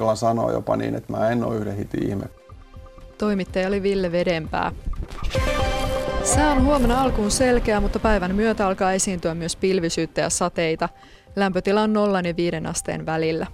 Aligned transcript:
uskallan 0.00 0.16
sanoa 0.16 0.52
jopa 0.52 0.76
niin, 0.76 0.94
että 0.94 1.12
mä 1.12 1.30
en 1.30 1.44
ole 1.44 1.56
yhden 1.56 1.76
hitin 1.76 2.08
ihme. 2.08 2.24
Toimittaja 3.18 3.68
oli 3.68 3.82
Ville 3.82 4.12
Vedenpää. 4.12 4.72
Sää 6.24 6.52
on 6.52 6.64
huomenna 6.64 7.02
alkuun 7.02 7.30
selkeä, 7.30 7.80
mutta 7.80 7.98
päivän 7.98 8.34
myötä 8.34 8.66
alkaa 8.66 8.92
esiintyä 8.92 9.34
myös 9.34 9.56
pilvisyyttä 9.56 10.20
ja 10.20 10.30
sateita. 10.30 10.88
Lämpötila 11.36 11.82
on 11.82 11.92
0 11.92 12.20
ja 12.20 12.36
5 12.36 12.56
asteen 12.68 13.06
välillä. 13.06 13.46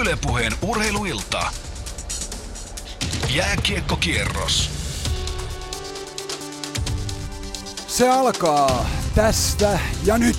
Ylepuheen 0.00 0.52
urheiluilta. 0.62 1.42
Jääkiekkokierros. 3.34 4.83
Se 7.94 8.08
alkaa 8.08 8.86
tästä 9.14 9.78
ja 10.06 10.18
nyt. 10.18 10.36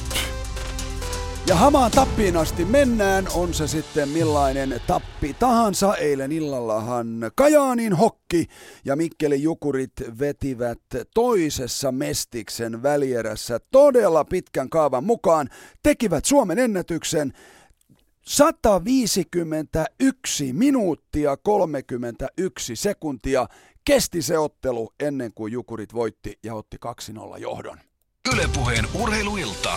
Ja 1.48 1.56
hamaan 1.56 1.92
tappiin 1.92 2.38
asti 2.38 2.66
mennään, 2.66 3.28
on 3.36 3.54
se 3.54 3.68
sitten 3.68 4.10
millainen 4.10 4.82
tappi 4.88 5.34
tahansa. 5.34 5.96
Eilen 5.96 6.32
illallahan 6.32 7.32
Kajaanin 7.36 7.94
hokki 7.94 8.48
ja 8.86 8.96
Mikkeli 8.96 9.42
Jukurit 9.42 9.92
vetivät 10.20 10.80
toisessa 11.14 11.92
Mestiksen 11.92 12.84
välierässä 12.84 13.60
todella 13.72 14.26
pitkän 14.26 14.70
kaavan 14.70 15.04
mukaan. 15.04 15.50
Tekivät 15.84 16.26
Suomen 16.26 16.60
ennätyksen 16.60 17.34
151 18.22 20.54
minuuttia 20.54 21.38
31 21.38 22.76
sekuntia 22.76 23.48
kesti 23.86 24.22
se 24.22 24.38
ottelu 24.38 24.94
ennen 25.00 25.34
kuin 25.34 25.54
Jukurit 25.54 25.94
voitti 25.94 26.40
ja 26.44 26.54
otti 26.54 26.78
2-0 27.36 27.38
johdon. 27.38 27.78
Ylepuheen 28.34 28.86
urheiluilta. 29.02 29.74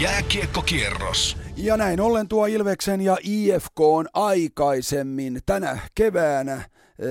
Jääkiekkokierros. 0.00 1.36
Ja 1.56 1.76
näin 1.76 2.00
ollen 2.00 2.28
tuo 2.28 2.46
Ilveksen 2.46 3.00
ja 3.00 3.16
IFK 3.22 3.80
on 3.80 4.08
aikaisemmin 4.14 5.40
tänä 5.46 5.78
keväänä 5.94 6.62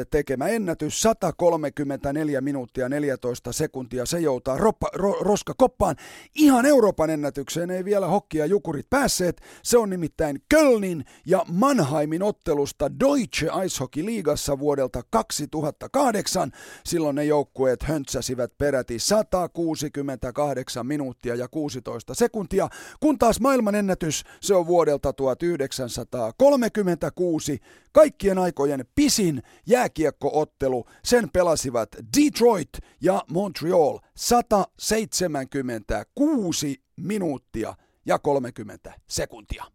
tekemä 0.09 0.47
ennätys 0.47 1.01
134 1.01 2.41
minuuttia 2.41 2.89
14 2.89 3.51
sekuntia. 3.51 4.05
Se 4.05 4.19
joutaa 4.19 4.57
roppa, 4.57 4.87
ro, 4.93 5.17
roskakoppaan. 5.19 5.95
Ihan 6.35 6.65
Euroopan 6.65 7.09
ennätykseen 7.09 7.71
ei 7.71 7.85
vielä 7.85 8.07
hokkia 8.07 8.45
jukurit 8.45 8.89
päässeet. 8.89 9.41
Se 9.63 9.77
on 9.77 9.89
nimittäin 9.89 10.41
Kölnin 10.49 11.05
ja 11.25 11.45
Mannheimin 11.47 12.23
ottelusta 12.23 12.99
Deutsche 12.99 13.49
Eishockey 13.61 14.05
Liigassa 14.05 14.59
vuodelta 14.59 15.01
2008. 15.09 16.51
Silloin 16.85 17.15
ne 17.15 17.25
joukkueet 17.25 17.83
höntsäsivät 17.83 18.57
peräti 18.57 18.99
168 18.99 20.87
minuuttia 20.87 21.35
ja 21.35 21.47
16 21.47 22.13
sekuntia, 22.13 22.69
kun 22.99 23.19
taas 23.19 23.39
maailman 23.39 23.75
ennätys 23.75 24.23
se 24.41 24.55
on 24.55 24.67
vuodelta 24.67 25.13
1936 25.13 27.59
kaikkien 27.91 28.37
aikojen 28.37 28.85
pisin 28.95 29.43
jääkiekkoottelu. 29.71 30.85
Sen 31.03 31.29
pelasivat 31.29 31.89
Detroit 32.17 32.69
ja 33.01 33.23
Montreal 33.31 33.99
176 34.17 36.81
minuuttia 36.97 37.75
ja 38.05 38.19
30 38.19 38.93
sekuntia. 39.09 39.65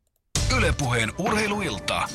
Ylepuheen 0.59 1.13
urheiluilta. 1.19 2.09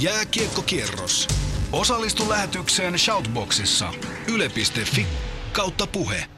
Jääkiekkokierros. 0.00 1.28
Osallistu 1.72 2.28
lähetykseen 2.28 2.98
Shoutboxissa. 2.98 3.92
Yle.fi 4.34 5.06
kautta 5.52 5.86
puhe. 5.86 6.35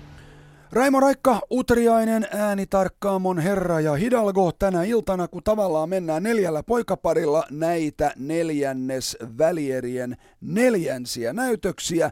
Raimo 0.72 1.00
Raikka, 1.00 1.40
Utriainen, 1.50 2.26
äänitarkkaamon 2.30 3.38
herra 3.38 3.80
ja 3.80 3.94
Hidalgo 3.94 4.52
tänä 4.58 4.84
iltana, 4.84 5.28
kun 5.28 5.42
tavallaan 5.42 5.88
mennään 5.88 6.22
neljällä 6.22 6.62
poikaparilla 6.62 7.44
näitä 7.50 8.12
neljännes 8.16 9.16
välierien 9.38 10.16
neljänsiä 10.40 11.32
näytöksiä. 11.32 12.10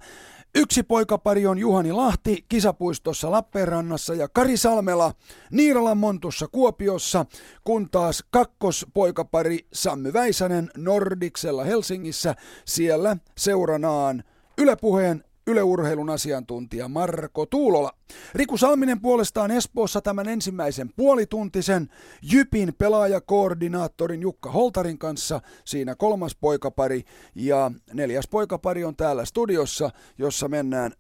Yksi 0.55 0.83
poikapari 0.83 1.47
on 1.47 1.59
Juhani 1.59 1.93
Lahti 1.93 2.45
kisapuistossa 2.49 3.31
Lappeenrannassa 3.31 4.15
ja 4.15 4.29
Kari 4.29 4.57
Salmela 4.57 5.13
Niiralan 5.51 5.99
Montussa 5.99 6.49
Kuopiossa, 6.53 7.27
kun 7.65 7.91
taas 7.91 8.25
kakkospoikapari 8.31 9.59
Sammy 9.73 10.13
Väisänen 10.13 10.71
Nordiksella 10.77 11.65
Helsingissä. 11.65 12.35
Siellä 12.65 13.17
seuranaan 13.39 14.25
Ylepuheen 14.59 15.25
yleurheilun 15.47 16.11
asiantuntija 16.11 16.89
Marko 16.89 17.47
Tuulola. 17.47 17.93
Riku 18.35 18.59
Salminen 18.59 19.01
puolestaan 19.01 19.51
Espoossa 19.51 20.01
tämän 20.01 20.29
ensimmäisen 20.29 20.91
puolituntisen 20.97 21.89
Jypin 22.33 22.75
pelaajakoordinaattorin 22.79 24.23
Jukka 24.23 24.51
Holtarin 24.51 24.99
kanssa. 24.99 25.41
Siinä 25.65 25.95
kolmas 25.95 26.37
poikapari 26.41 27.05
ja 27.35 27.71
neljäs 27.93 28.29
poikapari 28.29 28.85
on 28.85 28.97
täällä 28.97 29.25
studiossa, 29.25 29.91
jossa 30.19 30.49
mennään 30.49 30.93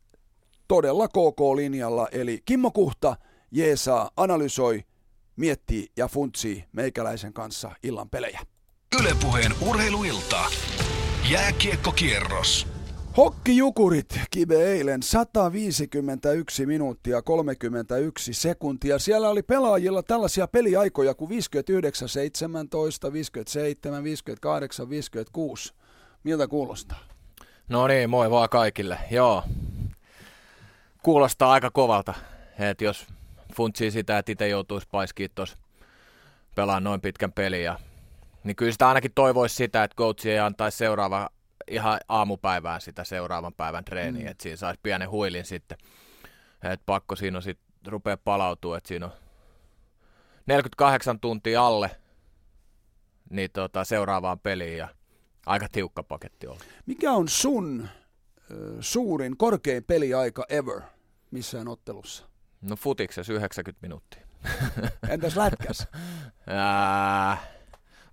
todella 0.69 1.09
KK-linjalla. 1.09 2.09
Eli 2.13 2.43
Kimmo 2.45 2.71
Kuhta 2.71 3.17
jeesaa, 3.51 4.11
analysoi, 4.17 4.85
miettii 5.37 5.89
ja 5.97 6.09
funtsii 6.09 6.65
meikäläisen 6.73 7.33
kanssa 7.33 7.71
illan 7.83 8.11
pelejä. 8.11 8.41
Ylepuheen 9.01 9.53
urheiluilta. 9.69 10.45
Jääkiekkokierros. 11.31 12.76
Hokkijukurit 13.17 14.21
kive 14.31 14.73
eilen 14.73 15.03
151 15.03 16.67
minuuttia 16.67 17.23
31 17.23 18.35
sekuntia. 18.35 18.99
Siellä 18.99 19.29
oli 19.29 19.43
pelaajilla 19.43 20.03
tällaisia 20.03 20.49
peliaikoja 20.49 21.15
kuin 21.15 21.29
59, 21.29 22.09
17, 22.09 23.13
57, 23.13 24.05
58, 24.05 24.91
56. 24.91 25.75
Miltä 26.25 26.49
kuulostaa? 26.49 26.99
No 27.69 27.87
niin, 27.87 28.11
moi 28.11 28.31
vaan 28.31 28.49
kaikille. 28.49 28.99
Joo, 29.11 29.43
kuulostaa 31.03 31.53
aika 31.53 31.71
kovalta, 31.71 32.15
että 32.59 32.85
jos 32.85 33.07
funtsii 33.57 33.91
sitä, 33.91 34.19
että 34.19 34.33
itse 34.33 34.49
joutuisi 34.49 34.89
paiskiin 34.91 35.31
tuossa 35.35 35.57
noin 36.81 37.01
pitkän 37.01 37.33
peliä. 37.33 37.79
Niin 38.45 38.57
kyllä 38.57 38.73
sitä 38.73 38.89
ainakin 38.89 39.13
toivoisi 39.15 39.55
sitä, 39.55 39.85
että 39.85 39.97
coachi 39.97 40.31
ei 40.31 40.39
antaisi 40.39 40.79
seuraava 40.79 41.29
ihan 41.71 42.01
aamupäivään 42.09 42.81
sitä 42.81 43.05
seuraavan 43.05 43.55
päivän 43.55 43.85
treeniä, 43.85 44.25
mm. 44.25 44.31
että 44.31 44.43
siinä 44.43 44.57
saisi 44.57 44.81
pienen 44.83 45.11
huilin 45.11 45.45
sitten. 45.45 45.79
Et 46.63 46.81
pakko 46.87 47.17
siinä 47.17 47.39
on 47.39 47.43
sitten 47.43 47.93
rupeaa 47.93 48.17
palautua, 48.17 48.77
että 48.77 48.89
siinä 48.89 49.07
on 49.07 49.13
48 50.47 51.21
tuntia 51.21 51.67
alle 51.67 51.91
niin 53.31 53.51
tota, 53.53 53.85
seuraavaan 53.85 54.39
peliin 54.39 54.79
ja 54.79 54.89
aika 55.47 55.69
tiukka 55.73 56.03
paketti 56.03 56.47
on. 56.47 56.57
Mikä 56.87 57.13
on 57.13 57.29
sun 57.29 57.89
suurin, 58.81 59.37
korkein 59.37 59.85
peliaika 59.85 60.45
ever 60.49 60.81
missään 61.31 61.69
ottelussa? 61.69 62.25
No 62.61 62.77
futiksessa 62.77 63.33
90 63.33 63.87
minuuttia. 63.87 64.27
Entäs 65.09 65.37
lätkäs? 65.37 65.89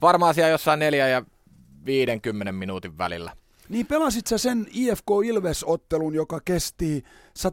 varmaan 0.01 0.33
siellä 0.33 0.49
jossain 0.49 0.79
4 0.79 1.07
ja 1.07 1.25
50 1.85 2.51
minuutin 2.51 2.97
välillä. 2.97 3.37
Niin 3.69 3.85
pelasit 3.85 4.27
sä 4.27 4.37
sen 4.37 4.67
IFK 4.71 5.07
Ilves-ottelun, 5.25 6.15
joka 6.15 6.39
kesti 6.45 7.03
124-41 7.39 7.45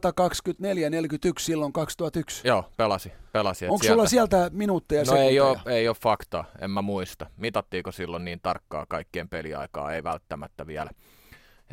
silloin 1.39 1.73
2001? 1.73 2.47
Joo, 2.47 2.69
pelasi. 2.77 3.11
pelasi 3.31 3.65
Onko 3.65 3.77
sieltä... 3.77 3.93
sulla 3.93 4.07
sieltä 4.07 4.49
minuutteja 4.53 5.03
No 5.03 5.15
ei 5.15 5.39
ole, 5.39 5.59
ei 5.65 5.87
ole 5.87 5.97
fakta, 6.01 6.43
en 6.59 6.71
mä 6.71 6.81
muista. 6.81 7.25
Mitattiiko 7.37 7.91
silloin 7.91 8.25
niin 8.25 8.39
tarkkaa 8.43 8.85
kaikkien 8.85 9.29
peliaikaa? 9.29 9.93
Ei 9.93 10.03
välttämättä 10.03 10.67
vielä. 10.67 10.89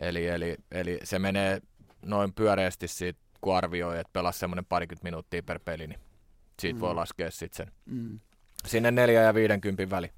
Eli, 0.00 0.26
eli, 0.26 0.56
eli 0.72 1.00
se 1.04 1.18
menee 1.18 1.60
noin 2.02 2.32
pyöreästi 2.32 2.88
siitä, 2.88 3.20
kun 3.40 3.56
arvioi, 3.56 3.98
että 3.98 4.12
pelasi 4.12 4.38
semmoinen 4.38 4.64
parikymmentä 4.64 5.04
minuuttia 5.04 5.42
per 5.42 5.60
peli, 5.64 5.86
niin 5.86 6.00
siitä 6.60 6.76
mm. 6.76 6.80
voi 6.80 6.94
laskea 6.94 7.30
sitten 7.30 7.56
sen. 7.56 7.72
Mm. 7.86 8.20
Sinne 8.66 8.90
4 8.90 9.22
ja 9.22 9.34
50 9.34 9.90
väli. 9.90 10.10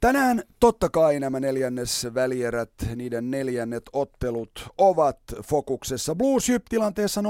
Tänään 0.00 0.42
totta 0.60 0.88
kai 0.88 1.20
nämä 1.20 1.40
neljännes 1.40 2.06
välierät, 2.14 2.70
niiden 2.96 3.30
neljännet 3.30 3.82
ottelut 3.92 4.68
ovat 4.78 5.18
fokuksessa. 5.42 6.14
Blues 6.14 6.48
Jyp 6.48 6.62
tilanteessa 6.68 7.20
0-3, 7.20 7.24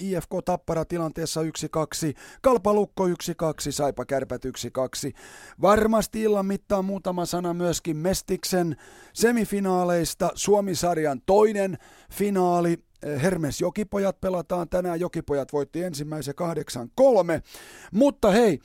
IFK 0.00 0.30
Tappara 0.44 0.84
tilanteessa 0.84 1.40
1-2, 1.42 1.46
Kalpalukko 2.42 3.08
1-2, 3.08 3.12
Saipa 3.70 4.04
Kärpät 4.04 4.44
1-2. 4.44 4.48
Varmasti 5.62 6.22
illan 6.22 6.46
mittaan 6.46 6.84
muutama 6.84 7.26
sana 7.26 7.54
myöskin 7.54 7.96
Mestiksen 7.96 8.76
semifinaaleista. 9.12 10.30
Suomisarjan 10.34 11.20
toinen 11.26 11.78
finaali 12.12 12.78
Hermes 13.22 13.60
Jokipojat 13.60 14.20
pelataan 14.20 14.68
tänään. 14.68 15.00
Jokipojat 15.00 15.52
voitti 15.52 15.82
ensimmäisen 15.82 16.34
8-3. 17.00 17.42
Mutta 17.92 18.30
hei, 18.30 18.58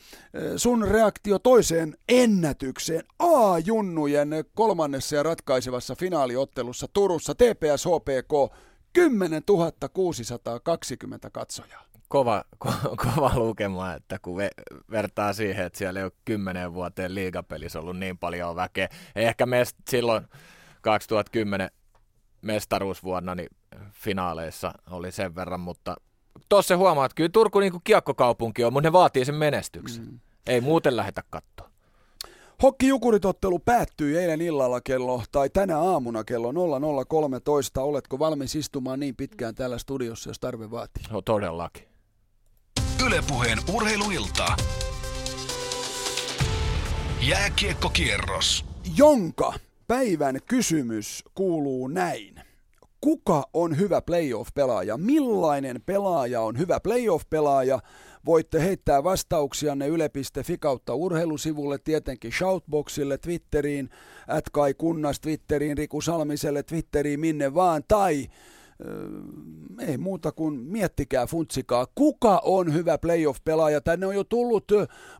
sun 0.58 0.88
reaktio 0.88 1.40
toiseen 1.40 1.98
ennätykseen. 2.10 3.04
A-junnujen 3.20 4.30
kolmannessa 4.56 5.16
ja 5.16 5.24
ratkaisevassa 5.24 5.96
finaaliottelussa 5.96 6.88
Turussa 6.94 7.36
TPS 7.36 7.86
HPK 7.86 8.56
10 8.94 9.44
620 9.94 11.30
katsojaa. 11.30 11.86
Kova, 12.08 12.44
ko- 12.66 12.96
kova 12.98 13.32
lukema, 13.36 13.94
että 13.94 14.20
kun 14.22 14.38
ve- 14.38 14.80
vertaa 14.92 15.34
siihen, 15.34 15.66
että 15.66 15.78
siellä 15.78 16.00
ei 16.00 16.04
ole 16.04 16.12
kymmenen 16.26 16.74
vuoteen 16.74 17.16
liigapelissä 17.16 17.80
ollut 17.80 17.98
niin 17.98 18.18
paljon 18.18 18.56
väkeä. 18.56 18.90
Ehkä 19.16 19.46
meistä 19.46 19.80
silloin 19.90 20.28
2010 20.82 21.70
mestaruusvuonna 22.46 23.36
niin 23.36 23.50
finaaleissa 23.92 24.74
oli 24.90 25.12
sen 25.12 25.36
verran, 25.36 25.60
mutta 25.60 25.96
tuossa 26.50 26.78
huomaat, 26.78 27.12
että 27.12 27.16
kyllä 27.16 27.30
Turku 27.30 27.60
niin 27.60 27.72
kuin 27.72 27.82
kiekkokaupunki 27.84 28.64
on, 28.64 28.74
mutta 28.74 28.88
ne 28.88 28.94
vaatii 28.94 29.26
sen 29.26 29.36
menestyksen. 29.36 30.06
Mm. 30.06 30.20
Ei 30.48 30.62
muuten 30.62 30.96
lähetä 30.96 31.24
kattoa. 31.30 31.70
Hokki-Jukuritottelu 32.64 33.60
päättyi 33.60 34.18
eilen 34.18 34.42
illalla 34.42 34.82
kello, 34.82 35.24
tai 35.32 35.50
tänä 35.50 35.80
aamuna 35.80 36.24
kello 36.24 36.52
0013. 37.06 37.82
Oletko 37.82 38.20
valmis 38.20 38.56
istumaan 38.56 39.00
niin 39.00 39.16
pitkään 39.16 39.56
täällä 39.56 39.78
studiossa, 39.78 40.30
jos 40.30 40.40
tarve 40.40 40.72
vaatii? 40.72 41.04
No 41.12 41.22
todellakin. 41.22 41.88
Ylepuheen 43.06 43.58
urheiluilta. 43.74 44.56
Jääkiekkokierros. 47.22 48.66
Jonka 48.98 49.54
päivän 49.88 50.40
kysymys 50.48 51.24
kuuluu 51.36 51.88
näin. 51.88 52.35
Kuka 53.06 53.44
on 53.54 53.78
hyvä 53.78 54.02
playoff-pelaaja? 54.02 54.98
Millainen 54.98 55.81
pelaaja 55.86 56.42
on 56.42 56.57
hyvä 56.57 56.80
playoff-pelaaja? 56.80 57.80
Voitte 58.25 58.63
heittää 58.63 59.04
vastauksianne 59.04 59.88
yle.fi 59.88 60.57
kautta 60.57 60.94
urheilusivulle, 60.94 61.78
tietenkin 61.78 62.31
Shoutboxille, 62.31 63.18
Twitteriin, 63.18 63.90
Kai 64.52 64.74
Kunnas, 64.74 65.19
Twitteriin, 65.19 65.78
Riku 65.78 66.02
Salmiselle, 66.02 66.63
Twitteriin, 66.63 67.19
minne 67.19 67.54
vaan, 67.54 67.84
tai 67.88 68.28
äh, 69.80 69.90
ei 69.90 69.98
muuta 69.98 70.31
kuin 70.31 70.60
miettikää, 70.60 71.28
funtsikaa, 71.28 71.88
kuka 71.96 72.42
on 72.46 72.74
hyvä 72.74 72.98
playoff-pelaaja. 72.98 73.81
Tänne 73.81 74.08
on 74.08 74.16
jo 74.16 74.24
tullut 74.24 74.72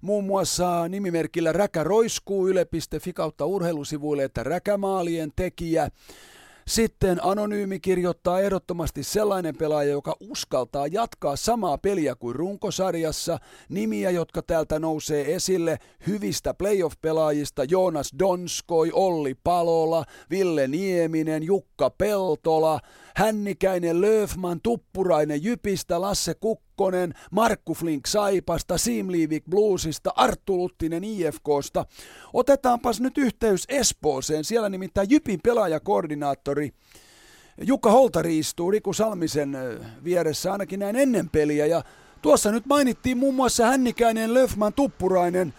muun 0.02 0.24
muassa 0.24 0.88
nimimerkillä 0.88 1.52
Räkä 1.52 1.84
Roiskuu 1.84 2.48
yle.fi 2.48 3.14
kautta 3.14 3.46
urheilusivuille, 3.46 4.24
että 4.24 4.44
Räkämaalien 4.44 5.32
tekijä. 5.36 5.90
Sitten 6.70 7.20
Anonyymi 7.24 7.80
kirjoittaa 7.80 8.40
ehdottomasti 8.40 9.04
sellainen 9.04 9.58
pelaaja, 9.58 9.92
joka 9.92 10.16
uskaltaa 10.20 10.88
jatkaa 10.88 11.36
samaa 11.36 11.78
peliä 11.78 12.16
kuin 12.16 12.36
runkosarjassa. 12.36 13.38
Nimiä, 13.70 14.12
jotka 14.12 14.42
täältä 14.42 14.80
nousee 14.80 15.36
esille 15.36 15.78
hyvistä 16.08 16.54
playoff-pelaajista 16.54 17.64
Joonas 17.70 18.12
Donskoi, 18.20 18.92
Olli 18.94 19.36
Palola, 19.44 20.04
Ville 20.30 20.68
Nieminen, 20.68 21.44
Jukka 21.44 21.90
Peltola, 21.90 22.80
Hännikäinen, 23.16 24.02
Löfman, 24.02 24.62
Tuppurainen 24.64 25.44
Jypistä, 25.44 26.02
Lasse 26.02 26.34
Kukkonen, 26.34 27.14
Markku 27.32 27.74
Flink 27.74 28.06
Saipasta, 28.06 28.78
Simliivik 28.78 29.44
Bluesista, 29.50 30.14
Arttu 30.16 30.58
Luttinen 30.58 31.04
IFKsta. 31.04 31.86
Otetaanpas 32.34 33.02
nyt 33.02 33.18
yhteys 33.18 33.66
Espooseen, 33.70 34.44
siellä 34.44 34.70
nimittäin 34.70 35.10
Jypin 35.10 35.40
pelaajakoordinaattori 35.44 36.74
Jukka 37.62 37.92
Holtari 37.92 38.40
istuu 38.40 38.72
Riku 38.72 38.94
Salmisen 38.94 39.58
vieressä 40.04 40.52
ainakin 40.52 40.80
näin 40.80 40.96
ennen 40.96 41.30
peliä 41.30 41.66
ja 41.66 41.84
tuossa 42.22 42.52
nyt 42.52 42.66
mainittiin 42.66 43.18
muun 43.18 43.36
muassa 43.36 43.66
Hännikäinen, 43.66 44.34
Löfman, 44.34 44.74
Tuppurainen. 44.74 45.54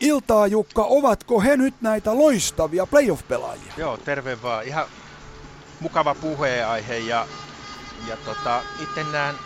Iltaa 0.00 0.46
Jukka, 0.46 0.84
ovatko 0.84 1.40
he 1.40 1.56
nyt 1.56 1.74
näitä 1.80 2.18
loistavia 2.18 2.86
playoff-pelaajia? 2.86 3.72
Joo, 3.76 3.96
terve 3.96 4.42
vaan. 4.42 4.64
Ihan 4.66 4.86
mukava 5.78 6.14
puheenaihe 6.14 6.98
ja, 6.98 7.28
ja 7.98 8.16
tota, 8.16 8.64
itse 8.78 9.04
näen 9.04 9.40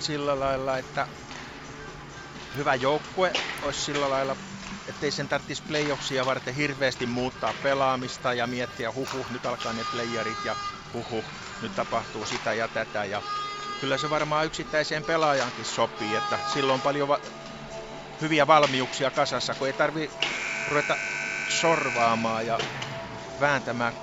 sillä 0.00 0.40
lailla, 0.40 0.78
että 0.78 1.08
hyvä 2.54 2.74
joukkue 2.74 3.36
olisi 3.62 3.80
sillä 3.84 4.10
lailla, 4.10 4.36
ettei 4.86 5.10
sen 5.10 5.28
tarvitsisi 5.28 5.62
playoffsia 5.66 6.26
varten 6.26 6.54
hirveästi 6.54 7.06
muuttaa 7.06 7.54
pelaamista 7.54 8.34
ja 8.34 8.46
miettiä 8.46 8.92
huhu, 8.92 9.26
nyt 9.30 9.46
alkaa 9.46 9.72
ne 9.72 9.84
playerit 9.84 10.44
ja 10.44 10.56
huhu, 10.92 11.26
nyt 11.60 11.74
tapahtuu 11.74 12.24
sitä 12.26 12.54
ja 12.54 12.68
tätä 12.68 13.04
ja 13.04 13.22
kyllä 13.78 13.98
se 13.98 14.10
varmaan 14.10 14.46
yksittäiseen 14.46 15.04
pelaajankin 15.04 15.64
sopii, 15.64 16.14
että 16.14 16.38
silloin 16.44 16.74
on 16.74 16.82
paljon 16.82 17.08
va- 17.08 17.20
hyviä 18.20 18.46
valmiuksia 18.46 19.10
kasassa, 19.10 19.54
kun 19.54 19.66
ei 19.66 19.74
tarvi 19.74 20.12
ruveta 20.66 20.98
sorvaamaan 21.48 22.46
ja 22.46 22.60
vääntämään 23.40 23.94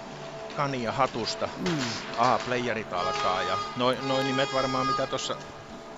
kania 0.57 0.91
hatusta. 0.91 1.49
Mm. 1.57 1.77
Aha, 2.17 2.39
playerit 2.45 2.93
alkaa 2.93 3.41
ja 3.41 3.57
noin 3.75 4.07
noi 4.07 4.23
nimet 4.23 4.53
varmaan 4.53 4.87
mitä 4.87 5.07
tuossa 5.07 5.35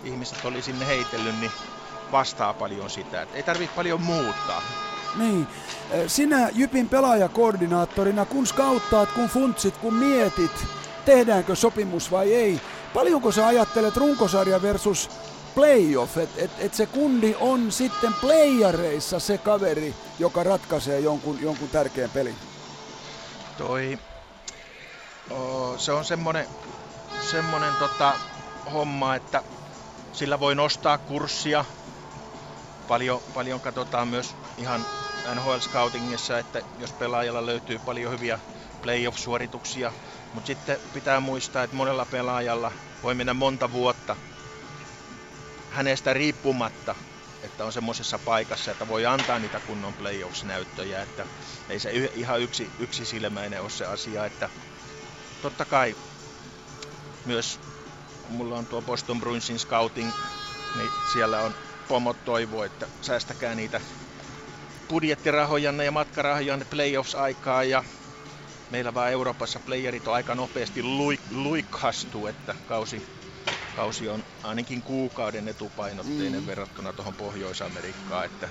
ihmiset 0.03 0.45
oli 0.45 0.61
sinne 0.61 0.87
heitellyt, 0.87 1.39
niin 1.39 1.51
vastaa 2.11 2.53
paljon 2.53 2.89
sitä. 2.89 3.21
Et 3.21 3.29
ei 3.35 3.43
tarvitse 3.43 3.75
paljon 3.75 4.01
muuttaa. 4.01 4.61
Niin. 5.15 5.47
Sinä 6.07 6.49
Jypin 6.53 6.89
pelaajakoordinaattorina, 6.89 8.25
kun 8.25 8.47
skauttaat, 8.47 9.11
kun 9.11 9.27
funtsit, 9.27 9.77
kun 9.77 9.93
mietit, 9.93 10.65
tehdäänkö 11.05 11.55
sopimus 11.55 12.11
vai 12.11 12.33
ei, 12.33 12.61
paljonko 12.93 13.31
sä 13.31 13.47
ajattelet 13.47 13.97
runkosarja 13.97 14.61
versus 14.61 15.09
playoff, 15.55 16.17
että 16.17 16.41
et, 16.41 16.51
et 16.59 16.73
se 16.73 16.85
kundi 16.85 17.35
on 17.39 17.71
sitten 17.71 18.13
playareissa 18.21 19.19
se 19.19 19.37
kaveri, 19.37 19.95
joka 20.19 20.43
ratkaisee 20.43 20.99
jonkun, 20.99 21.41
jonkun 21.41 21.69
tärkeän 21.69 22.09
pelin? 22.09 22.35
Toi 23.57 23.99
se 25.77 25.91
on 25.91 26.05
semmonen, 26.05 26.47
semmonen 27.19 27.77
tota, 27.77 28.19
homma, 28.71 29.15
että 29.15 29.43
sillä 30.11 30.39
voi 30.39 30.55
nostaa 30.55 30.97
kurssia. 30.97 31.65
Paljon, 32.87 33.21
paljon 33.33 33.61
katsotaan 33.61 34.07
myös 34.07 34.37
ihan 34.57 34.87
NHL 35.35 35.57
Scoutingissa, 35.59 36.39
että 36.39 36.61
jos 36.77 36.93
pelaajalla 36.93 37.45
löytyy 37.45 37.79
paljon 37.79 38.11
hyviä 38.11 38.39
playoff-suorituksia, 38.81 39.93
mutta 40.31 40.47
sitten 40.47 40.79
pitää 40.93 41.19
muistaa, 41.19 41.63
että 41.63 41.75
monella 41.75 42.05
pelaajalla 42.05 42.71
voi 43.03 43.15
mennä 43.15 43.33
monta 43.33 43.71
vuotta 43.71 44.15
hänestä 45.69 46.13
riippumatta, 46.13 46.95
että 47.41 47.65
on 47.65 47.73
semmoisessa 47.73 48.19
paikassa, 48.19 48.71
että 48.71 48.87
voi 48.87 49.05
antaa 49.05 49.39
niitä 49.39 49.59
kunnon 49.59 49.95
playoffs-näyttöjä, 49.95 51.01
että 51.01 51.27
ei 51.69 51.79
se 51.79 51.91
ihan 52.13 52.41
yksi, 52.41 52.73
yksisilmäinen 52.79 53.61
ole 53.61 53.69
se 53.69 53.85
asia, 53.85 54.25
että 54.25 54.49
totta 55.41 55.65
kai 55.65 55.95
myös 57.25 57.59
mulla 58.27 58.57
on 58.57 58.67
tuo 58.67 58.81
Boston 58.81 59.19
Bruinsin 59.19 59.59
scouting, 59.59 60.11
niin 60.77 60.89
siellä 61.13 61.41
on 61.41 61.55
pomot 61.87 62.23
toivoo, 62.23 62.63
että 62.63 62.87
säästäkää 63.01 63.55
niitä 63.55 63.81
budjettirahojanne 64.89 65.85
ja 65.85 65.91
matkarahojanne 65.91 66.65
playoffs-aikaa 66.65 67.63
ja 67.63 67.83
meillä 68.69 68.93
vaan 68.93 69.11
Euroopassa 69.11 69.59
playerit 69.59 70.07
on 70.07 70.13
aika 70.13 70.35
nopeasti 70.35 70.81
luik- 70.81 71.31
luikastuu, 71.31 72.27
että 72.27 72.55
kausi, 72.65 73.03
kausi 73.73 74.09
on 74.09 74.23
ainakin 74.43 74.83
kuukauden 74.83 75.47
etupainotteinen 75.47 76.41
mm. 76.43 76.45
verrattuna 76.47 76.93
tuohon 76.93 77.15
Pohjois-Amerikkaan, 77.15 78.25
että 78.25 78.49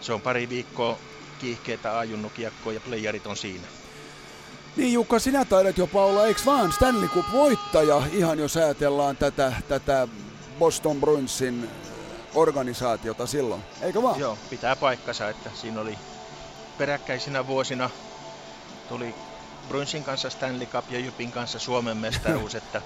se 0.00 0.12
on 0.12 0.22
pari 0.22 0.48
viikkoa 0.48 1.00
kiihkeitä 1.38 1.98
ajunnut 1.98 2.38
ja 2.38 2.50
playerit 2.84 3.26
on 3.26 3.36
siinä. 3.36 3.68
Niin 4.76 4.92
Jukka, 4.92 5.18
sinä 5.18 5.44
taidat 5.44 5.78
jopa 5.78 6.04
olla, 6.04 6.26
eikö 6.26 6.40
vaan 6.46 6.72
Stanley 6.72 7.08
Cup-voittaja, 7.08 8.02
ihan 8.12 8.38
jos 8.38 8.56
ajatellaan 8.56 9.16
tätä, 9.16 9.52
tätä 9.68 10.08
Boston 10.58 11.00
Bruinsin 11.00 11.70
organisaatiota 12.34 13.26
silloin, 13.26 13.62
eikö 13.82 14.02
vaan? 14.02 14.20
Joo, 14.20 14.38
pitää 14.50 14.76
paikkansa, 14.76 15.28
että 15.28 15.50
siinä 15.54 15.80
oli 15.80 15.98
peräkkäisinä 16.78 17.46
vuosina 17.46 17.90
tuli 18.88 19.14
Bruinsin 19.68 20.04
kanssa 20.04 20.30
Stanley 20.30 20.66
Cup 20.66 20.84
ja 20.90 20.98
Jypin 20.98 21.32
kanssa 21.32 21.58
Suomen 21.58 21.96
mestaruus, 21.96 22.54
että 22.60 22.82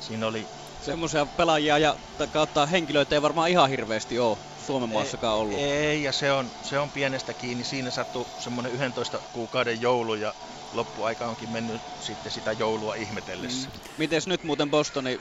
siinä 0.00 0.26
oli... 0.26 0.46
Semmoisia 0.82 1.26
pelaajia 1.26 1.78
ja 1.78 1.96
kautta 2.32 2.66
henkilöitä 2.66 3.14
ei 3.14 3.22
varmaan 3.22 3.50
ihan 3.50 3.70
hirveästi 3.70 4.18
ole 4.18 4.38
Suomen 4.66 4.88
maassakaan 4.88 5.36
ollut. 5.36 5.58
Ei, 5.58 5.72
ei 5.72 6.02
ja 6.02 6.12
se 6.12 6.32
on, 6.32 6.50
se 6.62 6.78
on 6.78 6.90
pienestä 6.90 7.32
kiinni. 7.32 7.64
Siinä 7.64 7.90
sattui 7.90 8.26
semmoinen 8.38 8.72
11 8.72 9.18
kuukauden 9.32 9.80
joulu 9.80 10.14
ja 10.14 10.34
loppuaika 10.74 11.26
onkin 11.26 11.50
mennyt 11.50 11.80
sitten 12.00 12.32
sitä 12.32 12.52
joulua 12.52 12.94
ihmetellessä. 12.94 13.68
Mm. 13.68 13.80
Mites 13.98 14.26
nyt 14.26 14.44
muuten 14.44 14.70
Bostoni? 14.70 15.20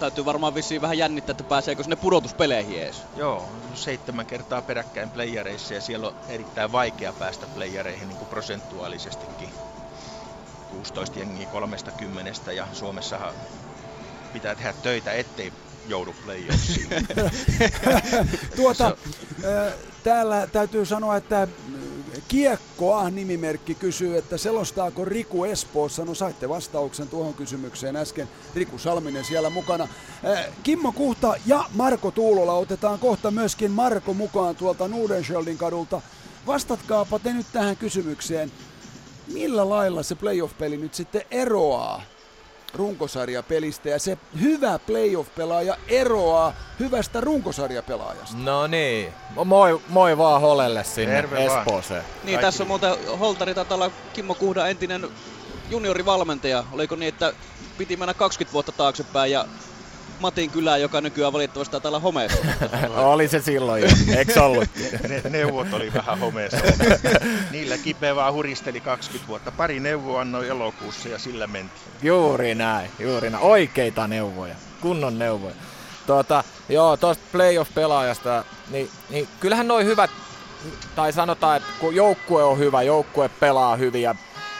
Täytyy 0.00 0.24
varmaan 0.24 0.54
vissiin 0.54 0.80
vähän 0.82 0.98
jännittää, 0.98 1.32
että 1.32 1.44
pääseekö 1.44 1.82
sinne 1.82 1.96
pudotuspeleihin 1.96 2.82
edes. 2.82 3.02
Joo, 3.16 3.48
seitsemän 3.74 4.26
kertaa 4.26 4.62
peräkkäin 4.62 5.10
playereissa 5.10 5.74
ja 5.74 5.80
siellä 5.80 6.08
on 6.08 6.14
erittäin 6.28 6.72
vaikea 6.72 7.12
päästä 7.12 7.46
playereihin 7.46 8.08
niin 8.08 8.18
kuin 8.18 8.28
prosentuaalisestikin. 8.28 9.48
16 10.70 11.18
jengiä 11.18 11.46
30 11.46 12.52
ja 12.52 12.66
Suomessahan 12.72 13.34
pitää 14.32 14.54
tehdä 14.54 14.72
töitä, 14.72 15.12
ettei 15.12 15.52
joudu 15.88 16.14
playoffsiin. 16.24 16.88
tuota, 18.56 18.96
täällä 20.02 20.46
täytyy 20.46 20.86
sanoa, 20.86 21.16
että 21.16 21.48
Kiekkoa 22.28 23.10
nimimerkki 23.10 23.74
kysyy, 23.74 24.16
että 24.16 24.36
selostaako 24.36 25.04
Riku 25.04 25.44
Espoossa? 25.44 26.04
No 26.04 26.14
saitte 26.14 26.48
vastauksen 26.48 27.08
tuohon 27.08 27.34
kysymykseen 27.34 27.96
äsken. 27.96 28.28
Riku 28.54 28.78
Salminen 28.78 29.24
siellä 29.24 29.50
mukana. 29.50 29.88
Äh, 30.24 30.46
Kimmo 30.62 30.92
Kuhta 30.92 31.34
ja 31.46 31.64
Marko 31.74 32.10
Tuulola 32.10 32.52
otetaan 32.52 32.98
kohta 32.98 33.30
myöskin 33.30 33.70
Marko 33.70 34.14
mukaan 34.14 34.56
tuolta 34.56 34.88
Nudenscheldin 34.88 35.58
kadulta. 35.58 36.00
Vastatkaapa 36.46 37.18
te 37.18 37.32
nyt 37.32 37.46
tähän 37.52 37.76
kysymykseen. 37.76 38.52
Millä 39.32 39.68
lailla 39.68 40.02
se 40.02 40.14
playoff-peli 40.14 40.76
nyt 40.76 40.94
sitten 40.94 41.22
eroaa 41.30 42.02
runkosarjapelistä 42.74 43.88
ja 43.88 43.98
se 43.98 44.18
hyvä 44.40 44.78
playoff-pelaaja 44.78 45.76
eroaa 45.88 46.52
hyvästä 46.80 47.20
runkosarjapelaajasta. 47.20 48.36
No 48.36 48.66
niin, 48.66 49.12
moi, 49.44 49.80
moi 49.88 50.18
vaan 50.18 50.40
Holelle 50.40 50.84
sinne 50.84 51.14
Terve 51.14 51.46
vaan. 51.46 51.58
Espooseen. 51.58 52.04
Niin, 52.24 52.40
tässä 52.40 52.62
on 52.62 52.66
muuten 52.66 53.18
Holtari 53.18 53.54
taitaa 53.54 53.74
olla 53.74 53.90
Kimmo 54.12 54.34
Kuhda 54.34 54.66
entinen 54.66 55.08
juniorivalmentaja. 55.70 56.64
Oliko 56.72 56.96
niin, 56.96 57.08
että 57.08 57.32
piti 57.78 57.96
mennä 57.96 58.14
20 58.14 58.52
vuotta 58.52 58.72
taaksepäin 58.72 59.32
ja 59.32 59.46
Matin 60.22 60.50
kylään, 60.50 60.80
joka 60.80 61.00
nykyään 61.00 61.32
valitettavasti 61.32 61.88
olla 61.88 62.00
homeessa. 62.00 62.38
Oli 62.96 63.28
se 63.28 63.40
silloin 63.40 63.82
jo, 63.82 63.88
eikö 64.16 64.44
ollut? 64.44 64.68
Ne 65.08 65.30
neuvot 65.30 65.72
oli 65.72 65.92
vähän 65.94 66.18
homeessa. 66.18 66.58
Niillä 67.50 67.78
kipeä 67.78 68.16
vaan 68.16 68.34
huristeli 68.34 68.80
20 68.80 69.28
vuotta. 69.28 69.52
Pari 69.52 69.80
neuvoa 69.80 70.20
annoi 70.20 70.48
elokuussa 70.48 71.08
ja 71.08 71.18
sillä 71.18 71.46
mentiin. 71.46 71.80
Juuri 72.02 72.54
näin, 72.54 72.90
juuri 72.98 73.30
näin. 73.30 73.44
Oikeita 73.44 74.08
neuvoja, 74.08 74.54
kunnon 74.80 75.18
neuvoja. 75.18 75.54
Tuota, 76.06 76.44
joo, 76.68 76.96
tuosta 76.96 77.24
playoff-pelaajasta, 77.32 78.44
niin, 78.70 78.90
niin 79.10 79.28
kyllähän 79.40 79.68
noin 79.68 79.86
hyvät, 79.86 80.10
tai 80.94 81.12
sanotaan, 81.12 81.56
että 81.56 81.68
kun 81.80 81.94
joukkue 81.94 82.44
on 82.44 82.58
hyvä, 82.58 82.82
joukkue 82.82 83.28
pelaa 83.28 83.76
hyvin 83.76 84.02
ja 84.02 84.14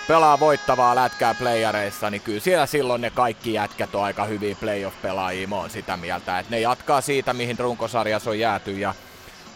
pelaa 0.08 0.40
voittavaa 0.40 0.94
lätkää 0.94 1.34
playareissa, 1.34 2.10
niin 2.10 2.22
kyllä 2.22 2.40
siellä 2.40 2.66
silloin 2.66 3.00
ne 3.00 3.10
kaikki 3.10 3.52
jätkät 3.52 3.94
on 3.94 4.04
aika 4.04 4.24
hyviä 4.24 4.56
playoff-pelaajia. 4.60 5.46
Mä 5.48 5.56
oon 5.56 5.70
sitä 5.70 5.96
mieltä, 5.96 6.38
että 6.38 6.50
ne 6.50 6.60
jatkaa 6.60 7.00
siitä, 7.00 7.34
mihin 7.34 7.58
runkosarjassa 7.58 8.30
on 8.30 8.38
jääty 8.38 8.72
ja, 8.78 8.94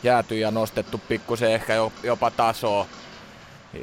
jääty 0.03 0.39
ja 0.39 0.51
nostettu 0.51 1.01
pikkusen 1.09 1.53
ehkä 1.53 1.75
jo- 1.75 1.93
jopa 2.03 2.31
tasoa. 2.31 2.87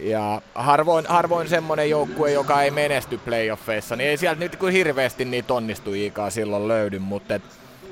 Ja 0.02 0.42
harvoin, 0.56 1.06
harvoin 1.10 1.50
semmonen 1.50 1.90
joukkue, 1.90 2.32
joka 2.32 2.62
ei 2.62 2.72
menesty 2.72 3.18
playoffeissa, 3.18 3.96
niin 3.96 4.10
ei 4.10 4.18
sieltä 4.18 4.40
nyt 4.40 4.56
kuin 4.56 4.74
hirveästi 4.74 5.26
niitä 5.26 5.54
onnistujiikaan 5.54 6.32
silloin 6.32 6.68
löydy, 6.68 7.00
mutta 7.00 7.36
et, 7.36 7.44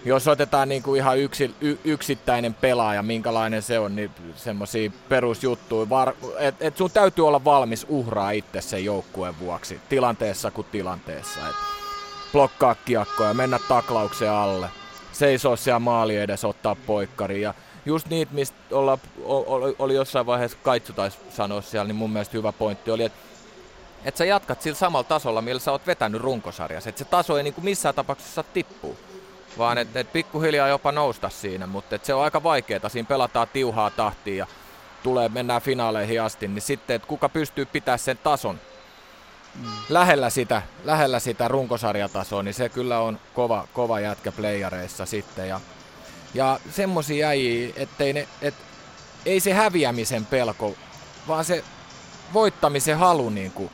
jos 0.06 0.28
otetaan 0.28 0.70
niinku 0.70 0.96
ihan 0.96 1.20
yksi, 1.20 1.56
y, 1.62 1.78
yksittäinen 1.84 2.54
pelaaja, 2.54 3.04
minkälainen 3.04 3.62
se 3.62 3.80
on, 3.80 3.96
niin 3.96 4.12
semmosia 4.36 4.92
perusjuttuja, 5.10 5.90
var, 5.90 6.14
et, 6.60 6.78
sun 6.78 6.92
täytyy 6.92 7.28
olla 7.28 7.44
valmis 7.44 7.86
uhraa 7.90 8.32
itse 8.32 8.62
sen 8.62 8.86
joukkueen 8.86 9.40
vuoksi, 9.40 9.80
tilanteessa 9.90 10.52
kuin 10.52 10.68
tilanteessa. 10.72 11.40
Et 11.50 11.56
blokkaa 12.32 12.76
kiekkoja, 12.76 13.34
mennä 13.34 13.60
taklauksen 13.68 14.32
alle, 14.32 14.68
seisoo 15.12 15.56
siellä 15.56 15.80
maali 15.80 16.18
edessä, 16.18 16.48
ottaa 16.48 16.76
poikkari 16.76 17.42
ja 17.42 17.54
just 17.86 18.10
niitä, 18.10 18.34
mistä 18.34 18.58
olla, 18.72 18.98
oli, 19.26 19.76
oli 19.80 19.96
jossain 19.96 20.26
vaiheessa 20.26 20.58
Kaitsu 20.64 20.94
taisi 20.94 21.18
sanoa 21.30 21.62
siellä, 21.62 21.88
niin 21.88 21.96
mun 21.96 22.12
mielestä 22.12 22.38
hyvä 22.38 22.52
pointti 22.52 22.92
oli, 22.92 23.04
että 23.04 23.32
että 24.06 24.18
sä 24.18 24.26
jatkat 24.26 24.62
sillä 24.62 24.78
samalla 24.78 25.04
tasolla, 25.04 25.42
millä 25.42 25.60
sä 25.60 25.72
oot 25.72 25.88
vetänyt 25.88 26.22
runkosarjassa. 26.22 26.90
Että 26.90 27.00
se 27.00 27.06
taso 27.06 27.38
ei 27.38 27.44
niinku 27.44 27.62
missään 27.62 27.96
tapauksessa 27.96 28.34
saa 28.34 28.52
tippua, 28.54 28.96
vaan 29.62 29.78
että 29.78 30.00
et 30.00 30.14
pikkuhiljaa 30.14 30.68
jopa 30.68 30.92
nousta 30.92 31.30
siinä. 31.30 31.68
Mutta 31.68 32.00
se 32.04 32.14
on 32.14 32.24
aika 32.24 32.44
vaikeaa. 32.44 32.90
Siinä 32.90 33.08
pelataan 33.08 33.48
tiuhaa 33.54 33.90
tahtia 33.90 34.36
ja 34.36 34.48
tulee, 35.04 35.30
mennään 35.30 35.62
finaaleihin 35.62 36.22
asti, 36.22 36.48
niin 36.48 36.62
sitten, 36.62 36.96
että 36.96 37.08
kuka 37.08 37.30
pystyy 37.30 37.66
pitämään 37.66 38.00
sen 38.00 38.18
tason 38.18 38.60
lähellä 39.90 40.30
sitä, 40.30 40.62
lähellä 40.84 41.20
sitä 41.20 41.48
runkosarjatasoa, 41.48 42.44
niin 42.44 42.54
se 42.54 42.70
kyllä 42.70 43.00
on 43.00 43.20
kova, 43.34 43.68
kova 43.74 44.00
jätkä 44.00 44.32
playareissa 44.32 45.06
sitten. 45.06 45.50
Ja, 45.50 45.62
ja 46.34 46.60
semmosia 46.72 47.28
äijiä, 47.28 47.74
ettei 47.76 48.14
ne, 48.14 48.28
et, 48.42 48.54
ei 49.26 49.40
se 49.40 49.54
häviämisen 49.54 50.26
pelko, 50.26 50.76
vaan 51.28 51.46
se 51.46 51.64
voittamisen 52.34 52.98
halu 52.98 53.30
niin 53.30 53.52
kuin 53.52 53.70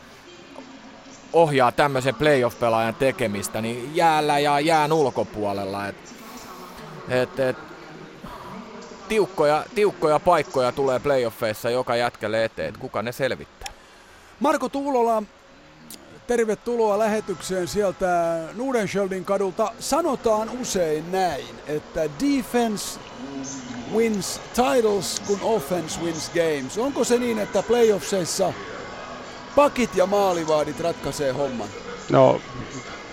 ohjaa 1.38 1.72
tämmöisen 1.72 2.16
playoff-pelaajan 2.16 2.96
tekemistä 2.96 3.62
niin 3.62 3.96
jäällä 3.96 4.40
ja 4.40 4.60
jään 4.60 4.94
ulkopuolella. 4.94 5.88
Et, 5.88 5.96
et, 7.10 7.40
et, 7.40 7.58
tiukkoja, 9.08 9.66
tiukkoja 9.76 10.20
paikkoja 10.20 10.72
tulee 10.72 11.00
playoffeissa 11.00 11.70
joka 11.70 11.96
jätkälle 11.96 12.44
eteen, 12.44 12.70
et 12.70 12.78
kuka 12.78 13.02
ne 13.02 13.12
selvittää. 13.12 13.74
Marko 14.40 14.70
Tuulola, 14.70 15.24
tervetuloa 16.28 17.00
lähetykseen 17.00 17.68
sieltä 17.68 18.40
Nudenscheldin 18.54 19.26
kadulta. 19.26 19.72
Sanotaan 19.80 20.50
usein 20.62 21.12
näin, 21.12 21.46
että 21.68 22.10
defense 22.20 23.00
wins 23.96 24.42
titles, 24.54 25.22
kun 25.28 25.40
offense 25.42 26.02
wins 26.02 26.30
games. 26.30 26.78
Onko 26.78 27.04
se 27.04 27.18
niin, 27.18 27.40
että 27.40 27.64
playoffseissa 27.64 28.54
pakit 29.58 29.96
ja 29.96 30.06
maalivaadit 30.06 30.80
ratkaisee 30.80 31.32
homman? 31.32 31.68
No, 32.12 32.42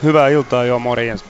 hyvää 0.02 0.28
iltaa 0.28 0.64
jo, 0.64 0.78
morjens. 0.78 1.24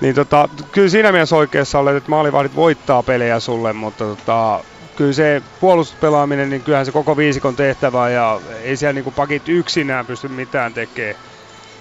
Niin 0.00 0.14
tota, 0.14 0.48
kyllä 0.72 0.88
siinä 0.88 1.12
mielessä 1.12 1.36
oikeassa 1.36 1.78
olet, 1.78 1.96
että 1.96 2.10
maalivahdit 2.10 2.56
voittaa 2.56 3.02
pelejä 3.02 3.40
sulle, 3.40 3.72
mutta 3.72 4.04
tota, 4.04 4.64
kyllä 4.96 5.12
se 5.12 5.42
puolustuspelaaminen, 5.60 6.50
niin 6.50 6.62
kyllähän 6.62 6.86
se 6.86 6.92
koko 6.92 7.16
viisikon 7.16 7.56
tehtävä 7.56 8.10
ja 8.10 8.40
ei 8.62 8.76
siellä 8.76 8.92
niinku 8.92 9.10
pakit 9.10 9.48
yksinään 9.48 10.06
pysty 10.06 10.28
mitään 10.28 10.74
tekemään. 10.74 11.16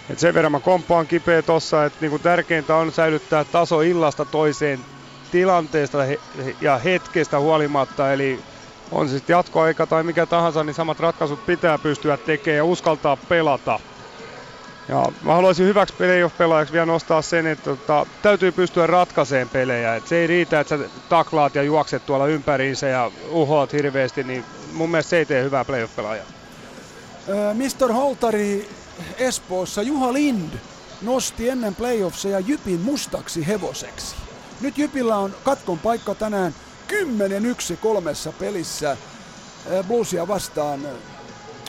Et 0.10 0.20
sen 0.20 0.34
verran 0.34 0.52
mä 0.52 0.60
komppaan 0.60 1.08
kipeä 1.08 1.42
tossa, 1.42 1.86
että 1.86 1.98
niinku 2.02 2.20
tärkeintä 2.20 2.76
on 2.76 2.92
säilyttää 2.92 3.44
taso 3.44 3.82
illasta 3.82 4.26
toiseen 4.26 4.80
tilanteesta 5.32 5.98
ja 6.62 6.78
hetkestä 6.78 7.40
huolimatta, 7.40 8.14
eli 8.14 8.40
on 8.94 9.10
se 9.10 9.14
sitten 9.18 9.34
jatkoaika 9.34 9.88
tai 9.88 10.04
mikä 10.04 10.26
tahansa, 10.26 10.64
niin 10.64 10.74
samat 10.74 11.00
ratkaisut 11.00 11.46
pitää 11.46 11.78
pystyä 11.78 12.18
tekemään 12.18 12.58
ja 12.58 12.66
uskaltaa 12.66 13.18
pelata. 13.18 13.80
Ja 14.90 15.06
mä 15.22 15.34
haluaisin 15.34 15.66
hyväksi 15.66 15.96
playoff-pelaajaksi 15.98 16.74
vielä 16.74 16.86
nostaa 16.86 17.22
sen, 17.22 17.48
että 17.48 17.64
tota, 17.64 18.06
täytyy 18.22 18.52
pystyä 18.52 18.88
ratkaiseen 18.88 19.50
pelejä. 19.50 19.96
Et 19.96 20.08
se 20.08 20.16
ei 20.16 20.28
riitä, 20.28 20.60
että 20.60 20.78
sä 20.78 20.84
taklaat 21.10 21.56
ja 21.56 21.64
juokset 21.64 22.06
tuolla 22.06 22.28
ympäriinsä 22.28 22.88
ja 22.88 23.12
uhoat 23.30 23.74
hirveästi, 23.74 24.24
niin 24.24 24.46
mun 24.74 24.92
mielestä 24.92 25.10
se 25.10 25.18
ei 25.18 25.26
tee 25.26 25.44
hyvää 25.44 25.66
playoff-pelaajaa. 25.66 26.26
Mr. 27.54 27.94
Holtari 27.94 28.70
Espoossa 29.18 29.82
Juha 29.82 30.14
Lind 30.14 30.52
nosti 31.02 31.50
ennen 31.50 31.76
playoffseja 31.76 32.40
Jypin 32.40 32.80
mustaksi 32.80 33.48
hevoseksi. 33.48 34.16
Nyt 34.62 34.78
Jypillä 34.78 35.18
on 35.18 35.36
katkon 35.44 35.80
paikka 35.80 36.16
tänään 36.16 36.56
10-1 36.94 37.78
kolmessa 37.82 38.32
pelissä 38.32 38.98
ö, 39.72 39.84
Bluesia 39.84 40.28
vastaan. 40.28 40.88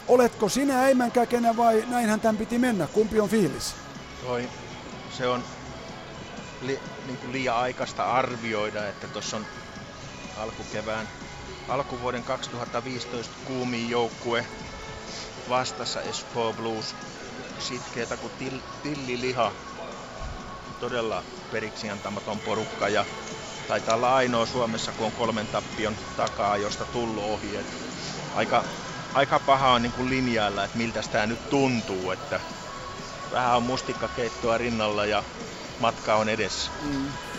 Oletko 0.09 0.49
sinä 0.49 0.89
Eimänkäkenä 0.89 1.57
vai 1.57 1.85
näinhän 1.87 2.21
tämän 2.21 2.37
piti 2.37 2.59
mennä? 2.59 2.87
Kumpi 2.87 3.21
on 3.21 3.29
fiilis? 3.29 3.75
Toi, 4.27 4.49
se 5.19 5.29
on 5.29 5.45
li, 6.63 6.81
niin 7.07 7.19
kuin 7.19 7.33
liian 7.33 7.57
aikaista 7.57 8.13
arvioida, 8.13 8.89
että 8.89 9.07
tuossa 9.07 9.37
on 9.37 9.47
alkukevään, 10.37 11.09
alkuvuoden 11.69 12.23
2015 12.23 13.35
kuumin 13.45 13.91
joukkue 13.91 14.47
vastassa 15.49 16.03
Espoo 16.03 16.53
Blues 16.53 16.95
sitkeätä 17.59 18.17
kuin 18.17 18.33
til, 18.39 18.59
tilliliha. 18.83 19.53
Todella 20.81 21.23
periksi 21.53 21.91
antamaton 21.91 22.39
porukka 22.39 22.89
ja 22.89 23.05
taitaa 23.67 23.95
olla 23.95 24.15
ainoa 24.15 24.47
Suomessa, 24.47 24.93
kun 24.93 25.07
on 25.07 25.13
kolmen 25.13 25.49
tappion 25.49 25.99
takaa, 26.17 26.57
josta 26.57 26.87
tullut 26.87 27.25
ohi. 27.25 27.57
Et 27.57 27.67
aika, 28.35 28.65
aika 29.15 29.41
paha 29.41 29.71
on 29.73 29.83
niin 29.83 29.93
kuin 29.93 30.09
linjailla, 30.09 30.65
että 30.65 30.77
miltä 30.79 31.01
tämä 31.11 31.27
nyt 31.27 31.49
tuntuu, 31.49 32.11
että 32.11 32.41
vähän 33.31 33.57
on 33.57 33.63
mustikkakeittoa 33.63 34.59
rinnalla 34.59 35.07
ja 35.07 35.25
matka 35.79 36.17
on 36.17 36.29
edessä. 36.29 36.73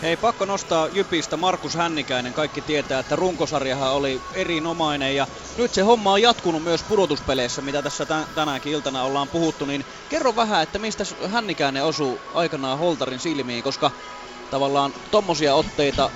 Hei, 0.02 0.18
pakko 0.18 0.46
nostaa 0.46 0.88
Jypistä 0.88 1.38
Markus 1.38 1.74
Hännikäinen. 1.76 2.34
Kaikki 2.34 2.62
tietää, 2.62 3.00
että 3.00 3.16
runkosarjahan 3.16 3.94
oli 3.94 4.22
erinomainen 4.34 5.16
ja 5.16 5.28
nyt 5.58 5.74
se 5.74 5.82
homma 5.82 6.12
on 6.12 6.22
jatkunut 6.22 6.64
myös 6.64 6.84
pudotuspeleissä, 6.84 7.62
mitä 7.62 7.84
tässä 7.84 8.04
tän- 8.04 8.34
tänäänkin 8.34 8.72
iltana 8.72 9.04
ollaan 9.04 9.30
puhuttu. 9.30 9.66
Niin 9.66 9.86
kerro 10.10 10.36
vähän, 10.36 10.64
että 10.64 10.80
mistä 10.80 11.04
Hännikäinen 11.28 11.86
osuu 11.86 12.22
aikanaan 12.34 12.78
Holtarin 12.80 13.20
silmiin, 13.20 13.64
koska 13.64 13.92
tavallaan 14.50 14.94
tommosia 15.12 15.56
otteita 15.56 16.12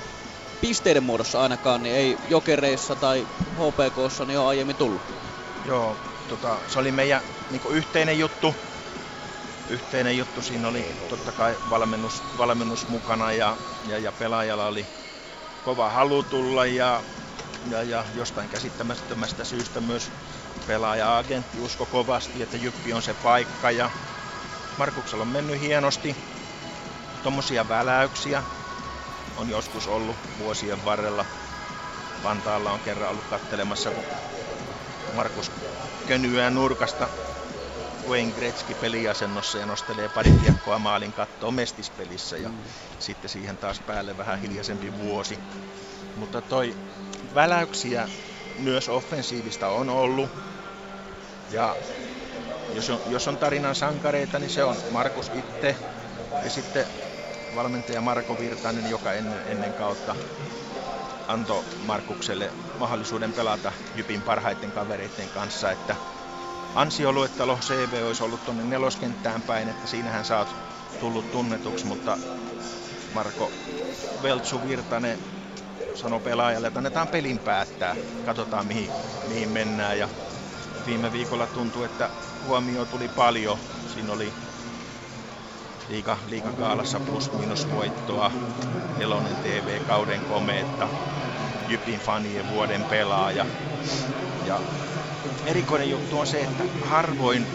pisteiden 0.61 1.03
muodossa 1.03 1.41
ainakaan, 1.41 1.83
niin 1.83 1.95
ei 1.95 2.17
jokereissa 2.27 2.95
tai 2.95 3.27
HPKssa 3.51 4.25
niin 4.25 4.39
ole 4.39 4.47
aiemmin 4.47 4.77
tullut. 4.77 5.03
Joo, 5.63 5.97
tota, 6.27 6.61
se 6.67 6.79
oli 6.79 6.91
meidän 6.91 7.21
niin 7.49 7.61
yhteinen 7.71 8.19
juttu. 8.19 8.55
Yhteinen 9.67 10.17
juttu, 10.17 10.41
siinä 10.41 10.67
oli 10.67 10.95
totta 11.07 11.33
kai 11.33 11.59
valmennus, 11.69 12.23
valmennus 12.37 12.87
mukana 12.87 13.33
ja, 13.33 13.57
ja, 13.83 13.99
ja 13.99 14.11
pelaajalla 14.11 14.67
oli 14.67 14.87
kova 15.61 15.89
halu 15.89 16.23
tulla 16.23 16.65
ja 16.65 17.03
ja, 17.63 17.83
ja 17.83 18.05
jostain 18.13 18.49
käsittämättömästä 18.49 19.43
syystä 19.43 19.81
myös 19.81 20.11
pelaaja-agentti 20.65 21.59
usko 21.59 21.85
kovasti, 21.85 22.41
että 22.41 22.57
Jyppi 22.57 22.93
on 22.93 23.01
se 23.01 23.13
paikka 23.13 23.71
ja 23.71 23.91
Markuksella 24.77 25.21
on 25.21 25.27
mennyt 25.27 25.59
hienosti. 25.59 26.38
Tuommoisia 27.23 27.69
väläyksiä 27.69 28.43
on 29.37 29.49
joskus 29.49 29.87
ollut 29.87 30.15
vuosien 30.37 30.85
varrella. 30.85 31.25
Vantaalla 32.23 32.71
on 32.71 32.79
kerran 32.79 33.09
ollut 33.09 33.25
kattelemassa, 33.29 33.91
kun 33.91 34.03
Markus 35.15 35.51
könyää 36.07 36.49
nurkasta 36.49 37.09
Wayne 38.07 38.31
Gretzky 38.31 38.75
peliasennossa 38.75 39.57
ja 39.57 39.65
nostelee 39.65 40.09
pari 40.09 40.31
kiekkoa 40.31 40.79
maalin 40.79 41.13
kattoon 41.13 41.53
mestispelissä 41.53 42.37
ja 42.37 42.49
mm. 42.49 42.57
sitten 42.99 43.29
siihen 43.29 43.57
taas 43.57 43.79
päälle 43.79 44.17
vähän 44.17 44.39
hiljaisempi 44.39 44.97
vuosi. 44.97 45.39
Mutta 46.15 46.41
toi 46.41 46.75
väläyksiä 47.35 48.09
myös 48.59 48.89
offensiivista 48.89 49.67
on 49.67 49.89
ollut. 49.89 50.29
Ja 51.51 51.75
jos 52.73 52.89
on, 52.89 53.01
jos 53.09 53.27
on 53.27 53.37
tarinan 53.37 53.75
sankareita, 53.75 54.39
niin 54.39 54.49
se 54.49 54.63
on 54.63 54.75
Markus 54.91 55.31
itse 55.35 55.75
ja 56.43 56.49
sitten 56.49 56.85
valmentaja 57.55 58.01
Marko 58.01 58.39
Virtanen, 58.39 58.87
joka 58.87 59.13
ennen, 59.13 59.41
ennen 59.45 59.73
kautta 59.73 60.15
antoi 61.27 61.63
Markukselle 61.79 62.53
mahdollisuuden 62.77 63.33
pelata 63.33 63.73
Jypin 63.93 64.23
parhaiten 64.23 64.71
kavereiden 64.71 65.29
kanssa, 65.29 65.71
että 65.71 65.95
ansioluettelo 66.75 67.57
CV 67.57 68.03
olisi 68.07 68.23
ollut 68.23 68.43
tuonne 68.43 68.63
neloskenttään 68.63 69.43
päin, 69.43 69.69
että 69.69 69.87
siinähän 69.87 70.25
sä 70.25 70.37
oot 70.37 70.55
tullut 70.99 71.31
tunnetuksi, 71.31 71.85
mutta 71.85 72.17
Marko 73.13 73.51
Veltsu 74.21 74.63
Virtanen 74.63 75.19
sanoi 75.93 76.19
pelaajalle, 76.19 76.67
että 76.67 76.79
annetaan 76.79 77.07
pelin 77.07 77.39
päättää, 77.39 77.95
katsotaan 78.25 78.65
mihin, 78.65 78.91
mihin 79.27 79.49
mennään. 79.49 79.99
Ja 79.99 80.09
viime 80.85 81.11
viikolla 81.11 81.47
tuntui, 81.47 81.85
että 81.85 82.09
huomio 82.43 82.85
tuli 82.85 83.09
paljon. 83.09 83.57
Siinä 83.87 84.13
oli 84.13 84.48
liika, 85.89 86.17
liikakaalassa 86.25 86.99
plus-minus 86.99 87.69
voittoa, 87.71 88.31
Elonen 88.99 89.37
TV 89.37 89.79
kauden 89.87 90.25
komeetta, 90.25 90.89
Jypin 91.67 91.99
fanien 91.99 92.47
vuoden 92.49 92.85
pelaaja. 92.85 93.45
Ja 94.45 94.61
erikoinen 95.45 95.89
juttu 95.89 96.19
on 96.19 96.27
se, 96.27 96.43
että 96.43 96.63
harvoin 96.81 97.47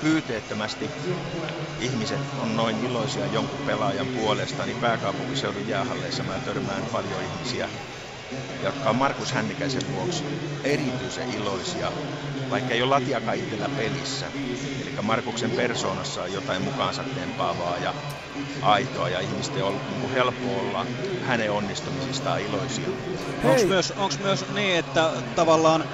pyyteettömästi 0.00 0.90
ihmiset 1.78 2.20
on 2.38 2.56
noin 2.56 2.78
iloisia 2.84 3.26
jonkun 3.26 3.60
pelaajan 3.62 4.08
puolesta, 4.08 4.66
niin 4.66 4.76
pääkaupunkiseudun 4.76 5.66
jäähalleissa 5.68 6.22
mä 6.24 6.40
törmään 6.40 6.84
paljon 6.92 7.22
ihmisiä, 7.22 7.70
jotka 8.62 8.90
on 8.90 8.96
Markus 8.96 9.32
Hännikäisen 9.32 9.88
vuoksi 9.90 10.24
erityisen 10.64 11.30
iloisia, 11.32 11.92
vaikka 12.50 12.74
ei 12.74 12.82
ole 12.82 12.88
latiakaan 12.94 13.36
itsellä 13.36 13.68
pelissä. 13.68 14.32
Eli 14.96 15.02
Markuksen 15.02 15.52
persoonassa 15.52 16.22
on 16.22 16.32
jotain 16.32 16.62
mukaansa 16.62 17.04
tempaavaa 17.04 17.78
ja 17.78 17.94
aitoa 18.60 19.08
ja 19.08 19.20
ihmisten 19.20 19.64
on 19.64 19.80
niin 19.86 20.10
helppo 20.10 20.58
olla 20.58 20.86
hänen 21.20 21.52
onnistumisistaan 21.52 22.40
iloisia. 22.40 22.92
Onko 23.42 23.66
myös, 23.66 23.92
myös 24.18 24.44
niin, 24.48 24.76
että 24.78 25.10
tavallaan 25.34 25.86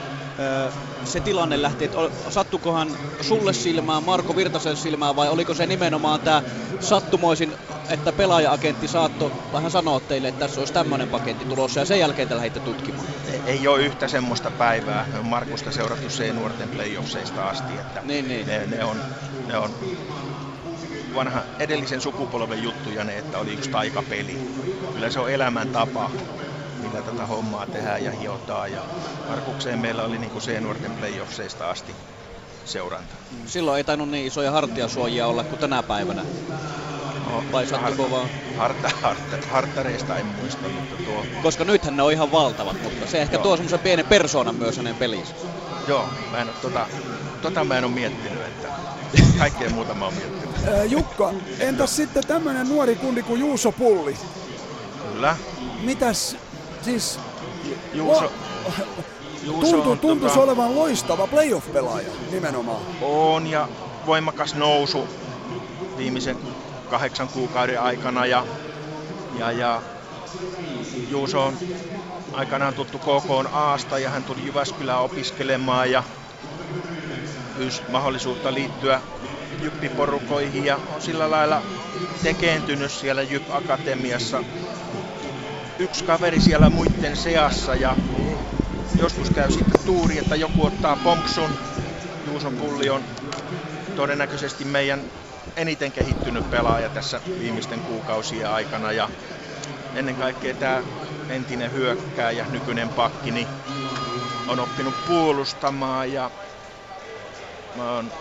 se 1.04 1.20
tilanne 1.20 1.62
lähti, 1.62 1.84
että 1.84 1.98
sattukohan 2.28 2.98
sulle 3.20 3.52
silmään, 3.52 4.02
Marko 4.02 4.36
Virtasen 4.36 4.76
silmään 4.76 5.16
vai 5.16 5.28
oliko 5.28 5.54
se 5.54 5.66
nimenomaan 5.66 6.20
tämä 6.20 6.42
sattumoisin, 6.80 7.54
että 7.88 8.12
pelaaja-agentti 8.12 8.88
saattoi 8.88 9.32
vähän 9.52 9.70
sanoa 9.70 10.00
teille, 10.00 10.28
että 10.28 10.38
tässä 10.38 10.60
olisi 10.60 10.72
tämmöinen 10.72 11.08
paketti 11.08 11.44
tulossa 11.44 11.80
ja 11.80 11.86
sen 11.86 11.98
jälkeen 11.98 12.28
te 12.28 12.36
lähditte 12.36 12.60
tutkimaan? 12.60 13.06
Ei 13.46 13.68
ole 13.68 13.82
yhtä 13.82 14.08
semmoista 14.08 14.50
päivää. 14.50 15.06
Markusta 15.22 15.72
seurattu 15.72 16.08
C-nuorten 16.08 16.68
playoffseista 16.68 17.48
asti, 17.48 17.72
että 17.72 18.00
niin, 18.04 18.28
niin. 18.28 18.46
Ne, 18.46 18.66
ne, 18.66 18.84
on, 18.84 19.00
ne 19.46 19.58
on 19.58 19.70
vanha 21.14 21.42
edellisen 21.58 22.00
sukupolven 22.00 22.62
juttuja 22.62 23.04
ne, 23.04 23.18
että 23.18 23.38
oli 23.38 23.52
yksi 23.52 23.70
taikapeli. 23.70 24.38
Kyllä 24.94 25.10
se 25.10 25.20
on 25.20 25.30
elämäntapa 25.30 26.10
millä 26.88 27.02
tätä 27.02 27.26
hommaa 27.26 27.66
tehdään 27.66 28.04
ja 28.04 28.10
hiotaan. 28.10 28.72
Ja 28.72 28.80
Markukseen 29.28 29.78
meillä 29.78 30.02
oli 30.02 30.18
niin 30.18 30.30
kuin 30.30 30.42
C-nuorten 30.42 30.90
playoffseista 30.90 31.70
asti 31.70 31.92
seuranta. 32.64 33.14
Silloin 33.46 33.76
ei 33.76 33.84
tainnut 33.84 34.08
niin 34.08 34.26
isoja 34.26 34.50
hartiasuojia 34.50 35.26
olla 35.26 35.44
kuin 35.44 35.58
tänä 35.58 35.82
päivänä. 35.82 36.22
No, 37.30 37.44
Vai 37.52 37.66
sattuko 37.66 38.10
vaan? 38.10 38.28
Harta, 38.56 38.90
harta, 39.02 39.36
hartareista 39.50 40.16
en 40.16 40.26
muista, 40.26 40.68
mutta 40.68 41.04
tuo... 41.04 41.24
Koska 41.42 41.64
nythän 41.64 41.96
ne 41.96 42.02
on 42.02 42.12
ihan 42.12 42.32
valtavat, 42.32 42.82
mutta 42.82 43.06
se 43.06 43.22
ehkä 43.22 43.36
Joo. 43.36 43.42
tuo 43.42 43.56
semmoisen 43.56 43.78
pienen 43.78 44.06
persoonan 44.06 44.54
myös 44.54 44.76
hänen 44.76 44.94
peliinsä. 44.94 45.34
Joo, 45.88 46.08
mä 46.30 46.38
en, 46.38 46.48
tota, 46.62 46.86
tota 47.42 47.64
mä 47.64 47.78
en 47.78 47.84
ole 47.84 47.92
miettinyt, 47.92 48.42
että 48.42 48.68
kaikkea 49.38 49.70
muuta 49.70 49.94
mä 49.94 50.04
oon 50.04 50.14
miettinyt. 50.14 50.90
Jukka, 50.90 51.32
entäs 51.60 51.96
sitten 51.96 52.26
tämmöinen 52.26 52.68
nuori 52.68 52.96
kundi 52.96 53.22
kuin 53.22 53.40
Juuso 53.40 53.72
Pulli? 53.72 54.16
Kyllä. 55.12 55.36
Mitäs 55.80 56.36
siis 56.88 57.20
Juuso, 57.94 58.32
Juuso 59.42 59.70
tuntuu, 59.70 59.96
tuntuisi 59.96 60.34
tota, 60.34 60.50
olevan 60.50 60.76
loistava 60.76 61.26
playoff-pelaaja 61.26 62.08
nimenomaan. 62.30 62.82
On 63.02 63.46
ja 63.46 63.68
voimakas 64.06 64.54
nousu 64.54 65.08
viimeisen 65.96 66.36
kahdeksan 66.90 67.28
kuukauden 67.28 67.80
aikana 67.80 68.26
ja, 68.26 68.46
ja, 69.38 69.52
ja 69.52 69.82
Juuso 71.08 71.44
on 71.44 71.58
aikanaan 72.32 72.74
tuttu 72.74 72.98
KK 72.98 73.52
Aasta 73.52 73.98
ja 73.98 74.10
hän 74.10 74.24
tuli 74.24 74.46
Jyväskylään 74.46 75.00
opiskelemaan 75.00 75.90
ja 75.90 76.02
pyysi 77.56 77.82
mahdollisuutta 77.88 78.54
liittyä 78.54 79.00
Jyppiporukoihin 79.62 80.64
ja 80.64 80.78
on 80.94 81.02
sillä 81.02 81.30
lailla 81.30 81.62
tekeentynyt 82.22 82.90
siellä 82.90 83.22
Jyp 83.22 83.50
Akatemiassa 83.50 84.44
yksi 85.78 86.04
kaveri 86.04 86.40
siellä 86.40 86.70
muiden 86.70 87.16
seassa 87.16 87.76
ja 87.76 87.96
joskus 88.96 89.30
käy 89.30 89.50
sitten 89.50 89.78
tuuri, 89.84 90.18
että 90.18 90.36
joku 90.36 90.64
ottaa 90.64 90.96
pompsun. 90.96 91.58
Juuson 92.22 92.56
Pulli 92.56 92.90
on 92.90 93.08
todennäköisesti 93.94 94.64
meidän 94.64 95.12
eniten 95.56 95.92
kehittynyt 95.92 96.50
pelaaja 96.50 96.90
tässä 96.90 97.22
viimeisten 97.38 97.82
kuukausien 97.82 98.48
aikana 98.50 98.92
ja 98.92 99.10
ennen 99.94 100.16
kaikkea 100.16 100.54
tämä 100.54 100.84
entinen 101.28 101.72
hyökkääjä, 101.72 102.46
nykyinen 102.48 102.90
pakki, 102.90 103.30
niin 103.30 103.48
on 104.46 104.60
oppinut 104.60 105.04
puolustamaan 105.04 106.12
ja 106.12 106.30
mä 107.74 107.94
oon 107.94 108.12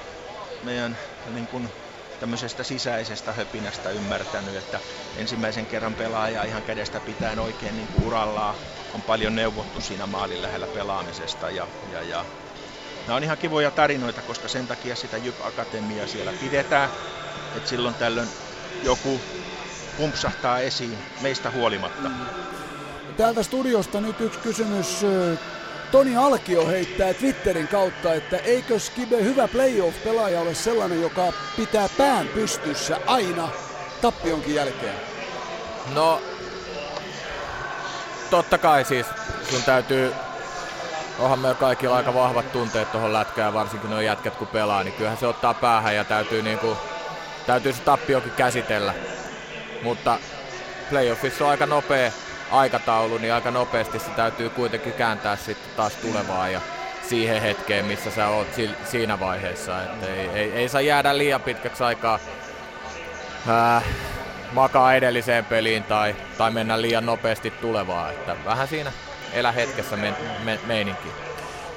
meidän 0.62 1.00
niin 1.26 1.48
kun 1.48 1.72
tämmöisestä 2.20 2.64
sisäisestä 2.64 3.34
höpinästä 3.34 3.90
ymmärtänyt, 3.90 4.56
että 4.56 4.80
ensimmäisen 5.18 5.66
kerran 5.66 5.94
pelaaja 5.94 6.44
ihan 6.44 6.64
kädestä 6.64 7.00
pitäen 7.00 7.40
oikein 7.40 7.76
niin 7.76 7.88
kuin 7.88 8.08
urallaan 8.08 8.56
on 8.94 9.02
paljon 9.02 9.36
neuvottu 9.36 9.82
siinä 9.82 10.06
maalin 10.06 10.42
lähellä 10.42 10.68
pelaamisesta 10.68 11.50
ja, 11.50 11.68
ja, 11.94 12.02
ja 12.04 12.26
Nämä 13.08 13.18
on 13.18 13.24
ihan 13.24 13.38
kivoja 13.38 13.72
tarinoita, 13.72 14.22
koska 14.22 14.48
sen 14.48 14.68
takia 14.68 14.96
sitä 14.96 15.18
Jyp 15.18 15.36
Akatemiaa 15.46 16.08
siellä 16.08 16.34
pidetään, 16.42 16.90
että 17.56 17.70
silloin 17.70 17.96
tällöin 17.96 18.30
joku 18.84 19.22
pumpsahtaa 19.98 20.60
esiin 20.60 20.98
meistä 21.22 21.52
huolimatta. 21.52 22.12
Täältä 23.18 23.44
studiosta 23.44 24.02
nyt 24.02 24.22
yksi 24.22 24.40
kysymys 24.40 25.06
Toni 25.92 26.18
Alkio 26.18 26.68
heittää 26.68 27.14
Twitterin 27.14 27.68
kautta, 27.68 28.14
että 28.14 28.38
eikö 28.38 28.80
Skibe 28.80 29.24
hyvä 29.24 29.48
playoff-pelaaja 29.48 30.42
ole 30.42 30.54
sellainen, 30.54 31.02
joka 31.02 31.34
pitää 31.58 31.90
pään 31.98 32.28
pystyssä 32.28 33.00
aina 33.06 33.50
tappionkin 34.02 34.56
jälkeen? 34.56 34.96
No, 35.94 36.22
totta 38.30 38.58
kai 38.58 38.86
siis 38.86 39.06
sun 39.50 39.64
täytyy, 39.64 40.14
onhan 41.20 41.40
meillä 41.40 41.60
kaikilla 41.60 41.96
aika 41.96 42.14
vahvat 42.14 42.52
tunteet 42.52 42.92
tuohon 42.92 43.14
lätkään, 43.14 43.54
varsinkin 43.54 43.90
nuo 43.90 44.02
jätkät 44.02 44.36
kun 44.36 44.48
pelaa, 44.48 44.84
niin 44.84 44.94
kyllähän 44.94 45.18
se 45.18 45.28
ottaa 45.28 45.54
päähän 45.54 45.96
ja 45.96 46.04
täytyy, 46.04 46.42
niinku, 46.42 46.78
täytyy 47.46 47.74
se 47.74 47.82
tappiokin 47.82 48.32
käsitellä. 48.32 48.94
Mutta 49.84 50.20
playoffissa 50.90 51.46
on 51.46 51.52
aika 51.52 51.66
nopea 51.66 52.12
aikataulu, 52.52 53.18
niin 53.18 53.34
aika 53.34 53.52
nopeasti 53.52 54.00
se 54.00 54.10
täytyy 54.16 54.50
kuitenkin 54.50 54.94
kääntää 54.94 55.36
sitten 55.36 55.76
taas 55.76 55.94
tulevaan 55.94 56.54
ja 56.54 56.62
siihen 57.10 57.42
hetkeen, 57.42 57.86
missä 57.86 58.12
sä 58.12 58.28
oot 58.28 58.48
siinä 58.86 59.20
vaiheessa. 59.20 59.84
Että 59.84 60.06
ei, 60.06 60.30
ei, 60.30 60.52
ei 60.52 60.70
saa 60.70 60.82
jäädä 60.82 61.18
liian 61.18 61.42
pitkäksi 61.42 61.84
aikaa 61.84 62.20
ää, 63.48 63.82
makaa 64.52 64.94
edelliseen 64.96 65.46
peliin 65.46 65.84
tai, 65.84 66.16
tai 66.38 66.52
mennä 66.52 66.82
liian 66.82 67.06
nopeasti 67.06 67.52
tulevaan. 67.52 68.12
Että 68.12 68.36
vähän 68.46 68.68
siinä 68.68 68.92
elä 69.34 69.52
hetkessä 69.52 69.98
me, 69.98 70.14
me, 70.44 70.60
meininki. 70.68 71.10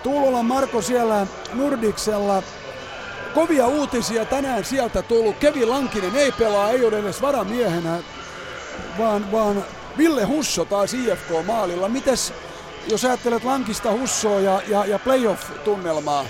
Tuulola 0.03 0.43
Marko 0.43 0.83
siellä 0.83 1.27
Nordiksella. 1.53 2.43
Kovia 3.35 3.67
uutisia 3.67 4.25
tänään 4.25 4.65
sieltä 4.65 5.03
tullut. 5.03 5.39
Kevin 5.39 5.71
Lankinen 5.71 6.17
ei 6.17 6.33
pelaa, 6.33 6.71
ei 6.71 6.85
ole 6.85 6.99
edes 6.99 7.23
varamiehenä, 7.23 7.99
vaan, 8.99 9.33
vaan 9.33 9.65
Ville 9.99 10.25
Husso 10.25 10.65
taas 10.65 10.95
IFK-maalilla. 10.95 11.89
Mites, 11.89 12.33
jos 12.91 13.05
ajattelet 13.05 13.45
Lankista, 13.45 13.93
Hussoa 13.93 14.41
ja, 14.41 14.63
ja, 14.69 14.87
ja 14.87 14.99
playoff-tunnelmaa? 14.99 16.25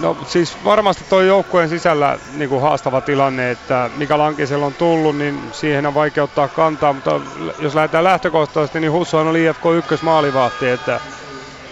No 0.00 0.16
siis 0.26 0.56
varmasti 0.64 1.04
tuo 1.08 1.20
joukkueen 1.20 1.68
sisällä 1.68 2.18
niin 2.34 2.48
kuin 2.48 2.62
haastava 2.62 3.00
tilanne, 3.00 3.50
että 3.50 3.90
mikä 3.96 4.18
Lankisella 4.18 4.66
on 4.66 4.74
tullut, 4.74 5.16
niin 5.16 5.40
siihen 5.52 5.86
on 5.86 5.94
vaikea 5.94 6.24
ottaa 6.24 6.48
kantaa, 6.48 6.92
mutta 6.92 7.20
jos 7.58 7.74
lähdetään 7.74 8.04
lähtökohtaisesti, 8.04 8.80
niin 8.80 8.92
Husso 8.92 9.18
on 9.18 9.36
IFK 9.36 9.62
ykkösmaalivahti, 9.76 10.68
että 10.68 11.00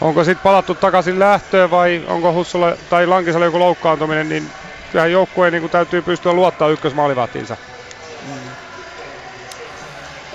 onko 0.00 0.24
sitten 0.24 0.42
palattu 0.42 0.74
takaisin 0.74 1.18
lähtöön 1.18 1.70
vai 1.70 2.04
onko 2.08 2.32
Hussolla 2.32 2.72
tai 2.90 3.06
Lankisella 3.06 3.44
joku 3.44 3.58
loukkaantuminen, 3.58 4.28
niin 4.28 4.50
kyllähän 4.92 5.12
joukkueen 5.12 5.52
niin 5.52 5.70
täytyy 5.70 6.02
pystyä 6.02 6.32
luottaa 6.32 6.68
ykkösmaalivahtiinsa. 6.68 7.56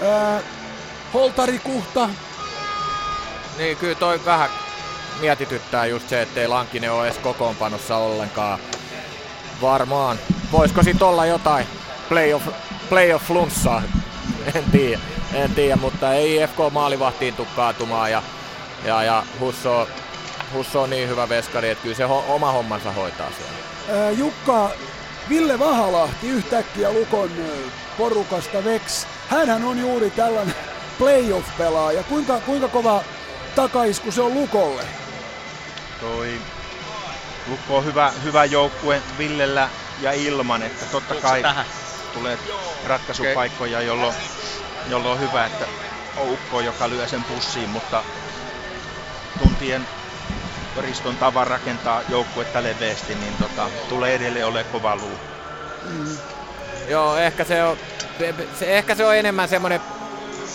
Mm. 0.02 0.08
Äh, 0.08 0.44
Holtari 1.14 1.60
Kuhta. 1.60 2.10
Niin, 3.58 3.78
kyllä 3.78 3.96
toi 3.96 4.20
vähän 4.26 4.50
mietityttää 5.20 5.86
just 5.86 6.10
se, 6.10 6.22
ettei 6.22 6.48
Lankinen 6.48 6.92
ole 6.92 7.08
edes 7.08 7.18
kokoonpanossa 7.18 7.98
ollenkaan. 7.98 8.60
Varmaan. 9.62 10.20
Voisiko 10.52 10.84
sit 10.84 11.02
olla 11.02 11.26
jotain 11.26 11.68
playoff, 12.10 12.48
playoff 12.90 13.28
flunssaa? 13.28 13.82
en 14.56 14.64
tiedä, 14.72 15.00
en 15.34 15.56
tiedä, 15.56 15.76
mutta 15.76 16.14
ei 16.14 16.36
IFK 16.36 16.58
maalivahtiin 16.72 17.36
tuu 17.36 17.48
kaatumaan 17.56 18.12
ja, 18.12 18.24
ja, 18.86 19.04
ja 19.04 19.24
Husso, 19.40 19.88
Husso 20.54 20.82
on 20.82 20.90
niin 20.90 21.10
hyvä 21.10 21.30
veskari, 21.30 21.70
että 21.70 21.82
kyllä 21.82 21.96
se 21.96 22.04
ho, 22.04 22.26
oma 22.28 22.52
hommansa 22.52 22.92
hoitaa 22.92 23.30
siellä. 23.38 24.10
Jukka, 24.10 24.72
Ville 25.30 25.60
Vahalahti 25.60 26.28
yhtäkkiä 26.28 26.92
Lukon 26.94 27.30
porukasta 28.00 28.64
Vex. 28.64 29.06
Hänhän 29.30 29.64
on 29.64 29.80
juuri 29.80 30.10
tällainen 30.10 30.56
playoff-pelaaja. 30.98 32.04
Kuinka, 32.04 32.40
kuinka 32.40 32.68
kova 32.68 33.04
takaisku 33.56 34.12
se 34.12 34.22
on 34.22 34.34
Lukolle? 34.34 34.84
Toi 36.00 36.42
Lukko 37.48 37.78
on 37.78 37.86
hyvä, 37.86 38.14
hyvä 38.24 38.46
joukkue 38.46 39.02
Villellä 39.18 39.70
ja 40.02 40.12
ilman, 40.12 40.64
että 40.64 40.86
totta 40.86 41.16
kai 41.16 41.44
tulee 42.14 42.38
ratkaisupaikkoja, 42.88 43.82
jolloin, 43.82 44.14
jolloin 44.90 45.14
on 45.14 45.30
hyvä, 45.30 45.46
että 45.46 45.66
on 46.18 46.30
Ukko, 46.30 46.62
joka 46.62 46.90
lyö 46.90 47.08
sen 47.08 47.24
pussiin, 47.24 47.70
mutta 47.70 48.04
tuntien 49.44 49.88
Riston 50.78 51.18
tavan 51.18 51.48
rakentaa 51.48 52.02
joukkuetta 52.10 52.64
leveästi, 52.64 53.16
niin 53.16 53.34
tota, 53.42 53.70
tulee 53.90 54.16
edelleen 54.16 54.48
ole 54.48 54.64
kova 54.64 54.96
luu. 54.96 55.20
Mm. 55.90 56.18
Joo, 56.90 57.18
ehkä 57.18 57.44
se 57.44 57.64
on, 57.64 57.78
se, 58.60 58.78
ehkä 58.78 58.96
se 58.96 59.06
on 59.06 59.16
enemmän 59.16 59.50
semmoinen 59.50 59.82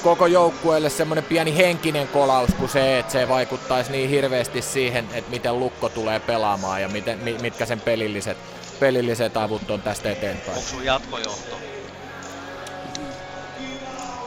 koko 0.03 0.27
joukkueelle 0.27 0.91
semmoinen 0.91 1.25
pieni 1.25 1.57
henkinen 1.57 2.09
kolaus 2.09 2.51
kuin 2.55 2.69
se, 2.69 2.99
että 2.99 3.13
se 3.13 3.29
vaikuttaisi 3.29 3.93
niin 3.93 4.11
hirveästi 4.11 4.63
siihen, 4.63 5.09
että 5.13 5.31
miten 5.31 5.61
Lukko 5.61 5.89
tulee 5.89 6.21
pelaamaan 6.21 6.83
ja 6.83 6.89
miten, 6.89 7.19
mitkä 7.41 7.67
sen 7.67 7.81
pelilliset, 7.81 8.37
pelilliset 8.81 9.37
avut 9.37 9.71
on 9.71 9.83
tästä 9.83 10.11
eteenpäin. 10.11 10.49
Onko 10.49 10.61
sun 10.61 10.85
jatkojohto? 10.85 11.57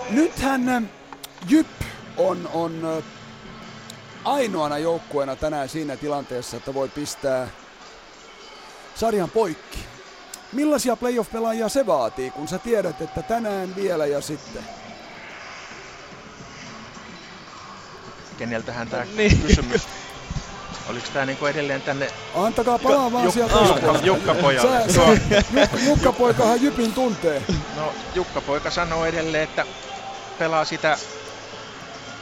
Nythän 0.10 0.70
äh, 0.70 0.84
Jyp 1.50 1.68
on, 2.18 2.50
on 2.54 2.98
äh, 2.98 3.04
ainoana 4.24 4.78
joukkueena 4.78 5.36
tänään 5.36 5.70
siinä 5.70 5.98
tilanteessa, 5.98 6.58
että 6.58 6.74
voi 6.74 6.90
pistää 6.90 7.48
sarjan 8.96 9.30
poikki. 9.30 9.97
Millaisia 10.58 10.96
playoff-pelaajia 10.96 11.70
se 11.70 11.86
vaatii, 11.86 12.32
kun 12.32 12.48
sä 12.48 12.60
tiedät, 12.60 13.02
että 13.02 13.22
tänään 13.22 13.76
vielä 13.76 14.06
ja 14.06 14.22
sitten? 14.22 14.64
keneltähän 18.38 18.88
tämä 18.88 19.06
niin. 19.16 19.42
kysymys 19.42 19.88
Oliko 20.90 21.08
tämä 21.14 21.26
niinku 21.26 21.46
edelleen 21.46 21.82
tänne... 21.82 22.08
Antakaa 22.36 22.80
palaa 22.80 23.12
vaan 23.12 23.32
sieltä 23.32 23.56
Jukka, 23.56 24.00
Jukka 24.04 24.34
pojalle. 24.34 24.90
Sä, 24.90 24.94
sä, 24.94 25.02
Jukka, 25.62 25.78
Jukka 25.86 26.12
poikahan 26.12 26.62
Jypin 26.62 26.94
tuntee. 26.94 27.42
No 27.76 27.94
Jukka 28.16 28.42
poika 28.42 28.72
sanoo 28.72 29.06
edelleen, 29.06 29.44
että 29.44 29.66
pelaa 30.40 30.66
sitä 30.66 30.98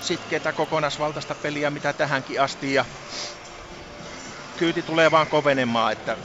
sitkeätä 0.02 0.54
kokonaisvaltaista 0.54 1.36
peliä, 1.36 1.70
mitä 1.70 1.94
tähänkin 1.94 2.42
asti. 2.42 2.74
Ja 2.74 2.86
kyyti 4.58 4.82
tulee 4.82 5.12
vaan 5.12 5.28
kovenemaan, 5.28 5.92
että 5.92 6.18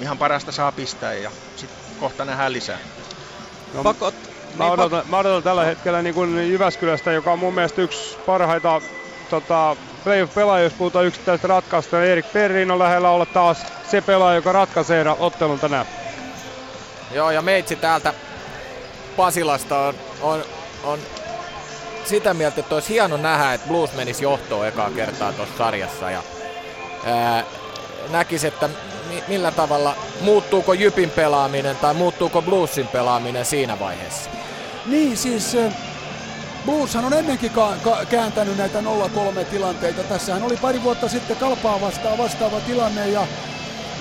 ihan 0.00 0.18
parasta 0.18 0.52
saa 0.52 0.72
pistää 0.72 1.14
ja 1.14 1.30
sitten 1.56 1.78
kohta 2.00 2.24
nähdään 2.24 2.52
lisää. 2.52 2.78
No, 3.74 3.82
Pakot, 3.82 4.14
mä, 4.54 4.64
niin, 4.64 4.72
odotan, 4.72 5.02
mä 5.08 5.18
odotan 5.18 5.42
tällä 5.42 5.64
hetkellä 5.64 6.02
niin 6.02 6.14
kuin 6.14 6.50
Jyväskylästä, 6.50 7.12
joka 7.12 7.32
on 7.32 7.38
mun 7.38 7.54
mielestä 7.54 7.82
yksi 7.82 8.16
parhaita 8.26 8.80
tota, 9.30 9.76
playoff-pelaaja, 10.04 10.64
jos 10.64 10.72
puhutaan 10.72 11.06
yksittäistä 11.06 11.48
ratkaisusta, 11.48 11.96
niin 11.96 12.10
Erik 12.10 12.32
Perrin 12.32 12.70
on 12.70 12.78
lähellä 12.78 13.10
olla 13.10 13.26
taas 13.26 13.58
se 13.90 14.00
pelaaja, 14.00 14.36
joka 14.36 14.52
ratkaisee 14.52 15.04
ottelun 15.18 15.60
tänään. 15.60 15.86
Joo, 17.12 17.30
ja 17.30 17.42
meitsi 17.42 17.76
täältä 17.76 18.14
Pasilasta 19.16 19.78
on, 19.78 19.94
on, 20.22 20.44
on 20.84 20.98
sitä 22.04 22.34
mieltä, 22.34 22.60
että 22.60 22.74
olisi 22.74 22.88
hieno 22.88 23.16
nähdä, 23.16 23.54
että 23.54 23.68
Blues 23.68 23.92
menisi 23.92 24.24
johtoon 24.24 24.66
ekaa 24.66 24.90
kertaa 24.90 25.32
tuossa 25.32 25.58
sarjassa. 25.58 26.10
Ja, 26.10 26.22
ää, 27.04 27.44
näkisi, 28.10 28.46
että 28.46 28.68
millä 29.28 29.50
tavalla, 29.50 29.96
muuttuuko 30.20 30.72
Jypin 30.72 31.10
pelaaminen 31.10 31.76
tai 31.76 31.94
muuttuuko 31.94 32.42
Bluesin 32.42 32.88
pelaaminen 32.88 33.44
siinä 33.44 33.78
vaiheessa? 33.78 34.30
Niin, 34.86 35.16
siis 35.16 35.56
Blueshan 36.66 37.04
on 37.04 37.12
ennenkin 37.12 37.50
ka- 37.50 37.76
ka- 37.84 38.04
kääntänyt 38.10 38.56
näitä 38.56 38.80
0-3 38.80 39.44
tilanteita. 39.50 40.02
Tässähän 40.02 40.42
oli 40.42 40.56
pari 40.56 40.82
vuotta 40.82 41.08
sitten 41.08 41.36
kalpaa 41.36 41.80
vastaan 41.80 42.18
vastaava 42.18 42.60
tilanne 42.60 43.08
ja 43.08 43.26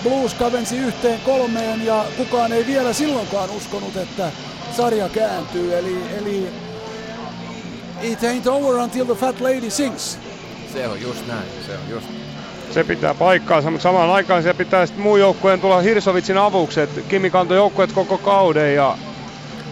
Blues 0.04 0.34
kavensi 0.34 0.78
yhteen 0.78 1.20
kolmeen 1.20 1.86
ja 1.86 2.06
kukaan 2.18 2.54
ei 2.54 2.66
vielä 2.68 2.94
silloinkaan 2.94 3.50
uskonut, 3.50 3.98
että 3.98 4.32
sarja 4.78 5.10
kääntyy. 5.10 5.78
Eli, 5.78 5.98
eli 6.18 6.48
it 8.02 8.20
ain't 8.24 8.50
over 8.50 8.76
until 8.76 9.06
the 9.06 9.16
fat 9.16 9.42
lady 9.42 9.70
sings. 9.70 10.18
Se 10.74 10.88
on 10.88 11.02
just 11.02 11.28
näin, 11.28 11.48
se 11.66 11.72
on 11.72 11.90
just 11.90 12.08
se 12.72 12.84
pitää 12.84 13.14
paikkaansa, 13.14 13.72
mutta 13.72 13.84
samaan 13.84 14.10
aikaan 14.10 14.44
se 14.44 14.54
pitää 14.54 14.86
sitten 14.86 15.04
muun 15.04 15.20
joukkueen 15.20 15.62
tulla 15.62 15.82
Hirsovitsin 15.82 16.38
avuksi, 16.38 16.82
että 16.82 17.02
Kimi 17.02 17.30
kantoi 17.30 17.58
joukkueet 17.58 17.92
koko 17.92 18.18
kauden 18.18 18.76
ja 18.76 18.98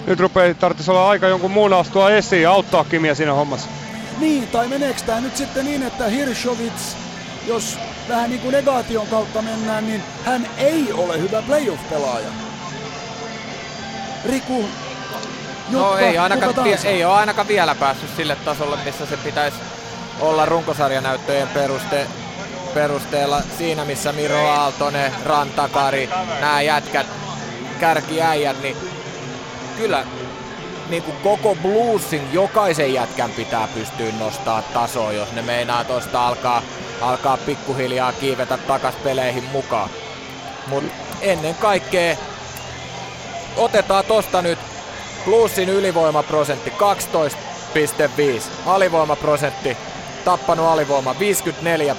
nyt 0.08 0.20
rupeaa 0.20 0.54
tarvitsisi 0.54 0.92
olla 0.92 1.10
aika 1.10 1.28
jonkun 1.28 1.52
muun 1.52 1.74
astua 1.74 2.10
esiin 2.10 2.42
ja 2.42 2.52
auttaa 2.52 2.84
Kimiä 2.84 3.16
siinä 3.16 3.34
hommassa. 3.34 3.70
Niin, 4.20 4.48
tai 4.48 4.68
meneekö 4.68 5.00
tämä 5.06 5.22
nyt 5.22 5.38
sitten 5.38 5.66
niin, 5.66 5.84
että 5.84 6.08
Hirshovits, 6.08 6.98
jos 7.48 7.80
vähän 8.10 8.30
niin 8.30 8.42
kuin 8.42 8.52
negaation 8.52 9.08
kautta 9.08 9.42
mennään, 9.42 9.88
niin 9.88 10.04
hän 10.26 10.48
ei 10.58 10.94
ole 10.94 11.20
hyvä 11.20 11.42
playoff-pelaaja. 11.42 12.30
Riku, 14.26 14.66
Jukka, 15.70 15.90
no 15.90 15.98
ei, 15.98 16.18
ainakaan, 16.18 16.64
vie, 16.64 16.80
ei 16.86 17.06
ole 17.06 17.14
ainakaan 17.14 17.48
vielä 17.48 17.76
päässyt 17.76 18.10
sille 18.18 18.36
tasolle, 18.36 18.78
missä 18.86 19.06
se 19.06 19.18
pitäisi 19.18 19.58
olla 20.20 20.46
runkosarjanäyttöjen 20.46 21.48
peruste, 21.48 22.08
perusteella. 22.74 23.42
Siinä 23.58 23.86
missä 23.86 24.12
Miro 24.12 24.48
Aaltonen, 24.48 25.12
Rantakari, 25.26 26.10
nämä 26.42 26.62
jätkät, 26.62 27.08
kärkiäijät, 27.80 28.62
niin 28.62 28.78
kyllä 29.78 30.06
niin 30.90 31.04
kuin 31.04 31.18
koko 31.18 31.56
bluesin 31.56 32.34
jokaisen 32.34 32.94
jätkän 32.94 33.32
pitää 33.32 33.68
pystyä 33.74 34.12
nostaa 34.20 34.62
tasoa, 34.62 35.12
jos 35.12 35.32
ne 35.32 35.42
meinaa 35.42 35.84
tosta 35.84 36.28
alkaa, 36.28 36.62
alkaa 37.02 37.38
pikkuhiljaa 37.38 38.14
kiivetä 38.14 38.58
takas 38.58 38.96
peleihin 38.96 39.44
mukaan. 39.44 39.90
Mutta 40.68 40.94
ennen 41.22 41.56
kaikkea 41.56 42.18
otetaan 43.58 44.06
tosta 44.06 44.42
nyt 44.42 44.60
bluesin 45.26 45.70
ylivoimaprosentti 45.70 46.70
12,5, 46.70 46.76
alivoimaprosentti 48.66 49.78
tappanut 50.26 50.68
alivoima 50.68 51.20
54, 51.20 51.96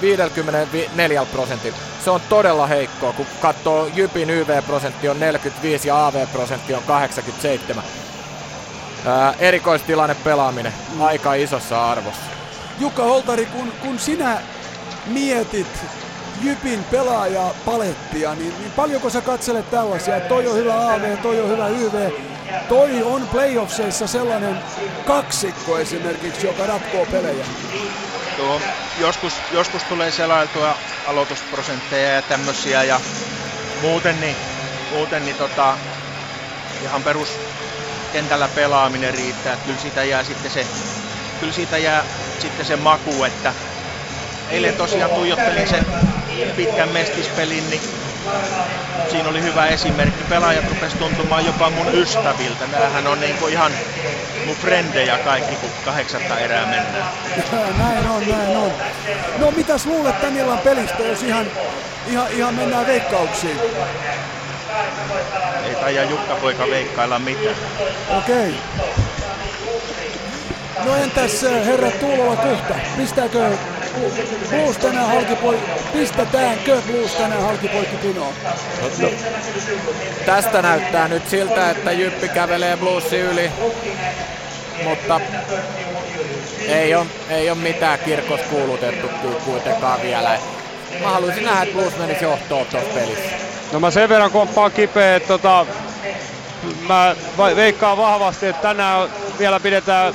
54 0.00 1.26
prosentilla. 1.32 1.78
Se 2.04 2.10
on 2.10 2.20
todella 2.28 2.66
heikkoa, 2.66 3.12
kun 3.12 3.26
katsoo 3.40 3.86
Jypin 3.94 4.30
YV-prosentti 4.30 5.08
on 5.08 5.20
45 5.20 5.88
ja 5.88 6.06
AV-prosentti 6.06 6.74
on 6.74 6.82
87. 6.86 7.84
Ää, 9.06 9.34
erikoistilanne 9.38 10.16
pelaaminen 10.24 10.72
aika 11.00 11.34
isossa 11.34 11.90
arvossa. 11.90 12.30
Jukka 12.80 13.02
Holtari, 13.02 13.46
kun, 13.46 13.72
kun 13.82 13.98
sinä 13.98 14.38
mietit 15.06 15.66
Jypin 16.42 16.84
pelaajapalettia, 16.84 18.34
niin, 18.34 18.54
niin 18.58 18.72
paljonko 18.76 19.10
sä 19.10 19.20
katselet 19.20 19.70
tällaisia, 19.70 20.16
että 20.16 20.28
toi 20.28 20.46
on 20.46 20.56
hyvä 20.56 20.94
AV, 20.94 21.16
toi 21.16 21.40
on 21.40 21.48
hyvä 21.48 21.68
YV, 21.68 22.10
toi 22.68 23.02
on 23.02 23.28
playoffseissa 23.28 24.06
sellainen 24.06 24.56
kaksikko 25.06 25.78
esimerkiksi, 25.78 26.46
joka 26.46 26.66
ratkoo 26.66 27.06
pelejä? 27.06 27.46
Tuo, 28.36 28.60
joskus, 28.96 29.42
joskus 29.50 29.84
tulee 29.84 30.10
selailtua 30.10 30.78
aloitusprosentteja 31.04 32.14
ja 32.14 32.22
tämmöisiä 32.22 32.84
ja 32.84 33.00
muuten 33.76 34.20
niin, 34.20 34.38
muuten 34.88 35.24
niin 35.24 35.36
tota, 35.36 35.78
ihan 36.80 37.04
perus 37.04 37.40
kentällä 38.10 38.48
pelaaminen 38.48 39.14
riittää. 39.14 39.52
Että 39.54 39.64
kyllä 39.64 39.78
siitä 39.78 40.04
jää 40.04 40.24
sitten 40.24 40.50
se, 40.50 40.68
kyllä 41.38 41.52
siitä 41.52 41.78
jää 41.78 42.04
sitten 42.38 42.64
se 42.64 42.76
maku, 42.76 43.24
että 43.24 43.54
eilen 44.48 44.76
tosiaan 44.76 45.10
tuijottelin 45.10 45.68
sen 45.68 45.86
pitkän 46.56 46.88
mestispelin, 46.88 47.70
niin 47.70 47.80
siinä 49.10 49.28
oli 49.28 49.42
hyvä 49.42 49.66
esimerkki. 49.66 50.24
Pelaajat 50.24 50.68
rupes 50.68 50.94
tuntumaan 50.94 51.46
jopa 51.46 51.70
mun 51.70 51.94
ystäviltä. 51.94 52.66
Nämähän 52.72 53.06
on 53.06 53.20
niinku 53.20 53.46
ihan 53.46 53.72
mun 54.46 54.56
frendejä 54.56 55.18
kaikki, 55.18 55.56
kun 55.56 55.70
kahdeksatta 55.84 56.38
erää 56.38 56.66
mennään. 56.66 57.12
näin 57.78 58.08
on, 58.10 58.28
näin 58.28 58.56
on. 58.56 58.72
No 59.38 59.50
mitäs 59.50 59.86
luulet 59.86 60.20
tän 60.20 60.36
illan 60.36 60.58
pelistä, 60.58 61.02
jos 61.02 61.22
ihan, 61.22 61.46
ihan, 62.06 62.26
ihan 62.30 62.54
mennään 62.54 62.86
veikkauksiin? 62.86 63.60
Ei 65.68 65.74
taida 65.74 66.02
Jukka 66.02 66.34
poika 66.34 66.66
veikkailla 66.70 67.18
mitään. 67.18 67.56
Okei. 68.18 68.54
No 70.84 70.96
entäs 70.96 71.44
eh, 71.44 71.66
herra 71.66 71.90
Tuulola 71.90 72.36
Kuhta, 72.36 72.74
pistääkö 72.96 73.50
Blues 74.50 74.78
tänään 74.78 75.06
halkipoi... 75.06 75.58
Pistetäänkö 75.92 76.82
Blues 76.86 77.14
tänään 77.14 77.42
halkipoikki 77.42 77.96
pinoon? 77.96 78.34
No, 79.00 79.08
tästä 80.26 80.62
näyttää 80.62 81.08
nyt 81.08 81.28
siltä, 81.28 81.70
että 81.70 81.92
Jyppi 81.92 82.28
kävelee 82.28 82.76
Bluesi 82.76 83.18
yli, 83.18 83.50
mutta 84.84 85.20
ei 86.68 86.94
ole, 86.94 87.06
ei 87.30 87.50
ole 87.50 87.58
mitään 87.58 87.98
kirkos 87.98 88.40
kuulutettu 88.40 89.08
kuitenkaan 89.44 90.02
vielä. 90.02 90.38
Mä 91.02 91.10
haluaisin 91.10 91.44
nähdä, 91.44 91.62
että 91.62 91.74
Blues 91.74 91.98
menisi 91.98 92.24
johtoon 92.24 92.66
tuossa 92.66 92.90
pelissä. 92.94 93.30
No 93.72 93.80
mä 93.80 93.90
sen 93.90 94.08
verran 94.08 94.30
komppaan 94.30 94.72
kipeä, 94.72 95.16
että 95.16 95.28
tota, 95.28 95.66
mä 96.88 97.16
veikkaan 97.56 97.96
vahvasti, 97.96 98.46
että 98.46 98.62
tänään 98.62 99.08
vielä 99.38 99.60
pidetään 99.60 100.14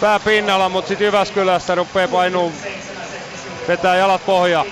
pää 0.00 0.20
pinnalla, 0.20 0.68
mutta 0.68 0.88
sitten 0.88 1.04
Jyväskylästä 1.04 1.74
rupeaa 1.74 2.08
painuu 2.08 2.52
vetää 3.68 3.96
jalat 3.96 4.26
pohja. 4.26 4.64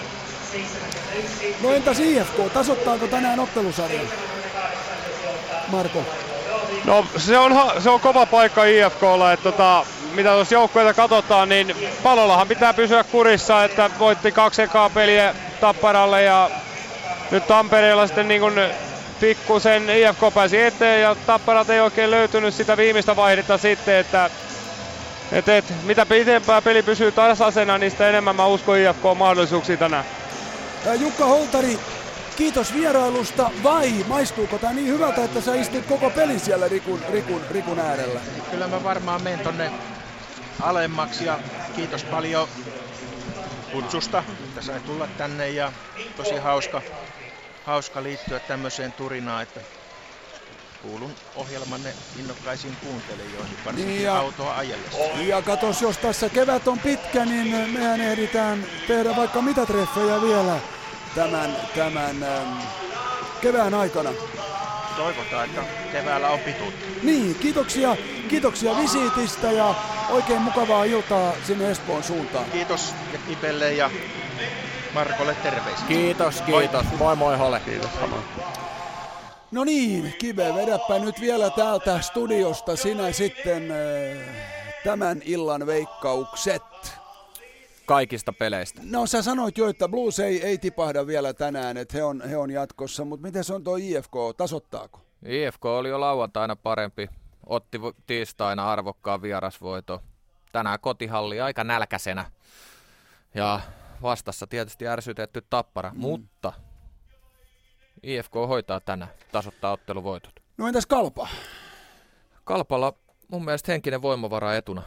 No 1.63 1.73
entäs 1.73 2.01
IFK, 2.01 2.53
tasoittaako 2.55 3.07
tänään 3.07 3.41
ottelusarjan? 3.41 4.07
Marko. 5.69 6.03
No 6.85 7.07
se 7.17 7.39
on, 7.39 7.53
se 7.79 7.91
on 7.91 8.01
kova 8.01 8.27
paikka 8.27 8.65
IFKlla, 8.65 9.33
että 9.33 9.43
tota, 9.43 9.87
mitä 10.15 10.33
tuossa 10.33 10.55
joukkueita 10.55 10.95
katsotaan, 10.95 11.49
niin 11.49 11.77
palollahan 12.03 12.49
pitää 12.49 12.75
pysyä 12.75 13.05
kurissa, 13.05 13.65
että 13.65 13.91
voitti 13.99 14.33
kaksi 14.33 14.63
ekaa 14.63 14.91
peliä 14.91 15.35
Tapparalle 15.61 16.23
ja 16.23 16.51
nyt 17.31 17.47
Tampereella 17.47 18.07
sitten 18.07 18.29
niin 18.29 18.41
kuin 18.41 18.55
pikkusen 19.21 19.91
IFK 19.91 20.35
pääsi 20.35 20.61
eteen 20.61 21.03
ja 21.03 21.17
Tapparat 21.27 21.71
ei 21.71 21.81
oikein 21.81 22.11
löytynyt 22.11 22.55
sitä 22.55 22.77
viimeistä 22.77 23.17
vaihdetta 23.17 23.59
sitten, 23.59 23.97
että 23.97 24.31
et, 25.33 25.49
et, 25.49 25.65
mitä 25.83 26.07
pitempään 26.07 26.63
peli 26.63 26.83
pysyy 26.83 27.13
tasaisena, 27.13 27.79
niin 27.79 27.91
sitä 27.91 28.09
enemmän 28.09 28.37
mä 28.37 28.47
uskon 28.47 28.79
IFK 28.79 29.03
mahdollisuuksia 29.17 29.77
tänään. 29.77 30.05
Jukka 31.01 31.25
Holtari, 31.25 31.79
kiitos 32.37 32.75
vierailusta. 32.75 33.51
Vai 33.63 34.05
maistuuko 34.09 34.59
tämä 34.59 34.73
niin 34.73 34.87
hyvältä, 34.87 35.25
että 35.25 35.41
sä 35.41 35.55
istut 35.55 35.87
koko 35.87 36.11
pelin 36.11 36.41
siellä 36.41 36.69
Rikun, 36.69 37.01
Rikun, 37.13 37.43
Rikun 37.51 37.79
äärellä? 37.79 38.21
Kyllä 38.51 38.69
mä 38.69 38.85
varmaan 38.85 39.23
menen 39.23 39.41
tonne 39.41 39.73
alemmaksi 40.63 41.25
ja 41.25 41.39
kiitos 41.77 42.05
paljon 42.05 42.49
kutsusta, 43.73 44.25
että 44.45 44.63
sai 44.63 44.81
tulla 44.81 45.09
tänne 45.19 45.51
ja 45.51 45.73
tosi 46.17 46.37
hauska, 46.37 46.83
hauska 47.65 48.03
liittyä 48.03 48.39
tämmöiseen 48.39 48.93
turinaan, 48.93 49.43
että 49.43 49.61
kuulun 50.83 51.15
ohjelmanne 51.37 51.95
innokkaisiin 52.19 52.77
kuuntelijoihin, 52.77 53.57
varsinkin 53.65 53.95
niin 53.95 54.03
ja, 54.03 54.19
autoa 54.19 54.57
ajellessa. 54.57 54.99
Ja 55.27 55.43
katos, 55.43 55.83
jos 55.83 55.99
tässä 55.99 56.29
kevät 56.29 56.69
on 56.69 56.79
pitkä, 56.79 57.25
niin 57.25 57.71
mehän 57.71 58.01
ehditään 58.01 58.67
tehdä 58.89 59.17
vaikka 59.17 59.43
mitä 59.43 59.67
treffejä 59.67 60.23
vielä 60.23 60.57
tämän, 61.15 61.57
tämän 61.75 62.23
ähm, 62.23 62.59
kevään 63.41 63.75
aikana. 63.75 64.11
Toivotaan, 64.97 65.45
että 65.45 65.61
keväällä 65.93 66.31
on 66.31 66.39
pituutta. 66.39 66.87
Niin, 67.03 67.35
kiitoksia, 67.35 67.97
kiitoksia 68.29 68.77
visiitistä 68.77 69.53
ja 69.53 69.75
oikein 70.11 70.43
mukavaa 70.43 70.85
iltaa 70.85 71.33
sinne 71.47 71.71
Espoon 71.71 72.03
suuntaan. 72.03 72.45
Kiitos 72.45 72.95
ja 73.13 73.19
Kipelle 73.29 73.73
ja 73.73 73.91
Markolle 74.95 75.35
terveisiä. 75.35 75.87
Kiitos, 75.89 76.43
kiitos. 76.43 76.85
Moi 76.85 76.99
moi, 76.99 77.17
moi 77.17 77.37
Hole. 77.37 77.61
Kiitos, 77.61 77.91
samoin. 78.01 78.23
No 79.51 79.65
niin, 79.65 80.15
Kive, 80.19 80.55
vedäpä 80.55 80.99
nyt 80.99 81.21
vielä 81.21 81.51
täältä 81.51 82.01
studiosta 82.01 82.77
sinä 82.77 83.13
sitten 83.13 83.71
äh, 83.71 84.51
tämän 84.85 85.23
illan 85.25 85.67
veikkaukset. 85.67 86.63
Kaikista 87.87 88.33
peleistä. 88.33 88.81
No 88.85 89.07
sä 89.07 89.23
sanoit 89.23 89.59
jo, 89.59 89.69
että 89.69 89.89
Blues 89.89 90.21
ei, 90.21 90.47
ei 90.47 90.59
tipahda 90.59 91.07
vielä 91.07 91.35
tänään, 91.35 91.77
että 91.77 91.97
he 91.97 92.05
on, 92.05 92.23
he 92.29 92.37
on 92.37 92.51
jatkossa, 92.51 93.05
mutta 93.05 93.27
miten 93.27 93.45
se 93.45 93.55
on 93.55 93.65
tuo 93.65 93.77
IFK, 93.77 94.13
tasottaako? 94.37 95.01
IFK 95.27 95.65
oli 95.65 95.89
jo 95.89 96.01
lauantaina 96.01 96.57
parempi, 96.57 97.09
otti 97.47 97.81
tiistaina 98.07 98.73
arvokkaan 98.73 99.23
vierasvoito. 99.23 100.03
Tänään 100.53 100.81
kotihalli 100.81 101.41
aika 101.41 101.65
nälkäisenä 101.65 102.31
ja 103.35 103.61
vastassa 104.03 104.47
tietysti 104.47 104.89
ärsytetty 104.89 105.43
tappara, 105.51 105.91
mm. 105.91 106.01
mutta 106.01 106.53
IFK 108.03 108.35
hoitaa 108.35 108.81
tänä, 108.81 109.09
tasoittaa 109.33 109.73
otteluvoitot. 109.73 110.33
No 110.59 110.67
entäs 110.67 110.87
Kalpa? 110.87 111.29
Kalpalla 112.45 112.93
mun 113.29 113.45
mielestä 113.45 113.73
henkinen 113.73 114.03
voimavara 114.03 114.55
etuna. 114.55 114.83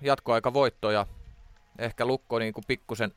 Jatkoaika 0.00 0.52
voitto 0.52 0.90
ja 0.90 1.06
ehkä 1.78 2.06
Lukko 2.06 2.38
niin 2.38 2.52
kuin 2.52 2.64
pikkusen 2.66 3.12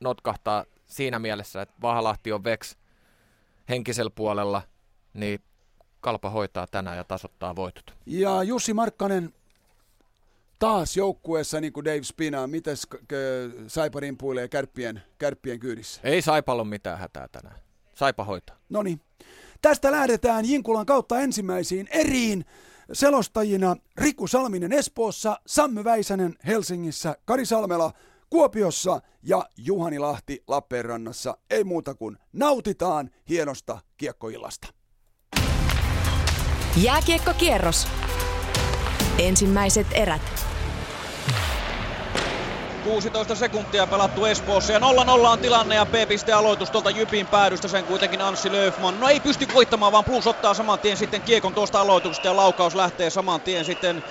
notkahtaa 0.00 0.64
siinä 0.86 1.18
mielessä, 1.18 1.62
että 1.62 1.74
Vahalahti 1.82 2.32
on 2.32 2.44
Vex 2.44 2.76
henkisellä 3.68 4.10
puolella, 4.14 4.62
niin 5.14 5.40
Kalpa 6.00 6.30
hoitaa 6.30 6.66
tänään 6.66 6.96
ja 6.96 7.04
tasoittaa 7.04 7.56
voitot. 7.56 7.94
Ja 8.06 8.42
Jussi 8.42 8.74
Markkanen 8.74 9.34
taas 10.58 10.96
joukkueessa, 10.96 11.60
niin 11.60 11.72
kuin 11.72 11.84
Dave 11.84 12.02
Spina, 12.02 12.46
miten 12.46 12.76
Saipa 13.66 14.00
rimpuilee 14.00 14.48
kärppien, 14.48 15.02
kärppien 15.18 15.60
kyydissä? 15.60 16.00
Ei 16.04 16.22
Saipalla 16.22 16.62
ole 16.62 16.68
mitään 16.68 16.98
hätää 16.98 17.28
tänään. 17.28 17.56
Saipa 17.94 18.24
hoitaa. 18.24 18.56
No 18.68 18.82
niin. 18.82 19.00
Tästä 19.62 19.92
lähdetään 19.92 20.44
Jinkulan 20.44 20.86
kautta 20.86 21.20
ensimmäisiin 21.20 21.88
eriin. 21.90 22.44
Selostajina 22.92 23.76
Riku 23.96 24.26
Salminen 24.26 24.72
Espoossa, 24.72 25.40
Sammy 25.46 25.84
Väisänen 25.84 26.34
Helsingissä, 26.46 27.16
Kari 27.24 27.46
Salmela 27.46 27.92
Kuopiossa 28.30 29.00
ja 29.22 29.48
Juhani 29.56 29.98
Lahti 29.98 30.42
Lappeenrannassa. 30.48 31.38
Ei 31.50 31.64
muuta 31.64 31.94
kuin 31.94 32.18
nautitaan 32.32 33.10
hienosta 33.28 33.78
kiekkoillasta. 33.96 34.68
Jääkiekkokierros. 36.76 37.88
Ensimmäiset 39.18 39.86
erät. 39.94 40.51
16 42.84 43.34
sekuntia 43.34 43.86
pelattu 43.86 44.24
Espoossa. 44.24 44.72
Ja 44.72 44.78
0-0 44.78 44.82
on 45.26 45.38
tilanne 45.38 45.74
ja 45.74 45.86
B-piste 45.86 46.32
aloitus 46.32 46.70
tuolta 46.70 46.90
Jypin 46.90 47.26
päädystä. 47.26 47.68
Sen 47.68 47.84
kuitenkin 47.84 48.20
Anssi 48.20 48.52
Löfman. 48.52 49.00
No 49.00 49.08
ei 49.08 49.20
pysty 49.20 49.46
voittamaan 49.54 49.92
vaan 49.92 50.04
Plus 50.04 50.26
ottaa 50.26 50.54
saman 50.54 50.78
tien 50.78 50.96
sitten 50.96 51.22
kiekon 51.22 51.54
tuosta 51.54 51.80
aloituksesta. 51.80 52.28
Ja 52.28 52.36
laukaus 52.36 52.74
lähtee 52.74 53.10
saman 53.10 53.40
tien 53.40 53.64
sitten 53.64 54.04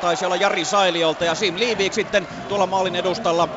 taisi 0.00 0.24
olla 0.24 0.36
Jari 0.36 0.64
Sailiolta. 0.64 1.24
Ja 1.24 1.34
Sim 1.34 1.58
Liivik 1.58 1.92
sitten 1.92 2.28
tuolla 2.48 2.66
maalin 2.66 2.96
edustalla 2.96 3.48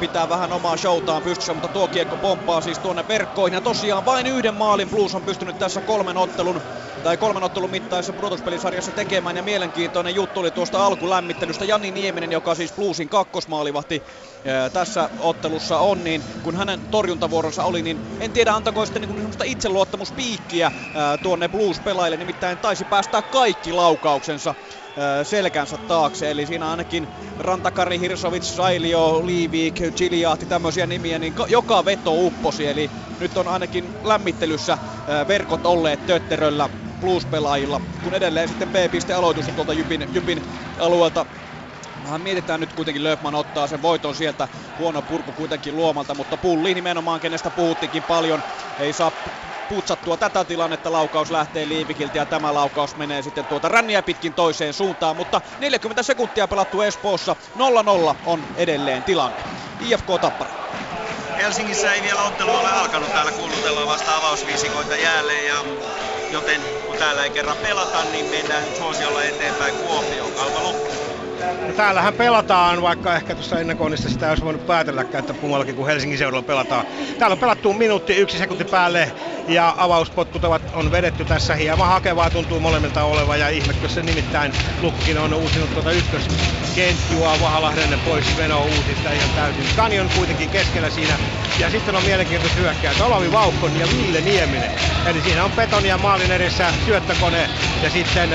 pitää 0.00 0.28
vähän 0.28 0.52
omaa 0.52 0.76
showtaan 0.76 1.22
pystyssä, 1.22 1.54
mutta 1.54 1.68
tuo 1.68 1.88
kiekko 1.88 2.16
pomppaa 2.16 2.60
siis 2.60 2.78
tuonne 2.78 3.08
verkkoihin. 3.08 3.54
Ja 3.54 3.60
tosiaan 3.60 4.04
vain 4.04 4.26
yhden 4.26 4.54
maalin 4.54 4.88
Plus 4.88 5.14
on 5.14 5.22
pystynyt 5.22 5.58
tässä 5.58 5.80
kolmen 5.80 6.16
ottelun 6.16 6.62
tai 7.04 7.16
kolmen 7.16 7.42
ottelun 7.42 7.70
mittaisessa 7.70 8.12
pudotuspelisarjassa 8.12 8.90
tekemään. 8.90 9.36
Ja 9.36 9.42
mielenkiintoinen 9.42 10.14
juttu 10.14 10.40
oli 10.40 10.50
tuosta 10.50 10.86
alkulämmittelystä. 10.86 11.64
Jani 11.64 11.90
Nieminen, 11.90 12.32
joka 12.32 12.54
siis 12.54 12.72
Bluesin 12.72 13.08
kakkosmaalivahti 13.08 13.93
tässä 14.72 15.10
ottelussa 15.18 15.78
on, 15.78 16.04
niin 16.04 16.24
kun 16.42 16.56
hänen 16.56 16.86
torjuntavuoronsa 16.90 17.64
oli, 17.64 17.82
niin 17.82 18.00
en 18.20 18.32
tiedä 18.32 18.54
antako 18.54 18.86
sitten 18.86 19.02
niin 19.02 19.16
semmoista 19.16 19.44
itseluottamuspiikkiä 19.44 20.72
tuonne 21.22 21.48
Blues-pelaajille, 21.48 22.16
nimittäin 22.16 22.58
taisi 22.58 22.84
päästää 22.84 23.22
kaikki 23.22 23.72
laukauksensa 23.72 24.54
selkänsä 25.22 25.78
taakse. 25.78 26.30
Eli 26.30 26.46
siinä 26.46 26.70
ainakin 26.70 27.08
Rantakari, 27.38 28.00
Hirsovic, 28.00 28.42
Sailio, 28.42 29.26
Liivik, 29.26 29.80
Giliahti, 29.96 30.46
tämmöisiä 30.46 30.86
nimiä, 30.86 31.18
niin 31.18 31.34
joka 31.48 31.84
veto 31.84 32.12
upposi. 32.14 32.66
Eli 32.66 32.92
nyt 33.18 33.36
on 33.36 33.48
ainakin 33.48 33.92
lämmittelyssä 34.02 34.78
verkot 35.28 35.66
olleet 35.66 36.06
tötteröllä 36.06 36.70
Blues-pelaajilla, 37.00 37.80
kun 38.02 38.14
edelleen 38.14 38.48
sitten 38.48 38.70
B-piste 38.70 39.12
aloitus 39.14 39.46
tuolta 39.54 39.72
Jypin, 39.74 40.08
Jypin 40.12 40.42
alueelta 40.78 41.26
Vähän 42.04 42.20
mietitään 42.20 42.60
nyt 42.60 42.72
kuitenkin 42.72 43.04
Löfman 43.04 43.34
ottaa 43.34 43.66
sen 43.66 43.82
voiton 43.82 44.14
sieltä. 44.14 44.48
Huono 44.78 45.02
purku 45.02 45.32
kuitenkin 45.32 45.76
luomalta, 45.76 46.14
mutta 46.14 46.36
pulli 46.38 46.74
nimenomaan, 46.74 47.20
kenestä 47.20 47.50
puhuttikin 47.50 48.04
paljon. 48.04 48.42
Ei 48.78 48.92
saa 48.92 49.12
putsattua 49.68 50.16
tätä 50.16 50.44
tilannetta. 50.44 50.92
Laukaus 50.92 51.30
lähtee 51.30 51.68
Liivikiltä 51.68 52.18
ja 52.18 52.26
tämä 52.26 52.54
laukaus 52.54 52.96
menee 52.96 53.22
sitten 53.22 53.46
tuota 53.46 53.68
ränniä 53.68 54.02
pitkin 54.02 54.34
toiseen 54.34 54.74
suuntaan. 54.74 55.16
Mutta 55.16 55.40
40 55.58 56.02
sekuntia 56.02 56.48
pelattu 56.48 56.80
Espoossa. 56.80 57.36
0-0 58.12 58.16
on 58.26 58.46
edelleen 58.56 59.04
tilanne. 59.04 59.44
IFK 59.80 60.06
Tappara. 60.20 60.50
Helsingissä 61.36 61.92
ei 61.92 62.02
vielä 62.02 62.22
ottelu 62.22 62.50
ole 62.50 62.68
alkanut. 62.68 63.12
Täällä 63.12 63.32
kuulutellaan 63.32 63.88
vasta 63.88 64.16
avausviisikoita 64.16 64.96
jälleen 64.96 65.46
ja 65.46 65.64
joten 66.32 66.60
kun 66.86 66.96
täällä 66.96 67.24
ei 67.24 67.30
kerran 67.30 67.56
pelata, 67.62 68.04
niin 68.04 68.26
mennään 68.26 68.74
suosiolla 68.74 69.24
eteenpäin 69.24 69.74
Kuopioon. 69.74 70.32
Kalva 70.32 70.62
loppu. 70.62 71.13
Täällähän 71.76 72.14
pelataan, 72.14 72.82
vaikka 72.82 73.16
ehkä 73.16 73.34
tuossa 73.34 73.60
ennakoinnissa 73.60 74.08
sitä 74.10 74.28
olisi 74.28 74.44
voinut 74.44 74.66
päätelläkään, 74.66 75.20
että 75.20 75.34
kummallakin 75.34 75.74
kuin 75.74 75.86
Helsingin 75.86 76.18
seudulla 76.18 76.42
pelataan. 76.42 76.84
Täällä 77.18 77.32
on 77.32 77.38
pelattu 77.38 77.72
minuutti 77.72 78.16
yksi 78.16 78.38
sekunti 78.38 78.64
päälle 78.64 79.12
ja 79.46 79.74
avauspotkut 79.76 80.44
ovat, 80.44 80.62
on 80.72 80.90
vedetty 80.90 81.24
tässä. 81.24 81.54
Hieman 81.54 81.88
hakevaa 81.88 82.30
tuntuu 82.30 82.60
molemmilta 82.60 83.04
olevan 83.04 83.40
ja 83.40 83.48
ihmekö 83.48 83.88
se 83.88 84.02
nimittäin 84.02 84.52
Lukkin 84.80 85.18
on 85.18 85.34
uusinut 85.34 85.72
tuota 85.72 85.90
ykköskentjua 85.90 87.40
Vahalahden 87.40 88.00
pois 88.00 88.36
meno 88.36 88.64
uusista 88.64 89.12
ihan 89.12 89.30
täysin. 89.30 89.64
Kani 89.76 90.00
on 90.00 90.10
kuitenkin 90.16 90.50
keskellä 90.50 90.90
siinä 90.90 91.18
ja 91.58 91.70
sitten 91.70 91.96
on 91.96 92.04
mielenkiintoista 92.04 92.60
hyökkäät 92.60 93.00
Olavi 93.00 93.32
Vauhkon 93.32 93.76
ja 93.76 93.86
Ville 93.86 94.20
Nieminen. 94.20 94.70
Eli 95.06 95.20
siinä 95.22 95.44
on 95.44 95.52
Petonia 95.52 95.98
maalin 95.98 96.32
edessä 96.32 96.74
syöttökone 96.84 97.50
ja 97.82 97.90
sitten 97.90 98.30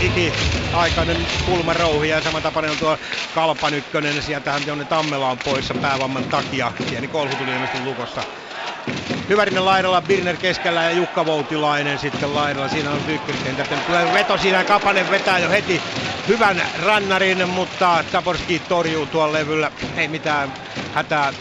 iki-aikainen 0.00 1.26
kulmarouhi 1.46 2.08
ja 2.08 2.20
samantapainen 2.20 2.70
on 2.70 2.78
tuo 2.78 2.98
Kalpan 3.34 3.74
ykkönen. 3.74 4.22
Sieltähän 4.22 4.66
Jonne 4.66 4.84
Tammela 4.84 5.30
on 5.30 5.38
poissa 5.38 5.74
päävamman 5.74 6.24
takia. 6.24 6.72
Pieni 6.90 7.08
kolhu 7.08 7.36
tuli 7.36 7.52
ilmeisesti 7.52 7.84
lukossa. 7.84 8.24
Hyvärinen 9.28 9.64
laidalla, 9.64 10.02
Birner 10.02 10.36
keskellä 10.36 10.82
ja 10.82 10.90
Jukka 10.90 11.26
Voutilainen 11.26 11.98
sitten 11.98 12.34
laidalla. 12.34 12.68
Siinä 12.68 12.90
on 12.90 13.00
ykköskenttä. 13.08 13.64
Tulee 13.86 14.12
veto 14.12 14.38
siinä, 14.38 14.64
Kapanen 14.64 15.10
vetää 15.10 15.38
jo 15.38 15.50
heti 15.50 15.82
hyvän 16.28 16.62
rannarin, 16.82 17.48
mutta 17.48 18.04
Taborski 18.12 18.58
torjuu 18.58 19.06
tuolla 19.06 19.32
levyllä. 19.32 19.70
Ei 19.96 20.08
mitään 20.08 20.52
hätää 20.94 21.32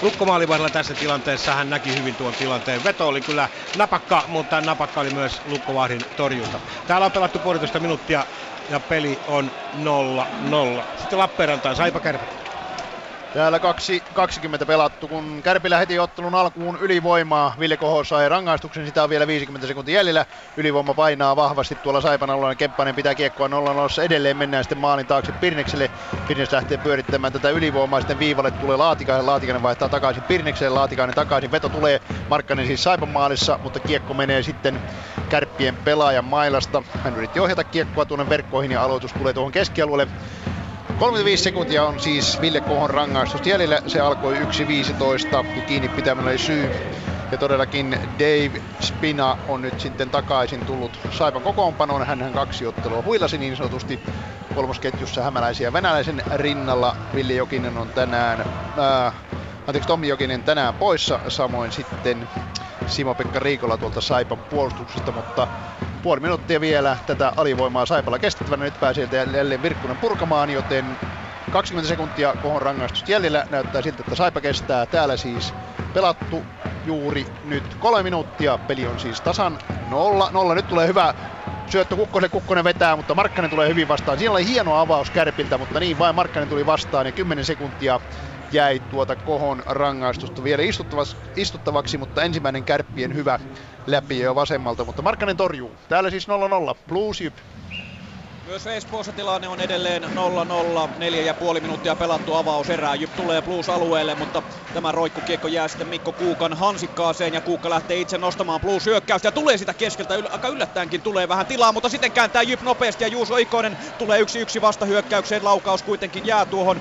Lukkomaalivahdella 0.00 0.70
tässä 0.70 0.94
tilanteessa 0.94 1.54
hän 1.54 1.70
näki 1.70 1.94
hyvin 1.94 2.16
tuon 2.16 2.36
tilanteen. 2.36 2.82
Veto 2.84 3.08
oli 3.08 3.22
kyllä 3.22 3.48
napakka, 3.74 4.24
mutta 4.26 4.60
napakka 4.60 5.00
oli 5.00 5.10
myös 5.10 5.42
Lukkovahdin 5.44 6.06
torjunta. 6.16 6.60
Täällä 6.86 7.04
on 7.04 7.12
pelattu 7.12 7.38
puolitoista 7.40 7.80
minuuttia 7.80 8.26
ja 8.68 8.80
peli 8.80 9.20
on 9.26 9.52
0-0. 9.74 10.86
Sitten 10.94 11.18
Lappeenrantaan, 11.18 11.76
Saipa 11.76 12.00
Kärpät. 12.00 12.43
Täällä 13.34 13.58
2.20 13.58 14.66
pelattu, 14.66 15.08
kun 15.08 15.40
Kärpillä 15.42 15.78
heti 15.78 15.98
ottelun 15.98 16.34
alkuun 16.34 16.78
ylivoimaa. 16.80 17.54
Ville 17.58 17.76
Koho 17.76 18.04
sai 18.04 18.28
rangaistuksen, 18.28 18.86
sitä 18.86 19.02
on 19.02 19.10
vielä 19.10 19.26
50 19.26 19.66
sekuntia 19.66 19.94
jäljellä. 19.94 20.26
Ylivoima 20.56 20.94
painaa 20.94 21.36
vahvasti 21.36 21.74
tuolla 21.74 22.00
Saipan 22.00 22.30
alueella. 22.30 22.54
Kemppainen 22.54 22.94
pitää 22.94 23.14
kiekkoa 23.14 23.48
0 23.48 23.86
Edelleen 24.04 24.36
mennään 24.36 24.64
sitten 24.64 24.78
maalin 24.78 25.06
taakse 25.06 25.32
Pirnekselle. 25.32 25.90
Pirnes 26.28 26.52
lähtee 26.52 26.78
pyörittämään 26.78 27.32
tätä 27.32 27.50
ylivoimaa. 27.50 28.00
Sitten 28.00 28.18
viivalle 28.18 28.50
tulee 28.50 28.76
Laatikainen. 28.76 29.26
Laatikainen 29.26 29.62
vaihtaa 29.62 29.88
takaisin 29.88 30.22
Pirnekselle. 30.22 30.74
Laatikainen 30.74 31.14
takaisin. 31.14 31.52
Veto 31.52 31.68
tulee. 31.68 32.00
Markkanen 32.28 32.66
siis 32.66 32.82
Saipan 32.82 33.08
maalissa, 33.08 33.58
mutta 33.62 33.80
kiekko 33.80 34.14
menee 34.14 34.42
sitten 34.42 34.82
Kärppien 35.28 35.76
pelaajan 35.76 36.24
mailasta. 36.24 36.82
Hän 37.04 37.16
yritti 37.16 37.40
ohjata 37.40 37.64
kiekkoa 37.64 38.04
tuonne 38.04 38.28
verkkoihin 38.28 38.72
ja 38.72 38.82
aloitus 38.82 39.12
tulee 39.12 39.32
tuohon 39.32 39.52
keskialueelle. 39.52 40.08
35 40.98 41.42
sekuntia 41.42 41.84
on 41.84 42.00
siis 42.00 42.40
Ville 42.40 42.60
Kohon 42.60 42.90
rangaistus 42.90 43.46
jäljellä. 43.46 43.80
Se 43.86 44.00
alkoi 44.00 44.40
1.15 44.40 44.46
ja 45.56 45.62
kiinni 45.62 45.88
pitäminen 45.88 46.30
oli 46.30 46.38
syy. 46.38 46.70
Ja 47.30 47.38
todellakin 47.38 47.90
Dave 48.18 48.62
Spina 48.80 49.38
on 49.48 49.62
nyt 49.62 49.80
sitten 49.80 50.10
takaisin 50.10 50.64
tullut 50.64 51.00
Saipan 51.10 51.42
kokoonpanoon. 51.42 52.06
Hän 52.06 52.32
kaksi 52.34 52.66
ottelua 52.66 53.02
huilasi 53.02 53.38
niin 53.38 53.56
sanotusti 53.56 54.00
kolmosketjussa 54.54 55.22
hämäläisiä 55.22 55.72
venäläisen 55.72 56.22
rinnalla. 56.34 56.96
Ville 57.14 57.32
Jokinen 57.32 57.78
on 57.78 57.88
tänään, 57.88 58.44
ää, 58.76 59.12
anteeksi 59.66 59.86
Tommi 59.86 60.08
Jokinen 60.08 60.42
tänään 60.42 60.74
poissa. 60.74 61.20
Samoin 61.28 61.72
sitten 61.72 62.28
Simo-Pekka 62.86 63.38
Riikola 63.38 63.78
tuolta 63.78 64.00
Saipan 64.00 64.38
puolustuksesta, 64.38 65.12
mutta 65.12 65.48
puoli 66.04 66.20
minuuttia 66.20 66.60
vielä 66.60 66.96
tätä 67.06 67.32
alivoimaa 67.36 67.86
Saipalla 67.86 68.18
kestettävänä. 68.18 68.64
Nyt 68.64 68.80
pääsee 68.80 69.08
jälleen 69.12 69.62
Virkkunen 69.62 69.96
purkamaan, 69.96 70.50
joten 70.50 70.98
20 71.52 71.88
sekuntia 71.88 72.34
kohon 72.42 72.62
rangaistus 72.62 73.08
jäljellä. 73.08 73.46
Näyttää 73.50 73.82
siltä, 73.82 74.00
että 74.00 74.14
Saipa 74.14 74.40
kestää. 74.40 74.86
Täällä 74.86 75.16
siis 75.16 75.54
pelattu 75.94 76.42
juuri 76.86 77.26
nyt 77.44 77.74
kolme 77.74 78.02
minuuttia. 78.02 78.58
Peli 78.58 78.86
on 78.86 79.00
siis 79.00 79.20
tasan 79.20 79.58
nolla. 79.90 80.30
Nolla. 80.32 80.54
Nyt 80.54 80.68
tulee 80.68 80.86
hyvä 80.86 81.14
syöttö 81.66 81.96
Kukkoselle. 81.96 82.28
Kukkonen 82.28 82.64
vetää, 82.64 82.96
mutta 82.96 83.14
Markkanen 83.14 83.50
tulee 83.50 83.68
hyvin 83.68 83.88
vastaan. 83.88 84.18
Siinä 84.18 84.32
oli 84.32 84.46
hieno 84.46 84.74
avaus 84.74 85.10
Kärpiltä, 85.10 85.58
mutta 85.58 85.80
niin 85.80 85.98
vain 85.98 86.14
Markkanen 86.14 86.48
tuli 86.48 86.66
vastaan 86.66 87.06
ja 87.06 87.12
10 87.12 87.44
sekuntia 87.44 88.00
jäi 88.54 88.80
tuota 88.80 89.16
kohon 89.16 89.62
rangaistusta 89.66 90.44
vielä 90.44 90.62
istuttavaksi, 91.36 91.98
mutta 91.98 92.22
ensimmäinen 92.22 92.64
kärppien 92.64 93.14
hyvä 93.14 93.40
läpi 93.86 94.18
jo 94.18 94.34
vasemmalta, 94.34 94.84
mutta 94.84 95.02
Markkanen 95.02 95.36
torjuu. 95.36 95.76
Täällä 95.88 96.10
siis 96.10 96.28
0-0, 96.28 96.30
Blues 96.88 97.20
Jyp. 97.20 97.38
Myös 98.44 98.66
Espoossa 98.66 99.12
tilanne 99.12 99.48
on 99.48 99.60
edelleen 99.60 100.02
0-0, 100.02 100.06
neljä 100.96 101.22
ja 101.22 101.34
puoli 101.34 101.60
minuuttia 101.60 101.96
pelattu 101.96 102.34
avaus 102.34 102.70
erää. 102.70 102.94
Jyp 102.94 103.14
tulee 103.16 103.42
Blues 103.42 103.68
alueelle, 103.68 104.14
mutta 104.14 104.42
tämä 104.72 104.92
roikkukiekko 104.92 105.48
jää 105.48 105.68
sitten 105.68 105.86
Mikko 105.88 106.12
Kuukan 106.12 106.52
hansikkaaseen 106.52 107.34
ja 107.34 107.40
Kuukka 107.40 107.70
lähtee 107.70 108.00
itse 108.00 108.18
nostamaan 108.18 108.60
Blues 108.60 108.86
hyökkäystä 108.86 109.28
ja 109.28 109.32
tulee 109.32 109.58
sitä 109.58 109.74
keskeltä, 109.74 110.16
yl- 110.16 110.28
aika 110.30 110.48
yllättäenkin 110.48 111.02
tulee 111.02 111.28
vähän 111.28 111.46
tilaa, 111.46 111.72
mutta 111.72 111.88
sitten 111.88 112.12
kääntää 112.12 112.42
Jyp 112.42 112.62
nopeasti 112.62 113.04
ja 113.04 113.08
Juuso 113.08 113.36
Ikonen 113.36 113.76
tulee 113.98 114.20
yksi 114.20 114.38
yksi 114.40 114.60
vastahyökkäykseen. 114.60 115.44
Laukaus 115.44 115.82
kuitenkin 115.82 116.26
jää 116.26 116.46
tuohon 116.46 116.80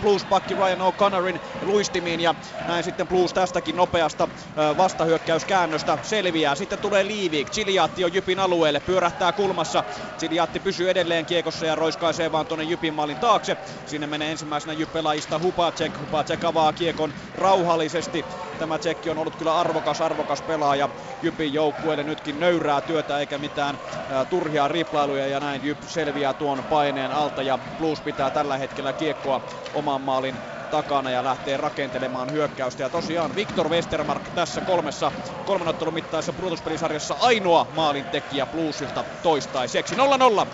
Blues-pakki 0.00 0.54
Ryan 0.54 0.80
O'Connorin 0.80 1.40
luistimiin 1.60 2.20
ja 2.20 2.34
näin 2.64 2.84
sitten 2.84 3.08
Blues 3.08 3.32
tästäkin 3.34 3.76
nopeasta 3.76 4.28
vastahyökkäyskäännöstä 4.76 5.98
selviää. 6.02 6.54
Sitten 6.54 6.78
tulee 6.78 7.06
Liivik, 7.06 7.50
Chiliatti 7.50 8.04
on 8.04 8.12
Jypin 8.12 8.38
alueelle, 8.38 8.80
pyörähtää 8.80 9.32
kulmassa. 9.32 9.84
Chiliatti 10.18 10.60
pysyy 10.60 10.90
edelleen 10.90 11.03
edelleen 11.04 11.26
kiekossa 11.26 11.66
ja 11.66 11.74
roiskaisee 11.74 12.32
vaan 12.32 12.46
tuonne 12.46 12.64
Jypin 12.64 12.94
maalin 12.94 13.18
taakse. 13.18 13.56
Sinne 13.84 14.06
menee 14.06 14.30
ensimmäisenä 14.30 14.72
Jyp-pelaajista 14.72 15.38
Hupacek. 15.38 15.98
Hupacek 16.00 16.44
avaa 16.44 16.72
kiekon 16.72 17.14
rauhallisesti. 17.34 18.26
Tämä 18.58 18.78
tsekki 18.78 19.10
on 19.10 19.18
ollut 19.18 19.36
kyllä 19.36 19.58
arvokas, 19.58 20.00
arvokas 20.00 20.42
pelaaja 20.42 20.88
Jypin 21.22 21.52
joukkueelle. 21.52 22.04
Nytkin 22.04 22.38
nöyrää 22.38 22.82
työtä 22.82 23.18
eikä 23.18 23.38
mitään 23.38 23.78
ä, 24.10 24.24
turhia 24.24 24.68
riplailuja 24.68 25.26
ja 25.28 25.40
näin 25.40 25.62
Jyp 25.64 25.82
selviää 25.82 26.34
tuon 26.34 26.64
paineen 26.68 27.12
alta 27.12 27.42
ja 27.42 27.58
Blues 27.76 28.02
pitää 28.02 28.30
tällä 28.30 28.58
hetkellä 28.58 28.92
kiekkoa 28.92 29.40
oman 29.72 30.00
maalin 30.00 30.40
takana 30.70 31.10
ja 31.10 31.24
lähtee 31.24 31.56
rakentelemaan 31.56 32.30
hyökkäystä. 32.30 32.82
Ja 32.82 32.90
tosiaan 32.90 33.34
Viktor 33.34 33.68
Westermark 33.68 34.28
tässä 34.28 34.62
kolmessa 34.62 35.12
kolmanottelun 35.44 35.94
mittaisessa 35.94 36.32
pudotuspelisarjassa 36.32 37.14
ainoa 37.14 37.66
maalintekijä 37.70 38.46
Bluesilta 38.46 39.04
toistaiseksi. 39.22 39.94
0-0 39.96 39.98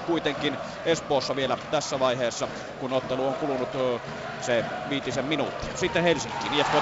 kuitenkin 0.05 0.59
Espoossa 0.85 1.37
vielä 1.37 1.59
tässä 1.71 1.99
vaiheessa, 1.99 2.49
kun 2.79 2.93
ottelu 2.93 3.27
on 3.27 3.37
kulunut 3.37 3.73
se 4.39 4.65
viitisen 4.89 5.25
minuuttia. 5.27 5.77
Sitten 5.77 6.03
Helsinki, 6.03 6.49
IFK 6.51 6.73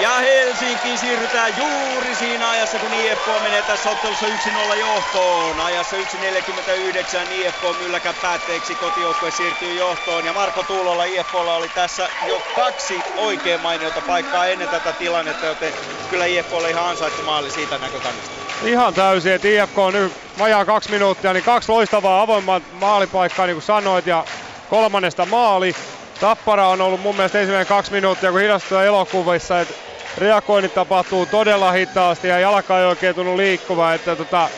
ja 0.00 0.10
Helsinki 0.10 0.96
siirrytään 0.96 1.52
juuri 1.56 2.14
siinä 2.14 2.50
ajassa, 2.50 2.78
kun 2.78 2.94
IFK 2.94 3.26
menee 3.42 3.62
tässä 3.62 3.90
ottelussa 3.90 4.26
1-0 4.26 4.76
johtoon. 4.76 5.60
Ajassa 5.60 5.96
1.49 5.96 7.32
IFK 7.32 7.62
mylläkän 7.78 8.14
päätteeksi 8.22 8.74
kotijoukkue 8.74 9.30
siirtyy 9.30 9.74
johtoon. 9.74 10.24
Ja 10.24 10.32
Marko 10.32 10.62
Tuulolla 10.62 11.04
IFKlla 11.04 11.56
oli 11.56 11.68
tässä 11.68 12.08
jo 12.28 12.42
kaksi 12.56 13.00
oikein 13.16 13.60
mainiota 13.60 14.00
paikkaa 14.00 14.46
ennen 14.46 14.68
tätä 14.68 14.92
tilannetta, 14.92 15.46
joten 15.46 15.72
kyllä 16.10 16.26
IFK 16.26 16.52
oli 16.52 16.70
ihan 16.70 16.84
ansaittu 16.84 17.22
maali 17.22 17.50
siitä 17.50 17.78
näkökannasta. 17.78 18.34
Ihan 18.64 18.94
täysin, 18.94 19.32
että 19.32 19.48
IFK 19.48 19.78
on 19.78 19.92
nyt 19.92 20.12
vajaa 20.38 20.64
kaksi 20.64 20.90
minuuttia, 20.90 21.32
niin 21.32 21.44
kaksi 21.44 21.72
loistavaa 21.72 22.20
avoimaa 22.20 22.60
maalipaikkaa, 22.72 23.46
niin 23.46 23.56
kuin 23.56 23.62
sanoit, 23.62 24.06
ja 24.06 24.24
kolmannesta 24.70 25.26
maali. 25.26 25.76
Tappara 26.24 26.68
on 26.68 26.80
ollut 26.80 27.00
mun 27.00 27.16
mielestä 27.16 27.40
ensimmäinen 27.40 27.66
kaksi 27.66 27.92
minuuttia, 27.92 28.30
kun 28.30 28.40
hidastuu 28.40 28.78
elokuvissa, 28.78 29.60
että 29.60 29.74
reagoinnit 30.18 30.74
tapahtuu 30.74 31.26
todella 31.26 31.72
hitaasti 31.72 32.28
ja 32.28 32.38
jalka 32.38 32.78
ei 32.78 32.86
oikein 32.86 33.14
tullut 33.14 33.36
liikkumaan, 33.36 33.94
että 33.94 34.16
tota, 34.16 34.48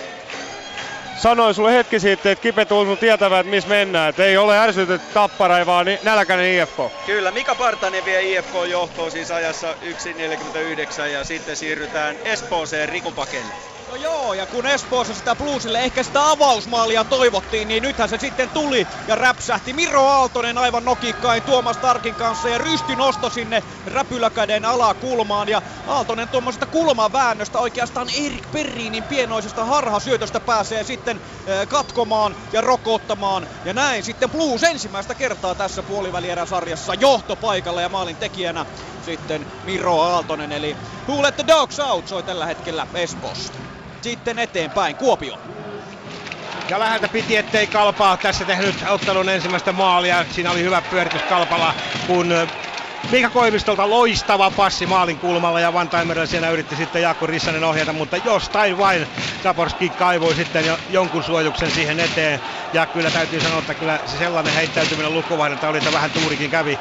sanoin 1.16 1.54
sulle 1.54 1.72
hetki 1.72 2.00
sitten, 2.00 2.32
että 2.32 2.42
Kipe 2.42 2.64
tuntuu 2.64 2.96
tietävän, 2.96 3.40
että 3.40 3.50
missä 3.50 3.68
mennään. 3.68 4.08
Että 4.08 4.24
ei 4.24 4.36
ole 4.36 4.58
ärsytetty 4.58 5.06
tappara, 5.14 5.66
vaan 5.66 5.86
nälkäinen 6.02 6.62
IFK. 6.62 7.06
Kyllä, 7.06 7.30
Mika 7.30 7.54
Partanen 7.54 8.04
vie 8.04 8.22
IFK 8.22 8.54
johtoon 8.68 9.10
siis 9.10 9.30
ajassa 9.30 9.74
1.49 9.82 11.06
ja 11.06 11.24
sitten 11.24 11.56
siirrytään 11.56 12.16
Espooseen 12.24 12.88
Rikupakelle. 12.88 13.75
No 13.96 14.02
joo, 14.02 14.34
ja 14.34 14.46
kun 14.46 14.66
Espoossa 14.66 15.14
sitä 15.14 15.34
Bluesille 15.34 15.78
ehkä 15.78 16.02
sitä 16.02 16.30
avausmaalia 16.30 17.04
toivottiin, 17.04 17.68
niin 17.68 17.82
nythän 17.82 18.08
se 18.08 18.18
sitten 18.18 18.50
tuli 18.50 18.86
ja 19.08 19.14
räpsähti. 19.14 19.72
Miro 19.72 20.06
Aaltonen 20.06 20.58
aivan 20.58 20.84
nokikkain 20.84 21.42
Tuomas 21.42 21.76
Tarkin 21.76 22.14
kanssa 22.14 22.48
ja 22.48 22.58
rysti 22.58 22.96
nosto 22.96 23.30
sinne 23.30 23.62
räpyläkäden 23.86 24.64
alakulmaan. 24.64 25.48
Ja 25.48 25.62
Aaltonen 25.86 26.28
tuommoisesta 26.28 26.66
kulmaväännöstä 26.66 27.58
oikeastaan 27.58 28.08
Erik 28.24 28.52
Perriinin 28.52 29.02
pienoisesta 29.02 29.64
harhasyötöstä 29.64 30.40
pääsee 30.40 30.84
sitten 30.84 31.20
katkomaan 31.68 32.36
ja 32.52 32.60
rokottamaan. 32.60 33.46
Ja 33.64 33.72
näin 33.72 34.04
sitten 34.04 34.30
Blues 34.30 34.62
ensimmäistä 34.62 35.14
kertaa 35.14 35.54
tässä 35.54 35.82
puolivälieräsarjassa 35.82 36.94
johtopaikalla 36.94 37.80
ja 37.80 37.88
maalin 37.88 38.16
tekijänä 38.16 38.66
sitten 39.04 39.46
Miro 39.64 40.00
Aaltonen. 40.00 40.52
Eli 40.52 40.76
Who 41.08 41.22
Let 41.22 41.36
the 41.36 41.44
Dogs 41.46 41.80
Out 41.80 42.08
soi 42.08 42.22
tällä 42.22 42.46
hetkellä 42.46 42.86
Espoosta. 42.94 43.58
Sitten 44.02 44.38
eteenpäin 44.38 44.96
Kuopio. 44.96 45.40
Ja 46.68 46.78
läheltä 46.78 47.08
piti, 47.08 47.36
ettei 47.36 47.66
Kalpaa 47.66 48.16
tässä 48.16 48.44
tehnyt 48.44 48.74
ottelun 48.88 49.28
ensimmäistä 49.28 49.72
maalia. 49.72 50.24
Siinä 50.30 50.50
oli 50.50 50.62
hyvä 50.62 50.82
pyöritys 50.82 51.22
Kalpalla, 51.22 51.74
kun 52.06 52.34
Mika 53.10 53.30
Koivistolta 53.30 53.90
loistava 53.90 54.50
passi 54.50 54.86
maalin 54.86 55.18
kulmalla 55.18 55.60
ja 55.60 55.72
Van 55.72 55.88
Timerilla 55.90 56.26
siinä 56.26 56.50
yritti 56.50 56.76
sitten 56.76 57.02
Jaakko 57.02 57.26
Rissanen 57.26 57.64
ohjata, 57.64 57.92
mutta 57.92 58.16
jostain 58.16 58.78
vain 58.78 59.06
Saporski 59.42 59.90
kaivoi 59.90 60.34
sitten 60.34 60.66
jo, 60.66 60.78
jonkun 60.88 61.24
suojuksen 61.24 61.70
siihen 61.70 62.00
eteen. 62.00 62.40
Ja 62.72 62.86
kyllä 62.86 63.10
täytyy 63.10 63.40
sanoa, 63.40 63.58
että 63.58 63.74
kyllä 63.74 64.00
se 64.06 64.18
sellainen 64.18 64.54
heittäytyminen 64.54 65.14
lukkovaihdolta 65.14 65.68
oli, 65.68 65.78
että 65.78 65.92
vähän 65.92 66.10
tuurikin 66.10 66.50
kävi, 66.50 66.78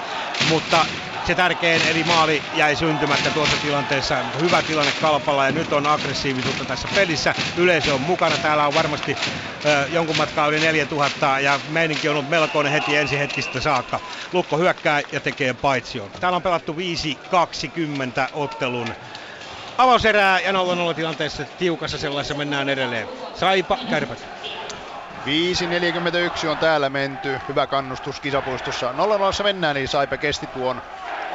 mutta 0.49 0.85
se 1.25 1.35
tärkein 1.35 1.81
eli 1.87 2.03
maali 2.03 2.43
jäi 2.53 2.75
syntymättä 2.75 3.31
tuossa 3.31 3.57
tilanteessa. 3.57 4.15
Hyvä 4.39 4.61
tilanne 4.61 4.91
Kalpalla 5.01 5.45
ja 5.45 5.51
nyt 5.51 5.73
on 5.73 5.87
aggressiivisuutta 5.87 6.65
tässä 6.65 6.87
pelissä. 6.95 7.35
Yleisö 7.57 7.93
on 7.93 8.01
mukana. 8.01 8.37
Täällä 8.37 8.67
on 8.67 8.73
varmasti 8.73 9.17
ö, 9.65 9.87
jonkun 9.89 10.17
matkaa 10.17 10.47
yli 10.47 10.59
4000 10.59 11.39
ja 11.39 11.59
meininki 11.69 12.09
on 12.09 12.15
ollut 12.15 12.29
melkoinen 12.29 12.73
heti 12.73 12.95
ensi 12.95 13.17
hetkistä 13.19 13.61
saakka. 13.61 13.99
Lukko 14.33 14.57
hyökkää 14.57 15.01
ja 15.11 15.19
tekee 15.19 15.53
paitsion. 15.53 16.11
Täällä 16.19 16.35
on 16.35 16.41
pelattu 16.41 16.73
5-20 16.73 16.77
ottelun 18.33 18.95
avauserää 19.77 20.39
ja 20.39 20.51
0-0 20.51 20.55
tilanteessa 20.95 21.45
tiukassa 21.57 21.97
sellaisessa 21.97 22.35
mennään 22.35 22.69
edelleen. 22.69 23.09
Saipa, 23.35 23.77
kärpät. 23.89 24.27
5.41 25.25 26.47
on 26.47 26.57
täällä 26.57 26.89
menty. 26.89 27.41
Hyvä 27.47 27.67
kannustus 27.67 28.19
kisapuistossa. 28.19 28.91
0-0 29.39 29.43
mennään, 29.43 29.75
niin 29.75 29.87
Saipa 29.87 30.17
kesti 30.17 30.47
tuon 30.47 30.81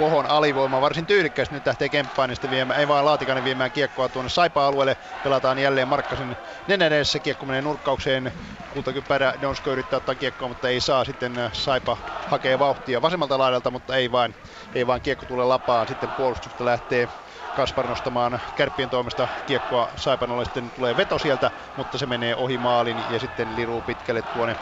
Kohon 0.00 0.26
alivoima 0.26 0.80
varsin 0.80 1.06
tyylikkästi. 1.06 1.54
Nyt 1.54 1.66
lähtee 1.66 1.88
Kemppainen 1.88 2.36
sitten 2.36 2.50
viemään, 2.50 2.80
ei 2.80 2.88
vaan 2.88 3.04
Laatikainen 3.04 3.44
viemään 3.44 3.72
kiekkoa 3.72 4.08
tuonne 4.08 4.28
Saipa-alueelle. 4.28 4.96
Pelataan 5.22 5.58
jälleen 5.58 5.88
Markkasen 5.88 6.36
nenän 6.66 6.92
edessä. 6.92 7.20
Kiekko 7.20 7.46
menee 7.46 7.62
nurkkaukseen. 7.62 8.32
Kultakypärä 8.70 9.34
Donsko 9.40 9.70
yrittää 9.70 9.96
ottaa 9.96 10.14
kiekkoa, 10.14 10.48
mutta 10.48 10.68
ei 10.68 10.80
saa. 10.80 11.04
Sitten 11.04 11.38
äh, 11.38 11.50
Saipa 11.52 11.96
hakee 12.26 12.58
vauhtia 12.58 13.02
vasemmalta 13.02 13.38
laidalta, 13.38 13.70
mutta 13.70 13.96
ei 13.96 14.12
vain, 14.12 14.34
ei 14.74 14.86
vain 14.86 15.02
kiekko 15.02 15.26
tule 15.26 15.44
lapaan. 15.44 15.88
Sitten 15.88 16.12
puolustusta 16.12 16.64
lähtee 16.64 17.08
Kaspar 17.54 17.86
nostamaan 17.88 18.40
kärppien 18.54 18.90
toimesta 18.90 19.28
kiekkoa 19.46 19.92
Saipanolle. 19.96 20.44
Sitten 20.44 20.70
tulee 20.72 20.96
veto 20.96 21.18
sieltä, 21.18 21.50
mutta 21.76 21.98
se 21.98 22.06
menee 22.06 22.36
ohi 22.36 22.58
maalin 22.58 23.04
ja 23.08 23.20
sitten 23.20 23.56
liruu 23.56 23.82
pitkälle 23.82 24.22
tuonne 24.22 24.56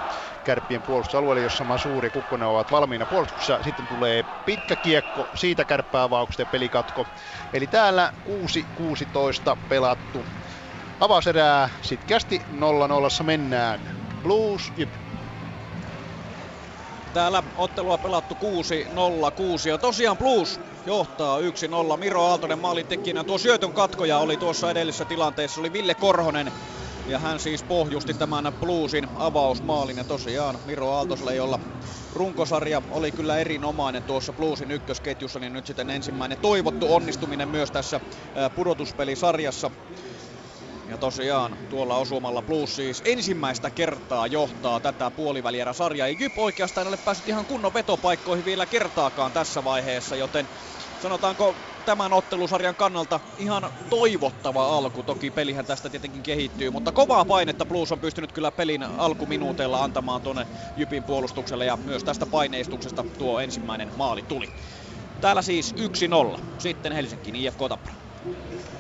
kärppien 0.45 0.83
puolustusalueelle, 0.83 1.41
jossa 1.43 1.65
Masuri 1.65 2.07
ja 2.07 2.11
Kukkonen 2.11 2.49
ovat 2.49 2.71
valmiina 2.71 3.07
puolustuksessa. 3.07 3.63
Sitten 3.63 3.87
tulee 3.87 4.23
pitkä 4.45 4.77
kiekko, 4.77 5.31
siitä 5.35 5.65
kärppääavauksesta 5.65 6.43
ja 6.43 6.47
pelikatko. 6.47 7.07
Eli 7.53 7.67
täällä 7.67 8.13
6-16 8.29 9.57
pelattu. 9.69 10.27
Avauserää 11.01 11.71
sitkästi 11.81 12.41
0-0 13.21 13.23
mennään. 13.23 13.91
Blues 14.23 14.73
ja 14.77 14.87
Täällä 17.19 17.43
ottelua 17.55 17.99
pelattu 17.99 18.35
6-0-6 19.65 19.69
ja 19.69 19.79
tosiaan 19.79 20.19
Blues 20.19 20.61
johtaa 20.87 21.39
1-0. 21.41 21.43
Miro 21.97 22.23
Aaltonen 22.23 22.59
maalin 22.59 22.87
tekijänä. 22.87 23.25
Tuo 23.25 23.39
syötön 23.39 23.73
katkoja 23.73 24.19
oli 24.19 24.37
tuossa 24.37 24.71
edellisessä 24.71 25.05
tilanteessa, 25.05 25.61
oli 25.61 25.73
Ville 25.73 25.95
Korhonen 25.95 26.53
ja 27.07 27.19
hän 27.19 27.41
siis 27.41 27.65
pohjusti 27.65 28.15
tämän 28.15 28.53
Bluesin 28.61 29.07
avausmaalin 29.15 29.97
ja 29.97 30.05
tosiaan 30.05 30.61
Miro 30.65 30.91
Aaltoselle, 30.91 31.35
jolla 31.35 31.61
runkosarja 32.13 32.83
oli 32.91 33.13
kyllä 33.13 33.39
erinomainen 33.39 34.05
tuossa 34.05 34.33
Bluesin 34.33 34.71
ykkösketjussa, 34.71 35.39
niin 35.39 35.53
nyt 35.53 35.67
sitten 35.67 35.91
ensimmäinen 35.91 36.39
toivottu 36.39 36.95
onnistuminen 36.95 37.49
myös 37.49 37.71
tässä 37.71 38.01
pudotuspelisarjassa. 38.55 39.71
Ja 40.89 40.99
tosiaan 40.99 41.57
tuolla 41.69 41.97
osumalla 41.97 42.43
Blues 42.43 42.77
siis 42.77 43.03
ensimmäistä 43.05 43.71
kertaa 43.71 44.27
johtaa 44.27 44.81
tätä 44.81 45.11
puolivälierä-sarjaa. 45.11 46.07
Ei 46.07 46.17
Jyp 46.19 46.39
oikeastaan 46.39 46.87
ole 46.87 46.97
päässyt 46.97 47.29
ihan 47.29 47.47
kunnon 47.47 47.75
vetopaikkoihin 47.75 48.45
vielä 48.45 48.67
kertaakaan 48.67 49.33
tässä 49.33 49.65
vaiheessa, 49.65 50.17
joten 50.17 50.49
sanotaanko 50.99 51.57
tämän 51.85 52.13
ottelusarjan 52.13 52.77
kannalta 52.77 53.21
ihan 53.37 53.71
toivottava 53.91 54.77
alku. 54.77 55.03
Toki 55.03 55.31
pelihän 55.31 55.67
tästä 55.67 55.91
tietenkin 55.91 56.23
kehittyy, 56.23 56.71
mutta 56.71 56.93
kovaa 56.93 57.25
painetta 57.25 57.67
Blues 57.67 57.93
on 57.93 58.01
pystynyt 58.01 58.33
kyllä 58.33 58.53
pelin 58.53 58.83
alkuminuuteilla 58.83 59.85
antamaan 59.85 60.23
tuonne 60.23 60.47
Jypin 60.77 61.05
puolustukselle 61.05 61.65
ja 61.65 61.79
myös 61.85 62.05
tästä 62.05 62.27
paineistuksesta 62.27 63.05
tuo 63.19 63.41
ensimmäinen 63.41 63.93
maali 63.95 64.23
tuli. 64.23 64.53
Täällä 65.21 65.43
siis 65.43 65.75
1-0. 66.37 66.41
Sitten 66.59 66.93
Helsinki 66.93 67.31
IFK 67.35 67.59
Tappara. 67.69 68.08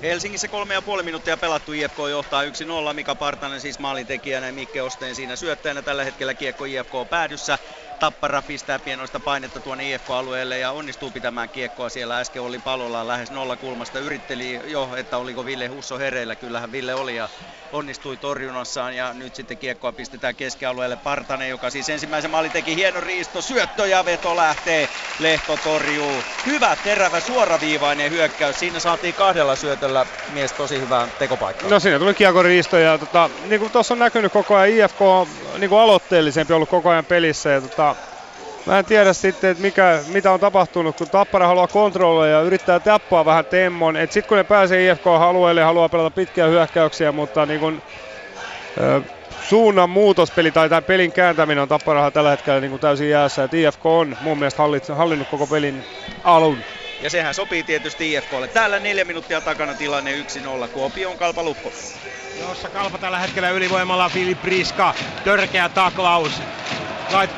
Helsingissä 0.02 0.48
kolme 0.48 0.74
ja 0.74 0.82
puoli 0.82 1.02
minuuttia 1.02 1.36
pelattu, 1.36 1.72
IFK 1.72 1.98
johtaa 2.10 2.44
1-0, 2.44 2.48
Mika 2.94 3.16
Partanen 3.16 3.60
siis 3.60 3.78
maalintekijänä 3.78 4.46
ja 4.46 4.52
Mikke 4.52 4.82
Osteen 4.82 5.14
siinä 5.14 5.36
syöttäjänä. 5.36 5.82
Tällä 5.82 6.04
hetkellä 6.04 6.34
kiekko 6.34 6.64
IFK 6.64 6.92
päädyssä. 7.10 7.58
Tappara 8.00 8.42
pistää 8.42 8.78
pienoista 8.78 9.20
painetta 9.20 9.60
tuonne 9.60 9.90
IFK-alueelle 9.90 10.58
ja 10.58 10.70
onnistuu 10.70 11.10
pitämään 11.10 11.48
kiekkoa 11.48 11.88
siellä. 11.88 12.18
Äsken 12.18 12.42
oli 12.42 12.58
palolla 12.58 13.08
lähes 13.08 13.30
nolla 13.30 13.56
kulmasta. 13.56 13.98
Yritteli 13.98 14.60
jo, 14.66 14.88
että 14.96 15.16
oliko 15.16 15.44
Ville 15.44 15.66
Husso 15.66 15.98
hereillä. 15.98 16.34
Kyllähän 16.34 16.72
Ville 16.72 16.94
oli 16.94 17.16
ja 17.16 17.28
onnistui 17.72 18.16
torjunnassaan. 18.16 18.96
Ja 18.96 19.14
nyt 19.14 19.34
sitten 19.34 19.58
kiekkoa 19.58 19.92
pistetään 19.92 20.34
keskialueelle. 20.34 20.96
Partanen, 20.96 21.48
joka 21.48 21.70
siis 21.70 21.88
ensimmäisen 21.88 22.30
maalin 22.30 22.50
teki 22.50 22.76
hieno 22.76 23.00
riisto. 23.00 23.42
Syöttö 23.42 23.86
ja 23.86 24.04
veto 24.04 24.36
lähtee. 24.36 24.88
Lehto 25.18 25.58
torjuu. 25.64 26.22
Hyvä, 26.46 26.76
terävä, 26.84 27.20
suoraviivainen 27.20 28.10
hyökkäys. 28.10 28.58
Siinä 28.58 28.80
saatiin 28.80 29.14
kahdella 29.14 29.56
syötöllä 29.56 30.06
mies 30.32 30.52
tosi 30.52 30.80
hyvään 30.80 31.12
tekopaikkaan. 31.18 31.70
No 31.70 31.80
siinä 31.80 31.98
tuli 31.98 32.14
kiekon 32.14 32.44
riisto 32.44 32.78
ja 32.78 32.98
tota, 32.98 33.30
niin 33.46 33.60
kuin 33.60 33.72
tuossa 33.72 33.94
on 33.94 33.98
näkynyt 33.98 34.32
koko 34.32 34.56
ajan, 34.56 34.76
IFK 34.76 35.00
on 35.00 35.28
niin 35.58 35.70
kuin 35.70 35.80
aloitteellisempi 35.80 36.52
ollut 36.52 36.68
koko 36.68 36.90
ajan 36.90 37.04
pelissä 37.04 37.50
ja 37.50 37.60
tota, 37.60 37.87
Mä 38.68 38.78
en 38.78 38.84
tiedä 38.84 39.12
sitten, 39.12 39.50
että 39.50 39.62
mikä, 39.62 40.04
mitä 40.06 40.32
on 40.32 40.40
tapahtunut, 40.40 40.96
kun 40.96 41.10
Tappara 41.10 41.46
haluaa 41.46 41.68
kontrolloida 41.68 42.32
ja 42.32 42.40
yrittää 42.40 42.80
tappaa 42.80 43.24
vähän 43.24 43.46
temmon. 43.46 43.94
Sitten 44.10 44.28
kun 44.28 44.36
ne 44.36 44.44
pääsee 44.44 44.90
IFK-alueelle, 44.90 45.62
haluaa 45.62 45.88
pelata 45.88 46.10
pitkiä 46.10 46.46
hyökkäyksiä, 46.46 47.12
mutta 47.12 47.46
niin 47.46 47.60
kun, 47.60 47.82
ö, 48.80 49.00
suunnan 49.48 49.90
muutospeli 49.90 50.52
tai 50.52 50.68
tämän 50.68 50.84
pelin 50.84 51.12
kääntäminen 51.12 51.62
on 51.62 51.68
Tapparahan 51.68 52.12
tällä 52.12 52.30
hetkellä 52.30 52.60
niin 52.60 52.70
kuin 52.70 52.80
täysin 52.80 53.10
jäässä. 53.10 53.44
Et 53.44 53.54
IFK 53.54 53.86
on 53.86 54.16
mun 54.20 54.38
mielestä 54.38 54.62
hallit, 54.62 54.88
hallinnut 54.88 55.28
koko 55.28 55.46
pelin 55.46 55.84
alun. 56.24 56.58
Ja 57.02 57.10
sehän 57.10 57.34
sopii 57.34 57.62
tietysti 57.62 58.14
IFKlle. 58.14 58.48
Täällä 58.48 58.80
neljä 58.80 59.04
minuuttia 59.04 59.40
takana 59.40 59.74
tilanne 59.74 60.12
1-0. 60.64 60.68
Kuopion 60.68 61.16
Kalpa 61.16 61.42
Lukko. 61.42 61.72
Jossa 62.40 62.68
Kalpa 62.68 62.98
tällä 62.98 63.18
hetkellä 63.18 63.50
ylivoimalla 63.50 64.08
Filip 64.08 64.44
Riska. 64.44 64.94
Törkeä 65.24 65.68
taklaus 65.68 66.42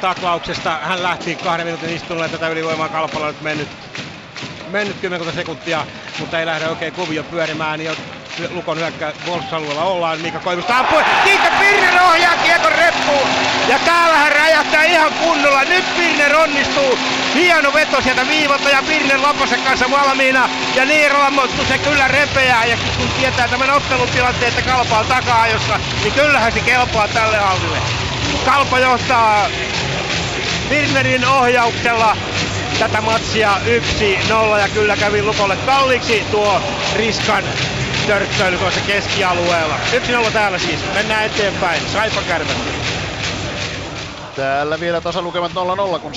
taklauksesta. 0.01 0.79
Hän 0.83 1.03
lähti 1.03 1.35
kahden 1.35 1.67
minuutin 1.67 1.97
istunnolle 1.97 2.29
tätä 2.29 2.49
ylivoimaa 2.49 2.89
Kalpalla 2.89 3.27
nyt 3.27 3.41
mennyt, 3.41 3.69
mennyt 4.71 4.97
10 5.01 5.35
sekuntia, 5.35 5.87
mutta 6.19 6.39
ei 6.41 6.47
lähde 6.47 6.69
oikein 6.69 6.93
kuvio 6.93 7.23
pyörimään. 7.23 7.81
Jo 7.81 7.97
Lukon 8.51 8.79
hyökkä 8.79 9.13
puolustusalueella 9.27 9.85
ollaan. 9.85 10.21
Mika 10.21 10.39
Koivusta 10.39 10.79
ampui. 10.79 11.03
Kiikka 11.25 11.49
Pirner 11.59 12.03
ohjaa 12.03 12.37
kiekon 12.37 12.73
reppuun. 12.73 13.29
Ja 13.69 13.79
täällä 13.79 14.17
hän 14.17 14.33
räjähtää 14.33 14.85
ihan 14.85 15.13
kunnolla. 15.13 15.65
Nyt 15.65 15.97
Pirner 15.97 16.37
onnistuu. 16.37 16.99
Hieno 17.35 17.73
veto 17.75 18.01
sieltä 18.01 18.29
viivalta 18.29 18.71
ja 18.71 18.83
Pirner 18.83 19.23
Laposen 19.23 19.63
kanssa 19.63 19.91
valmiina. 19.91 20.49
Ja 20.75 20.85
Niirola 20.85 21.31
mutta 21.31 21.65
se 21.69 21.79
kyllä 21.79 22.09
repeää. 22.09 22.65
Ja 22.65 22.77
kun 22.99 23.09
tietää 23.09 23.49
tämän 23.49 23.71
ottelun 23.71 24.09
tilanteen, 24.09 24.49
että 24.49 24.71
kalpaa 24.71 25.05
takaa 25.05 25.47
jossa, 25.47 25.81
niin 26.03 26.13
kyllähän 26.13 26.53
se 26.53 26.61
kelpaa 26.61 27.09
tälle 27.09 27.37
hallille. 27.37 28.10
Kalpa 28.45 28.79
johtaa 28.79 29.47
Virnerin 30.71 31.25
ohjauksella 31.25 32.17
tätä 32.79 33.01
matsia 33.01 33.57
1-0 34.57 34.59
ja 34.59 34.69
kyllä 34.75 34.97
kävi 34.97 35.23
Lukolle 35.23 35.57
kalliiksi 35.57 36.25
tuo 36.31 36.63
Riskan 36.97 37.45
törkköily 38.07 38.59
tuossa 38.59 38.81
keskialueella. 38.81 39.79
1-0 40.29 40.31
täällä 40.33 40.59
siis. 40.59 40.81
Mennään 40.95 41.25
eteenpäin. 41.25 41.83
Saipa 41.93 42.23
kärpät. 42.23 42.57
Täällä 44.35 44.81
vielä 44.81 45.01
tasalukemat 45.01 45.53
0-0, 45.97 46.01
kun 46.01 46.13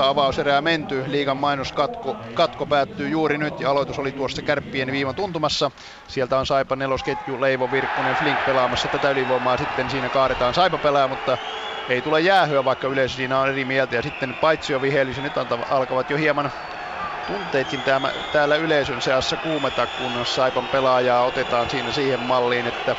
7-12 0.00 0.02
avauserää 0.02 0.62
menty. 0.62 1.04
Liigan 1.06 1.36
mainoskatko 1.36 2.16
katko 2.34 2.66
päättyy 2.66 3.08
juuri 3.08 3.38
nyt 3.38 3.60
ja 3.60 3.70
aloitus 3.70 3.98
oli 3.98 4.12
tuossa 4.12 4.42
kärppien 4.42 4.92
viivan 4.92 5.14
tuntumassa. 5.14 5.70
Sieltä 6.08 6.38
on 6.38 6.46
Saipa 6.46 6.76
nelosketju, 6.76 7.40
Leivo, 7.40 7.70
Virkkunen, 7.70 8.14
Flink 8.16 8.44
pelaamassa 8.44 8.88
tätä 8.88 9.10
ylivoimaa. 9.10 9.56
Sitten 9.56 9.90
siinä 9.90 10.10
kaadetaan 10.10 10.54
Saipa 10.54 10.78
pelaa, 10.78 11.08
mutta 11.08 11.38
ei 11.88 12.02
tule 12.02 12.20
jäähyä, 12.20 12.64
vaikka 12.64 12.88
yleisö 12.88 13.16
siinä 13.16 13.40
on 13.40 13.48
eri 13.48 13.64
mieltä. 13.64 13.96
Ja 13.96 14.02
sitten 14.02 14.36
paitsi 14.36 14.72
jo 14.72 14.80
vihelys, 14.80 15.18
nyt 15.18 15.34
alkavat 15.68 16.10
jo 16.10 16.16
hieman 16.16 16.50
tunteetkin 17.26 17.82
täällä, 17.84 18.12
täällä 18.30 18.56
yleisön 18.56 19.00
seassa 19.00 19.36
kuumeta, 19.36 19.86
kun 19.86 20.26
Saipan 20.26 20.68
pelaajaa 20.68 21.24
otetaan 21.24 21.70
siinä 21.70 21.92
siihen 21.92 22.20
malliin, 22.20 22.66
että 22.66 22.96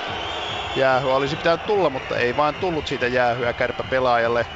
jäähyä 0.75 1.15
olisi 1.15 1.35
pitänyt 1.35 1.65
tulla, 1.65 1.89
mutta 1.89 2.17
ei 2.17 2.37
vaan 2.37 2.55
tullut 2.55 2.87
siitä 2.87 3.07
jäähyä 3.07 3.53
kärpä 3.53 3.83
pelaajalle. 3.83 4.47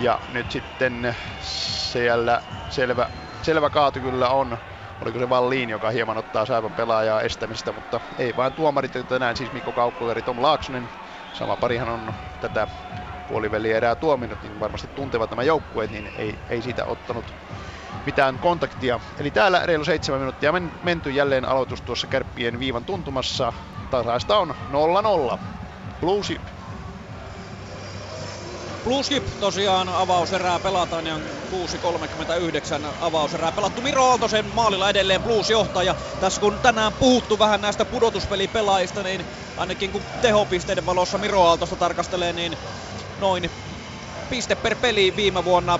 Ja 0.00 0.20
nyt 0.32 0.50
sitten 0.50 1.16
siellä 1.40 2.42
selvä, 2.70 3.10
selvä 3.42 3.70
kaatu 3.70 4.00
kyllä 4.00 4.28
on. 4.28 4.58
Oliko 5.02 5.18
se 5.18 5.28
Valliin, 5.28 5.70
joka 5.70 5.90
hieman 5.90 6.18
ottaa 6.18 6.46
Saipan 6.46 6.72
pelaajaa 6.72 7.20
estämistä, 7.20 7.72
mutta 7.72 8.00
ei 8.18 8.36
vain 8.36 8.52
tuomarit, 8.52 8.92
tänään 9.08 9.36
siis 9.36 9.52
Mikko 9.52 9.72
Kaukkoleri, 9.72 10.22
Tom 10.22 10.42
Laaksonen. 10.42 10.88
Sama 11.32 11.56
parihan 11.56 11.88
on 11.88 12.14
tätä 12.40 12.68
erää 13.74 13.94
tuominut, 13.94 14.42
niin 14.42 14.60
varmasti 14.60 14.88
tuntevat 14.94 15.30
nämä 15.30 15.42
joukkueet, 15.42 15.90
niin 15.90 16.10
ei, 16.18 16.38
ei 16.48 16.62
siitä 16.62 16.84
ottanut 16.84 17.34
mitään 18.06 18.38
kontaktia. 18.38 19.00
Eli 19.18 19.30
täällä 19.30 19.60
reilu 19.64 19.84
seitsemän 19.84 20.20
minuuttia 20.20 20.52
men, 20.52 20.72
menty 20.82 21.10
jälleen 21.10 21.44
aloitus 21.44 21.82
tuossa 21.82 22.06
kärppien 22.06 22.58
viivan 22.58 22.84
tuntumassa. 22.84 23.52
Tasaista 23.90 24.38
on 24.38 24.54
0-0. 25.34 25.38
Blues 26.00 26.28
Blues 28.84 29.08
tosiaan 29.38 29.88
avauserää 29.88 30.60
pelataan 30.60 31.06
ja 31.06 31.16
6.39 31.18 31.22
avauserää 33.00 33.52
pelattu. 33.52 33.82
Miro 33.82 34.04
Aaltosen 34.04 34.46
maalilla 34.54 34.90
edelleen 34.90 35.22
Blues 35.22 35.50
johtaa 35.50 35.82
ja 35.82 35.94
tässä 36.20 36.40
kun 36.40 36.60
tänään 36.60 36.94
puhuttu 36.94 37.38
vähän 37.38 37.60
näistä 37.60 37.84
pudotuspelipelaajista, 37.84 39.02
niin 39.02 39.26
ainakin 39.56 39.92
kun 39.92 40.04
tehopisteiden 40.20 40.86
valossa 40.86 41.18
Miro 41.18 41.42
Aaltosta 41.44 41.76
tarkastelee, 41.76 42.32
niin 42.32 42.58
noin 43.16 43.50
piste 44.28 44.54
per 44.54 44.76
peli 44.76 45.16
viime 45.16 45.44
vuonna 45.44 45.78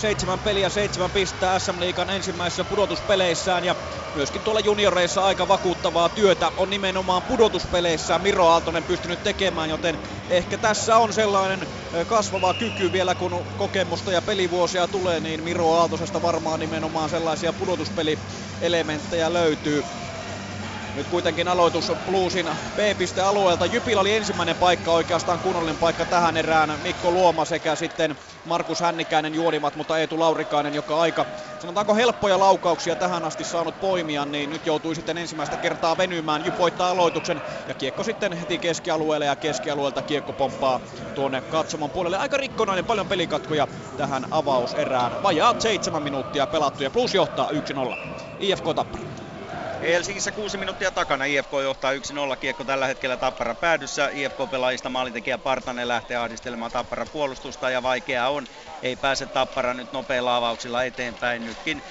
seitsemän 0.00 0.40
peliä, 0.40 0.68
seitsemän 0.70 1.12
pistettä 1.12 1.58
SM 1.58 1.80
Liikan 1.80 2.10
ensimmäisissä 2.10 2.64
pudotuspeleissään 2.64 3.64
ja 3.64 3.76
myöskin 4.12 4.42
tuolla 4.42 4.60
junioreissa 4.60 5.24
aika 5.24 5.48
vakuuttavaa 5.48 6.08
työtä 6.08 6.52
on 6.56 6.70
nimenomaan 6.70 7.22
pudotuspeleissä 7.24 8.18
Miro 8.18 8.46
Aaltonen 8.46 8.84
pystynyt 8.84 9.22
tekemään, 9.22 9.70
joten 9.70 9.98
ehkä 10.28 10.58
tässä 10.58 10.96
on 10.98 11.12
sellainen 11.12 11.68
kasvava 12.06 12.54
kyky 12.54 12.92
vielä 12.92 13.14
kun 13.14 13.46
kokemusta 13.56 14.12
ja 14.12 14.22
pelivuosia 14.22 14.88
tulee, 14.88 15.20
niin 15.20 15.44
Miro 15.44 15.72
Aaltosesta 15.72 16.22
varmaan 16.22 16.60
nimenomaan 16.60 17.10
sellaisia 17.10 17.52
pudotuspelielementtejä 17.52 19.32
löytyy. 19.32 19.88
Nyt 20.94 21.08
kuitenkin 21.08 21.48
aloitus 21.48 21.92
Bluesin 22.04 22.46
B-pistealueelta. 22.74 23.66
Jypillä 23.66 24.00
oli 24.00 24.14
ensimmäinen 24.16 24.56
paikka, 24.56 24.92
oikeastaan 24.92 25.40
kunnollinen 25.40 25.78
paikka 25.78 26.06
tähän 26.06 26.36
erään. 26.36 26.80
Mikko 26.80 27.10
Luoma 27.10 27.44
sekä 27.44 27.76
sitten 27.76 28.16
Markus 28.44 28.80
Hännikäinen 28.80 29.34
juonivat, 29.34 29.74
mutta 29.74 29.98
Eetu 29.98 30.18
Laurikainen, 30.18 30.74
joka 30.74 31.00
aika, 31.00 31.26
sanotaanko 31.58 31.94
helppoja 31.94 32.38
laukauksia 32.38 32.96
tähän 32.96 33.24
asti 33.24 33.44
saanut 33.44 33.80
poimia, 33.80 34.26
niin 34.26 34.50
nyt 34.50 34.66
joutui 34.66 34.94
sitten 34.94 35.18
ensimmäistä 35.18 35.56
kertaa 35.56 35.96
venymään. 35.96 36.44
Jyp 36.44 36.58
voittaa 36.58 36.90
aloituksen 36.90 37.42
ja 37.66 37.74
kiekko 37.74 38.04
sitten 38.04 38.32
heti 38.32 38.58
keskialueelle 38.58 39.26
ja 39.26 39.36
keskialueelta 39.36 40.02
kiekko 40.02 40.32
pomppaa 40.32 40.80
tuonne 41.14 41.42
katsomon 41.42 41.90
puolelle. 41.92 42.16
Aika 42.18 42.36
rikkonainen, 42.36 42.86
paljon 42.86 43.08
pelikatkoja 43.08 43.68
tähän 43.96 44.26
avauserään. 44.30 45.22
Vajaat 45.22 45.60
seitsemän 45.60 46.02
minuuttia 46.02 46.46
pelattuja, 46.46 46.90
plus 46.90 47.14
johtaa 47.14 47.50
1-0. 47.50 47.96
IFK 48.38 48.64
Tappara. 48.74 49.27
Helsingissä 49.80 50.32
kuusi 50.32 50.58
minuuttia 50.58 50.92
takana. 50.92 51.24
IFK 51.24 51.52
johtaa 51.62 51.92
1-0 51.92 51.96
kiekko 52.40 52.64
tällä 52.64 52.86
hetkellä 52.86 53.16
Tappara 53.16 53.54
päädyssä. 53.54 54.08
IFK-pelaajista 54.12 54.90
maalintekijä 54.90 55.38
Partanen 55.38 55.88
lähtee 55.88 56.16
ahdistelemaan 56.16 56.72
Tappara 56.72 57.06
puolustusta 57.06 57.70
ja 57.70 57.82
vaikeaa 57.82 58.30
on. 58.30 58.48
Ei 58.82 58.96
pääse 58.96 59.26
Tappara 59.26 59.74
nyt 59.74 59.92
nopeilla 59.92 60.36
avauksilla 60.36 60.84
eteenpäin. 60.84 61.44
Nytkin 61.44 61.82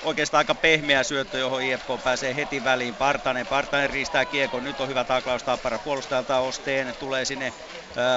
oikeastaan 0.00 0.38
aika 0.38 0.54
pehmeä 0.54 1.04
syöttö, 1.04 1.38
johon 1.38 1.62
IFK 1.62 1.86
pääsee 2.02 2.36
heti 2.36 2.64
väliin. 2.64 2.96
Partanen, 2.96 3.46
Partanen 3.46 3.90
riistää 3.90 4.26
kiekon. 4.26 4.64
Nyt 4.64 4.80
on 4.80 4.88
hyvä 4.88 5.04
taklaus 5.04 5.44
Tappara 5.44 5.78
puolustajalta 5.78 6.38
Osteen. 6.38 6.96
Tulee 6.96 7.24
sinne 7.24 7.54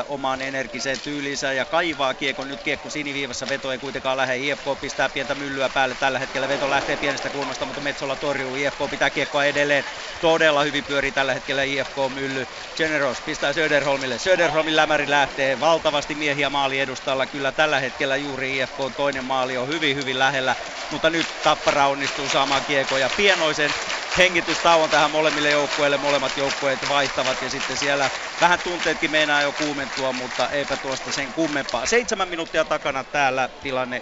omaan 0.08 0.42
energiseen 0.42 1.02
tyylinsä 1.02 1.54
ja 1.54 1.66
kaivaa 1.66 2.14
kiekon. 2.14 2.48
Nyt 2.48 2.64
kiekko 2.64 2.90
siniviivassa, 2.90 3.48
veto 3.48 3.72
ei 3.72 3.80
kuitenkaan 3.80 4.18
lähde. 4.18 4.38
IFK 4.38 4.66
pistää 4.80 5.10
pientä 5.10 5.36
myllyä 5.36 5.70
päälle 5.70 5.96
tällä 5.96 6.20
hetkellä. 6.20 6.48
Veto 6.48 6.70
lähtee 6.70 6.98
pienestä 6.98 7.30
kulmasta, 7.30 7.66
mutta 7.66 7.82
Metsola 7.82 8.16
torjuu. 8.16 8.56
IFK 8.56 8.80
pitää 8.90 9.12
kiekkoa 9.12 9.46
edelleen. 9.46 9.84
Todella 10.20 10.64
hyvin 10.64 10.86
pyörii 10.86 11.12
tällä 11.12 11.34
hetkellä 11.34 11.64
IFK 11.64 11.96
mylly. 12.10 12.48
Generos 12.76 13.22
pistää 13.22 13.54
Söderholmille. 13.54 14.18
Söderholmin 14.18 14.76
lämäri 14.76 15.10
lähtee. 15.10 15.60
Valtavasti 15.60 16.16
miehiä 16.16 16.50
maali 16.50 16.80
edustalla. 16.80 17.28
Kyllä 17.28 17.52
tällä 17.52 17.80
hetkellä 17.80 18.18
juuri 18.18 18.58
IFK 18.58 18.78
toinen 18.96 19.26
maali 19.26 19.58
on 19.58 19.68
hyvin 19.68 19.96
hyvin 19.96 20.20
lähellä. 20.20 20.56
Mutta 20.90 21.10
nyt 21.10 21.28
Tappara 21.44 21.88
onnistuu 21.88 22.30
saamaan 22.30 22.66
kiekon 22.66 23.02
ja 23.02 23.10
pienoisen 23.10 23.76
hengitystauon 24.18 24.90
tähän 24.90 25.12
molemmille 25.12 25.50
joukkueille. 25.50 25.98
Molemmat 25.98 26.38
joukkueet 26.38 26.90
vaihtavat 26.90 27.42
ja 27.42 27.50
sitten 27.50 27.78
siellä 27.78 28.10
vähän 28.42 28.60
tunteetkin 28.64 29.12
meinaa 29.12 29.42
jo 29.42 29.52
kuumentua, 29.52 30.14
mutta 30.14 30.50
eipä 30.50 30.78
tuosta 30.78 31.12
sen 31.12 31.34
kummempaa. 31.34 31.86
Seitsemän 31.86 32.28
minuuttia 32.28 32.66
takana 32.66 33.04
täällä 33.04 33.50
tilanne 33.64 34.02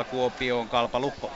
1-0 0.00 0.04
Kuopioon 0.04 0.68
Kalpa 0.68 1.00
Lukko. 1.00 1.32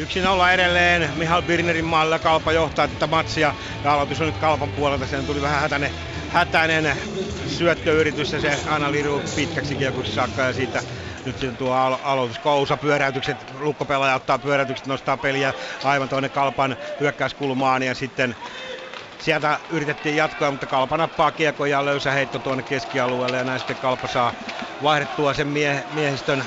1-0 0.00 0.52
edelleen. 0.54 1.10
Mihal 1.16 1.42
Birnerin 1.42 1.84
maalilla 1.84 2.18
Kalpa 2.18 2.52
johtaa 2.52 2.88
tätä 2.88 3.06
matsia. 3.06 3.54
Ja 3.84 3.94
aloitus 3.94 4.20
on 4.20 4.26
nyt 4.26 4.36
Kalpan 4.36 4.72
puolelta. 4.72 5.06
Sen 5.06 5.26
tuli 5.26 5.42
vähän 5.42 5.60
hätäinen, 5.60 5.90
hätäinen 6.32 6.96
syöttöyritys 7.48 8.32
ja 8.32 8.40
se 8.40 8.58
aina 8.70 8.92
liru 8.92 9.22
pitkäksi 9.36 9.74
kiekoksi 9.74 10.12
saakka 10.12 10.42
ja 10.42 10.52
siitä 10.52 10.82
nyt 11.24 11.38
siinä 11.38 11.56
tuo 11.56 11.74
alo- 11.74 12.00
aloitus, 12.02 12.38
Kousa, 12.38 12.76
pyöräytykset, 12.76 13.46
lukkopelaaja 13.50 14.14
ottaa 14.14 14.38
pyöräytykset, 14.38 14.86
nostaa 14.86 15.16
peliä 15.16 15.54
aivan 15.82 16.08
tuonne 16.08 16.28
Kalpan 16.28 16.76
hyökkäyskulmaan 17.00 17.82
ja 17.82 17.94
sitten 17.94 18.36
sieltä 19.18 19.60
yritettiin 19.68 20.16
jatkoa, 20.16 20.50
mutta 20.50 20.66
Kalpa 20.66 20.96
nappaa 20.96 21.32
kiekon 21.32 21.70
ja 21.70 21.84
löysä 21.84 22.10
heitto 22.10 22.38
tuonne 22.38 22.62
keskialueelle 22.62 23.36
ja 23.36 23.44
näin 23.44 23.60
sitten 23.60 23.76
Kalpa 23.76 24.08
saa 24.08 24.32
vaihdettua 24.82 25.34
sen 25.34 25.48
mie- 25.48 25.84
miehistön, 25.90 26.44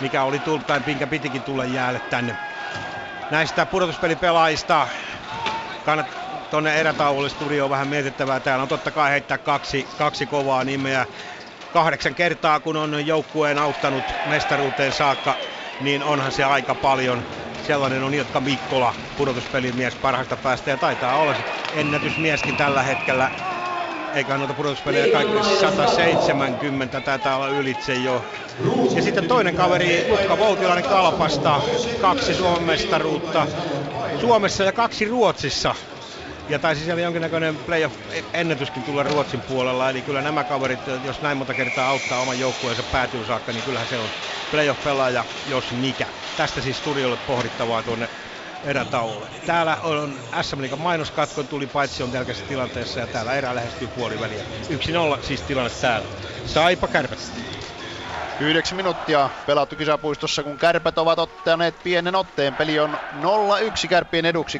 mikä 0.00 0.22
oli 0.22 0.40
tullut 0.40 0.66
tai 0.66 0.80
minkä 0.86 1.06
pitikin 1.06 1.42
tulla 1.42 1.64
jäälle 1.64 2.00
tänne. 2.00 2.36
Näistä 3.30 3.66
pudotuspelipelaajista 3.66 4.88
kannat 5.84 6.06
tuonne 6.50 6.80
erätauolle 6.80 7.28
studioon 7.28 7.70
vähän 7.70 7.88
mietittävää. 7.88 8.40
Täällä 8.40 8.62
on 8.62 8.68
totta 8.68 8.90
kai 8.90 9.10
heittää 9.10 9.38
kaksi, 9.38 9.88
kaksi 9.96 10.26
kovaa 10.26 10.64
nimeä 10.64 11.06
kahdeksan 11.70 12.14
kertaa, 12.14 12.60
kun 12.60 12.76
on 12.76 13.06
joukkueen 13.06 13.58
auttanut 13.58 14.14
mestaruuteen 14.24 14.92
saakka, 14.92 15.38
niin 15.78 16.02
onhan 16.02 16.32
se 16.32 16.44
aika 16.44 16.74
paljon. 16.74 17.24
Sellainen 17.62 18.02
on 18.02 18.14
Ilkka 18.14 18.40
Mikkola, 18.40 18.94
pudotuspelimies 19.16 19.96
parhaasta 19.96 20.36
päästä 20.36 20.70
ja 20.70 20.76
taitaa 20.76 21.16
olla 21.16 21.36
ennätysmieskin 21.72 22.56
tällä 22.56 22.82
hetkellä. 22.82 23.30
Eikä 24.12 24.38
noita 24.38 24.54
pudotuspelejä 24.54 25.08
kaikki 25.12 25.56
170 25.60 27.00
taitaa 27.00 27.36
olla 27.36 27.48
ylitse 27.48 27.94
jo. 27.94 28.24
Ja 28.96 29.02
sitten 29.02 29.28
toinen 29.28 29.54
kaveri 29.54 30.08
Jukka 30.08 30.38
Voutilainen 30.38 30.84
Kalpasta, 30.84 31.60
kaksi 32.00 32.34
Suomen 32.34 32.62
mestaruutta 32.62 33.46
Suomessa 34.20 34.64
ja 34.64 34.72
kaksi 34.72 35.04
Ruotsissa 35.04 35.74
ja 36.48 36.58
taisi 36.58 36.84
siellä 36.84 37.02
jonkinnäköinen 37.02 37.58
playoff-ennätyskin 37.58 38.84
tulla 38.84 39.02
Ruotsin 39.02 39.42
puolella, 39.42 39.90
eli 39.90 40.02
kyllä 40.02 40.22
nämä 40.22 40.44
kaverit, 40.44 40.80
jos 41.02 41.20
näin 41.20 41.38
monta 41.38 41.54
kertaa 41.54 41.88
auttaa 41.88 42.20
oman 42.20 42.38
joukkueensa 42.38 42.82
päätyyn 42.82 43.24
saakka, 43.26 43.52
niin 43.52 43.64
kyllähän 43.64 43.86
se 43.86 43.98
on 43.98 44.12
playoff-pelaaja, 44.50 45.26
jos 45.44 45.72
mikä. 45.72 46.06
Tästä 46.36 46.60
siis 46.60 46.78
studiolle 46.78 47.16
pohdittavaa 47.16 47.82
tuonne 47.82 48.10
erätauolle. 48.62 49.28
Täällä 49.44 49.76
on 49.82 50.22
SM 50.42 50.60
Liigan 50.60 50.80
mainoskatko, 50.80 51.44
tuli 51.44 51.66
paitsi 51.66 52.02
on 52.02 52.10
tärkeässä 52.10 52.44
tilanteessa 52.46 53.00
ja 53.00 53.06
täällä 53.06 53.34
erä 53.34 53.54
lähestyy 53.54 53.88
puoliväliä. 53.88 54.44
1-0 55.18 55.22
siis 55.22 55.42
tilanne 55.42 55.70
täällä. 55.80 56.08
Saipa 56.44 56.88
kärpät. 56.88 57.18
Yhdeksän 58.38 58.76
minuuttia 58.76 59.30
pelattu 59.46 59.76
kisapuistossa, 59.76 60.42
kun 60.42 60.58
kärpät 60.58 60.98
ovat 60.98 61.18
ottaneet 61.18 61.82
pienen 61.82 62.14
otteen. 62.14 62.56
Peli 62.56 62.78
on 62.78 62.98
0-1 63.14 63.88
kärppien 63.88 64.24
eduksi. 64.26 64.58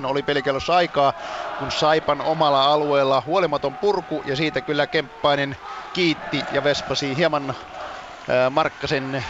8.38 0.00 0.06
oli 0.06 0.22
pelikellossa 0.22 0.74
aikaa, 0.76 1.12
kun 1.56 1.72
Saipan 1.72 2.20
omalla 2.20 2.64
alueella 2.72 3.22
huolimaton 3.26 3.78
purku 3.78 4.22
ja 4.24 4.36
siitä 4.36 4.62
kyllä 4.62 4.86
Kemppainen 4.86 5.56
kiitti 5.92 6.46
ja 6.50 6.62
vespasi 6.62 7.16
hieman 7.16 7.54
Markkasen 8.50 9.24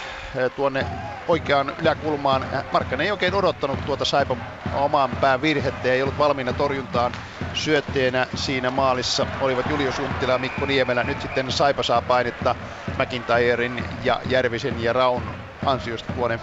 tuonne 0.54 0.86
oikeaan 1.26 1.72
yläkulmaan. 1.78 2.46
Markkanen 2.70 3.04
ei 3.04 3.10
oikein 3.12 3.34
odottanut 3.34 3.84
tuota 3.84 4.04
Saipan 4.04 4.46
omaan 4.70 5.16
pään 5.16 5.40
virhettä 5.42 5.88
ja 5.88 5.94
ei 5.94 6.02
ollut 6.02 6.18
valmiina 6.18 6.52
torjuntaan 6.52 7.14
syötteenä 7.52 8.26
siinä 8.34 8.70
maalissa. 8.70 9.26
Olivat 9.38 9.68
Julius 9.68 9.98
Junttila 9.98 10.32
ja 10.32 10.38
Mikko 10.38 10.66
Niemelä. 10.66 11.04
Nyt 11.04 11.20
sitten 11.20 11.50
Saipa 11.50 11.82
saa 11.82 12.02
painetta 12.02 12.56
McIntyren 12.96 13.84
ja 14.02 14.20
Järvisen 14.24 14.78
ja 14.78 14.92
Raun 14.92 15.30
ansiosta 15.64 16.12
tuonne 16.12 16.40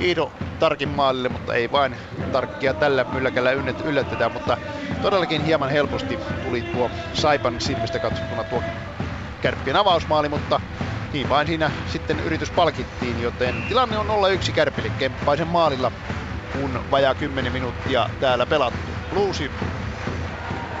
Iido 0.00 0.32
Tarkin 0.58 0.88
maalille, 0.88 1.28
mutta 1.28 1.54
ei 1.54 1.70
vain 1.70 1.98
Tarkkia 2.30 2.74
tällä 2.74 3.04
mylläkällä 3.04 3.50
yllätetä, 3.84 4.28
mutta 4.28 4.58
todellakin 5.00 5.42
hieman 5.42 5.70
helposti 5.70 6.20
tuli 6.40 6.62
tuo 6.62 6.90
Saipan 7.12 7.60
silmistä 7.60 8.00
katsottuna 8.00 8.44
tuo 8.44 8.64
kärppien 9.40 9.76
avausmaali, 9.76 10.28
mutta 10.28 10.60
niin 11.12 11.28
vain 11.28 11.46
siinä 11.46 11.72
sitten 11.84 12.20
yritys 12.20 12.52
palkittiin, 12.52 13.18
joten 13.18 13.64
tilanne 13.64 13.98
on 13.98 14.06
0-1 14.06 14.52
Kärpille 14.54 14.90
Kemppaisen 14.90 15.48
maalilla, 15.48 15.92
kun 16.50 16.82
vajaa 16.90 17.14
10 17.14 17.52
minuuttia 17.52 18.08
täällä 18.18 18.46
pelattu. 18.46 18.98
Bluesi 19.10 19.52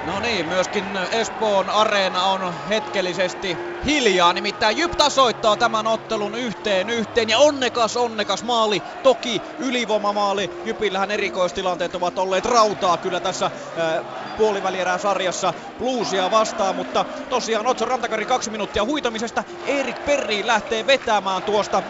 No 0.02 0.20
niin, 0.20 0.46
myöskin 0.46 0.98
Espoon 1.10 1.70
areena 1.70 2.24
on 2.24 2.54
hetkellisesti 2.68 3.58
hiljaa, 3.84 4.32
nimittäin 4.32 4.76
Jyp 4.76 4.92
tasoittaa 4.92 5.56
tämän 5.56 5.86
ottelun 5.86 6.34
yhteen 6.34 6.90
yhteen. 6.90 7.28
Ja 7.28 7.38
onnekas, 7.38 7.96
onnekas 7.96 8.42
maali, 8.44 8.82
toki 9.02 9.42
ylivoimamaali. 9.58 10.50
Jypillähän 10.64 11.10
erikoistilanteet 11.10 11.94
ovat 11.94 12.18
olleet 12.18 12.44
rautaa 12.44 12.98
kyllä 12.98 13.20
tässä 13.20 13.46
äh, 13.46 14.04
puolivälierää 14.36 14.98
sarjassa 14.98 15.54
bluesia 15.78 16.30
vastaan, 16.30 16.74
mutta 16.74 17.04
tosiaan 17.28 17.66
Otso 17.66 17.84
Rantakari 17.84 18.26
kaksi 18.26 18.50
minuuttia 18.50 18.84
huitamisesta. 18.84 19.44
Erik 19.64 20.04
Perri 20.04 20.46
lähtee 20.46 20.86
vetämään 20.86 21.42
tuosta 21.42 21.78
äh, 21.78 21.84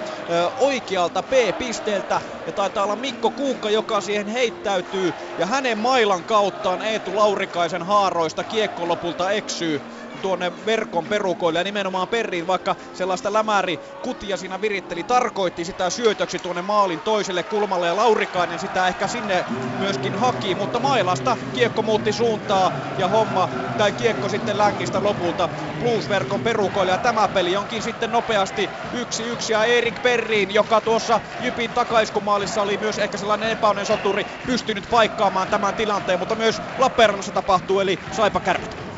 oikealta 0.57 1.23
B-pisteeltä 1.23 2.23
ja 2.47 2.53
taitaa 2.53 2.85
olla 2.85 2.97
Mikko 2.97 3.31
Kuukka, 3.31 3.71
joka 3.71 4.01
siihen 4.01 4.27
heittäytyy. 4.27 5.15
Ja 5.39 5.47
hänen 5.47 5.79
mailan 5.79 6.25
kauttaan 6.25 6.83
Eetu 6.83 7.17
Laurikaisen 7.17 7.83
haaroista 8.01 8.45
kiekko 8.45 8.89
lopulta 8.89 9.31
eksyy 9.31 9.81
tuonne 10.21 10.53
verkon 10.65 11.07
perukoille 11.07 11.59
ja 11.59 11.65
nimenomaan 11.65 12.09
Perriin, 12.09 12.47
vaikka 12.47 12.77
sellaista 12.93 13.33
lämäri 13.33 13.81
kutia 14.03 14.37
siinä 14.37 14.61
viritteli, 14.61 15.05
tarkoitti 15.05 15.65
sitä 15.65 15.91
syötöksi 15.91 16.39
tuonne 16.39 16.63
maalin 16.63 17.03
toiselle 17.03 17.45
kulmalle 17.45 17.87
ja 17.87 17.97
Laurikainen 17.97 18.59
sitä 18.59 18.89
ehkä 18.89 19.09
sinne 19.09 19.47
myöskin 19.77 20.15
haki, 20.15 20.55
mutta 20.55 20.81
mailasta 20.81 21.37
kiekko 21.53 21.83
muutti 21.83 22.13
suuntaa 22.13 22.73
ja 22.97 23.09
homma 23.09 23.49
tai 23.77 23.93
kiekko 23.93 24.29
sitten 24.29 24.59
längistä 24.59 25.03
lopulta 25.03 25.49
Blues-verkon 25.79 26.43
perukoille 26.43 26.93
ja 26.93 26.99
tämä 26.99 27.29
peli 27.29 27.57
onkin 27.57 27.83
sitten 27.83 28.11
nopeasti 28.13 28.71
yksi 28.93 29.25
yksi 29.25 29.53
ja 29.53 29.65
Erik 29.65 30.03
Perriin, 30.03 30.51
joka 30.51 30.81
tuossa 30.81 31.21
Jypin 31.39 31.75
takaiskumaalissa 31.75 32.63
oli 32.63 32.79
myös 32.79 32.99
ehkä 32.99 33.19
sellainen 33.19 33.51
epäonen 33.51 33.87
soturi, 33.87 34.25
pystynyt 34.47 34.87
paikkaamaan 34.91 35.49
tämän 35.49 35.75
tilanteen, 35.77 36.19
mutta 36.19 36.37
myös 36.37 36.63
Lappeenrannassa 36.79 37.33
tapahtuu 37.33 37.81
eli 37.81 38.01
Saipa 38.11 38.41
Kärpät. 38.41 38.90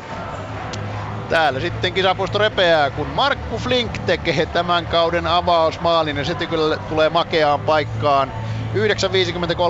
Täällä 1.29 1.59
sitten 1.59 1.93
kisapuisto 1.93 2.37
repeää, 2.37 2.91
kun 2.91 3.07
Markku 3.07 3.57
Flink 3.57 3.97
tekee 3.97 4.45
tämän 4.45 4.87
kauden 4.87 5.27
avausmaalin 5.27 6.17
ja 6.17 6.25
sitten 6.25 6.47
kyllä 6.47 6.77
tulee 6.77 7.09
makeaan 7.09 7.61
paikkaan. 7.61 8.33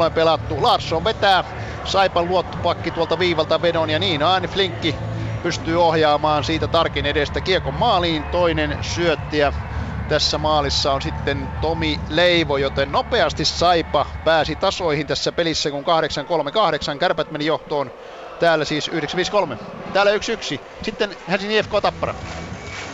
9.53 0.08 0.12
pelattu. 0.14 0.62
Larsson 0.62 1.04
vetää 1.04 1.44
Saipan 1.84 2.28
luottopakki 2.28 2.92
tuolta 2.92 3.20
viivalta 3.20 3.62
vedon 3.62 3.90
ja 3.90 4.00
niin 4.00 4.24
Aani 4.24 4.48
Flinkki 4.48 4.96
pystyy 5.44 5.84
ohjaamaan 5.84 6.44
siitä 6.44 6.68
tarkin 6.68 7.06
edestä 7.06 7.42
kiekon 7.42 7.74
maaliin. 7.74 8.26
Toinen 8.26 8.78
syöttiä 8.82 9.54
tässä 10.08 10.38
maalissa 10.38 10.94
on 10.94 11.02
sitten 11.02 11.52
Tomi 11.62 12.00
Leivo, 12.10 12.58
joten 12.58 12.92
nopeasti 12.92 13.46
Saipa 13.46 14.06
pääsi 14.24 14.56
tasoihin 14.56 15.08
tässä 15.08 15.32
pelissä, 15.32 15.72
kun 15.72 15.84
8-3-8 16.96 16.98
kärpät 16.98 17.32
meni 17.32 17.46
johtoon 17.46 17.92
Täällä 18.44 18.66
siis 18.66 18.88
953. 18.88 19.58
Täällä 19.94 20.12
1-1. 20.12 20.16
Sitten 20.82 21.16
Helsingin 21.28 21.58
IFK 21.58 21.72
Tappara. 21.82 22.16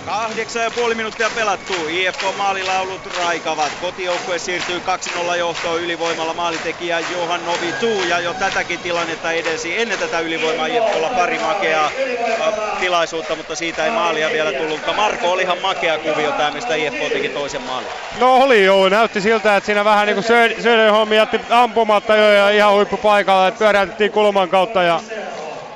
Kahdeksan 0.10 0.64
ja 0.64 0.72
puoli 0.72 0.96
minuuttia 0.96 1.30
pelattu. 1.36 1.74
IFK 1.90 2.22
maalilaulut 2.38 3.02
raikavat. 3.26 3.72
Kotijoukkue 3.82 4.40
siirtyy 4.40 4.82
2-0 5.32 5.36
johtoon 5.36 5.82
ylivoimalla 5.82 6.34
maalitekijä 6.34 7.00
Johan 7.00 7.46
Novitu. 7.46 8.04
Ja 8.08 8.20
jo 8.20 8.34
tätäkin 8.34 8.80
tilannetta 8.80 9.32
edesi 9.32 9.82
ennen 9.82 10.00
tätä 10.00 10.20
ylivoimaa 10.20 10.68
IFKlla 10.68 11.10
pari 11.10 11.40
makeaa 11.40 11.92
tilaisuutta, 12.80 13.36
mutta 13.36 13.56
siitä 13.56 13.86
ei 13.86 13.92
maalia 13.92 14.30
vielä 14.30 14.52
tullut. 14.52 14.80
Marko 14.96 15.32
oli 15.32 15.42
ihan 15.42 15.62
makea 15.62 15.98
kuvio 15.98 16.32
tämä, 16.32 16.52
mistä 16.52 16.76
IFK 16.76 17.14
teki 17.14 17.30
toisen 17.30 17.62
maalin. 17.62 17.88
No 18.20 18.36
oli 18.36 18.66
joo. 18.66 18.90
Näytti 18.90 19.22
siltä, 19.22 19.56
että 19.56 19.66
siinä 19.66 19.86
vähän 19.86 20.08
niin 20.08 20.16
kuin 20.16 20.26
Söden 20.64 20.92
hommi 20.92 21.16
jätti 21.16 21.40
ampumatta 21.50 22.16
jo 22.16 22.32
ja 22.32 22.50
ihan 22.50 22.74
huippupaikalla. 22.74 23.48
Että 23.48 23.60
pyöräytettiin 23.60 24.12
kulman 24.12 24.50
kautta 24.50 24.84
ja 24.84 25.00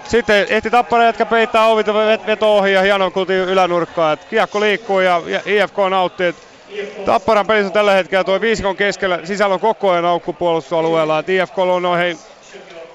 sitten 0.08 0.46
ehti 0.50 0.70
Tappara 0.70 1.04
jätkä 1.04 1.26
peittää 1.26 1.68
ovit 1.68 1.88
veto 2.28 2.58
ohi 2.58 2.72
ja 2.74 2.82
hieno 2.82 3.12
kulti 3.12 3.34
ylänurkkaa. 3.34 4.12
Et 4.12 4.26
kiekko 4.26 4.60
liikkuu 4.60 5.00
ja 5.00 5.22
IFK 5.46 5.78
nautti. 5.90 6.24
Et 6.24 6.36
Tapparan 7.06 7.48
pelissä 7.48 7.74
tällä 7.74 7.94
hetkellä 7.94 8.24
tuo 8.24 8.42
viisikon 8.42 8.76
keskellä 8.76 9.20
sisällä 9.24 9.54
on 9.54 9.60
koko 9.60 9.92
ajan 9.92 10.06
aukku 10.06 10.34
puolustusalueella. 10.34 11.20
Et 11.20 11.30
IFK 11.30 11.60
on 11.60 11.82
noin 11.82 12.18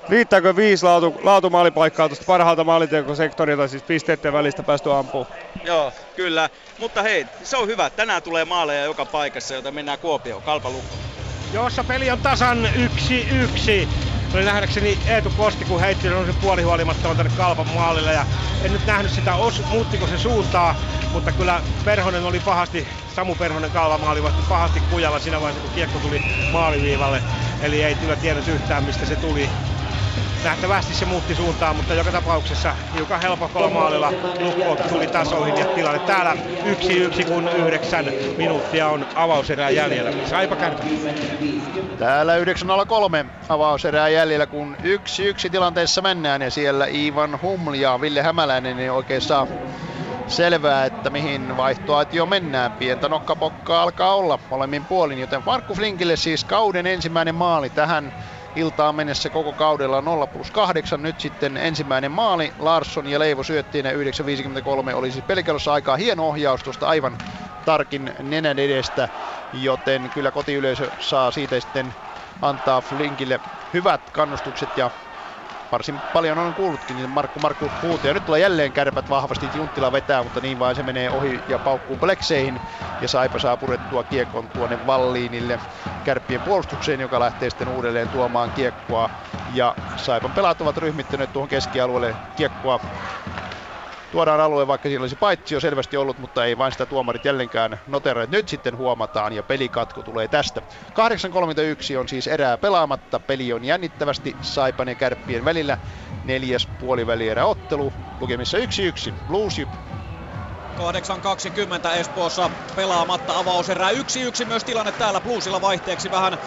Riittääkö 0.09 0.57
viisi 0.57 0.85
laatu, 0.85 1.21
laatumaalipaikkaa 1.23 2.09
tuosta 2.09 2.25
parhaalta 2.27 2.65
maalitekosektorilta, 2.65 3.69
siis 3.69 3.83
pisteiden 3.83 4.33
välistä 4.33 4.63
päästy 4.63 4.93
ampumaan? 4.93 5.33
Joo, 5.65 5.93
kyllä. 6.17 6.51
Mutta 6.79 7.03
hei, 7.03 7.27
se 7.43 7.57
on 7.57 7.69
hyvä. 7.69 7.91
Tänään 7.91 8.23
tulee 8.23 8.45
maaleja 8.45 8.85
joka 8.85 9.05
paikassa, 9.05 9.55
joten 9.55 9.75
mennään 9.75 9.99
Kuopioon. 9.99 10.43
Kalpa 10.43 10.71
lukko. 10.71 10.95
Jossa 11.53 11.85
peli 11.85 12.11
on 12.11 12.19
tasan 12.19 12.69
yksi 12.77 13.29
yksi. 13.43 13.89
Se 13.89 14.18
oli 14.35 14.45
nähdäkseni 14.45 15.01
Eetu 15.05 15.31
Koski, 15.31 15.65
kun 15.65 15.81
heitti 15.81 16.09
sen 16.09 16.37
puolihuolimattoman 16.37 17.17
tänne 17.17 17.31
Kalpan 17.31 17.67
maalille. 17.67 18.13
Ja 18.13 18.27
en 18.61 18.73
nyt 18.73 18.85
nähnyt 18.87 19.13
sitä, 19.13 19.37
os, 19.37 19.63
muuttiko 19.67 20.07
se 20.07 20.19
suuntaa, 20.19 20.75
mutta 21.11 21.33
kyllä 21.33 21.63
Perhonen 21.85 22.25
oli 22.25 22.41
pahasti, 22.41 22.89
Samu 23.07 23.37
Perhonen 23.37 23.71
Kalpan 23.71 24.01
maali 24.01 24.23
vasta 24.23 24.43
pahasti 24.43 24.81
kujalla 24.81 25.19
siinä 25.19 25.41
vaiheessa, 25.41 25.61
kun 25.61 25.71
kiekko 25.71 26.01
tuli 26.01 26.23
maaliviivalle. 26.49 27.23
Eli 27.61 27.83
ei 27.83 27.97
kyllä 27.97 28.17
tiennyt 28.17 28.49
yhtään, 28.49 28.85
mistä 28.85 29.07
se 29.07 29.17
tuli 29.17 29.53
nähtävästi 30.45 30.95
se 30.95 31.05
muutti 31.05 31.35
suuntaan, 31.35 31.77
mutta 31.77 31.95
joka 31.95 32.13
tapauksessa 32.13 32.77
hiukan 32.95 33.21
helpokolla 33.21 33.71
maalilla 33.71 34.13
Lukko 34.39 34.77
tuli 34.89 35.07
tasoihin 35.07 35.57
ja 35.57 35.67
tilanne 35.67 35.99
täällä 35.99 36.37
yksi 36.65 36.99
yksi 36.99 37.25
kun 37.25 37.49
yhdeksän 37.49 38.13
minuuttia 38.37 38.89
on 38.89 39.07
avauserää 39.15 39.71
jäljellä. 39.71 40.27
Saipa 40.27 40.57
kärpä. 40.57 40.85
Täällä 41.99 42.33
9.03 42.39 43.31
avauserää 43.49 44.09
jäljellä, 44.09 44.47
kun 44.47 44.77
yksi 44.83 45.25
yksi 45.25 45.51
tilanteessa 45.51 46.03
mennään 46.03 46.43
ja 46.43 46.51
siellä 46.51 46.87
Ivan 46.87 47.43
Huml 47.43 47.75
ja 47.75 48.01
Ville 48.01 48.23
Hämäläinen 48.23 48.77
niin 48.77 48.93
oikein 48.93 49.21
saa 49.21 49.47
selvää, 50.29 50.85
että 50.85 51.11
mihin 51.11 51.57
vaihtoaitio 51.57 52.27
mennään. 52.27 52.73
Pientä 52.73 53.09
nokkapokkaa 53.09 53.83
alkaa 53.83 54.15
olla 54.15 54.39
molemmin 54.51 54.85
puolin, 54.85 55.19
joten 55.19 55.43
Markku 55.47 55.75
Flinkille 55.75 56.17
siis 56.17 56.45
kauden 56.45 56.87
ensimmäinen 56.87 57.35
maali 57.35 57.71
tähän 57.71 58.13
iltaan 58.59 58.95
mennessä 58.95 59.31
koko 59.31 59.55
kaudella 59.55 60.03
0 60.03 60.27
plus 60.27 60.51
8. 60.51 61.03
Nyt 61.03 61.21
sitten 61.21 61.57
ensimmäinen 61.57 62.13
maali. 62.13 62.53
Larsson 62.59 63.07
ja 63.07 63.19
Leivo 63.19 63.43
syöttiin 63.43 63.85
9.53 63.85 64.95
oli 64.95 65.11
siis 65.13 65.25
pelkälossa 65.25 65.73
aikaa. 65.73 65.97
Hieno 65.97 66.29
ohjaus 66.29 66.63
tuosta 66.63 66.87
aivan 66.89 67.19
tarkin 67.65 68.15
nenän 68.23 68.59
edestä, 68.59 69.09
joten 69.53 70.11
kyllä 70.13 70.31
kotiyleisö 70.33 70.91
saa 70.99 71.31
siitä 71.31 71.61
sitten 71.61 71.95
antaa 72.43 72.81
Flinkille 72.81 73.41
hyvät 73.73 74.11
kannustukset 74.11 74.77
ja 74.77 74.91
varsin 75.73 76.03
paljon 76.13 76.39
on 76.39 76.55
kuullutkin, 76.55 76.97
niin 76.97 77.11
Markku 77.11 77.41
Markku 77.41 77.73
huuto. 77.83 78.07
Ja 78.07 78.15
nyt 78.15 78.25
tulee 78.25 78.41
jälleen 78.41 78.73
kärpät 78.73 79.09
vahvasti, 79.09 79.51
Junttila 79.55 79.93
vetää, 79.93 80.23
mutta 80.23 80.41
niin 80.41 80.59
vain 80.59 80.77
se 80.77 80.83
menee 80.83 81.11
ohi 81.11 81.45
ja 81.49 81.59
paukkuu 81.59 81.97
plekseihin. 81.97 82.61
Ja 83.01 83.09
Saipa 83.09 83.39
saa 83.39 83.57
purettua 83.57 84.05
kiekon 84.05 84.51
tuonne 84.51 84.87
Valliinille 84.87 85.61
kärppien 86.05 86.43
puolustukseen, 86.43 87.01
joka 87.01 87.21
lähtee 87.21 87.51
sitten 87.51 87.69
uudelleen 87.69 88.09
tuomaan 88.09 88.53
kiekkoa. 88.53 89.11
Ja 89.55 89.77
Saipan 89.97 90.35
pelaat 90.35 90.61
ovat 90.61 90.77
ryhmittyneet 90.77 91.33
tuohon 91.33 91.49
keskialueelle 91.49 92.17
kiekkoa 92.37 92.81
tuodaan 94.11 94.41
alue, 94.41 94.67
vaikka 94.67 94.89
siinä 94.89 95.03
olisi 95.03 95.17
paitsi 95.17 95.55
jo 95.55 95.61
selvästi 95.61 95.97
ollut, 95.97 96.19
mutta 96.19 96.45
ei 96.45 96.59
vain 96.59 96.73
sitä 96.73 96.87
tuomarit 96.87 97.25
jälleenkään 97.25 97.81
noteroineet. 97.87 98.31
Nyt 98.31 98.49
sitten 98.49 98.77
huomataan 98.77 99.33
ja 99.33 99.43
pelikatko 99.43 100.03
tulee 100.03 100.29
tästä. 100.29 100.63
8.31 101.91 101.99
on 101.99 102.09
siis 102.09 102.27
erää 102.27 102.59
pelaamatta. 102.59 103.21
Peli 103.21 103.53
on 103.53 103.65
jännittävästi 103.65 104.37
Saipan 104.41 104.89
ja 104.89 104.95
Kärppien 104.95 105.45
välillä. 105.45 105.79
Neljäs 106.25 106.67
puolivälierä 106.79 107.47
ottelu. 107.47 107.93
Lukemissa 108.21 108.59
1-1. 108.59 108.61
Blues 109.27 109.59
8.20 110.79 111.97
Espoossa 111.97 112.51
pelaamatta 112.77 113.39
avauserää. 113.39 113.91
1-1 113.91 114.45
myös 114.45 114.65
tilanne 114.65 114.93
täällä 114.93 115.21
Bluesilla 115.21 115.61
vaihteeksi 115.61 116.11
vähän 116.11 116.33
äh, 116.35 116.41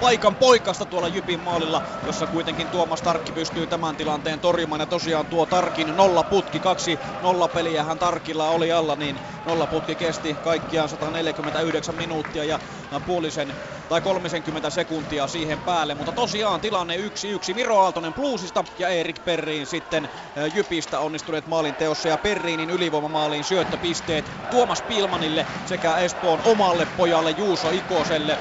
paikan 0.00 0.36
poikasta 0.36 0.84
tuolla 0.84 1.08
Jypin 1.08 1.40
maalilla, 1.40 1.82
jossa 2.06 2.26
kuitenkin 2.26 2.68
Tuomas 2.68 3.02
Tarkki 3.02 3.32
pystyy 3.32 3.66
tämän 3.66 3.96
tilanteen 3.96 4.40
torjumaan. 4.40 4.80
Ja 4.80 4.86
tosiaan 4.86 5.26
tuo 5.26 5.46
Tarkin 5.46 5.96
nolla 5.96 6.22
putki, 6.22 6.60
kaksi 6.60 6.98
nolla 7.22 7.48
peliä 7.48 7.84
hän 7.84 7.98
Tarkilla 7.98 8.48
oli 8.48 8.72
alla, 8.72 8.96
niin 8.96 9.16
nolla 9.46 9.66
putki 9.66 9.94
kesti 9.94 10.34
kaikkiaan 10.44 10.88
149 10.88 11.94
minuuttia 11.94 12.44
ja 12.44 12.58
puolisen 13.06 13.54
tai 13.88 14.00
30 14.00 14.70
sekuntia 14.70 15.26
siihen 15.26 15.58
päälle. 15.58 15.94
Mutta 15.94 16.12
tosiaan 16.12 16.60
tilanne 16.60 16.96
1-1. 16.96 17.54
Miro 17.54 17.78
Aaltonen 17.78 18.14
Bluesista 18.14 18.64
ja 18.78 18.88
Erik 18.88 19.24
Perriin 19.24 19.66
sitten 19.66 20.08
Jypistä 20.54 21.00
onnistuneet 21.00 21.46
maalin 21.46 21.74
teossa 21.74 22.08
ja 22.08 22.18
Perriinin 22.18 22.70
ylivoimamaaliin 22.70 23.44
syöttö 23.44 23.73
syöttöpisteet 23.74 24.32
Tuomas 24.50 24.82
Pilmanille 24.82 25.46
sekä 25.64 25.96
Espoon 25.96 26.40
omalle 26.44 26.86
pojalle 26.86 27.30
Juuso 27.30 27.70
Ikoselle 27.70 28.40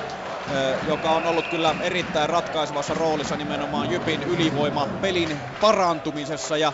joka 0.82 1.12
on 1.12 1.26
ollut 1.26 1.48
kyllä 1.48 1.76
erittäin 1.80 2.30
ratkaisevassa 2.30 2.94
roolissa 2.94 3.38
nimenomaan 3.38 3.90
Jypin 3.90 4.24
ylivoima 4.24 4.88
pelin 5.02 5.42
parantumisessa. 5.60 6.58
Ja 6.58 6.74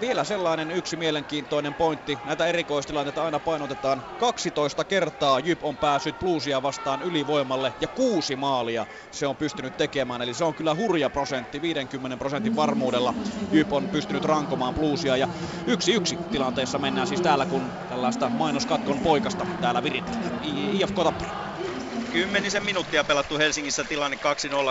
vielä 0.00 0.24
sellainen 0.24 0.70
yksi 0.70 0.96
mielenkiintoinen 0.96 1.74
pointti. 1.74 2.20
Näitä 2.24 2.46
erikoistilanteita 2.46 3.24
aina 3.24 3.40
painotetaan. 3.40 4.04
12 4.16 4.84
kertaa 4.84 5.40
Jyp 5.40 5.64
on 5.64 5.78
päässyt 5.78 6.18
Bluesia 6.18 6.62
vastaan 6.62 7.02
ylivoimalle 7.02 7.74
ja 7.80 7.88
kuusi 7.88 8.36
maalia 8.36 8.86
se 9.10 9.26
on 9.26 9.36
pystynyt 9.36 9.76
tekemään. 9.76 10.22
Eli 10.22 10.34
se 10.34 10.44
on 10.44 10.54
kyllä 10.54 10.74
hurja 10.74 11.10
prosentti. 11.10 11.60
50 11.60 12.16
prosentin 12.16 12.56
varmuudella 12.56 13.14
Jyp 13.50 13.72
on 13.72 13.88
pystynyt 13.88 14.24
rankomaan 14.24 14.74
Bluesia. 14.74 15.16
Ja 15.16 15.28
yksi 15.66 15.92
yksi 15.92 16.20
tilanteessa 16.30 16.78
mennään 16.78 17.06
siis 17.06 17.20
täällä, 17.20 17.46
kun 17.46 17.72
tällaista 17.88 18.30
mainoskatkon 18.30 19.00
poikasta 19.00 19.46
täällä 19.60 19.82
viritellään. 19.82 20.32
IFK 20.42 20.94
Tappara. 21.04 21.30
Kymmenisen 22.10 22.62
minuuttia 22.62 23.04
pelattu 23.04 23.38
Helsingissä 23.38 23.84
tilanne 23.84 24.18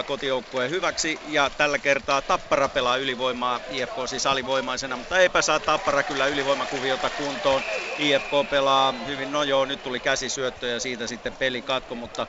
2-0 0.02 0.04
kotijoukkueen 0.04 0.70
hyväksi 0.72 1.20
ja 1.24 1.50
tällä 1.50 1.80
kertaa 1.80 2.22
Tappara 2.22 2.70
pelaa 2.70 2.98
ylivoimaa 2.98 3.62
IFK 3.68 3.96
siis 4.06 4.26
alivoimaisena, 4.26 4.98
mutta 4.98 5.20
eipä 5.20 5.42
saa 5.42 5.60
Tappara 5.60 6.04
kyllä 6.04 6.28
ylivoimakuviota 6.28 7.10
kuntoon. 7.10 7.64
IFK 7.98 8.30
pelaa 8.50 8.94
hyvin, 9.06 9.32
no 9.32 9.44
joo, 9.44 9.66
nyt 9.66 9.82
tuli 9.82 10.00
käsisyöttö 10.00 10.68
ja 10.68 10.80
siitä 10.80 11.08
sitten 11.08 11.34
peli 11.36 11.62
katko, 11.62 11.96
mutta 11.96 12.28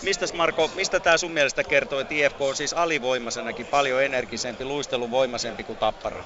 Mistä 0.00 0.26
Marko, 0.32 0.68
mistä 0.68 1.00
tämä 1.00 1.18
sun 1.18 1.32
mielestä 1.32 1.64
kertoo, 1.64 2.00
että 2.00 2.14
IFK 2.14 2.40
on 2.40 2.56
siis 2.56 2.72
alivoimaisenakin 2.72 3.66
paljon 3.66 4.02
energisempi, 4.02 4.64
luisteluvoimaisempi 4.64 5.64
kuin 5.64 5.78
Tappara? 5.78 6.24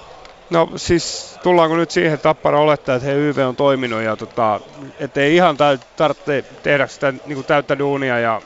No 0.51 0.69
siis 0.77 1.35
tullaanko 1.43 1.77
nyt 1.77 1.91
siihen, 1.91 2.13
että 2.15 2.23
Tappara 2.23 2.61
olettaa, 2.61 2.95
että 2.95 3.09
he 3.09 3.15
YV 3.15 3.39
on 3.49 3.57
toiminut 3.57 4.03
ja 4.03 4.17
tota, 4.17 4.61
ettei 4.99 5.35
ihan 5.35 5.57
tarvitse 5.97 6.45
tehdä 6.63 6.87
sitä 6.87 7.13
niin 7.27 7.45
täyttä 7.45 7.79
duunia 7.79 8.19
ja 8.19 8.41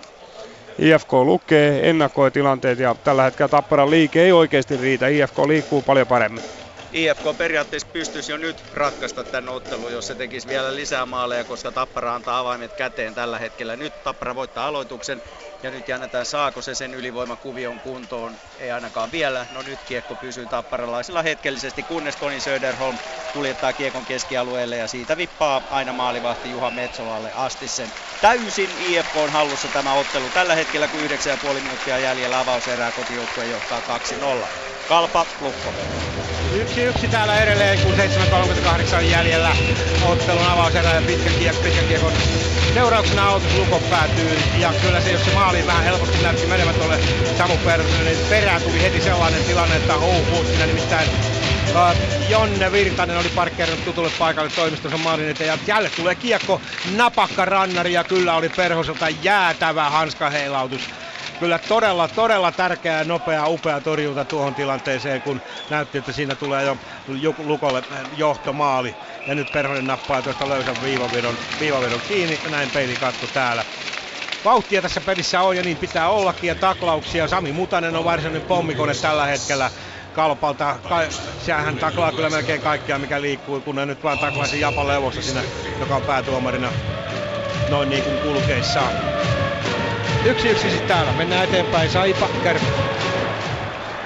IFK 0.79 1.13
lukee, 1.13 1.91
ennakoi 1.91 2.31
tilanteet 2.31 2.79
ja 2.79 2.97
tällä 3.05 3.23
hetkellä 3.23 3.49
Tapparan 3.49 3.91
liike 3.91 4.23
ei 4.23 4.33
oikeasti 4.33 4.77
riitä. 4.77 5.09
IFK 5.09 5.39
liikkuu 5.39 5.83
paljon 5.83 6.07
paremmin. 6.07 6.45
IFK 6.95 7.25
periaatteessa 7.39 7.89
pystyisi 7.93 8.33
jo 8.33 8.39
nyt 8.39 8.65
ratkaista 8.73 9.25
tämän 9.25 9.49
ottelun, 9.49 9.93
jos 9.93 10.07
se 10.07 10.15
tekisi 10.15 10.49
vielä 10.49 10.75
lisää 10.75 11.07
maaleja, 11.07 11.45
koska 11.45 11.73
Tappara 11.73 12.15
antaa 12.15 12.39
avaimet 12.39 12.73
käteen 12.73 13.15
tällä 13.15 13.39
hetkellä. 13.39 13.77
Nyt 13.77 13.93
Tappara 14.03 14.35
voittaa 14.35 14.67
aloituksen 14.67 15.23
ja 15.63 15.71
nyt 15.71 15.89
jännätään 15.89 16.27
saako 16.27 16.63
se 16.63 16.75
sen 16.75 16.95
ylivoimakuvion 16.95 17.81
kuntoon. 17.81 18.39
Ei 18.59 18.71
ainakaan 18.71 19.13
vielä. 19.13 19.47
No 19.51 19.63
nyt 19.63 19.79
kiekko 19.87 20.17
pysyy 20.17 20.47
tapparalaisilla 20.47 21.23
hetkellisesti, 21.23 21.83
kunnes 21.83 22.17
Toni 22.17 22.41
Söderholm 22.41 22.99
kuljettaa 23.33 23.73
kiekon 23.73 24.05
keskialueelle 24.05 24.77
ja 24.77 24.89
siitä 24.89 25.17
vippaa 25.17 25.63
aina 25.71 25.93
maalivahti 25.93 26.51
Juha 26.51 26.71
Metsolalle 26.71 27.31
asti 27.35 27.69
sen. 27.69 27.89
Täysin 28.21 28.71
IFK 28.89 29.17
on 29.17 29.31
hallussa 29.31 29.69
tämä 29.69 29.95
ottelu. 29.95 30.25
Tällä 30.35 30.55
hetkellä 30.55 30.89
kun 30.89 31.01
9,5 31.01 31.55
minuuttia 31.55 31.99
jäljellä 31.99 32.41
avauserää 32.41 32.93
kotijoukkue 32.93 33.47
johtaa 33.47 33.81
2-0. 33.81 34.74
Kalpa, 34.89 35.27
Lukko. 35.41 35.75
Yksi 36.55 36.83
yksi 36.83 37.09
täällä 37.09 37.43
edelleen, 37.43 37.79
kun 37.81 37.93
7.38 37.93 38.97
on 38.97 39.11
jäljellä 39.11 39.57
ottelun 40.07 40.47
avauserä 40.47 40.95
ja 40.95 41.03
pitkän, 41.03 41.33
kiek- 41.33 41.63
pitkän 41.63 41.87
kiekon 41.89 42.13
seurauksena 42.75 43.29
autos 43.29 43.55
Lukko 43.55 43.81
päätyy. 43.91 44.39
Ja 44.59 44.73
kyllä 44.83 45.01
se, 45.01 45.13
jos 45.13 45.25
se 45.25 45.35
maali 45.35 45.67
vähän 45.67 45.85
helposti 45.85 46.23
näytti 46.23 46.47
menevät 46.47 46.79
tuolle 46.79 46.99
Samu 47.39 47.57
Persson, 47.57 48.05
niin 48.05 48.19
perään 48.29 48.63
tuli 48.63 48.83
heti 48.83 49.01
sellainen 49.01 49.45
tilanne, 49.45 49.77
että 49.77 49.97
oh, 49.97 50.47
siinä 50.47 50.67
nimittäin 50.67 51.09
Jonne 52.29 52.73
Virtanen 52.73 53.17
oli 53.19 53.29
parkkeerannut 53.29 53.85
tutulle 53.85 54.11
paikalle 54.19 54.51
toimistonsa 54.51 54.99
maalin 54.99 55.29
eteen 55.29 55.49
ja 55.49 55.59
jälleen 55.67 55.95
tulee 55.97 56.15
kiekko 56.15 56.61
napakka 56.97 57.45
rannari 57.45 57.93
ja 57.93 58.05
kyllä 58.05 58.35
oli 58.35 58.49
Perhoselta 58.49 59.09
jäätävä 59.09 59.91
hanskaheilautus 59.91 60.81
kyllä 61.39 61.59
todella, 61.59 62.09
todella 62.09 62.53
tärkeä, 62.53 63.05
nopea, 63.05 63.49
upea 63.49 63.81
torjunta 63.81 64.25
tuohon 64.25 64.55
tilanteeseen, 64.55 65.23
kun 65.23 65.41
näytti, 65.69 65.99
että 65.99 66.13
siinä 66.13 66.37
tulee 66.37 66.65
jo 66.65 66.77
Lukolle 67.39 67.83
johtomaali. 68.13 68.97
Ja 69.27 69.35
nyt 69.35 69.53
Perhonen 69.53 69.87
nappaa 69.87 70.23
tuosta 70.23 70.49
löysän 70.49 70.81
viivavedon, 70.83 71.39
viivavedon 71.59 72.03
kiinni, 72.03 72.41
ja 72.45 72.51
näin 72.51 72.71
peili 72.71 72.97
katto 72.97 73.27
täällä. 73.27 73.65
Vauhtia 74.45 74.83
tässä 74.83 75.01
pelissä 75.01 75.43
on 75.43 75.57
ja 75.57 75.63
niin 75.63 75.79
pitää 75.79 76.09
ollakin 76.09 76.49
ja 76.49 76.55
taklauksia. 76.55 77.29
Sami 77.29 77.53
Mutanen 77.53 77.97
on 77.97 78.05
varsinainen 78.05 78.43
pommikone 78.43 78.95
tällä 78.95 79.27
hetkellä. 79.27 79.71
Kalpalta. 80.13 80.79
Ka- 80.89 81.11
sehän 81.39 81.79
taklaa 81.79 82.13
kyllä 82.13 82.31
melkein 82.31 82.61
kaikkea, 82.61 82.99
mikä 82.99 83.21
liikkuu, 83.21 83.61
kun 83.61 83.75
ne 83.75 83.87
nyt 83.87 84.03
vaan 84.03 84.19
taklaisi 84.19 84.61
Japa 84.61 84.87
Levossa 84.87 85.23
siinä, 85.23 85.45
joka 85.79 85.97
on 85.97 86.05
päätuomarina 86.05 86.73
noin 87.69 87.89
niin 87.89 88.05
kuin 88.05 88.21
kulkeissaan. 88.21 88.95
Yksi 90.25 90.49
yksi 90.49 90.71
sitten 90.71 90.89
täällä. 90.89 91.13
Mennään 91.13 91.45
eteenpäin. 91.45 91.91
Saipa, 91.91 92.29
Kärppä. 92.45 92.67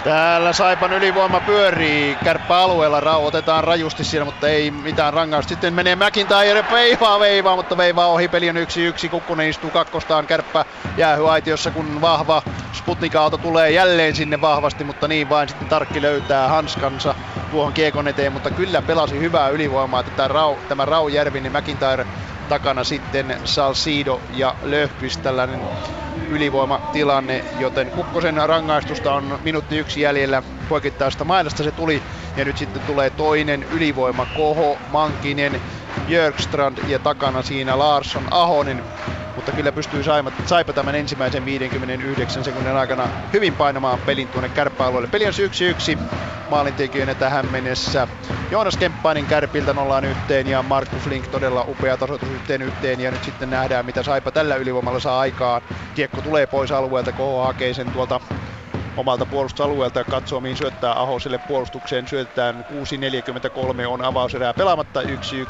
Täällä 0.05 0.53
Saipan 0.53 0.93
ylivoima 0.93 1.41
pyörii 1.41 2.17
kärppäalueella, 2.25 3.01
rauhoitetaan 3.01 3.65
rajusti 3.65 4.05
siellä, 4.05 4.25
mutta 4.25 4.49
ei 4.49 4.71
mitään 4.71 5.15
rangaistusta. 5.15 5.55
Sitten 5.55 5.75
menee 5.75 5.97
McIntyre, 5.97 6.65
veivaa, 6.73 7.21
veivaa, 7.21 7.57
mutta 7.57 7.77
veivaa 7.77 8.07
ohi, 8.07 8.29
peli 8.29 8.51
on 8.51 8.57
yksi 8.57 8.85
yksi, 8.85 9.09
Kukkonen 9.09 9.49
istuu 9.49 9.71
kakkostaan, 9.71 10.27
kärppä 10.27 10.65
jäähyaitiossa, 10.97 11.71
kun 11.71 12.01
vahva 12.01 12.43
Sputnik-auto 12.73 13.39
tulee 13.39 13.71
jälleen 13.71 14.17
sinne 14.17 14.41
vahvasti, 14.41 14.85
mutta 14.85 15.09
niin 15.09 15.29
vain 15.29 15.49
sitten 15.49 15.69
Tarkki 15.69 16.03
löytää 16.03 16.49
hanskansa 16.49 17.15
tuohon 17.51 17.73
kiekon 17.73 18.09
eteen, 18.09 18.33
mutta 18.33 18.51
kyllä 18.51 18.83
pelasi 18.83 19.19
hyvää 19.19 19.49
ylivoimaa, 19.49 20.01
että 20.01 20.13
tämä 20.17 20.29
Rau, 20.29 20.57
tämä 20.69 20.85
Rau 20.85 21.09
Järvi, 21.09 21.41
niin 21.41 21.53
McIntyre 21.53 22.07
takana 22.49 22.85
sitten 22.85 23.37
Salsido 23.45 24.25
ja 24.29 24.57
Löhqvist 24.63 25.23
tällainen 25.23 25.69
ylivoimatilanne, 26.29 27.45
joten 27.53 27.93
Kukkosen 27.93 28.37
rangaistusta 28.47 29.13
on 29.15 29.39
minuutti 29.43 29.77
yksi 29.79 30.01
jäljellä 30.01 30.43
poikittaista 30.69 31.25
mailasta 31.25 31.65
se 31.65 31.73
tuli. 31.73 32.05
Ja 32.37 32.45
nyt 32.45 32.57
sitten 32.57 32.83
tulee 32.85 33.11
toinen 33.11 33.63
ylivoima 33.63 34.27
Koho, 34.27 34.83
Mankinen, 34.87 35.61
Björkstrand 36.07 36.79
ja 36.85 36.99
takana 36.99 37.43
siinä 37.43 37.79
Larsson 37.79 38.27
Ahonen 38.31 38.85
mutta 39.35 39.53
kyllä 39.53 39.73
pystyy 39.73 40.03
Saipa, 40.03 40.33
Saipa 40.45 40.73
tämän 40.73 40.95
ensimmäisen 40.95 41.45
59 41.45 42.45
sekunnin 42.45 42.77
aikana 42.77 43.11
hyvin 43.33 43.57
painamaan 43.57 44.01
pelin 44.01 44.31
tuonne 44.31 44.49
kärppäalueelle. 44.49 45.09
Peli 45.09 45.27
on 45.27 45.33
1-1 45.99 46.01
maalintekijöinä 46.49 47.15
tähän 47.15 47.47
mennessä. 47.51 48.09
Joonas 48.51 48.77
Kemppainen 48.77 49.27
kärpiltä 49.27 49.75
nollaan 49.75 50.05
yhteen 50.05 50.47
ja 50.47 50.63
Markus 50.63 51.07
Link 51.07 51.29
todella 51.29 51.65
upea 51.69 51.99
tasoitus 51.99 52.29
yhteen 52.29 52.63
yhteen 52.63 53.01
ja 53.01 53.11
nyt 53.11 53.23
sitten 53.23 53.51
nähdään 53.51 53.87
mitä 53.87 54.03
Saipa 54.03 54.33
tällä 54.33 54.57
ylivoimalla 54.57 55.01
saa 55.01 55.21
aikaan. 55.21 55.63
Kiekko 55.95 56.23
tulee 56.23 56.47
pois 56.47 56.71
alueelta, 56.71 57.13
KH 57.13 57.45
hakee 57.45 57.75
sen 57.75 57.93
tuolta 57.93 58.21
omalta 58.99 59.27
puolustusalueelta 59.27 59.99
ja 59.99 60.05
katsoo 60.05 60.41
mihin 60.41 60.57
syöttää 60.57 61.01
Ahoselle 61.01 61.39
puolustukseen. 61.39 62.09
Syötetään 62.09 62.65
6.43 63.81 63.87
on 63.89 64.05
avauserää 64.05 64.55
pelaamatta. 64.55 65.03
1-1 65.03 65.05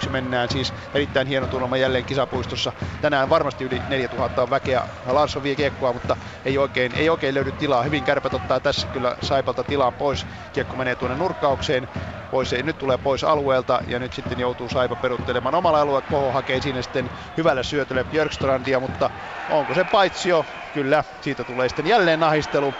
mennään 0.08 0.48
siis 0.48 0.74
erittäin 0.94 1.26
hieno 1.26 1.46
tunnelma 1.46 1.76
jälleen 1.76 2.06
kisapuistossa. 2.06 2.72
Tänään 3.00 3.28
varmasti 3.28 3.64
yli 3.64 3.82
4000 3.86 4.42
on 4.42 4.50
väkeä. 4.50 4.82
Larsson 5.06 5.42
vie 5.42 5.56
kiekkoa, 5.56 5.92
mutta 5.92 6.16
ei 6.44 6.58
oikein, 6.58 6.94
ei 6.94 7.08
oikein 7.08 7.34
löydy 7.34 7.52
tilaa. 7.52 7.82
Hyvin 7.82 8.04
kärpät 8.04 8.34
ottaa 8.34 8.60
tässä 8.60 8.88
kyllä 8.92 9.16
Saipalta 9.22 9.64
tilaa 9.64 9.92
pois. 9.92 10.26
Kiekko 10.52 10.76
menee 10.76 10.96
tuonne 10.96 11.16
nurkkaukseen. 11.16 11.88
Pois, 12.30 12.54
nyt 12.62 12.78
tulee 12.78 12.98
pois 12.98 13.24
alueelta 13.24 13.80
ja 13.86 13.98
nyt 13.98 14.12
sitten 14.12 14.40
joutuu 14.40 14.68
Saipa 14.68 14.96
peruttelemaan 14.96 15.54
omalla 15.54 15.80
alueella. 15.80 16.02
Koho 16.02 16.32
hakee 16.32 16.60
sinne 16.60 16.82
sitten 16.82 17.10
hyvällä 17.36 17.62
syötölle 17.62 18.04
Björkstrandia, 18.04 18.80
mutta 18.80 19.10
onko 19.48 19.74
se 19.74 19.84
paitsio? 19.84 20.46
Kyllä, 20.72 21.04
siitä 21.20 21.44
tulee 21.44 21.68
sitten 21.68 21.86
jälleen 21.86 22.20
nahistelu. 22.20 22.74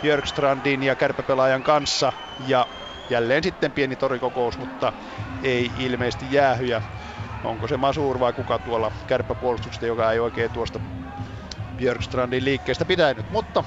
Björkstrandin 0.00 0.82
ja 0.82 0.96
kärpäpelaajan 0.96 1.62
kanssa. 1.62 2.12
Ja 2.38 2.66
jälleen 3.08 3.42
sitten 3.42 3.72
pieni 3.72 3.96
torikokous, 3.96 4.58
mutta 4.58 4.92
ei 5.42 5.72
ilmeisesti 5.76 6.32
jäähyjä. 6.32 6.82
Onko 7.42 7.68
se 7.68 7.76
Masur 7.76 8.20
vai 8.20 8.32
kuka 8.32 8.58
tuolla 8.58 8.92
kärppäpuolustuksesta, 9.06 9.86
joka 9.86 10.12
ei 10.12 10.18
oikein 10.18 10.52
tuosta 10.52 10.80
Björkstrandin 11.76 12.44
liikkeestä 12.44 12.84
pitänyt. 12.84 13.30
Mutta 13.30 13.64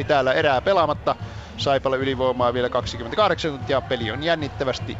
6.22 0.00 0.04
täällä 0.06 0.32
erää 0.32 0.62
pelaamatta. 0.62 1.16
Saipalle 1.56 1.96
ylivoimaa 1.96 2.54
vielä 2.54 2.70
28 2.70 3.50
tuntia. 3.50 3.82
Peli 3.82 4.10
on 4.10 4.22
jännittävästi 4.22 4.98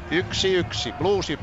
1-1. 0.93 0.97
Bluesi 0.99 1.39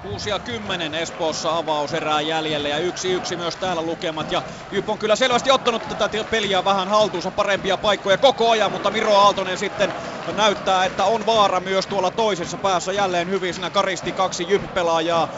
6 0.00 0.28
ja 0.30 0.40
10 0.40 0.94
Espoossa 0.94 1.56
avaus 1.56 1.92
erää 1.94 2.20
jäljellä 2.20 2.68
ja 2.68 2.78
1-1 2.78 3.36
myös 3.36 3.56
täällä 3.56 3.82
lukemat. 3.82 4.30
Ja 4.30 4.42
Jyp 4.70 4.88
on 4.88 4.98
kyllä 4.98 5.16
selvästi 5.16 5.50
ottanut 5.50 5.82
tätä 5.88 6.24
peliä 6.30 6.64
vähän 6.64 6.88
haltuunsa 6.88 7.30
parempia 7.32 7.78
paikkoja 7.78 8.18
koko 8.18 8.50
ajan, 8.50 8.72
mutta 8.72 8.90
Miro 8.90 9.14
Aaltonen 9.14 9.58
sitten 9.58 9.94
näyttää, 10.32 10.84
että 10.84 11.04
on 11.04 11.26
vaara 11.26 11.60
myös 11.60 11.86
tuolla 11.86 12.10
toisessa 12.10 12.58
päässä. 12.58 12.92
Jälleen 12.92 13.30
hyvin 13.30 13.54
siinä 13.54 13.70
karisti 13.70 14.12
kaksi 14.12 14.48
Jyp-pelaajaa 14.48 15.28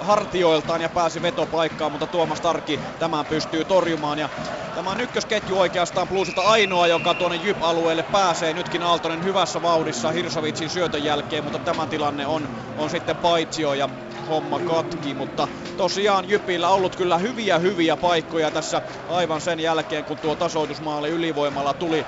hartioiltaan 0.00 0.80
ja 0.80 0.88
pääsi 0.90 1.22
vetopaikkaan, 1.22 1.92
mutta 1.92 2.06
Tuomas 2.06 2.40
Tarki 2.40 2.80
tämän 2.98 3.26
pystyy 3.26 3.64
torjumaan. 3.64 4.18
Ja 4.18 4.30
tämä 4.74 4.90
on 4.90 5.00
ykkösketju 5.00 5.58
oikeastaan 5.58 6.08
Bluesilta 6.08 6.42
ainoa, 6.42 6.86
joka 6.86 7.14
tuonne 7.14 7.36
Jyp-alueelle 7.36 8.02
pääsee. 8.02 8.54
Nytkin 8.54 8.82
Aaltonen 8.82 9.22
hyvässä 9.22 9.62
vauhdissa 9.62 10.10
Hirsovitsin 10.10 10.70
syötön 10.70 11.04
jälkeen, 11.04 11.44
mutta 11.44 11.58
tämä 11.58 11.86
tilanne 11.86 12.26
on, 12.26 12.48
on 12.76 12.90
sitten 12.90 13.16
paitsio. 13.16 13.74
Ja 13.74 13.88
homma 14.28 14.60
katki, 14.60 15.14
mutta 15.14 15.48
tosiaan 15.76 16.28
Jypillä 16.28 16.68
ollut 16.70 16.96
kyllä 16.96 17.18
hyviä 17.18 17.58
hyviä 17.58 17.96
paikkoja 17.96 18.50
tässä 18.50 18.82
aivan 19.06 19.40
sen 19.40 19.60
jälkeen, 19.60 20.04
kun 20.04 20.18
tuo 20.18 20.36
tasoitusmaali 20.36 21.08
ylivoimalla 21.08 21.74
tuli. 21.74 22.06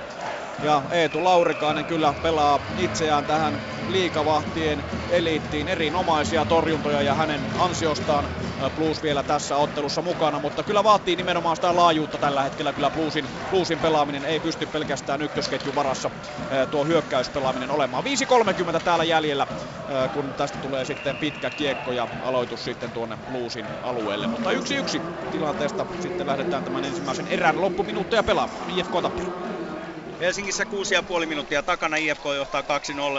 Ja 0.60 0.82
Eetu 0.90 1.24
Laurikainen 1.24 1.86
kyllä 1.86 2.14
pelaa 2.22 2.60
itseään 2.76 3.26
tähän 3.26 3.60
liikavahtien 3.86 4.84
eliittiin 5.08 5.68
erinomaisia 5.68 6.46
torjuntoja 6.46 7.02
ja 7.02 7.14
hänen 7.14 7.48
ansiostaan 7.54 8.28
Blues 8.74 9.02
vielä 9.02 9.22
tässä 9.22 9.56
ottelussa 9.56 10.02
mukana, 10.02 10.38
mutta 10.38 10.64
kyllä 10.64 10.84
vaatii 10.84 11.16
nimenomaan 11.16 11.56
sitä 11.56 11.76
laajuutta 11.76 12.18
tällä 12.18 12.42
hetkellä. 12.42 12.72
Kyllä 12.72 12.90
Bluesin, 12.90 13.30
Bluesin 13.50 13.80
pelaaminen 13.80 14.24
ei 14.24 14.40
pysty 14.40 14.66
pelkästään 14.66 15.22
ykkösketjun 15.22 15.74
varassa 15.74 16.10
tuo 16.70 16.84
hyökkäyspelaaminen 16.84 17.70
olemaan. 17.70 18.04
5.30 18.74 18.80
täällä 18.84 19.04
jäljellä, 19.04 19.46
kun 20.12 20.34
tästä 20.34 20.58
tulee 20.58 20.84
sitten 20.84 21.18
pitkä 21.18 21.50
kiekko 21.50 21.92
ja 21.92 22.08
aloitus 22.20 22.64
sitten 22.64 22.92
tuonne 22.92 23.16
Bluesin 23.26 23.70
alueelle. 23.82 24.28
Mutta 24.28 24.52
yksi 24.52 24.74
yksi 24.76 25.02
tilanteesta 25.30 25.86
sitten 26.00 26.26
lähdetään 26.26 26.64
tämän 26.64 26.84
ensimmäisen 26.84 27.26
erän 27.26 27.60
loppuminuutteja 27.60 28.22
pelaamaan. 28.24 28.62
IFK 28.68 28.92
Tappara. 29.02 29.28
Helsingissä 30.22 30.64
6,5 31.20 31.26
minuuttia 31.26 31.62
takana, 31.62 31.96
IFK 31.96 32.24
johtaa 32.36 32.62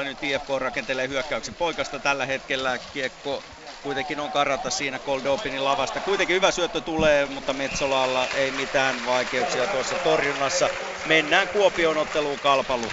2-0, 0.02 0.04
nyt 0.04 0.24
IFK 0.24 0.50
rakentelee 0.58 1.08
hyökkäyksen 1.08 1.56
poikasta 1.56 2.00
tällä 2.00 2.26
hetkellä, 2.26 2.78
kiekko 2.78 3.44
kuitenkin 3.84 4.20
on 4.20 4.32
karata 4.32 4.70
siinä 4.70 5.00
Koldopinin 5.00 5.66
lavasta. 5.66 6.00
Kuitenkin 6.00 6.36
hyvä 6.36 6.52
syöttö 6.52 6.82
tulee, 6.82 7.26
mutta 7.26 7.54
Metsolalla 7.54 8.28
ei 8.38 8.52
mitään 8.52 8.96
vaikeuksia 9.06 9.68
tuossa 9.68 9.96
torjunnassa. 9.96 10.70
Mennään 11.06 11.48
Kuopion 11.48 11.98
otteluun 11.98 12.40
kalpalu. 12.40 12.86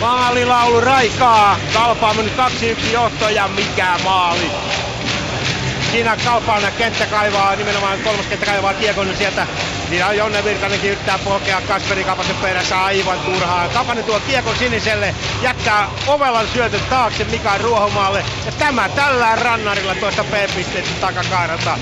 Maalilaulu 0.00 0.80
raikaa. 0.80 1.60
Kalpa 1.72 2.08
on 2.10 2.16
mennyt 2.16 2.34
2-1 2.36 2.92
johto 2.92 3.28
ja 3.28 3.48
mikä 3.48 3.98
maali. 4.04 4.50
Siinä 5.90 6.16
Kalpaan 6.24 6.62
kenttä 6.78 7.06
kaivaa, 7.06 7.56
nimenomaan 7.56 7.98
kolmas 7.98 8.26
kenttä 8.26 8.46
kaivaa 8.46 8.74
kiekon 8.74 9.16
sieltä 9.18 9.46
on 10.08 10.16
Jonne 10.16 10.44
Virtanenkin 10.44 10.90
yrittää 10.90 11.18
polkea 11.18 11.60
Kasperi 11.68 12.04
Kapasen 12.04 12.36
perässä 12.36 12.84
aivan 12.84 13.20
turhaa. 13.20 13.68
Kapanen 13.68 14.04
tuo 14.04 14.20
kiekon 14.20 14.56
siniselle, 14.56 15.14
jättää 15.42 15.88
ovelan 16.06 16.48
syötön 16.52 16.80
taakse 16.90 17.24
Mika 17.24 17.58
Ruohomaalle. 17.58 18.24
Ja 18.46 18.52
tämä 18.52 18.88
tällä 18.88 19.36
rannarilla 19.36 19.94
tuosta 19.94 20.24
P-pisteen 20.24 20.84
takakaaralta 21.00 21.78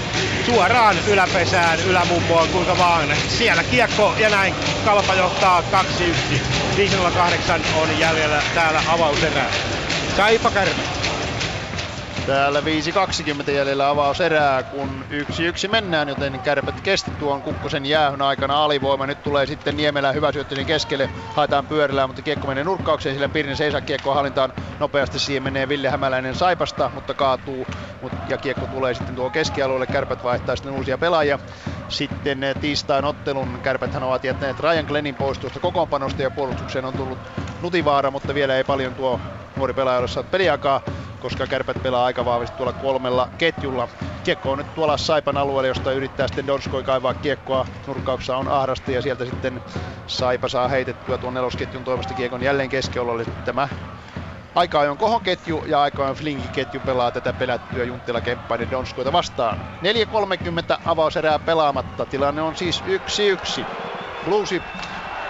suoraan 0.47 0.97
yläpesään, 1.09 1.81
ylämummoon, 1.81 2.49
kuinka 2.49 2.79
vaan. 2.79 3.09
Siellä 3.29 3.65
kiekko 3.65 4.15
ja 4.19 4.29
näin 4.29 4.55
Kalpa 4.85 5.15
johtaa 5.15 5.63
2-1. 5.73 6.41
508 6.77 7.61
on 7.83 7.99
jäljellä 7.99 8.43
täällä 8.55 8.83
avauserää. 8.89 9.51
Saipa 10.17 10.51
Kärme. 10.51 10.83
Täällä 12.29 12.61
5.20 12.61 13.51
jäljellä 13.51 13.89
avauserää, 13.89 14.63
kun 14.63 15.05
yksi 15.11 15.45
yksi 15.45 15.69
mennään, 15.69 16.09
joten 16.09 16.41
kärpät 16.41 16.81
kesti 16.81 17.11
tuon 17.19 17.43
Kukkosen 17.43 17.87
jäähyn 17.87 18.23
aikana 18.23 18.65
alivoima. 18.65 19.07
Nyt 19.07 19.23
tulee 19.23 19.47
sitten 19.47 19.77
Niemelä 19.77 20.13
hyvä 20.13 20.33
syöttöisen 20.33 20.67
keskelle, 20.67 21.11
haetaan 21.35 21.67
pyörillä, 21.67 22.07
mutta 22.07 22.23
kiekko 22.23 22.47
menee 22.47 22.65
nurkkaukseen, 22.65 23.15
sillä 23.15 23.29
Pirne 23.29 23.55
seisää 23.57 23.81
kiekkoa 23.81 24.15
hallintaan 24.15 24.53
nopeasti. 24.81 25.19
Siihen 25.19 25.43
menee 25.43 25.69
Ville 25.69 25.89
Hämäläinen 25.89 26.35
Saipasta, 26.35 26.91
mutta 26.95 27.15
kaatuu 27.15 27.67
ja 28.29 28.39
kiekko 28.39 28.67
tulee 28.67 28.95
sitten 28.95 29.15
tuo 29.17 29.31
keskialueelle. 29.31 29.87
Kärpät 29.87 30.25
vaihtaa 30.25 30.57
sitten 30.57 30.73
uusia 30.73 30.99
pelaajia. 30.99 31.39
Sitten 31.89 32.45
eh, 32.45 32.57
tiistain 32.61 33.05
ottelun 33.05 33.59
kärpäthän 33.63 34.03
ovat 34.03 34.25
jättäneet 34.25 34.61
Ryan 34.61 34.85
Glennin 34.89 35.15
pois 35.15 35.39
tuosta 35.39 35.61
kokoonpanosta 35.61 36.23
ja 36.23 36.31
puolustukseen 36.31 36.85
on 36.85 36.95
tullut 36.95 37.19
Nutivaara, 37.63 38.11
mutta 38.11 38.35
vielä 38.35 38.57
ei 38.57 38.65
paljon 38.65 38.95
tuo 38.95 39.21
nuori 39.59 39.75
pelaaja 39.75 39.99
ole 39.99 40.25
peliaikaa 40.31 40.81
koska 41.21 41.47
kärpät 41.47 41.83
pelaa 41.83 42.05
aika 42.05 42.25
vahvasti 42.25 42.57
tuolla 42.57 42.73
kolmella 42.73 43.29
ketjulla. 43.39 43.89
Kiekko 44.25 44.53
on 44.53 44.59
nyt 44.59 44.75
tuolla 44.75 44.97
Saipan 44.97 45.37
alueella, 45.37 45.67
josta 45.67 45.93
yrittää 45.93 46.27
sitten 46.29 46.47
Donskoi 46.47 46.83
kaivaa 46.83 47.15
kiekkoa. 47.15 47.67
Nurkkauksessa 47.87 48.37
on 48.37 48.49
ahdasta 48.49 48.91
ja 48.91 49.03
sieltä 49.03 49.25
sitten 49.25 49.63
Saipa 50.07 50.49
saa 50.49 50.69
heitettyä 50.69 51.19
tuon 51.19 51.35
nelosketjun 51.35 51.85
toimesta 51.85 52.15
kiekon 52.15 52.43
jälleen 52.43 52.69
keskiololle. 52.69 53.25
Tämä 53.45 53.69
aika 54.55 54.81
on 54.81 54.99
kohon 54.99 55.21
ketju 55.21 55.65
ja 55.67 55.83
aika 55.83 56.07
on 56.07 56.15
Flinkin 56.15 56.51
ketju 56.51 56.81
pelaa 56.81 57.11
tätä 57.11 57.33
pelättyä 57.33 57.85
Junttila 57.85 58.21
Kemppainen 58.21 58.71
Donskoita 58.71 59.13
vastaan. 59.13 59.61
4.30 60.73 60.81
avauserää 60.85 61.39
pelaamatta. 61.39 62.07
Tilanne 62.07 62.43
on 62.43 62.57
siis 62.57 62.85
1-1. 63.61 63.65
Bluesi 64.25 64.63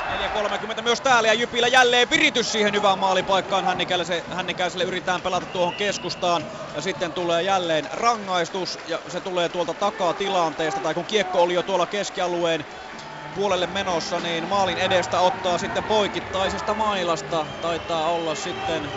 4.30 0.09 0.82
myös 0.82 1.00
täällä 1.00 1.28
ja 1.28 1.34
Jypillä 1.34 1.68
jälleen 1.68 2.11
viritys 2.11 2.52
siihen 2.52 2.74
hyvään 2.74 2.98
maalipaikkaan. 2.98 3.64
Hännikäiselle 4.34 4.84
yritetään 4.84 5.22
pelata 5.22 5.46
tuohon 5.46 5.74
keskustaan 5.74 6.46
ja 6.74 6.80
sitten 6.82 7.14
tulee 7.14 7.42
jälleen 7.42 7.88
rangaistus 7.92 8.78
ja 8.84 9.00
se 9.09 9.20
tulee 9.20 9.48
tuolta 9.48 9.74
takaa 9.74 10.14
tilanteesta 10.14 10.80
tai 10.80 10.94
kun 10.94 11.06
kiekko 11.06 11.42
oli 11.42 11.54
jo 11.54 11.62
tuolla 11.62 11.86
keskialueen 11.86 12.64
puolelle 13.34 13.66
menossa, 13.66 14.20
niin 14.20 14.48
maalin 14.48 14.78
edestä 14.78 15.20
ottaa 15.20 15.59
sitten 15.59 15.84
poikittaisesta 15.84 16.74
mailasta. 16.74 17.46
Taitaa 17.61 18.11
olla 18.12 18.34
sitten 18.34 18.92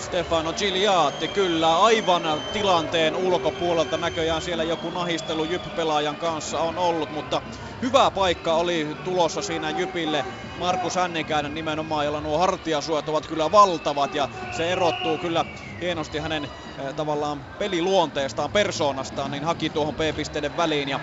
Stefano 0.00 0.52
Gigliatti 0.54 1.28
kyllä 1.28 1.82
aivan 1.82 2.22
tilanteen 2.52 3.16
ulkopuolelta 3.16 3.98
näköjään 3.98 4.42
siellä 4.42 4.64
joku 4.64 4.90
nahistelu 4.90 5.44
Jyp-pelaajan 5.44 6.18
kanssa 6.18 6.60
on 6.60 6.78
ollut, 6.78 7.10
mutta 7.10 7.42
hyvä 7.82 8.10
paikka 8.10 8.54
oli 8.54 8.96
tulossa 9.02 9.42
siinä 9.42 9.70
Jypille. 9.70 10.26
Markus 10.56 10.94
Hännikäinen 10.94 11.54
nimenomaan, 11.54 12.04
jolla 12.04 12.20
nuo 12.20 12.38
hartiasuojat 12.38 13.08
ovat 13.08 13.26
kyllä 13.26 13.50
valtavat 13.50 14.14
ja 14.14 14.28
se 14.50 14.72
erottuu 14.72 15.18
kyllä 15.18 15.44
hienosti 15.80 16.18
hänen 16.18 16.44
eh, 16.44 16.94
tavallaan 16.96 17.46
peliluonteestaan, 17.58 18.50
persoonastaan, 18.50 19.30
niin 19.30 19.44
haki 19.44 19.70
tuohon 19.70 19.96
P-pisteiden 19.96 20.56
väliin 20.56 20.88
ja 20.88 21.00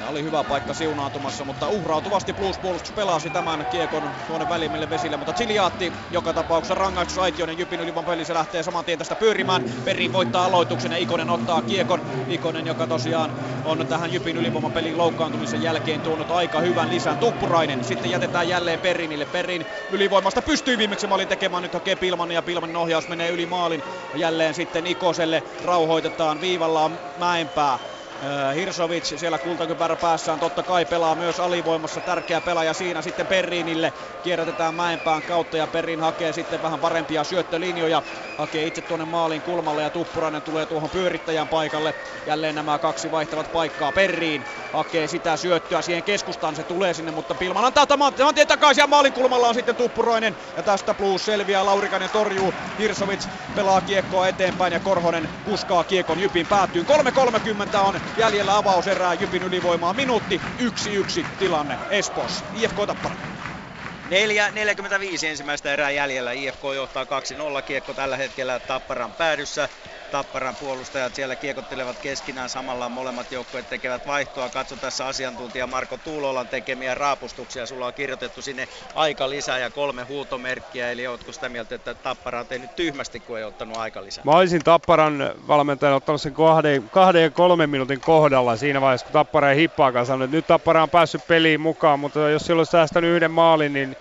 Siinä 0.00 0.10
oli 0.10 0.22
hyvä 0.22 0.44
paikka 0.44 0.74
siunaantumassa, 0.74 1.44
mutta 1.44 1.68
uhrautuvasti 1.68 2.32
Blues 2.32 2.58
puolustus 2.58 2.92
pelasi 2.92 3.30
tämän 3.30 3.66
kiekon 3.66 4.16
tuonne 4.26 4.48
välimille 4.48 4.90
vesille, 4.90 5.16
mutta 5.16 5.32
Chiliaatti 5.32 5.92
joka 6.10 6.34
tapauksessa 6.34 6.74
rangaistus 6.74 7.18
Aitionen 7.18 7.58
Jypin 7.58 7.80
ylivan 7.80 8.04
pelissä 8.04 8.34
lähtee 8.34 8.62
saman 8.62 8.84
tien 8.84 8.98
tästä 8.98 9.16
pyörimään. 9.16 9.62
Peri 9.84 10.12
voittaa 10.12 10.44
aloituksen 10.44 10.92
ja 10.92 10.98
Ikonen 10.98 11.30
ottaa 11.30 11.62
kiekon. 11.62 12.02
Ikonen, 12.28 12.66
joka 12.66 12.86
tosiaan 12.86 13.34
on 13.64 13.86
tähän 13.88 14.12
Jypin 14.12 14.36
ylivoiman 14.36 14.72
pelin 14.72 14.98
loukkaantumisen 14.98 15.62
jälkeen 15.62 16.00
tuonut 16.02 16.30
aika 16.30 16.60
hyvän 16.60 16.90
lisän. 16.90 17.18
Tuppurainen 17.18 17.84
sitten 17.84 18.10
jätetään 18.10 18.48
jälleen 18.48 18.80
Perinille. 18.80 19.26
Perin 19.26 19.66
ylivoimasta 19.90 20.42
pystyy 20.42 20.78
viimeksi 20.78 21.06
maalin 21.06 21.28
tekemään. 21.28 21.62
Nyt 21.62 21.74
hakee 21.74 21.96
Pilman 21.96 22.30
ja 22.30 22.42
Pilmanin 22.42 22.76
ohjaus 22.76 23.08
menee 23.08 23.30
yli 23.30 23.46
maalin. 23.46 23.82
Jälleen 24.14 24.54
sitten 24.54 24.86
Ikoselle 24.86 25.42
rauhoitetaan 25.64 26.40
viivalla 26.40 26.90
Mäenpää. 27.16 27.78
Äh, 28.22 28.54
Hirsovic 28.54 29.04
siellä 29.04 29.38
kultakypärä 29.38 29.96
päässään 29.96 30.38
totta 30.38 30.62
kai 30.62 30.86
pelaa 30.86 31.14
myös 31.14 31.40
alivoimassa, 31.40 32.00
tärkeä 32.00 32.40
pelaaja 32.40 32.74
siinä 32.74 33.02
sitten 33.02 33.26
Perriinille. 33.26 33.92
Kierrätetään 34.22 34.74
Mäenpään 34.74 35.22
kautta 35.22 35.56
ja 35.56 35.66
Perrin 35.66 36.00
hakee 36.00 36.32
sitten 36.32 36.62
vähän 36.62 36.80
parempia 36.80 37.24
syöttölinjoja. 37.24 38.02
Hakee 38.38 38.66
itse 38.66 38.82
tuonne 38.82 39.04
maalin 39.04 39.42
kulmalle 39.42 39.82
ja 39.82 39.90
Tuppurainen 39.90 40.42
tulee 40.42 40.66
tuohon 40.66 40.90
pyörittäjän 40.90 41.48
paikalle. 41.48 41.94
Jälleen 42.26 42.54
nämä 42.54 42.78
kaksi 42.78 43.10
vaihtavat 43.10 43.52
paikkaa. 43.52 43.92
Perriin 43.92 44.44
hakee 44.72 45.06
sitä 45.08 45.36
syöttöä 45.36 45.82
siihen 45.82 46.04
keskustaan, 46.04 46.56
se 46.56 46.64
tulee 46.64 46.94
sinne, 46.94 47.10
mutta 47.10 47.34
Pilman 47.34 47.64
antaa 47.64 47.86
tämän 47.86 48.14
tien 48.34 48.46
takaisin 48.48 48.82
ja 48.82 48.86
maalin 48.86 49.12
kulmalla 49.12 49.48
on 49.48 49.54
sitten 49.54 49.76
Tuppurainen. 49.76 50.36
Ja 50.56 50.62
tästä 50.62 50.94
plus 50.94 51.24
selviää, 51.24 51.66
Laurikainen 51.66 52.10
torjuu, 52.10 52.54
Hirsovic 52.78 53.26
pelaa 53.54 53.80
kiekkoa 53.82 54.28
eteenpäin 54.28 54.72
ja 54.72 54.80
Korhonen 54.80 55.28
kuskaa 55.44 55.84
kiekon 55.84 56.20
Jypin 56.20 56.46
päätyyn. 56.46 56.86
3.30 56.86 57.78
on 57.78 58.00
jäljellä 58.16 58.56
avauserää 58.56 59.14
Jypin 59.14 59.42
ylivoimaa 59.42 59.94
minuutti 59.94 60.42
1-1 60.60 60.64
tilanne 61.38 61.80
Espoossa. 61.88 62.46
IFK 62.52 62.76
Tappara. 62.86 63.16
4.45 64.10 65.26
ensimmäistä 65.26 65.72
erää 65.72 65.90
jäljellä. 65.90 66.32
IFK 66.32 66.62
johtaa 66.74 67.04
2-0 67.04 67.08
kiekko 67.64 67.94
tällä 67.94 68.16
hetkellä 68.16 68.60
Tapparan 68.60 69.14
päädyssä. 69.14 69.68
Tapparan 70.10 70.56
puolustajat 70.56 71.14
siellä 71.14 71.36
kiekottelevat 71.36 71.98
keskinään 71.98 72.48
samalla 72.48 72.88
molemmat 72.88 73.32
joukkueet 73.32 73.68
tekevät 73.68 74.06
vaihtoa. 74.06 74.50
Katso 74.50 74.76
tässä 74.76 75.06
asiantuntija 75.06 75.66
Marko 75.66 75.96
Tuulolan 75.96 76.48
tekemiä 76.48 76.94
raapustuksia. 76.94 77.66
Sulla 77.66 77.86
on 77.86 77.94
kirjoitettu 77.94 78.42
sinne 78.42 78.68
aika 78.94 79.30
lisää 79.30 79.58
ja 79.58 79.70
kolme 79.70 80.02
huutomerkkiä. 80.02 80.90
Eli 80.90 81.06
oletko 81.06 81.32
sitä 81.32 81.48
mieltä, 81.48 81.74
että 81.74 81.94
Tappara 81.94 82.40
on 82.40 82.46
tehnyt 82.46 82.76
tyhmästi, 82.76 83.20
kun 83.20 83.38
ei 83.38 83.44
ottanut 83.44 83.76
aika 83.76 84.04
lisää? 84.04 84.24
Mä 84.24 84.30
olisin 84.30 84.64
Tapparan 84.64 85.34
valmentajan 85.48 85.94
ottanut 85.94 86.20
sen 86.20 86.34
kahden, 86.34 86.90
kahden 86.90 87.22
ja 87.22 87.30
kolmen 87.30 87.70
minuutin 87.70 88.00
kohdalla 88.00 88.56
siinä 88.56 88.80
vaiheessa, 88.80 89.06
kun 89.06 89.12
Tappara 89.12 89.50
ei 89.50 89.56
hippaakaan 89.56 90.06
sanonut, 90.06 90.24
että 90.24 90.36
nyt 90.36 90.46
Tappara 90.46 90.82
on 90.82 90.90
päässyt 90.90 91.26
peliin 91.26 91.60
mukaan, 91.60 92.00
mutta 92.00 92.30
jos 92.30 92.42
silloin 92.42 92.60
olisi 92.60 92.70
säästänyt 92.70 93.10
yhden 93.10 93.30
maalin, 93.30 93.72
niin 93.72 93.96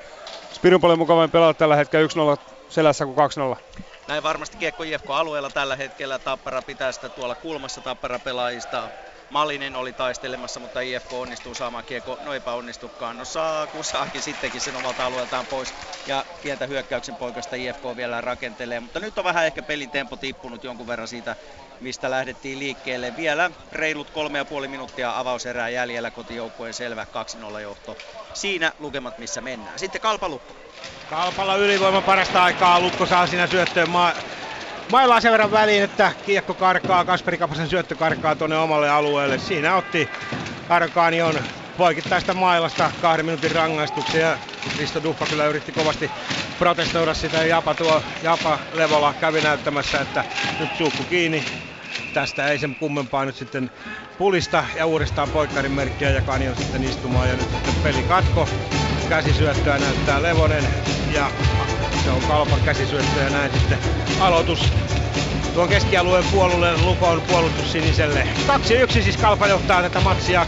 Spirun 0.53 0.81
paljon 0.81 0.99
mukavammin 0.99 1.31
pelata 1.31 1.57
tällä 1.57 1.75
hetkellä 1.75 2.07
1-0 2.35 2.41
selässä 2.69 3.05
kuin 3.05 3.17
2-0. 3.55 3.79
Näin 4.09 4.23
varmasti 4.23 4.57
Kiekko 4.57 4.83
IFK 4.83 5.09
alueella 5.09 5.49
tällä 5.49 5.75
hetkellä. 5.75 6.19
Tappara 6.19 6.61
pitää 6.61 6.91
sitä 6.91 7.09
tuolla 7.09 7.35
kulmassa 7.35 7.81
Tappara 7.81 8.19
pelaajista 8.19 8.89
Malinen 9.29 9.75
oli 9.75 9.93
taistelemassa, 9.93 10.59
mutta 10.59 10.79
IFK 10.81 11.13
onnistuu 11.13 11.55
saamaan 11.55 11.85
kiekko, 11.85 12.17
no 12.25 12.33
epäonnistukaan. 12.33 13.17
No 13.17 13.25
saa, 13.25 13.67
kun 13.67 13.83
saakin 13.83 14.21
sittenkin 14.21 14.61
sen 14.61 14.75
omalta 14.75 15.05
alueeltaan 15.05 15.45
pois 15.45 15.73
ja 16.07 16.25
pientä 16.41 16.67
hyökkäyksen 16.67 17.15
poikasta 17.15 17.55
IFK 17.55 17.83
vielä 17.95 18.21
rakentelee. 18.21 18.79
Mutta 18.79 18.99
nyt 18.99 19.17
on 19.17 19.23
vähän 19.23 19.45
ehkä 19.45 19.63
pelin 19.63 19.91
tempo 19.91 20.15
tippunut 20.15 20.63
jonkun 20.63 20.87
verran 20.87 21.07
siitä, 21.07 21.35
mistä 21.79 22.11
lähdettiin 22.11 22.59
liikkeelle. 22.59 23.13
Vielä 23.17 23.51
reilut 23.71 24.09
kolme 24.09 24.37
ja 24.37 24.45
puoli 24.45 24.67
minuuttia 24.67 25.19
avauserää 25.19 25.69
jäljellä 25.69 26.11
kotijoukkueen 26.11 26.73
selvä 26.73 27.07
2-0 27.57 27.59
johto. 27.59 27.97
Siinä 28.33 28.71
lukemat 28.79 29.17
missä 29.17 29.41
mennään. 29.41 29.79
Sitten 29.79 30.01
Kalpa 30.01 30.29
Lukko. 30.29 30.68
Kalpalla 31.07 31.55
ylivoima 31.55 32.01
parasta 32.01 32.43
aikaa. 32.43 32.79
Lukko 32.79 33.05
saa 33.05 33.27
siinä 33.27 33.47
syöttöön 33.47 33.89
ma- 33.89 34.15
mailaa 34.87 35.21
sen 35.21 35.31
verran 35.31 35.51
väliin, 35.51 35.83
että 35.83 36.11
kiekko 36.23 36.55
karkaa, 36.55 37.05
Kasperi 37.05 37.37
Kapasen 37.37 37.67
syöttö 37.69 37.95
karkaa 37.95 38.35
tuonne 38.35 38.57
omalle 38.57 38.89
alueelle. 38.89 39.37
Siinä 39.37 39.75
otti 39.75 40.11
Arkaanion 40.69 41.43
poikittaista 41.77 42.33
mailasta 42.33 42.91
kahden 42.99 43.25
minuutin 43.25 43.51
rangaistuksia 43.51 44.27
ja 44.27 44.39
Risto 44.77 45.03
Duffa 45.03 45.27
kyllä 45.27 45.45
yritti 45.47 45.71
kovasti 45.71 46.11
protestoida 46.57 47.13
sitä 47.13 47.37
ja 47.37 47.45
Japa, 47.45 47.75
tuo, 47.75 48.03
Japa 48.21 48.59
Levola 48.71 49.13
kävi 49.13 49.41
näyttämässä, 49.41 50.01
että 50.01 50.25
nyt 50.57 50.73
suukku 50.75 51.05
kiinni. 51.05 51.68
Tästä 52.19 52.47
ei 52.47 52.59
sen 52.59 52.75
kummempaa 52.75 53.25
nyt 53.25 53.35
sitten 53.35 53.71
pulista 54.17 54.63
ja 54.75 54.85
uudestaan 54.85 55.29
poikkarin 55.29 55.71
merkkiä 55.71 56.09
ja 56.09 56.21
Kanion 56.21 56.55
sitten 56.55 56.83
istumaan 56.83 57.29
ja 57.29 57.35
nyt 57.35 57.49
sitten 57.51 57.73
peli 57.83 58.03
katko. 58.03 58.47
Käsisyöttöä 59.09 59.77
näyttää 59.77 60.21
Levonen 60.21 60.67
ja 61.11 61.31
se 62.03 62.09
on 62.09 62.21
Kalpan 62.27 62.61
käsisyöttö 62.61 63.19
ja 63.19 63.29
näin 63.29 63.51
sitten 63.51 63.77
aloitus 64.19 64.73
tuon 65.53 65.69
keskialueen 65.69 66.25
puolulle 66.31 66.77
Lukon 66.81 67.21
puolustus 67.21 67.71
siniselle. 67.71 68.27
2-1 68.89 68.91
siis 68.91 69.17
Kalpa 69.17 69.47
johtaa 69.47 69.81
tätä 69.81 70.01
matsia. 70.01 70.45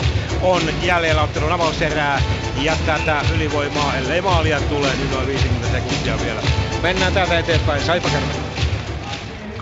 2.35 0.00 0.04
on 0.40 0.62
jäljellä 0.82 1.22
ottelun 1.22 1.52
avauserää 1.52 2.22
ja 2.56 2.76
tätä 2.86 3.22
ylivoimaa, 3.34 3.96
ellei 3.96 4.22
maalia 4.22 4.60
tule, 4.60 4.96
niin 4.96 5.10
noin 5.10 5.26
50 5.26 5.70
sekuntia 5.70 6.20
vielä. 6.20 6.40
Mennään 6.82 7.12
täältä 7.12 7.38
eteenpäin. 7.38 7.82
Saipa 7.82 8.10
kerran. 8.10 8.57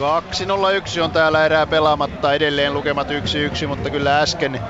2-0-1 0.00 1.00
on 1.02 1.12
täällä 1.12 1.46
erää 1.46 1.66
pelaamatta, 1.66 2.34
edelleen 2.34 2.74
lukemat 2.74 3.08
1-1, 3.10 3.66
mutta 3.66 3.90
kyllä 3.90 4.20
äsken 4.20 4.60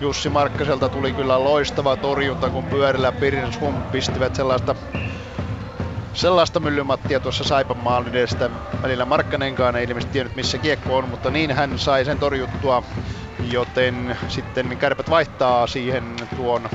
Jussi 0.00 0.28
Markkaselta 0.28 0.88
tuli 0.88 1.12
kyllä 1.12 1.44
loistava 1.44 1.96
torjunta, 1.96 2.50
kun 2.50 2.68
pyörillä 2.70 3.12
Pirins 3.12 3.60
Hum 3.60 3.84
pistivät 3.90 4.34
sellaista 4.34 4.76
sellaista 6.12 6.60
myllymattia 6.60 7.20
tuossa 7.20 7.44
Saipan 7.44 7.76
maalin 7.76 8.14
edestä. 8.14 8.50
Välillä 8.82 9.04
Markkanenkaan 9.04 9.76
ei 9.76 9.84
ilmeisesti 9.84 10.12
tiennyt 10.12 10.34
missä 10.34 10.58
kiekko 10.58 10.96
on, 10.96 11.08
mutta 11.08 11.30
niin 11.30 11.50
hän 11.50 11.78
sai 11.78 12.04
sen 12.04 12.18
torjuttua, 12.18 12.82
joten 13.38 14.18
sitten 14.28 14.78
kärpät 14.78 15.10
vaihtaa 15.10 15.66
siihen 15.66 16.16
tuon 16.34 16.70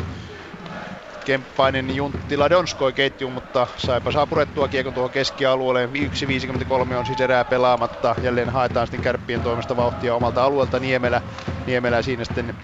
Kemppainen, 1.27 1.95
Junttila, 1.95 2.49
Donskoi 2.49 2.93
ketju, 2.93 3.29
mutta 3.29 3.67
Saipa 3.77 4.11
saa 4.11 4.27
purettua 4.27 4.67
kiekon 4.67 4.93
tuohon 4.93 5.11
keskialueelle. 5.11 5.89
1.53 6.89 6.95
on 6.95 7.05
siis 7.05 7.21
erää 7.21 7.45
pelaamatta. 7.45 8.15
Jälleen 8.21 8.49
haetaan 8.49 8.87
sitten 8.87 9.03
kärppien 9.03 9.41
toimesta 9.41 9.77
vauhtia 9.77 10.15
omalta 10.15 10.43
alueelta 10.43 10.79
Niemelä. 10.79 11.21
Niemelä 11.65 12.01
siinä 12.01 12.25
sitten 12.25 12.55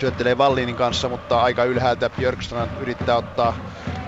syöttelee 0.00 0.38
Vallinin 0.38 0.76
kanssa, 0.76 1.08
mutta 1.08 1.42
aika 1.42 1.64
ylhäältä 1.64 2.10
Björkstrand 2.10 2.70
yrittää 2.80 3.16
ottaa 3.16 3.56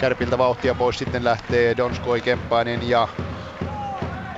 Kärpiltä 0.00 0.38
vauhtia 0.38 0.74
pois. 0.74 0.98
Sitten 0.98 1.24
lähtee 1.24 1.76
Donskoi, 1.76 2.20
Kemppainen 2.20 2.88
ja 2.88 3.08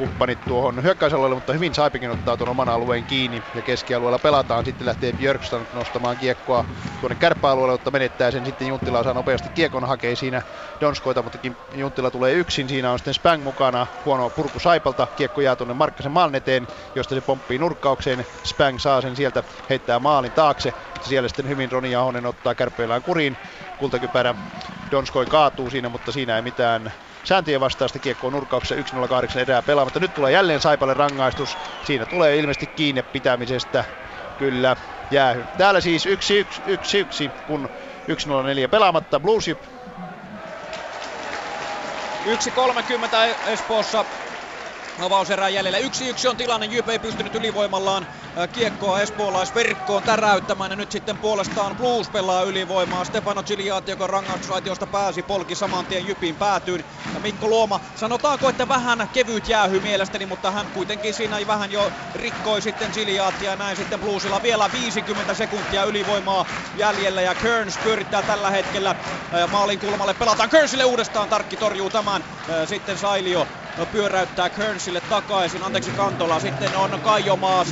kumppanit 0.03 0.41
tuohon 0.47 0.83
hyökkäysalueelle, 0.83 1.35
mutta 1.35 1.53
hyvin 1.53 1.75
Saipikin 1.75 2.11
ottaa 2.11 2.37
tuon 2.37 2.49
oman 2.49 2.69
alueen 2.69 3.07
kiinni 3.07 3.45
ja 3.55 3.63
keskialueella 3.63 4.19
pelataan. 4.19 4.65
Sitten 4.65 4.87
lähtee 4.87 5.13
Björkstrand 5.13 5.67
nostamaan 5.73 6.17
kiekkoa 6.17 6.65
tuonne 7.01 7.17
kärppäalueelle, 7.17 7.75
mutta 7.75 7.91
menettää 7.91 8.31
sen 8.31 8.45
sitten 8.47 8.69
Junttila 8.69 9.03
saa 9.03 9.15
nopeasti 9.15 9.51
kiekon 9.55 9.85
hakee 9.85 10.17
siinä 10.17 10.43
Donskoita, 10.81 11.23
mutta 11.23 11.39
Junttila 11.75 12.11
tulee 12.11 12.33
yksin. 12.33 12.69
Siinä 12.69 12.93
on 12.93 12.99
sitten 12.99 13.15
Spang 13.15 13.43
mukana, 13.43 13.87
huono 14.05 14.31
purku 14.31 14.59
Saipalta. 14.59 15.09
Kiekko 15.17 15.41
jää 15.41 15.57
tuonne 15.57 15.75
Markkasen 15.75 16.13
maalin 16.13 16.35
eteen, 16.35 16.67
josta 16.95 17.15
se 17.15 17.21
pomppii 17.21 17.59
nurkkaukseen. 17.59 18.27
Spang 18.45 18.79
saa 18.79 19.01
sen 19.01 19.17
sieltä, 19.17 19.43
heittää 19.71 19.99
maalin 19.99 20.33
taakse. 20.33 20.75
Siellä 21.01 21.29
sitten 21.29 21.49
hyvin 21.49 21.73
Roni 21.73 21.95
Ahonen 21.95 22.27
ottaa 22.27 22.55
kärppeillään 22.55 23.03
kuriin. 23.03 23.37
Kultakypärä 23.79 24.35
Donskoi 24.91 25.27
kaatuu 25.27 25.71
siinä, 25.71 25.89
mutta 25.89 26.13
siinä 26.13 26.37
ei 26.37 26.43
mitään 26.43 26.93
sääntöjen 27.25 27.61
vastaista 27.61 27.99
kiekkoa 27.99 28.31
nurkauksessa 28.31 28.97
1-0-8 29.37 29.39
erää 29.39 29.63
pelaamatta. 29.63 30.01
Nyt 30.01 30.15
tulee 30.15 30.33
jälleen 30.33 30.61
Saipalle 30.61 30.95
rangaistus. 30.95 31.59
Siinä 31.85 32.07
tulee 32.07 32.37
ilmeisesti 32.37 32.67
kiinni 32.67 33.03
pitämisestä. 33.03 33.85
Kyllä, 34.39 34.77
jäähy. 35.11 35.45
Täällä 35.57 35.81
siis 35.81 36.07
1-1, 36.07 36.11
kun 37.47 37.69
1-0-4 38.67 38.69
pelaamatta. 38.71 39.21
Blues 39.21 39.47
1.30 39.49 39.55
Espoossa 43.49 44.05
avauserää 45.01 45.49
jäljellä. 45.49 45.79
Yksi 45.79 46.09
yksi 46.09 46.29
on 46.29 46.37
tilanne, 46.37 46.67
Jyp 46.67 46.89
ei 46.89 46.99
pystynyt 46.99 47.35
ylivoimallaan 47.35 48.07
kiekkoa 48.53 49.01
espoolaisverkkoon 49.01 50.03
täräyttämään 50.03 50.71
ja 50.71 50.77
nyt 50.77 50.93
sitten 50.93 51.19
puolestaan 51.19 51.77
Blues 51.77 52.11
pelaa 52.11 52.43
ylivoimaa. 52.43 53.05
Stefano 53.05 53.43
Giliati, 53.43 53.91
joka 53.91 54.07
rangaistusaitiosta 54.07 54.87
pääsi, 54.87 55.23
polki 55.23 55.55
saman 55.55 55.87
tien 55.87 56.07
Jypin 56.07 56.37
päätyyn. 56.37 56.85
Ja 57.15 57.21
Mikko 57.21 57.49
Luoma, 57.49 57.81
sanotaanko, 57.95 58.49
että 58.49 58.69
vähän 58.69 59.09
kevyt 59.13 59.49
jäähy 59.49 59.81
mielestäni, 59.81 60.27
mutta 60.27 60.51
hän 60.51 60.71
kuitenkin 60.71 61.15
siinä 61.15 61.37
vähän 61.47 61.71
jo 61.71 61.93
rikkoi 62.15 62.63
sitten 62.63 62.91
Giliatia 62.95 63.51
ja 63.51 63.57
näin 63.57 63.77
sitten 63.77 64.01
Bluesilla 64.01 64.43
vielä 64.43 64.73
50 64.73 65.35
sekuntia 65.35 65.85
ylivoimaa 65.85 66.47
jäljellä 66.75 67.23
ja 67.23 67.35
Kearns 67.35 67.79
pyörittää 67.79 68.23
tällä 68.23 68.51
hetkellä 68.51 68.97
maalin 69.49 69.79
kulmalle. 69.79 70.15
Pelataan 70.15 70.51
Kearnsille 70.51 70.85
uudestaan, 70.85 71.29
Tarkki 71.29 71.57
torjuu 71.57 71.91
tämän. 71.91 72.25
Sitten 72.65 72.99
Sailio 72.99 73.49
pyöräyttää 73.91 74.51
Kearnsille 74.51 75.01
takaisin, 75.01 75.63
anteeksi 75.63 75.93
Kantola. 75.93 76.41
Sitten 76.41 76.77
on 76.77 77.01
Kaijomaa 77.01 77.65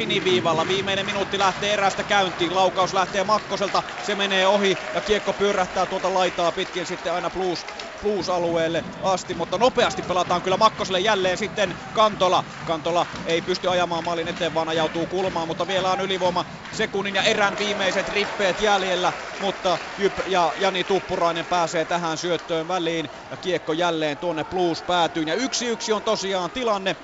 siniviivalla. 0.51 0.67
Viimeinen 0.69 1.07
minuutti 1.07 1.39
lähtee 1.39 1.73
erästä 1.73 2.05
käyntiin. 2.05 2.55
Laukaus 2.55 2.93
lähtee 2.93 3.25
Makkoselta, 3.25 3.83
se 4.01 4.15
menee 4.15 4.47
ohi 4.47 4.79
ja 4.95 5.03
kiekko 5.03 5.33
pyörähtää 5.35 5.87
tuota 5.87 6.15
laitaa 6.15 6.53
pitkin 6.53 6.87
sitten 6.87 7.13
aina 7.13 7.31
Blues 7.31 7.67
Blues-alueelle 8.01 8.85
asti, 9.03 9.35
mutta 9.35 9.59
nopeasti 9.59 10.03
pelataan 10.03 10.43
kyllä 10.43 10.57
Makkoselle 10.57 11.01
jälleen 11.01 11.39
sitten 11.39 11.75
Kantola. 11.93 12.45
Kantola 12.65 13.07
ei 13.25 13.43
pysty 13.43 13.69
ajamaan 13.69 14.05
maalin 14.05 14.29
eteen, 14.29 14.55
vaan 14.55 14.69
ajautuu 14.69 15.07
kulmaan, 15.07 15.49
mutta 15.49 15.67
vielä 15.67 15.91
on 15.93 16.01
ylivoima 16.01 16.45
sekunnin 16.71 17.15
ja 17.15 17.23
erän 17.23 17.59
viimeiset 17.59 18.09
rippeet 18.09 18.61
jäljellä, 18.61 19.13
mutta 19.39 19.79
Jyp 19.97 20.19
ja 20.27 20.53
Jani 20.57 20.85
Tuppurainen 20.85 21.47
pääsee 21.47 21.85
tähän 21.85 22.19
syöttöön 22.19 22.69
väliin 22.69 23.11
ja 23.31 23.37
kiekko 23.37 23.73
jälleen 23.73 24.19
tuonne 24.19 24.45
Blues 24.45 24.83
päätyyn 24.83 25.29
ja 25.29 25.35
yksi 25.35 25.67
yksi 25.67 25.93
on 25.93 26.03
tosiaan 26.03 26.51
tilanne. 26.51 26.97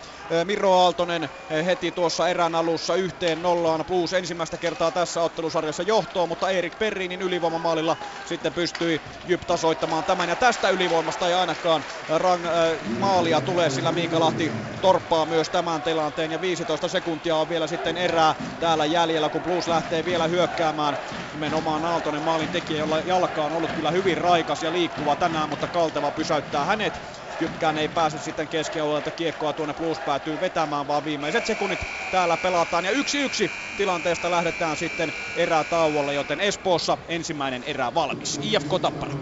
Miro 0.45 0.73
Aaltonen 0.73 1.31
heti 1.67 1.93
tuossa 1.93 2.29
erän 2.29 2.55
alussa 2.55 2.95
yhteen 2.95 3.43
nollaan 3.43 3.85
Blues 3.87 4.13
ensimmäistä 4.13 4.59
kertaa 4.59 4.93
tässä 4.93 5.23
ottelusarjassa 5.23 5.83
johtoon, 5.83 6.29
mutta 6.29 6.51
Erik 6.51 6.79
Perrinin 6.79 7.23
ylivoimamaalilla 7.23 7.97
sitten 8.25 8.55
pystyi 8.55 9.03
Jyp 9.27 9.43
tasoittamaan 9.47 10.05
tämän 10.05 10.29
ja 10.29 10.37
tästä 10.37 10.69
ylivoimasta 10.87 11.29
ei 11.29 11.35
ainakaan 11.35 11.85
rang, 12.09 12.45
äh, 12.45 12.53
maalia 12.99 13.41
tule, 13.41 13.71
sillä 13.71 13.93
Miika 13.93 14.21
Lahti 14.21 14.53
torppaa 14.81 15.27
myös 15.27 15.51
tämän 15.51 15.83
tilanteen 15.83 16.31
ja 16.31 16.41
15 16.41 16.89
sekuntia 16.89 17.37
on 17.37 17.49
vielä 17.49 17.67
sitten 17.67 17.97
erää 17.97 18.35
täällä 18.61 18.87
jäljellä, 18.87 19.29
kun 19.29 19.43
Blues 19.43 19.69
lähtee 19.69 20.05
vielä 20.05 20.27
hyökkäämään. 20.27 20.99
Nimenomaan 21.33 21.85
Aaltonen 21.85 22.23
maalin 22.23 22.49
tekijä, 22.49 22.79
jolla 22.79 23.01
jalka 23.01 23.45
on 23.45 23.53
ollut 23.53 23.73
kyllä 23.73 23.91
hyvin 23.91 24.19
raikas 24.19 24.63
ja 24.63 24.73
liikkuva 24.73 25.17
tänään, 25.17 25.49
mutta 25.49 25.69
Kalteva 25.69 26.11
pysäyttää 26.11 26.65
hänet 26.65 27.01
Jypkään 27.41 27.79
ei 27.79 27.89
pääse 27.89 28.19
sitten 28.19 28.49
keskialueelta 28.49 29.11
kiekkoa 29.11 29.53
tuonne 29.53 29.75
plus 29.75 30.01
päätyy 30.01 30.41
vetämään, 30.41 30.87
vaan 30.87 31.05
viimeiset 31.05 31.47
sekunnit 31.47 31.87
täällä 32.11 32.37
pelataan. 32.37 32.85
Ja 32.85 32.91
yksi 32.91 33.19
yksi 33.19 33.51
tilanteesta 33.77 34.31
lähdetään 34.31 34.77
sitten 34.77 35.13
erätauolle, 35.37 36.15
joten 36.15 36.41
Espoossa 36.41 36.99
ensimmäinen 37.09 37.65
erä 37.65 37.95
valmis. 37.95 38.41
IFK 38.43 38.71
Tappara. 38.83 39.13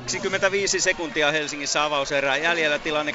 25 0.00 0.80
sekuntia 0.80 1.30
Helsingissä 1.32 1.84
avauserää 1.84 2.36
jäljellä 2.36 2.78
tilanne 2.78 3.12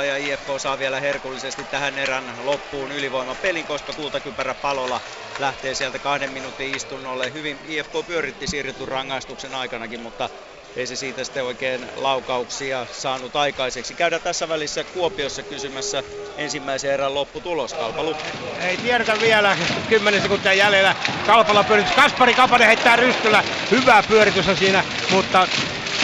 2-0 0.00 0.04
ja 0.04 0.16
IFK 0.16 0.46
saa 0.58 0.78
vielä 0.78 1.00
herkullisesti 1.00 1.64
tähän 1.64 1.98
erän 1.98 2.34
loppuun 2.46 2.92
ylivoimapelin, 2.92 3.66
koska 3.66 3.94
kultakypärä 3.94 4.54
palolla 4.54 5.00
lähtee 5.38 5.74
sieltä 5.74 5.98
kahden 5.98 6.30
minuutin 6.30 6.74
istunnolle. 6.74 7.32
Hyvin 7.32 7.60
IFK 7.64 7.92
pyöritti 8.06 8.46
siirretyn 8.46 8.88
rangaistuksen 8.88 9.54
aikanakin, 9.54 10.00
mutta 10.00 10.30
ei 10.76 10.86
se 10.86 10.96
siitä 10.96 11.24
sitten 11.24 11.44
oikein 11.44 11.90
laukauksia 11.96 12.86
saanut 12.90 13.36
aikaiseksi. 13.36 13.94
Käydään 13.94 14.22
tässä 14.22 14.48
välissä 14.48 14.84
Kuopiossa 14.84 15.42
kysymässä 15.42 16.02
ensimmäisen 16.36 16.90
erän 16.90 17.14
lopputulos. 17.14 17.74
Kalpa 17.74 18.02
Lukko. 18.02 18.24
Ei 18.60 18.76
tiedetä 18.76 19.20
vielä, 19.20 19.56
10 19.88 20.22
sekuntia 20.22 20.52
jäljellä. 20.52 20.96
Kalpalla 21.26 21.64
pyöritys. 21.64 21.92
Kaspari 21.92 22.34
Kapanen 22.34 22.66
heittää 22.66 22.96
rystyllä. 22.96 23.44
Hyvä 23.70 24.02
pyöritys 24.08 24.48
on 24.48 24.56
siinä, 24.56 24.84
mutta 25.10 25.48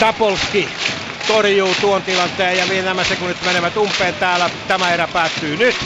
Tapolski 0.00 0.68
torjuu 1.26 1.74
tuon 1.80 2.02
tilanteen 2.02 2.58
ja 2.58 2.82
nämä 2.82 3.04
sekunnit 3.04 3.44
menevät 3.44 3.76
umpeen 3.76 4.14
täällä. 4.14 4.50
Tämä 4.68 4.94
erä 4.94 5.08
päättyy 5.08 5.56
nyt. 5.56 5.76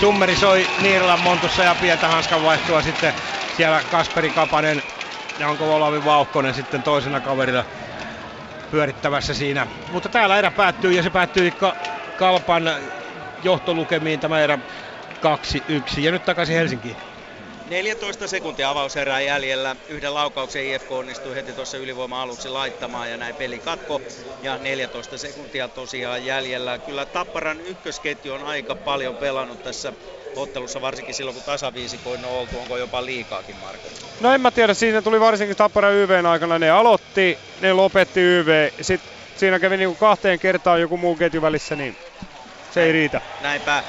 Summeri 0.00 0.36
soi 0.36 0.66
Niiralan 0.80 1.20
montussa 1.20 1.62
ja 1.62 1.74
pientä 1.74 2.08
hanskan 2.08 2.42
vaihtoa 2.42 2.82
sitten 2.82 3.14
siellä 3.56 3.82
Kasperi 3.90 4.30
Kapanen 4.30 4.82
ja 5.38 5.48
onko 5.48 5.74
Olavi 5.74 6.04
Vauhkonen 6.04 6.54
sitten 6.54 6.82
toisena 6.82 7.20
kaverilla 7.20 7.64
pyörittävässä 8.70 9.34
siinä. 9.34 9.66
Mutta 9.90 10.08
täällä 10.08 10.38
erä 10.38 10.50
päättyy 10.50 10.92
ja 10.92 11.02
se 11.02 11.10
päättyy 11.10 11.50
Ka- 11.50 11.76
Kalpan 12.16 12.64
johtolukemiin 13.42 14.20
tämä 14.20 14.40
erä 14.40 14.58
2-1. 15.26 16.00
Ja 16.00 16.10
nyt 16.12 16.24
takaisin 16.24 16.56
Helsinkiin. 16.56 16.96
14 17.66 18.28
sekuntia 18.28 18.70
avauserää 18.70 19.20
jäljellä. 19.20 19.76
Yhden 19.88 20.14
laukauksen 20.14 20.64
IFK 20.66 20.90
onnistui 20.90 21.34
heti 21.34 21.54
tuossa 21.54 21.76
ylivoima-aluksi 21.78 22.48
laittamaan 22.48 23.10
ja 23.10 23.16
näin 23.16 23.36
peli 23.36 23.60
katko. 23.60 24.02
Ja 24.42 24.58
14 24.58 25.18
sekuntia 25.18 25.68
tosiaan 25.68 26.24
jäljellä. 26.24 26.78
Kyllä 26.78 27.06
Tapparan 27.06 27.60
ykkösketju 27.60 28.32
on 28.32 28.42
aika 28.42 28.76
paljon 28.76 29.16
pelannut 29.16 29.62
tässä 29.62 29.92
ottelussa, 30.36 30.80
varsinkin 30.80 31.14
silloin 31.14 31.34
kun 31.34 31.44
tasaviisikoin 31.44 32.24
on 32.24 32.30
oltu. 32.30 32.58
Onko 32.58 32.76
jopa 32.76 33.04
liikaakin, 33.04 33.56
Marko? 33.56 33.88
No 34.20 34.34
en 34.34 34.40
mä 34.40 34.50
tiedä, 34.50 34.74
siinä 34.74 35.02
tuli 35.02 35.20
varsinkin 35.20 35.56
Tappara 35.56 35.90
YVn 35.90 36.26
aikana. 36.26 36.58
Ne 36.58 36.70
aloitti, 36.70 37.38
ne 37.60 37.72
lopetti 37.72 38.20
YV. 38.20 38.70
Sitten 38.80 39.12
siinä 39.36 39.58
kävi 39.58 39.76
niinku 39.76 39.94
kahteen 39.94 40.38
kertaan 40.38 40.80
joku 40.80 40.96
muu 40.96 41.16
ketju 41.16 41.42
välissä, 41.42 41.76
niin 41.76 41.96
se 42.70 42.82
ei 42.82 42.92
riitä. 42.92 43.20
Näinpä. 43.42 43.84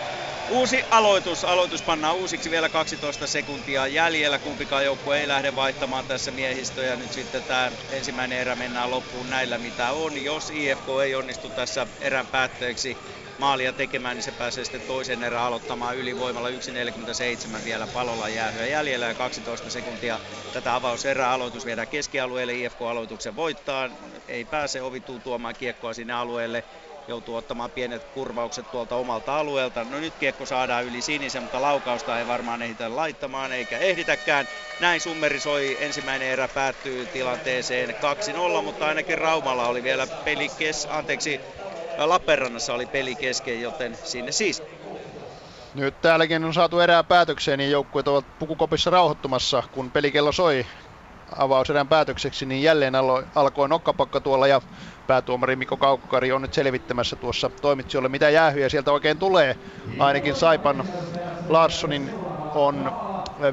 Uusi 0.49 0.83
aloitus. 0.91 1.43
Aloitus 1.45 1.81
pannaan 1.81 2.15
uusiksi 2.15 2.51
vielä 2.51 2.69
12 2.69 3.27
sekuntia 3.27 3.87
jäljellä. 3.87 4.39
Kumpikaan 4.39 4.85
joukkue 4.85 5.19
ei 5.19 5.27
lähde 5.27 5.55
vaihtamaan 5.55 6.05
tässä 6.05 6.31
miehistöä. 6.31 6.95
Nyt 6.95 7.13
sitten 7.13 7.43
tämä 7.43 7.71
ensimmäinen 7.91 8.39
erä 8.39 8.55
mennään 8.55 8.91
loppuun 8.91 9.29
näillä 9.29 9.57
mitä 9.57 9.91
on. 9.91 10.23
Jos 10.23 10.49
IFK 10.49 10.85
ei 11.03 11.15
onnistu 11.15 11.49
tässä 11.49 11.87
erän 12.01 12.27
päätteeksi 12.27 12.97
maalia 13.37 13.73
tekemään, 13.73 14.17
niin 14.17 14.23
se 14.23 14.31
pääsee 14.31 14.65
sitten 14.65 14.83
toisen 14.83 15.23
erän 15.23 15.41
aloittamaan 15.41 15.97
ylivoimalla. 15.97 16.49
1.47 16.49 17.63
vielä 17.63 17.87
palolla 17.87 18.29
jäähyä 18.29 18.65
jäljellä 18.65 19.05
ja 19.05 19.15
12 19.15 19.69
sekuntia 19.69 20.19
tätä 20.51 20.75
avauserää. 20.75 21.31
Aloitus 21.31 21.65
viedään 21.65 21.87
keskialueelle, 21.87 22.53
IFK 22.53 22.81
aloituksen 22.81 23.35
voittaa, 23.35 23.89
ei 24.27 24.45
pääse 24.45 24.81
ovituu 24.81 25.19
tuomaan 25.19 25.55
kiekkoa 25.55 25.93
sinne 25.93 26.13
alueelle, 26.13 26.63
joutuu 27.07 27.35
ottamaan 27.35 27.71
pienet 27.71 28.03
kurvaukset 28.03 28.71
tuolta 28.71 28.95
omalta 28.95 29.39
alueelta. 29.39 29.85
No 29.85 29.99
nyt 29.99 30.15
kiekko 30.15 30.45
saadaan 30.45 30.85
yli 30.85 31.01
sinisen, 31.01 31.43
mutta 31.43 31.61
laukausta 31.61 32.19
ei 32.19 32.27
varmaan 32.27 32.61
ehditä 32.61 32.95
laittamaan 32.95 33.51
eikä 33.51 33.77
ehditäkään. 33.77 34.47
Näin 34.79 35.01
summeri 35.01 35.39
soi, 35.39 35.77
ensimmäinen 35.79 36.27
erä 36.27 36.47
päättyy 36.47 37.05
tilanteeseen 37.05 37.89
2-0, 38.59 38.61
mutta 38.63 38.87
ainakin 38.87 39.17
Raumalla 39.17 39.67
oli 39.67 39.83
vielä 39.83 40.07
peli 40.07 40.49
kes, 40.49 40.87
anteeksi, 40.89 41.41
Lappeenrannassa 41.97 42.73
oli 42.73 42.85
peli 42.85 43.15
kesken, 43.15 43.61
joten 43.61 43.97
sinne 44.03 44.31
siis. 44.31 44.63
Nyt 45.73 46.01
täälläkin 46.01 46.43
on 46.45 46.53
saatu 46.53 46.79
erää 46.79 47.03
päätökseen, 47.03 47.59
niin 47.59 47.71
joukkueet 47.71 48.07
ovat 48.07 48.25
pukukopissa 48.39 48.89
rauhoittumassa, 48.89 49.63
kun 49.71 49.91
pelikello 49.91 50.31
soi 50.31 50.65
avauserän 51.35 51.87
päätökseksi, 51.87 52.45
niin 52.45 52.63
jälleen 52.63 52.95
alo- 52.95 53.23
alkoi 53.35 53.69
nokkapakka 53.69 54.21
tuolla 54.21 54.47
ja 54.47 54.61
päätuomari 55.07 55.55
Mikko 55.55 55.77
Kaukkari 55.77 56.31
on 56.31 56.41
nyt 56.41 56.53
selvittämässä 56.53 57.15
tuossa 57.15 57.51
toimitsijoille, 57.61 58.09
mitä 58.09 58.29
jäähyjä 58.29 58.69
sieltä 58.69 58.91
oikein 58.91 59.19
tulee. 59.19 59.55
Ainakin 59.99 60.35
Saipan 60.35 60.83
Larssonin 61.49 62.11
on 62.53 62.91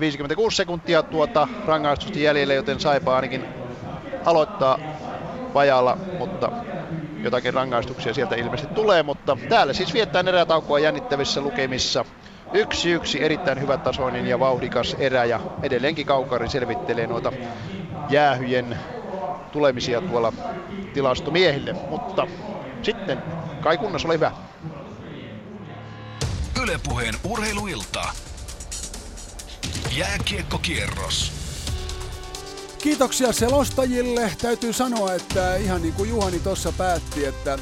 56 0.00 0.56
sekuntia 0.56 1.02
tuota 1.02 1.48
rangaistusta 1.66 2.18
jäljellä, 2.18 2.54
joten 2.54 2.80
Saipa 2.80 3.16
ainakin 3.16 3.46
aloittaa 4.24 4.78
vajalla, 5.54 5.98
mutta 6.18 6.52
jotakin 7.22 7.54
rangaistuksia 7.54 8.14
sieltä 8.14 8.34
ilmeisesti 8.34 8.74
tulee, 8.74 9.02
mutta 9.02 9.36
täällä 9.48 9.72
siis 9.72 9.94
viettää 9.94 10.24
erätaukoa 10.28 10.78
jännittävissä 10.78 11.40
lukemissa. 11.40 12.04
Yksi 12.52 12.90
yksi 12.90 13.24
erittäin 13.24 13.60
hyvä 13.60 13.76
tasoinen 13.76 14.26
ja 14.26 14.40
vauhdikas 14.40 14.96
erä 14.98 15.24
ja 15.24 15.40
edelleenkin 15.62 16.06
Kaukari 16.06 16.48
selvittelee 16.48 17.06
noita 17.06 17.32
jäähyjen 18.10 18.78
tulemisia 19.52 20.00
tuolla 20.00 20.32
tilastomiehille, 20.94 21.72
mutta 21.90 22.26
sitten 22.82 23.22
kai 23.60 23.78
kunnas 23.78 24.04
ole 24.04 24.14
hyvä. 24.14 24.32
Ylepuheen 26.62 27.14
urheiluilta. 27.24 28.02
Jääkiekkokierros. 29.96 31.41
Kiitoksia 32.82 33.32
selostajille. 33.32 34.32
Täytyy 34.42 34.72
sanoa, 34.72 35.14
että 35.14 35.56
ihan 35.56 35.82
niin 35.82 35.94
kuin 35.94 36.10
Juhani 36.10 36.40
tuossa 36.40 36.72
päätti, 36.78 37.24
että 37.24 37.58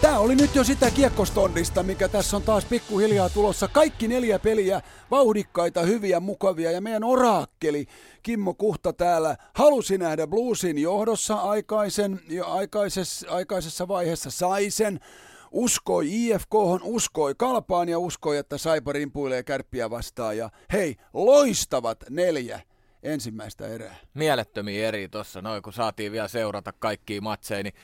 Tämä 0.00 0.18
oli 0.18 0.34
nyt 0.34 0.54
jo 0.54 0.64
sitä 0.64 0.90
kiekkostondista, 0.90 1.82
mikä 1.82 2.08
tässä 2.08 2.36
on 2.36 2.42
taas 2.42 2.64
pikkuhiljaa 2.64 3.28
tulossa. 3.28 3.68
Kaikki 3.68 4.08
neljä 4.08 4.38
peliä, 4.38 4.80
vauhdikkaita, 5.10 5.82
hyviä, 5.82 6.20
mukavia 6.20 6.70
ja 6.70 6.80
meidän 6.80 7.04
oraakkeli 7.04 7.86
Kimmo 8.22 8.54
Kuhta 8.54 8.92
täällä 8.92 9.36
halusi 9.54 9.98
nähdä 9.98 10.26
bluesin 10.26 10.78
johdossa 10.78 11.34
aikaisen, 11.34 12.20
jo 12.28 12.46
aikaisessa, 12.46 13.30
aikaisessa 13.30 13.88
vaiheessa 13.88 14.30
sai 14.30 14.70
sen. 14.70 15.00
Uskoi 15.50 16.06
IFK, 16.10 16.54
uskoi 16.82 17.34
Kalpaan 17.38 17.88
ja 17.88 17.98
uskoi, 17.98 18.36
että 18.36 18.58
Saipa 18.58 18.92
rimpuilee 18.92 19.42
kärppiä 19.42 19.90
vastaan. 19.90 20.36
Ja 20.36 20.50
hei, 20.72 20.96
loistavat 21.12 21.98
neljä 22.10 22.60
ensimmäistä 23.02 23.66
erää. 23.66 23.96
Mielettömiä 24.14 24.88
eri 24.88 25.08
tuossa, 25.08 25.42
noin 25.42 25.62
kun 25.62 25.72
saatiin 25.72 26.12
vielä 26.12 26.28
seurata 26.28 26.72
kaikkia 26.72 27.20
matseja, 27.20 27.62
niin, 27.62 27.74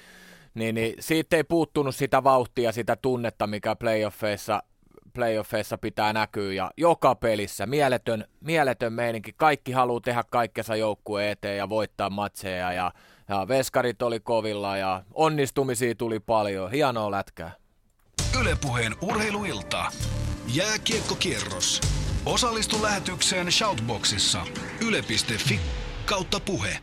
niin, 0.54 0.74
niin 0.74 0.94
siitä 1.00 1.36
ei 1.36 1.44
puuttunut 1.44 1.96
sitä 1.96 2.24
vauhtia, 2.24 2.72
sitä 2.72 2.96
tunnetta, 2.96 3.46
mikä 3.46 3.76
playoffeissa, 3.76 4.62
playoffeissa 5.14 5.78
pitää 5.78 6.12
näkyä. 6.12 6.52
Ja 6.52 6.70
joka 6.76 7.14
pelissä 7.14 7.66
mieletön, 7.66 8.24
mieletön 8.40 8.92
meininki. 8.92 9.32
Kaikki 9.36 9.72
haluaa 9.72 10.00
tehdä 10.00 10.24
kaikkensa 10.30 10.76
joukkueen 10.76 11.28
eteen 11.28 11.58
ja 11.58 11.68
voittaa 11.68 12.10
matseja. 12.10 12.72
Ja, 12.72 12.92
ja 13.28 13.48
veskarit 13.48 14.02
oli 14.02 14.20
kovilla 14.20 14.76
ja 14.76 15.02
onnistumisia 15.14 15.94
tuli 15.94 16.20
paljon. 16.20 16.70
Hienoa 16.70 17.10
lätkää. 17.10 17.52
Ylepuheen 18.40 18.92
urheiluilta. 19.02 19.84
Jääkiekkokierros. 20.54 21.80
Osallistu 22.28 22.82
lähetykseen 22.82 23.52
Shoutboxissa. 23.52 24.46
Yle.fi 24.86 25.60
kautta 26.06 26.40
puhe. 26.40 26.78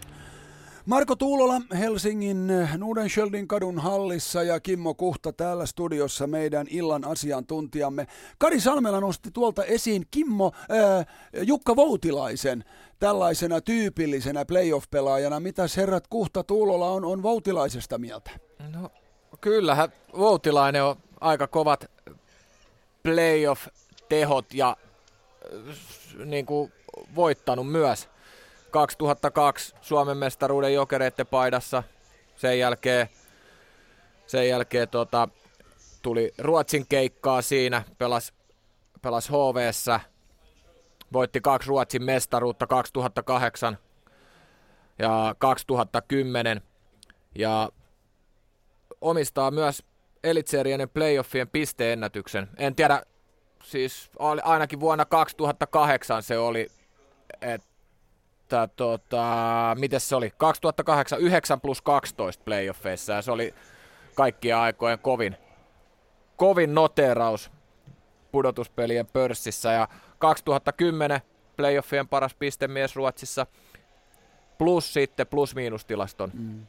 Marko 0.85 1.15
Tuulola 1.15 1.61
Helsingin 1.79 2.47
Nudenschöldin 2.77 3.47
kadun 3.47 3.79
hallissa 3.79 4.43
ja 4.43 4.59
Kimmo 4.59 4.93
Kuhta 4.93 5.33
täällä 5.33 5.65
studiossa 5.65 6.27
meidän 6.27 6.67
illan 6.69 7.05
asiantuntijamme. 7.05 8.07
Kari 8.37 8.59
Salmela 8.59 8.99
nosti 8.99 9.31
tuolta 9.31 9.63
esiin 9.63 10.03
Kimmo 10.11 10.51
äh, 10.55 11.05
Jukka 11.41 11.75
Voutilaisen 11.75 12.63
tällaisena 12.99 13.61
tyypillisenä 13.61 14.45
playoff-pelaajana. 14.45 15.39
Mitäs 15.39 15.77
herrat 15.77 16.07
Kuhta 16.07 16.43
Tuulola 16.43 16.89
on, 16.89 17.05
on 17.05 17.23
Voutilaisesta 17.23 17.97
mieltä? 17.97 18.31
No 18.71 18.89
kyllähän 19.41 19.89
Voutilainen 20.17 20.83
on 20.83 20.95
aika 21.21 21.47
kovat 21.47 21.85
playoff-tehot 23.03 24.53
ja 24.53 24.77
niin 26.25 26.45
kuin 26.45 26.73
voittanut 27.15 27.71
myös 27.71 28.09
2002 28.71 29.75
Suomen 29.81 30.17
mestaruuden 30.17 30.73
jokereiden 30.73 31.27
paidassa. 31.27 31.83
Sen 32.35 32.59
jälkeen, 32.59 33.09
sen 34.27 34.49
jälkeen 34.49 34.89
tota, 34.89 35.27
tuli 36.01 36.33
Ruotsin 36.37 36.85
keikkaa 36.87 37.41
siinä, 37.41 37.83
pelasi 37.97 38.33
pelas 39.01 39.29
HVssä, 39.29 39.99
voitti 41.13 41.41
kaksi 41.41 41.69
Ruotsin 41.69 42.03
mestaruutta 42.03 42.67
2008 42.67 43.77
ja 44.99 45.35
2010 45.37 46.61
ja 47.35 47.69
omistaa 49.01 49.51
myös 49.51 49.83
Elitserien 50.23 50.89
playoffien 50.89 51.49
pisteennätyksen. 51.49 52.47
En 52.57 52.75
tiedä, 52.75 53.01
siis 53.65 54.09
ainakin 54.43 54.79
vuonna 54.79 55.05
2008 55.05 56.23
se 56.23 56.37
oli, 56.37 56.67
että 57.41 58.67
tota, 58.75 59.25
miten 59.79 59.99
se 59.99 60.15
oli, 60.15 60.31
2008 60.37 61.19
9 61.19 61.61
plus 61.61 61.81
12 61.81 62.43
playoffeissa 62.43 63.13
ja 63.13 63.21
se 63.21 63.31
oli 63.31 63.53
kaikkien 64.15 64.57
aikojen 64.57 64.99
kovin, 64.99 65.37
kovin 66.35 66.75
noteraus 66.75 67.51
pudotuspelien 68.31 69.07
pörssissä 69.07 69.71
ja 69.71 69.87
2010 70.19 71.21
playoffien 71.57 72.07
paras 72.07 72.33
pistemies 72.33 72.95
Ruotsissa 72.95 73.45
plus 74.57 74.93
sitten 74.93 75.27
plus-miinustilaston 75.27 76.31
mm. 76.33 76.67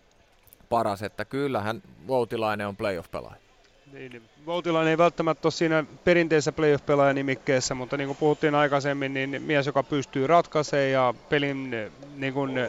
paras, 0.69 1.03
että 1.03 1.25
kyllähän 1.25 1.83
Voutilainen 2.07 2.66
on 2.66 2.77
playoff-pelaaja. 2.77 3.45
Niin, 3.93 4.13
niin. 4.13 4.23
Voutilainen 4.47 4.91
ei 4.91 4.99
välttämättä 4.99 5.47
ole 5.47 5.53
siinä 5.53 5.85
perinteisessä 6.05 6.53
playoff-pelaajan 6.53 7.15
nimikkeessä, 7.15 7.75
mutta 7.75 7.97
niin 7.97 8.07
kuin 8.07 8.17
puhuttiin 8.17 8.55
aikaisemmin, 8.55 9.15
niin 9.15 9.43
mies, 9.43 9.67
joka 9.67 9.83
pystyy 9.83 10.27
ratkaisemaan 10.27 10.91
ja 10.91 11.15
pelin 11.29 11.71
niin 12.17 12.35
kuin, 12.35 12.69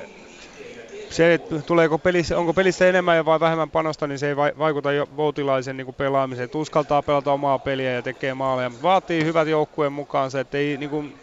se, 1.10 1.40
tuleeko 1.66 1.98
pelissä, 1.98 2.38
onko 2.38 2.54
pelissä 2.54 2.88
enemmän 2.88 3.26
vai 3.26 3.40
vähemmän 3.40 3.70
panosta, 3.70 4.08
niin 4.08 4.20
se 4.20 4.30
ei 4.30 4.36
vaikuta 4.36 4.92
jo 4.92 5.10
Voutilaisen 5.18 5.78
niin 5.78 5.86
kuin 5.86 5.96
pelaamiseen. 5.96 6.46
Että 6.46 6.58
uskaltaa 6.58 7.02
pelata 7.02 7.32
omaa 7.32 7.60
peliä 7.60 7.92
ja 7.92 8.02
tekee 8.02 8.34
maaleja. 8.34 8.72
Vaatii 8.84 9.26
hyvät 9.26 9.48
joukkueen 9.48 9.94
mukaan 9.94 10.32
se, 10.32 10.40
että 10.40 10.58
ei 10.58 10.78
niin 10.78 10.90
kuin, 10.90 11.16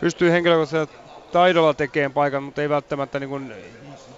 pystyy 0.00 0.30
henkilökohtaisella 0.30 1.00
taidolla 1.32 1.74
tekemään 1.74 2.12
paikan, 2.12 2.42
mutta 2.42 2.62
ei 2.62 2.68
välttämättä 2.68 3.20
niin 3.20 3.30
kuin, 3.30 3.52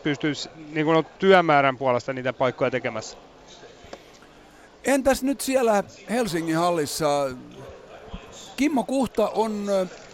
pystyisi 0.02 0.50
niin 0.72 0.86
kuin 0.86 1.06
työmäärän 1.18 1.76
puolesta 1.76 2.12
niitä 2.12 2.32
paikkoja 2.32 2.70
tekemässä. 2.70 3.18
Entäs 4.86 5.22
nyt 5.22 5.40
siellä 5.40 5.84
Helsingin 6.10 6.56
hallissa? 6.56 7.30
Kimmo 8.56 8.84
Kuhta 8.84 9.28
on 9.28 9.66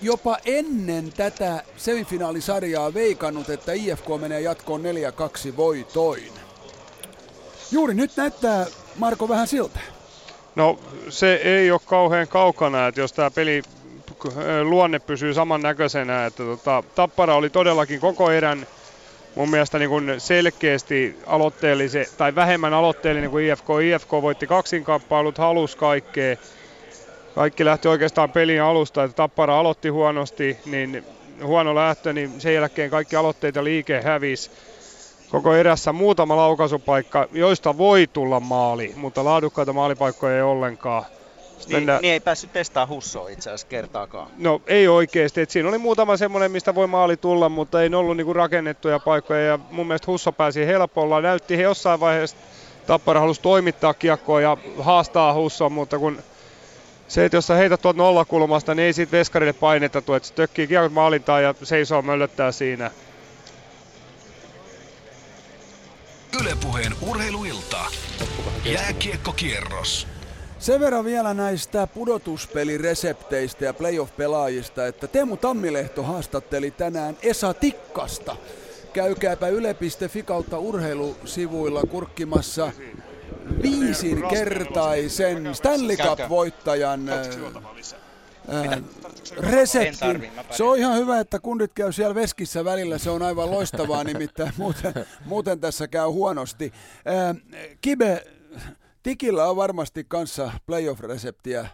jopa 0.03 0.39
ennen 0.45 1.13
tätä 1.13 1.63
semifinaalisarjaa 1.77 2.95
veikannut, 2.95 3.49
että 3.51 3.73
IFK 3.73 4.07
menee 4.21 4.41
jatkoon 4.41 4.83
4-2 4.83 5.57
voitoin. 5.57 6.33
Juuri 7.71 7.95
nyt 7.95 8.11
näyttää 8.17 8.67
Marko 8.97 9.29
vähän 9.29 9.47
siltä. 9.47 9.81
No 10.55 10.79
se 11.09 11.35
ei 11.35 11.71
ole 11.71 11.81
kauhean 11.87 12.29
kaukana, 12.29 12.87
että 12.87 13.01
jos 13.01 13.13
tämä 13.13 13.31
peli 13.31 13.63
luonne 14.63 14.99
pysyy 14.99 15.35
samannäköisenä, 15.35 16.27
että 16.27 16.43
tota, 16.43 16.83
Tappara 16.95 17.35
oli 17.35 17.51
todellakin 17.51 18.01
koko 18.01 18.31
erän 18.31 18.67
mun 19.35 19.51
mielestä 19.51 19.79
niin 19.79 19.89
kuin 19.89 20.15
selkeästi 20.19 21.19
aloitteellisen, 21.27 22.07
tai 22.17 22.35
vähemmän 22.35 22.75
aloitteellinen 22.75 23.31
kuin 23.31 23.45
IFK. 23.45 23.67
IFK 23.83 24.13
voitti 24.13 24.47
kaksinkamppailut, 24.47 25.39
halusi 25.39 25.77
kaikkea. 25.77 26.37
Kaikki 27.35 27.65
lähti 27.65 27.89
oikeastaan 27.89 28.31
pelin 28.31 28.63
alusta, 28.63 29.05
että 29.05 29.15
Tappara 29.15 29.59
aloitti 29.59 29.89
huonosti, 29.89 30.59
niin 30.67 31.05
huono 31.45 31.75
lähtö, 31.75 32.13
niin 32.13 32.41
sen 32.41 32.55
jälkeen 32.55 32.91
kaikki 32.91 33.17
aloitteet 33.17 33.55
ja 33.55 33.65
liike 33.65 34.03
hävisi. 34.03 34.51
Koko 35.31 35.55
erässä 35.55 35.93
muutama 35.93 36.37
laukaisupaikka, 36.37 37.29
joista 37.33 37.79
voi 37.79 38.09
tulla 38.13 38.41
maali, 38.41 38.93
mutta 38.97 39.25
laadukkaita 39.25 39.73
maalipaikkoja 39.73 40.37
ei 40.37 40.43
ollenkaan. 40.43 41.05
Niin, 41.69 41.77
mennään... 41.77 42.03
niin 42.03 42.13
ei 42.13 42.21
päässyt 42.21 42.53
testaa 42.53 42.87
Hussoa 42.87 43.29
itse 43.29 43.51
asiassa 43.51 43.67
kertaakaan. 43.67 44.31
No 44.39 44.63
ei 44.67 44.89
oikeasti. 44.89 45.41
Et 45.41 45.51
siinä 45.51 45.69
oli 45.69 45.79
muutama 45.79 46.17
semmoinen, 46.17 46.53
mistä 46.53 46.75
voi 46.75 46.87
maali 46.87 47.17
tulla, 47.17 47.49
mutta 47.49 47.83
ei 47.83 47.95
ollut 47.95 48.17
niinku 48.17 48.33
rakennettuja 48.33 48.99
paikkoja. 48.99 49.41
Ja 49.41 49.59
mun 49.71 49.87
mielestä 49.87 50.07
Husso 50.07 50.33
pääsi 50.33 50.67
helpolla. 50.67 51.21
Näytti 51.21 51.57
he 51.57 51.63
jossain 51.63 52.01
vaiheessa, 52.01 52.37
Tappara 52.87 53.21
halusi 53.21 53.41
toimittaa 53.41 53.95
kiekkoa 53.95 54.41
ja 54.41 54.57
haastaa 54.79 55.35
Husson, 55.35 55.73
mutta 55.73 55.99
kun 55.99 56.19
se, 57.09 57.25
että 57.25 57.37
jos 57.37 57.47
sä 57.47 57.55
heität 57.55 57.83
tuolta 57.83 57.99
nollakulmasta, 57.99 58.75
niin 58.75 58.87
ei 58.87 58.93
siitä 58.93 59.13
veskarille 59.13 59.53
painetta 59.53 60.03
tule, 60.03 60.17
että 60.17 60.29
se 60.29 60.35
tökkii 60.35 60.67
kiekot 60.67 60.93
maalintaan 60.93 61.43
ja 61.43 61.55
seisoo 61.63 62.03
möllöttää 62.03 62.53
siinä. 62.53 62.91
Ylepuheen 66.41 66.93
urheiluilta. 67.01 67.79
Jääkiekkokierros. 68.65 70.07
Sen 70.63 70.81
verran 70.81 71.05
vielä 71.05 71.35
näistä 71.35 71.87
pudotuspeliresepteistä 71.87 73.65
ja 73.65 73.75
playoff-pelaajista, 73.75 74.87
että 74.87 75.07
Teemu 75.07 75.37
Tammilehto 75.37 76.03
haastatteli 76.03 76.71
tänään 76.71 77.17
Esa 77.23 77.55
Tikkasta. 77.55 78.37
Käykääpä 78.93 79.49
yle.fi 79.49 80.23
kautta 80.23 80.59
urheilusivuilla 80.59 81.83
kurkkimassa 81.83 82.73
viisin 83.63 84.23
kertaisen 84.29 85.55
Stanley 85.55 85.97
Cup-voittajan 85.97 87.01
reseptin. 89.39 90.33
Se 90.51 90.65
on 90.65 90.79
ihan 90.79 90.97
hyvä, 90.97 91.21
että 91.21 91.39
kundit 91.39 91.73
käy 91.75 91.93
siellä 91.93 92.15
veskissä 92.15 92.65
välillä, 92.65 92.99
se 92.99 93.11
on 93.11 93.23
aivan 93.23 93.51
loistavaa, 93.51 94.05
nimittäin 94.05 94.53
muuten, 94.57 94.95
muuten 95.25 95.61
tässä 95.61 95.89
käy 95.89 96.07
huonosti. 96.07 96.73
Ää, 97.05 97.35
Kibe, 97.81 98.27
Tikillä 99.03 99.49
on 99.49 99.57
varmasti 99.57 100.05
kanssa 100.09 100.53
playoff-reseptiä. 100.67 101.69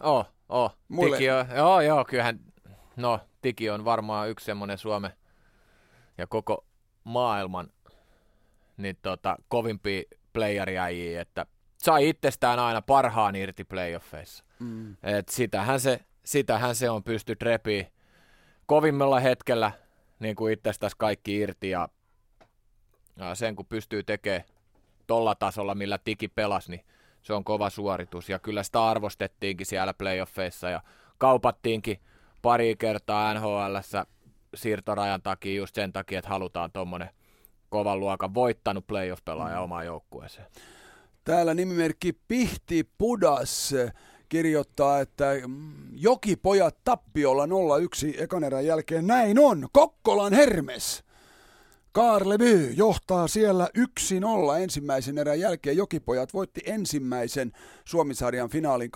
Oh, 0.00 0.26
oh. 0.48 0.76
Muille. 0.88 1.16
Tiki 1.16 1.30
on, 1.30 1.46
joo, 1.56 1.80
joo, 1.80 2.04
kyllähän, 2.04 2.40
no, 2.96 3.20
Tiki 3.42 3.70
on 3.70 3.84
varmaan 3.84 4.28
yksi 4.28 4.46
semmoinen 4.46 4.78
Suomen 4.78 5.10
ja 6.18 6.26
koko 6.26 6.64
maailman 7.04 7.70
niin 8.76 8.98
tota, 9.02 9.36
kovimpi 9.48 10.04
playeriäjiä, 10.32 11.20
että 11.20 11.46
sai 11.78 12.08
itsestään 12.08 12.58
aina 12.58 12.82
parhaan 12.82 13.36
irti 13.36 13.64
playoffeissa. 13.64 14.44
Mm. 14.58 14.96
Et 15.02 15.28
sitähän, 15.28 15.80
se, 15.80 16.00
sitähän 16.24 16.74
se 16.74 16.90
on 16.90 17.04
pysty 17.04 17.36
repiä 17.42 17.86
kovimmalla 18.66 19.20
hetkellä 19.20 19.72
niin 20.18 20.36
kuin 20.36 20.52
itsestään 20.52 20.92
kaikki 20.98 21.36
irti 21.36 21.70
ja, 21.70 21.88
ja 23.16 23.34
sen 23.34 23.56
kun 23.56 23.66
pystyy 23.66 24.02
tekemään 24.02 24.44
tolla 25.08 25.34
tasolla, 25.34 25.74
millä 25.74 25.98
Tiki 25.98 26.28
pelasi, 26.28 26.70
niin 26.70 26.84
se 27.22 27.32
on 27.32 27.44
kova 27.44 27.70
suoritus. 27.70 28.28
Ja 28.28 28.38
kyllä 28.38 28.62
sitä 28.62 28.84
arvostettiinkin 28.84 29.66
siellä 29.66 29.94
playoffeissa 29.94 30.70
ja 30.70 30.82
kaupattiinkin 31.18 32.00
pari 32.42 32.76
kertaa 32.76 33.34
NHLssä 33.34 34.06
siirtorajan 34.54 35.22
takia 35.22 35.56
just 35.56 35.74
sen 35.74 35.92
takia, 35.92 36.18
että 36.18 36.30
halutaan 36.30 36.72
tuommoinen 36.72 37.10
kovan 37.68 38.00
luokan 38.00 38.34
voittanut 38.34 38.86
playoff-pelaaja 38.86 39.56
mm. 39.56 39.62
omaan 39.62 39.86
joukkueeseen. 39.86 40.46
Täällä 41.24 41.54
nimimerkki 41.54 42.12
Pihti 42.28 42.88
Pudas 42.98 43.74
kirjoittaa, 44.28 45.00
että 45.00 45.24
jokipojat 45.92 46.76
tappiolla 46.84 47.46
0-1 47.46 47.48
ekan 48.22 48.44
erän 48.44 48.66
jälkeen. 48.66 49.06
Näin 49.06 49.38
on, 49.38 49.68
Kokkolan 49.72 50.32
Hermes. 50.32 51.04
Kaarlevy 51.98 52.70
johtaa 52.70 53.28
siellä 53.28 53.68
1-0 53.78 54.60
ensimmäisen 54.60 55.18
erän 55.18 55.40
jälkeen. 55.40 55.76
Jokipojat 55.76 56.34
voitti 56.34 56.60
ensimmäisen 56.66 57.52
Suomisarjan 57.84 58.50
finaalin 58.50 58.90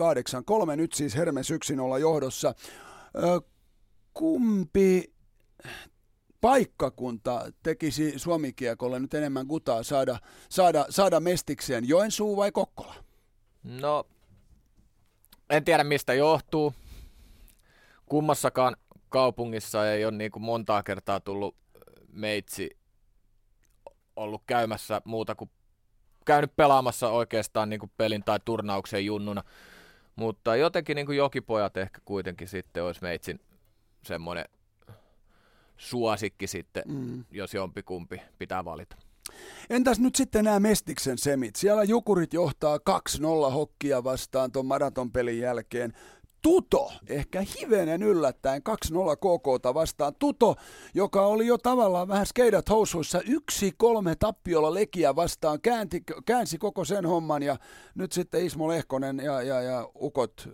8-3. 0.73 0.75
Nyt 0.75 0.93
siis 0.93 1.15
Hermes 1.15 1.51
1-0 1.51 1.99
johdossa. 1.99 2.53
Kumpi 4.13 5.13
paikkakunta 6.41 7.51
tekisi 7.63 8.19
Suomikiekolle 8.19 8.99
nyt 8.99 9.13
enemmän 9.13 9.47
kutaa 9.47 9.83
saada, 9.83 10.17
saada, 10.49 10.85
saada 10.89 11.19
mestikseen? 11.19 11.87
Joensuu 11.87 12.37
vai 12.37 12.51
Kokkola? 12.51 12.95
No, 13.63 14.07
en 15.49 15.63
tiedä 15.63 15.83
mistä 15.83 16.13
johtuu. 16.13 16.73
Kummassakaan 18.05 18.75
kaupungissa 19.09 19.91
ei 19.91 20.05
ole 20.05 20.17
niin 20.17 20.31
kuin 20.31 20.43
montaa 20.43 20.83
kertaa 20.83 21.19
tullut 21.19 21.55
meitsi 22.11 22.82
ollut 24.15 24.43
käymässä 24.47 25.01
muuta 25.05 25.35
kuin 25.35 25.49
käynyt 26.25 26.55
pelaamassa 26.55 27.09
oikeastaan 27.09 27.69
niin 27.69 27.79
kuin 27.79 27.91
pelin 27.97 28.23
tai 28.23 28.39
turnauksen 28.45 29.05
junnuna. 29.05 29.43
Mutta 30.15 30.55
jotenkin 30.55 30.95
niin 30.95 31.05
kuin 31.05 31.17
jokipojat 31.17 31.77
ehkä 31.77 32.01
kuitenkin 32.05 32.47
sitten 32.47 32.83
olisi 32.83 33.01
meitsin 33.01 33.39
semmoinen 34.03 34.45
suosikki 35.77 36.47
sitten, 36.47 36.83
mm. 36.87 37.25
jos 37.31 37.53
jompikumpi 37.53 38.21
pitää 38.37 38.65
valita. 38.65 38.95
Entäs 39.69 39.99
nyt 39.99 40.15
sitten 40.15 40.45
nämä 40.45 40.59
Mestiksen 40.59 41.17
semit? 41.17 41.55
Siellä 41.55 41.83
Jukurit 41.83 42.33
johtaa 42.33 42.79
2-0 43.47 43.51
hokkia 43.51 44.03
vastaan 44.03 44.51
tuon 44.51 44.65
maratonpelin 44.65 45.39
jälkeen. 45.39 45.93
Tuto, 46.43 46.91
ehkä 47.07 47.43
hivenen 47.59 48.03
yllättäen 48.03 48.61
2-0 48.93 49.15
KK 49.15 49.73
vastaan. 49.73 50.15
Tuto, 50.19 50.55
joka 50.93 51.25
oli 51.25 51.47
jo 51.47 51.57
tavallaan 51.57 52.07
vähän 52.07 52.25
skeidat 52.25 52.69
housuissa, 52.69 53.21
yksi 53.27 53.71
kolme 53.77 54.15
tappiolla 54.15 54.73
Lekiä 54.73 55.15
vastaan, 55.15 55.61
käänti, 55.61 56.03
käänsi 56.25 56.57
koko 56.57 56.85
sen 56.85 57.05
homman 57.05 57.43
ja 57.43 57.57
nyt 57.95 58.11
sitten 58.11 58.45
Ismo 58.45 58.67
Lehkonen 58.67 59.17
ja, 59.19 59.41
ja, 59.41 59.61
ja 59.61 59.89
Ukot 60.01 60.49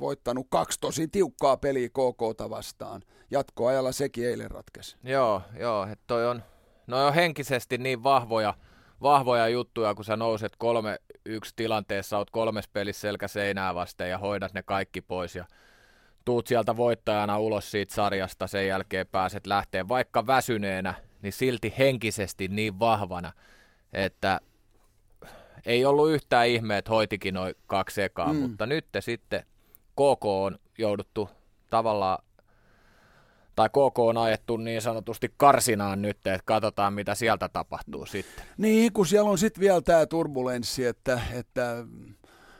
voittanut 0.00 0.46
kaksi 0.50 0.80
tosi 0.80 1.08
tiukkaa 1.08 1.56
peliä 1.56 1.88
KK 1.88 2.50
vastaan. 2.50 3.02
Jatkoajalla 3.30 3.92
sekin 3.92 4.26
eilen 4.26 4.50
ratkesi. 4.50 4.96
Joo, 5.02 5.42
joo, 5.58 5.86
että 5.86 6.04
toi 6.06 6.26
on, 6.26 6.42
no 6.86 7.06
on 7.06 7.14
henkisesti 7.14 7.78
niin 7.78 8.02
vahvoja, 8.02 8.54
vahvoja 9.02 9.48
juttuja, 9.48 9.94
kun 9.94 10.04
sä 10.04 10.16
nouset 10.16 10.52
kolme 10.58 10.98
yksi 11.24 11.52
tilanteessa, 11.56 12.18
oot 12.18 12.30
kolmes 12.30 12.68
pelissä 12.68 13.00
selkä 13.00 13.28
seinää 13.28 13.74
vasten 13.74 14.10
ja 14.10 14.18
hoidat 14.18 14.54
ne 14.54 14.62
kaikki 14.62 15.00
pois 15.00 15.36
ja 15.36 15.44
tuut 16.24 16.46
sieltä 16.46 16.76
voittajana 16.76 17.38
ulos 17.38 17.70
siitä 17.70 17.94
sarjasta, 17.94 18.46
sen 18.46 18.66
jälkeen 18.66 19.06
pääset 19.06 19.46
lähteen 19.46 19.88
vaikka 19.88 20.26
väsyneenä, 20.26 20.94
niin 21.22 21.32
silti 21.32 21.74
henkisesti 21.78 22.48
niin 22.48 22.78
vahvana, 22.78 23.32
että 23.92 24.40
ei 25.66 25.84
ollut 25.84 26.10
yhtään 26.10 26.48
ihme, 26.48 26.78
että 26.78 26.90
hoitikin 26.90 27.34
noin 27.34 27.54
kaksi 27.66 28.02
ekaa, 28.02 28.32
mm. 28.32 28.38
mutta 28.38 28.66
nyt 28.66 28.86
sitten 29.00 29.42
KK 29.92 30.24
on 30.24 30.58
jouduttu 30.78 31.30
tavallaan 31.70 32.18
tai 33.58 33.68
KK 33.68 33.98
on 33.98 34.16
ajettu 34.16 34.56
niin 34.56 34.82
sanotusti 34.82 35.34
karsinaan 35.36 36.02
nyt, 36.02 36.16
että 36.16 36.40
katsotaan 36.44 36.92
mitä 36.92 37.14
sieltä 37.14 37.48
tapahtuu 37.48 38.06
sitten. 38.06 38.44
Niin, 38.58 38.92
kun 38.92 39.06
siellä 39.06 39.30
on 39.30 39.38
sitten 39.38 39.60
vielä 39.60 39.80
tämä 39.80 40.06
turbulenssi, 40.06 40.84
että, 40.84 41.20
että 41.32 41.84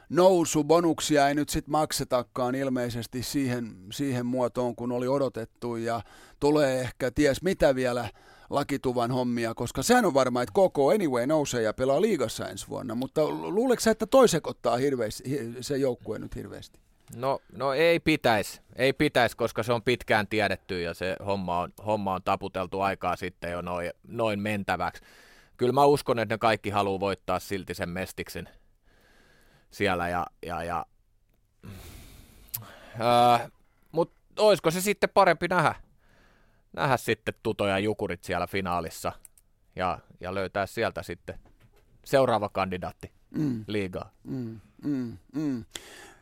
nousu, 0.09 0.65
bonuksia 0.65 1.29
ei 1.29 1.35
nyt 1.35 1.49
sitten 1.49 1.73
maksetakaan 1.73 2.55
ilmeisesti 2.55 3.23
siihen, 3.23 3.77
siihen 3.93 4.27
muotoon, 4.27 4.77
kun 4.77 4.93
oli 4.93 5.09
odotettu 5.09 5.77
ja 5.77 6.01
tulee 6.41 6.81
ehkä 6.81 7.11
ties 7.11 7.43
mitä 7.43 7.75
vielä 7.75 8.09
lakituvan 8.51 9.11
hommia, 9.11 9.55
koska 9.55 9.83
sehän 9.83 10.05
on 10.05 10.15
varma, 10.15 10.43
että 10.43 10.53
koko 10.53 10.91
anyway 10.91 11.27
nousee 11.27 11.63
ja 11.63 11.75
pelaa 11.75 12.01
liigassa 12.01 12.49
ensi 12.49 12.69
vuonna, 12.69 12.95
mutta 12.95 13.29
luuleeko 13.29 13.81
sä, 13.81 13.91
että 13.91 14.07
toi 14.07 14.29
sekoittaa 14.29 14.77
hirveästi, 14.77 15.55
se 15.61 15.77
joukkue 15.77 16.19
nyt 16.19 16.37
hirveästi? 16.37 16.81
No, 17.17 17.41
no 17.53 17.73
ei 17.73 18.01
pitäisi, 18.01 18.61
ei 18.77 18.93
pitäisi, 18.93 19.37
koska 19.37 19.63
se 19.63 19.73
on 19.73 19.83
pitkään 19.83 20.27
tiedetty 20.27 20.83
ja 20.83 20.95
se 20.95 21.17
homma 21.27 21.61
on, 21.61 21.73
homma 21.87 22.15
on 22.15 22.23
taputeltu 22.23 22.81
aikaa 22.81 23.17
sitten 23.17 23.53
jo 23.53 23.61
noin, 23.61 23.91
noin 24.09 24.41
mentäväksi. 24.41 25.03
Kyllä 25.57 25.73
mä 25.73 25.85
uskon, 25.85 26.19
että 26.19 26.35
ne 26.35 26.39
kaikki 26.39 26.71
haluaa 26.71 27.01
voittaa 27.01 27.39
silti 27.39 27.75
sen 27.75 27.89
mestiksen 27.89 28.49
siellä 29.71 30.09
ja, 30.09 30.27
ja, 30.47 30.65
ja 30.65 30.87
öö, 33.01 33.49
mutta 33.93 34.19
olisiko 34.39 34.71
se 34.71 34.81
sitten 34.81 35.11
parempi 35.15 35.49
nähdä, 35.49 35.75
nähdä 36.73 36.97
sitten 36.97 37.35
Tuto 37.43 37.67
ja 37.67 37.79
Jukurit 37.79 38.25
siellä 38.25 38.47
finaalissa 38.47 39.13
ja, 39.77 39.99
ja 40.21 40.35
löytää 40.35 40.67
sieltä 40.67 41.03
sitten 41.03 41.39
seuraava 42.05 42.49
kandidaatti 42.49 43.13
mm. 43.31 43.65
liigaa. 43.67 44.11
Mm, 44.25 44.61
mm, 44.85 45.19
mm. 45.35 45.65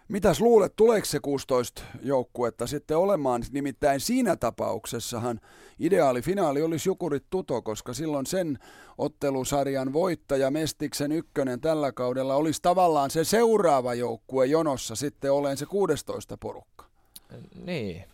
Mitäs 0.08 0.40
luulet, 0.40 0.76
tuleeko 0.76 1.04
se 1.04 1.20
16 1.20 1.82
joukkuetta 2.02 2.66
sitten 2.66 2.98
olemaan? 2.98 3.42
Nimittäin 3.50 4.00
siinä 4.00 4.36
tapauksessahan 4.36 5.40
ideaali 5.78 6.22
finaali 6.22 6.62
olisi 6.62 6.88
Jukurit 6.88 7.24
Tuto, 7.30 7.62
koska 7.62 7.94
silloin 7.94 8.26
sen 8.26 8.58
ottelusarjan 8.98 9.92
voittaja 9.92 10.50
Mestiksen 10.50 11.12
ykkönen 11.12 11.60
tällä 11.60 11.92
kaudella 11.92 12.34
olisi 12.34 12.62
tavallaan 12.62 13.10
se 13.10 13.24
seuraava 13.24 13.94
joukkue 13.94 14.46
jonossa 14.46 14.96
sitten 14.96 15.32
olen 15.32 15.56
se 15.56 15.66
16 15.66 16.36
porukka. 16.36 16.84
Niin, 17.64 18.04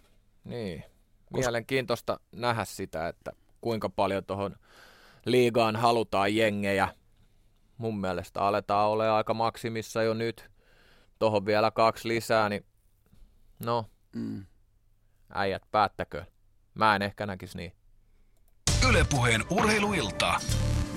niin. 0.45 0.85
Mielenkiintoista 1.33 2.21
nähdä 2.37 2.65
sitä, 2.65 3.09
että 3.09 3.33
kuinka 3.61 3.89
paljon 3.89 4.25
tuohon 4.25 4.57
liigaan 5.25 5.77
halutaan 5.77 6.37
jengejä. 6.37 6.89
Mun 7.79 8.01
mielestä 8.01 8.41
aletaan 8.41 8.89
ole 8.89 9.11
aika 9.11 9.35
maksimissa 9.35 10.03
jo 10.03 10.15
nyt 10.15 10.52
tuohon 11.23 11.47
vielä 11.47 11.71
kaksi 11.71 12.09
lisää, 12.09 12.49
niin 12.49 12.65
no, 13.65 13.85
mm. 14.17 14.47
äijät 15.35 15.63
päättäkö. 15.71 16.25
Mä 16.75 16.97
en 16.97 17.03
ehkä 17.03 17.27
näkisi 17.27 17.57
niin. 17.57 17.73
Ylepuheen 18.89 19.45
urheiluilta. 19.51 20.35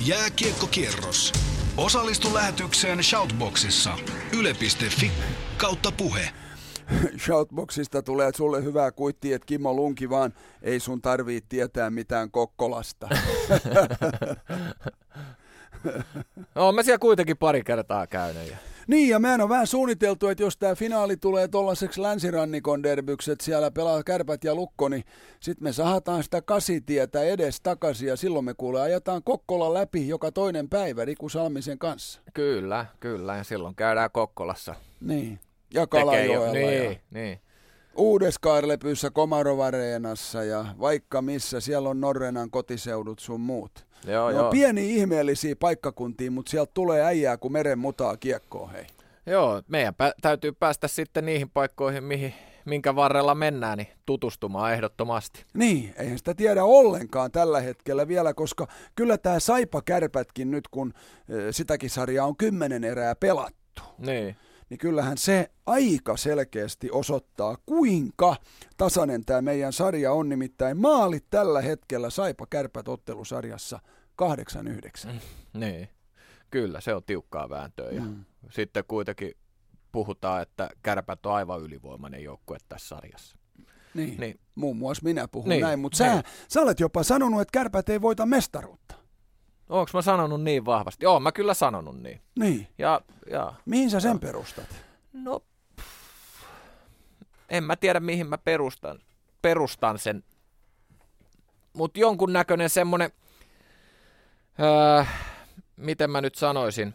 Jääkiekkokierros. 0.05 1.33
Osallistu 1.77 2.33
lähetykseen 2.33 3.03
Shoutboxissa. 3.03 3.97
Yle.fi 4.39 5.11
kautta 5.57 5.91
puhe. 5.91 6.29
Shoutboxista 7.25 8.01
tulee 8.01 8.31
sulle 8.35 8.63
hyvää 8.63 8.91
kuittia, 8.91 9.35
että 9.35 9.45
Kimmo 9.45 9.73
Lunki 9.73 10.09
vaan 10.09 10.33
ei 10.61 10.79
sun 10.79 11.01
tarvii 11.01 11.41
tietää 11.49 11.89
mitään 11.89 12.31
Kokkolasta. 12.31 13.09
no, 16.55 16.71
mä 16.71 16.83
siellä 16.83 16.99
kuitenkin 16.99 17.37
pari 17.37 17.63
kertaa 17.63 18.07
käynyt. 18.07 18.74
Niin, 18.87 19.09
ja 19.09 19.19
mehän 19.19 19.41
on 19.41 19.49
vähän 19.49 19.67
suunniteltu, 19.67 20.27
että 20.27 20.43
jos 20.43 20.57
tämä 20.57 20.75
finaali 20.75 21.17
tulee 21.17 21.47
tuollaiseksi 21.47 22.01
länsirannikon 22.01 22.83
derbyksi, 22.83 23.31
että 23.31 23.45
siellä 23.45 23.71
pelaa 23.71 24.03
kärpät 24.03 24.43
ja 24.43 24.55
lukko, 24.55 24.89
niin 24.89 25.03
sitten 25.39 25.63
me 25.63 25.73
sahataan 25.73 26.23
sitä 26.23 26.41
kasitietä 26.41 27.23
edes 27.23 27.61
takaisin, 27.61 28.07
ja 28.07 28.15
silloin 28.15 28.45
me 28.45 28.53
kuule 28.53 28.81
ajetaan 28.81 29.23
Kokkola 29.23 29.73
läpi 29.73 30.07
joka 30.07 30.31
toinen 30.31 30.69
päivä 30.69 31.05
Riku 31.05 31.29
Salmisen 31.29 31.79
kanssa. 31.79 32.21
Kyllä, 32.33 32.85
kyllä, 32.99 33.37
ja 33.37 33.43
silloin 33.43 33.75
käydään 33.75 34.09
Kokkolassa. 34.13 34.75
Niin, 35.01 35.39
ja 35.73 35.87
Kalajoella. 35.87 36.53
Niin, 36.53 36.83
ja... 36.83 36.99
niin. 37.11 37.39
Uudeskaarlepyssä 37.95 39.09
Komarovareenassa 39.09 40.43
ja 40.43 40.65
vaikka 40.79 41.21
missä, 41.21 41.59
siellä 41.59 41.89
on 41.89 42.01
Norrenan 42.01 42.51
kotiseudut 42.51 43.19
sun 43.19 43.41
muut. 43.41 43.85
Joo, 44.07 44.31
no, 44.31 44.37
joo. 44.37 44.51
pieni 44.51 44.95
ihmeellisiä 44.95 45.55
paikkakuntia, 45.55 46.31
mutta 46.31 46.49
sieltä 46.49 46.71
tulee 46.73 47.05
äijää 47.05 47.37
kuin 47.37 47.51
meren 47.51 47.79
mutaa 47.79 48.17
kiekkoon, 48.17 48.71
hei. 48.71 48.85
Joo, 49.25 49.61
meidän 49.67 49.93
pä- 49.93 50.13
täytyy 50.21 50.51
päästä 50.51 50.87
sitten 50.87 51.25
niihin 51.25 51.49
paikkoihin, 51.49 52.03
mihin, 52.03 52.33
minkä 52.65 52.95
varrella 52.95 53.35
mennään, 53.35 53.77
niin 53.77 53.87
tutustumaan 54.05 54.73
ehdottomasti. 54.73 55.45
Niin, 55.53 55.93
eihän 55.97 56.17
sitä 56.17 56.33
tiedä 56.33 56.63
ollenkaan 56.63 57.31
tällä 57.31 57.61
hetkellä 57.61 58.07
vielä, 58.07 58.33
koska 58.33 58.67
kyllä 58.95 59.17
tämä 59.17 59.39
Saipa 59.39 59.81
Kärpätkin 59.81 60.51
nyt, 60.51 60.67
kun 60.67 60.93
sitäkin 61.51 61.89
sarjaa 61.89 62.27
on 62.27 62.37
kymmenen 62.37 62.83
erää 62.83 63.15
pelattu. 63.15 63.81
Niin 63.97 64.35
niin 64.69 64.77
kyllähän 64.77 65.17
se 65.17 65.51
aika 65.65 66.17
selkeästi 66.17 66.91
osoittaa, 66.91 67.57
kuinka 67.65 68.35
tasainen 68.77 69.25
tämä 69.25 69.41
meidän 69.41 69.73
sarja 69.73 70.11
on. 70.13 70.29
Nimittäin 70.29 70.77
maalit 70.77 71.25
tällä 71.29 71.61
hetkellä 71.61 72.09
Saipa 72.09 72.47
Kärpät 72.49 72.87
ottelusarjassa 72.87 73.79
8-9. 74.23 74.25
Mm, 75.07 75.19
niin, 75.59 75.89
kyllä 76.51 76.81
se 76.81 76.95
on 76.95 77.03
tiukkaa 77.03 77.49
vääntöä. 77.49 77.91
Ja 77.91 78.01
mm. 78.01 78.25
Sitten 78.49 78.83
kuitenkin 78.87 79.31
puhutaan, 79.91 80.41
että 80.41 80.69
Kärpät 80.83 81.25
on 81.25 81.33
aivan 81.33 81.61
ylivoimainen 81.61 82.23
joukkue 82.23 82.57
tässä 82.69 82.87
sarjassa. 82.87 83.37
Niin, 83.93 84.19
niin. 84.19 84.39
muun 84.55 84.77
muassa 84.77 85.03
minä 85.03 85.27
puhun 85.27 85.49
niin. 85.49 85.61
näin, 85.61 85.79
mutta 85.79 86.03
niin. 86.03 86.17
sä, 86.17 86.23
sä 86.47 86.61
olet 86.61 86.79
jopa 86.79 87.03
sanonut, 87.03 87.41
että 87.41 87.51
Kärpät 87.51 87.89
ei 87.89 88.01
voita 88.01 88.25
mestaruutta. 88.25 88.95
Onko 89.69 89.91
mä 89.93 90.01
sanonut 90.01 90.43
niin 90.43 90.65
vahvasti? 90.65 91.05
Joo, 91.05 91.19
mä 91.19 91.31
kyllä 91.31 91.53
sanonut 91.53 92.01
niin. 92.01 92.21
Niin. 92.39 92.67
Ja, 92.77 93.01
ja, 93.31 93.53
Mihin 93.65 93.89
sä 93.89 93.99
sen 93.99 94.11
ja. 94.11 94.19
perustat? 94.19 94.67
No, 95.13 95.43
en 97.49 97.63
mä 97.63 97.75
tiedä 97.75 97.99
mihin 97.99 98.27
mä 98.27 98.37
perustan, 98.37 98.99
perustan 99.41 99.99
sen. 99.99 100.23
Mutta 101.73 101.99
jonkun 101.99 102.33
näköinen 102.33 102.69
semmonen, 102.69 103.11
öö, 104.59 105.05
miten 105.75 106.09
mä 106.09 106.21
nyt 106.21 106.35
sanoisin, 106.35 106.93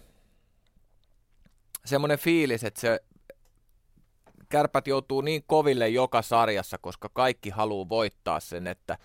semmoinen 1.84 2.18
fiilis, 2.18 2.64
että 2.64 2.80
se 2.80 3.01
kärpät 4.48 4.86
joutuu 4.86 5.20
niin 5.20 5.44
koville 5.47 5.88
joka 5.88 6.22
sarjassa, 6.22 6.78
koska 6.78 7.09
kaikki 7.12 7.51
haluaa 7.51 7.88
voittaa 7.88 8.40
sen, 8.40 8.66
että 8.66 8.98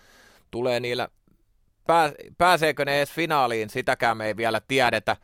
tulee 0.50 0.80
niillä 0.80 1.08
pääseekö 2.38 2.84
ne 2.84 2.98
edes 2.98 3.12
finaaliin, 3.12 3.70
sitäkään 3.70 4.16
me 4.16 4.26
ei 4.26 4.36
vielä 4.36 4.60
tiedetä, 4.68 5.16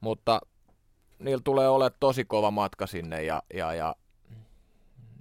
mutta 0.00 0.40
niillä 1.18 1.42
tulee 1.44 1.68
olemaan 1.68 1.98
tosi 2.00 2.24
kova 2.24 2.50
matka 2.50 2.86
sinne 2.86 3.22
ja, 3.22 3.42
ja, 3.54 3.74
ja, 3.74 3.94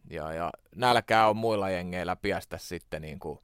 ja, 0.10 0.34
ja 0.34 0.52
nälkää 0.76 1.30
on 1.30 1.38
muilla 1.38 1.70
jengeillä 1.70 2.16
piestä 2.16 2.58
sitten 2.58 3.02
niin 3.02 3.20
kuin 3.20 3.40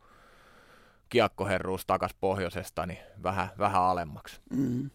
kiekkoherruus 1.09 1.85
takas 1.85 2.11
pohjoisesta 2.21 2.85
niin 2.85 2.99
vähän, 3.23 3.49
vähän 3.57 3.81
alemmaksi. 3.81 4.41
Mm. 4.49 4.89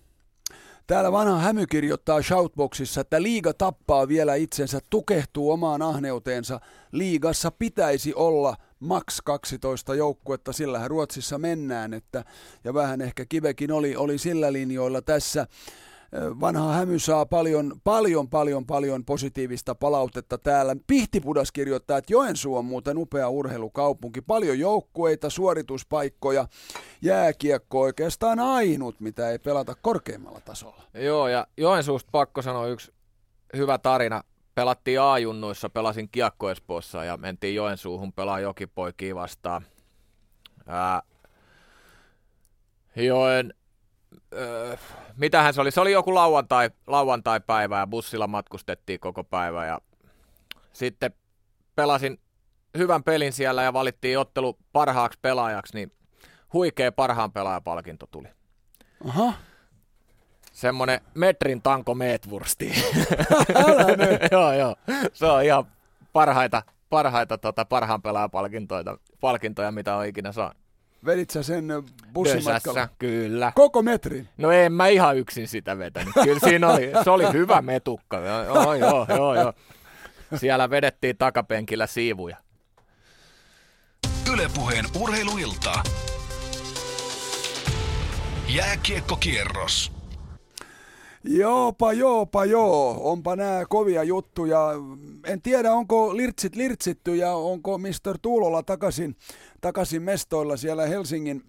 Täällä 0.87 1.13
vanha 1.13 1.39
hämy 1.39 1.67
kirjoittaa 1.67 2.23
Shoutboxissa, 2.23 3.01
että 3.01 3.23
liiga 3.23 3.55
tappaa 3.55 4.09
vielä 4.09 4.35
itsensä, 4.35 4.81
tukehtuu 4.91 5.51
omaan 5.51 5.83
ahneuteensa. 5.83 6.61
Liigassa 6.93 7.51
pitäisi 7.51 8.15
olla 8.15 8.57
maks 8.81 9.21
12 9.25 9.95
joukkuetta, 9.95 10.53
sillähän 10.53 10.91
Ruotsissa 10.91 11.39
mennään, 11.39 11.95
että, 11.95 12.25
ja 12.65 12.75
vähän 12.75 13.01
ehkä 13.01 13.25
Kivekin 13.29 13.73
oli, 13.73 13.97
oli 13.97 14.19
sillä 14.19 14.53
linjoilla 14.53 15.03
tässä. 15.03 15.47
Vanha 16.41 16.73
hämy 16.73 16.99
saa 16.99 17.27
paljon, 17.27 17.81
paljon, 17.85 18.29
paljon, 18.29 18.67
paljon 18.67 19.05
positiivista 19.05 19.75
palautetta 19.75 20.39
täällä. 20.39 20.77
Pihtipudas 20.87 21.53
kirjoittaa, 21.53 21.99
että 21.99 22.13
Joensuu 22.13 22.57
on 22.57 22.65
muuten 22.65 22.99
upea 22.99 23.29
urheilukaupunki. 23.29 24.21
Paljon 24.21 24.59
joukkueita, 24.59 25.31
suorituspaikkoja, 25.31 26.49
jääkiekko 27.03 27.81
oikeastaan 27.81 28.41
ainut, 28.41 29.01
mitä 29.01 29.31
ei 29.31 29.39
pelata 29.39 29.75
korkeimmalla 29.83 30.41
tasolla. 30.41 30.83
Joo, 30.95 31.29
ja 31.29 31.47
Joensuusta 31.57 32.09
pakko 32.13 32.43
sanoa 32.43 32.67
yksi 32.67 32.93
hyvä 33.57 33.79
tarina 33.79 34.23
pelattiin 34.55 35.01
A-junnuissa, 35.01 35.71
pelasin 35.71 36.09
Kiekko 36.09 36.51
Espoossa 36.51 37.05
ja 37.05 37.17
mentiin 37.17 37.55
Joensuuhun 37.55 38.13
pelaa 38.13 38.41
jokipoikia 38.41 39.15
vastaan. 39.15 39.67
Ää, 40.67 41.03
joen, 42.97 43.55
ää, 44.33 44.79
mitähän 45.17 45.55
se 45.55 45.61
oli? 45.61 45.71
Se 45.71 45.81
oli 45.81 45.93
joku 45.93 46.15
lauantai, 46.15 46.71
lauantai-päivä 46.87 47.79
ja 47.79 47.87
bussilla 47.87 48.27
matkustettiin 48.27 49.01
koko 49.01 49.25
päivä 49.25 49.67
ja 49.67 49.81
sitten 50.73 51.15
pelasin 51.77 52.21
hyvän 52.79 53.03
pelin 53.03 53.33
siellä 53.33 53.63
ja 53.63 53.73
valittiin 53.73 54.19
ottelu 54.19 54.59
parhaaksi 54.73 55.19
pelaajaksi, 55.23 55.75
niin 55.75 55.93
huikea 56.53 56.93
parhaan 56.93 57.33
pelaajapalkinto 57.33 58.07
tuli. 58.07 58.29
Aha 59.09 59.33
semmonen 60.55 61.01
metrin 61.15 61.63
tanko 61.63 61.95
meetvursti. 61.95 62.73
joo, 64.33 64.53
joo. 64.53 64.77
Se 65.13 65.27
on 65.27 65.45
ihan 65.45 65.65
parhaita, 66.13 66.63
parhaita 66.91 67.39
tota, 67.39 67.65
parhaan 67.65 68.03
pelaajapalkintoja, 68.03 68.97
palkintoja, 69.21 69.73
mitä 69.73 69.97
on 69.97 70.07
ikinä 70.07 70.33
saanut. 70.33 70.57
Vedit 71.05 71.31
sä 71.31 71.43
sen 71.43 71.65
bussimatkalla? 72.13 72.81
Dösässä, 72.81 72.89
kyllä. 72.99 73.53
Koko 73.55 73.83
metrin? 73.83 74.29
No 74.37 74.51
en 74.51 74.73
mä 74.73 74.87
ihan 74.87 75.17
yksin 75.17 75.49
sitä 75.49 75.79
vetänyt. 75.79 76.15
Kyllä 76.25 76.41
siinä 76.41 76.69
oli, 76.69 76.91
se 77.05 77.11
oli 77.11 77.33
hyvä 77.33 77.63
metukka. 77.63 78.17
Joo, 78.19 78.75
joo, 78.75 79.07
joo, 79.09 79.35
joo. 79.35 79.53
Siellä 80.37 80.71
vedettiin 80.71 81.17
takapenkillä 81.17 81.87
siivuja. 81.87 82.37
Ylepuheen 84.33 84.85
urheiluilta. 85.01 85.83
Jääkiekkokierros. 88.49 89.94
Joopa, 91.25 91.93
joopa, 91.93 92.45
joo. 92.45 93.01
Onpa 93.13 93.37
nämä 93.37 93.65
kovia 93.69 94.03
juttuja. 94.03 94.71
En 95.27 95.43
tiedä, 95.43 95.73
onko 95.73 96.17
lirtsit 96.17 96.57
lirtsitty 96.57 97.17
ja 97.17 97.33
onko 97.33 97.79
Mr. 97.79 98.19
Tuulola 98.23 98.63
takaisin, 98.63 99.17
takaisin 99.61 100.03
mestoilla 100.03 100.57
siellä 100.57 100.87
Helsingin 100.87 101.43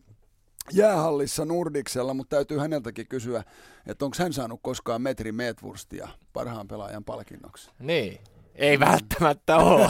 jäähallissa 0.74 1.46
Nordiksella, 1.46 2.14
mutta 2.14 2.36
täytyy 2.36 2.58
häneltäkin 2.58 3.08
kysyä, 3.08 3.44
että 3.88 4.06
onko 4.06 4.18
hän 4.20 4.34
saanut 4.34 4.60
koskaan 4.64 5.02
metri 5.02 5.32
metvurstia 5.32 6.08
parhaan 6.34 6.68
pelaajan 6.68 7.04
palkinnoksi. 7.04 7.70
Niin, 7.80 8.20
ei 8.56 8.80
välttämättä 8.80 9.58
ole. 9.58 9.90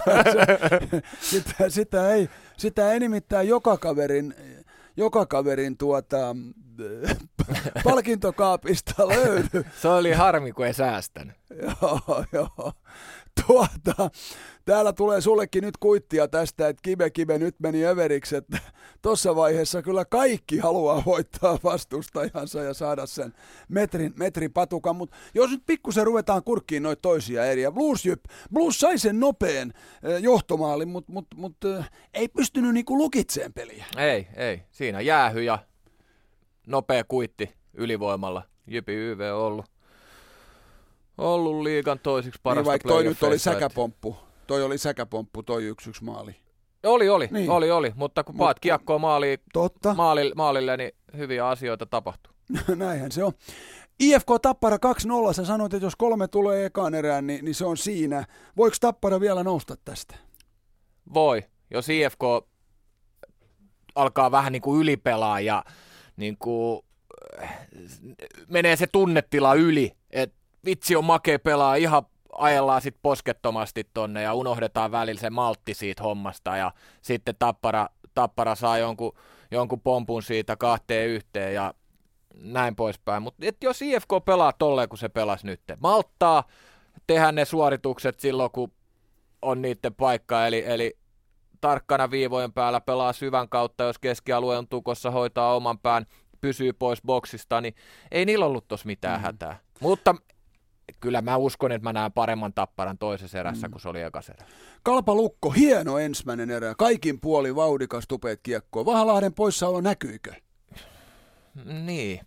sitä, 1.32 1.70
sitä, 1.70 2.14
ei, 2.14 2.30
sitä 2.58 2.94
ei 2.94 3.00
nimittäin 3.00 3.48
joka 3.48 3.78
kaverin, 3.78 4.36
joka 4.98 5.26
kaverin 5.26 5.78
tuota, 5.78 6.36
palkintokaapista 7.84 9.08
löydy. 9.08 9.66
Se 9.82 9.88
oli 9.88 10.12
harmi, 10.12 10.52
kun 10.52 10.66
ei 10.66 10.74
säästänyt. 10.74 11.36
joo, 11.82 12.26
joo. 12.32 12.72
Tuota, 13.48 14.10
täällä 14.66 14.94
tulee 14.94 15.22
sullekin 15.22 15.64
nyt 15.64 15.78
kuittia 15.78 16.28
tästä, 16.28 16.68
että 16.68 16.82
Kibe 16.82 17.10
Kibe 17.10 17.38
nyt 17.38 17.56
meni 17.60 17.86
överiksi, 17.86 18.36
että 18.36 18.58
tuossa 19.02 19.36
vaiheessa 19.36 19.82
kyllä 19.82 20.06
kaikki 20.06 20.58
haluaa 20.58 21.04
voittaa 21.06 21.60
vastustajansa 21.64 22.62
ja 22.62 22.74
saada 22.74 23.06
sen 23.06 23.34
metrin, 23.70 24.14
metrin 24.20 24.54
patukan, 24.54 24.96
mutta 24.96 25.18
jos 25.34 25.52
nyt 25.52 25.62
pikkusen 25.66 26.06
ruvetaan 26.06 26.44
kurkkiin 26.44 26.84
noita 26.84 27.02
toisia 27.02 27.46
eriä, 27.46 27.72
Blues, 27.72 28.06
jyp, 28.06 28.24
Blues 28.54 28.80
sai 28.80 28.98
sen 28.98 29.20
nopean 29.20 29.74
johtomaalin, 30.22 30.90
mutta 30.90 31.12
mut, 31.12 31.28
mut, 31.36 31.58
ei 32.14 32.28
pystynyt 32.28 32.74
niinku 32.74 32.98
lukitseen 32.98 33.54
peliä. 33.54 33.86
Ei, 33.98 34.28
ei. 34.36 34.62
Siinä 34.72 35.02
jäähy 35.02 35.44
ja 35.44 35.60
nopea 36.66 37.04
kuitti 37.04 37.56
ylivoimalla. 37.74 38.44
Jypi 38.68 38.94
YV 38.94 39.20
on 39.34 39.42
ollut, 39.42 39.66
ollut 41.18 41.64
liigan 41.64 42.00
toisiksi 42.00 42.40
parasta 42.44 42.62
niin, 42.62 42.68
vaikka 42.68 42.90
toi 42.90 43.04
nyt 43.04 43.24
oli 43.24 43.40
säkäpomppu. 43.40 44.18
Toi 44.48 44.64
oli 44.64 44.78
säkäpomppu, 44.78 45.44
toi 45.44 45.64
yksi 45.64 45.90
yksi 45.90 46.04
maali. 46.04 46.36
Oli, 46.84 47.10
oli, 47.10 47.28
niin. 47.32 47.50
oli, 47.50 47.72
oli, 47.72 47.92
mutta 47.96 48.24
kun 48.24 48.36
paat 48.36 48.60
kiekkoa 48.60 49.00
maaliin, 49.00 49.40
Totta. 49.54 49.94
Maalille, 49.94 50.34
maalille, 50.36 50.78
niin 50.78 50.92
hyviä 51.18 51.48
asioita 51.48 51.86
tapahtuu. 51.86 52.34
Näinhän 52.76 53.12
se 53.12 53.24
on. 53.24 53.32
IFK 54.00 54.28
Tappara 54.42 54.78
2-0, 55.30 55.34
sä 55.34 55.46
sanoit, 55.46 55.74
että 55.74 55.86
jos 55.86 55.96
kolme 55.96 56.28
tulee 56.28 56.66
ekaan 56.66 56.96
erään, 56.96 57.28
niin, 57.28 57.46
niin 57.46 57.56
se 57.56 57.66
on 57.66 57.78
siinä. 57.78 58.26
Voiko 58.58 58.76
Tappara 58.80 59.20
vielä 59.20 59.44
nousta 59.44 59.76
tästä? 59.86 60.16
Voi, 61.14 61.44
jos 61.72 61.90
IFK 61.90 62.22
alkaa 63.96 64.32
vähän 64.32 64.52
niin 64.52 64.62
kuin 64.62 64.82
ylipelaa 64.82 65.40
ja 65.40 65.64
niin 66.18 66.38
kuin, 66.38 66.82
menee 68.48 68.76
se 68.76 68.88
tunnetila 68.88 69.54
yli, 69.54 69.92
että 70.12 70.36
vitsi 70.66 70.96
on 70.96 71.06
makea 71.06 71.40
pelaa, 71.40 71.76
ihan 71.76 72.04
ajellaan 72.38 72.82
sitten 72.82 73.00
poskettomasti 73.04 73.90
tonne 73.94 74.22
ja 74.22 74.34
unohdetaan 74.34 74.92
välillä 74.92 75.22
se 75.22 75.30
maltti 75.30 75.74
siitä 75.74 76.04
hommasta. 76.04 76.58
Ja 76.58 76.72
sitten 77.02 77.36
Tappara, 77.40 77.90
tappara 78.14 78.56
saa 78.56 78.78
jonkun, 78.78 79.14
jonkun 79.52 79.82
pompun 79.82 80.24
siitä 80.24 80.56
kahteen 80.56 81.10
yhteen 81.10 81.54
ja 81.54 81.74
näin 82.34 82.76
poispäin. 82.76 83.24
Mutta 83.24 83.46
jos 83.64 83.82
IFK 83.82 84.10
pelaa 84.26 84.54
tolleen, 84.54 84.90
kun 84.90 84.98
se 84.98 85.10
pelasi 85.10 85.48
nyt, 85.48 85.62
malttaa 85.80 86.44
tehdä 87.08 87.32
ne 87.32 87.46
suoritukset 87.46 88.20
silloin, 88.20 88.52
kun 88.52 88.72
on 89.42 89.62
niiden 89.62 89.96
paikka, 89.96 90.48
eli, 90.48 90.64
eli 90.66 90.98
tarkkana 91.66 92.12
viivojen 92.12 92.54
päällä 92.54 92.82
pelaa 92.82 93.14
syvän 93.14 93.50
kautta, 93.50 93.84
jos 93.84 94.00
keskialue 94.00 94.58
on 94.58 94.68
tukossa, 94.68 95.12
hoitaa 95.12 95.56
oman 95.56 95.80
pään, 95.80 96.06
pysyy 96.42 96.74
pois 96.74 97.02
boksista, 97.06 97.62
niin 97.62 97.76
ei 98.12 98.26
niillä 98.26 98.46
ollut 98.46 98.68
tuossa 98.68 98.86
mitään 98.86 99.20
mm. 99.20 99.24
hätää. 99.24 99.60
Mutta 99.80 100.16
kyllä 101.00 101.22
mä 101.22 101.38
uskon, 101.38 101.72
että 101.72 101.84
mä 101.90 101.94
näen 101.94 102.12
paremman 102.12 102.54
tapparan 102.54 102.98
toisessa 102.98 103.40
erässä 103.40 103.68
mm. 103.68 103.72
kuin 103.72 103.82
se 103.82 103.90
oli 103.90 104.02
ekas 104.02 104.30
erä. 104.30 104.46
Kalpa 104.84 105.16
Lukko, 105.16 105.50
hieno 105.50 105.98
ensimmäinen 105.98 106.52
erä. 106.52 106.76
Kaikin 106.78 107.22
puoli 107.22 107.56
vauhdikas 107.56 108.06
tupeet 108.08 108.40
kiekkoa. 108.44 108.86
Vahalahden 108.86 109.34
poissaolo 109.34 109.82
näkyykö? 109.82 110.34
Niin, 111.66 112.20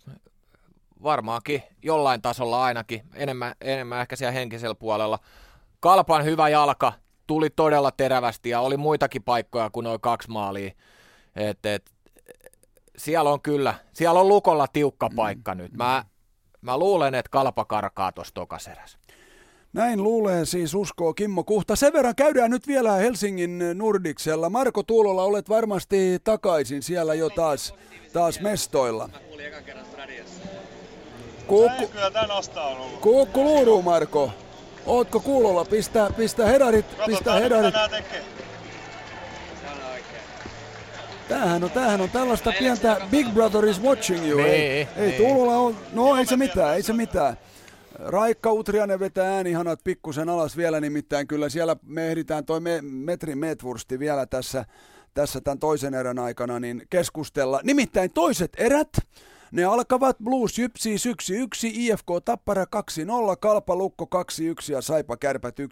varmaankin 1.03 1.63
jollain 1.83 2.23
tasolla 2.23 2.65
ainakin. 2.65 3.03
Enemmän, 3.15 3.55
enemmän 3.61 4.01
ehkä 4.01 4.17
siellä 4.17 4.33
henkisellä 4.33 4.75
puolella. 4.75 5.19
Kalpan 5.81 6.25
hyvä 6.25 6.49
jalka, 6.49 6.93
tuli 7.29 7.51
todella 7.51 7.91
terävästi 7.91 8.49
ja 8.49 8.61
oli 8.61 8.77
muitakin 8.77 9.23
paikkoja 9.23 9.71
kuin 9.71 9.85
noin 9.85 10.01
kaksi 10.01 10.31
maalia. 10.31 10.71
Et, 11.37 11.67
et, 11.67 11.91
siellä 12.97 13.31
on 13.31 13.41
kyllä, 13.41 13.75
siellä 13.93 14.21
on 14.21 14.29
lukolla 14.29 14.67
tiukka 14.73 15.11
paikka 15.17 15.55
mm. 15.55 15.59
nyt. 15.59 15.73
Mä 15.73 16.05
Mä 16.61 16.79
luulen, 16.79 17.15
että 17.15 17.31
kalpa 17.31 17.65
karkaa 17.65 18.13
tuossa 18.13 18.35
tokaserässä. 18.35 18.99
Näin 19.73 20.03
luulee 20.03 20.45
siis 20.45 20.75
uskoo 20.75 21.15
Kimmo 21.15 21.45
Kuhta. 21.45 21.77
Sen 21.77 21.93
verran 21.93 22.15
käydään 22.17 22.51
nyt 22.51 22.67
vielä 22.67 22.93
Helsingin 22.93 23.59
Nordiksella. 23.75 24.51
Marko 24.51 24.83
Tuulola, 24.83 25.23
olet 25.23 25.49
varmasti 25.49 26.19
takaisin 26.25 26.83
siellä 26.83 27.15
jo 27.15 27.31
taas, 27.31 27.75
taas 28.13 28.41
mestoilla. 28.41 29.09
Kuukku, 31.47 31.91
Kuukku 33.01 33.45
luuruu, 33.45 33.83
Marko. 33.83 34.31
Ootko 34.89 35.21
kuulolla? 35.21 35.65
Pistä, 35.65 36.11
pistä 36.17 36.47
hedarit. 36.47 36.87
Pistä 37.07 37.33
hedarit. 37.33 37.75
Tämähän 41.29 41.65
on, 41.65 41.71
tämähän 41.71 42.01
on 42.01 42.11
tällaista 42.11 42.53
pientä 42.59 43.01
Big 43.11 43.27
Brother 43.35 43.65
is 43.65 43.83
watching 43.83 44.29
you. 44.29 44.41
Nee, 44.41 44.79
ei, 44.79 44.89
ei 44.97 45.13
Tuulola 45.13 45.57
on, 45.57 45.77
no 45.93 46.17
ei 46.17 46.27
se 46.27 46.37
mitään, 46.37 46.75
ei 46.77 46.83
se 46.83 46.93
mitään. 46.93 47.37
Raikka 47.99 48.53
Utrianen 48.53 49.01
vetää 49.01 49.37
äänihanat 49.37 49.81
pikkusen 49.85 50.29
alas 50.29 50.57
vielä, 50.57 50.81
nimittäin 50.81 51.27
kyllä 51.27 51.49
siellä 51.49 51.77
me 51.87 52.09
ehditään 52.09 52.45
toi 52.45 52.61
me, 52.61 52.79
metri 52.83 53.35
metvursti 53.35 53.99
vielä 53.99 54.27
tässä, 54.27 54.65
tässä 55.15 55.41
tämän 55.41 55.59
toisen 55.59 55.95
erän 55.95 56.19
aikana 56.19 56.61
niin 56.61 56.83
keskustella. 56.91 57.61
Nimittäin 57.65 58.11
toiset 58.13 58.53
erät, 58.57 58.93
ne 59.53 59.65
alkavat 59.65 60.19
Blues 60.25 60.59
Jypsi 60.59 60.95
1-1, 60.95 61.01
IFK 61.63 62.07
Tappara 62.25 62.65
2-0, 62.65 62.67
Kalpa 63.41 63.77
Lukko 63.77 64.09
2-1 64.69 64.73
ja 64.73 64.81
Saipa 64.83 65.17
Kärpät 65.17 65.57
1-1. 65.59 65.63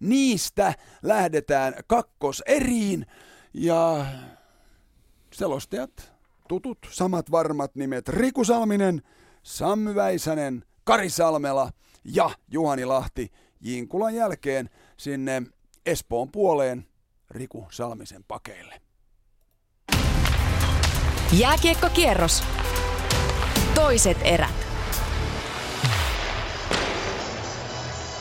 Niistä 0.00 0.74
lähdetään 1.02 1.74
kakkoseriin 1.86 3.06
ja 3.54 4.06
Selostajat, 5.32 6.12
tutut, 6.48 6.78
samat 6.90 7.30
varmat 7.30 7.74
nimet 7.74 8.08
Riku 8.08 8.44
Salminen, 8.44 9.02
Sammy 9.42 9.94
Väisänen, 9.94 10.64
Kari 10.84 11.10
Salmela 11.10 11.70
ja 12.04 12.30
Juhani 12.48 12.84
Lahti 12.84 13.32
Jinkulan 13.60 14.14
jälkeen 14.14 14.70
sinne 14.96 15.42
Espoon 15.86 16.30
puoleen 16.30 16.86
Riku 17.30 17.66
Salmisen 17.70 18.24
pakeille. 18.28 18.85
Jääkiekkokierros. 21.38 22.42
Toiset 23.74 24.18
erät. 24.24 24.66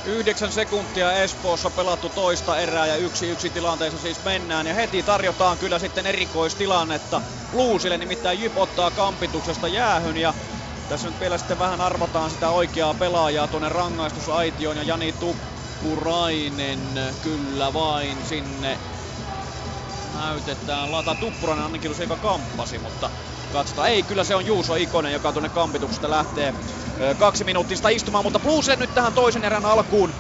Yhdeksän 0.06 0.52
sekuntia 0.52 1.12
Espoossa 1.12 1.70
pelattu 1.70 2.10
toista 2.10 2.58
erää 2.58 2.88
ja 2.88 2.96
yksi 2.96 3.30
yksi 3.30 3.50
tilanteessa 3.50 4.00
siis 4.00 4.24
mennään. 4.24 4.68
Ja 4.68 4.74
heti 4.74 5.04
tarjotaan 5.04 5.58
kyllä 5.58 5.80
sitten 5.80 6.06
erikoistilannetta 6.06 7.22
Bluesille, 7.52 7.98
nimittäin 7.98 8.40
Jyp 8.40 8.58
ottaa 8.58 8.92
kampituksesta 8.92 9.68
jäähyn 9.68 10.18
ja 10.18 10.34
tässä 10.90 11.08
nyt 11.08 11.20
vielä 11.20 11.38
sitten 11.38 11.60
vähän 11.60 11.82
arvotaan 11.82 12.30
sitä 12.30 12.50
oikeaa 12.50 12.94
pelaajaa 12.94 13.48
tuonne 13.48 13.70
rangaistusaitioon 13.70 14.78
ja 14.78 14.84
Jani 14.84 15.12
Tuppurainen 15.12 16.80
kyllä 17.24 17.74
vain 17.74 18.18
sinne 18.30 18.78
näytetään. 20.16 20.92
Lata 20.92 21.16
Tuppurainen 21.16 21.64
ainakin 21.64 21.96
se, 21.96 22.04
joka 22.04 22.18
kamppasi, 22.18 22.80
mutta 22.80 23.10
katsotaan. 23.52 23.90
Ei, 23.90 24.04
kyllä 24.04 24.24
se 24.24 24.36
on 24.36 24.46
Juuso 24.46 24.76
Ikonen, 24.76 25.14
joka 25.14 25.34
tuonne 25.34 25.50
kampituksesta 25.50 26.10
lähtee 26.10 26.54
kaksi 27.18 27.44
minuuttista 27.44 27.90
istumaan, 27.90 28.26
mutta 28.26 28.40
Bluesille 28.40 28.76
nyt 28.76 28.94
tähän 28.94 29.14
toisen 29.14 29.44
erän 29.44 29.66
alkuun 29.66 30.14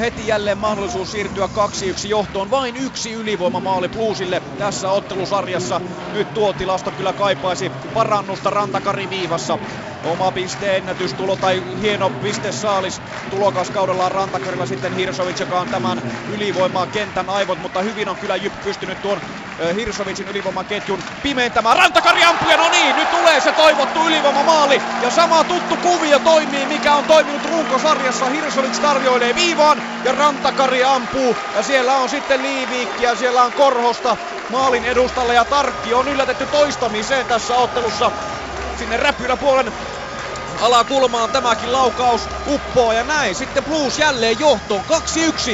heti 0.00 0.26
jälleen 0.26 0.58
mahdollisuus 0.58 1.10
siirtyä 1.10 1.46
2-1 1.46 2.08
johtoon. 2.08 2.50
Vain 2.50 2.76
yksi 2.76 3.12
ylivoimamaali 3.12 3.88
Bluesille 3.88 4.40
tässä 4.40 4.90
ottelusarjassa. 4.90 5.80
Nyt 6.10 6.34
tuo 6.34 6.52
tilasto 6.52 6.92
kyllä 6.92 7.12
kaipaisi 7.12 7.70
parannusta 7.92 8.50
Rantakari 8.50 9.10
viivassa. 9.10 9.58
Oma 10.02 10.32
pisteennätystulo 10.32 11.36
tai 11.36 11.62
hieno 11.80 12.12
saalis 12.50 13.02
tulokas 13.30 13.70
kaudellaan 13.70 14.12
Rantakarilla 14.12 14.66
sitten 14.66 14.92
Hirsovic, 14.92 15.40
joka 15.40 15.60
on 15.60 15.68
tämän 15.68 16.02
ylivoimaa 16.28 16.86
kentän 16.86 17.28
aivot, 17.28 17.58
mutta 17.58 17.82
hyvin 17.82 18.08
on 18.08 18.16
kyllä 18.16 18.36
Jyp 18.36 18.52
pystynyt 18.64 19.02
tuon 19.02 19.20
Hirsovicin 19.74 20.28
ylivoimaketjun 20.28 21.02
pimentämään. 21.22 21.76
Rantakari 21.76 22.24
ampuu 22.24 22.50
ja 22.50 22.56
no 22.56 22.68
niin, 22.68 22.96
nyt 22.96 23.10
tulee 23.10 23.40
se 23.40 23.52
toivottu 23.52 24.06
ylivoimamaali. 24.06 24.82
Ja 25.02 25.10
sama 25.10 25.44
tuttu 25.44 25.76
kuvio 25.76 26.18
toimii, 26.18 26.66
mikä 26.66 26.94
on 26.94 27.04
toiminut 27.04 27.44
runkosarjassa. 27.44 28.26
Hirsovic 28.26 28.80
tarjoilee 28.80 29.34
viivaan 29.34 29.82
ja 30.04 30.12
Rantakari 30.12 30.84
ampuu. 30.84 31.36
Ja 31.54 31.62
siellä 31.62 31.96
on 31.96 32.08
sitten 32.08 32.42
Liiviikkiä, 32.42 33.14
siellä 33.14 33.42
on 33.42 33.52
Korhosta 33.52 34.16
maalin 34.50 34.84
edustalla 34.84 35.32
ja 35.32 35.44
Tarkki 35.44 35.94
on 35.94 36.08
yllätetty 36.08 36.46
toistamiseen 36.46 37.26
tässä 37.26 37.56
ottelussa. 37.56 38.12
Sinne 38.78 38.96
räpyläpuolen 38.96 39.72
alakulmaan 40.60 41.30
tämäkin 41.30 41.72
laukaus 41.72 42.20
uppoo 42.46 42.92
ja 42.92 43.04
näin. 43.04 43.34
Sitten 43.34 43.64
Blues 43.64 43.98
jälleen 43.98 44.38
johtoon. 44.38 44.84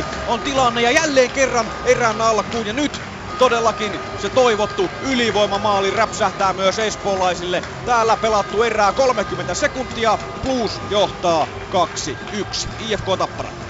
2-1 0.01 0.05
on 0.27 0.41
tilanne 0.41 0.81
ja 0.83 0.91
jälleen 0.91 1.31
kerran 1.31 1.67
erään 1.85 2.21
alkuun. 2.21 2.67
Ja 2.67 2.73
nyt 2.73 3.03
todellakin 3.39 4.01
se 4.23 4.29
toivottu 4.31 4.91
ylivoimamaali 5.03 5.91
räpsähtää 5.91 6.53
myös 6.53 6.79
espoolaisille. 6.79 7.63
Täällä 7.85 8.17
pelattu 8.17 8.63
erää 8.63 8.93
30 8.93 9.55
sekuntia. 9.55 10.19
Blues 10.43 10.81
johtaa 10.91 11.47
2-1. 12.35 12.69
IFK 12.79 13.07
Tappara. 13.19 13.64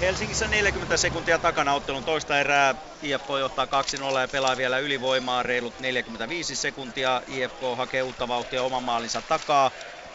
Helsingissä 0.00 0.48
40 0.48 0.96
sekuntia 0.96 1.38
takana 1.38 1.74
ottelun 1.74 2.04
toista 2.04 2.40
erää. 2.40 2.74
IFK 3.02 3.28
johtaa 3.40 3.64
2-0 4.16 4.20
ja 4.20 4.28
pelaa 4.28 4.56
vielä 4.56 4.78
ylivoimaa 4.78 5.42
reilut 5.42 5.78
45 5.78 6.56
sekuntia. 6.56 7.22
IFK 7.26 7.60
hakee 7.76 8.02
uutta 8.02 8.28
vauhtia 8.28 8.62
oman 8.62 8.82
maalinsa 8.82 9.22
takaa. 9.22 9.70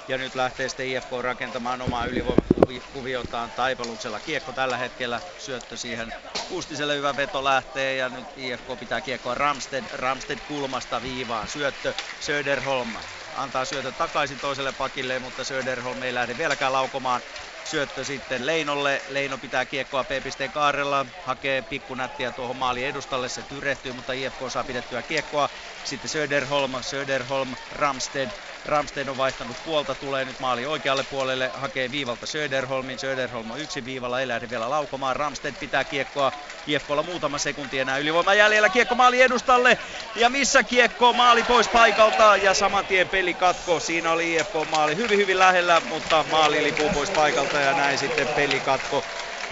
Ja 0.07 0.18
nyt 0.18 0.35
lähtee 0.35 0.69
sitten 0.69 0.88
IFK 0.88 1.10
rakentamaan 1.22 1.81
omaa 1.81 2.05
ylivoimakuviotaan 2.05 3.51
Taipaluksella. 3.51 4.19
Kiekko 4.22 4.53
tällä 4.53 4.77
hetkellä 4.77 5.22
syöttö 5.38 5.77
siihen. 5.77 6.14
Kustiselle 6.47 6.95
hyvä 6.95 7.15
veto 7.15 7.43
lähtee 7.43 7.95
ja 7.95 8.10
nyt 8.10 8.27
IFK 8.35 8.65
pitää 8.80 9.01
kiekkoa 9.01 9.35
Ramsted. 9.35 9.85
Ramsted 9.91 10.39
kulmasta 10.45 11.01
viivaan. 11.01 11.47
Syöttö 11.47 11.93
Söderholm 12.19 12.95
antaa 13.31 13.65
syötö 13.65 13.91
takaisin 13.91 14.39
toiselle 14.39 14.72
pakille, 14.72 15.19
mutta 15.19 15.43
Söderholm 15.43 16.03
ei 16.03 16.14
lähde 16.14 16.38
vieläkään 16.38 16.73
laukomaan. 16.73 17.22
Syöttö 17.65 18.03
sitten 18.03 18.45
Leinolle. 18.45 19.02
Leino 19.10 19.38
pitää 19.38 19.65
kiekkoa 19.65 20.03
P-pisteen 20.03 20.52
kaarella. 20.52 21.06
Hakee 21.26 21.61
pikkunättiä 21.61 22.31
tuohon 22.31 22.56
maali 22.56 22.85
edustalle. 22.85 23.30
Se 23.30 23.41
tyrehtyy, 23.41 23.94
mutta 23.94 24.14
IFK 24.14 24.40
saa 24.49 24.64
pidettyä 24.64 25.02
kiekkoa. 25.02 25.49
Sitten 25.84 26.10
Söderholm, 26.10 26.72
Söderholm, 26.81 27.56
Ramsted. 27.72 28.30
Ramsted 28.65 29.07
on 29.07 29.18
vaihtanut 29.18 29.57
puolta, 29.65 29.95
tulee 29.95 30.26
nyt 30.26 30.40
maali 30.40 30.65
oikealle 30.65 31.03
puolelle, 31.03 31.52
hakee 31.53 31.91
viivalta 31.91 32.26
Söderholmin. 32.26 32.99
Söderholm 32.99 33.52
on 33.52 33.60
yksi 33.60 33.85
viivalla, 33.85 34.19
ei 34.19 34.27
lähde 34.27 34.49
vielä 34.49 34.69
laukomaan. 34.69 35.15
Ramsted 35.15 35.53
pitää 35.60 35.84
kiekkoa. 35.84 36.31
Kiekkolla 36.65 37.03
muutama 37.03 37.38
sekunti 37.38 37.80
enää 37.80 37.98
ylivoima 37.98 38.34
jäljellä. 38.34 38.69
Kiekko 38.69 38.95
maali 38.95 39.22
edustalle. 39.22 39.77
Ja 40.15 40.30
missä 40.30 40.64
kiekko? 40.64 41.14
Maali 41.14 41.44
pois 41.44 41.68
paikalta 41.68 42.35
ja 42.35 42.53
saman 42.53 42.85
tien 42.85 43.10
peli 43.10 43.34
katko. 43.34 43.80
Siinä 43.80 44.11
oli 44.11 44.35
IFK 44.35 44.53
maali 44.72 44.95
hyvin 44.95 45.19
hyvin 45.19 45.40
lähellä, 45.40 45.81
mutta 45.90 46.26
maali 46.31 46.64
lipuu 46.64 46.90
pois 46.90 47.10
paikalta 47.10 47.52
ja 47.59 47.73
näin 47.73 47.97
sitten 47.97 48.27
peli 48.27 48.59
katko. 48.59 49.03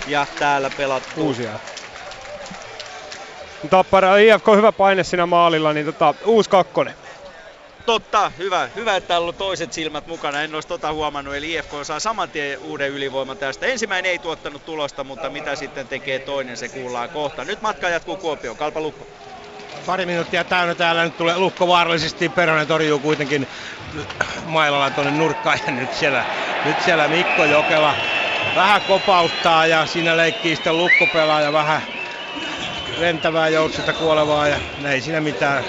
Ja 0.08 0.26
täällä 0.40 0.70
pelattu. 0.78 1.22
Uusia. 1.22 1.60
Tappara 3.70 4.18
IFK 4.18 4.48
hyvä 4.56 4.72
paine 4.72 5.04
siinä 5.04 5.26
maalilla, 5.26 5.74
niin 5.74 5.86
tota, 5.86 6.14
uusi 6.26 6.50
kakkonen. 6.50 6.94
Totta, 7.86 8.32
hyvä. 8.38 8.70
Hyvä, 8.76 8.96
että 8.96 9.16
on 9.16 9.22
ollut 9.22 9.38
toiset 9.38 9.74
silmät 9.74 10.08
mukana. 10.08 10.42
En 10.42 10.56
olisi 10.56 10.68
tota 10.68 10.94
huomannut. 10.94 11.36
Eli 11.36 11.54
IFK 11.54 11.72
saa 11.84 12.00
saman 12.00 12.30
tien 12.30 12.60
uuden 12.60 12.90
ylivoiman 12.90 13.38
tästä. 13.38 13.66
Ensimmäinen 13.66 14.12
ei 14.12 14.20
tuottanut 14.20 14.66
tulosta, 14.66 15.04
mutta 15.04 15.30
mitä 15.30 15.56
sitten 15.56 15.88
tekee 15.88 16.20
toinen, 16.20 16.58
se 16.58 16.70
kuullaan 16.70 17.10
kohta. 17.10 17.44
Nyt 17.44 17.62
matka 17.62 17.90
jatkuu 17.90 18.18
Kuopioon. 18.18 18.58
Kalpa 18.58 18.82
Lukko. 18.82 19.08
Pari 19.86 20.06
minuuttia 20.06 20.44
täynnä 20.44 20.76
täällä. 20.76 21.04
Nyt 21.04 21.18
tulee 21.18 21.38
Lukko 21.38 21.68
vaarallisesti. 21.68 22.30
Peronen 22.30 22.68
torjuu 22.68 23.00
kuitenkin 23.00 23.48
mailalla 24.46 24.90
tuonne 24.90 25.12
nurkkaan. 25.12 25.60
Ja 25.66 25.72
nyt 25.72 25.94
siellä, 25.94 26.26
nyt 26.66 26.82
siellä 26.86 27.08
Mikko 27.08 27.46
Jokela 27.46 27.96
vähän 28.56 28.82
kopauttaa 28.82 29.66
ja 29.66 29.86
siinä 29.86 30.18
leikkii 30.18 30.56
sitten 30.56 30.74
pelaaja 31.14 31.54
vähän 31.54 31.82
lentävää 32.98 33.50
joutsetta 33.50 33.94
kuolevaa 33.94 34.48
ja 34.48 34.58
ei 34.86 35.02
siinä 35.02 35.22
mitään 35.22 35.64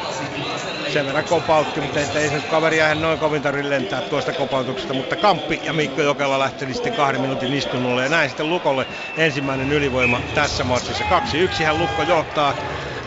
sen 0.93 1.07
verran 1.07 1.25
kopautti, 1.25 1.81
mutta 1.81 2.01
ei, 2.01 2.29
se 2.29 2.35
nyt 2.35 2.45
kaveri 2.45 2.79
jää 2.79 2.95
noin 2.95 3.19
kovin 3.19 3.43
tarvitse 3.43 3.71
lentää 3.71 4.01
tuosta 4.01 4.33
kopautuksesta, 4.33 4.95
mutta 4.95 5.17
Kamppi 5.17 5.61
ja 5.65 5.73
Mikko 5.73 6.03
Jokela 6.03 6.39
lähteli 6.39 6.75
sitten 6.75 6.93
kahden 6.93 7.21
minuutin 7.21 7.55
istunnolle 7.55 8.03
ja 8.03 8.09
näin 8.09 8.31
sitten 8.31 8.51
Lukolle 8.51 8.87
ensimmäinen 9.17 9.73
ylivoima 9.73 10.21
tässä 10.35 10.65
matsissa. 10.65 11.05
2-1 11.61 11.65
hän 11.65 11.79
Lukko 11.79 12.03
johtaa 12.03 12.55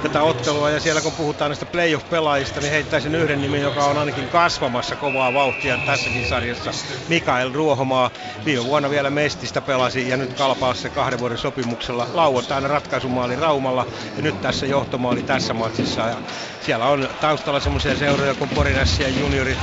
tätä 0.02 0.24
ottelua 0.24 0.70
ja 0.70 0.80
siellä 0.80 1.02
kun 1.02 1.14
puhutaan 1.14 1.50
näistä 1.50 1.66
playoff-pelaajista, 1.66 2.62
niin 2.62 2.72
heittäisin 2.72 3.16
yhden 3.16 3.42
nimen, 3.42 3.62
joka 3.62 3.86
on 3.86 3.98
ainakin 3.98 4.30
kasvamassa 4.30 4.96
kovaa 4.96 5.34
vauhtia 5.34 5.78
tässäkin 5.78 6.26
sarjassa. 6.26 6.72
Mikael 7.08 7.54
Ruohomaa 7.54 8.12
viime 8.46 8.66
vuonna 8.66 8.90
vielä 8.90 9.10
Mestistä 9.10 9.62
pelasi 9.62 10.10
ja 10.10 10.18
nyt 10.18 10.34
kalpaa 10.34 10.74
se 10.74 10.90
kahden 10.90 11.20
vuoden 11.20 11.38
sopimuksella 11.38 12.08
lauantaina 12.14 12.68
ratkaisumaali 12.68 13.36
Raumalla 13.36 13.86
ja 14.18 14.24
nyt 14.24 14.42
tässä 14.42 14.66
johtomaali 14.66 15.24
tässä 15.24 15.54
matsissa. 15.54 16.02
Ja 16.02 16.16
siellä 16.60 16.86
on 16.86 17.10
taustalla 17.20 17.60
semmoisia 17.60 17.96
seuroja 17.96 18.36
kuin 18.36 18.50
Porinässien 18.50 19.20
juniorit 19.20 19.58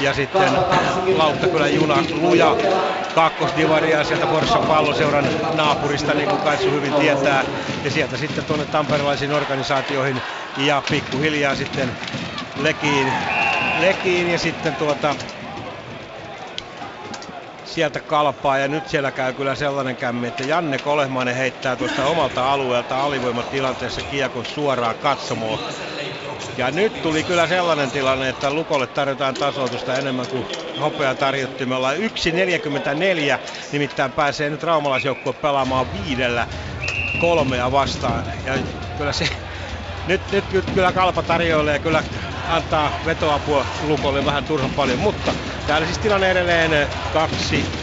ja 0.00 0.14
sitten 0.14 0.52
Lauttakylän 1.16 1.74
juna 1.74 2.04
Luja 2.12 2.56
kakkosdivaria 3.14 4.04
sieltä 4.04 4.26
Forssan 4.26 4.66
palloseuran 4.66 5.24
naapurista, 5.54 6.14
niin 6.14 6.28
kuin 6.28 6.42
Kaitsu 6.42 6.70
hyvin 6.70 6.94
tietää. 6.94 7.44
Ja 7.84 7.90
sieltä 7.90 8.16
sitten 8.16 8.44
tuonne 8.44 8.66
tamperelaisiin 8.66 9.32
organisaatioihin 9.32 9.85
ja 10.56 10.82
pikkuhiljaa 10.90 11.54
sitten 11.54 11.96
Lekiin, 12.56 13.14
Lekiin 13.74 14.28
ja 14.28 14.38
sitten 14.38 14.76
tuota 14.76 15.16
sieltä 17.64 18.00
kalpaa 18.00 18.58
ja 18.58 18.68
nyt 18.68 18.86
siellä 18.86 19.12
käy 19.12 19.32
kyllä 19.34 19.54
sellainen 19.54 19.96
kämmi, 19.96 20.26
että 20.26 20.44
Janne 20.44 20.78
Kolehmainen 20.78 21.34
heittää 21.36 21.76
tuosta 21.76 22.04
omalta 22.06 22.52
alueelta 22.52 23.04
alivoimatilanteessa 23.04 24.02
kiekon 24.02 24.46
suoraan 24.46 24.96
katsomoon. 24.96 25.58
Ja 26.56 26.70
nyt 26.70 27.02
tuli 27.02 27.24
kyllä 27.24 27.46
sellainen 27.46 27.90
tilanne, 27.90 28.28
että 28.28 28.50
Lukolle 28.50 28.86
tarjotaan 28.86 29.36
tasoitusta 29.36 29.98
enemmän 29.98 30.28
kuin 30.28 30.46
hopea 30.80 31.14
tarjottiin. 31.14 31.68
Me 31.68 31.74
ollaan 31.74 31.96
1.44, 31.96 32.02
nimittäin 33.72 34.12
pääsee 34.12 34.50
nyt 34.50 34.62
raumalaisjoukkue 34.62 35.32
pelaamaan 35.32 35.92
viidellä 35.92 36.46
kolmea 37.18 37.72
vastaan. 37.72 38.24
Ja 38.44 38.52
kyllä 38.94 39.12
se, 39.12 39.28
nyt, 40.06 40.30
nyt, 40.32 40.44
kyllä 40.74 40.92
kalpa 40.92 41.22
tarjoilee 41.22 41.78
kyllä 41.78 42.02
antaa 42.48 42.92
vetoapua 43.04 43.66
Lukolle 43.82 44.24
vähän 44.24 44.44
turhan 44.44 44.70
paljon, 44.70 44.98
mutta 44.98 45.34
täällä 45.66 45.86
siis 45.86 45.98
tilanne 45.98 46.30
edelleen 46.30 46.88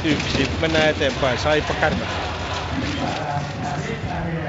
2-1. 0.08 0.62
Mennään 0.62 0.90
eteenpäin. 0.90 1.38
Saipa 1.38 1.74
kärpä. 1.74 2.06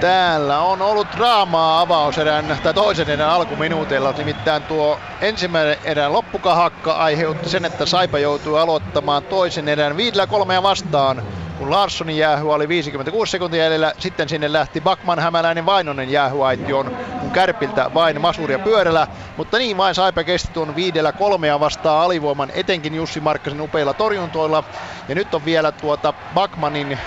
Täällä 0.01 0.61
on 0.61 0.83
ollut 0.83 1.07
draamaa 1.17 1.81
avauserän 1.81 2.59
tai 2.63 2.75
toisen 2.75 3.11
erän 3.11 3.31
alkuminuuteilla, 3.31 4.15
nimittäin 4.19 4.63
tuo 4.63 5.01
ensimmäinen 5.21 5.77
erän 5.85 6.13
loppukahakka 6.13 6.93
aiheutti 6.93 7.49
sen, 7.49 7.65
että 7.65 7.87
Saipa 7.87 8.19
joutui 8.19 8.61
aloittamaan 8.61 9.23
toisen 9.23 9.69
erän 9.69 9.97
viidellä 9.97 10.27
kolmea 10.27 10.63
vastaan 10.63 11.23
kun 11.59 11.71
Larssonin 11.71 12.17
jäähy 12.19 12.53
oli 12.53 12.69
56 12.69 13.31
sekuntia 13.31 13.63
jäljellä, 13.63 13.93
sitten 13.99 14.29
sinne 14.29 14.53
lähti 14.53 14.81
Bakman, 14.81 15.19
Hämäläinen, 15.19 15.67
Vainonen 15.67 16.11
jäähyaitioon, 16.11 16.97
kun 17.21 17.31
Kärpiltä 17.31 17.91
vain 17.95 18.21
Masuria 18.21 18.59
pyörällä, 18.59 19.07
mutta 19.37 19.59
niin 19.59 19.77
vain 19.77 19.95
Saipa 19.95 20.25
kesti 20.25 20.53
tuon 20.53 20.77
viidellä 20.77 21.13
kolmea 21.13 21.61
vastaan 21.61 22.05
alivoiman, 22.05 22.51
etenkin 22.55 22.95
Jussi 22.95 23.21
Markkasen 23.21 23.61
upeilla 23.61 23.95
torjuntoilla, 23.95 24.65
ja 25.09 25.15
nyt 25.15 25.35
on 25.35 25.45
vielä 25.45 25.73
tuota 25.73 26.13
Bakmanin 26.35 26.99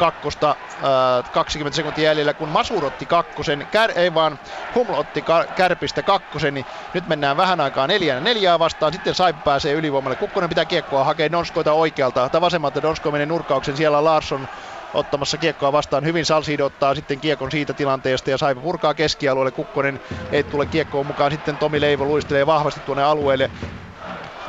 kakkosta 0.00 0.50
äh, 0.50 1.32
20 1.32 1.76
sekuntia 1.76 2.04
jäljellä, 2.04 2.34
kun 2.34 2.48
Masur 2.48 2.84
otti 2.84 3.06
kakkosen, 3.06 3.68
kär, 3.70 3.90
ei 3.94 4.14
vaan 4.14 4.38
Huml 4.74 4.94
otti 4.94 5.22
ka, 5.22 5.44
kärpistä 5.56 6.02
kakkosen, 6.02 6.54
niin 6.54 6.66
nyt 6.94 7.08
mennään 7.08 7.36
vähän 7.36 7.60
aikaa 7.60 7.86
neljään 7.86 8.24
neljää 8.24 8.58
vastaan, 8.58 8.92
sitten 8.92 9.14
Saip 9.14 9.44
pääsee 9.44 9.72
ylivoimalle. 9.72 10.16
Kukkonen 10.16 10.48
pitää 10.48 10.64
kiekkoa, 10.64 11.04
hakee 11.04 11.32
Donskoita 11.32 11.72
oikealta, 11.72 12.28
tai 12.28 12.40
vasemmalta 12.40 12.82
Donsko 12.82 13.10
menee 13.10 13.26
nurkauksen, 13.26 13.76
siellä 13.76 13.98
on 13.98 14.04
Larsson 14.04 14.48
ottamassa 14.94 15.38
kiekkoa 15.38 15.72
vastaan. 15.72 16.04
Hyvin 16.04 16.26
Salsiido 16.26 16.66
ottaa 16.66 16.94
sitten 16.94 17.20
kiekon 17.20 17.50
siitä 17.50 17.72
tilanteesta 17.72 18.30
ja 18.30 18.38
Saipa 18.38 18.60
purkaa 18.60 18.94
keskialueelle. 18.94 19.50
Kukkonen 19.50 20.00
ei 20.32 20.42
tule 20.42 20.66
kiekkoon 20.66 21.06
mukaan. 21.06 21.32
Sitten 21.32 21.56
Tomi 21.56 21.80
Leivo 21.80 22.04
luistelee 22.04 22.46
vahvasti 22.46 22.80
tuonne 22.80 23.04
alueelle 23.04 23.50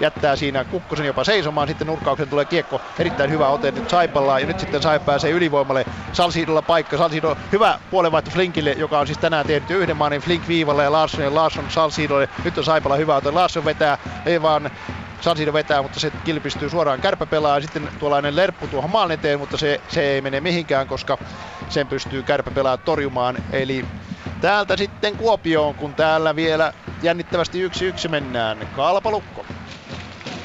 jättää 0.01 0.35
siinä 0.35 0.65
Kukkosen 0.65 1.05
jopa 1.05 1.23
seisomaan, 1.23 1.67
sitten 1.67 1.87
nurkkauksen 1.87 2.29
tulee 2.29 2.45
kiekko, 2.45 2.81
erittäin 2.99 3.29
hyvä 3.29 3.47
ote 3.47 3.71
nyt 3.71 3.89
Saipalla 3.89 4.39
ja 4.39 4.45
nyt 4.45 4.59
sitten 4.59 4.81
Saipa 4.81 5.05
pääsee 5.05 5.31
ylivoimalle, 5.31 5.85
Salsiidolla 6.13 6.61
paikka, 6.61 6.97
Salsiido 6.97 7.37
hyvä 7.51 7.79
puolenvaihto 7.91 8.31
Flinkille, 8.31 8.71
joka 8.71 8.99
on 8.99 9.07
siis 9.07 9.17
tänään 9.17 9.45
tehnyt 9.45 9.69
yhden 9.69 9.97
maanin 9.97 10.21
Flink 10.21 10.47
viivalla 10.47 10.83
ja 10.83 10.91
Larsson 10.91 11.23
ja 11.23 11.35
Larsson 11.35 11.65
Salsiidolle, 11.69 12.29
nyt 12.43 12.57
on 12.57 12.63
Saipalla 12.63 12.95
hyvä 12.97 13.15
ote, 13.15 13.31
Larsson 13.31 13.65
vetää, 13.65 13.97
ei 14.25 14.41
vaan 14.41 14.71
Salsiido 15.21 15.53
vetää, 15.53 15.81
mutta 15.81 15.99
se 15.99 16.11
kilpistyy 16.23 16.69
suoraan 16.69 17.01
kärpäpelaa. 17.01 17.61
Sitten 17.61 17.89
tuollainen 17.99 18.35
lerppu 18.35 18.67
tuohon 18.67 18.89
maan 18.89 19.11
eteen, 19.11 19.39
mutta 19.39 19.57
se, 19.57 19.81
se 19.87 20.01
ei 20.01 20.21
mene 20.21 20.41
mihinkään, 20.41 20.87
koska 20.87 21.17
sen 21.69 21.87
pystyy 21.87 22.23
kärpäpelaa 22.23 22.77
torjumaan. 22.77 23.37
Eli 23.51 23.85
täältä 24.41 24.77
sitten 24.77 25.15
Kuopioon, 25.15 25.75
kun 25.75 25.93
täällä 25.93 26.35
vielä 26.35 26.73
jännittävästi 27.01 27.61
yksi 27.61 27.85
yksi 27.85 28.07
mennään. 28.07 28.67
Kalpalukko. 28.75 29.45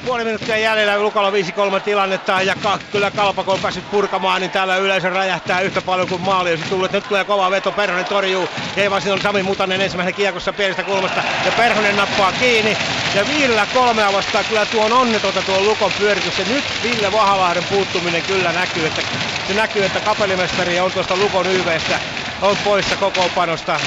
Puoli 0.07 0.23
minuuttia 0.23 0.57
jäljellä, 0.57 0.99
Lukolla 0.99 1.31
5-3 1.31 1.79
tilannetta 1.83 2.41
ja 2.41 2.55
ka- 2.63 2.79
kyllä 2.91 3.11
Kalpa 3.11 3.43
kun 3.43 3.53
on 3.53 3.59
päässyt 3.59 3.91
purkamaan, 3.91 4.41
niin 4.41 4.51
täällä 4.51 4.77
yleisö 4.77 5.09
räjähtää 5.09 5.61
yhtä 5.61 5.81
paljon 5.81 6.07
kuin 6.07 6.21
maali 6.21 6.49
olisi 6.49 6.63
tullut. 6.69 6.91
Nyt 6.91 7.07
tulee 7.07 7.23
kova 7.23 7.51
veto, 7.51 7.71
Perhonen 7.71 8.05
torjuu, 8.05 8.49
ei 8.77 8.91
vaan 8.91 9.01
on 9.11 9.21
Sami 9.21 9.43
Mutanen 9.43 9.81
ensimmäisen 9.81 10.13
kiekossa 10.13 10.53
pienestä 10.53 10.83
kulmasta 10.83 11.23
ja 11.45 11.51
Perhonen 11.51 11.95
nappaa 11.95 12.31
kiinni. 12.31 12.77
Ja 13.15 13.27
Ville 13.27 13.67
kolmea 13.73 14.13
vastaan 14.13 14.45
kyllä 14.45 14.65
tuo 14.65 14.85
on 14.85 14.93
onnetonta 14.93 15.41
tuo 15.41 15.61
Lukon 15.61 15.91
pyöritys 15.99 16.39
ja 16.39 16.45
nyt 16.49 16.63
Ville 16.83 17.11
Vahalahden 17.11 17.63
puuttuminen 17.63 18.21
kyllä 18.21 18.51
näkyy, 18.51 18.87
että 18.87 19.01
se 19.47 19.53
näkyy, 19.53 19.85
että 19.85 19.99
kapelimestari 19.99 20.79
on 20.79 20.91
tuosta 20.91 21.15
Lukon 21.15 21.47
YVstä 21.47 21.99
on 22.41 22.57
poissa 22.63 22.95
kokoonpanosta. 22.95 23.79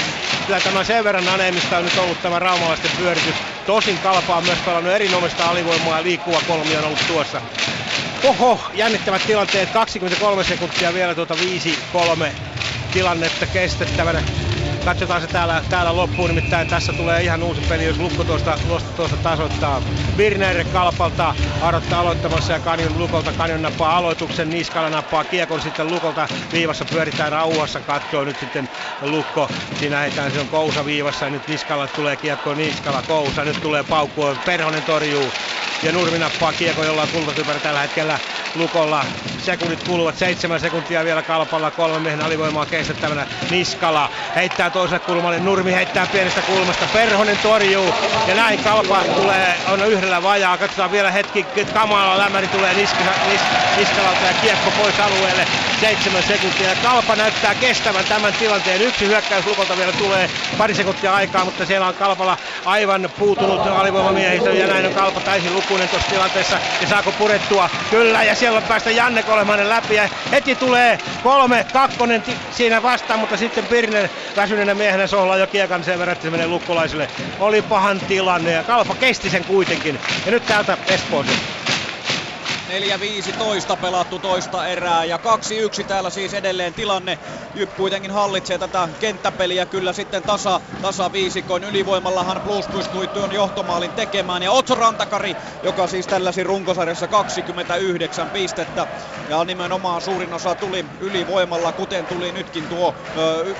Kyllä 0.45 0.59
tämä 0.59 0.83
sen 0.83 1.03
verran 1.03 1.27
anemista 1.29 1.77
on 1.77 1.83
nyt 1.85 1.97
ollut 1.97 2.21
tämä 2.21 2.39
raumalaisten 2.39 2.91
pyöritys. 2.97 3.35
Tosin 3.65 3.99
Kalpa 3.99 4.37
on 4.37 4.43
myös 4.45 4.59
pelannut 4.65 4.93
erinomaista 4.93 5.49
alivoimaa 5.49 5.97
ja 5.97 6.03
liikkuva 6.03 6.41
kolmi 6.47 6.75
on 6.77 6.85
ollut 6.85 6.99
tuossa. 7.07 7.41
Oho, 8.23 8.69
jännittävät 8.73 9.21
tilanteet, 9.25 9.69
23 9.71 10.43
sekuntia 10.43 10.93
vielä 10.93 11.15
tuota 11.15 11.35
5-3 11.35 11.37
tilannetta 12.91 13.47
kestettävänä. 13.47 14.23
Katsotaan 14.85 15.21
se 15.21 15.27
täällä, 15.27 15.63
täällä 15.69 15.95
loppuun, 15.95 16.29
nimittäin 16.29 16.67
tässä 16.67 16.93
tulee 16.93 17.21
ihan 17.21 17.43
uusi 17.43 17.61
peli, 17.61 17.85
jos 17.85 17.99
Lukko 17.99 18.23
tuosta, 18.23 18.57
tuosta, 18.95 19.17
tasoittaa. 19.23 19.81
Birner 20.17 20.65
Kalpalta 20.65 21.35
arottaa 21.61 21.99
aloittamassa 21.99 22.53
ja 22.53 22.59
Kanjon 22.59 22.97
Lukolta. 22.99 23.33
Kanjon 23.33 23.61
nappaa 23.61 23.97
aloituksen, 23.97 24.49
Niskala 24.49 24.89
nappaa 24.89 25.23
kiekon 25.23 25.61
sitten 25.61 25.89
Lukolta. 25.89 26.27
Viivassa 26.53 26.85
pyöritään 26.85 27.31
rauhassa, 27.31 27.79
katsoo 27.79 28.23
nyt 28.23 28.39
sitten 28.39 28.69
Lukko. 29.01 29.49
Siinä 29.79 29.99
heitään, 29.99 30.31
se 30.31 30.39
on 30.39 30.47
Kousa 30.47 30.85
viivassa 30.85 31.25
ja 31.25 31.31
nyt 31.31 31.47
Niskala 31.47 31.87
tulee 31.87 32.15
kiekko, 32.15 32.53
Niskala 32.53 33.01
Kousa. 33.07 33.43
Nyt 33.45 33.61
tulee 33.61 33.83
paukkua, 33.83 34.35
Perhonen 34.45 34.83
torjuu 34.83 35.31
ja 35.83 35.91
Nurmi 35.91 36.17
nappaa 36.17 36.53
kiekko, 36.53 36.83
jolla 36.83 37.01
on 37.01 37.07
kultatypärä 37.07 37.59
tällä 37.59 37.79
hetkellä 37.79 38.19
Lukolla. 38.55 39.05
Sekunnit 39.39 39.83
kuluvat, 39.83 40.17
seitsemän 40.17 40.59
sekuntia 40.59 41.03
vielä 41.03 41.21
kalpalla, 41.21 41.71
kolme 41.71 41.99
miehen 41.99 42.21
alivoimaa 42.21 42.65
kestettävänä. 42.65 43.27
Niskala 43.51 44.09
heittää 44.35 44.69
toiselle 44.71 44.99
kulmalle, 44.99 45.39
Nurmi 45.39 45.73
heittää 45.73 46.07
pienestä 46.11 46.41
kulmasta, 46.41 46.85
Perhonen 46.93 47.37
torjuu 47.37 47.93
ja 48.27 48.35
näin 48.35 48.63
kalpa 48.63 49.03
tulee, 49.15 49.55
on 49.71 49.85
yhdellä 49.85 50.23
vajaa. 50.23 50.57
Katsotaan 50.57 50.91
vielä 50.91 51.11
hetki, 51.11 51.45
kamala 51.73 52.17
lämäri 52.17 52.47
tulee 52.47 52.73
Niskala, 52.73 53.11
Nis, 53.31 53.41
Niskalalta 53.77 54.25
ja 54.25 54.33
kiekko 54.41 54.71
pois 54.81 54.99
alueelle. 54.99 55.47
Seitsemän 55.81 56.23
sekuntia 56.23 56.69
ja 56.69 56.75
kalpa 56.83 57.15
näyttää 57.15 57.55
kestävän 57.55 58.05
tämän 58.05 58.33
tilanteen. 58.33 58.81
Yksi 58.81 59.07
hyökkäys 59.07 59.45
Lukolta 59.45 59.77
vielä 59.77 59.91
tulee 59.91 60.29
pari 60.57 60.73
sekuntia 60.75 61.15
aikaa, 61.15 61.45
mutta 61.45 61.65
siellä 61.65 61.87
on 61.87 61.93
kalpalla 61.93 62.37
aivan 62.65 63.09
puutunut 63.19 63.67
alivoimamiehistö 63.67 64.53
ja 64.53 64.67
näin 64.67 64.85
on 64.85 64.93
kalpa 64.93 65.19
täysin 65.19 65.53
lukuinen 65.53 65.89
tuossa 65.89 66.09
tilanteessa. 66.09 66.57
Ja 66.81 66.87
saako 66.87 67.11
purettua? 67.11 67.69
Kyllä 67.89 68.23
ja 68.23 68.35
siellä 68.35 68.57
on 68.57 68.63
päästä 68.63 68.91
Janne 68.91 69.23
Kolemanen 69.23 69.69
läpi 69.69 69.95
ja 69.95 70.09
heti 70.31 70.55
tulee 70.55 70.97
kolme, 71.23 71.65
kakkonen 71.73 72.23
siinä 72.51 72.83
vastaan, 72.83 73.19
mutta 73.19 73.37
sitten 73.37 73.65
Pirnen 73.65 74.09
väsyneenä 74.61 74.77
miehenä 74.83 75.07
sohlaa 75.07 75.37
jo 75.37 75.47
kiekan 75.47 75.83
sen 75.83 75.99
verran, 75.99 76.13
että 76.13 76.23
se 76.23 76.29
menee 76.29 76.47
lukkolaisille. 76.47 77.07
Oli 77.39 77.61
pahan 77.61 77.99
tilanne 77.99 78.51
ja 78.51 78.63
Kalpa 78.63 78.95
kesti 78.95 79.29
sen 79.29 79.45
kuitenkin. 79.45 79.99
Ja 80.25 80.31
nyt 80.31 80.45
täältä 80.45 80.77
Espooseen. 80.87 81.39
4-15 83.73 83.77
pelattu 83.81 84.19
toista 84.19 84.67
erää 84.67 85.05
ja 85.05 85.17
2-1 85.17 85.85
täällä 85.87 86.09
siis 86.09 86.33
edelleen 86.33 86.73
tilanne. 86.73 87.19
Jyp 87.55 87.69
kuitenkin 87.75 88.11
hallitsee 88.11 88.57
tätä 88.57 88.89
kenttäpeliä 88.99 89.65
kyllä 89.65 89.93
sitten 89.93 90.23
tasa, 90.23 90.61
tasa 90.81 91.11
viisikon 91.11 91.63
ylivoimallahan 91.63 92.41
Blues 92.43 92.67
pystyi 92.67 93.07
tuon 93.07 93.31
johtomaalin 93.31 93.93
tekemään 93.93 94.43
ja 94.43 94.51
Otso 94.51 94.75
Rantakari, 94.75 95.37
joka 95.63 95.87
siis 95.87 96.07
tälläsi 96.07 96.43
runkosarjassa 96.43 97.07
29 97.07 98.29
pistettä 98.29 98.87
ja 99.29 99.45
nimenomaan 99.45 100.01
suurin 100.01 100.33
osa 100.33 100.55
tuli 100.55 100.85
ylivoimalla 100.99 101.73
kuten 101.73 102.07
tuli 102.07 102.31
nytkin 102.31 102.67
tuo 102.67 102.95
ö, 103.17 103.55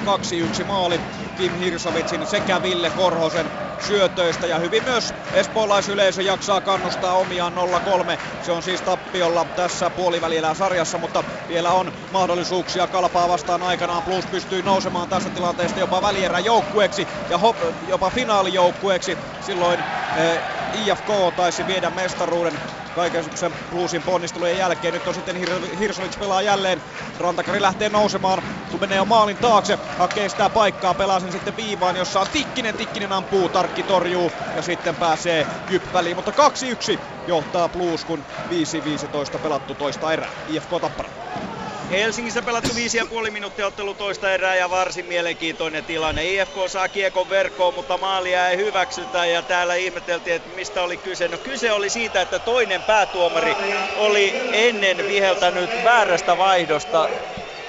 2-1 0.00 0.64
maali 0.64 1.02
Kim 1.34 1.54
Hirsovitsin 1.54 2.26
sekä 2.26 2.62
Ville 2.62 2.90
Korhosen 2.90 3.52
syötöistä 3.78 4.46
ja 4.46 4.58
hyvin 4.58 4.84
myös 4.84 5.14
espoolaisyleisö 5.32 6.22
jaksaa 6.22 6.60
kannustaa 6.60 7.14
omiaan 7.18 7.52
0-3. 7.54 8.18
Se 8.40 8.52
on 8.52 8.62
siis 8.62 8.82
tappiolla 8.82 9.44
tässä 9.44 9.90
puolivälillä 9.90 10.54
sarjassa, 10.54 10.98
mutta 10.98 11.24
vielä 11.48 11.72
on 11.72 11.92
mahdollisuuksia 12.10 12.88
kalpaa 12.88 13.28
vastaan 13.28 13.62
aikanaan. 13.62 14.04
Plus 14.04 14.26
pystyy 14.26 14.62
nousemaan 14.62 15.08
tässä 15.08 15.30
tilanteesta 15.30 15.80
jopa 15.80 16.02
välierän 16.02 16.44
joukkueeksi 16.44 17.08
ja 17.28 17.38
hop, 17.38 17.58
jopa 17.82 18.10
finaalijoukkueeksi. 18.10 19.18
Silloin 19.40 19.84
eh, 20.14 20.42
IFK 20.72 21.06
taisi 21.36 21.66
viedä 21.66 21.90
mestaruuden 21.90 22.60
kaiken 22.94 23.24
Bluesin 23.70 24.02
ponnistelujen 24.02 24.56
jälkeen. 24.56 24.94
Nyt 24.94 25.08
on 25.08 25.14
sitten 25.14 25.36
Hir- 25.36 25.76
Hirsovits 25.78 26.16
pelaa 26.16 26.42
jälleen. 26.42 26.82
Rantakari 27.18 27.62
lähtee 27.62 27.88
nousemaan, 27.88 28.42
kun 28.70 28.80
menee 28.80 28.96
jo 28.96 29.04
maalin 29.04 29.38
taakse. 29.38 29.78
Hakee 29.98 30.28
sitä 30.28 30.50
paikkaa, 30.50 30.94
pelaa 30.94 31.20
sen 31.20 31.32
sitten 31.32 31.56
viivaan, 31.56 31.96
jossa 31.96 32.20
on 32.20 32.30
Tikkinen. 32.30 32.76
Tikkinen 32.76 33.12
ampuu, 33.12 33.48
Tarkki 33.48 33.84
torjuu 33.84 34.32
ja 34.54 34.62
sitten 34.62 34.96
pääsee 34.96 35.46
Jyp 35.68 35.92
väliin. 35.92 36.16
Mutta 36.16 36.32
2-1 36.32 37.00
johtaa 37.26 37.68
Blues, 37.68 38.04
kun 38.04 38.24
5-15 39.36 39.38
pelattu 39.38 39.74
toista 39.74 40.12
erää. 40.12 40.32
IFK 40.46 40.70
Tappara. 40.80 41.10
Helsingissä 41.90 42.42
pelattu 42.42 42.72
5,5 43.24 43.30
minuuttia 43.30 43.66
ottelu 43.66 43.94
toista 43.94 44.32
erää 44.34 44.54
ja 44.56 44.70
varsin 44.70 45.06
mielenkiintoinen 45.06 45.84
tilanne. 45.84 46.24
IFK 46.24 46.54
saa 46.66 46.88
kiekon 46.88 47.28
verkkoon, 47.28 47.74
mutta 47.74 47.98
maalia 47.98 48.48
ei 48.48 48.56
hyväksytä 48.56 49.26
ja 49.26 49.42
täällä 49.42 49.74
ihmeteltiin, 49.74 50.36
että 50.36 50.50
mistä 50.50 50.82
oli 50.82 50.98
kyse. 50.98 51.28
No 51.28 51.38
kyse 51.38 51.72
oli 51.72 51.90
siitä, 51.90 52.20
että 52.22 52.38
toinen 52.38 52.82
päätuomari 52.82 53.54
oli 53.94 54.34
ennen 54.52 55.06
viheltänyt 55.06 55.70
väärästä 55.84 56.36
vaihdosta 56.36 57.10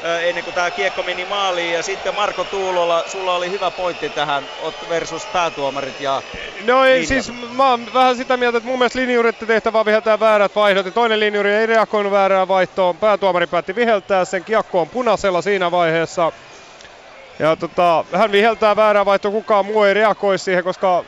ennen 0.04 0.44
kuin 0.44 0.54
tämä 0.54 0.72
kiekko 0.72 1.04
meni 1.04 1.26
maaliin. 1.26 1.74
Ja 1.74 1.84
sitten 1.84 2.16
Marko 2.16 2.44
Tuulola, 2.44 3.04
sulla 3.08 3.36
oli 3.36 3.52
hyvä 3.52 3.72
pointti 3.72 4.10
tähän 4.10 4.44
versus 4.90 5.26
päätuomarit 5.26 6.02
ja 6.02 6.22
No 6.66 6.86
ei, 6.86 7.06
siis 7.06 7.32
mä 7.56 7.70
oon 7.70 7.94
vähän 7.94 8.16
sitä 8.16 8.38
mieltä, 8.38 8.58
että 8.58 8.70
mun 8.70 8.80
mielestä 8.80 9.00
linjureiden 9.00 9.48
tehtävä 9.48 9.86
viheltää 9.86 10.20
väärät 10.20 10.56
vaihdot. 10.56 10.86
Ja 10.86 10.92
toinen 10.92 11.20
linjuri 11.20 11.54
ei 11.54 11.66
reagoinut 11.66 12.12
väärään 12.12 12.48
vaihtoon. 12.48 12.98
Päätuomari 12.98 13.48
päätti 13.48 13.76
viheltää 13.76 14.26
sen 14.26 14.44
kiekkoon 14.44 14.90
punaisella 14.90 15.42
siinä 15.42 15.72
vaiheessa. 15.72 16.32
Ja 17.40 17.56
tota, 17.56 18.06
hän 18.16 18.32
viheltää 18.32 18.76
väärää 18.76 19.06
vaihtoa, 19.06 19.32
kukaan 19.32 19.66
muu 19.66 19.84
ei 19.84 19.94
reagoi 19.94 20.40
siihen, 20.40 20.64
koska 20.64 21.04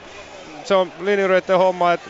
se 0.64 0.76
on 0.76 0.92
linjureiden 1.00 1.58
homma. 1.58 1.94
Et 1.94 2.02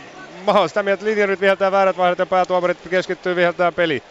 mä 0.46 0.52
oon 0.52 0.70
sitä 0.70 0.84
mieltä, 0.84 1.00
että 1.00 1.06
linjurit 1.06 1.42
viheltää 1.42 1.72
väärät 1.72 1.98
vaihdot 1.98 2.20
ja 2.20 2.26
päätuomarit 2.26 2.78
keskittyy 2.90 3.36
viheltämään 3.36 3.74
peliin. 3.74 4.04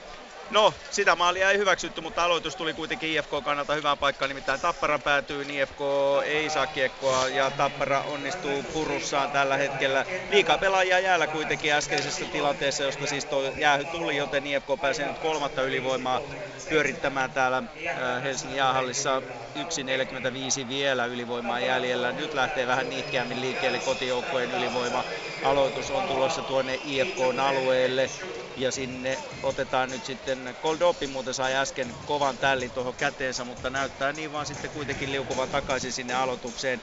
No, 0.51 0.75
sitä 0.91 1.17
maalia 1.17 1.51
ei 1.51 1.59
hyväksytty, 1.59 2.01
mutta 2.01 2.25
aloitus 2.25 2.57
tuli 2.57 2.75
kuitenkin 2.75 3.11
IFK 3.11 3.31
kannalta 3.45 3.75
hyvään 3.75 3.99
paikkaan, 3.99 4.29
nimittäin 4.29 4.61
Tapparan 4.61 5.03
päätyy, 5.03 5.45
niin 5.45 5.63
IFK 5.63 5.79
ei 6.25 6.51
saa 6.51 6.67
kiekkoa 6.67 7.29
ja 7.29 7.51
Tappara 7.51 8.03
onnistuu 8.03 8.63
purussaan 8.65 9.31
tällä 9.31 9.57
hetkellä. 9.57 10.05
Liikaa 10.29 10.59
pelaajia 10.59 11.01
jäällä 11.01 11.27
kuitenkin 11.29 11.73
äskeisessä 11.73 12.27
tilanteessa, 12.27 12.83
josta 12.83 13.07
siis 13.07 13.27
tuo 13.27 13.43
jäähy 13.57 13.85
tuli, 13.85 14.17
joten 14.17 14.47
IFK 14.47 14.67
pääsee 14.81 15.09
nyt 15.09 15.19
kolmatta 15.19 15.63
ylivoimaa 15.63 16.21
pyörittämään 16.69 17.33
täällä 17.33 17.57
äh, 17.59 18.23
Helsingin 18.23 18.57
jäähallissa 18.57 19.23
1.45 19.59 20.69
vielä 20.69 21.07
ylivoimaa 21.07 21.61
jäljellä. 21.61 22.13
Nyt 22.13 22.35
lähtee 22.35 22.67
vähän 22.67 22.89
niikkeämmin 22.89 23.41
liikkeelle 23.41 23.81
kotijoukkojen 23.81 24.51
ylivoima. 24.53 25.05
Aloitus 25.43 25.91
on 25.91 26.07
tulossa 26.07 26.43
tuonne 26.43 26.79
IFKn 26.83 27.41
alueelle 27.41 28.13
ja 28.57 28.73
sinne 28.73 29.23
otetaan 29.43 29.91
nyt 29.91 30.05
sitten 30.05 30.57
Koldopi 30.61 31.07
muuten 31.07 31.35
sai 31.35 31.55
äsken 31.55 31.97
kovan 32.05 32.39
tällin 32.39 32.73
tuohon 32.73 32.97
käteensä, 32.97 33.45
mutta 33.45 33.71
näyttää 33.71 34.13
niin 34.13 34.33
vaan 34.33 34.47
sitten 34.47 34.71
kuitenkin 34.71 35.13
liukuvan 35.13 35.51
takaisin 35.51 35.93
sinne 35.93 36.15
aloitukseen 36.15 36.83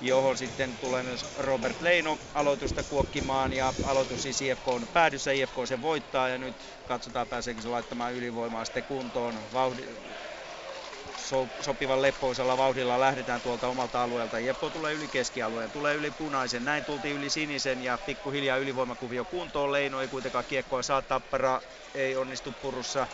johon 0.00 0.38
sitten 0.38 0.78
tulee 0.78 1.02
myös 1.02 1.26
Robert 1.34 1.80
Leino 1.80 2.18
aloitusta 2.34 2.84
kuokkimaan 2.84 3.52
ja 3.52 3.74
aloitus 3.82 4.22
siis 4.22 4.40
IFK 4.40 4.68
on 4.68 4.88
päädyssä, 4.92 5.32
IFK 5.32 5.54
sen 5.64 5.82
voittaa 5.82 6.28
ja 6.28 6.38
nyt 6.38 6.56
katsotaan 6.84 7.28
pääseekö 7.28 7.60
se 7.60 7.68
laittamaan 7.68 8.14
ylivoimaa 8.14 8.64
sitten 8.64 8.84
kuntoon. 8.84 9.52
Vauhdi, 9.52 9.82
so, 11.28 11.48
sopivan 11.60 12.02
leppoisella 12.02 12.56
vauhdilla 12.56 13.00
lähdetään 13.00 13.42
tuolta 13.42 13.68
omalta 13.68 14.02
alueelta. 14.02 14.38
IFK 14.38 14.60
tulee 14.72 14.94
yli 14.94 15.08
keskialueen, 15.08 15.72
tulee 15.72 15.94
yli 15.94 16.10
punaisen, 16.10 16.64
näin 16.64 16.84
tultiin 16.84 17.16
yli 17.16 17.30
sinisen 17.30 17.80
ja 17.80 17.98
pikkuhiljaa 17.98 18.56
ylivoimakuvio 18.56 19.24
kuntoon. 19.24 19.72
Leino 19.72 20.00
ei 20.00 20.08
kuitenkaan 20.08 20.44
kiekkoa 20.48 20.82
saa, 20.82 21.02
Tappara 21.02 21.62
ei 21.94 22.16
onnistu 22.16 22.52
purussa. 22.60 23.08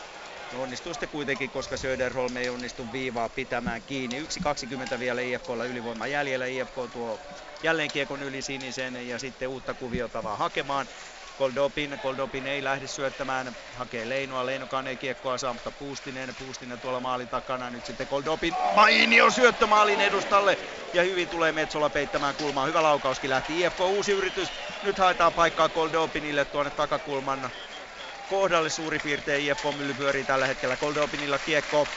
Onnistuu 0.55 0.95
sitten 0.95 1.09
kuitenkin, 1.09 1.51
koska 1.51 1.77
Söderholm 1.77 2.36
ei 2.36 2.49
onnistu 2.49 2.93
viivaa 2.93 3.28
pitämään 3.28 3.82
kiinni. 3.82 4.20
1.20 4.20 4.99
vielä 4.99 5.20
IFKlla 5.20 5.65
ylivoima 5.65 6.07
jäljellä. 6.07 6.47
IFK 6.47 6.74
tuo 6.93 7.20
jälleen 7.62 7.91
kiekon 7.91 8.23
yli 8.23 8.43
sinisen 8.43 9.09
ja 9.09 9.19
sitten 9.19 9.49
uutta 9.49 9.74
kuviota 9.74 10.23
vaan 10.23 10.39
hakemaan. 10.39 10.89
Koldopin, 11.36 11.98
Koldopin 12.01 12.47
ei 12.47 12.65
lähde 12.65 12.86
syöttämään, 12.86 13.56
hakee 13.74 14.09
Leinoa, 14.09 14.47
Leinokaan 14.47 14.86
ei 14.86 14.97
kiekkoa 14.97 15.39
saa, 15.39 15.52
mutta 15.52 15.73
Puustinen, 15.73 16.35
Puustinen 16.36 16.81
tuolla 16.81 17.01
maalin 17.01 17.28
takana, 17.28 17.70
nyt 17.70 17.85
sitten 17.85 18.09
Koldopin 18.09 18.56
mainio 18.74 19.31
syöttö 19.31 19.66
maalin 19.66 20.01
edustalle. 20.01 20.59
Ja 20.93 21.02
hyvin 21.02 21.28
tulee 21.28 21.52
Metsola 21.52 21.90
peittämään 21.90 22.36
kulmaa, 22.36 22.66
hyvä 22.66 22.82
laukauskin 22.82 23.31
lähti 23.31 23.61
IFK 23.61 23.81
uusi 23.81 24.12
yritys, 24.12 24.52
nyt 24.82 24.98
haetaan 24.98 25.35
paikkaa 25.35 25.69
Koldopinille 25.69 26.44
tuonne 26.44 26.70
takakulman 26.70 27.51
kohdalle. 28.27 28.70
Suurin 28.70 29.01
piirtein 29.01 29.44
IFK 29.44 29.62
mylly 29.77 29.94
pyörii 29.94 30.24
tällä 30.24 30.47
hetkellä 30.47 30.77
Koldopinilla 30.77 31.39
kiekko 31.39 31.89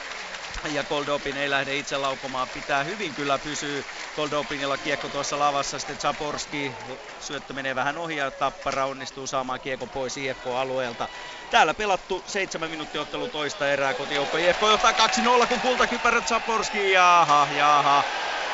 ja 0.74 0.84
Koldopin 0.84 1.36
ei 1.36 1.50
lähde 1.50 1.76
itse 1.76 1.96
laukomaan. 1.96 2.48
Pitää 2.48 2.84
hyvin 2.84 3.14
kyllä 3.14 3.38
pysyä 3.38 3.82
Koldopinilla 4.16 4.76
kiekko 4.76 5.08
tuossa 5.08 5.38
lavassa. 5.38 5.78
Sitten 5.78 5.98
Zaporski 5.98 6.72
syöttö 7.20 7.52
menee 7.52 7.74
vähän 7.74 7.98
ohi 7.98 8.16
ja 8.16 8.30
Tappara 8.30 8.86
onnistuu 8.86 9.26
saamaan 9.26 9.60
kiekko 9.60 9.86
pois 9.86 10.16
IFK-alueelta. 10.16 11.08
Täällä 11.50 11.74
pelattu 11.74 12.22
7 12.26 12.70
minuuttia 12.70 13.00
ottelu 13.00 13.28
toista 13.28 13.68
erää 13.68 13.94
kotijoukko. 13.94 14.36
IFK 14.36 14.62
johtaa 14.62 14.92
2-0 15.42 15.46
kun 15.46 15.60
kultakypärät 15.60 16.28
Zaporski. 16.28 16.92
Jaha, 16.92 17.48
jaha. 17.56 18.04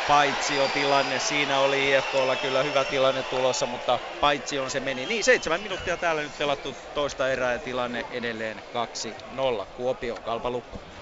Paitsi 0.08 0.56
jo 0.56 0.68
tilanne, 0.68 1.18
siinä 1.18 1.58
oli 1.58 1.92
IFKlla 1.92 2.36
kyllä 2.36 2.62
hyvä 2.62 2.84
tilanne 2.84 3.22
tulossa, 3.22 3.66
mutta 3.66 3.98
paitsi 4.20 4.58
on 4.58 4.70
se 4.70 4.80
meni. 4.80 5.06
Niin, 5.06 5.24
seitsemän 5.24 5.60
minuuttia 5.60 5.96
täällä 5.96 6.22
nyt 6.22 6.38
pelattu 6.38 6.74
toista 6.94 7.28
erää 7.28 7.52
ja 7.52 7.58
tilanne 7.58 8.06
edelleen 8.10 8.62
2-0. 9.62 9.66
Kuopio, 9.76 10.16
kalpalukko 10.16 10.93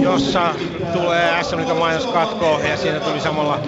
jossa 0.00 0.56
tulee 0.92 1.44
SM 1.44 1.56
Liikan 1.56 1.76
mainos 1.76 2.06
katkoa 2.06 2.60
ja 2.62 2.76
siinä 2.76 3.00
tuli 3.00 3.20
samalla, 3.20 3.60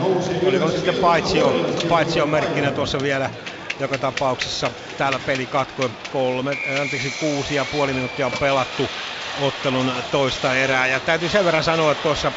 oliko 0.42 0.70
sitten 0.70 0.94
paitsio, 0.96 1.54
paitsio 1.88 2.26
merkkinä 2.26 2.72
tuossa 2.72 3.00
vielä 3.00 3.30
joka 3.78 3.98
tapauksessa 3.98 4.72
täällä 4.96 5.18
peli 5.18 5.46
katkoi 5.46 5.90
kolme, 6.10 6.56
anteeksi 6.80 7.10
kuusi 7.10 7.54
ja 7.54 7.64
puoli 7.64 7.94
minuuttia 7.94 8.26
on 8.26 8.32
pelattu 8.32 8.96
ottelun 9.34 10.04
toista 10.10 10.54
erää. 10.54 10.86
Ja 10.86 11.00
täytyy 11.00 11.28
sen 11.28 11.44
verran 11.44 11.64
sanoa, 11.64 11.92
että 11.92 12.02
tuossa 12.02 12.32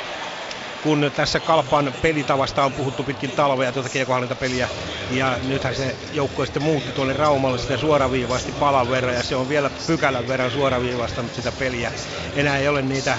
kun 0.82 1.12
tässä 1.16 1.40
Kalpan 1.40 1.96
pelitavasta 2.02 2.66
on 2.66 2.74
puhuttu 2.74 3.04
pitkin 3.04 3.32
talvea 3.34 3.72
tuota 3.74 3.90
kiekohallintapeliä 3.90 4.70
ja 5.10 5.40
nythän 5.42 5.76
se 5.76 5.98
joukkue 6.12 6.46
sitten 6.46 6.62
muutti 6.64 6.94
tuonne 6.94 7.14
Raumalle 7.14 7.58
sitten 7.58 7.78
suoraviivaasti 7.78 8.52
palan 8.52 8.90
verran 8.90 9.16
ja 9.16 9.24
se 9.24 9.36
on 9.36 9.48
vielä 9.50 9.70
pykälän 9.70 10.28
verran 10.28 10.52
suoraviivaistanut 10.52 11.34
sitä 11.34 11.52
peliä. 11.52 11.92
Enää 12.36 12.58
ei 12.58 12.68
ole 12.68 12.82
niitä 12.82 13.18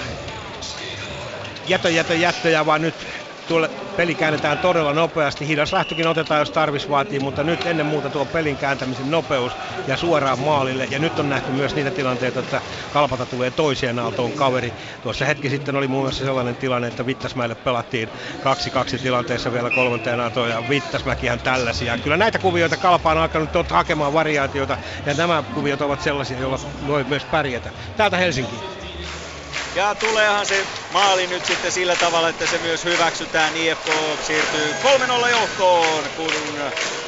jätö, 1.65 1.89
jätö, 1.89 2.15
jättöjä, 2.15 2.65
vaan 2.65 2.81
nyt 2.81 3.07
tuolle 3.47 3.69
peli 3.95 4.15
käännetään 4.15 4.59
todella 4.59 4.93
nopeasti. 4.93 5.47
Hidas 5.47 5.73
lähtökin 5.73 6.07
otetaan, 6.07 6.39
jos 6.39 6.51
tarvis 6.51 6.89
vaatii, 6.89 7.19
mutta 7.19 7.43
nyt 7.43 7.65
ennen 7.65 7.85
muuta 7.85 8.09
tuo 8.09 8.25
pelin 8.25 8.57
kääntämisen 8.57 9.11
nopeus 9.11 9.57
ja 9.87 9.97
suoraan 9.97 10.39
maalille. 10.39 10.87
Ja 10.89 10.99
nyt 10.99 11.19
on 11.19 11.29
nähty 11.29 11.51
myös 11.51 11.75
niitä 11.75 11.91
tilanteita, 11.91 12.39
että 12.39 12.61
kalpata 12.89 13.25
tulee 13.25 13.51
toiseen 13.51 13.99
aaltoon 13.99 14.33
kaveri. 14.33 14.73
Tuossa 15.01 15.25
hetki 15.25 15.49
sitten 15.49 15.75
oli 15.75 15.87
muun 15.87 16.03
muassa 16.03 16.25
sellainen 16.25 16.55
tilanne, 16.55 16.87
että 16.87 17.05
Vittasmäelle 17.05 17.55
pelattiin 17.55 18.09
2-2 18.97 19.01
tilanteessa 19.01 19.51
vielä 19.53 19.69
kolmanteen 19.69 20.19
aaltoon 20.19 20.49
ja 20.49 20.69
Vittasmäkihän 20.69 21.39
tällaisia. 21.39 21.97
Kyllä 21.97 22.17
näitä 22.17 22.39
kuvioita 22.39 22.77
kalpa 22.77 23.11
on 23.11 23.17
alkanut 23.17 23.71
hakemaan 23.71 24.13
variaatioita 24.13 24.77
ja 25.05 25.13
nämä 25.13 25.43
kuviot 25.53 25.81
ovat 25.81 26.01
sellaisia, 26.01 26.39
joilla 26.39 26.59
voi 26.87 27.03
myös 27.03 27.25
pärjätä. 27.25 27.71
Täältä 27.97 28.17
Helsinki. 28.17 28.84
Ja 29.75 29.95
tuleehan 29.95 30.45
se 30.45 30.67
maali 30.89 31.27
nyt 31.27 31.45
sitten 31.45 31.71
sillä 31.71 31.95
tavalla, 31.95 32.29
että 32.29 32.45
se 32.47 32.57
myös 32.57 32.83
hyväksytään. 32.83 33.55
IFK 33.57 33.87
siirtyy 34.21 34.75
3-0 35.25 35.29
johtoon, 35.29 36.03
kun 36.15 36.33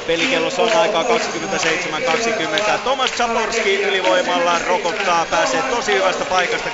pelikellossa 0.06 0.62
on 0.62 0.72
aikaa 0.72 1.04
27-20. 1.04 2.78
Tomas 2.84 3.10
Zaporski 3.10 3.82
ylivoimalla 3.82 4.58
rokottaa, 4.58 5.26
pääsee 5.26 5.62
tosi 5.62 5.92
hyvästä 5.94 6.24
paikasta 6.24 6.68
3-4 6.68 6.72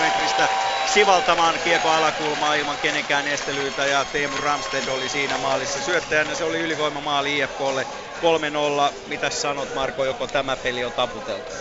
metristä 0.00 0.48
sivaltamaan 0.86 1.60
kiekko 1.64 1.88
alakulmaa 1.88 2.54
ilman 2.54 2.78
kenenkään 2.78 3.26
estelyytä 3.26 3.86
ja 3.86 4.04
Teemu 4.04 4.36
Ramsted 4.36 4.88
oli 4.88 5.08
siinä 5.08 5.38
maalissa 5.38 5.82
syöttäjänä. 5.82 6.34
Se 6.34 6.44
oli 6.44 6.60
ylivoimamaali 6.60 7.38
IFKlle 7.38 7.86
3-0. 8.90 8.94
Mitäs 9.06 9.42
sanot 9.42 9.74
Marko, 9.74 10.04
joko 10.04 10.26
tämä 10.26 10.56
peli 10.56 10.84
on 10.84 10.92
taputeltu? 10.92 11.52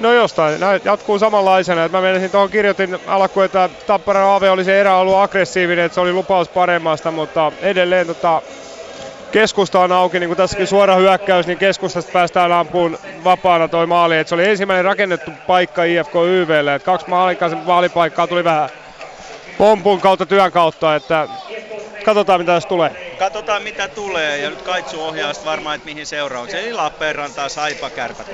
No 0.00 0.12
jostain, 0.12 0.60
näin 0.60 0.80
jatkuu 0.84 1.18
samanlaisena. 1.18 1.88
Mä 1.88 2.00
menisin 2.00 2.30
tuohon 2.30 2.50
kirjoitin 2.50 2.98
alkuun, 3.06 3.44
että 3.44 3.68
Tappara 3.86 4.34
Ave 4.34 4.50
oli 4.50 4.64
se 4.64 4.80
erä 4.80 4.96
ollut 4.96 5.16
aggressiivinen, 5.16 5.84
että 5.84 5.94
se 5.94 6.00
oli 6.00 6.12
lupaus 6.12 6.48
paremmasta, 6.48 7.10
mutta 7.10 7.52
edelleen 7.62 8.06
tota, 8.06 8.42
keskusta 9.32 9.80
on 9.80 9.92
auki, 9.92 10.20
niin 10.20 10.28
kuin 10.28 10.36
tässäkin 10.36 10.66
suora 10.66 10.96
hyökkäys, 10.96 11.46
niin 11.46 11.58
keskustasta 11.58 12.12
päästään 12.12 12.52
ampuun 12.52 12.98
vapaana 13.24 13.68
toi 13.68 13.86
maali. 13.86 14.18
Et 14.18 14.28
se 14.28 14.34
oli 14.34 14.48
ensimmäinen 14.48 14.84
rakennettu 14.84 15.30
paikka 15.46 15.84
IFK 15.84 16.14
YVlle, 16.26 16.74
että 16.74 16.86
kaksi 16.86 17.06
maalipaikkaa 17.64 18.26
tuli 18.26 18.44
vähän 18.44 18.68
pompun 19.58 20.00
kautta 20.00 20.26
työn 20.26 20.52
kautta, 20.52 20.94
että 20.94 21.28
katsotaan 22.04 22.40
mitä 22.40 22.52
tässä 22.52 22.68
tulee. 22.68 23.16
Katsotaan 23.18 23.62
mitä 23.62 23.88
tulee 23.88 24.38
ja 24.38 24.50
nyt 24.50 24.62
Kaitsu 24.62 25.02
ohjaa 25.02 25.32
varmaan, 25.44 25.76
että 25.76 25.86
mihin 25.86 26.06
seuraavaksi. 26.06 26.56
Eli 26.56 26.72
Lappeenrantaa 26.72 27.48
Saipa 27.48 27.90
kärpät 27.90 28.26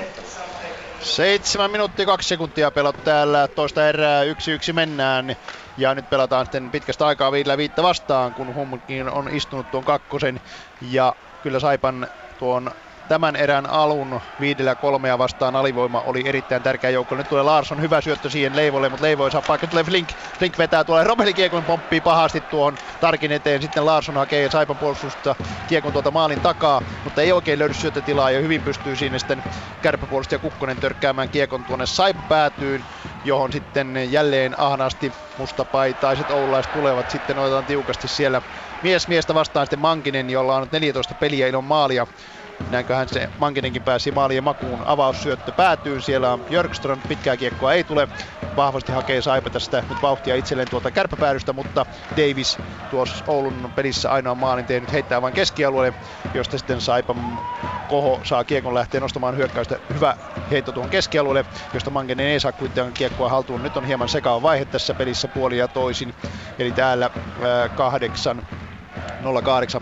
7 1.05 1.71
minuuttia 1.71 2.05
2 2.05 2.27
sekuntia 2.27 2.71
pelat 2.71 3.03
täällä, 3.03 3.47
toista 3.47 3.89
erää 3.89 4.23
yksi 4.23 4.51
yksi 4.51 4.73
mennään. 4.73 5.35
Ja 5.77 5.95
nyt 5.95 6.09
pelataan 6.09 6.45
sitten 6.45 6.71
pitkästä 6.71 7.05
aikaa 7.05 7.31
viidellä 7.31 7.57
viittä 7.57 7.83
vastaan, 7.83 8.33
kun 8.33 8.53
Hummelkin 8.53 9.09
on 9.09 9.29
istunut 9.31 9.71
tuon 9.71 9.83
kakkosen. 9.83 10.39
Ja 10.81 11.15
kyllä 11.41 11.59
Saipan 11.59 12.07
tuon 12.37 12.71
tämän 13.07 13.35
erän 13.35 13.69
alun 13.69 14.21
viidellä 14.39 14.75
kolmea 14.75 15.17
vastaan 15.17 15.55
alivoima 15.55 16.01
oli 16.01 16.27
erittäin 16.27 16.63
tärkeä 16.63 16.89
joukko. 16.89 17.15
Nyt 17.15 17.27
tulee 17.27 17.43
Larsson, 17.43 17.81
hyvä 17.81 18.01
syöttö 18.01 18.29
siihen 18.29 18.55
Leivolle, 18.55 18.89
mutta 18.89 19.05
Leivo 19.05 19.25
ei 19.25 19.31
saa 19.31 19.41
paikka. 19.41 19.67
Tulee 19.67 19.83
Flink, 19.83 20.09
Flink 20.39 20.57
vetää 20.57 20.83
tuolle 20.83 21.03
Romeli 21.03 21.33
Kiekon 21.33 21.65
pomppii 21.65 22.01
pahasti 22.01 22.41
tuohon 22.41 22.77
Tarkin 22.99 23.31
eteen. 23.31 23.61
Sitten 23.61 23.85
Larsson 23.85 24.15
hakee 24.17 24.49
Saipan 24.49 24.77
puolustusta 24.77 25.35
Kiekon 25.67 25.91
tuolta 25.93 26.11
maalin 26.11 26.41
takaa, 26.41 26.81
mutta 27.03 27.21
ei 27.21 27.31
oikein 27.31 27.59
löydy 27.59 27.73
syöttötilaa 27.73 28.31
ja 28.31 28.39
hyvin 28.39 28.61
pystyy 28.61 28.95
siinä 28.95 29.19
sitten 29.19 29.43
kärppäpuolustaja 29.81 30.39
Kukkonen 30.39 30.77
törkkäämään 30.77 31.29
Kiekon 31.29 31.65
tuonne 31.65 31.85
Saipa 31.85 32.21
päätyyn, 32.29 32.85
johon 33.23 33.51
sitten 33.51 34.11
jälleen 34.11 34.59
ahnaasti 34.59 35.13
mustapaitaiset 35.37 36.31
oulaiset 36.31 36.71
tulevat. 36.71 37.09
Sitten 37.09 37.37
otetaan 37.39 37.65
tiukasti 37.65 38.07
siellä 38.07 38.41
mies 38.81 39.07
miestä 39.07 39.33
vastaan 39.33 39.65
sitten 39.65 39.79
Mankinen, 39.79 40.29
jolla 40.29 40.55
on 40.55 40.61
nyt 40.61 40.71
14 40.71 41.15
peliä 41.15 41.47
ilman 41.47 41.63
maalia 41.63 42.07
Näinköhän 42.69 43.07
se 43.07 43.29
Mankinenkin 43.37 43.83
pääsi 43.83 44.11
maalien 44.11 44.43
makuun. 44.43 44.83
Avaussyöttö 44.85 45.51
päätyy. 45.51 46.01
Siellä 46.01 46.33
on 46.33 46.45
Björkström. 46.45 47.01
Pitkää 47.07 47.37
kiekkoa 47.37 47.73
ei 47.73 47.83
tule. 47.83 48.07
Vahvasti 48.55 48.91
hakee 48.91 49.21
Saipa 49.21 49.49
tästä 49.49 49.83
nyt 49.89 50.01
vauhtia 50.01 50.35
itselleen 50.35 50.69
tuolta 50.69 50.91
kärppäpäädystä, 50.91 51.53
mutta 51.53 51.85
Davis 52.17 52.57
tuossa 52.89 53.23
Oulun 53.27 53.71
pelissä 53.75 54.11
ainoa 54.11 54.35
maalin 54.35 54.65
tehnyt 54.65 54.91
heittää 54.91 55.21
vain 55.21 55.33
keskialueelle, 55.33 55.99
josta 56.33 56.57
sitten 56.57 56.81
Saipan 56.81 57.39
koho 57.87 58.21
saa 58.23 58.43
kiekon 58.43 58.73
lähteä 58.73 58.99
nostamaan 58.99 59.37
hyökkäystä. 59.37 59.79
Hyvä 59.93 60.15
heitto 60.51 60.71
tuon 60.71 60.89
keskialueelle, 60.89 61.45
josta 61.73 61.89
Mankinen 61.89 62.25
ei 62.25 62.39
saa 62.39 62.51
kuitenkaan 62.51 62.93
kiekkoa 62.93 63.29
haltuun. 63.29 63.63
Nyt 63.63 63.77
on 63.77 63.85
hieman 63.85 64.09
sekaava 64.09 64.41
vaihe 64.41 64.65
tässä 64.65 64.93
pelissä 64.93 65.27
puoli 65.27 65.57
ja 65.57 65.67
toisin. 65.67 66.13
Eli 66.59 66.71
täällä 66.71 67.09
ää, 67.41 67.69
kahdeksan 67.69 68.47
0-8 69.25 69.27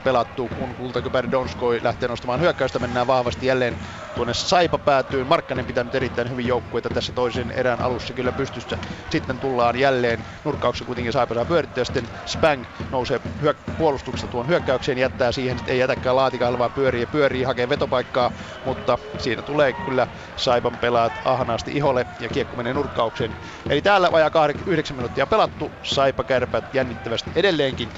pelattu, 0.03 0.49
kun 0.49 0.75
kultakypäri 0.75 1.31
Donskoi 1.31 1.79
lähtee 1.83 2.09
nostamaan 2.09 2.39
hyökkäystä, 2.39 2.79
mennään 2.79 3.07
vahvasti 3.07 3.45
jälleen 3.45 3.77
tuonne 4.15 4.33
Saipa 4.33 4.79
päätyy. 4.79 5.23
Markkanen 5.23 5.65
pitänyt 5.65 5.95
erittäin 5.95 6.29
hyvin 6.29 6.47
joukkueita 6.47 6.89
tässä 6.89 7.13
toisen 7.13 7.51
erän 7.51 7.81
alussa 7.81 8.13
kyllä 8.13 8.31
pystyssä. 8.33 8.77
Sitten 9.09 9.39
tullaan 9.39 9.75
jälleen. 9.75 10.23
Nurkkauksen 10.43 10.85
kuitenkin 10.85 11.13
Saipa 11.13 11.35
saa 11.35 11.45
pyörittää. 11.45 11.83
Sitten 11.83 12.09
Spang 12.25 12.65
nousee 12.89 13.19
hyök- 13.41 13.73
puolustuksesta 13.77 14.27
tuon 14.27 14.47
hyökkäykseen, 14.47 14.97
jättää 14.97 15.31
siihen, 15.31 15.57
ei 15.67 15.79
jätäkään 15.79 16.15
laatikalle 16.15 16.57
vaan 16.57 16.73
pyörii 16.73 17.01
ja 17.01 17.07
pyörii, 17.07 17.43
hakee 17.43 17.69
vetopaikkaa, 17.69 18.31
mutta 18.63 18.97
siinä 19.17 19.43
tulee 19.43 19.73
kyllä 19.73 20.07
Saipan 20.35 20.77
pelaat 20.77 21.13
ahnaasti 21.25 21.71
iholle 21.71 22.05
ja 22.19 22.29
kiekko 22.29 22.57
menee 22.57 22.73
nurkkaukseen. 22.73 23.35
Eli 23.69 23.81
täällä 23.81 24.11
vajaa 24.11 24.31
9 24.65 24.97
minuuttia 24.97 25.27
pelattu, 25.27 25.71
Saipa 25.83 26.23
kärpät 26.23 26.65
jännittävästi 26.73 27.31
edelleenkin. 27.35 27.89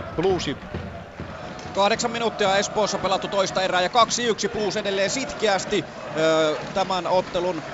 1-1, 0.00 0.04
Blues 0.16 0.46
Kahdeksan 1.72 2.10
minuuttia 2.10 2.56
Espoossa 2.58 2.98
pelattu 2.98 3.28
toista 3.28 3.62
erää 3.62 3.82
ja 3.82 3.88
2-1 4.48 4.52
plus 4.52 4.76
edelleen 4.76 5.10
sitkeästi 5.10 5.86
tämän 6.72 7.06
ottelun 7.06 7.64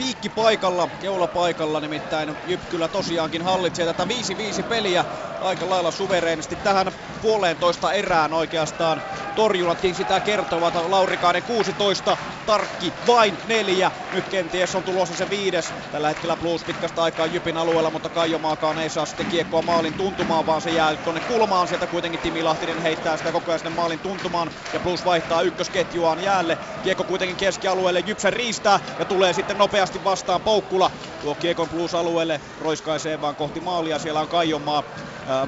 piikki 0.00 0.28
paikalla, 0.28 0.88
keula 1.00 1.28
paikalla, 1.28 1.80
nimittäin 1.80 2.36
Jyp 2.46 2.60
kyllä 2.68 2.88
tosiaankin 2.88 3.42
hallitsee 3.42 3.86
tätä 3.86 4.04
5-5 4.04 4.62
peliä. 4.68 5.04
aika 5.40 5.68
lailla 5.70 5.90
suvereenisti 5.90 6.56
tähän 6.56 6.92
puoleentoista 7.22 7.92
erään 7.92 8.32
oikeastaan. 8.32 9.02
Torjunatkin 9.34 9.94
sitä 9.94 10.20
kertovat. 10.20 10.74
Laurikainen 10.74 11.42
16, 11.42 12.16
Tarkki 12.46 12.92
vain 13.06 13.38
neljä. 13.46 13.90
Nyt 14.12 14.28
kenties 14.28 14.74
on 14.74 14.82
tulossa 14.82 15.14
se 15.14 15.30
viides. 15.30 15.74
Tällä 15.92 16.08
hetkellä 16.08 16.36
Blues 16.36 16.64
pitkästä 16.64 17.02
aikaa 17.02 17.26
Jypin 17.26 17.56
alueella, 17.56 17.90
mutta 17.90 18.08
Kaijomaakaan 18.08 18.78
ei 18.78 18.88
saa 18.88 19.06
sitten 19.06 19.26
kiekkoa 19.26 19.62
maalin 19.62 19.94
tuntumaan, 19.94 20.46
vaan 20.46 20.60
se 20.60 20.70
jää 20.70 20.96
tuonne 20.96 21.20
kulmaan. 21.20 21.68
Sieltä 21.68 21.86
kuitenkin 21.86 22.20
Timi 22.20 22.42
Lahtinen 22.42 22.82
heittää 22.82 23.16
sitä 23.16 23.32
koko 23.32 23.50
ajan 23.50 23.58
sinne 23.58 23.76
maalin 23.76 23.98
tuntumaan 23.98 24.50
ja 24.72 24.80
Blues 24.80 25.04
vaihtaa 25.04 25.42
ykkösketjuaan 25.42 26.22
jäälle. 26.22 26.58
Kiekko 26.82 27.04
kuitenkin 27.04 27.36
keskialueelle, 27.36 28.00
Jypsen 28.00 28.32
riistää 28.32 28.80
ja 28.98 29.04
tulee 29.04 29.32
sitten 29.32 29.58
nopeasti 29.58 29.89
vastaan 30.04 30.42
Poukkula. 30.42 30.90
Tuo 31.20 31.34
kiekon 31.36 31.70
Blues-alueelle 31.70 32.40
roiskaisee 32.56 33.20
vaan 33.20 33.36
kohti 33.36 33.60
maalia. 33.60 33.98
Siellä 33.98 34.20
on 34.20 34.28
Kaijomaa 34.28 34.84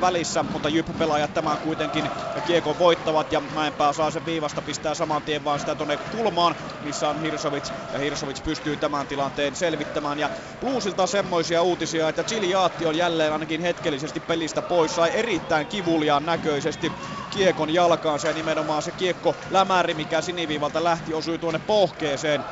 välissä, 0.01 0.43
mutta 0.43 0.69
Jyp-pelaajat 0.69 1.35
tämän 1.35 1.59
kuitenkin 1.59 2.12
kiekon 2.44 2.78
voittavat 2.78 3.32
ja 3.32 3.40
Mäenpää 3.40 3.93
saa 3.93 4.10
sen 4.10 4.24
viivasta, 4.24 4.62
pistää 4.62 4.94
saman 4.94 5.23
tien 5.23 5.44
vaan 5.44 5.60
sitä 5.60 5.77
tuonne 5.77 5.98
kulmaan, 5.98 6.56
missä 6.82 7.09
on 7.09 7.19
Hirsovic 7.19 7.70
ja 7.93 7.98
Hirsovic 7.98 8.43
pystyy 8.43 8.77
tämän 8.77 9.06
tilanteen 9.06 9.55
selvittämään 9.55 10.19
ja 10.19 10.31
Bluesilta 10.60 11.06
semmoisia 11.06 11.62
uutisia, 11.62 12.09
että 12.09 12.24
Chiliaatti 12.24 12.86
on 12.86 12.97
jälleen 12.97 13.32
ainakin 13.32 13.60
hetkellisesti 13.60 14.20
pelistä 14.20 14.62
pois, 14.62 14.94
sai 14.94 15.10
erittäin 15.14 15.66
kivuliaan 15.66 16.24
näköisesti 16.24 16.94
kiekon 17.31 17.70
jalkaansa 17.70 18.28
ja 18.28 18.35
nimenomaan 18.35 18.82
se 18.82 18.93
kiekko 18.93 19.36
lämäri, 19.51 19.94
mikä 19.94 20.23
siniviivalta 20.23 20.85
lähti, 20.85 21.14
osui 21.14 21.39
tuonne 21.39 21.59
pohkeeseen. 21.59 22.44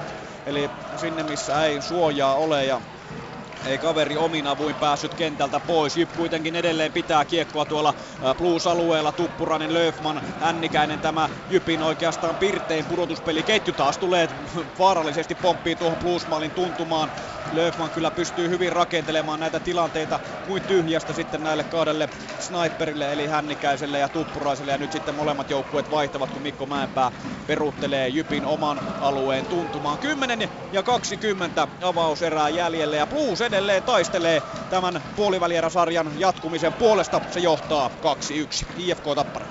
Eli 0.47 0.71
sinne 0.97 1.23
missä 1.23 1.65
ei 1.67 1.81
suojaa 1.83 2.37
ole 2.37 2.65
ja 2.65 2.83
ei 3.65 3.79
kaveri 3.79 4.17
omin 4.17 4.47
avuin 4.47 4.77
päässyt 4.77 5.15
kentältä 5.15 5.61
pois. 5.61 5.97
Jyp 5.97 6.13
kuitenkin 6.13 6.57
edelleen 6.57 6.93
pitää 6.93 7.25
kiekkoa 7.25 7.67
tuolla 7.67 7.95
Blues-alueella. 8.37 9.13
Tuppurainen, 9.13 9.75
Löfman, 9.75 10.23
Ännikäinen 10.41 11.01
tämä 11.01 11.29
Jypin 11.49 11.83
oikeastaan 11.83 12.39
pirtein 12.39 12.87
pudotuspeli. 12.87 13.45
Ketju 13.45 13.73
taas 13.73 13.99
tulee 13.99 14.29
vaarallisesti 14.79 15.35
pomppii 15.35 15.77
tuohon 15.77 15.99
Bluesmallin 15.99 16.53
tuntumaan. 16.53 17.13
Löfman 17.51 17.91
kyllä 17.93 18.11
pystyy 18.11 18.49
hyvin 18.49 18.73
rakentelemaan 18.73 19.41
näitä 19.41 19.61
tilanteita 19.61 20.21
kuin 20.43 20.65
tyhjästä 20.65 21.13
sitten 21.13 21.43
näille 21.43 21.65
kahdelle 21.65 22.09
sniperille 22.39 23.13
eli 23.13 23.27
Hännikäiselle 23.27 23.99
ja 23.99 24.09
Tuppuraiselle 24.09 24.71
ja 24.73 24.79
nyt 24.79 24.93
sitten 24.93 25.15
molemmat 25.15 25.51
joukkueet 25.51 25.91
vaihtavat 25.91 26.31
kun 26.31 26.43
Mikko 26.43 26.67
Mäenpää 26.67 27.13
peruuttelee 27.47 28.09
Jypin 28.09 28.45
oman 28.45 28.83
alueen 28.99 29.47
tuntumaan. 29.47 29.99
10 29.99 30.49
ja 30.73 30.83
20 30.83 31.69
avauserää 31.81 32.49
jäljelle 32.49 32.97
ja 32.97 33.07
Blues 33.07 33.41
edelleen 33.41 33.85
taistelee 33.85 34.43
tämän 34.69 35.03
puolivälierä-sarjan 35.15 36.13
jatkumisen 36.19 36.75
puolesta. 36.75 37.23
Se 37.31 37.41
johtaa 37.41 37.91
2-1 38.65 38.67
IFK 38.77 39.05
Tappara. 39.15 39.47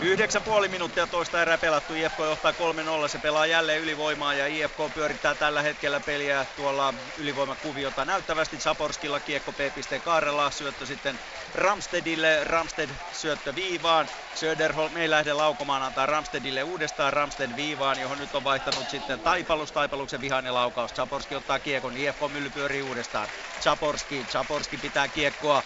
9,5 0.00 0.68
minuuttia 0.68 1.06
toista 1.06 1.42
erää 1.42 1.58
pelattu. 1.58 1.94
IFK 1.94 2.18
johtaa 2.18 2.52
3-0. 2.52 3.08
Se 3.08 3.18
pelaa 3.18 3.46
jälleen 3.46 3.82
ylivoimaa 3.82 4.34
ja 4.34 4.46
IFK 4.46 4.76
pyörittää 4.94 5.34
tällä 5.34 5.62
hetkellä 5.62 6.00
peliä 6.00 6.46
tuolla 6.56 6.94
ylivoimakuviota 7.18 8.04
näyttävästi. 8.04 8.60
Saporskilla 8.60 9.20
kiekko 9.20 9.52
P. 9.52 9.58
Kaarella. 10.04 10.50
Syöttö 10.50 10.86
sitten 10.86 11.18
Ramstedille. 11.54 12.44
Ramsted 12.44 12.90
syöttö 13.12 13.54
viivaan. 13.54 14.08
Söderholm 14.34 14.96
ei 14.96 15.10
lähde 15.10 15.32
laukomaan, 15.32 15.82
antaa 15.82 16.06
Ramstedille 16.06 16.62
uudestaan 16.62 17.12
Ramsted 17.12 17.56
viivaan, 17.56 18.00
johon 18.00 18.18
nyt 18.18 18.34
on 18.34 18.44
vaihtanut 18.44 18.90
sitten 18.90 19.20
Taipalus. 19.20 19.72
Taipaluksen 19.72 20.20
vihainen 20.20 20.54
laukaus. 20.54 20.90
Saporski 20.90 21.34
ottaa 21.34 21.58
kiekon. 21.58 21.96
IFK 21.96 22.20
mylly 22.32 22.50
pyörii 22.50 22.82
uudestaan. 22.82 23.28
Saporski. 23.60 24.26
Saporski 24.30 24.76
pitää 24.76 25.08
kiekkoa. 25.08 25.62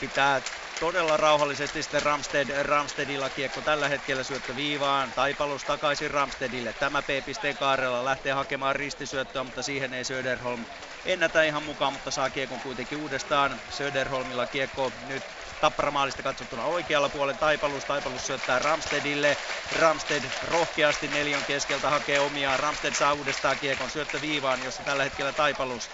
Pitää 0.00 0.42
todella 0.80 1.16
rauhallisesti 1.16 1.82
sitten 1.82 2.02
Ramsted, 2.02 2.62
Ramstedilla 2.62 3.30
kiekko 3.30 3.60
tällä 3.62 3.88
hetkellä 3.88 4.22
syöttö 4.22 4.56
viivaan. 4.56 5.12
Taipalus 5.12 5.64
takaisin 5.64 6.10
Ramstedille. 6.10 6.72
Tämä 6.72 7.02
P-pisteen 7.02 7.56
kaarella 7.56 8.04
lähtee 8.04 8.32
hakemaan 8.32 8.76
ristisyöttöä, 8.76 9.44
mutta 9.44 9.62
siihen 9.62 9.94
ei 9.94 10.04
Söderholm 10.04 10.64
ennätä 11.04 11.42
ihan 11.42 11.62
mukaan, 11.62 11.92
mutta 11.92 12.10
saa 12.10 12.30
kiekon 12.30 12.60
kuitenkin 12.60 12.98
uudestaan. 12.98 13.60
Söderholmilla 13.70 14.46
kiekko 14.46 14.92
nyt 15.08 15.22
tapparamaalista 15.60 16.22
katsottuna 16.22 16.64
oikealla 16.64 17.08
puolen 17.08 17.38
Taipalus. 17.38 17.84
Taipalus 17.84 18.26
syöttää 18.26 18.58
Ramstedille. 18.58 19.36
Ramsted 19.80 20.22
rohkeasti 20.50 21.08
neljän 21.08 21.44
keskeltä 21.44 21.90
hakee 21.90 22.20
omiaan. 22.20 22.60
Ramsted 22.60 22.94
saa 22.94 23.12
uudestaan 23.12 23.58
kiekon 23.58 23.90
syöttö 23.90 24.20
viivaan, 24.20 24.64
jossa 24.64 24.82
tällä 24.82 25.02
hetkellä 25.02 25.32
Taipalus 25.32 25.90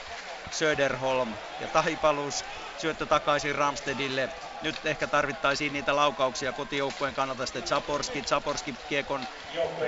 Söderholm 0.50 1.32
ja 1.60 1.68
Taipalus 1.68 2.44
syöttö 2.78 3.06
takaisin 3.06 3.54
Ramstedille. 3.54 4.28
Nyt 4.60 4.86
ehkä 4.86 5.08
tarvittaisiin 5.08 5.72
niitä 5.72 5.96
laukauksia 5.96 6.52
kotijoukkueen 6.52 7.14
kannalta 7.14 7.46
sitten 7.46 7.62
Zaporski. 7.66 8.22
Zaporski 8.22 8.72
kiekon, 8.86 9.28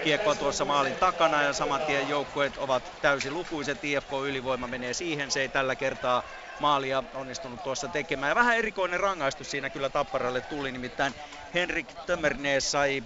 kiekkoa 0.03 0.35
tuossa 0.35 0.65
maalin 0.65 0.97
takana 0.97 1.43
ja 1.43 1.53
saman 1.53 1.83
tien 1.85 2.09
joukkueet 2.09 2.57
ovat 2.57 2.93
täysin 3.01 3.35
lukuiset. 3.35 3.85
IFK 3.85 4.11
ylivoima 4.27 4.69
menee 4.69 4.95
siihen. 4.95 5.31
Se 5.31 5.41
ei 5.41 5.49
tällä 5.49 5.77
kertaa 5.77 6.23
maalia 6.59 7.05
onnistunut 7.15 7.63
tuossa 7.63 7.89
tekemään. 7.89 8.31
Ja 8.31 8.35
vähän 8.35 8.57
erikoinen 8.57 9.01
rangaistus 9.01 9.51
siinä 9.51 9.71
kyllä 9.71 9.91
Tapparalle 9.91 10.41
tuli, 10.41 10.73
nimittäin 10.73 11.15
Henrik 11.55 11.95
Tömmernees 12.07 12.71
sai 12.71 13.03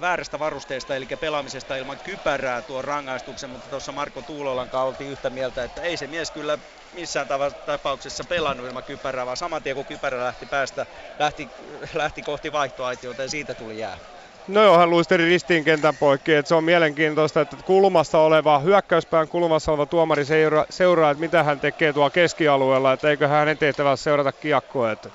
väärästä 0.00 0.38
varusteesta, 0.38 0.96
eli 0.96 1.06
pelaamisesta 1.20 1.76
ilman 1.76 1.98
kypärää 2.02 2.62
tuon 2.62 2.84
rangaistuksen, 2.84 3.50
mutta 3.50 3.68
tuossa 3.68 3.92
Marko 3.92 4.22
Tuulolan 4.22 4.70
kanssa 4.70 4.84
oltiin 4.84 5.10
yhtä 5.10 5.30
mieltä, 5.30 5.64
että 5.64 5.82
ei 5.82 5.96
se 5.96 6.06
mies 6.06 6.30
kyllä 6.30 6.58
missään 6.92 7.28
tapauksessa 7.64 8.24
pelannut 8.28 8.66
ilman 8.66 8.84
kypärää, 8.84 9.26
vaan 9.26 9.36
saman 9.36 9.62
tien 9.62 9.76
kun 9.76 9.86
kypärä 9.86 10.24
lähti 10.24 10.46
päästä, 10.46 10.86
lähti, 11.18 11.50
lähti 11.94 12.22
kohti 12.22 12.52
vaihtoaitiota 12.52 13.22
ja 13.22 13.28
siitä 13.28 13.54
tuli 13.54 13.78
jää. 13.78 13.98
No 14.46 14.62
joo, 14.62 14.78
hän 14.78 14.90
luisteri 14.90 15.24
ristiin 15.24 15.64
kentän 15.64 15.96
poikki, 15.96 16.34
että 16.34 16.48
se 16.48 16.54
on 16.54 16.64
mielenkiintoista, 16.64 17.40
että 17.40 17.56
kulmassa 17.64 18.18
oleva, 18.18 18.58
hyökkäyspään 18.58 19.28
kulmassa 19.28 19.72
oleva 19.72 19.86
tuomari 19.86 20.24
seuraa, 20.24 20.64
seuraa 20.70 21.10
että 21.10 21.20
mitä 21.20 21.42
hän 21.42 21.60
tekee 21.60 21.92
tuolla 21.92 22.10
keskialueella, 22.10 22.92
että 22.92 23.10
eikö 23.10 23.28
hänen 23.28 23.58
tehtävä 23.58 23.96
seurata 23.96 24.32
kiekkoa. 24.32 24.92
Että 24.92 25.10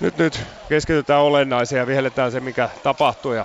nyt, 0.00 0.16
nyt 0.16 0.46
keskitytään 0.68 1.22
olennaiseen 1.22 1.80
ja 1.80 1.86
vihelletään 1.86 2.32
se, 2.32 2.40
mikä 2.40 2.68
tapahtuu. 2.82 3.32
Ja 3.32 3.44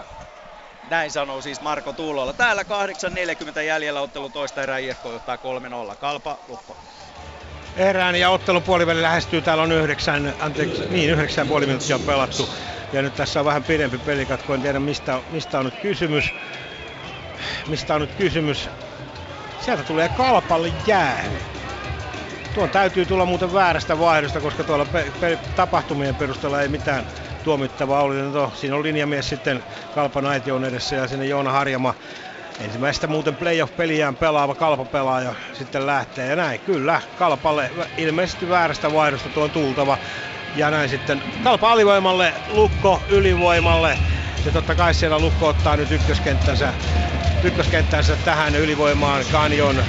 näin 0.89 1.11
sanoo 1.11 1.41
siis 1.41 1.61
Marko 1.61 1.93
Tuulolla. 1.93 2.33
Täällä 2.33 2.63
8.40 2.63 3.61
jäljellä 3.61 4.01
ottelu 4.01 4.29
toista 4.29 4.63
erää 4.63 4.77
IFK 4.77 5.05
johtaa 5.05 5.35
3-0. 5.91 5.95
Kalpa, 5.95 6.37
Lukko. 6.47 6.77
Erään 7.75 8.15
ja 8.15 8.29
ottelun 8.29 8.63
puoliväli 8.63 9.01
lähestyy. 9.01 9.41
Täällä 9.41 9.63
on 9.63 9.71
yhdeksän, 9.71 10.33
anteeksi, 10.39 10.85
niin 10.89 11.09
yhdeksän 11.09 11.47
puoli 11.47 11.65
minuuttia 11.65 11.95
on 11.95 12.01
pelattu. 12.01 12.49
Ja 12.93 13.01
nyt 13.01 13.15
tässä 13.15 13.39
on 13.39 13.45
vähän 13.45 13.63
pidempi 13.63 13.97
pelikatko. 13.97 14.53
En 14.53 14.61
tiedä 14.61 14.79
mistä, 14.79 15.19
mistä 15.31 15.59
on 15.59 15.65
nyt 15.65 15.75
kysymys. 15.81 16.33
Mistä 17.67 17.95
on 17.95 18.01
nyt 18.01 18.15
kysymys. 18.15 18.69
Sieltä 19.61 19.83
tulee 19.83 20.09
Kalpalle 20.09 20.73
jää. 20.87 21.23
Tuon 22.53 22.71
täytyy 22.71 23.05
tulla 23.05 23.25
muuten 23.25 23.53
väärästä 23.53 23.99
vaihdosta, 23.99 24.41
koska 24.41 24.63
tuolla 24.63 24.85
pe- 24.85 25.11
pe- 25.19 25.39
tapahtumien 25.55 26.15
perusteella 26.15 26.61
ei 26.61 26.69
mitään 26.69 27.07
tuomittavaa 27.43 28.01
oli. 28.01 28.15
No, 28.15 28.51
siinä 28.55 28.75
on 28.75 28.83
linjamies 28.83 29.29
sitten 29.29 29.63
Kalpan 29.91 30.25
aition 30.25 30.65
edessä 30.65 30.95
ja 30.95 31.07
sinne 31.07 31.25
Joona 31.25 31.51
Harjama 31.51 31.93
ensimmäistä 32.59 33.07
muuten 33.07 33.37
playoff-peliään 33.37 34.15
pelaava 34.15 34.55
Kalpa-pelaaja 34.55 35.35
sitten 35.53 35.85
lähtee. 35.85 36.29
Ja 36.29 36.35
näin, 36.35 36.59
kyllä, 36.59 37.01
Kalpalle 37.15 37.71
ilmeisesti 37.97 38.49
väärästä 38.49 38.91
vaihdosta 38.91 39.29
tuon 39.29 39.51
tultava. 39.51 39.97
Ja 40.53 40.71
näin 40.71 40.89
sitten 40.89 41.23
Kalpa 41.43 41.71
alivoimalle, 41.71 42.33
Lukko 42.47 43.03
ylivoimalle. 43.09 43.99
Ja 44.45 44.51
totta 44.51 44.75
kai 44.75 44.93
siellä 44.93 45.19
Lukko 45.19 45.47
ottaa 45.47 45.77
nyt 45.77 45.91
ykköskenttänsä, 45.91 46.73
ykköskenttänsä 47.43 48.17
tähän 48.17 48.55
ylivoimaan. 48.55 49.25
Kanjon, 49.31 49.85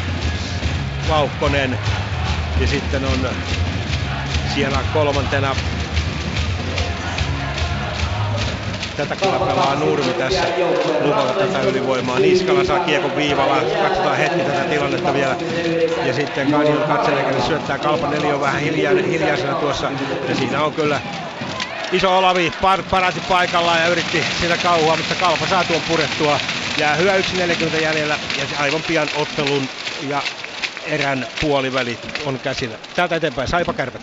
Laukkonen 1.08 1.80
ja 2.62 2.68
sitten 2.68 3.04
on 3.04 3.28
siellä 4.54 4.78
kolmantena 4.92 5.56
tätä 8.96 9.16
kyllä 9.16 9.38
pelaa 9.38 9.74
Nurmi 9.74 10.14
tässä 10.14 10.44
luvalla 11.00 11.32
tätä 11.32 11.60
ylivoimaa. 11.60 12.18
Niskala 12.18 12.64
saa 12.64 12.78
kiekon 12.78 13.16
viivalla, 13.16 13.62
katsotaan 13.82 14.16
hetki 14.16 14.42
tätä 14.42 14.64
tilannetta 14.64 15.14
vielä. 15.14 15.36
Ja 16.06 16.14
sitten 16.14 16.50
Kanjon 16.50 16.82
Katseläkäinen 16.88 17.42
syöttää 17.42 17.78
Kalpa 17.78 18.08
neljä 18.08 18.40
vähän 18.40 18.60
hiljainen, 18.60 19.04
hiljaisena 19.04 19.54
tuossa. 19.54 19.92
Ja 20.28 20.34
siinä 20.34 20.62
on 20.62 20.72
kyllä 20.72 21.00
iso 21.92 22.18
Olavi 22.18 22.52
par, 22.60 22.82
parati 22.90 23.20
paikallaan 23.28 23.80
ja 23.80 23.88
yritti 23.88 24.24
sitä 24.40 24.56
kauhua, 24.56 24.96
mutta 24.96 25.14
Kalpa 25.14 25.46
saa 25.46 25.64
tuon 25.64 25.82
purettua. 25.88 26.40
Jää 26.78 26.94
hyvä 26.94 27.18
1.40 27.18 27.82
jäljellä 27.82 28.18
ja 28.38 28.58
aivan 28.58 28.82
pian 28.82 29.08
ottelun 29.16 29.68
ja 30.08 30.22
erän 30.82 31.26
puoliväli 31.40 32.00
on 32.24 32.40
käsillä. 32.40 32.78
Täältä 32.94 33.16
eteenpäin 33.16 33.48
Saipa 33.48 33.72
Kärpät. 33.74 34.02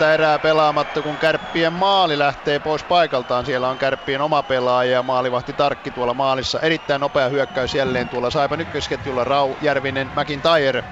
8.20 0.00 0.04
erää 0.04 0.38
pelaamatta, 0.38 1.02
kun 1.02 1.18
Kärppien 1.18 1.72
maali 1.72 2.18
lähtee 2.18 2.58
pois 2.58 2.84
paikaltaan. 2.84 3.46
Siellä 3.46 3.68
on 3.68 3.78
Kärppien 3.78 4.20
oma 4.20 4.42
pelaaja 4.42 4.90
ja 4.92 5.02
maalivahti 5.02 5.52
Tarkki 5.52 5.90
tuolla 5.90 6.14
maalissa. 6.14 6.60
Erittäin 6.60 7.00
nopea 7.00 7.28
hyökkäys 7.28 7.74
jälleen 7.74 8.08
tuolla 8.08 8.30
Saipan 8.30 8.60
ykkösketjulla 8.60 9.24
Rau, 9.24 9.54
Järvinen, 9.60 10.10
McIntyre. 10.16 10.84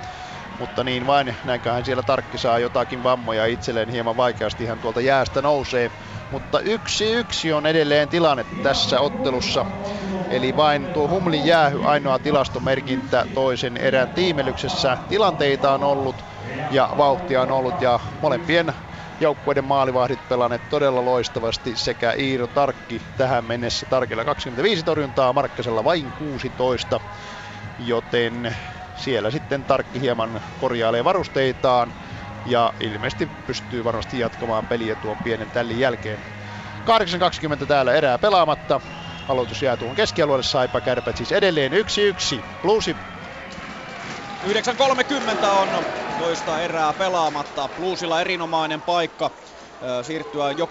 mutta 0.58 0.84
niin 0.84 1.06
vain, 1.06 1.36
näinköhän 1.44 1.84
siellä 1.84 2.02
Tarkki 2.02 2.38
saa 2.38 2.58
jotakin 2.58 3.02
vammoja 3.02 3.46
itselleen, 3.46 3.88
hieman 3.88 4.16
vaikeasti 4.16 4.66
hän 4.66 4.78
tuolta 4.78 5.00
jäästä 5.00 5.42
nousee. 5.42 5.90
Mutta 6.32 6.60
yksi 6.60 7.12
yksi 7.12 7.52
on 7.52 7.66
edelleen 7.66 8.09
tilanne 8.09 8.44
tässä 8.62 9.00
ottelussa. 9.00 9.64
Eli 10.30 10.56
vain 10.56 10.90
tuo 10.92 11.09
Humlin 11.09 11.44
jäähy 11.44 11.80
ainoa 11.84 12.18
tilastomerkintä 12.18 13.26
toisen 13.34 13.76
erän 13.76 14.10
tiimelyksessä. 14.10 14.98
Tilanteita 15.09 15.72
on 15.72 15.82
ollut 15.82 16.24
ja 16.70 16.88
vauhtia 16.96 17.42
on 17.42 17.50
ollut 17.50 17.80
ja 17.80 18.00
molempien 18.20 18.72
joukkueiden 19.20 19.64
maalivahdit 19.64 20.28
pelanneet 20.28 20.68
todella 20.68 21.04
loistavasti 21.04 21.76
sekä 21.76 22.12
Iiro 22.12 22.46
Tarkki 22.46 23.02
tähän 23.16 23.44
mennessä 23.44 23.86
Tarkilla 23.86 24.24
25 24.24 24.82
torjuntaa, 24.82 25.32
Markkasella 25.32 25.84
vain 25.84 26.12
16, 26.12 27.00
joten 27.78 28.56
siellä 28.94 29.30
sitten 29.30 29.64
Tarkki 29.64 30.00
hieman 30.00 30.40
korjailee 30.59 31.04
varusteitaan 31.04 31.94
ja 32.44 32.73
ilmeisesti 32.81 33.27
pystyy 33.27 33.85
varmasti 33.85 34.19
jatkamaan 34.19 34.66
peliä 34.66 34.97
tuon 34.97 35.20
pienen 35.20 35.51
tällin 35.51 35.78
jälkeen. 35.78 36.23
8.20 37.60 37.66
täällä 37.66 37.94
erää 37.94 38.19
pelaamatta. 38.19 38.81
Aloitus 39.28 39.62
jää 39.62 39.77
tuohon 39.77 39.97
keskialueelle, 39.97 40.43
Saipa 40.43 40.81
Kärpät 40.81 41.16
siis 41.16 41.32
edelleen 41.32 41.73
1-1. 41.73 41.77
Bluesi 42.62 42.97
9.30 44.47 45.47
on 45.47 45.86
toista 46.16 46.60
erää 46.60 46.94
pelaamatta. 46.94 47.69
Bluesilla 47.69 48.20
erinomainen 48.20 48.82
paikka 48.82 49.31
siirtyä 50.02 50.51
jo 50.51 50.66
3-1 50.66 50.69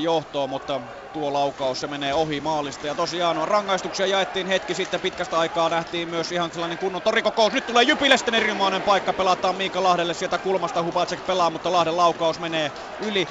johtoon, 0.00 0.50
mutta 0.50 0.80
tuo 1.18 1.32
laukaus 1.32 1.80
se 1.80 1.86
menee 1.86 2.14
ohi 2.14 2.40
maalista. 2.40 2.86
Ja 2.86 2.94
tosiaan 2.94 3.48
rangaistuksia 3.48 4.06
jaettiin 4.06 4.46
hetki 4.46 4.74
sitten 4.74 5.00
pitkästä 5.00 5.38
aikaa. 5.38 5.68
Nähtiin 5.68 6.08
myös 6.08 6.32
ihan 6.32 6.52
sellainen 6.52 6.78
kunnon 6.78 7.02
torikokous. 7.02 7.52
Nyt 7.52 7.66
tulee 7.66 7.82
Jypille 7.84 8.16
sitten 8.16 8.34
erinomainen 8.34 8.82
paikka. 8.82 9.12
Pelataan 9.12 9.56
Miika 9.56 9.82
Lahdelle 9.82 10.14
sieltä 10.14 10.38
kulmasta. 10.38 10.82
Hubacek 10.82 11.26
pelaa, 11.26 11.50
mutta 11.50 11.72
Lahden 11.72 11.96
laukaus 11.96 12.38
menee 12.38 12.72
yli. 12.98 13.26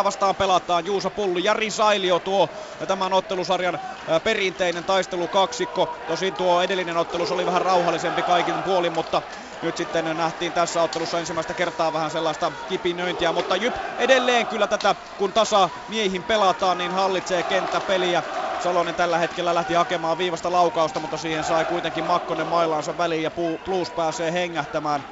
4-4 0.00 0.04
vastaan 0.04 0.36
pelataan 0.36 0.84
Juuso 0.84 1.10
Pullu. 1.10 1.38
Jari 1.38 1.70
Sailio 1.70 2.20
tuo 2.20 2.48
tämän 2.86 3.12
ottelusarjan 3.12 3.78
perinteinen 4.24 4.84
taistelukaksikko. 4.84 5.86
Tosin 6.06 6.36
tuo 6.36 6.62
edellinen 6.62 6.96
ottelus 6.96 7.30
oli 7.30 7.46
vähän 7.46 7.62
rauhallisempi 7.62 8.22
kaikin 8.22 8.62
puolin, 8.62 8.92
mutta 8.92 9.22
nyt 9.62 9.76
sitten 9.76 10.04
nähtiin 10.16 10.52
tässä 10.52 10.82
ottelussa 10.82 11.20
ensimmäistä 11.20 11.54
kertaa 11.54 11.92
vähän 11.92 12.10
sellaista 12.10 12.52
kipinöintiä, 12.66 13.32
mutta 13.32 13.56
Jyp 13.56 13.76
edelleen 13.98 14.46
kyllä 14.46 14.68
tätä, 14.68 14.94
kun 15.16 15.32
tasa 15.32 15.70
miehin 15.88 16.24
pelataan, 16.24 16.78
niin 16.78 16.92
hallitsee 16.92 17.44
kenttäpeliä. 17.44 18.22
Salonen 18.58 18.94
tällä 18.96 19.18
hetkellä 19.18 19.54
lähti 19.54 19.74
hakemaan 19.74 20.18
viivasta 20.18 20.52
laukausta, 20.52 21.00
mutta 21.00 21.18
siihen 21.18 21.44
sai 21.44 21.64
kuitenkin 21.64 22.04
Makkonen 22.04 22.46
mailaansa 22.46 22.96
väliin 22.96 23.22
ja 23.22 23.30
Plus 23.64 23.92
pääsee 23.92 24.32
hengähtämään 24.32 25.04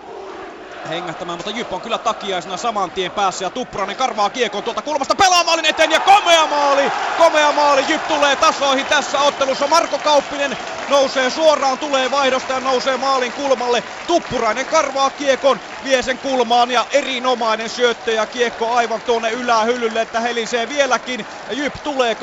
hengähtämään, 0.88 1.38
mutta 1.38 1.50
Jyp 1.50 1.72
on 1.72 1.80
kyllä 1.80 1.98
takiaisena 1.98 2.56
saman 2.56 2.90
tien 2.90 3.10
päässä 3.10 3.44
ja 3.44 3.50
Tuppurainen 3.50 3.96
karvaa 3.96 4.30
kiekon 4.30 4.62
tuolta 4.62 4.82
kulmasta 4.82 5.14
pelaa 5.14 5.44
maalin 5.44 5.64
eteen 5.64 5.90
ja 5.90 6.00
komea 6.00 6.46
maali! 6.46 6.92
Komea 7.18 7.52
maali, 7.52 7.84
Jyp 7.88 8.08
tulee 8.08 8.36
tasoihin 8.36 8.86
tässä 8.86 9.20
ottelussa. 9.20 9.66
Marko 9.66 9.98
Kauppinen 9.98 10.56
nousee 10.88 11.30
suoraan, 11.30 11.78
tulee 11.78 12.10
vaihdosta 12.10 12.52
ja 12.52 12.60
nousee 12.60 12.96
maalin 12.96 13.32
kulmalle. 13.32 13.82
Tuppurainen 14.06 14.66
karvaa 14.66 15.10
kiekon, 15.10 15.60
vie 15.84 16.02
sen 16.02 16.18
kulmaan 16.18 16.70
ja 16.70 16.86
erinomainen 16.90 17.70
syöttö 17.70 18.12
ja 18.12 18.26
kiekko 18.26 18.70
aivan 18.72 19.02
tuonne 19.02 19.30
ylähyllylle, 19.30 20.00
että 20.00 20.20
helisee 20.20 20.68
vieläkin. 20.68 21.26
Jyp 21.52 21.74
tulee 21.82 22.14
2-2 22.14 22.16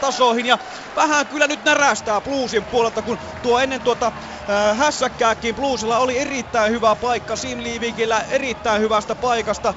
tasoihin 0.00 0.46
ja 0.46 0.58
vähän 0.96 1.28
kyllä 1.28 1.46
nyt 1.46 1.64
närästää 1.64 2.20
Bluesin 2.20 2.66
puolelta, 2.66 3.02
kun 3.02 3.18
tuo 3.42 3.58
ennen 3.60 3.82
tuota 3.82 4.06
äh, 4.50 4.78
hässäkkääkin 4.78 5.54
Bluesilla 5.54 5.98
oli 5.98 6.18
erittäin 6.18 6.72
hyvä 6.72 6.96
paikka. 6.96 7.36
Sim 7.36 7.62
Liivikillä 7.62 8.20
erittäin 8.22 8.82
hyvästä 8.82 9.16
paikasta 9.16 9.74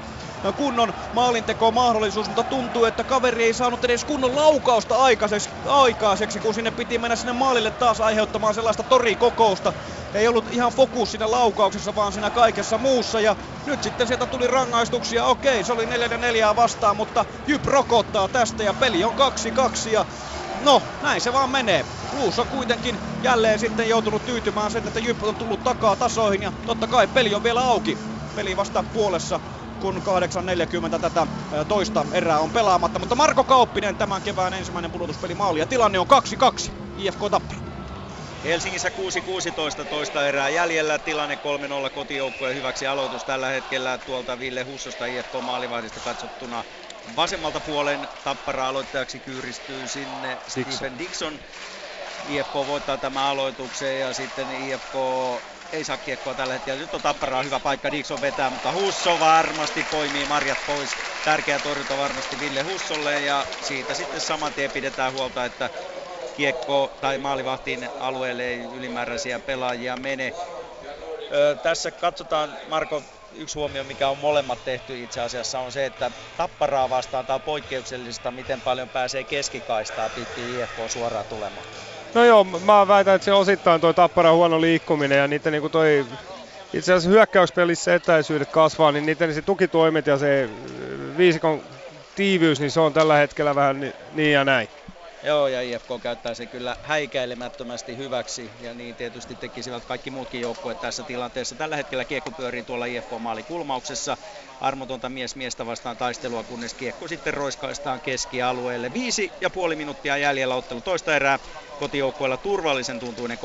kunnon 0.52 0.94
maalinteko 1.12 1.72
mahdollisuus, 1.72 2.28
mutta 2.28 2.44
tuntuu, 2.44 2.84
että 2.84 3.04
kaveri 3.04 3.44
ei 3.44 3.54
saanut 3.54 3.84
edes 3.84 4.04
kunnon 4.04 4.36
laukausta 4.36 4.96
aikaiseksi, 4.96 5.50
aikaiseksi 5.66 6.40
kun 6.40 6.54
sinne 6.54 6.70
piti 6.70 6.98
mennä 6.98 7.16
sinne 7.16 7.32
maalille 7.32 7.70
taas 7.70 8.00
aiheuttamaan 8.00 8.54
sellaista 8.54 8.82
torikokousta. 8.82 9.72
Ei 10.14 10.28
ollut 10.28 10.52
ihan 10.52 10.72
fokus 10.72 11.10
siinä 11.10 11.30
laukauksessa, 11.30 11.94
vaan 11.94 12.12
siinä 12.12 12.30
kaikessa 12.30 12.78
muussa. 12.78 13.20
Ja 13.20 13.36
nyt 13.66 13.82
sitten 13.82 14.06
sieltä 14.06 14.26
tuli 14.26 14.46
rangaistuksia. 14.46 15.24
Okei, 15.24 15.64
se 15.64 15.72
oli 15.72 15.86
4 15.86 16.08
4 16.18 16.56
vastaan, 16.56 16.96
mutta 16.96 17.24
Jyp 17.46 17.66
rokottaa 17.66 18.28
tästä 18.28 18.62
ja 18.62 18.74
peli 18.74 19.04
on 19.04 19.14
2-2. 19.86 19.90
Ja 19.90 20.06
No, 20.64 20.82
näin 21.02 21.20
se 21.20 21.32
vaan 21.32 21.50
menee. 21.50 21.84
Blues 22.10 22.38
on 22.38 22.46
kuitenkin 22.46 22.98
jälleen 23.22 23.58
sitten 23.58 23.88
joutunut 23.88 24.24
tyytymään 24.24 24.70
sen, 24.70 24.86
että 24.86 25.00
Jyp 25.00 25.22
on 25.22 25.36
tullut 25.36 25.64
takaa 25.64 25.96
tasoihin 25.96 26.42
ja 26.42 26.52
totta 26.66 26.86
kai 26.86 27.06
peli 27.06 27.34
on 27.34 27.42
vielä 27.42 27.60
auki. 27.60 27.98
Peli 28.34 28.56
vasta 28.56 28.84
puolessa 28.92 29.40
kun 29.80 30.02
8.40 30.92 30.98
tätä 31.00 31.26
toista 31.68 32.06
erää 32.12 32.40
on 32.40 32.52
pelaamatta. 32.52 32.98
Mutta 32.98 33.14
Marko 33.14 33.44
Kauppinen 33.44 33.96
tämän 33.96 34.22
kevään 34.22 34.54
ensimmäinen 34.54 34.90
pudotuspeli 34.90 35.34
maali 35.34 35.58
ja 35.58 35.66
tilanne 35.66 35.98
on 35.98 36.06
2-2 36.68 36.70
IFK 36.96 37.20
Tappara. 37.30 37.60
Helsingissä 38.44 38.88
6-16 38.88 38.92
toista 39.88 40.28
erää 40.28 40.48
jäljellä, 40.48 40.98
tilanne 40.98 41.38
3-0 41.86 41.90
kotijoukkueen 41.90 42.56
hyväksi 42.56 42.86
aloitus 42.86 43.24
tällä 43.24 43.48
hetkellä 43.48 43.98
tuolta 43.98 44.38
Ville 44.38 44.62
Hussosta 44.62 45.06
IFK 45.06 45.32
maalivahdista 45.42 46.00
katsottuna 46.00 46.64
vasemmalta 47.16 47.60
puolen 47.60 48.08
Tappara 48.24 48.68
aloittajaksi 48.68 49.20
kyyristyy 49.20 49.88
sinne 49.88 50.28
Dixon. 50.56 50.72
Stephen 50.72 50.98
Dixon. 50.98 51.40
IFK 52.28 52.54
voittaa 52.54 52.98
tämän 52.98 53.24
aloituksen 53.24 54.00
ja 54.00 54.14
sitten 54.14 54.50
IFK 54.50 54.94
ei 55.72 55.84
saa 55.84 55.98
kiekkoa 55.98 56.34
tällä 56.34 56.52
hetkellä. 56.52 56.80
Nyt 56.82 56.94
on 56.94 57.02
Tapparaa 57.02 57.42
hyvä 57.42 57.60
paikka, 57.60 57.90
Dixon 57.92 58.20
vetää, 58.20 58.50
mutta 58.50 58.72
Husso 58.72 59.20
varmasti 59.20 59.84
poimii 59.90 60.26
marjat 60.26 60.58
pois. 60.66 60.90
Tärkeä 61.24 61.58
torjunta 61.58 61.96
varmasti 61.96 62.40
Ville 62.40 62.62
Hussolle 62.62 63.20
ja 63.20 63.44
siitä 63.60 63.94
sitten 63.94 64.20
saman 64.20 64.54
tien 64.54 64.70
pidetään 64.72 65.12
huolta, 65.12 65.44
että 65.44 65.70
kiekko 66.32 66.96
tai 67.00 67.18
maalivahtiin 67.18 67.88
alueelle 67.98 68.44
ei 68.44 68.62
ylimääräisiä 68.72 69.40
pelaajia 69.40 69.96
mene. 69.96 70.34
Öö, 71.32 71.56
tässä 71.56 71.90
katsotaan, 71.90 72.58
Marko, 72.66 73.02
yksi 73.32 73.58
huomio, 73.58 73.84
mikä 73.84 74.08
on 74.08 74.18
molemmat 74.18 74.64
tehty 74.64 75.02
itse 75.02 75.20
asiassa, 75.20 75.60
on 75.60 75.72
se, 75.72 75.86
että 75.86 76.10
tapparaa 76.36 76.90
vastaan 76.90 77.26
tämä 77.26 77.38
poikkeuksellista, 77.40 78.30
miten 78.32 78.62
paljon 78.62 78.90
pääsee 78.90 79.24
keskikaistaa 79.24 80.10
pitkin 80.10 80.44
IFK 80.44 80.76
suoraan 80.88 81.26
tulemaan. 81.26 81.66
No 82.16 82.24
joo, 82.24 82.44
mä 82.44 82.88
väitän, 82.88 83.14
että 83.14 83.24
se 83.24 83.32
osittain 83.32 83.80
toi 83.80 83.94
Tappara 83.94 84.32
huono 84.32 84.60
liikkuminen 84.60 85.18
ja 85.18 85.28
niiden 85.28 85.52
niinku 85.52 85.68
toi 85.68 86.06
itse 86.74 86.92
asiassa 86.92 87.10
hyökkäyspelissä 87.10 87.94
etäisyydet 87.94 88.48
kasvaa, 88.50 88.92
niin 88.92 89.06
niiden 89.06 89.34
se 89.34 89.42
tukitoimet 89.42 90.06
ja 90.06 90.18
se 90.18 90.48
viisikon 91.16 91.60
tiivyys, 92.14 92.60
niin 92.60 92.70
se 92.70 92.80
on 92.80 92.92
tällä 92.92 93.16
hetkellä 93.16 93.54
vähän 93.54 93.80
niin 94.12 94.32
ja 94.32 94.44
näin. 94.44 94.68
Joo, 95.26 95.48
ja 95.48 95.62
IFK 95.62 95.88
käyttää 96.02 96.34
se 96.34 96.46
kyllä 96.46 96.76
häikäilemättömästi 96.82 97.96
hyväksi, 97.96 98.52
ja 98.60 98.74
niin 98.74 98.96
tietysti 98.96 99.36
tekisivät 99.36 99.84
kaikki 99.84 100.10
muutkin 100.10 100.40
joukkueet 100.40 100.80
tässä 100.80 101.04
tilanteessa. 101.04 101.54
Tällä 101.56 101.76
hetkellä 101.76 102.04
kiekko 102.04 102.32
pyörii 102.32 102.62
tuolla 102.62 102.86
IFK-maalikulmauksessa. 102.86 104.16
Armotonta 104.60 105.08
mies 105.08 105.36
miestä 105.36 105.66
vastaan 105.66 105.96
taistelua, 105.96 106.44
kunnes 106.44 106.74
kiekko 106.74 107.08
sitten 107.08 107.34
roiskaistaan 107.34 108.00
keskialueelle. 108.00 108.92
Viisi 108.92 109.32
ja 109.40 109.50
puoli 109.50 109.76
minuuttia 109.76 110.16
jäljellä 110.16 110.54
ottelu 110.54 110.80
toista 110.80 111.16
erää. 111.16 111.38
Kotijoukkueella 111.76 112.36
turvallisen 112.36 113.00
tuntuinen 113.00 113.38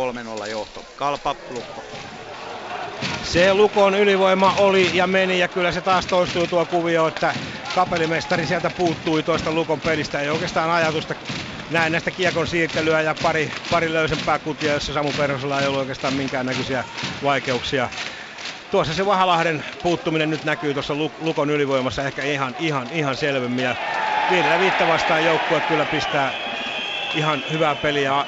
3-0 0.44 0.48
johto. 0.48 0.86
Kalpa, 0.96 1.36
Lukko. 1.50 1.86
Se 3.22 3.54
Lukon 3.54 3.96
ylivoima 3.96 4.54
oli 4.54 4.90
ja 4.94 5.08
meni 5.08 5.40
ja 5.40 5.50
kyllä 5.50 5.72
se 5.72 5.82
taas 5.82 6.08
toistuu 6.08 6.48
tuo 6.48 6.66
kuvio, 6.66 7.08
että 7.08 7.36
kapelimestari 7.72 8.46
sieltä 8.48 8.70
puuttui 8.72 9.24
tuosta 9.24 9.52
Lukon 9.52 9.82
pelistä. 9.82 10.22
Ei 10.22 10.30
oikeastaan 10.30 10.70
ajatusta 10.70 11.16
näin 11.70 11.92
näistä 11.92 12.12
kiekon 12.12 12.48
siirtelyä 12.48 13.02
ja 13.02 13.16
pari, 13.16 13.54
pari 13.70 13.94
löysempää 13.94 14.40
kutia, 14.40 14.74
jossa 14.74 14.94
Samu 14.94 15.14
Perhosella 15.14 15.62
ei 15.62 15.68
ollut 15.68 15.80
oikeastaan 15.80 16.14
minkäännäköisiä 16.14 16.86
vaikeuksia. 17.22 17.90
Tuossa 18.70 18.94
se 18.94 19.06
Vahalahden 19.06 19.66
puuttuminen 19.82 20.30
nyt 20.30 20.44
näkyy 20.44 20.74
tuossa 20.74 20.96
Lukon 21.18 21.50
ylivoimassa 21.50 22.04
ehkä 22.08 22.24
ihan, 22.24 22.56
ihan, 22.58 22.92
ihan 22.92 23.18
selvemmin. 23.18 23.64
Ja 23.66 23.76
viidellä 24.30 24.60
viittä 24.60 24.88
vastaan 24.88 25.24
joukkue 25.24 25.62
kyllä 25.62 25.86
pistää 25.86 26.34
ihan 27.14 27.44
hyvää 27.52 27.76
peliä 27.76 28.26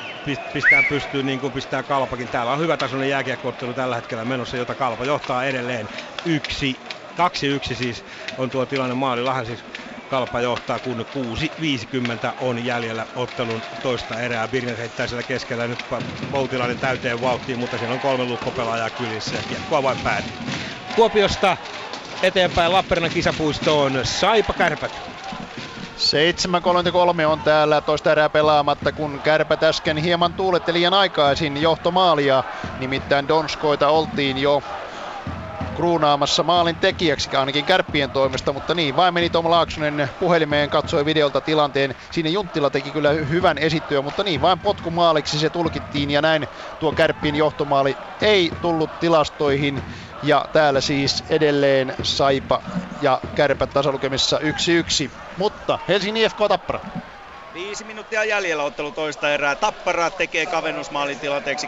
pistää 0.53 0.83
pystyyn 0.83 1.25
niin 1.25 1.39
kuin 1.39 1.53
pistää 1.53 1.83
Kalpakin. 1.83 2.27
Täällä 2.27 2.51
on 2.51 2.59
hyvä 2.59 2.77
tasoinen 2.77 3.09
jääkiekkoottelu 3.09 3.73
tällä 3.73 3.95
hetkellä 3.95 4.25
menossa, 4.25 4.57
jota 4.57 4.75
Kalpa 4.75 5.05
johtaa 5.05 5.45
edelleen 5.45 5.89
yksi, 6.25 6.75
kaksi 7.15 7.47
yksi 7.47 7.75
siis 7.75 8.05
on 8.37 8.49
tuo 8.49 8.65
tilanne 8.65 8.95
maalilahan 8.95 9.45
siis 9.45 9.65
Kalpa 10.07 10.41
johtaa, 10.41 10.79
kun 10.79 11.05
6.50 12.29 12.33
on 12.39 12.65
jäljellä 12.65 13.05
ottelun 13.15 13.61
toista 13.81 14.19
erää. 14.19 14.47
Birner 14.47 14.77
heittää 14.77 15.07
siellä 15.07 15.23
keskellä 15.23 15.67
nyt 15.67 15.79
Voutilainen 16.31 16.79
täyteen 16.79 17.21
vauhtiin, 17.21 17.59
mutta 17.59 17.77
siellä 17.77 17.93
on 17.93 17.99
kolme 17.99 18.25
lukkopelaajaa 18.25 18.89
kylissä 18.89 19.35
ja 19.35 19.43
kiekkoa 19.43 19.83
vain 19.83 19.97
päätyy. 20.03 20.33
Kuopiosta 20.95 21.57
eteenpäin 22.23 22.71
Lappeenrannan 22.71 23.13
kisapuistoon 23.13 23.99
Saipa 24.03 24.53
Kärpät. 24.53 24.91
7.33 25.97 27.25
on 27.25 27.39
täällä 27.39 27.81
toista 27.81 28.11
erää 28.11 28.29
pelaamatta, 28.29 28.91
kun 28.91 29.19
kärpät 29.23 29.63
äsken 29.63 29.97
hieman 29.97 30.33
tuuletti 30.33 30.73
liian 30.73 30.93
aikaisin 30.93 31.61
johtomaalia. 31.61 32.43
Nimittäin 32.79 33.27
Donskoita 33.27 33.89
oltiin 33.89 34.37
jo 34.37 34.63
kruunaamassa 35.75 36.43
maalin 36.43 36.75
tekijäksi 36.75 37.35
ainakin 37.35 37.65
kärppien 37.65 38.11
toimesta, 38.11 38.53
mutta 38.53 38.75
niin 38.75 38.95
vain 38.95 39.13
meni 39.13 39.29
Tom 39.29 39.49
Laaksonen 39.49 40.09
puhelimeen, 40.19 40.69
katsoi 40.69 41.05
videolta 41.05 41.41
tilanteen. 41.41 41.95
Siinä 42.11 42.29
Junttila 42.29 42.69
teki 42.69 42.91
kyllä 42.91 43.09
hyvän 43.09 43.57
esittyä, 43.57 44.01
mutta 44.01 44.23
niin 44.23 44.41
vain 44.41 44.59
potkumaaliksi 44.59 45.39
se 45.39 45.49
tulkittiin 45.49 46.11
ja 46.11 46.21
näin 46.21 46.47
tuo 46.79 46.91
kärppien 46.91 47.35
johtomaali 47.35 47.97
ei 48.21 48.51
tullut 48.61 48.99
tilastoihin. 48.99 49.83
Ja 50.23 50.45
täällä 50.53 50.81
siis 50.81 51.23
edelleen 51.29 51.93
Saipa 52.03 52.61
ja 53.01 53.21
Kärpät 53.35 53.69
tasalukemissa 53.69 54.39
1-1. 54.39 55.11
Mutta 55.37 55.79
Helsingin 55.87 56.23
IFK 56.23 56.37
Tappara. 56.47 56.79
Viisi 57.53 57.83
minuuttia 57.83 58.23
jäljellä 58.23 58.63
ottelu 58.63 58.91
toista 58.91 59.33
erää. 59.33 59.55
Tappara 59.55 60.09
tekee 60.09 60.45
kavennusmaalin 60.45 61.19
tilanteeksi 61.19 61.67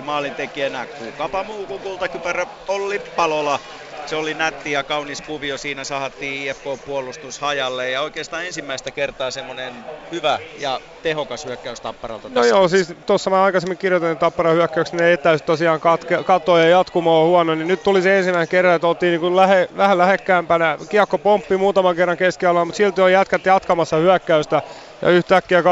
3-1 0.00 0.02
maalintekijänä. 0.02 0.86
Kukapa 0.86 1.44
muu 1.44 1.66
kuin 1.66 1.80
kultakypärä 1.82 2.46
Olli 2.68 2.98
Palola. 2.98 3.60
Se 4.06 4.16
oli 4.16 4.34
nätti 4.34 4.72
ja 4.72 4.82
kaunis 4.82 5.22
kuvio. 5.22 5.58
Siinä 5.58 5.84
sahattiin 5.84 6.50
IFK-puolustus 6.50 7.38
hajalle 7.38 7.90
ja 7.90 8.02
oikeastaan 8.02 8.46
ensimmäistä 8.46 8.90
kertaa 8.90 9.30
semmoinen 9.30 9.74
hyvä 10.12 10.38
ja 10.58 10.80
tehokas 11.02 11.44
hyökkäys 11.44 11.80
Tapparalta. 11.80 12.28
No 12.28 12.44
joo, 12.44 12.68
siis 12.68 12.94
tuossa 13.06 13.30
mä 13.30 13.44
aikaisemmin 13.44 13.78
kirjoitin, 13.78 14.08
että 14.08 14.20
Tapparan 14.20 14.54
hyökkäyksen 14.54 14.98
ne 14.98 15.12
etäys 15.12 15.42
tosiaan 15.42 15.80
katke, 15.80 16.24
katoa 16.24 16.60
ja 16.60 16.68
jatkumo 16.68 17.22
on 17.22 17.28
huono, 17.28 17.54
niin 17.54 17.68
nyt 17.68 17.82
tuli 17.82 18.02
se 18.02 18.18
ensimmäinen 18.18 18.48
kerran, 18.48 18.74
että 18.74 18.86
oltiin 18.86 19.20
niin 19.20 19.36
lähe, 19.36 19.68
vähän 19.76 19.98
lähekkäämpänä. 19.98 20.78
Kiekko 20.88 21.18
pomppi 21.18 21.56
muutaman 21.56 21.96
kerran 21.96 22.16
keskialalla, 22.16 22.64
mutta 22.64 22.76
silti 22.76 23.00
on 23.00 23.12
jätkät 23.12 23.46
jatkamassa 23.46 23.96
hyökkäystä 23.96 24.62
ja 25.02 25.10
yhtäkkiä 25.10 25.60
2-1 25.60 25.64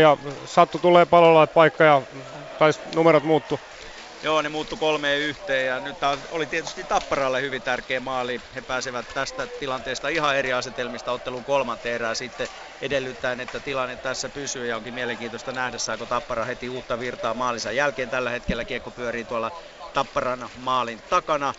ja 0.00 0.16
Sattu 0.44 0.78
tulee 0.78 1.06
palolla 1.06 1.46
paikka 1.46 1.84
ja 1.84 2.02
taisi 2.58 2.80
numerot 2.94 3.24
muuttu. 3.24 3.60
Joo, 4.22 4.42
ne 4.42 4.48
muuttu 4.48 4.76
kolmeen 4.76 5.20
yhteen 5.20 5.66
ja 5.66 5.80
nyt 5.80 5.98
oli 6.28 6.46
tietysti 6.46 6.84
Tapparalle 6.84 7.40
hyvin 7.42 7.62
tärkeä 7.62 8.00
maali. 8.00 8.40
He 8.54 8.62
pääsevät 8.62 9.12
tästä 9.12 9.46
tilanteesta 9.46 10.08
ihan 10.08 10.36
eri 10.36 10.52
asetelmista 10.52 11.12
ottelun 11.12 11.44
kolmanteen 11.44 11.94
erään 11.94 12.16
sitten 12.16 12.48
edellyttäen, 12.80 13.40
että 13.40 13.60
tilanne 13.60 13.96
tässä 13.96 14.30
pysyy 14.30 14.66
ja 14.66 14.76
onkin 14.76 14.94
mielenkiintoista 14.94 15.52
nähdä, 15.52 15.78
saako 15.78 16.06
Tappara 16.06 16.44
heti 16.44 16.68
uutta 16.68 16.98
virtaa 16.98 17.34
maalinsa 17.34 17.72
jälkeen. 17.72 18.10
Tällä 18.10 18.30
hetkellä 18.30 18.64
kiekko 18.64 18.90
pyörii 18.92 19.24
tuolla 19.24 19.52
Tapparan 19.92 20.50
maalin 20.54 21.02
takana 21.08 21.54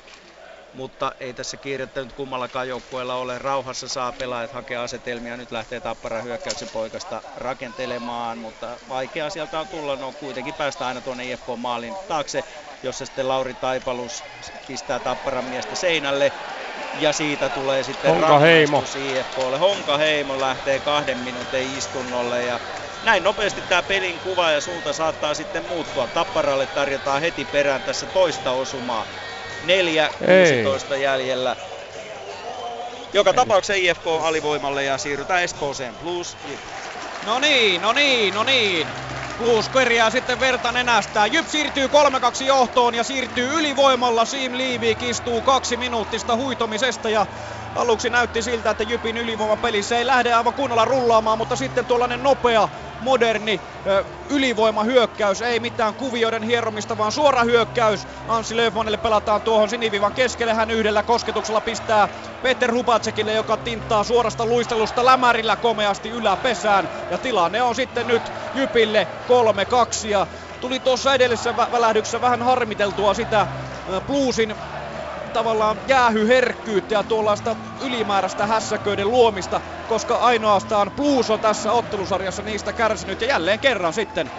mutta 0.73 1.11
ei 1.19 1.33
tässä 1.33 1.57
kiirettä 1.57 2.01
nyt 2.01 2.13
kummallakaan 2.13 2.67
joukkueella 2.67 3.15
ole. 3.15 3.39
Rauhassa 3.39 3.87
saa 3.87 4.13
pelaajat 4.13 4.51
hakea 4.51 4.83
asetelmia. 4.83 5.37
Nyt 5.37 5.51
lähtee 5.51 5.81
Tappara 5.81 6.21
hyökkäyksen 6.21 6.69
poikasta 6.69 7.23
rakentelemaan, 7.35 8.37
mutta 8.37 8.79
vaikea 8.89 9.29
sieltä 9.29 9.59
on 9.59 9.67
tulla. 9.67 9.95
No 9.95 10.11
kuitenkin 10.11 10.53
päästä 10.53 10.87
aina 10.87 11.01
tuonne 11.01 11.25
IFK-maalin 11.25 11.97
taakse, 12.07 12.43
jossa 12.83 13.05
sitten 13.05 13.27
Lauri 13.27 13.53
Taipalus 13.53 14.23
pistää 14.67 14.99
Tapparan 14.99 15.45
miestä 15.45 15.75
seinälle. 15.75 16.31
Ja 16.99 17.13
siitä 17.13 17.49
tulee 17.49 17.83
sitten 17.83 18.11
Honka 18.11 18.39
Heimo. 18.39 18.83
IFKlle. 18.95 19.57
Honka 19.57 19.97
Heimo 19.97 20.39
lähtee 20.39 20.79
kahden 20.79 21.17
minuutin 21.17 21.77
istunnolle 21.77 22.45
ja 22.45 22.59
näin 23.05 23.23
nopeasti 23.23 23.61
tämä 23.69 23.83
pelin 23.83 24.19
kuva 24.19 24.51
ja 24.51 24.61
suunta 24.61 24.93
saattaa 24.93 25.33
sitten 25.33 25.63
muuttua. 25.69 26.07
Tapparalle 26.07 26.67
tarjotaan 26.67 27.21
heti 27.21 27.45
perään 27.45 27.81
tässä 27.81 28.05
toista 28.05 28.51
osumaa. 28.51 29.05
4-16 29.61 30.95
jäljellä. 30.95 31.55
Joka 33.13 33.33
tapauksessa 33.33 33.73
IFK 33.73 34.07
alivoimalle 34.21 34.83
ja 34.83 34.97
siirrytään 34.97 35.43
Espooseen. 35.43 35.95
Plus. 35.95 36.37
No 37.25 37.39
niin, 37.39 37.81
no 37.81 37.93
niin, 37.93 38.33
no 38.33 38.43
niin. 38.43 38.87
Plus 39.41 39.69
kerjää 39.69 40.09
sitten 40.09 40.39
verta 40.39 40.71
nenästää. 40.71 41.27
Jyp 41.27 41.47
siirtyy 41.47 41.87
3-2 41.87 42.43
johtoon 42.43 42.95
ja 42.95 43.03
siirtyy 43.03 43.59
ylivoimalla. 43.59 44.25
Siim 44.25 44.57
Liivik 44.57 45.03
istuu 45.03 45.41
kaksi 45.41 45.77
minuuttista 45.77 46.35
huitomisesta 46.35 47.09
ja 47.09 47.27
aluksi 47.75 48.09
näytti 48.09 48.41
siltä, 48.41 48.69
että 48.69 48.83
Jypin 48.83 49.17
ylivoimapelissä 49.17 49.97
ei 49.97 50.05
lähde 50.05 50.33
aivan 50.33 50.53
kunnolla 50.53 50.85
rullaamaan, 50.85 51.37
mutta 51.37 51.55
sitten 51.55 51.85
tuollainen 51.85 52.23
nopea 52.23 52.69
moderni 52.99 53.61
ö, 53.87 54.05
ylivoimahyökkäys, 54.29 55.41
ei 55.41 55.59
mitään 55.59 55.95
kuvioiden 55.95 56.43
hieromista, 56.43 56.97
vaan 56.97 57.11
suora 57.11 57.43
hyökkäys. 57.43 58.07
Anssi 58.27 58.57
Löfmanille 58.57 58.97
pelataan 58.97 59.41
tuohon 59.41 59.69
sinivivan 59.69 60.13
keskelle, 60.13 60.53
hän 60.53 60.71
yhdellä 60.71 61.03
kosketuksella 61.03 61.61
pistää 61.61 62.09
Peter 62.41 62.73
Hubacekille, 62.73 63.33
joka 63.33 63.57
tinttaa 63.57 64.03
suorasta 64.03 64.45
luistelusta 64.45 65.05
lämärillä 65.05 65.57
komeasti 65.57 66.09
yläpesään. 66.09 66.89
Ja 67.09 67.17
tilanne 67.17 67.61
on 67.61 67.75
sitten 67.75 68.07
nyt 68.07 68.33
Jypille 68.53 69.07
3-2 69.31 70.07
ja 70.07 70.27
tuli 70.59 70.79
tuossa 70.79 71.13
edellisessä 71.13 71.51
vä- 71.51 71.71
välähdyksessä 71.71 72.21
vähän 72.21 72.41
harmiteltua 72.41 73.13
sitä 73.13 73.47
Bluesin 74.07 74.55
tavallaan 75.33 75.81
jäähyherkkyyttä 75.87 76.93
ja 76.93 77.03
tuollaista 77.03 77.55
ylimääräistä 77.79 78.47
hässäköiden 78.47 79.11
luomista, 79.11 79.61
koska 79.87 80.15
ainoastaan 80.15 80.91
Blues 80.91 81.29
on 81.29 81.41
tässä 81.41 81.71
ottelusarjassa 81.71 82.43
niistä 82.43 82.73
kärsinyt 82.73 83.21
ja 83.21 83.27
jälleen 83.27 83.59
kerran 83.59 83.93
sitten 83.93 84.31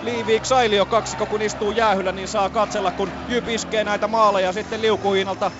Liiviik 0.00 0.44
Sailio 0.44 0.86
kaksikko 0.86 1.26
kun 1.26 1.42
istuu 1.42 1.70
jäähyllä, 1.72 2.12
niin 2.12 2.28
saa 2.28 2.50
katsella 2.50 2.92
kun 2.92 3.12
Jyp 3.26 3.48
iskee 3.48 3.84
näitä 3.84 4.08
maaleja 4.08 4.52
sitten 4.52 4.82
liukuhiinalta 4.82 5.52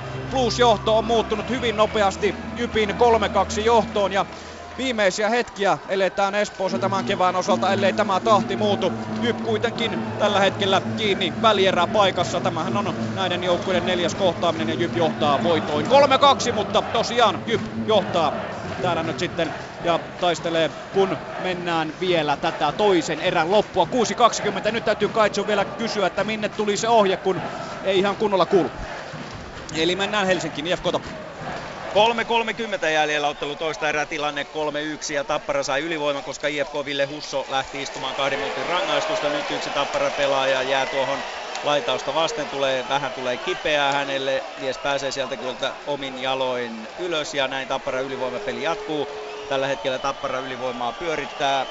2-1. 0.00 0.02
Plus 0.30 0.58
johto 0.58 0.98
on 0.98 1.04
muuttunut 1.04 1.50
hyvin 1.50 1.76
nopeasti 1.76 2.36
Jypin 2.56 2.90
3-2 2.90 3.60
johtoon 3.60 4.12
ja 4.12 4.26
viimeisiä 4.78 5.28
hetkiä 5.28 5.78
eletään 5.88 6.34
Espoossa 6.34 6.78
tämän 6.78 7.04
kevään 7.04 7.36
osalta, 7.36 7.72
ellei 7.72 7.92
tämä 7.92 8.20
tahti 8.20 8.56
muutu. 8.56 8.94
Jyp 9.20 9.38
kuitenkin 9.42 9.98
tällä 10.18 10.40
hetkellä 10.40 10.82
kiinni 10.96 11.34
välierää 11.42 11.86
paikassa. 11.86 12.40
Tämähän 12.40 12.76
on 12.76 12.94
näiden 13.14 13.44
joukkueiden 13.44 13.84
neljäs 13.84 14.14
kohtaaminen 14.14 14.68
ja 14.68 14.74
Jyp 14.74 14.96
johtaa 14.96 15.42
voitoin 15.42 15.86
3-2, 15.86 16.52
mutta 16.52 16.82
tosiaan 16.82 17.38
Jyp 17.46 17.62
johtaa 17.86 18.32
täällä 18.80 19.02
nyt 19.02 19.18
sitten 19.18 19.52
ja 19.82 20.00
taistelee, 20.20 20.70
kun 20.92 21.18
mennään 21.38 21.94
vielä 22.00 22.36
tätä 22.36 22.72
toisen 22.72 23.20
erän 23.20 23.50
loppua. 23.50 23.88
6.20. 24.64 24.72
Nyt 24.72 24.84
täytyy 24.84 25.08
Kaitsu 25.08 25.46
vielä 25.46 25.64
kysyä, 25.64 26.06
että 26.06 26.24
minne 26.24 26.48
tuli 26.48 26.76
se 26.76 26.88
ohje, 26.88 27.16
kun 27.16 27.42
ei 27.82 27.98
ihan 27.98 28.16
kunnolla 28.16 28.46
kuulu. 28.46 28.72
Eli 29.76 29.96
mennään 29.96 30.26
Helsinkiin, 30.26 30.66
IFK 30.66 30.84
3.30 31.94 32.86
jäljellä 32.86 33.28
ottelu 33.28 33.56
toista 33.56 33.88
erää 33.88 34.06
tilanne 34.06 34.42
3-1 35.10 35.12
ja 35.14 35.24
Tappara 35.24 35.62
sai 35.62 35.80
ylivoiman, 35.80 36.24
koska 36.24 36.48
IFK 36.48 36.72
Ville 36.84 37.04
Husso 37.04 37.44
lähti 37.48 37.82
istumaan 37.82 38.14
kahden 38.14 38.38
minuutin 38.38 38.66
rangaistusta. 38.66 39.30
Nyt 39.30 39.50
yksi 39.50 39.70
Tappara 39.70 40.10
pelaaja 40.10 40.62
jää 40.62 40.86
tuohon 40.86 41.24
laitausta 41.62 42.14
vasten, 42.14 42.50
tulee, 42.50 42.88
vähän 42.88 43.12
tulee 43.14 43.38
kipeää 43.38 43.92
hänelle. 43.92 44.44
Mies 44.56 44.78
pääsee 44.78 45.12
sieltä 45.12 45.36
kyllä 45.36 45.76
omin 45.86 46.18
jaloin 46.18 46.88
ylös 46.98 47.34
ja 47.34 47.48
näin 47.48 47.68
Tappara 47.68 48.00
ylivoimapeli 48.00 48.62
jatkuu. 48.62 49.06
Tällä 49.48 49.66
hetkellä 49.66 49.98
Tappara 49.98 50.38
ylivoimaa 50.38 50.92
pyörittää. 50.92 51.66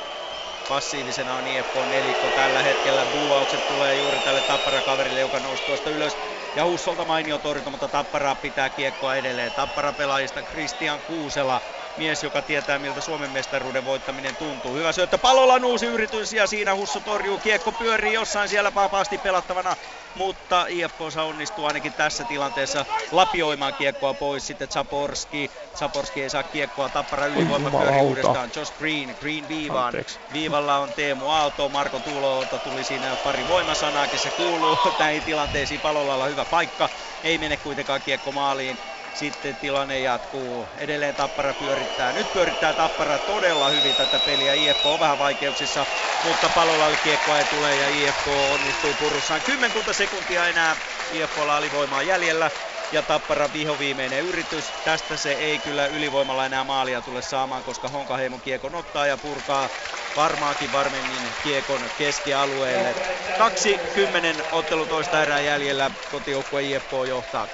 Passiivisena 0.67 1.35
on 1.35 1.47
IFK 1.47 1.73
nelikko 1.85 2.31
tällä 2.31 2.61
hetkellä. 2.61 3.05
Buuaukset 3.05 3.67
tulee 3.67 3.95
juuri 3.95 4.19
tälle 4.19 4.41
Tappara-kaverille, 4.41 5.19
joka 5.19 5.39
nousi 5.39 5.63
tuosta 5.63 5.89
ylös. 5.89 6.17
Ja 6.57 6.65
Hussolta 6.65 7.05
mainio 7.05 7.37
torjunta, 7.37 7.69
mutta 7.69 7.87
Tappara 7.87 8.35
pitää 8.35 8.69
kiekkoa 8.69 9.15
edelleen. 9.15 9.53
Tappara 9.53 9.93
pelaajista 9.93 10.43
Christian 10.43 11.01
Kuusela, 11.01 11.61
mies, 11.97 12.23
joka 12.23 12.41
tietää 12.41 12.79
miltä 12.79 13.01
Suomen 13.01 13.31
mestaruuden 13.31 13.85
voittaminen 13.85 14.35
tuntuu. 14.37 14.75
Hyvä 14.75 14.91
syöttö, 14.91 15.17
Palolan 15.17 15.65
uusi 15.65 15.85
yritys 15.85 16.33
ja 16.33 16.47
siinä 16.47 16.75
Husso 16.75 16.99
torjuu. 16.99 17.37
Kiekko 17.39 17.71
pyörii 17.71 18.13
jossain 18.13 18.49
siellä 18.49 18.73
vapaasti 18.73 19.17
pelattavana, 19.17 19.75
mutta 20.15 20.65
IFK 20.69 21.01
onnistuu 21.27 21.65
ainakin 21.65 21.93
tässä 21.93 22.23
tilanteessa 22.25 22.85
lapioimaan 23.11 23.73
kiekkoa 23.73 24.13
pois. 24.13 24.47
Sitten 24.47 24.67
Zaporski, 24.67 25.51
Zaporski 25.77 26.23
ei 26.23 26.29
saa 26.29 26.43
kiekkoa, 26.43 26.89
Tappara 26.89 27.25
ylivoima 27.25 27.69
pyörii 27.71 28.01
uudestaan. 28.01 28.49
Josh 28.55 28.73
Green, 28.77 29.15
Green 29.19 29.47
viivaan. 29.47 29.85
Anteeksi. 29.85 30.19
Viivalla 30.33 30.77
on 30.77 30.93
Teemu 30.93 31.29
Aalto, 31.29 31.69
Marko 31.69 31.99
Tuloolta 31.99 32.59
tuli 32.59 32.83
siinä 32.83 33.17
pari 33.23 33.47
voimasanaakin, 33.47 34.19
se 34.19 34.31
kuuluu 34.31 34.77
näihin 34.99 35.23
tilanteisiin. 35.23 35.81
Palolalla 35.81 36.25
hyvä 36.25 36.45
paikka, 36.45 36.89
ei 37.23 37.37
mene 37.37 37.57
kuitenkaan 37.57 38.01
kiekko 38.01 38.31
maaliin. 38.31 38.77
Sitten 39.17 39.57
tilanne 39.57 39.99
jatkuu. 39.99 40.67
Edelleen 40.77 41.15
Tappara 41.15 41.53
pyörittää. 41.53 42.13
Nyt 42.13 42.31
pyörittää 42.33 42.73
Tappara 42.73 43.19
todella 43.19 43.69
hyvin 43.69 43.95
tätä 43.95 44.19
peliä. 44.19 44.53
IFK 44.53 44.85
on 44.85 44.99
vähän 44.99 45.17
vaikeuksissa, 45.17 45.85
mutta 46.23 46.49
Palolalle 46.49 46.97
kiekkoa 46.97 47.39
ei 47.39 47.45
tule 47.45 47.75
ja 47.75 47.87
IFK 47.87 48.27
onnistuu 48.27 48.93
purussaan. 48.93 49.41
Kymmenkunta 49.41 49.93
sekuntia 49.93 50.47
enää 50.47 50.75
IFKlla 51.11 51.57
alivoimaa 51.57 52.03
jäljellä 52.03 52.51
ja 52.91 53.01
Tappara 53.01 53.49
vihoviimeinen 53.53 54.19
yritys. 54.19 54.65
Tästä 54.85 55.17
se 55.17 55.31
ei 55.31 55.59
kyllä 55.59 55.85
ylivoimalla 55.85 56.45
enää 56.45 56.63
maalia 56.63 57.01
tule 57.01 57.21
saamaan, 57.21 57.63
koska 57.63 57.89
Honkaheimo 57.89 58.39
kiekon 58.39 58.75
ottaa 58.75 59.07
ja 59.07 59.17
purkaa 59.17 59.69
varmaankin 60.15 60.71
varmemmin 60.71 61.21
kiekon 61.43 61.79
keskialueelle. 61.97 62.95
20 63.37 64.43
ottelu 64.51 64.85
toista 64.85 65.23
erää 65.23 65.39
jäljellä, 65.39 65.91
kotijoukkue 66.11 66.63
IFK 66.63 66.91
johtaa 67.07 67.45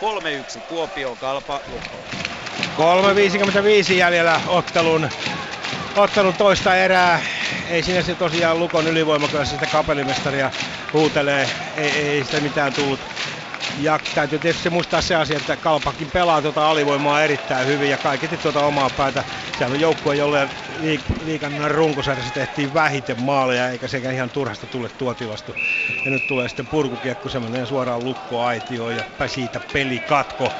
3-1, 0.57 0.60
Kuopio, 0.60 1.15
Kalpa, 1.15 1.60
Lukko. 1.68 1.97
3.55 3.88 3.93
jäljellä 3.93 4.41
ottelun, 4.47 5.10
ottelun 5.95 6.34
toista 6.34 6.76
erää. 6.76 7.22
Ei 7.69 7.84
siinä 7.84 8.01
se 8.01 8.15
tosiaan 8.15 8.60
Lukon 8.60 8.88
ylivoima, 8.88 9.27
kyllä 9.27 9.45
sitä 9.45 9.65
kapelimestaria 9.65 10.51
huutelee. 10.93 11.49
Ei, 11.77 11.91
ei 11.91 12.23
sitä 12.23 12.39
mitään 12.39 12.73
tullut 12.73 12.99
Ja 13.76 13.99
täytyy 14.14 14.40
tietysti 14.40 14.69
muistaa 14.69 15.02
se 15.02 15.15
asia, 15.15 15.38
että 15.38 15.57
Kalpakin 15.57 16.11
pelaa 16.11 16.41
tuota 16.41 16.69
alivoimaa 16.69 17.23
erittäin 17.23 17.68
hyvin 17.68 17.90
ja 17.90 17.98
kaiketi 17.98 18.38
tuota 18.38 18.65
omaa 18.65 18.90
päätä. 18.90 19.26
Siellä 19.53 19.73
on 19.73 19.80
joukkue, 19.80 20.15
jolle 20.15 20.49
liikan 21.19 21.72
runkosarjassa 21.72 22.34
tehtiin 22.34 22.73
vähiten 22.73 23.19
maaleja, 23.19 23.69
eikä 23.69 23.88
sekä 23.88 24.11
ihan 24.11 24.30
turhasta 24.31 24.68
tule 24.68 24.90
tuo 24.90 25.14
tilasto. 25.15 25.57
Ja 26.06 26.11
nyt 26.11 26.27
tulee 26.27 26.49
sitten 26.49 26.68
purkukiekko, 26.68 27.30
semmoinen 27.30 27.68
suoraan 27.68 28.03
lukkoaitioon 28.03 28.95
ja 28.95 29.03
siitä 29.27 29.60
pelikatko. 29.60 30.56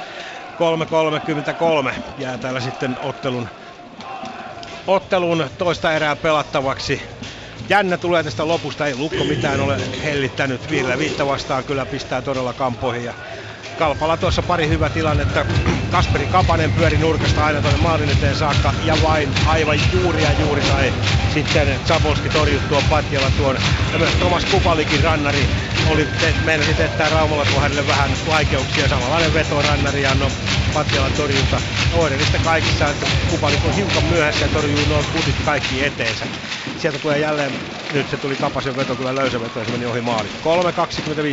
3.33 1.94 2.00
jää 2.16 2.38
täällä 2.38 2.60
sitten 2.60 2.96
ottelun, 3.00 3.48
ottelun 4.86 5.50
toista 5.58 5.92
erää 5.92 6.16
pelattavaksi. 6.16 7.02
Jännä 7.68 7.98
tulee 7.98 8.22
tästä 8.22 8.48
lopusta, 8.48 8.86
ei 8.86 8.94
Lukko 8.96 9.24
mitään 9.24 9.60
ole 9.60 9.80
hellittänyt. 10.04 10.70
Vielä 10.70 10.98
viittä 10.98 11.26
vastaan 11.26 11.64
kyllä 11.64 11.86
pistää 11.86 12.22
todella 12.22 12.54
kampoihin. 12.54 13.04
Ja 13.04 13.14
Kalpalla 13.78 14.16
tuossa 14.16 14.42
pari 14.42 14.68
hyvä 14.68 14.90
tilannetta. 14.90 15.46
Kasperi 15.90 16.26
Kapanen 16.26 16.72
pyöri 16.72 16.98
nurkasta 16.98 17.44
aina 17.44 17.60
tuonne 17.60 17.80
maalin 17.80 18.10
eteen 18.10 18.36
saakka 18.36 18.74
ja 18.84 18.96
vain 19.02 19.34
aivan 19.46 19.78
juuri 19.92 20.22
ja 20.22 20.32
juuri 20.32 20.62
sai 20.62 20.92
sitten 21.34 21.80
Zapolski 21.86 22.28
torjuttua 22.28 22.82
patjalla 22.90 23.30
tuon. 23.30 23.58
Ja 23.92 23.98
myös 23.98 24.10
Thomas 24.14 24.44
Kupalikin 24.44 25.02
rannari 25.02 25.48
oli 25.90 26.08
meillä 26.44 26.64
sitten 26.64 26.88
teettää 26.88 27.08
Raumalla 27.08 27.44
tuo 27.44 27.60
hänelle 27.60 27.86
vähän 27.86 28.10
vaikeuksia. 28.26 28.88
Samanlainen 28.88 29.34
veto 29.34 29.62
rannari 29.62 30.02
ja 30.02 30.14
no 30.14 30.30
Patjalan 30.74 31.12
torjunta. 31.12 31.60
Oireellista 31.94 32.38
kaikissa, 32.44 32.90
että 32.90 33.06
Kupalik 33.30 33.64
on 33.64 33.74
hiukan 33.74 34.04
myöhässä 34.04 34.44
ja 34.44 34.48
torjuu 34.48 34.84
noin 34.88 35.04
kutit 35.12 35.36
kaikki 35.44 35.84
eteensä. 35.84 36.26
Sieltä 36.76 36.98
tulee 36.98 37.18
jälleen, 37.18 37.52
nyt 37.92 38.08
se 38.08 38.16
tuli 38.16 38.36
Kapasen 38.36 38.76
veto, 38.76 38.96
kyllä 38.96 39.14
löysä 39.14 39.40
veto 39.40 39.58
ja 39.58 39.64
se 39.64 39.70
meni 39.70 39.86
ohi 39.86 40.00
maali. 40.00 40.28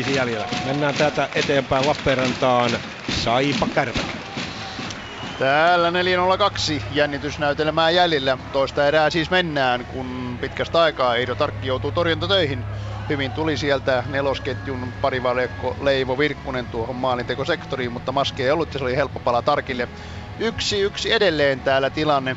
3.25 0.06 0.10
jäljellä. 0.10 0.48
Mennään 0.66 0.96
täältä 0.96 1.30
eteenpäin 1.36 1.86
Lappeenrantaan. 2.32 2.82
Saipa 3.10 3.68
Kärpät. 3.76 4.06
Täällä 5.40 5.92
402 5.92 6.84
jännitysnäytelmää 6.92 7.90
jäljellä. 7.90 8.38
Toista 8.52 8.88
erää 8.88 9.10
siis 9.10 9.32
mennään, 9.32 9.86
kun 9.86 10.38
pitkästä 10.42 10.82
aikaa 10.82 11.16
Eido 11.16 11.36
Tarkki 11.36 11.68
joutuu 11.68 11.92
torjuntatöihin. 11.92 12.66
Hyvin 13.10 13.32
tuli 13.32 13.58
sieltä 13.58 14.04
nelosketjun 14.08 14.94
parivalekko 15.02 15.78
Leivo 15.82 16.18
Virkkunen 16.18 16.68
tuohon 16.68 16.96
maalintekosektoriin, 16.96 17.92
mutta 17.92 18.12
maske 18.12 18.44
ei 18.44 18.52
ollut 18.52 18.74
ja 18.74 18.80
se 18.80 18.86
oli 18.86 18.96
helppo 18.96 19.20
pala 19.20 19.42
Tarkille. 19.42 19.88
Yksi 20.40 20.80
yksi 20.80 21.14
edelleen 21.14 21.60
täällä 21.62 21.90
tilanne. 21.90 22.36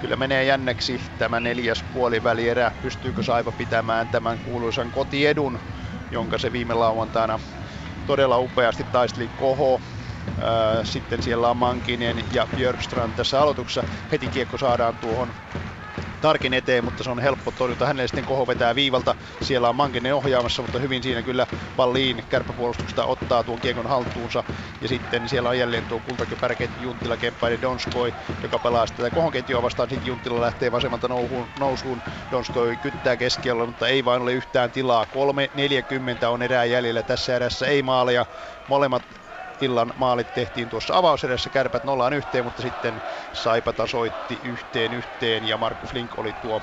Kyllä 0.00 0.16
menee 0.16 0.44
jänneksi 0.44 1.00
tämä 1.18 1.40
neljäs 1.40 1.84
puolivälierä. 1.94 2.72
Pystyykö 2.82 3.22
Saipa 3.22 3.52
pitämään 3.52 4.08
tämän 4.08 4.38
kuuluisan 4.38 4.90
kotiedun, 4.90 5.58
jonka 6.10 6.38
se 6.38 6.52
viime 6.52 6.74
lauantaina 6.74 7.40
todella 8.06 8.38
upeasti 8.38 8.84
taisteli 8.84 9.28
Koho. 9.28 9.82
Sitten 10.84 11.22
siellä 11.22 11.50
on 11.50 11.56
Mankinen 11.56 12.24
ja 12.32 12.46
Björkstrand 12.54 13.14
tässä 13.14 13.40
aloituksessa. 13.42 13.84
Heti 14.12 14.28
kiekko 14.28 14.58
saadaan 14.58 14.98
tuohon 14.98 15.34
Tarkin 16.20 16.54
eteen, 16.54 16.84
mutta 16.84 17.04
se 17.04 17.10
on 17.10 17.18
helppo 17.18 17.52
torjunta. 17.52 17.86
Hänelle 17.86 18.08
sitten 18.08 18.24
koho 18.24 18.46
vetää 18.46 18.74
viivalta. 18.74 19.14
Siellä 19.40 19.68
on 19.68 19.76
Mankinen 19.76 20.14
ohjaamassa, 20.14 20.62
mutta 20.62 20.78
hyvin 20.78 21.02
siinä 21.02 21.22
kyllä 21.22 21.46
Valliin 21.76 22.24
kärppäpuolustuksesta 22.28 23.04
ottaa 23.04 23.44
tuon 23.44 23.60
kiekon 23.60 23.86
haltuunsa. 23.86 24.44
Ja 24.80 24.88
sitten 24.88 25.28
siellä 25.28 25.48
on 25.48 25.58
jälleen 25.58 25.86
tuo 25.86 26.00
kultakypäräketju 26.00 26.82
Junttila, 26.82 27.16
Kemppainen, 27.16 27.62
Donskoi, 27.62 28.14
joka 28.42 28.58
pelaa 28.58 28.86
sitä 28.86 29.10
kohon 29.10 29.30
ketjua 29.30 29.62
vastaan. 29.62 29.88
Sitten 29.88 30.08
Junttila 30.08 30.40
lähtee 30.40 30.72
vasemmalta 30.72 31.08
nousuun. 31.08 31.50
nousuun. 31.56 32.02
Donskoi 32.30 32.76
kyttää 32.76 33.16
keskiöllä, 33.16 33.66
mutta 33.66 33.88
ei 33.88 34.04
vain 34.04 34.22
ole 34.22 34.32
yhtään 34.32 34.72
tilaa. 34.72 35.04
3.40 35.04 36.26
on 36.28 36.42
erää 36.42 36.64
jäljellä 36.64 37.02
tässä 37.02 37.36
erässä. 37.36 37.66
Ei 37.66 37.82
maaleja. 37.82 38.26
Molemmat 38.66 39.21
illan 39.62 39.92
maalit 39.96 40.28
tehtiin 40.34 40.68
tuossa 40.68 40.96
avausedessä, 40.96 41.50
kärpät 41.50 41.84
nollaan 41.84 42.12
yhteen, 42.12 42.44
mutta 42.44 42.62
sitten 42.62 43.02
Saipa 43.32 43.72
tasoitti 43.72 44.40
yhteen 44.42 44.92
yhteen 44.92 45.44
ja 45.44 45.56
Markus 45.56 45.92
Link 45.92 46.18
oli 46.18 46.32
tuo 46.32 46.62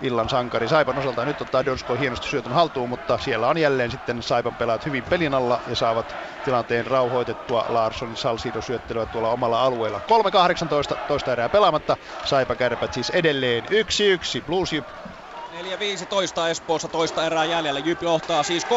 illan 0.00 0.28
sankari 0.28 0.68
Saipan 0.68 0.98
osalta. 0.98 1.24
Nyt 1.24 1.40
ottaa 1.40 1.64
Donsko 1.64 1.94
hienosti 1.94 2.28
syötön 2.28 2.52
haltuun, 2.52 2.88
mutta 2.88 3.18
siellä 3.18 3.48
on 3.48 3.58
jälleen 3.58 3.90
sitten 3.90 4.22
Saipan 4.22 4.56
pelaat 4.56 4.84
hyvin 4.84 5.04
pelin 5.04 5.34
alla 5.34 5.62
ja 5.66 5.76
saavat 5.76 6.16
tilanteen 6.42 6.86
rauhoitettua 6.86 7.64
Larssonin 7.68 8.16
Salsido 8.16 8.62
syöttelyä 8.62 9.06
tuolla 9.06 9.30
omalla 9.30 9.64
alueella. 9.64 10.00
3.18 10.94 10.98
toista 11.06 11.32
erää 11.32 11.48
pelaamatta. 11.48 11.96
Saipa 12.24 12.56
kärpät 12.56 12.92
siis 12.92 13.10
edelleen 13.10 13.64
1-1. 13.64 13.68
Blues 14.44 14.72
4-15 15.62 16.50
Espoossa 16.50 16.88
toista 16.88 17.26
erää 17.26 17.44
jäljellä. 17.44 17.80
Jyp 17.80 18.02
johtaa 18.02 18.42
siis 18.42 18.66
3-2 18.66 18.68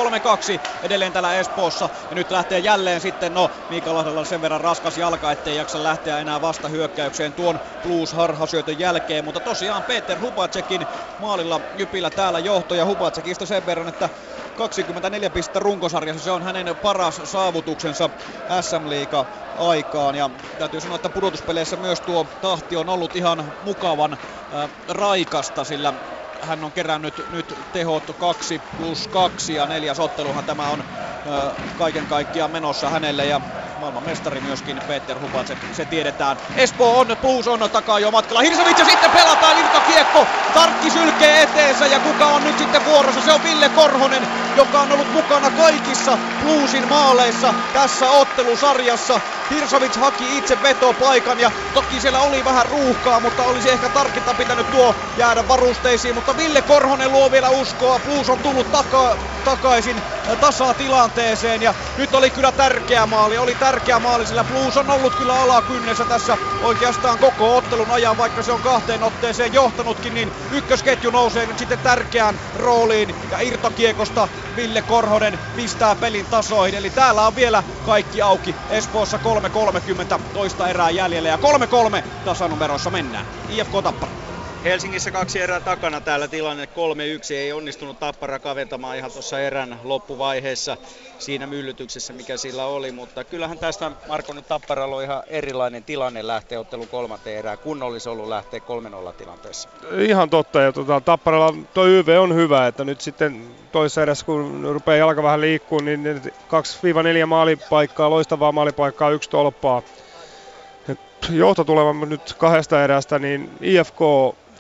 edelleen 0.82 1.14
täällä 1.14 1.40
Espoossa. 1.40 1.90
Ja 2.10 2.16
nyt 2.16 2.32
lähtee 2.32 2.60
jälleen 2.60 3.02
sitten, 3.02 3.34
no 3.34 3.50
Mika 3.70 3.94
Lahdella 3.94 4.26
sen 4.26 4.42
verran 4.42 4.62
raskas 4.62 4.98
jalka, 4.98 5.32
ettei 5.32 5.56
jaksa 5.56 5.84
lähteä 5.84 6.20
enää 6.20 6.42
vasta 6.42 6.70
hyökkäykseen 6.70 7.34
tuon 7.34 7.60
Blues 7.82 8.14
harhasyötön 8.14 8.80
jälkeen. 8.80 9.26
Mutta 9.26 9.40
tosiaan 9.40 9.84
Peter 9.84 10.20
Hubacekin 10.20 10.88
maalilla 11.18 11.62
Jypillä 11.74 12.10
täällä 12.10 12.40
johto 12.40 12.76
ja 12.76 12.86
Hubacekista 12.86 13.46
sen 13.46 13.66
verran, 13.66 13.88
että 13.88 14.10
24 14.56 15.30
pistettä 15.30 15.60
runkosarjassa. 15.60 16.24
Se 16.24 16.32
on 16.32 16.44
hänen 16.44 16.78
paras 16.82 17.22
saavutuksensa 17.24 18.10
SM 18.62 18.90
Liiga 18.90 19.26
aikaan. 19.56 20.16
Ja 20.16 20.30
täytyy 20.58 20.82
sanoa, 20.82 20.96
että 20.96 21.10
pudotuspeleissä 21.10 21.78
myös 21.78 22.02
tuo 22.02 22.24
tahti 22.42 22.76
on 22.76 22.90
ollut 22.90 23.16
ihan 23.16 23.54
mukavan 23.62 24.14
äh, 24.14 24.20
raikasta, 24.88 25.64
sillä 25.64 25.94
hän 26.46 26.64
on 26.64 26.72
kerännyt 26.72 27.32
nyt 27.32 27.56
tehot 27.74 28.16
2 28.20 28.62
plus 28.78 29.08
2 29.08 29.56
ja 29.56 29.66
neljäs 29.66 30.00
otteluhan 30.00 30.44
tämä 30.44 30.68
on 30.68 30.84
ö, 31.28 31.52
kaiken 31.78 32.06
kaikkiaan 32.06 32.52
menossa 32.52 32.90
hänelle 32.90 33.26
ja 33.26 33.42
maailmanmestari 33.80 34.42
myöskin 34.42 34.82
Peter 34.88 35.20
Hubacek, 35.20 35.58
se 35.74 35.86
tiedetään. 35.86 36.38
Espoo 36.56 37.00
on, 37.00 37.08
Blues 37.22 37.48
on 37.48 37.70
takaa 37.72 38.00
jo 38.00 38.12
matkalla. 38.12 38.42
Hirsavits 38.42 38.80
ja 38.80 38.86
sitten 38.86 39.12
pelataan 39.12 39.58
kiekko. 39.88 40.28
Tarkki 40.54 40.90
sylkee 40.90 41.42
eteensä 41.42 41.88
ja 41.88 42.00
kuka 42.00 42.28
on 42.28 42.44
nyt 42.44 42.58
sitten 42.58 42.86
vuorossa? 42.86 43.22
Se 43.22 43.32
on 43.34 43.44
Ville 43.44 43.70
Korhonen, 43.70 44.28
joka 44.58 44.82
on 44.82 44.92
ollut 44.92 45.14
mukana 45.14 45.52
kaikissa 45.52 46.18
Bluesin 46.44 46.88
maaleissa 46.88 47.54
tässä 47.74 48.10
ottelusarjassa. 48.12 49.22
Hirsavits 49.50 49.98
haki 49.98 50.38
itse 50.38 50.62
vetopaikan 50.62 51.40
ja 51.40 51.52
toki 51.74 52.02
siellä 52.02 52.22
oli 52.22 52.44
vähän 52.44 52.66
ruuhkaa, 52.66 53.20
mutta 53.20 53.44
olisi 53.44 53.70
ehkä 53.70 53.90
tarkinta 53.90 54.36
pitänyt 54.36 54.70
tuo 54.70 54.96
jäädä 55.16 55.48
varusteisiin. 55.48 56.16
Mutta 56.16 56.38
Ville 56.38 56.62
Korhonen 56.62 57.12
luo 57.12 57.32
vielä 57.32 57.50
uskoa. 57.50 58.00
Blues 58.00 58.30
on 58.30 58.42
tullut 58.42 58.72
taka, 58.72 59.18
takaisin 59.44 60.04
tasatilanteeseen 60.40 61.62
ja 61.62 61.74
nyt 61.96 62.16
oli 62.16 62.32
kyllä 62.32 62.52
tärkeä 62.52 63.06
maali. 63.08 63.38
Oli 63.38 63.56
tärkeä 63.56 64.00
maali, 64.00 64.26
sillä 64.26 64.44
Blues 64.44 64.78
on 64.78 64.90
ollut 64.90 65.16
kyllä 65.16 65.42
alakynnessä 65.42 66.06
tässä 66.06 66.38
oikeastaan 66.60 67.20
koko 67.20 67.56
ottelun 67.56 67.92
ajan, 67.92 68.18
vaikka 68.18 68.44
se 68.44 68.52
on 68.52 68.62
kahteen 68.62 69.04
otteeseen 69.04 69.54
johtanutkin, 69.54 70.14
niin 70.14 70.32
ykkösketju 70.50 71.10
nousee 71.12 71.46
nyt 71.46 71.58
sitten 71.58 71.80
tärkeään 71.80 72.40
rooliin 72.54 73.16
ja 73.30 73.40
irtokiekosta 73.40 74.28
Ville 74.56 74.82
Korhonen 74.82 75.40
pistää 75.56 75.96
pelin 75.96 76.28
tasoihin. 76.28 76.76
Eli 76.76 76.92
täällä 76.92 77.28
on 77.28 77.36
vielä 77.36 77.64
kaikki 77.84 78.22
auki. 78.22 78.56
Espoossa 78.70 79.20
3.30 79.36 80.20
toista 80.34 80.70
erää 80.70 80.90
jäljellä 80.90 81.30
ja 81.30 81.40
3-3 82.02 82.04
tasanumeroissa 82.26 82.90
mennään. 82.90 83.26
IFK 83.50 83.72
Tappara. 83.84 84.12
Helsingissä 84.64 85.12
kaksi 85.12 85.42
erää 85.42 85.60
takana 85.60 86.02
täällä 86.02 86.28
tilanne 86.28 86.66
3-1. 86.66 87.34
Ei 87.34 87.54
onnistunut 87.54 88.00
Tappara 88.00 88.40
kaventamaan 88.40 88.98
ihan 88.98 89.12
tuossa 89.12 89.40
erän 89.40 89.80
loppuvaiheessa 89.84 90.78
siinä 91.20 91.48
myllytyksessä, 91.48 92.14
mikä 92.14 92.38
sillä 92.38 92.66
oli. 92.66 92.92
Mutta 92.92 93.24
kyllähän 93.24 93.60
tästä 93.60 93.92
Marko 94.08 94.34
nyt 94.34 94.48
Tapparalla 94.48 94.96
on 94.96 95.04
ihan 95.04 95.24
erilainen 95.28 95.84
tilanne 95.84 96.28
lähteä 96.28 96.60
ottelun 96.60 96.88
kolmanteen 96.88 97.40
erään, 97.40 97.58
kun 97.58 97.84
olisi 97.84 98.10
ollut 98.10 98.28
lähteä 98.28 98.60
3-0 99.10 99.14
tilanteessa. 99.14 99.70
Ihan 100.00 100.30
totta. 100.30 100.62
Ja 100.62 100.72
tuota, 100.72 101.02
Tapparalla 101.02 101.54
tuo 101.74 101.86
YV 101.86 102.18
on 102.20 102.36
hyvä, 102.36 102.68
että 102.68 102.84
nyt 102.84 103.02
sitten 103.02 103.56
toisessa 103.76 104.02
erässä, 104.02 104.26
kun 104.26 104.64
rupeaa 104.64 104.98
jalka 104.98 105.24
vähän 105.24 105.42
liikkuu, 105.42 105.80
niin 105.80 106.22
2-4 107.24 107.26
maalipaikkaa, 107.26 108.10
loistavaa 108.10 108.52
maalipaikkaa, 108.52 109.10
yksi 109.10 109.30
tolppaa. 109.30 109.82
Johto 111.30 111.64
tulevan 111.64 112.10
nyt 112.10 112.34
kahdesta 112.34 112.84
erästä, 112.84 113.20
niin 113.20 113.50
IFK 113.62 114.00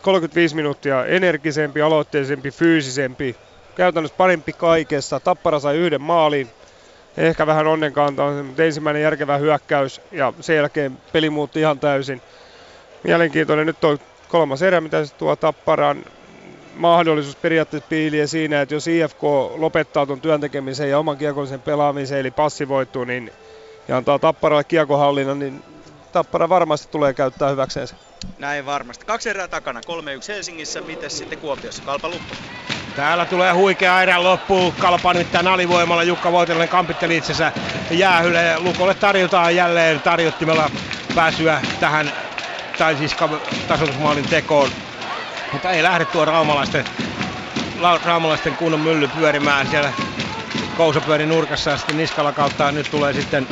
35 0.02 0.56
minuuttia 0.56 1.06
energisempi, 1.06 1.82
aloitteisempi, 1.82 2.52
fyysisempi, 2.52 3.36
käytännössä 3.76 4.18
parempi 4.18 4.54
kaikessa. 4.54 5.20
Tappara 5.20 5.60
sai 5.60 5.78
yhden 5.78 6.02
maalin, 6.02 6.50
ehkä 7.18 7.48
vähän 7.48 7.68
onnenkantaa, 7.68 8.44
mutta 8.44 8.64
ensimmäinen 8.64 9.02
järkevä 9.02 9.38
hyökkäys 9.38 10.02
ja 10.12 10.34
sen 10.42 10.56
jälkeen 10.56 10.98
peli 11.12 11.30
muutti 11.30 11.60
ihan 11.60 11.80
täysin. 11.80 12.22
Mielenkiintoinen 13.04 13.68
nyt 13.68 13.84
on 13.84 14.00
kolmas 14.30 14.62
erä, 14.62 14.82
mitä 14.82 15.06
se 15.06 15.16
tuo 15.16 15.36
Tapparan 15.36 16.06
mahdollisuus 16.76 17.35
periaatteessa 17.35 17.89
piiliä 17.89 18.27
siinä, 18.27 18.61
että 18.61 18.76
jos 18.76 18.88
IFK 18.88 19.23
lopettaa 19.56 20.06
tuon 20.06 20.22
työntekemisen 20.22 20.89
ja 20.89 20.99
oman 20.99 21.18
kiekollisen 21.18 21.61
pelaamisen, 21.61 22.19
eli 22.19 22.31
passivoituu, 22.31 23.03
niin 23.03 23.31
ja 23.88 23.97
antaa 23.97 24.19
Tapparalle 24.19 24.64
kiekohallinnan, 24.64 25.39
niin 25.39 25.64
Tappara 26.11 26.49
varmasti 26.49 26.88
tulee 26.91 27.14
käyttää 27.14 27.49
hyväkseen 27.49 27.88
Näin 28.39 28.65
varmasti. 28.65 29.06
Kaksi 29.06 29.30
erää 29.30 29.47
takana, 29.47 29.80
3-1 29.80 29.84
Helsingissä, 30.27 30.81
miten 30.81 31.10
sitten 31.10 31.38
Kuopiossa? 31.38 31.84
Kalpa 31.84 32.10
Luppo. 32.10 32.35
Täällä 32.95 33.26
tulee 33.26 33.53
huikea 33.53 34.02
erän 34.02 34.23
loppu. 34.23 34.73
Kalpa 34.80 35.14
nimittäin 35.14 35.47
alivoimalla. 35.47 36.03
Jukka 36.03 36.31
Voitilainen 36.31 36.69
kampitteli 36.69 37.18
itsensä 37.18 37.52
jäähylle. 37.91 38.60
Lukolle 38.60 38.93
tarjotaan 38.93 39.56
jälleen 39.56 40.02
tarjottimella 40.02 40.69
pääsyä 41.15 41.61
tähän, 41.80 42.11
tai 42.77 42.95
siis 42.95 43.15
tasoitusmaalin 43.68 44.30
tekoon. 44.30 44.69
Mutta 45.51 45.72
ei 45.72 45.84
lähde 45.84 46.05
tuo 46.05 46.26
raumalaisten, 46.26 46.85
raumalaisten 48.03 48.55
kunnon 48.55 48.80
mylly 48.80 49.07
pyörimään 49.07 49.67
siellä 49.67 49.93
Kousa 50.77 51.01
pyöri 51.01 51.26
nurkassa 51.26 51.69
ja 51.69 51.77
sitten 51.77 51.97
Niskala 51.97 52.31
kautta 52.31 52.72
nyt 52.72 52.91
tulee 52.91 53.13
sitten 53.13 53.47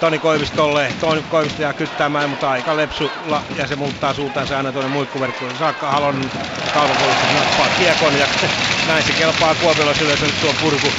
Toni 0.00 0.18
Koivistolle. 0.18 0.92
Toni 1.00 1.22
Koivisto 1.30 1.62
jää 1.62 1.72
kyttäämään, 1.72 2.30
mutta 2.30 2.50
aika 2.50 2.76
lepsulla 2.76 3.42
ja 3.56 3.66
se 3.66 3.76
muuttaa 3.76 4.14
suuntaansa 4.14 4.56
aina 4.56 4.72
tuonne 4.72 4.90
muikkuverkkoon 4.90 5.56
saakka. 5.58 5.90
Halon 5.90 6.30
kaupapuolustus 6.74 7.32
nappaa 7.34 7.68
kiekon 7.78 8.18
ja 8.18 8.26
näin 8.88 9.04
se 9.04 9.12
kelpaa 9.12 9.54
Kuopiolla 9.54 9.94
yleisölle 10.02 10.32
tuo 10.40 10.54
purku. 10.60 10.92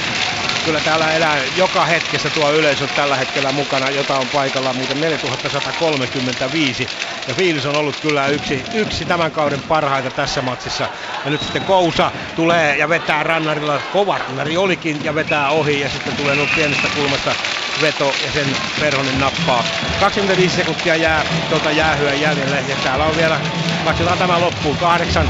Kyllä 0.66 0.80
täällä 0.80 1.14
elää 1.14 1.38
joka 1.56 1.86
hetkessä 1.86 2.30
tuo 2.30 2.54
yleisö 2.54 2.88
tällä 2.88 3.16
hetkellä 3.16 3.52
mukana, 3.52 3.90
jota 3.90 4.18
on 4.18 4.28
paikalla 4.28 4.74
muuten 4.74 5.00
4135. 5.00 6.90
Ja 7.28 7.34
fiilis 7.34 7.66
on 7.66 7.76
ollut 7.76 7.96
kyllä 8.02 8.28
yksi, 8.28 8.66
yksi 8.74 9.06
tämän 9.06 9.32
kauden 9.32 9.62
parhaita 9.62 10.12
tässä 10.12 10.42
matsissa. 10.42 10.90
Ja 11.26 11.32
nyt 11.32 11.42
sitten 11.42 11.64
Kousa 11.64 12.12
tulee 12.36 12.78
ja 12.78 12.90
vetää 12.90 13.24
rannarilla. 13.24 13.80
Kova 13.94 14.18
rannari 14.18 14.58
olikin 14.58 15.04
ja 15.04 15.16
vetää 15.16 15.50
ohi 15.50 15.80
ja 15.80 15.90
sitten 15.90 16.16
tulee 16.16 16.36
nyt 16.36 16.50
pienestä 16.56 16.88
kulmasta 16.96 17.36
veto 17.82 18.14
ja 18.26 18.32
sen 18.32 18.48
Perhonen 18.80 19.20
nappaa. 19.20 19.64
25 20.00 20.56
sekuntia 20.56 20.96
jää 20.96 21.26
tuota 21.50 21.72
jäähyä 21.72 22.14
jäljelle 22.14 22.64
ja 22.68 22.76
täällä 22.84 23.06
on 23.06 23.16
vielä, 23.16 23.40
katsotaan 23.86 24.18
tämä 24.18 24.40
loppuun, 24.40 24.78
kahdeksan, 24.78 25.30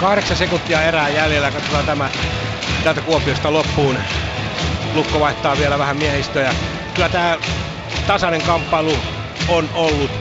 kahdeksan 0.00 0.36
sekuntia 0.36 0.82
erää 0.82 1.08
jäljellä, 1.08 1.50
katsotaan 1.50 1.84
tämä 1.84 2.10
täältä 2.84 3.00
Kuopiosta 3.00 3.52
loppuun. 3.52 3.98
Lukko 4.94 5.20
vaihtaa 5.20 5.56
vielä 5.56 5.78
vähän 5.78 5.96
miehistöjä. 5.96 6.54
Kyllä 6.94 7.08
tämä 7.08 7.38
tasainen 8.06 8.42
kamppailu 8.42 9.04
on 9.46 9.70
ollut 9.72 10.20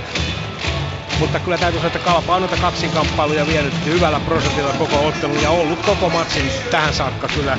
mutta 1.23 1.39
kyllä 1.39 1.57
täytyy 1.57 1.79
sanoa, 1.79 1.87
että 1.87 1.99
Kalpa 1.99 2.35
on 2.35 2.41
noita 2.41 2.57
kaksinkamppailuja 2.57 3.47
vienyt 3.47 3.85
hyvällä 3.85 4.19
prosentilla 4.19 4.73
koko 4.73 5.05
ottelun 5.05 5.41
ja 5.41 5.49
ollut 5.51 5.81
koko 5.83 6.09
matsin 6.09 6.53
tähän 6.69 6.93
saakka 6.93 7.27
kyllä 7.29 7.57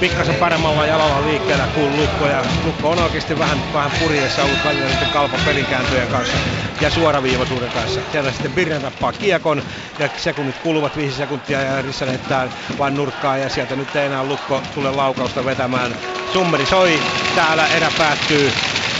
pikkasen 0.00 0.36
paremmalla 0.36 0.86
jalalla 0.86 1.24
liikkeellä 1.24 1.68
kuin 1.68 1.96
Lukko. 1.96 2.28
Ja 2.28 2.46
Lukko 2.62 2.90
on 2.90 2.98
oikeasti 2.98 3.38
vähän, 3.38 3.64
vähän 3.72 3.92
purjeessa 3.92 4.44
ollut 4.44 4.64
välillä 4.64 4.88
niiden 4.88 5.08
kalpan 5.10 5.40
pelinkääntöjen 5.44 6.08
kanssa 6.08 6.40
ja 6.80 6.90
suoraviivaisuuden 6.90 7.70
kanssa. 7.70 8.00
Siellä 8.10 8.32
sitten 8.32 8.54
Birne 8.54 8.80
tappaa 8.80 9.12
kiekon 9.12 9.62
ja 9.98 10.08
sekunnit 10.16 10.58
kuluvat 10.58 10.96
viisi 10.96 11.16
sekuntia 11.16 11.62
ja 11.62 11.82
Rissa 11.82 12.06
heittää 12.06 12.50
vain 12.78 12.96
nurkkaa 12.96 13.38
ja 13.38 13.48
sieltä 13.48 13.76
nyt 13.76 13.96
ei 13.96 14.06
enää 14.06 14.24
Lukko 14.24 14.62
tule 14.74 14.90
laukausta 14.90 15.44
vetämään. 15.44 15.96
Summeri 16.32 16.66
soi, 16.66 17.02
täällä 17.34 17.66
erä 17.66 17.90
päättyy 17.98 18.52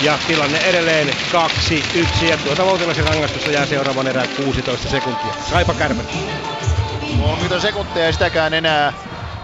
ja 0.02 0.18
tilanne 0.26 0.58
edelleen 0.58 1.08
2-1 1.08 2.24
ja 2.24 2.36
tuota 2.36 2.64
Voutilaisen 2.66 3.04
rangaistusta 3.04 3.50
jää 3.50 3.66
seuraavan 3.66 4.06
erään 4.06 4.28
16 4.36 4.88
sekuntia. 4.88 5.34
Saipa 5.38 5.74
kärpät. 5.74 6.06
30 7.18 7.60
sekuntia 7.60 8.06
ja 8.06 8.12
sitäkään 8.12 8.54
enää 8.54 8.92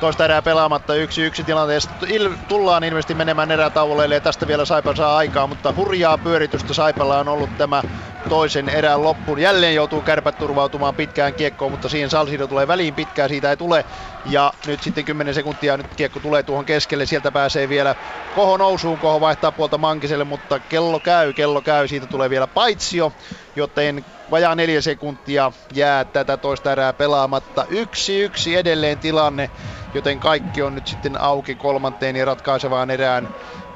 toista 0.00 0.24
erää 0.24 0.42
pelaamatta 0.42 0.94
yksi 0.94 1.22
yksi 1.22 1.44
tilanteessa. 1.44 1.90
Il, 2.06 2.30
tullaan 2.48 2.84
ilmeisesti 2.84 3.14
menemään 3.14 3.50
erätauolle, 3.50 4.14
ja 4.14 4.20
tästä 4.20 4.46
vielä 4.46 4.64
Saipa 4.64 4.94
saa 4.94 5.16
aikaa, 5.16 5.46
mutta 5.46 5.72
hurjaa 5.76 6.18
pyöritystä 6.18 6.74
Saipalla 6.74 7.18
on 7.18 7.28
ollut 7.28 7.56
tämä 7.56 7.82
toisen 8.28 8.68
erän 8.68 9.02
loppuun. 9.02 9.38
Jälleen 9.38 9.74
joutuu 9.74 10.02
kärpät 10.02 10.38
turvautumaan 10.38 10.94
pitkään 10.94 11.34
kiekkoon, 11.34 11.70
mutta 11.70 11.88
siihen 11.88 12.10
Salsido 12.10 12.46
tulee 12.46 12.68
väliin 12.68 12.94
pitkään, 12.94 13.28
siitä 13.28 13.50
ei 13.50 13.56
tule. 13.56 13.84
Ja 14.24 14.52
nyt 14.66 14.82
sitten 14.82 15.04
10 15.04 15.34
sekuntia 15.34 15.76
nyt 15.76 15.86
kiekko 15.96 16.20
tulee 16.20 16.42
tuohon 16.42 16.64
keskelle, 16.64 17.06
sieltä 17.06 17.32
pääsee 17.32 17.68
vielä 17.68 17.96
Koho 18.34 18.56
nousuun, 18.56 18.98
Koho 18.98 19.20
vaihtaa 19.20 19.52
puolta 19.52 19.78
Mankiselle, 19.78 20.24
mutta 20.24 20.60
kello 20.60 21.00
käy, 21.00 21.32
kello 21.32 21.62
käy, 21.62 21.88
siitä 21.88 22.06
tulee 22.06 22.30
vielä 22.30 22.46
paitsio, 22.46 23.12
joten 23.56 24.04
vajaa 24.30 24.54
neljä 24.54 24.80
sekuntia 24.80 25.52
jää 25.74 26.04
tätä 26.04 26.36
toista 26.36 26.72
erää 26.72 26.92
pelaamatta. 26.92 27.66
Yksi 27.68 28.20
yksi 28.20 28.56
edelleen 28.56 28.98
tilanne 28.98 29.50
joten 29.94 30.20
kaikki 30.20 30.62
on 30.62 30.74
nyt 30.74 30.86
sitten 30.86 31.20
auki 31.20 31.54
kolmanteen 31.54 32.16
ja 32.16 32.24
ratkaisevaan 32.24 32.90
erään. 32.90 33.28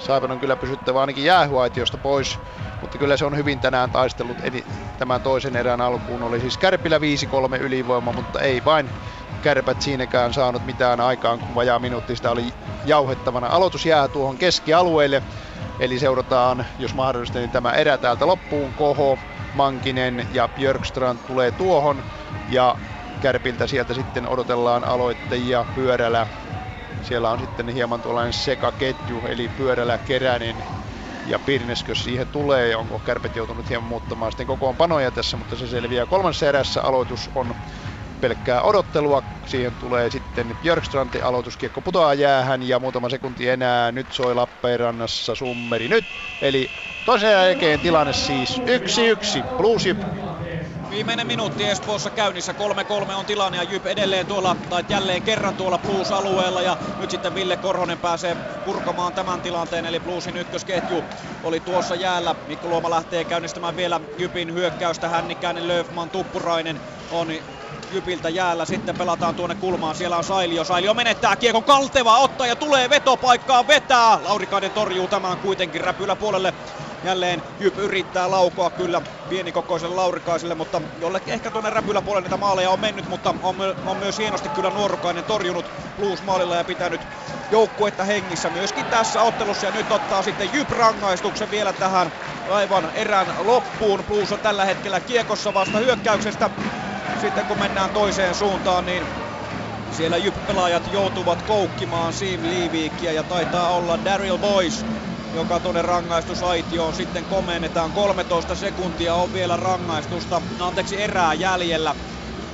Saipan 0.02 0.30
on 0.30 0.40
kyllä 0.40 0.56
pysyttävä 0.56 1.00
ainakin 1.00 1.24
jäähyaitiosta 1.24 1.98
pois, 1.98 2.40
mutta 2.80 2.98
kyllä 2.98 3.16
se 3.16 3.24
on 3.24 3.36
hyvin 3.36 3.60
tänään 3.60 3.90
taistellut 3.90 4.38
eli 4.42 4.66
tämän 4.98 5.22
toisen 5.22 5.56
erään 5.56 5.80
alkuun. 5.80 6.22
Oli 6.22 6.40
siis 6.40 6.58
Kärpillä 6.58 6.98
5-3 6.98 7.00
ylivoima, 7.60 8.12
mutta 8.12 8.40
ei 8.40 8.64
vain 8.64 8.90
kärpät 9.42 9.82
siinäkään 9.82 10.34
saanut 10.34 10.66
mitään 10.66 11.00
aikaan, 11.00 11.38
kun 11.38 11.54
vajaa 11.54 11.78
minuutti 11.78 12.16
sitä 12.16 12.30
oli 12.30 12.54
jauhettavana. 12.84 13.46
Aloitus 13.46 13.86
jää 13.86 14.08
tuohon 14.08 14.38
keskialueelle, 14.38 15.22
eli 15.80 15.98
seurataan, 15.98 16.66
jos 16.78 16.94
mahdollista, 16.94 17.38
niin 17.38 17.50
tämä 17.50 17.72
erä 17.72 17.98
täältä 17.98 18.26
loppuun. 18.26 18.74
Koho, 18.74 19.18
Mankinen 19.54 20.26
ja 20.32 20.48
Björkstrand 20.48 21.18
tulee 21.26 21.50
tuohon, 21.50 22.02
ja 22.48 22.76
Kärpiltä 23.20 23.66
sieltä 23.66 23.94
sitten 23.94 24.28
odotellaan 24.28 24.84
aloittajia 24.84 25.64
Pyörälä. 25.74 26.26
Siellä 27.02 27.30
on 27.30 27.38
sitten 27.40 27.68
hieman 27.68 28.02
tuollainen 28.02 28.32
sekaketju, 28.32 29.26
eli 29.26 29.48
Pyörälä, 29.48 29.98
Keränen 29.98 30.64
ja 31.24 31.38
Pirneskö 31.38 31.94
siihen 31.94 32.26
tulee. 32.28 32.68
Ja 32.68 32.78
onko 32.78 33.00
Kärpät 33.00 33.36
joutunut 33.36 33.68
hieman 33.68 33.88
muuttamaan 33.88 34.32
sitten 34.32 34.46
kokoonpanoja 34.46 35.12
tässä, 35.12 35.36
mutta 35.36 35.56
se 35.56 35.66
selviää 35.66 36.06
kolmannessa 36.06 36.48
erässä. 36.48 36.82
Aloitus 36.82 37.30
on 37.34 37.54
pelkkää 38.20 38.62
odottelua. 38.62 39.22
Siihen 39.46 39.76
tulee 39.76 40.10
sitten 40.10 40.56
Björkstranti 40.60 41.20
aloituskiekko 41.20 41.82
putoaa 41.82 42.14
jäähän 42.14 42.62
ja 42.62 42.80
muutama 42.80 43.08
sekunti 43.08 43.48
enää. 43.48 43.92
Nyt 43.92 44.12
soi 44.12 44.34
Lappeenrannassa 44.34 45.34
summeri 45.34 45.88
nyt. 45.88 46.04
Eli 46.40 46.68
toisen 47.04 47.30
jälkeen 47.30 47.80
tilanne 47.80 48.12
siis 48.12 48.62
1-1. 49.42 49.56
Blues 49.56 49.84
Viimeinen 50.92 51.26
minuutti 51.26 51.68
Espoossa 51.68 52.10
käynnissä. 52.10 52.54
3-3 53.08 53.14
on 53.14 53.24
tilanne 53.24 53.58
ja 53.58 53.62
Jyp 53.62 53.86
edelleen 53.86 54.26
tuolla, 54.26 54.56
tai 54.70 54.84
jälleen 54.88 55.22
kerran 55.22 55.54
tuolla 55.54 55.78
Blues-alueella. 55.78 56.62
Ja 56.62 56.76
nyt 57.00 57.10
sitten 57.10 57.34
Ville 57.34 57.56
Korhonen 57.56 57.98
pääsee 57.98 58.36
purkamaan 58.64 59.12
tämän 59.12 59.40
tilanteen. 59.40 59.86
Eli 59.86 60.00
Bluesin 60.00 60.36
ykkösketju 60.36 61.04
oli 61.44 61.60
tuossa 61.60 61.94
jäällä. 61.94 62.34
Mikko 62.48 62.68
Luoma 62.68 62.90
lähtee 62.90 63.24
käynnistämään 63.24 63.76
vielä 63.76 64.00
Jypin 64.18 64.54
hyökkäystä. 64.54 65.08
Hännikäinen, 65.08 65.68
Löfman, 65.68 66.10
Tuppurainen 66.10 66.80
on 67.10 67.28
Jypiltä 67.92 68.28
jäällä. 68.28 68.64
Sitten 68.64 68.98
pelataan 68.98 69.34
tuonne 69.34 69.54
kulmaan. 69.54 69.94
Siellä 69.94 70.16
on 70.16 70.24
Sailio. 70.24 70.64
Sailio 70.64 70.94
menettää 70.94 71.36
kiekon. 71.36 71.64
Kalteva 71.64 72.18
ottaa 72.18 72.46
ja 72.46 72.56
tulee 72.56 72.90
vetopaikkaa 72.90 73.66
vetää. 73.66 74.18
Laurikainen 74.24 74.70
torjuu 74.70 75.08
tämän 75.08 75.38
kuitenkin 75.38 75.80
räpylä 75.80 76.16
puolelle. 76.16 76.54
Jälleen 77.02 77.42
Jyp 77.58 77.78
yrittää 77.78 78.30
laukoa 78.30 78.70
kyllä 78.70 79.02
pienikokoiselle 79.28 79.94
Laurikaiselle, 79.94 80.54
mutta 80.54 80.82
jollekin 80.96 81.34
ehkä 81.34 81.50
tuonne 81.50 81.70
räpyläpuolelle 81.70 82.24
niitä 82.24 82.36
maaleja 82.36 82.70
on 82.70 82.80
mennyt, 82.80 83.06
mutta 83.06 83.34
on, 83.42 83.56
on 83.84 83.98
myös 83.98 84.18
hienosti 84.18 84.50
kyllä 84.50 84.70
Nuorukainen 84.70 85.24
torjunut 85.24 85.72
Blues-maalilla 85.96 86.56
ja 86.56 86.64
pitänyt 86.64 87.08
joukkuetta 87.50 88.04
hengissä 88.04 88.50
myöskin 88.50 88.86
tässä 88.86 89.22
ottelussa. 89.22 89.66
Ja 89.66 89.72
nyt 89.72 89.92
ottaa 89.92 90.22
sitten 90.22 90.52
Jyp 90.52 90.70
rangaistuksen 90.70 91.50
vielä 91.50 91.72
tähän 91.72 92.12
aivan 92.46 92.90
erän 92.94 93.34
loppuun. 93.38 94.04
Blues 94.04 94.32
on 94.32 94.40
tällä 94.40 94.64
hetkellä 94.64 95.00
kiekossa 95.00 95.54
vasta 95.54 95.78
hyökkäyksestä. 95.78 96.50
Sitten 97.14 97.46
kun 97.46 97.58
mennään 97.58 97.90
toiseen 97.92 98.34
suuntaan, 98.34 98.84
niin 98.86 99.08
siellä 99.90 100.18
Jyp-pelaajat 100.18 100.86
joutuvat 100.86 101.42
koukkimaan 101.42 102.12
Sim 102.12 102.42
Liiviikkiä 102.42 103.12
ja 103.12 103.24
taitaa 103.24 103.74
olla 103.74 104.04
Daryl 104.04 104.38
Boys 104.38 104.86
joka 105.32 105.60
tuonne 105.60 105.82
rangaistusaitioon 105.82 106.94
sitten 106.94 107.26
komennetaan. 107.26 107.92
13 107.92 108.54
sekuntia 108.54 109.14
on 109.14 109.32
vielä 109.32 109.56
rangaistusta, 109.56 110.42
anteeksi 110.58 111.00
erää 111.00 111.34
jäljellä. 111.34 111.96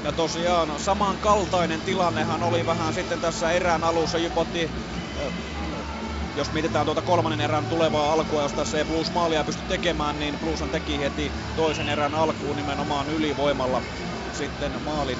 Ja 0.05 0.13
tosiaan 0.13 0.81
samankaltainen 0.81 1.83
tilannehan 1.83 2.43
oli 2.43 2.67
vähän 2.67 2.95
sitten 2.95 3.21
tässä 3.21 3.51
erään 3.51 3.85
alussa. 3.85 4.19
Jypotti 4.19 4.71
jos 6.37 6.53
mietitään 6.53 6.85
tuota 6.85 7.03
kolmannen 7.03 7.41
erän 7.41 7.67
tulevaa 7.67 8.13
alkua, 8.13 8.43
jos 8.43 8.53
tässä 8.53 8.79
ei 8.79 8.85
Blues 8.85 9.13
maalia 9.13 9.45
pysty 9.45 9.63
tekemään, 9.69 10.19
niin 10.19 10.39
Blueshan 10.39 10.71
teki 10.71 11.01
heti 11.01 11.33
toisen 11.57 11.89
erän 11.89 12.15
alkuun 12.15 12.57
nimenomaan 12.57 13.11
ylivoimalla 13.11 13.83
sitten 14.33 14.83
maalin. 14.83 15.19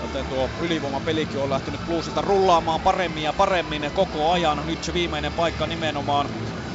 Joten 0.00 0.26
tuo 0.26 0.50
ylivoimapelikin 0.60 1.40
on 1.40 1.50
lähtenyt 1.50 1.86
Bluesilta 1.86 2.20
rullaamaan 2.22 2.80
paremmin 2.80 3.22
ja 3.22 3.32
paremmin 3.32 3.90
koko 3.94 4.30
ajan. 4.30 4.66
Nyt 4.66 4.84
se 4.84 4.92
viimeinen 4.92 5.32
paikka 5.32 5.66
nimenomaan 5.66 6.30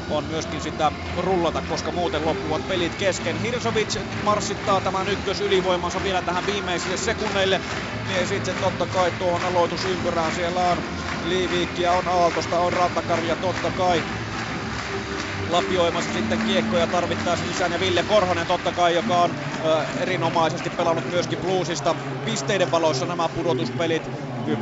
on 0.10 0.26
myöskin 0.26 0.62
sitä 0.62 0.92
rullata, 1.16 1.62
koska 1.62 1.92
muuten 1.92 2.26
loppuvat 2.26 2.68
pelit 2.68 2.96
kesken. 2.96 3.36
Hirsovic 3.36 3.96
marssittaa 4.22 4.82
tämän 4.82 5.08
ykkös 5.08 5.42
ylivoimansa 5.42 6.04
vielä 6.04 6.22
tähän 6.22 6.46
viimeisille 6.46 6.98
sekunneille. 6.98 7.62
Ja 8.06 8.26
sitten 8.26 8.58
totta 8.58 8.88
kai 8.88 9.12
tuohon 9.12 9.46
aloitusympyrään 9.46 10.34
siellä 10.34 10.70
on 10.70 10.84
Liiviikkiä, 11.22 11.94
on 11.94 12.08
Aaltosta, 12.08 12.60
on 12.60 12.74
Rantakarja 12.74 13.36
totta 13.36 13.72
kai 13.72 14.06
lapioimassa 15.48 16.12
sitten 16.12 16.42
kiekkoja 16.42 16.88
tarvittaessa 16.88 17.46
lisää. 17.46 17.68
Ja 17.72 17.80
Ville 17.80 18.04
Korhonen 18.04 18.48
totta 18.48 18.74
kai, 18.74 18.96
joka 18.96 19.22
on 19.22 19.36
ö, 19.60 19.88
erinomaisesti 19.96 20.70
pelannut 20.70 21.08
myöskin 21.08 21.40
Bluesista 21.40 21.96
pisteiden 22.24 22.72
valoissa 22.72 23.06
nämä 23.06 23.30
pudotuspelit 23.30 24.12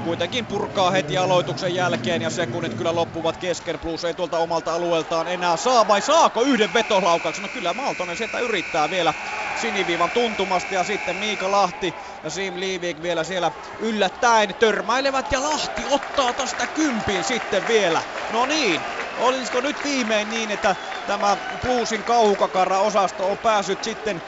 kuitenkin 0.01 0.47
purkaa 0.47 0.91
heti 0.91 1.17
aloituksen 1.17 1.73
jälkeen 1.75 2.21
ja 2.21 2.29
sekunnit 2.29 2.73
kyllä 2.75 2.95
loppuvat 2.95 3.37
kesken. 3.37 3.79
Plus 3.79 4.03
ei 4.03 4.13
tuolta 4.13 4.37
omalta 4.37 4.73
alueeltaan 4.73 5.27
enää 5.27 5.57
saa 5.57 5.87
vai 5.87 6.01
saako 6.01 6.41
yhden 6.43 6.73
vetolaukauksen? 6.73 7.41
No 7.43 7.49
kyllä 7.49 7.73
Maltonen 7.73 8.17
sieltä 8.17 8.39
yrittää 8.39 8.89
vielä 8.89 9.13
siniviivan 9.53 10.11
tuntumasta 10.11 10.73
ja 10.73 10.83
sitten 10.83 11.17
Miika 11.17 11.51
Lahti 11.51 11.95
ja 12.23 12.29
Sim 12.29 12.59
Liivik 12.59 13.01
vielä 13.01 13.23
siellä 13.23 13.51
yllättäen 13.79 14.55
törmäilevät 14.59 15.31
ja 15.31 15.43
Lahti 15.43 15.85
ottaa 15.85 16.33
tästä 16.33 16.67
kympin 16.67 17.23
sitten 17.23 17.67
vielä. 17.67 18.03
No 18.29 18.45
niin, 18.45 19.04
olisiko 19.15 19.61
nyt 19.61 19.83
viimein 19.83 20.29
niin, 20.29 20.51
että 20.51 20.75
tämä 21.05 21.37
Bluesin 21.61 22.03
kauhukakara-osasto 22.03 23.31
on 23.31 23.39
päässyt 23.39 23.83
sitten 23.83 24.23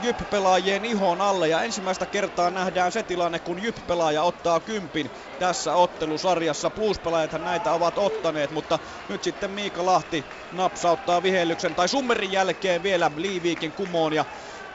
Jyp-pelaajien 0.00 0.84
ihon 0.84 1.20
alle 1.20 1.48
ja 1.48 1.62
ensimmäistä 1.62 2.06
kertaa 2.06 2.50
nähdään 2.50 2.92
se 2.92 3.02
tilanne, 3.02 3.40
kun 3.40 3.58
Jyp-pelaaja 3.62 4.22
ottaa 4.22 4.60
kympin 4.60 5.12
tässä 5.38 5.74
ottelusarjassa. 5.74 6.70
Blues-pelaajathan 6.70 7.44
näitä 7.44 7.72
ovat 7.72 7.98
ottaneet, 7.98 8.50
mutta 8.50 8.78
nyt 9.08 9.22
sitten 9.22 9.50
Miika 9.50 9.86
Lahti 9.86 10.26
napsauttaa 10.50 11.22
vihellyksen 11.22 11.74
tai 11.74 11.88
summerin 11.88 12.32
jälkeen 12.32 12.82
vielä 12.82 13.10
Liiviikin 13.16 13.74
kumoon 13.74 14.12
ja 14.12 14.24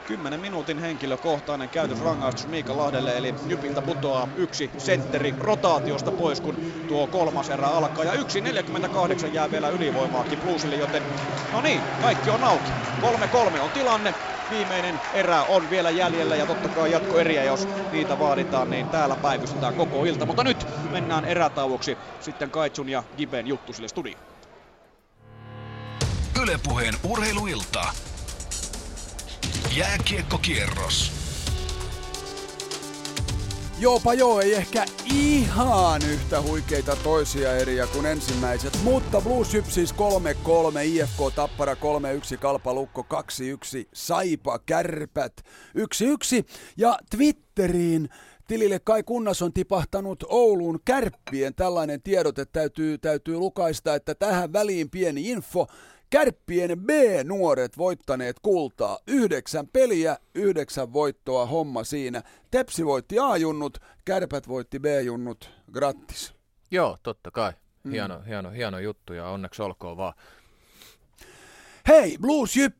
10 0.06 0.40
minuutin 0.40 0.78
henkilökohtainen 0.78 1.68
käytösrangaistus 1.68 2.46
Miika 2.46 2.76
Lahdelle, 2.76 3.16
eli 3.16 3.34
Jypiltä 3.46 3.82
putoaa 3.82 4.28
yksi 4.36 4.70
sentteri 4.78 5.34
rotaatiosta 5.38 6.12
pois, 6.12 6.40
kun 6.40 6.56
tuo 6.88 7.06
kolmas 7.06 7.50
erä 7.50 7.66
alkaa. 7.66 8.04
Ja 8.04 8.12
1.48 8.12 8.18
jää 9.32 9.50
vielä 9.50 9.68
ylivoimaakin 9.68 10.40
Bluesille, 10.40 10.76
joten 10.76 11.02
no 11.52 11.60
niin, 11.60 11.80
kaikki 12.02 12.30
on 12.30 12.44
auki. 12.44 12.70
3-3 13.02 13.60
on 13.60 13.70
tilanne. 13.70 14.14
Viimeinen 14.50 15.00
erä 15.14 15.42
on 15.42 15.70
vielä 15.70 15.90
jäljellä 15.90 16.36
ja 16.36 16.46
totta 16.46 16.68
kai 16.68 16.92
jatkoeriä, 16.92 17.44
jos 17.44 17.68
niitä 17.92 18.18
vaaditaan, 18.18 18.70
niin 18.70 18.88
täällä 18.88 19.16
päivystetään 19.16 19.74
koko 19.74 20.04
ilta. 20.04 20.26
Mutta 20.26 20.44
nyt 20.44 20.66
mennään 20.90 21.24
erätauoksi 21.24 21.98
sitten 22.20 22.50
Kaitsun 22.50 22.88
ja 22.88 23.02
Giben 23.16 23.46
juttu 23.46 23.72
sille 23.72 23.88
studioon. 23.88 24.20
Ylepuheen 26.42 26.94
urheiluilta. 27.04 27.84
Jääkiekkokierros. 29.76 31.12
Jopa 33.78 34.14
joo, 34.14 34.40
ei 34.40 34.54
ehkä 34.54 34.84
ihan 35.14 36.02
yhtä 36.02 36.42
huikeita 36.42 36.96
toisia 36.96 37.56
eriä 37.56 37.86
kuin 37.86 38.06
ensimmäiset, 38.06 38.78
mutta 38.82 39.20
Blues 39.20 39.50
siis 39.68 39.94
3-3, 39.94 39.96
IFK 40.84 41.34
Tappara 41.34 41.74
3-1, 41.74 41.76
Kalpa 42.40 42.74
Lukko 42.74 43.06
2-1, 43.14 43.16
Saipa 43.94 44.58
Kärpät 44.58 45.32
1-1 45.78 45.82
ja 46.76 46.98
Twitteriin 47.10 48.08
tilille 48.48 48.78
Kai 48.84 49.02
Kunnas 49.02 49.42
on 49.42 49.52
tipahtanut 49.52 50.24
Oulun 50.28 50.80
kärppien 50.84 51.54
tällainen 51.54 52.02
tiedote 52.02 52.44
täytyy, 52.44 52.98
täytyy 52.98 53.36
lukaista, 53.36 53.94
että 53.94 54.14
tähän 54.14 54.52
väliin 54.52 54.90
pieni 54.90 55.30
info. 55.30 55.66
Kärppien 56.10 56.80
B-nuoret 56.80 57.78
voittaneet 57.78 58.36
kultaa. 58.42 58.98
Yhdeksän 59.06 59.68
peliä, 59.68 60.16
yhdeksän 60.34 60.92
voittoa 60.92 61.46
homma 61.46 61.84
siinä. 61.84 62.22
Tepsi 62.50 62.86
voitti 62.86 63.18
A-junnut, 63.18 63.78
Kärpät 64.04 64.48
voitti 64.48 64.78
B-junnut. 64.78 65.50
Grattis. 65.72 66.34
Joo, 66.70 66.96
totta 67.02 67.30
kai. 67.30 67.52
Hieno, 67.90 68.18
mm. 68.18 68.24
hieno, 68.24 68.50
hieno 68.50 68.78
juttu 68.78 69.12
ja 69.12 69.28
onneksi 69.28 69.62
olkoon 69.62 69.96
vaan. 69.96 70.14
Hei, 71.88 72.18
Blues 72.18 72.56
Jyp! 72.56 72.76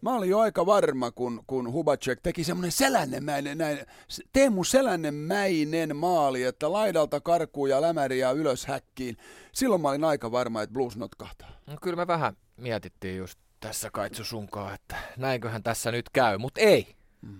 Mä 0.00 0.14
olin 0.14 0.30
jo 0.30 0.38
aika 0.38 0.66
varma, 0.66 1.10
kun, 1.10 1.44
kun 1.46 1.72
Hubacek 1.72 2.20
teki 2.22 2.44
semmoinen 2.44 2.72
selännemäinen, 2.72 3.58
näin, 3.58 3.78
Teemu 4.32 4.64
selännemäinen 4.64 5.96
maali, 5.96 6.42
että 6.42 6.72
laidalta 6.72 7.20
karkuu 7.20 7.66
ja 7.66 7.80
lämäriä 7.80 8.30
ylös 8.30 8.66
häkkiin. 8.66 9.16
Silloin 9.52 9.82
mä 9.82 9.88
olin 9.88 10.04
aika 10.04 10.32
varma, 10.32 10.62
että 10.62 10.72
Blues 10.72 10.96
notkahtaa. 10.96 11.50
No, 11.66 11.76
kyllä 11.82 11.96
me 11.96 12.06
vähän 12.06 12.36
mietittiin 12.56 13.16
just 13.16 13.38
tässä 13.60 13.90
Kaitsu 13.90 14.24
sunkaan, 14.24 14.74
että 14.74 14.96
näinköhän 15.16 15.62
tässä 15.62 15.90
nyt 15.90 16.10
käy, 16.10 16.38
mutta 16.38 16.60
ei. 16.60 16.96
Mm. 17.22 17.38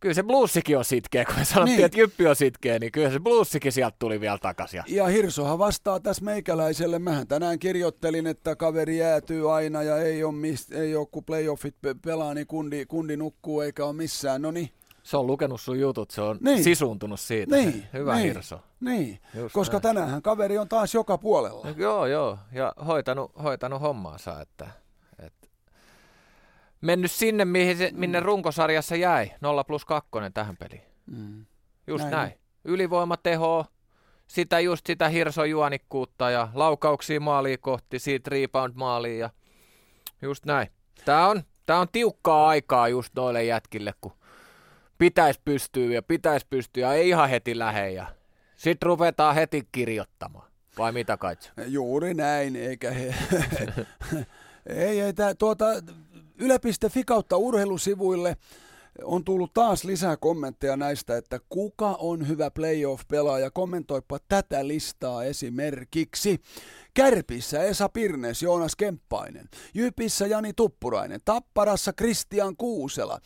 Kyllä 0.00 0.14
se 0.14 0.22
bluesikin 0.22 0.78
on 0.78 0.84
sitkeä, 0.84 1.24
kun 1.24 1.34
me 1.38 1.44
sanottiin, 1.44 1.76
niin. 1.76 1.84
että 1.84 1.98
Jyppi 1.98 2.26
on 2.26 2.36
sitkeä, 2.36 2.78
niin 2.78 2.92
kyllä 2.92 3.10
se 3.10 3.20
bluesikin 3.20 3.72
sieltä 3.72 3.96
tuli 3.98 4.20
vielä 4.20 4.38
takaisin. 4.38 4.82
Ja 4.86 5.06
Hirsohan 5.06 5.58
vastaa 5.58 6.00
tässä 6.00 6.24
meikäläiselle. 6.24 6.98
Mähän 6.98 7.26
tänään 7.26 7.58
kirjoittelin, 7.58 8.26
että 8.26 8.56
kaveri 8.56 8.98
jäätyy 8.98 9.56
aina 9.56 9.82
ja 9.82 9.98
ei 9.98 10.24
ole, 10.24 10.34
mist, 10.34 10.72
ei 10.72 10.96
ole 10.96 11.06
kun 11.10 11.24
playoffit 11.24 11.74
pelaa, 12.04 12.34
niin 12.34 12.46
kundi, 12.46 12.86
kundi 12.86 13.16
nukkuu 13.16 13.60
eikä 13.60 13.84
ole 13.84 13.92
missään. 13.92 14.42
No 14.42 14.50
niin, 14.50 14.70
se 15.02 15.16
on 15.16 15.26
lukenut 15.26 15.60
sun 15.60 15.80
jutut, 15.80 16.10
se 16.10 16.20
on 16.20 16.38
niin. 16.40 16.64
sisuuntunut 16.64 17.20
siitä. 17.20 17.56
Niin. 17.56 17.86
Hyvä 17.92 18.14
niin. 18.14 18.26
Hirso. 18.26 18.60
Niin, 18.80 19.20
Just 19.34 19.54
koska 19.54 19.72
näin. 19.72 19.82
tänään 19.82 20.22
kaveri 20.22 20.58
on 20.58 20.68
taas 20.68 20.94
joka 20.94 21.18
puolella. 21.18 21.66
No, 21.66 21.74
joo, 21.76 22.06
joo, 22.06 22.38
ja 22.52 22.72
hoitanut, 22.86 23.32
hoitanut 23.42 23.80
hommaansa, 23.80 24.40
että, 24.40 24.70
että 25.18 25.48
mennyt 26.80 27.10
sinne, 27.10 27.44
mihin 27.44 27.76
se, 27.76 27.90
minne 27.94 28.20
mm. 28.20 28.26
runkosarjassa 28.26 28.96
jäi, 28.96 29.30
0 29.40 29.64
plus 29.64 29.84
2 29.84 30.10
tähän 30.34 30.56
peliin. 30.56 30.82
Mm. 31.06 31.46
Just 31.86 32.04
näin. 32.04 32.12
näin. 32.12 32.32
Ylivoimateho, 32.64 33.66
sitä 34.26 34.60
just 34.60 34.86
sitä 34.86 35.08
Hirson 35.08 35.50
juonikkuutta 35.50 36.30
ja 36.30 36.48
laukauksia 36.54 37.20
maaliin 37.20 37.60
kohti, 37.60 37.98
siitä 37.98 38.30
rebound 38.30 38.72
maaliin 38.74 39.18
ja 39.18 39.30
just 40.22 40.46
näin. 40.46 40.68
Tämä 41.04 41.28
on, 41.28 41.42
tää 41.66 41.78
on 41.78 41.88
tiukkaa 41.92 42.48
aikaa 42.48 42.88
just 42.88 43.14
noille 43.16 43.44
jätkille, 43.44 43.94
kun 44.00 44.12
pitäisi 45.02 45.40
pystyä 45.44 45.92
ja 45.92 46.02
pitäisi 46.02 46.46
pystyä 46.50 46.86
ja 46.86 46.94
ei 46.94 47.08
ihan 47.08 47.30
heti 47.30 47.58
lähe 47.58 47.90
ja 47.90 48.06
sitten 48.56 48.86
ruvetaan 48.86 49.34
heti 49.34 49.68
kirjoittamaan. 49.72 50.50
Vai 50.78 50.92
mitä 50.92 51.16
kaitso? 51.16 51.50
Juuri 51.66 52.14
näin, 52.14 52.56
eikä 52.56 52.90
he... 52.90 53.14
ei, 54.86 55.00
ei, 55.00 55.12
tää, 55.12 55.34
tuota, 55.34 55.66
yle.fi 56.38 57.04
kautta 57.04 57.36
urheilusivuille 57.36 58.36
on 59.04 59.24
tullut 59.24 59.54
taas 59.54 59.84
lisää 59.84 60.16
kommentteja 60.16 60.76
näistä, 60.76 61.16
että 61.16 61.40
kuka 61.48 61.96
on 61.98 62.28
hyvä 62.28 62.50
playoff-pelaaja. 62.50 63.50
Kommentoipa 63.50 64.18
tätä 64.28 64.68
listaa 64.68 65.24
esimerkiksi. 65.24 66.40
Kärpissä 66.94 67.62
Esa 67.62 67.88
Pirnes, 67.88 68.42
Joonas 68.42 68.76
Kemppainen. 68.76 69.48
Jypissä 69.74 70.26
Jani 70.26 70.52
Tuppurainen. 70.52 71.20
Tapparassa 71.24 71.92
Kristian 71.92 72.56
Kuusela. 72.56 73.18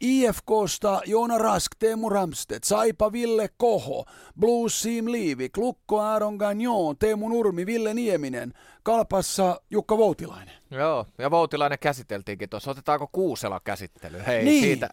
IFKsta 0.00 1.00
Joona 1.06 1.38
Rask, 1.38 1.72
Teemu 1.78 2.10
Ramstedt, 2.10 2.64
Saipa 2.64 3.12
Ville 3.12 3.48
Koho, 3.56 4.04
Blues 4.40 4.82
Team 4.82 5.06
Liivik, 5.06 5.56
Lukko 5.56 6.00
Aaron 6.00 6.36
Gagnon, 6.36 6.96
Teemu 6.98 7.28
Nurmi, 7.28 7.66
Ville 7.66 7.94
Nieminen, 7.94 8.52
Kalpassa 8.82 9.60
Jukka 9.70 9.98
Voutilainen. 9.98 10.54
Joo, 10.70 11.06
ja 11.18 11.30
Voutilainen 11.30 11.78
käsiteltiinkin 11.78 12.48
tuossa. 12.48 12.70
Otetaanko 12.70 13.08
Kuusela 13.12 13.60
käsittely? 13.64 14.22
Hei, 14.26 14.44
niin. 14.44 14.64
siitä 14.64 14.90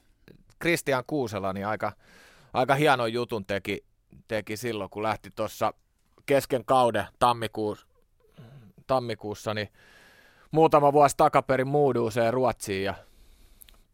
Kristian 0.59 1.03
Kuusela 1.07 1.53
niin 1.53 1.67
aika, 1.67 1.91
aika 2.53 2.75
hieno 2.75 3.05
jutun 3.05 3.45
teki, 3.45 3.83
teki 4.27 4.57
silloin, 4.57 4.89
kun 4.89 5.03
lähti 5.03 5.29
tuossa 5.35 5.73
kesken 6.25 6.65
kauden 6.65 7.05
tammikuussa, 7.19 7.87
tammikuussa, 8.87 9.53
niin 9.53 9.69
muutama 10.51 10.93
vuosi 10.93 11.17
takaperin 11.17 11.67
Mooduuseen 11.67 12.33
Ruotsiin 12.33 12.83
ja 12.83 12.93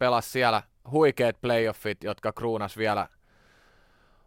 pelasi 0.00 0.30
siellä 0.30 0.62
huikeat 0.90 1.40
playoffit, 1.40 2.04
jotka 2.04 2.32
kruunas 2.32 2.76
vielä, 2.76 3.08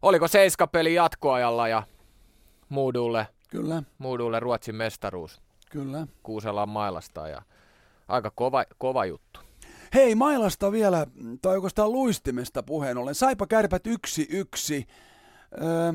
oliko 0.02 0.28
seiskapeli 0.28 0.94
jatkoajalla 0.94 1.68
ja 1.68 1.84
Moodulle, 2.70 3.28
Kyllä. 3.50 3.84
Moodulle 3.98 4.40
Ruotsin 4.40 4.76
mestaruus. 4.76 5.41
Kyllä. 5.70 6.08
Kuusellaan 6.24 6.70
mailasta 6.70 7.28
ja 7.28 7.41
aika 8.08 8.32
kova, 8.36 8.66
kova 8.78 9.06
juttu. 9.06 9.40
Hei, 9.94 10.16
mailasta 10.16 10.72
vielä, 10.72 11.08
tai 11.41 11.56
oikeastaan 11.56 11.91
luistimesta 11.91 12.64
puheen 12.64 12.98
ollen. 12.98 13.16
Saipa 13.16 13.48
kärpät 13.48 13.88
yksi 13.88 14.28
yksi. 14.30 14.88
Öö, 15.62 15.94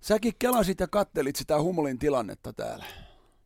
säkin 0.00 0.32
kelasit 0.38 0.80
ja 0.80 0.88
kattelit 0.88 1.36
sitä 1.36 1.60
Humulin 1.60 1.98
tilannetta 1.98 2.52
täällä. 2.52 2.84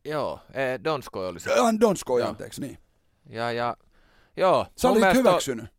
Joo, 0.05 0.41
e, 0.53 0.85
Donskoi 0.85 1.29
oli 1.29 1.41
se. 1.41 1.53
Äh, 1.53 1.81
Donskoi, 1.81 2.23
anteeksi, 2.23 2.61
niin. 2.61 2.79
Ja, 3.29 3.53
ja 3.53 3.77
Joo. 4.41 4.67
Sä 4.77 4.89
olit 4.89 5.15
hyväksynyt. 5.15 5.65
On, 5.65 5.71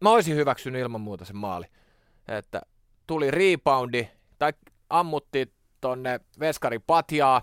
mä 0.00 0.10
olisin 0.10 0.36
hyväksynyt 0.36 0.82
ilman 0.82 1.00
muuta 1.00 1.24
sen 1.24 1.36
maali. 1.36 1.66
Että 2.28 2.62
tuli 3.06 3.30
reboundi, 3.30 4.08
tai 4.38 4.52
ammuttiin 4.90 5.52
tonne 5.80 6.20
veskari 6.40 6.78
patjaa. 6.78 7.42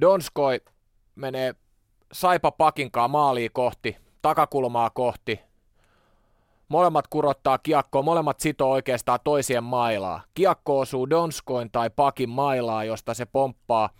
Donskoi 0.00 0.60
menee 1.14 1.54
saipa 2.12 2.50
pakinkaa 2.50 3.08
maaliin 3.08 3.50
kohti, 3.52 3.96
takakulmaa 4.22 4.90
kohti. 4.90 5.40
Molemmat 6.68 7.06
kurottaa 7.08 7.58
kiekkoa, 7.58 8.02
molemmat 8.02 8.40
sitoo 8.40 8.70
oikeastaan 8.70 9.18
toisien 9.24 9.64
mailaa. 9.64 10.22
Kiekko 10.34 10.78
osuu 10.78 11.10
Donskoin 11.10 11.70
tai 11.70 11.90
pakin 11.90 12.30
mailaa, 12.30 12.84
josta 12.84 13.14
se 13.14 13.24
pomppaa– 13.26 13.90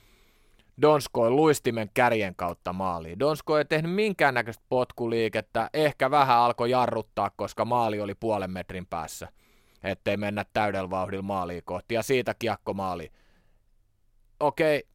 Donskoin 0.82 1.36
luistimen 1.36 1.90
kärjen 1.94 2.36
kautta 2.36 2.72
maaliin. 2.72 3.18
Donsko 3.18 3.58
ei 3.58 3.64
tehnyt 3.64 3.94
minkäännäköistä 3.94 4.64
potkuliikettä, 4.68 5.70
ehkä 5.74 6.10
vähän 6.10 6.38
alkoi 6.38 6.70
jarruttaa, 6.70 7.30
koska 7.36 7.64
maali 7.64 8.00
oli 8.00 8.14
puolen 8.14 8.50
metrin 8.50 8.86
päässä. 8.86 9.28
ettei 9.82 10.16
mennä 10.16 10.44
täydellä 10.52 10.90
vauhdilla 10.90 11.22
maaliin 11.22 11.62
kohti. 11.64 11.94
Ja 11.94 12.02
siitä 12.02 12.34
kiekko 12.34 12.74
maali. 12.74 13.12
Okei, 14.40 14.86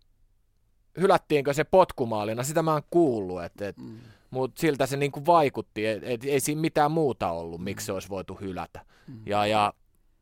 hylättiinkö 0.99 1.53
se 1.53 1.63
potkumaalina, 1.63 2.43
sitä 2.43 2.63
mä 2.63 2.73
oon 2.73 2.83
kuullut, 2.89 3.43
et, 3.43 3.61
et, 3.61 3.77
mm. 3.77 3.99
mutta 4.31 4.61
siltä 4.61 4.85
se 4.85 4.97
niinku 4.97 5.25
vaikutti, 5.25 5.85
et, 5.85 6.03
et, 6.03 6.23
ei 6.23 6.39
siinä 6.39 6.61
mitään 6.61 6.91
muuta 6.91 7.31
ollut, 7.31 7.61
miksi 7.61 7.85
se 7.85 7.91
olisi 7.91 8.09
voitu 8.09 8.35
hylätä. 8.41 8.85
Mm. 9.07 9.21
Ja, 9.25 9.45
ja 9.45 9.73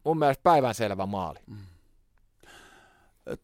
mun 0.04 0.20
mielestä 0.20 0.44
päivänselvä 0.44 1.06
maali. 1.06 1.40
Mm. 1.48 1.58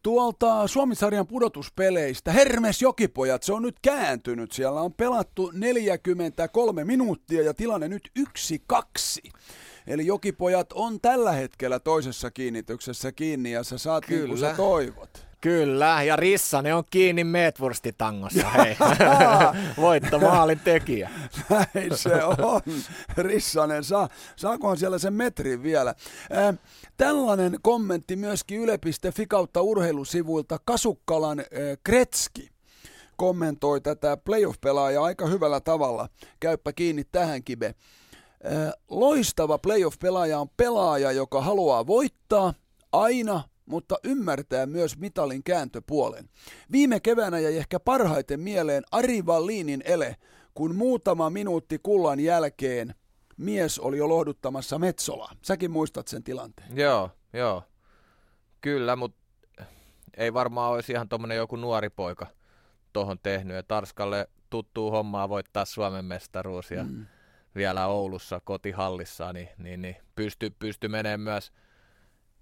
Tuolta 0.02 0.66
Suomisarjan 0.66 1.26
pudotuspeleistä 1.26 2.32
Hermes 2.32 2.82
Jokipojat, 2.82 3.42
se 3.42 3.52
on 3.52 3.62
nyt 3.62 3.76
kääntynyt. 3.82 4.52
Siellä 4.52 4.80
on 4.80 4.92
pelattu 4.92 5.50
43 5.54 6.84
minuuttia 6.84 7.42
ja 7.42 7.54
tilanne 7.54 7.88
nyt 7.88 8.10
1-2. 8.74 9.30
Eli 9.86 10.06
Jokipojat 10.06 10.72
on 10.72 11.00
tällä 11.00 11.32
hetkellä 11.32 11.80
toisessa 11.80 12.30
kiinnityksessä 12.30 13.12
kiinni 13.12 13.52
ja 13.52 13.62
sä 13.62 13.78
saat 13.78 14.04
Kyllä. 14.06 14.20
niin 14.20 14.28
kuin 14.28 14.40
sä 14.40 14.54
toivot. 14.56 15.26
Kyllä, 15.44 16.02
ja 16.02 16.16
Rissanen 16.16 16.76
on 16.76 16.84
kiinni 16.90 17.24
Meetwurstitangossa, 17.24 18.48
hei. 18.50 18.76
maalin 20.20 20.60
tekijä. 20.60 21.10
Näin 21.50 21.96
se 21.98 22.24
on. 22.24 22.62
Rissanen 23.16 23.84
saa. 23.84 24.08
Saakohan 24.36 24.76
siellä 24.76 24.98
sen 24.98 25.12
metrin 25.12 25.62
vielä? 25.62 25.94
Äh, 26.36 26.54
tällainen 26.96 27.56
kommentti 27.62 28.16
myöskin 28.16 28.60
yle.fi 28.60 29.26
kautta 29.26 29.62
urheilusivuilta 29.62 30.58
Kasukkalan 30.64 31.40
äh, 31.40 31.46
Kretski 31.84 32.48
kommentoi 33.16 33.80
tätä 33.80 34.16
playoff-pelaajaa 34.16 35.04
aika 35.04 35.26
hyvällä 35.26 35.60
tavalla. 35.60 36.08
Käyppä 36.40 36.72
kiinni 36.72 37.04
tähän 37.04 37.44
kibe. 37.44 37.66
Äh, 37.66 38.72
loistava 38.90 39.58
playoff-pelaaja 39.58 40.38
on 40.38 40.48
pelaaja, 40.56 41.12
joka 41.12 41.42
haluaa 41.42 41.86
voittaa 41.86 42.54
aina 42.92 43.42
mutta 43.66 43.98
ymmärtää 44.04 44.66
myös 44.66 44.98
mitalin 44.98 45.42
kääntöpuolen. 45.42 46.28
Viime 46.72 47.00
keväänä 47.00 47.38
jäi 47.38 47.56
ehkä 47.56 47.80
parhaiten 47.80 48.40
mieleen 48.40 48.82
Ari 48.92 49.26
Vallinin 49.26 49.82
ele, 49.84 50.16
kun 50.54 50.74
muutama 50.74 51.30
minuutti 51.30 51.78
kullan 51.82 52.20
jälkeen 52.20 52.94
mies 53.36 53.78
oli 53.78 53.98
jo 53.98 54.08
lohduttamassa 54.08 54.78
Metsolaa. 54.78 55.32
Säkin 55.42 55.70
muistat 55.70 56.08
sen 56.08 56.24
tilanteen. 56.24 56.76
Joo, 56.76 57.10
joo. 57.32 57.62
Kyllä, 58.60 58.96
mutta 58.96 59.24
ei 60.16 60.34
varmaan 60.34 60.72
olisi 60.72 60.92
ihan 60.92 61.08
tuommoinen 61.08 61.36
joku 61.36 61.56
nuori 61.56 61.90
poika 61.90 62.26
tuohon 62.92 63.18
tehnyt. 63.22 63.56
Et 63.56 63.72
Arskalle 63.72 64.28
tuttuu 64.50 64.90
hommaa 64.90 65.28
voittaa 65.28 65.64
Suomen 65.64 66.04
mestaruus 66.04 66.70
ja 66.70 66.84
mm. 66.84 67.06
vielä 67.54 67.86
Oulussa 67.86 68.40
kotihallissa, 68.44 69.32
niin, 69.32 69.48
niin, 69.58 69.82
niin 69.82 69.96
pysty, 70.16 70.50
pysty 70.58 70.88
menemään 70.88 71.20
myös 71.20 71.52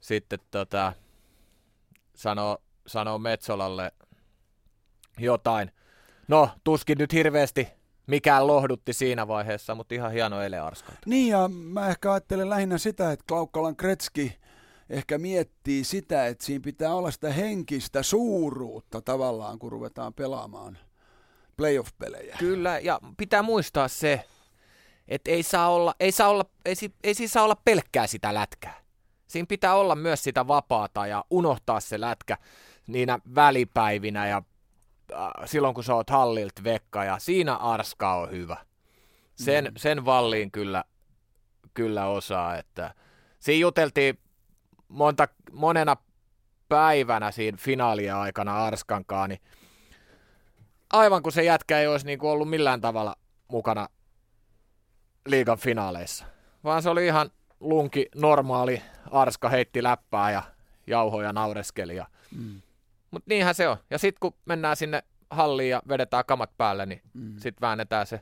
sitten 0.01 0.39
tota, 0.51 0.93
sanoo, 2.15 2.59
sanoo 2.87 3.19
Metsolalle 3.19 3.93
jotain. 5.19 5.73
No, 6.29 6.51
tuskin 6.65 6.99
nyt 6.99 7.13
hirveästi 7.13 7.69
mikään 8.07 8.47
lohdutti 8.47 8.93
siinä 8.93 9.29
vaiheessa, 9.29 9.75
mutta 9.75 9.95
ihan 9.95 10.13
hieno 10.13 10.43
ele 10.43 10.59
Arskalta. 10.59 11.01
Niin 11.07 11.29
ja 11.29 11.49
mä 11.49 11.89
ehkä 11.89 12.13
ajattelen 12.13 12.51
lähinnä 12.51 12.79
sitä, 12.79 13.13
että 13.13 13.25
Klaukkalan 13.29 13.77
Kretski 13.77 14.39
ehkä 14.91 15.19
miettii 15.19 15.85
sitä, 15.85 16.27
että 16.27 16.45
siinä 16.45 16.63
pitää 16.65 16.95
olla 16.95 17.11
sitä 17.11 17.33
henkistä 17.33 18.03
suuruutta 18.03 19.01
tavallaan, 19.01 19.59
kun 19.59 19.73
ruvetaan 19.73 20.15
pelaamaan 20.15 20.79
playoff-pelejä. 21.57 22.37
Kyllä, 22.39 22.79
ja 22.79 23.01
pitää 23.17 23.43
muistaa 23.43 23.89
se, 23.89 24.25
että 25.09 25.31
ei 25.31 25.43
saa 25.43 25.69
olla, 25.69 25.95
ei 26.01 26.13
saa 26.13 26.29
olla, 26.29 26.45
ei, 26.65 26.75
ei 27.05 27.15
siis 27.15 27.33
saa 27.33 27.45
olla 27.45 27.57
pelkkää 27.65 28.07
sitä 28.07 28.35
lätkää 28.35 28.83
siinä 29.33 29.47
pitää 29.47 29.75
olla 29.75 29.97
myös 29.97 30.23
sitä 30.23 30.47
vapaata 30.47 31.07
ja 31.07 31.25
unohtaa 31.31 31.81
se 31.81 32.01
lätkä 32.01 32.39
niinä 32.87 33.19
välipäivinä 33.35 34.27
ja 34.29 34.43
silloin 35.45 35.75
kun 35.75 35.85
sä 35.85 35.95
oot 35.95 36.11
hallilt 36.11 36.65
vekka 36.65 37.05
ja 37.05 37.19
siinä 37.19 37.57
Arska 37.57 38.15
on 38.15 38.31
hyvä. 38.31 38.57
Sen, 39.35 39.65
mm. 39.65 39.73
sen 39.77 40.05
valliin 40.05 40.51
kyllä, 40.51 40.85
kyllä 41.75 42.07
osaa, 42.07 42.57
että 42.57 42.95
siinä 43.39 43.61
juteltiin 43.61 44.19
monta, 44.89 45.29
monena 45.53 45.97
päivänä 46.69 47.31
siinä 47.31 47.59
finaalia 47.61 48.21
aikana 48.21 48.65
Arskankaan, 48.65 49.29
niin 49.29 49.41
aivan 50.93 51.23
kun 51.23 51.33
se 51.33 51.43
jätkä 51.43 51.81
ei 51.81 51.87
olisi 51.87 52.07
niin 52.07 52.19
kuin 52.19 52.31
ollut 52.31 52.51
millään 52.51 52.81
tavalla 52.81 53.17
mukana 53.49 53.89
liigan 55.27 55.59
finaaleissa, 55.59 56.25
vaan 56.65 56.83
se 56.83 56.91
oli 56.91 57.07
ihan 57.07 57.31
lunki 57.61 58.09
normaali 58.15 58.83
Arska 59.11 59.49
heitti 59.49 59.83
läppää 59.83 60.31
ja 60.31 60.43
jauhoja 60.87 61.33
naureskeli. 61.33 61.97
Ja... 61.97 62.07
Mm. 62.37 62.63
Mutta 63.13 63.27
niinhän 63.29 63.55
se 63.55 63.69
on. 63.69 63.77
Ja 63.91 63.99
sitten 63.99 64.21
kun 64.21 64.35
mennään 64.45 64.77
sinne 64.77 65.03
halliin 65.31 65.71
ja 65.71 65.83
vedetään 65.89 66.25
kamat 66.27 66.57
päälle, 66.57 66.87
niin 66.87 67.03
mm. 67.15 67.33
sitten 67.33 67.61
väännetään 67.61 68.07
se, 68.07 68.21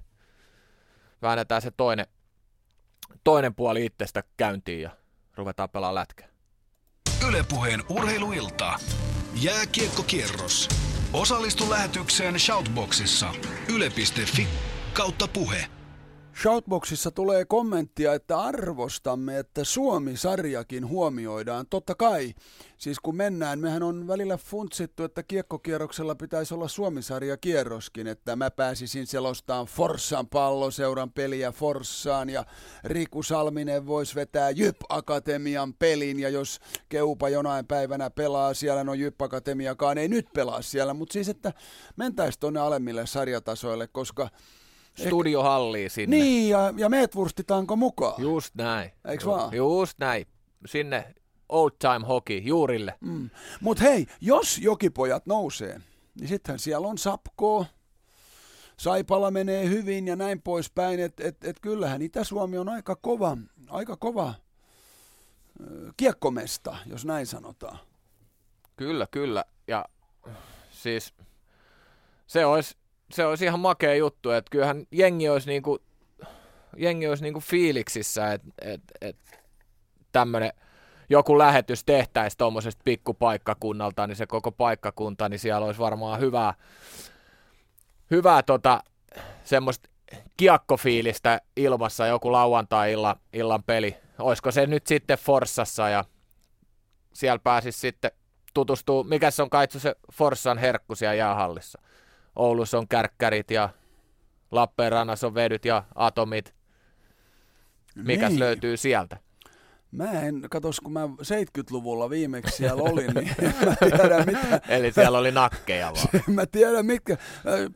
väännetään 1.22 1.62
se 1.62 1.70
toinen, 1.70 2.06
toinen 3.24 3.54
puoli 3.54 3.84
itsestä 3.86 4.22
käyntiin 4.36 4.82
ja 4.82 4.90
ruvetaan 5.36 5.70
pelaamaan 5.70 5.94
lätkää. 5.94 6.28
Ylepuheen 7.28 7.82
urheiluilta. 7.88 8.78
Jääkiekkokierros. 9.42 10.68
Osallistu 11.12 11.70
lähetykseen 11.70 12.40
Shoutboxissa. 12.40 13.34
Yle.fi 13.74 14.48
kautta 14.92 15.28
puhe. 15.28 15.79
Shoutboxissa 16.42 17.10
tulee 17.10 17.44
kommenttia, 17.44 18.14
että 18.14 18.40
arvostamme, 18.40 19.38
että 19.38 19.64
Suomi-sarjakin 19.64 20.88
huomioidaan. 20.88 21.66
Totta 21.70 21.94
kai, 21.94 22.34
siis 22.78 23.00
kun 23.00 23.16
mennään, 23.16 23.58
mehän 23.58 23.82
on 23.82 24.06
välillä 24.06 24.36
funtsittu, 24.36 25.04
että 25.04 25.22
kiekkokierroksella 25.22 26.14
pitäisi 26.14 26.54
olla 26.54 26.68
Suomi-sarja 26.68 27.36
kierroskin, 27.36 28.06
että 28.06 28.36
mä 28.36 28.50
pääsisin 28.50 29.06
selostamaan 29.06 29.66
Forssan 29.66 30.26
palloseuran 30.26 31.12
peliä 31.12 31.52
Forssaan 31.52 32.30
ja 32.30 32.44
Riku 32.84 33.22
Salminen 33.22 33.86
voisi 33.86 34.14
vetää 34.14 34.50
Jyp 34.50 34.76
Akatemian 34.88 35.74
pelin 35.74 36.20
ja 36.20 36.28
jos 36.28 36.60
Keupa 36.88 37.28
jonain 37.28 37.66
päivänä 37.66 38.10
pelaa 38.10 38.54
siellä, 38.54 38.84
no 38.84 38.94
Jyp 38.94 39.22
Akatemiakaan 39.22 39.98
ei 39.98 40.08
nyt 40.08 40.26
pelaa 40.34 40.62
siellä, 40.62 40.94
mutta 40.94 41.12
siis 41.12 41.28
että 41.28 41.52
mentäisiin 41.96 42.40
tuonne 42.40 42.60
alemmille 42.60 43.06
sarjatasoille, 43.06 43.86
koska 43.86 44.28
studiohalliin 44.94 45.90
sinne. 45.90 46.16
Niin, 46.16 46.50
ja, 46.50 46.74
ja 46.76 46.88
Meetwurstitaanko 46.88 47.76
mukaan? 47.76 48.22
Just 48.22 48.54
näin. 48.54 48.90
Eiks 49.04 49.26
vaan? 49.26 49.54
Just 49.54 49.98
näin. 49.98 50.26
Sinne 50.66 51.14
old 51.48 51.70
time 51.78 52.06
hockey, 52.06 52.38
juurille. 52.38 52.94
Mm. 53.00 53.30
Mutta 53.60 53.82
hei, 53.82 54.06
jos 54.20 54.58
jokipojat 54.58 55.26
nousee, 55.26 55.80
niin 56.20 56.28
sittenhän 56.28 56.58
siellä 56.58 56.88
on 56.88 56.98
Sapko, 56.98 57.66
Saipala 58.76 59.30
menee 59.30 59.68
hyvin 59.68 60.06
ja 60.06 60.16
näin 60.16 60.42
poispäin, 60.42 61.00
että 61.00 61.28
et, 61.28 61.44
et 61.44 61.60
kyllähän 61.60 62.02
Itä-Suomi 62.02 62.58
on 62.58 62.68
aika 62.68 62.96
kova, 62.96 63.36
aika 63.68 63.96
kova 63.96 64.34
kiekkomesta, 65.96 66.76
jos 66.86 67.04
näin 67.04 67.26
sanotaan. 67.26 67.78
Kyllä, 68.76 69.06
kyllä. 69.10 69.44
Ja 69.68 69.84
siis 70.70 71.14
se 72.26 72.46
olisi 72.46 72.76
se 73.12 73.26
olisi 73.26 73.44
ihan 73.44 73.60
makea 73.60 73.94
juttu, 73.94 74.30
että 74.30 74.50
kyllähän 74.50 74.86
jengi 74.90 75.28
olisi 75.28 75.48
niinku, 75.48 75.78
jengi 76.76 77.08
olisi 77.08 77.22
niinku 77.22 77.40
fiiliksissä, 77.40 78.32
että 78.32 78.48
et, 78.62 78.80
et, 79.00 79.16
tämmöinen 80.12 80.52
joku 81.08 81.38
lähetys 81.38 81.84
tehtäisiin 81.84 82.38
tuommoisesta 82.38 82.82
pikkupaikkakunnalta, 82.84 84.06
niin 84.06 84.16
se 84.16 84.26
koko 84.26 84.52
paikkakunta, 84.52 85.28
niin 85.28 85.38
siellä 85.38 85.66
olisi 85.66 85.80
varmaan 85.80 86.20
hyvää, 86.20 86.54
hyvää 88.10 88.42
tota, 88.42 88.82
semmoista 89.44 89.88
kiekkofiilistä 90.36 91.40
ilmassa 91.56 92.06
joku 92.06 92.32
lauantai-illan 92.32 93.16
illan 93.32 93.62
peli. 93.62 93.96
Olisiko 94.18 94.50
se 94.50 94.66
nyt 94.66 94.86
sitten 94.86 95.18
Forssassa 95.18 95.88
ja 95.88 96.04
siellä 97.12 97.38
pääsisi 97.38 97.78
sitten 97.78 98.10
tutustuu, 98.54 99.04
mikä 99.04 99.30
se 99.30 99.42
on 99.42 99.50
kaitsu 99.50 99.80
se 99.80 99.96
Forssan 100.12 100.58
herkku 100.58 100.94
siellä 100.94 101.14
jäähallissa. 101.14 101.80
Oulussa 102.40 102.78
on 102.78 102.88
kärkkärit 102.88 103.50
ja 103.50 103.68
Lappeenrannassa 104.50 105.26
on 105.26 105.34
vedyt 105.34 105.64
ja 105.64 105.84
atomit. 105.94 106.54
Mikäs 107.94 108.30
niin. 108.30 108.40
löytyy 108.40 108.76
sieltä? 108.76 109.16
Mä 109.92 110.12
en, 110.12 110.46
katos 110.50 110.80
kun 110.80 110.92
mä 110.92 111.06
70-luvulla 111.06 112.10
viimeksi 112.10 112.56
siellä 112.56 112.82
olin, 112.82 113.10
niin 113.14 113.34
en 113.42 113.54
mä 113.64 113.74
tiedä 113.80 114.24
mitä. 114.24 114.60
Eli 114.68 114.92
siellä 114.92 115.18
oli 115.18 115.32
nakkeja 115.32 115.92
vaan. 115.92 116.08
En 116.28 116.34
mä 116.34 116.46
tiedä 116.46 116.82
mitkä. 116.82 117.16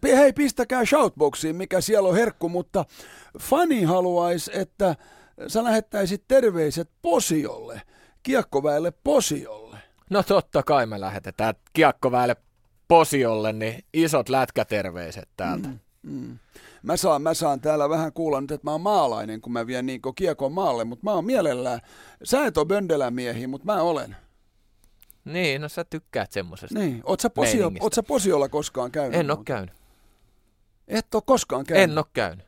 Hei, 0.03 0.32
pistäkää 0.32 0.85
shoutboxiin, 0.85 1.57
mikä 1.57 1.81
siellä 1.81 2.09
on 2.09 2.15
herkku, 2.15 2.49
mutta 2.49 2.85
fani 3.41 3.82
haluaisi, 3.82 4.51
että 4.55 4.97
sä 5.47 5.65
lähettäisit 5.65 6.24
terveiset 6.28 6.91
Posiolle, 7.03 7.82
kiekkoväelle 8.23 8.91
Posiolle. 8.91 9.78
No 10.11 10.23
totta 10.23 10.62
kai 10.62 10.86
me 10.86 11.01
lähetetään 11.01 11.55
kiekkoväelle 11.73 12.36
Posiolle, 12.89 13.52
niin 13.52 13.85
isot 13.94 14.28
lätkäterveiset 14.28 15.28
täältä. 15.36 15.69
Mm, 15.69 15.78
mm. 16.02 16.39
Mä 16.82 16.97
saan, 16.97 17.23
mä 17.23 17.35
saan 17.35 17.61
täällä 17.61 17.89
vähän 17.89 18.12
kuulla 18.12 18.40
nyt, 18.40 18.51
että 18.51 18.66
mä 18.66 18.70
oon 18.73 18.81
maalainen, 18.81 19.40
kun 19.40 19.52
mä 19.52 19.66
vien 19.66 19.86
niin 19.86 20.01
kiekon 20.15 20.52
maalle, 20.52 20.85
mutta 20.85 21.05
mä 21.05 21.12
oon 21.12 21.24
mielellään. 21.24 21.81
Sä 22.24 22.47
et 22.47 22.59
ole 22.59 22.66
Böndelän 22.66 23.15
miehi, 23.15 23.47
mutta 23.47 23.65
mä 23.65 23.82
olen. 23.82 24.16
Niin, 25.24 25.61
no 25.61 25.69
sä 25.69 25.85
tykkäät 25.85 26.32
semmosesta 26.32 26.78
Niin, 26.78 27.01
oot 27.05 27.20
sä, 27.20 27.31
posio, 27.31 27.70
oot 27.81 27.93
sä 27.93 28.02
Posiolla 28.02 28.48
koskaan 28.48 28.90
käynyt? 28.90 29.20
En 29.20 29.31
oo 29.31 29.43
käynyt. 29.44 29.74
Et 30.89 31.15
ole 31.15 31.23
koskaan 31.27 31.65
käynyt? 31.65 31.90
En 31.90 31.98
oo 31.98 32.06
käynyt. 32.12 32.47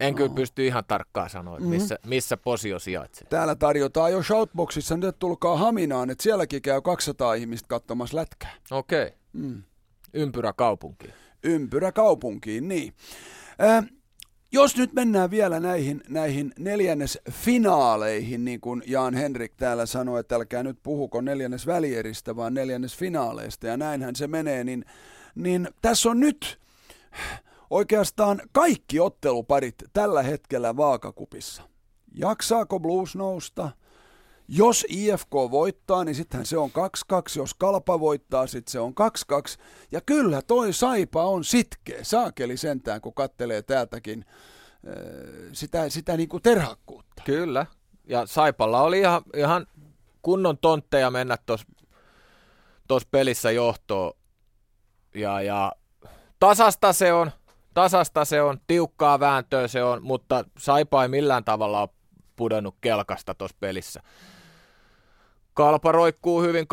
En 0.00 0.14
kyllä 0.14 0.34
pysty 0.34 0.66
ihan 0.66 0.84
tarkkaan 0.84 1.30
sanoa, 1.30 1.58
mm-hmm. 1.58 1.70
missä, 1.70 1.98
missä 2.06 2.36
posio 2.36 2.78
sijaitsee. 2.78 3.26
Täällä 3.30 3.54
tarjotaan 3.54 4.12
jo 4.12 4.22
Shoutboxissa, 4.22 4.96
nyt 4.96 5.18
tulkaa 5.18 5.56
Haminaan, 5.56 6.10
että 6.10 6.22
sielläkin 6.22 6.62
käy 6.62 6.80
200 6.80 7.34
ihmistä 7.34 7.68
katsomassa 7.68 8.16
lätkää. 8.16 8.54
Okei. 8.70 9.02
Okay. 9.02 9.18
Mm. 9.32 9.62
Ympyrä 10.14 10.52
kaupunkiin. 10.52 11.14
Ympyrä 11.44 11.92
kaupunkiin, 11.92 12.68
niin. 12.68 12.94
Äh, 13.62 13.86
jos 14.52 14.76
nyt 14.76 14.92
mennään 14.92 15.30
vielä 15.30 15.60
näihin, 15.60 16.02
näihin 16.08 16.52
neljännes 16.58 17.18
finaaleihin, 17.30 18.44
niin 18.44 18.60
kuin 18.60 18.82
Jaan 18.86 19.14
Henrik 19.14 19.52
täällä 19.56 19.86
sanoi, 19.86 20.20
että 20.20 20.34
älkää 20.34 20.62
nyt 20.62 20.78
puhuko 20.82 21.20
neljännes 21.20 21.66
välieristä, 21.66 22.36
vaan 22.36 22.54
neljännes 22.54 22.96
finaaleista, 22.96 23.66
ja 23.66 23.76
näinhän 23.76 24.16
se 24.16 24.26
menee, 24.26 24.64
niin, 24.64 24.84
niin 25.34 25.68
tässä 25.82 26.10
on 26.10 26.20
nyt 26.20 26.58
oikeastaan 27.70 28.42
kaikki 28.52 29.00
otteluparit 29.00 29.74
tällä 29.92 30.22
hetkellä 30.22 30.76
vaakakupissa. 30.76 31.62
Jaksaako 32.14 32.80
Blues 32.80 33.16
nousta? 33.16 33.70
Jos 34.54 34.86
IFK 34.88 35.32
voittaa, 35.32 36.04
niin 36.04 36.14
sittenhän 36.14 36.46
se 36.46 36.58
on 36.58 36.70
2-2. 36.70 36.72
Jos 37.36 37.54
Kalpa 37.54 38.00
voittaa, 38.00 38.46
sitten 38.46 38.72
se 38.72 38.80
on 38.80 38.92
2-2. 38.92 39.60
Ja 39.92 40.00
kyllä 40.00 40.42
toi 40.42 40.72
Saipa 40.72 41.24
on 41.24 41.44
sitkeä, 41.44 42.04
saakeli 42.04 42.56
sentään, 42.56 43.00
kun 43.00 43.14
kattelee 43.14 43.62
täältäkin 43.62 44.24
äh, 44.28 44.94
sitä, 45.52 45.88
sitä 45.88 46.16
niin 46.16 46.28
kuin 46.28 46.42
terhakkuutta. 46.42 47.22
Kyllä. 47.24 47.66
Ja 48.04 48.26
Saipalla 48.26 48.82
oli 48.82 48.98
ihan, 48.98 49.22
ihan 49.36 49.66
kunnon 50.22 50.58
tontteja 50.58 51.10
mennä 51.10 51.36
tuossa 52.86 53.08
pelissä 53.10 53.50
johtoon. 53.50 54.12
Ja, 55.14 55.40
ja 55.40 55.72
tasasta 56.40 56.92
se 56.92 57.12
on, 57.12 57.30
tasasta 57.74 58.24
se 58.24 58.42
on, 58.42 58.60
tiukkaa 58.66 59.20
vääntöä 59.20 59.68
se 59.68 59.82
on, 59.82 60.02
mutta 60.02 60.44
Saipa 60.58 61.02
ei 61.02 61.08
millään 61.08 61.44
tavalla 61.44 61.80
ole 61.80 61.88
pudonnut 62.36 62.76
kelkasta 62.80 63.34
tuossa 63.34 63.56
pelissä. 63.60 64.02
Kalpa 65.54 65.92
roikkuu 65.92 66.42
hyvin 66.42 66.64
2-1 66.64 66.66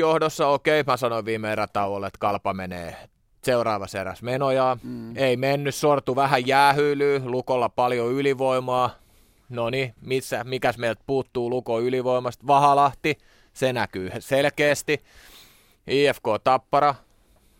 johdossa, 0.00 0.48
okei, 0.48 0.82
mä 0.86 0.96
sanoin 0.96 1.24
viime 1.24 1.52
erätauolle, 1.52 2.06
että 2.06 2.18
Kalpa 2.18 2.54
menee 2.54 2.96
seuraavassa 3.44 4.00
eräs 4.00 4.22
menoja. 4.22 4.76
Mm. 4.82 5.16
Ei 5.16 5.36
mennyt, 5.36 5.74
sortu 5.74 6.16
vähän 6.16 6.46
jäähyilyy, 6.46 7.22
Lukolla 7.24 7.68
paljon 7.68 8.12
ylivoimaa. 8.12 8.90
No 9.48 9.70
niin, 9.70 9.94
missä, 10.00 10.44
mikäs 10.44 10.78
meiltä 10.78 11.02
puuttuu 11.06 11.50
Luko 11.50 11.80
ylivoimasta? 11.80 12.46
Vahalahti, 12.46 13.18
se 13.52 13.72
näkyy 13.72 14.10
selkeästi. 14.18 15.02
IFK 15.86 16.24
Tappara, 16.44 16.94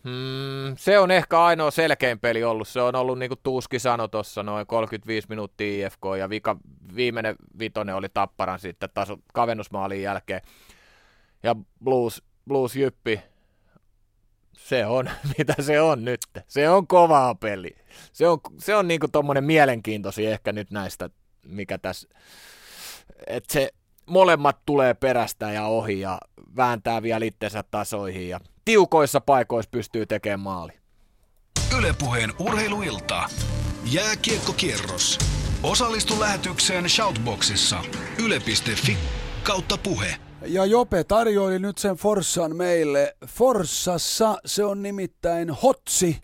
Hmm, 0.07 0.75
se 0.77 0.99
on 0.99 1.11
ehkä 1.11 1.43
ainoa 1.43 1.71
selkein 1.71 2.19
peli 2.19 2.43
ollut. 2.43 2.67
Se 2.67 2.81
on 2.81 2.95
ollut, 2.95 3.19
niin 3.19 3.29
kuin 3.29 3.39
Tuuski 3.43 3.79
sanoi 3.79 4.09
tuossa, 4.09 4.43
noin 4.43 4.67
35 4.67 5.27
minuuttia 5.29 5.87
IFK 5.87 6.01
ja 6.19 6.29
vika, 6.29 6.57
viimeinen 6.95 7.35
vitonen 7.59 7.95
oli 7.95 8.09
Tapparan 8.09 8.59
sitten 8.59 8.89
taso, 8.93 9.17
kavennusmaalin 9.33 10.01
jälkeen. 10.01 10.41
Ja 11.43 11.55
Blues, 11.83 12.23
Blues 12.47 12.75
Jyppi, 12.75 13.21
se 14.57 14.85
on, 14.85 15.09
mitä 15.37 15.55
se 15.59 15.81
on 15.81 16.05
nyt. 16.05 16.19
Se 16.47 16.69
on 16.69 16.87
kovaa 16.87 17.35
peli. 17.35 17.75
Se 18.13 18.27
on, 18.27 18.39
se 18.59 18.75
on 18.75 18.87
niinku 18.87 19.07
tommonen 19.07 19.43
mielenkiintoisi 19.43 20.25
ehkä 20.25 20.51
nyt 20.51 20.71
näistä, 20.71 21.09
mikä 21.43 21.77
tässä, 21.77 22.09
että 23.27 23.53
se 23.53 23.69
molemmat 24.05 24.57
tulee 24.65 24.93
perästä 24.93 25.51
ja 25.51 25.65
ohi 25.65 25.99
ja 25.99 26.19
vääntää 26.55 27.01
vielä 27.01 27.25
itsensä 27.25 27.63
tasoihin 27.71 28.29
ja 28.29 28.39
tiukoissa 28.67 29.21
paikoissa 29.21 29.69
pystyy 29.71 30.05
tekemään 30.05 30.39
maali. 30.39 30.71
Ylepuheen 31.77 32.33
urheiluilta. 32.39 33.23
Jääkiekkokierros. 33.91 35.19
Osallistu 35.63 36.19
lähetykseen 36.19 36.89
Shoutboxissa. 36.89 37.83
Yle.fi 38.25 38.97
kautta 39.43 39.77
puhe. 39.83 40.15
Ja 40.45 40.65
Jope 40.65 41.03
tarjoili 41.03 41.59
nyt 41.59 41.77
sen 41.77 41.95
Forssan 41.95 42.55
meille. 42.55 43.15
Forssassa 43.27 44.37
se 44.45 44.63
on 44.63 44.83
nimittäin 44.83 45.49
hotsi 45.49 46.17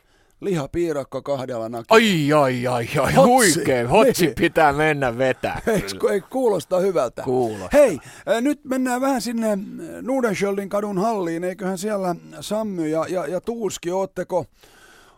lihapiirakka 0.44 1.22
kahdella 1.22 1.70
nakilla. 1.70 1.96
Ai, 1.96 2.34
ai, 2.34 2.68
ai, 2.68 2.88
ai, 3.02 3.14
hotsi. 3.14 3.30
huikea. 3.30 3.88
Hotsi 3.88 4.26
niin. 4.26 4.36
pitää 4.36 4.74
mennä 4.74 5.18
vetää. 5.18 5.62
Eikö, 5.68 6.14
ei 6.14 6.22
kuulosta 6.22 6.80
hyvältä? 6.80 7.22
Kuulostaa. 7.22 7.70
Hei, 7.74 8.00
nyt 8.42 8.60
mennään 8.66 9.02
vähän 9.02 9.22
sinne 9.22 9.58
Nudenschöldin 10.02 10.70
kadun 10.70 10.98
halliin. 10.98 11.44
Eiköhän 11.44 11.78
siellä 11.78 12.16
Sammy 12.42 12.88
ja, 12.88 13.06
ja, 13.10 13.28
ja 13.28 13.42
Tuuski, 13.42 13.92
ootteko, 13.92 14.46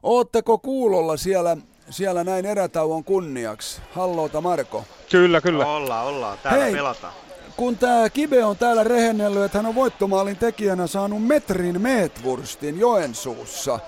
ootteko 0.04 0.58
kuulolla 0.58 1.18
siellä, 1.18 1.58
siellä 1.90 2.24
näin 2.24 2.46
erätauon 2.46 3.04
kunniaksi? 3.04 3.82
Hallota 3.92 4.42
Marko. 4.42 4.86
Kyllä, 5.12 5.42
kyllä. 5.42 5.66
Ollaan, 5.66 6.06
ollaan. 6.06 6.38
Täällä 6.44 6.64
Hei, 6.64 6.74
pelataan 6.74 7.14
kun 7.58 7.78
tämä 7.78 8.10
Kibe 8.10 8.44
on 8.44 8.58
täällä 8.58 8.84
rehennellyt, 8.84 9.44
että 9.44 9.58
hän 9.58 9.66
on 9.66 9.76
voittomaalin 9.76 10.38
tekijänä 10.38 10.88
saanut 10.88 11.28
metrin 11.28 11.82
meetvurstin 11.82 12.80
Joensuussa. 12.80 13.80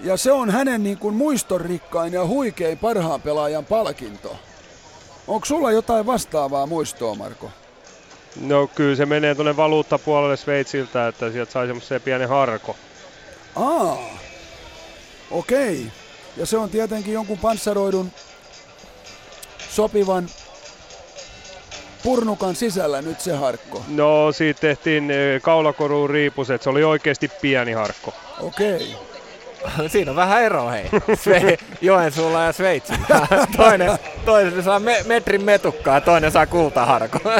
Ja 0.00 0.16
se 0.16 0.32
on 0.32 0.50
hänen 0.50 0.82
niin 0.82 0.98
kuin 0.98 1.14
muistorikkain 1.14 2.12
ja 2.12 2.26
huikein 2.26 2.78
parhaan 2.78 3.22
pelaajan 3.22 3.64
palkinto. 3.64 4.36
Onko 5.26 5.46
sulla 5.46 5.72
jotain 5.72 6.06
vastaavaa 6.06 6.66
muistoa, 6.66 7.14
Marko? 7.14 7.50
No 8.40 8.66
kyllä 8.66 8.96
se 8.96 9.06
menee 9.06 9.34
tuonne 9.34 9.56
valuuttapuolelle 9.56 10.36
Sveitsiltä, 10.36 11.08
että 11.08 11.30
sieltä 11.30 11.52
sai 11.52 11.66
semmoisen 11.66 12.00
pienen 12.00 12.28
harko. 12.28 12.76
Aa, 13.56 13.98
okei. 15.30 15.72
Okay. 15.78 15.90
Ja 16.36 16.46
se 16.46 16.56
on 16.56 16.70
tietenkin 16.70 17.14
jonkun 17.14 17.38
panssaroidun 17.38 18.10
sopivan 19.70 20.28
purnukan 22.02 22.56
sisällä 22.56 23.02
nyt 23.02 23.20
se 23.20 23.32
harkko? 23.32 23.84
No 23.88 24.32
siitä 24.32 24.60
tehtiin 24.60 25.10
eh, 25.10 25.42
kaulakoruun 25.42 26.10
riipus, 26.10 26.50
että 26.50 26.64
se 26.64 26.70
oli 26.70 26.84
oikeasti 26.84 27.30
pieni 27.40 27.72
harkko. 27.72 28.14
Okei. 28.40 28.74
Okay. 28.76 29.07
Siinä 29.92 30.10
on 30.10 30.16
vähän 30.16 30.42
ero, 30.42 30.70
hei. 30.70 30.90
Sve, 31.22 31.58
Joensuulla 31.80 32.44
ja 32.44 32.52
Sveitsillä. 32.52 33.26
toinen, 33.56 33.98
toinen 34.24 34.62
saa 34.64 34.80
me, 34.80 35.04
metrin 35.06 35.42
metukkaa, 35.44 36.00
toinen 36.00 36.32
saa 36.32 36.46
kultaharko. 36.46 37.18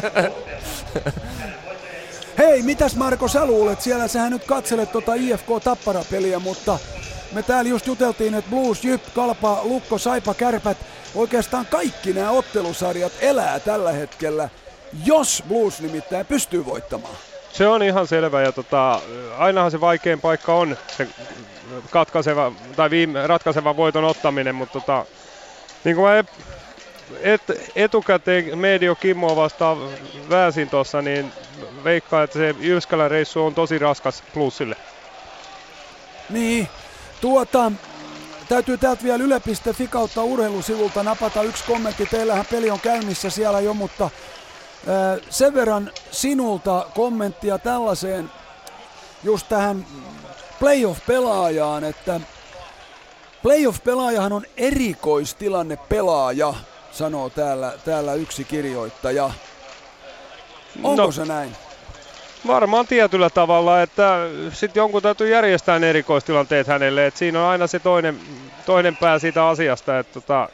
Hei, 2.38 2.62
mitäs 2.62 2.96
Marko 2.96 3.28
sä 3.28 3.46
luulet? 3.46 3.80
Siellä 3.80 4.08
sähän 4.08 4.32
nyt 4.32 4.44
katselet 4.44 4.92
tota 4.92 5.14
IFK-tapparapeliä, 5.14 6.38
mutta 6.38 6.78
me 7.32 7.42
täällä 7.42 7.70
just 7.70 7.86
juteltiin, 7.86 8.34
että 8.34 8.50
Blues, 8.50 8.84
Jyp, 8.84 9.02
Kalpa, 9.14 9.60
Lukko, 9.62 9.98
Saipa, 9.98 10.34
Kärpät, 10.34 10.76
oikeastaan 11.14 11.66
kaikki 11.66 12.12
nämä 12.12 12.30
ottelusarjat 12.30 13.12
elää 13.20 13.60
tällä 13.60 13.92
hetkellä, 13.92 14.48
jos 15.04 15.44
Blues 15.48 15.80
nimittäin 15.80 16.26
pystyy 16.26 16.66
voittamaan. 16.66 17.14
Se 17.52 17.66
on 17.66 17.82
ihan 17.82 18.06
selvä 18.06 18.42
ja 18.42 18.52
tota, 18.52 19.00
ainahan 19.38 19.70
se 19.70 19.80
vaikein 19.80 20.20
paikka 20.20 20.54
on 20.54 20.76
se 20.96 21.08
katkaiseva 21.90 22.52
tai 22.76 22.90
viime, 22.90 23.26
ratkaiseva 23.26 23.76
voiton 23.76 24.04
ottaminen, 24.04 24.54
mutta 24.54 24.80
tota, 24.80 25.04
niin 25.84 25.96
kuin 25.96 26.08
mä 26.08 26.24
et, 27.20 27.42
etukäteen 27.76 28.58
Medio 28.58 28.94
Kimmo 28.94 29.36
vastaan 29.36 29.78
väänsin 30.30 30.70
tuossa, 30.70 31.02
niin 31.02 31.32
veikkaa, 31.84 32.22
että 32.22 32.38
se 32.38 32.54
Jyskälän 32.60 33.10
reissu 33.10 33.44
on 33.44 33.54
tosi 33.54 33.78
raskas 33.78 34.22
plussille. 34.34 34.76
Niin, 36.30 36.68
tuota, 37.20 37.72
täytyy 38.48 38.78
täältä 38.78 39.02
vielä 39.02 39.24
yle.fi 39.24 39.88
kautta 39.88 40.22
urheilusivulta 40.22 41.02
napata 41.02 41.42
yksi 41.42 41.64
kommentti. 41.64 42.06
Teillähän 42.06 42.46
peli 42.50 42.70
on 42.70 42.80
käynnissä 42.80 43.30
siellä 43.30 43.60
jo, 43.60 43.74
mutta 43.74 44.10
sen 45.30 45.54
verran 45.54 45.90
sinulta 46.10 46.86
kommenttia 46.94 47.58
tällaiseen 47.58 48.30
just 49.24 49.48
tähän 49.48 49.86
playoff-pelaajaan, 50.60 51.84
että 51.84 52.20
playoff-pelaajahan 53.42 54.32
on 54.32 54.44
erikoistilanne 54.56 55.78
pelaaja, 55.88 56.54
sanoo 56.90 57.30
täällä, 57.30 57.72
täällä 57.84 58.14
yksi 58.14 58.44
kirjoittaja. 58.44 59.30
Onko 60.82 61.02
no, 61.02 61.12
se 61.12 61.24
näin? 61.24 61.56
Varmaan 62.46 62.86
tietyllä 62.86 63.30
tavalla, 63.30 63.82
että 63.82 64.18
sitten 64.52 64.80
jonkun 64.80 65.02
täytyy 65.02 65.28
järjestää 65.28 65.76
erikoistilanteet 65.76 66.66
hänelle, 66.66 67.06
että 67.06 67.18
siinä 67.18 67.42
on 67.42 67.50
aina 67.50 67.66
se 67.66 67.78
toinen, 67.78 68.20
toinen 68.66 68.96
pää 68.96 69.18
siitä 69.18 69.48
asiasta, 69.48 69.98
että 69.98 70.12
tota, 70.14 70.48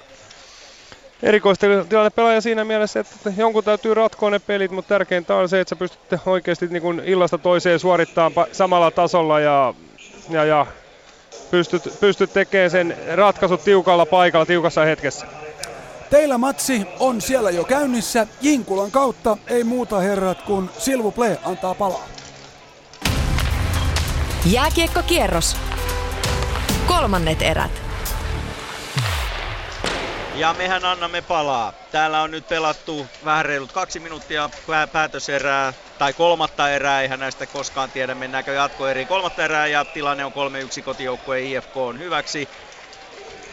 erikoistilanne 1.23 2.11
pelaaja 2.11 2.41
siinä 2.41 2.65
mielessä, 2.65 3.01
että 3.01 3.33
jonkun 3.37 3.65
täytyy 3.65 3.95
ratkoa 3.95 4.31
ne 4.31 4.39
pelit, 4.39 4.71
mutta 4.71 4.89
tärkeintä 4.89 5.37
on 5.37 5.49
se, 5.49 5.61
että 5.61 5.69
sä 5.69 5.77
pystyt 5.77 6.21
oikeasti 6.27 6.67
niin 6.67 6.83
kuin 6.83 7.03
illasta 7.05 7.39
toiseen 7.39 7.79
suorittamaan 7.79 8.47
samalla 8.53 8.91
tasolla 8.91 9.41
ja, 9.41 9.75
ja, 10.31 10.45
ja 10.45 10.67
pystyt, 11.51 11.83
pystyt 12.01 12.33
tekemään 12.33 12.71
sen 12.71 12.97
ratkaisut 13.15 13.65
tiukalla 13.65 14.07
paikalla, 14.07 14.47
tiukassa 14.47 14.85
hetkessä. 14.85 15.27
Teillä 16.11 16.39
matsi 16.39 16.87
on 17.01 17.21
siellä 17.21 17.51
jo 17.51 17.65
käynnissä. 17.65 18.27
Jinkulan 18.41 18.91
kautta 18.91 19.37
ei 19.47 19.65
muuta 19.65 20.01
herrat 20.01 20.43
kuin 20.43 20.71
Silvu 20.79 21.13
Play 21.13 21.37
antaa 21.45 21.75
palaa. 21.75 22.09
Jääkiekkokierros. 24.47 25.57
Kolmannet 26.87 27.43
erät. 27.43 27.84
Ja 30.35 30.55
mehän 30.55 30.85
annamme 30.85 31.23
palaa. 31.23 31.73
Täällä 31.91 32.23
on 32.23 32.31
nyt 32.31 32.49
pelattu 32.49 33.07
vähän 33.25 33.45
reilut 33.45 33.73
kaksi 33.73 34.01
minuuttia 34.01 34.51
päätöserää, 34.93 35.75
tai 35.99 36.13
kolmatta 36.13 36.71
erää, 36.71 37.03
eihän 37.03 37.21
näistä 37.21 37.47
koskaan 37.47 37.91
tiedä, 37.91 38.15
mennäänkö 38.15 38.53
jatkoeriin 38.53 39.09
kolmatta 39.09 39.45
erää, 39.45 39.67
ja 39.67 39.85
tilanne 39.85 40.25
on 40.25 40.33
3-1 40.33 40.83
kotijoukkueen 40.85 41.45
IFK 41.45 41.77
on 41.77 41.99
hyväksi. 41.99 42.49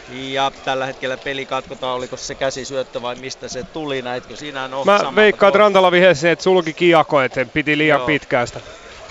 Ja 0.08 0.52
tällä 0.64 0.86
hetkellä 0.86 1.16
peli 1.24 1.46
katkotaan, 1.46 1.96
oliko 1.96 2.16
se 2.16 2.34
käsisyöttö 2.34 3.02
vai 3.02 3.14
mistä 3.14 3.48
se 3.48 3.62
tuli, 3.62 4.02
näitkö 4.02 4.36
sinä? 4.36 4.68
No, 4.68 4.84
Mä 4.84 5.14
veikkaan, 5.16 5.48
että 5.48 5.58
Rantala 5.58 5.92
vihesi, 5.92 6.28
että 6.28 6.42
sulki 6.42 6.74
kiako, 6.74 7.20
että 7.20 7.46
piti 7.52 7.78
liian 7.78 7.98
Joo. 7.98 8.06
pitkäästä. 8.06 8.60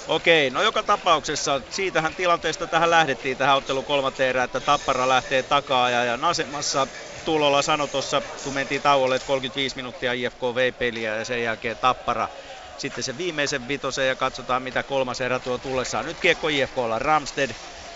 Okei, 0.08 0.50
no 0.50 0.62
joka 0.62 0.84
tapauksessa 0.84 1.62
siitähän 1.70 2.16
tilanteesta 2.16 2.68
tähän 2.68 2.92
lähdettiin 2.92 3.38
tähän 3.38 3.58
ottelun 3.58 3.86
kolmanteen 3.86 4.30
erään, 4.30 4.46
että 4.46 4.60
Tappara 4.60 5.10
lähtee 5.10 5.44
takaa 5.44 5.90
ja 5.90 6.20
asemassa 6.22 6.88
Tulolla 7.24 7.62
sanoi 7.62 7.90
tuossa, 7.90 8.22
kun 8.44 8.54
mentiin 8.54 8.82
tauolle, 8.82 9.16
että 9.16 9.26
35 9.26 9.76
minuuttia 9.76 10.14
IFK 10.14 10.42
vei 10.56 10.72
peliä 10.72 11.16
ja 11.16 11.26
sen 11.26 11.44
jälkeen 11.44 11.78
Tappara 11.80 12.30
sitten 12.78 13.04
se 13.04 13.18
viimeisen 13.18 13.68
vitosen 13.68 14.08
ja 14.08 14.16
katsotaan 14.16 14.64
mitä 14.64 14.84
kolmas 14.84 15.22
erä 15.22 15.40
tuo 15.40 15.58
tullessaan. 15.58 16.06
Nyt 16.06 16.20
kiekko 16.20 16.48
IFKlla 16.48 17.00
Ramsted 17.00 17.52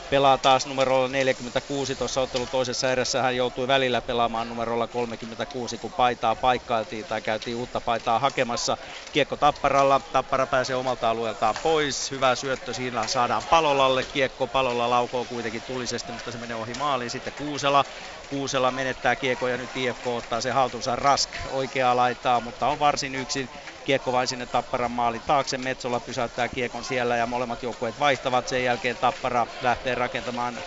pelaa 0.10 0.38
taas 0.38 0.66
numerolla 0.66 1.08
46 1.08 1.96
tuossa 1.96 2.22
ottelun 2.22 2.50
toisessa 2.50 2.92
erässä. 2.92 3.22
Hän 3.22 3.36
joutui 3.36 3.68
välillä 3.68 4.02
pelaamaan 4.02 4.50
numerolla 4.50 4.88
36, 4.88 5.78
kun 5.78 5.94
paitaa 5.94 6.36
paikkailtiin 6.36 7.08
tai 7.08 7.22
käytiin 7.22 7.56
uutta 7.58 7.82
paitaa 7.82 8.20
hakemassa. 8.20 8.78
Kiekko 9.12 9.38
Tapparalla. 9.38 10.02
Tappara 10.12 10.48
pääsee 10.48 10.76
omalta 10.76 11.10
alueeltaan 11.10 11.58
pois. 11.58 12.12
Hyvä 12.12 12.36
syöttö 12.36 12.74
siinä 12.74 13.08
saadaan 13.08 13.44
Palolalle. 13.50 14.04
Kiekko 14.04 14.48
Palolla 14.48 14.90
laukoo 14.90 15.26
kuitenkin 15.26 15.64
tulisesti, 15.64 16.12
mutta 16.12 16.32
se 16.32 16.38
menee 16.38 16.56
ohi 16.56 16.74
maaliin. 16.74 17.10
Sitten 17.12 17.34
Kuusela. 17.34 17.86
Kuusela 18.28 18.72
menettää 18.72 19.16
kiekko 19.16 19.48
ja 19.48 19.58
nyt 19.58 19.78
IFK 19.78 20.08
ottaa 20.08 20.42
se 20.42 20.52
haltuunsa 20.52 20.96
Rask 20.96 21.30
oikeaa 21.48 21.96
laitaa, 21.96 22.42
mutta 22.42 22.68
on 22.68 22.80
varsin 22.80 23.16
yksin. 23.16 23.50
Kiekko 23.84 24.12
vain 24.12 24.28
sinne 24.28 24.46
Tapparan 24.46 24.92
maalin 24.92 25.24
taakse. 25.24 25.58
Metsola 25.58 26.00
pysäyttää 26.00 26.50
kiekon 26.50 26.84
siellä 26.84 27.18
ja 27.18 27.28
molemmat 27.28 27.64
joukkueet 27.64 28.00
vaihtavat. 28.00 28.48
Sen 28.48 28.64
jälkeen 28.64 28.98
Tappara 28.98 29.48
lähtee 29.62 29.96
rakentamaan 29.96 30.64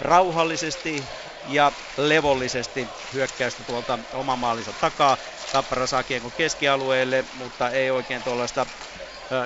rauhallisesti 0.00 1.08
ja 1.42 1.72
levollisesti 1.96 2.88
hyökkäystä 3.12 3.64
tuolta 3.64 3.98
oman 4.12 4.38
maalinsa 4.38 4.72
takaa. 4.72 5.18
Tappara 5.50 5.86
saa 5.86 6.04
kiekon 6.04 6.32
keskialueelle, 6.32 7.24
mutta 7.32 7.70
ei 7.70 7.90
oikein 7.90 8.22
tuollaista 8.22 8.66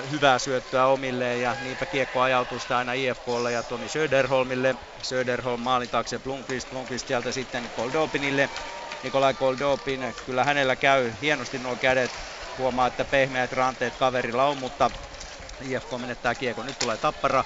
hyvää 0.09 0.39
syöttöä 0.39 0.85
omilleen 0.87 1.41
ja 1.41 1.57
niinpä 1.59 1.85
kiekko 1.85 2.21
ajautuu 2.21 2.59
sitä 2.59 2.77
aina 2.77 2.93
IFKlle 2.93 3.51
ja 3.51 3.63
Toni 3.63 3.87
Söderholmille. 3.89 4.75
Söderholm 5.01 5.59
maalin 5.61 5.89
taakse 5.89 6.19
Blomqvist, 6.19 6.69
Blomqvist 6.69 7.07
sieltä 7.07 7.31
sitten 7.31 7.71
Koldopinille. 7.73 8.49
Nikolai 9.01 9.33
Koldopin, 9.33 10.01
kyllä 10.25 10.45
hänellä 10.45 10.75
käy 10.75 11.13
hienosti 11.21 11.59
nuo 11.59 11.77
kädet 11.77 12.21
Huomaa, 12.57 12.87
että 12.87 13.05
pehmeät 13.05 13.51
ranteet 13.51 13.95
kaverilla 13.95 14.45
on, 14.47 14.57
mutta 14.57 14.91
IFK 15.63 15.89
menettää 15.99 16.35
kiekko. 16.35 16.63
Nyt 16.63 16.79
tulee 16.79 16.97
tappara. 16.97 17.45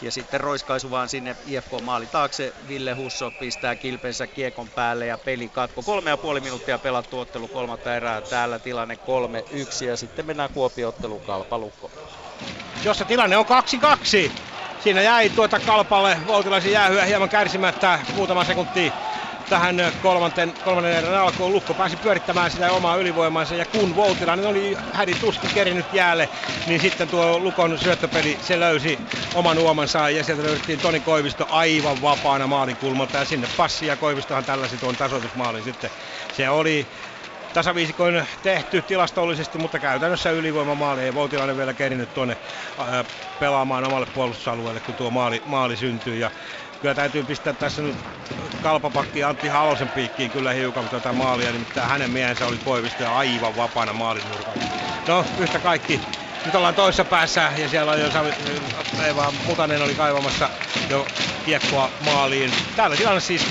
Ja 0.00 0.12
sitten 0.12 0.40
roiskaisu 0.40 0.90
vaan 0.90 1.08
sinne 1.08 1.36
IFK 1.46 1.70
maali 1.82 2.06
taakse. 2.06 2.52
Ville 2.68 2.92
Husso 2.92 3.30
pistää 3.30 3.76
kilpensä 3.76 4.26
kiekon 4.26 4.68
päälle 4.68 5.06
ja 5.06 5.18
peli 5.18 5.48
katko. 5.48 5.82
Kolme 5.82 6.10
ja 6.10 6.16
puoli 6.16 6.40
minuuttia 6.40 6.78
pelattu 6.78 7.18
ottelu 7.18 7.48
kolmatta 7.48 7.94
erää. 7.96 8.20
Täällä 8.20 8.58
tilanne 8.58 8.98
3-1 9.82 9.84
ja 9.84 9.96
sitten 9.96 10.26
mennään 10.26 10.50
Kuopio-otteluun 10.50 11.24
kalpalukko. 11.24 11.90
Jossa 12.84 13.04
tilanne 13.04 13.36
on 13.36 13.46
2-2. 14.28 14.30
Siinä 14.82 15.02
jäi 15.02 15.30
tuota 15.30 15.60
kalpalle 15.60 16.16
Voutilaisen 16.26 16.72
jäähyä 16.72 17.04
hieman 17.04 17.28
kärsimättä 17.28 17.98
muutama 18.14 18.44
sekunti 18.44 18.92
tähän 19.48 19.76
kolmanten, 20.00 20.54
kolmannen 20.62 20.92
erän 20.92 21.14
alkuun. 21.14 21.52
Lukko 21.52 21.74
pääsi 21.74 21.96
pyörittämään 21.96 22.50
sitä 22.50 22.72
omaa 22.72 22.96
ylivoimansa 22.96 23.54
ja 23.54 23.66
kun 23.66 23.94
Voutilainen 23.94 24.46
oli 24.46 24.76
hädin 24.92 25.18
tuskin 25.18 25.50
kerinyt 25.50 25.92
jäälle, 25.92 26.30
niin 26.64 26.80
sitten 26.80 27.10
tuo 27.10 27.40
Lukon 27.40 27.78
syöttöpeli, 27.78 28.38
se 28.40 28.60
löysi 28.60 29.00
oman 29.32 29.58
uomansa 29.58 30.10
ja 30.10 30.24
sieltä 30.24 30.42
löydettiin 30.42 30.80
Toni 30.80 31.00
Koivisto 31.00 31.46
aivan 31.48 32.00
vapaana 32.02 32.46
maalinkulmalta 32.46 33.18
ja 33.18 33.24
sinne 33.24 33.46
passi 33.46 33.86
ja 33.86 33.96
Koivistohan 33.96 34.44
tällaisen 34.44 34.78
tuon 34.78 34.96
tasoitusmaalin 34.96 35.62
sitten. 35.62 35.90
Se 36.30 36.48
oli 36.48 36.88
tasaviisikoin 37.52 38.26
tehty 38.42 38.82
tilastollisesti, 38.82 39.58
mutta 39.58 39.80
käytännössä 39.80 40.30
ylivoimamaali 40.30 41.02
ei 41.02 41.14
Voutilainen 41.14 41.56
vielä 41.56 41.74
kerinyt 41.74 42.12
tuonne 42.12 42.38
pelaamaan 43.38 43.84
omalle 43.84 44.06
puolustusalueelle, 44.06 44.80
kun 44.80 44.96
tuo 44.96 45.10
maali, 45.10 45.42
maali 45.44 45.76
syntyy. 45.76 46.16
Ja 46.16 46.30
kyllä 46.80 46.94
täytyy 46.94 47.22
pistää 47.24 47.52
tässä 47.52 47.82
nyt 47.82 47.96
kalpapakki 48.62 49.24
Antti 49.24 49.48
Halosen 49.48 49.88
piikkiin 49.88 50.30
kyllä 50.30 50.52
hiukan 50.52 50.88
tätä 50.88 51.12
maalia, 51.12 51.52
nimittäin 51.52 51.88
hänen 51.88 52.10
miehensä 52.10 52.46
oli 52.46 52.58
Koivisto 52.58 53.02
ja 53.02 53.16
aivan 53.16 53.56
vapaana 53.56 53.92
maalinurkalla. 53.92 54.62
No, 55.08 55.24
yhtä 55.38 55.58
kaikki. 55.58 56.00
Nyt 56.44 56.54
ollaan 56.54 56.74
toisessa 56.74 57.04
päässä 57.04 57.52
ja 57.56 57.68
siellä 57.68 57.92
on 57.92 58.00
jo 58.00 58.10
Savi, 58.10 58.30
Eva 59.06 59.32
Mutanen 59.46 59.82
oli 59.82 59.94
kaivamassa 59.94 60.50
jo 60.90 61.06
kiekkoa 61.44 61.90
maaliin. 62.04 62.52
Täällä 62.76 62.96
tilanne 62.96 63.20
siis 63.20 63.46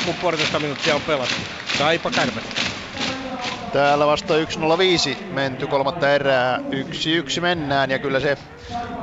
2-2, 0.00 0.04
kun 0.04 0.14
puolitoista 0.14 0.60
minuuttia 0.60 0.94
on 0.94 1.00
pelattu. 1.00 1.34
Saipa 1.78 2.10
kärpät. 2.10 2.44
Täällä 3.72 4.06
vasta 4.06 4.34
1.05 4.34 5.32
menty 5.32 5.66
kolmatta 5.66 6.14
erää. 6.14 6.58
1-1 7.38 7.40
mennään 7.40 7.90
ja 7.90 7.98
kyllä 7.98 8.20
se 8.20 8.38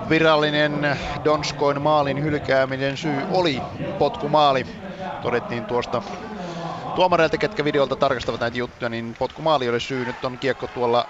virallinen 0.09 0.97
Donskoin 1.23 1.81
maalin 1.81 2.23
hylkääminen 2.23 2.97
syy 2.97 3.25
oli 3.29 3.63
potkumaali. 3.97 4.65
Todettiin 5.21 5.65
tuosta 5.65 6.01
tuomareilta, 6.95 7.37
ketkä 7.37 7.63
videolta 7.63 7.95
tarkastavat 7.95 8.39
näitä 8.41 8.57
juttuja, 8.57 8.89
niin 8.89 9.15
potkumaali 9.15 9.69
oli 9.69 9.79
syy. 9.79 10.05
Nyt 10.05 10.25
on 10.25 10.39
kiekko 10.39 10.67
tuolla 10.67 11.09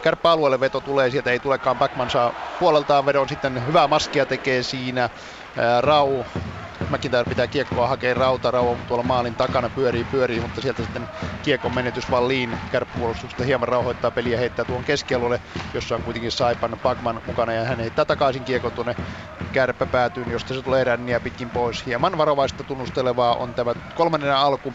kärppäalueelle 0.00 0.60
veto 0.60 0.80
tulee, 0.80 1.10
sieltä 1.10 1.30
ei 1.30 1.40
tulekaan. 1.40 1.78
Backman 1.78 2.10
saa 2.10 2.32
puoleltaan 2.58 3.06
vedon, 3.06 3.28
sitten 3.28 3.66
hyvää 3.66 3.88
maskia 3.88 4.26
tekee 4.26 4.62
siinä. 4.62 5.10
Rau 5.80 6.24
McIntyre 6.88 7.24
pitää 7.24 7.48
kiekkoa 7.48 7.88
hakea 7.88 8.14
rauta, 8.14 8.50
rauha 8.50 8.82
tuolla 8.86 9.02
maalin 9.02 9.36
takana 9.36 9.70
pyörii, 9.70 10.04
pyörii, 10.04 10.40
mutta 10.40 10.60
sieltä 10.60 10.82
sitten 10.82 11.08
kiekon 11.42 11.72
menetys 11.72 12.10
vaan 12.10 12.28
liin 12.28 12.60
kärppäpuolustuksesta 12.70 13.44
hieman 13.44 13.68
rauhoittaa 13.68 14.10
peliä 14.10 14.34
ja 14.34 14.38
heittää 14.38 14.64
tuon 14.64 14.84
keskialueelle, 14.84 15.40
jossa 15.72 15.94
on 15.94 16.02
kuitenkin 16.02 16.32
Saipan 16.32 16.78
Pagman 16.82 17.20
mukana 17.24 17.52
ja 17.52 17.64
hän 17.64 17.80
heittää 17.80 18.04
takaisin 18.04 18.44
kiekon 18.44 18.72
tuonne 18.72 18.96
kärppäpäätyyn, 19.52 20.30
josta 20.30 20.54
se 20.54 20.62
tulee 20.62 20.84
ränniä 20.84 21.20
pitkin 21.20 21.52
pois. 21.52 21.86
Hieman 21.86 22.18
varovaista 22.18 22.64
tunnustelevaa 22.64 23.36
on 23.36 23.54
tämä 23.54 23.74
kolmannen 23.94 24.34
alku 24.36 24.74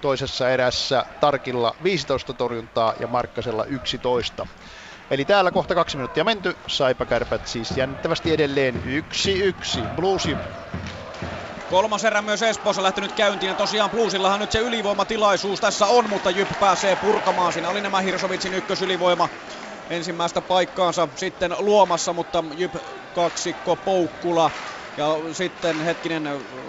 toisessa 0.00 0.50
erässä 0.50 1.06
Tarkilla 1.20 1.76
15 1.82 2.34
torjuntaa 2.34 2.94
ja 2.98 3.06
Markkasella 3.06 3.64
11. 3.64 4.46
Eli 5.10 5.24
täällä 5.24 5.50
kohta 5.50 5.74
kaksi 5.74 5.96
minuuttia 5.96 6.24
menty, 6.24 6.58
Saipa 6.66 7.06
Kärpät 7.06 7.46
siis 7.46 7.76
jännittävästi 7.76 8.32
edelleen 8.32 8.76
1-1. 8.76 8.80
Blues 9.94 10.26
Kolmas 11.72 12.04
erä 12.04 12.22
myös 12.22 12.42
Espoossa 12.42 12.82
lähtenyt 12.82 13.12
käyntiin 13.12 13.48
ja 13.48 13.54
tosiaan 13.54 13.90
Bluesillahan 13.90 14.40
nyt 14.40 14.50
se 14.50 14.58
ylivoimatilaisuus 14.58 15.60
tässä 15.60 15.86
on, 15.86 16.08
mutta 16.08 16.30
Jyp 16.30 16.48
pääsee 16.58 16.96
purkamaan. 16.96 17.52
Siinä 17.52 17.70
oli 17.70 17.80
nämä 17.80 18.00
Hirsovitsin 18.00 18.54
ykkösylivoima 18.54 19.28
ensimmäistä 19.90 20.42
paikkaansa 20.42 21.08
sitten 21.16 21.54
luomassa, 21.58 22.12
mutta 22.12 22.44
Jyp 22.54 22.74
kaksikko 23.12 23.76
Poukkula 23.76 24.50
ja 24.96 25.06
sitten 25.32 25.80
hetkinen, 25.80 26.22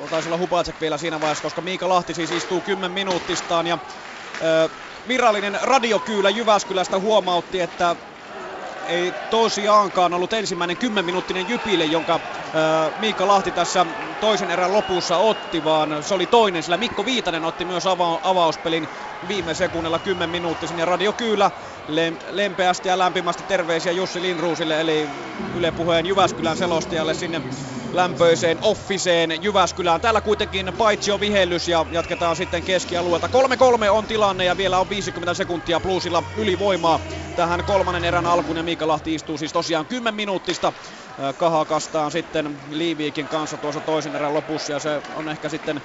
taisi 0.09 0.27
olla 0.29 0.37
Hupacek 0.37 0.81
vielä 0.81 0.97
siinä 0.97 1.21
vaiheessa, 1.21 1.41
koska 1.41 1.61
Miika 1.61 1.89
Lahti 1.89 2.13
siis 2.13 2.31
istuu 2.31 2.61
10 2.61 2.91
minuuttistaan 2.91 3.67
ja 3.67 3.79
ö, 4.41 4.69
virallinen 5.07 5.59
radiokyylä 5.61 6.29
Jyväskylästä 6.29 6.99
huomautti, 6.99 7.59
että 7.59 7.95
ei 8.85 9.11
tosiaankaan 9.29 10.13
ollut 10.13 10.33
ensimmäinen 10.33 10.77
10 10.77 11.05
minuuttinen 11.05 11.47
jypille, 11.47 11.85
jonka 11.85 12.15
äh, 12.15 12.51
Miikka 12.97 13.27
Lahti 13.27 13.51
tässä 13.51 13.85
toisen 14.19 14.49
erän 14.49 14.73
lopussa 14.73 15.17
otti, 15.17 15.63
vaan 15.63 16.03
se 16.03 16.13
oli 16.13 16.27
toinen, 16.27 16.63
sillä 16.63 16.77
Mikko 16.77 17.05
Viitanen 17.05 17.45
otti 17.45 17.65
myös 17.65 17.85
ava- 17.85 18.19
avauspelin 18.23 18.89
viime 19.27 19.53
sekunnilla 19.53 19.99
10 19.99 20.29
minuuttisen 20.29 20.77
ja 20.77 20.85
Radio 20.85 21.13
Kyylä 21.13 21.51
lempeästi 22.29 22.87
ja 22.87 22.97
lämpimästi 22.97 23.43
terveisiä 23.43 23.91
Jussi 23.91 24.21
Linruusille 24.21 24.81
eli 24.81 25.09
Yle 25.53 25.71
Puheen 25.71 26.05
Jyväskylän 26.05 26.57
selostajalle 26.57 27.13
sinne 27.13 27.41
lämpöiseen 27.91 28.57
offiseen 28.61 29.43
Jyväskylään. 29.43 30.01
Täällä 30.01 30.21
kuitenkin 30.21 30.71
paitsi 30.77 31.11
on 31.11 31.19
vihellys 31.19 31.67
ja 31.67 31.85
jatketaan 31.89 32.35
sitten 32.35 32.63
keskialueelta. 32.63 33.29
3-3 33.85 33.89
on 33.89 34.07
tilanne 34.07 34.45
ja 34.45 34.57
vielä 34.57 34.79
on 34.79 34.89
50 34.89 35.33
sekuntia 35.33 35.79
plusilla 35.79 36.23
ylivoimaa 36.35 36.99
tähän 37.35 37.65
kolmannen 37.65 38.03
erän 38.03 38.25
alkuun 38.25 38.57
ja 38.57 38.63
Miika 38.63 38.87
Lahti 38.87 39.13
istuu 39.15 39.37
siis 39.37 39.53
tosiaan 39.53 39.87
10 39.87 40.15
minuuttista 40.15 40.73
kahakastaan 41.37 42.11
sitten 42.11 42.59
Liiviikin 42.69 43.27
kanssa 43.27 43.57
tuossa 43.57 43.81
toisen 43.81 44.15
erän 44.15 44.33
lopussa 44.33 44.71
ja 44.71 44.79
se 44.79 45.01
on 45.09 45.29
ehkä 45.29 45.49
sitten 45.49 45.81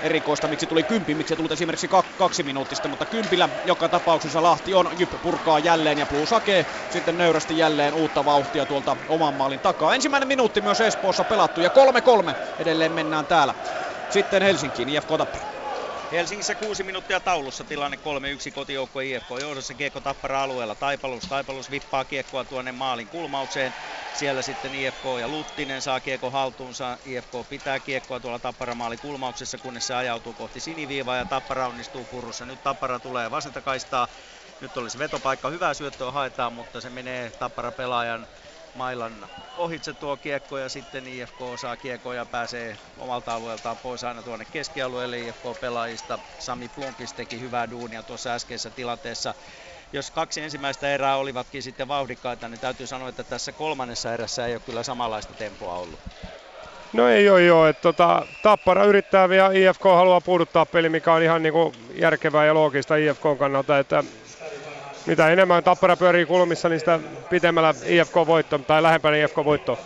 erikoista, 0.00 0.48
miksi 0.48 0.66
tuli 0.66 0.84
kympi, 0.84 1.14
miksi 1.14 1.36
tuli 1.36 1.48
esimerkiksi 1.52 1.88
kaksi 2.16 2.42
minuuttista, 2.42 2.88
mutta 2.88 3.06
kympillä 3.06 3.48
joka 3.64 3.88
tapauksessa 3.88 4.42
Lahti 4.42 4.74
on, 4.74 4.98
Jyp 4.98 5.12
purkaa 5.22 5.58
jälleen 5.58 5.98
ja 5.98 6.06
Blue 6.06 6.26
Sake 6.26 6.66
sitten 6.88 7.16
nöyrästi 7.16 7.56
jälleen 7.56 7.94
uutta 7.94 8.24
vauhtia 8.24 8.66
tuolta 8.66 8.96
oman 9.06 9.34
maalin 9.34 9.60
takaa. 9.60 9.94
Ensimmäinen 9.94 10.28
minuutti 10.28 10.60
myös 10.60 10.80
Espoossa 10.80 11.24
pelattu 11.24 11.60
ja 11.60 11.70
3-3 12.32 12.34
edelleen 12.58 12.92
mennään 12.92 13.26
täällä. 13.26 13.54
Sitten 14.08 14.42
Helsinkiin, 14.42 14.88
IFK 14.88 15.08
Tappara. 15.18 15.61
Helsingissä 16.12 16.54
kuusi 16.54 16.82
minuuttia 16.84 17.20
taulussa 17.20 17.64
tilanne 17.64 17.96
3-1 18.48 18.52
kotijoukko 18.52 19.00
IFK 19.00 19.28
johdossa 19.40 19.74
kiekko 19.74 20.00
Tappara 20.00 20.42
alueella. 20.42 20.74
Taipalus, 20.74 21.22
Taipalus 21.28 21.70
vippaa 21.70 22.04
kiekkoa 22.04 22.44
tuonne 22.44 22.72
maalin 22.72 23.08
kulmaukseen. 23.08 23.74
Siellä 24.12 24.42
sitten 24.42 24.74
IFK 24.74 25.02
ja 25.20 25.28
Luttinen 25.28 25.82
saa 25.82 26.00
kiekko 26.00 26.30
haltuunsa. 26.30 26.98
IFK 27.04 27.32
pitää 27.48 27.80
kiekkoa 27.80 28.20
tuolla 28.20 28.38
Tappara 28.38 28.74
maalin 28.74 28.98
kulmauksessa, 28.98 29.58
kunnes 29.58 29.86
se 29.86 29.94
ajautuu 29.94 30.34
kohti 30.34 30.60
siniviivaa 30.60 31.16
ja 31.16 31.26
Tappara 31.26 31.66
onnistuu 31.68 32.04
kurrussa. 32.06 32.46
Nyt 32.46 32.62
Tappara 32.62 33.00
tulee 33.00 33.30
vasenta 33.30 33.62
kaistaa. 33.62 34.08
Nyt 34.60 34.76
olisi 34.76 34.98
vetopaikka, 34.98 35.50
hyvää 35.50 35.74
syöttöä 35.74 36.10
haetaan, 36.10 36.52
mutta 36.52 36.80
se 36.80 36.90
menee 36.90 37.32
Tappara 37.38 37.72
pelaajan 37.72 38.26
mailan 38.74 39.12
ohitse 39.58 39.92
tuo 39.92 40.16
kiekko 40.16 40.58
ja 40.58 40.68
sitten 40.68 41.06
IFK 41.06 41.38
saa 41.56 41.76
kiekko 41.76 42.12
ja 42.12 42.26
pääsee 42.26 42.76
omalta 42.98 43.34
alueeltaan 43.34 43.76
pois 43.76 44.04
aina 44.04 44.22
tuonne 44.22 44.44
keskialueelle. 44.52 45.18
IFK-pelaajista 45.18 46.18
Sami 46.38 46.68
Plunkis 46.68 47.12
teki 47.12 47.40
hyvää 47.40 47.70
duunia 47.70 48.02
tuossa 48.02 48.34
äskeisessä 48.34 48.70
tilanteessa. 48.70 49.34
Jos 49.92 50.10
kaksi 50.10 50.40
ensimmäistä 50.40 50.88
erää 50.88 51.16
olivatkin 51.16 51.62
sitten 51.62 51.88
vauhdikkaita, 51.88 52.48
niin 52.48 52.60
täytyy 52.60 52.86
sanoa, 52.86 53.08
että 53.08 53.24
tässä 53.24 53.52
kolmannessa 53.52 54.14
erässä 54.14 54.46
ei 54.46 54.54
ole 54.54 54.62
kyllä 54.66 54.82
samanlaista 54.82 55.34
tempoa 55.34 55.74
ollut. 55.74 56.00
No 56.92 57.08
ei 57.08 57.30
ole 57.30 57.42
joo, 57.42 57.66
että 57.66 57.82
tota, 57.82 58.26
Tappara 58.42 58.84
yrittää 58.84 59.28
vielä, 59.28 59.50
IFK 59.52 59.82
haluaa 59.84 60.20
puuduttaa 60.20 60.66
peli, 60.66 60.88
mikä 60.88 61.12
on 61.12 61.22
ihan 61.22 61.42
niinku 61.42 61.72
järkevää 61.94 62.46
ja 62.46 62.54
loogista 62.54 62.96
IFK 62.96 63.22
kannalta, 63.38 63.78
että 63.78 64.04
mitä 65.06 65.28
enemmän 65.28 65.64
Tappara 65.64 65.96
pyörii 65.96 66.26
kulmissa, 66.26 66.68
niin 66.68 66.78
sitä 66.80 66.98
pitemmällä 67.30 67.74
IFK-voitto 67.84 68.58
tai 68.58 68.82
lähempänä 68.82 69.16
IFK-voitto. 69.16 69.78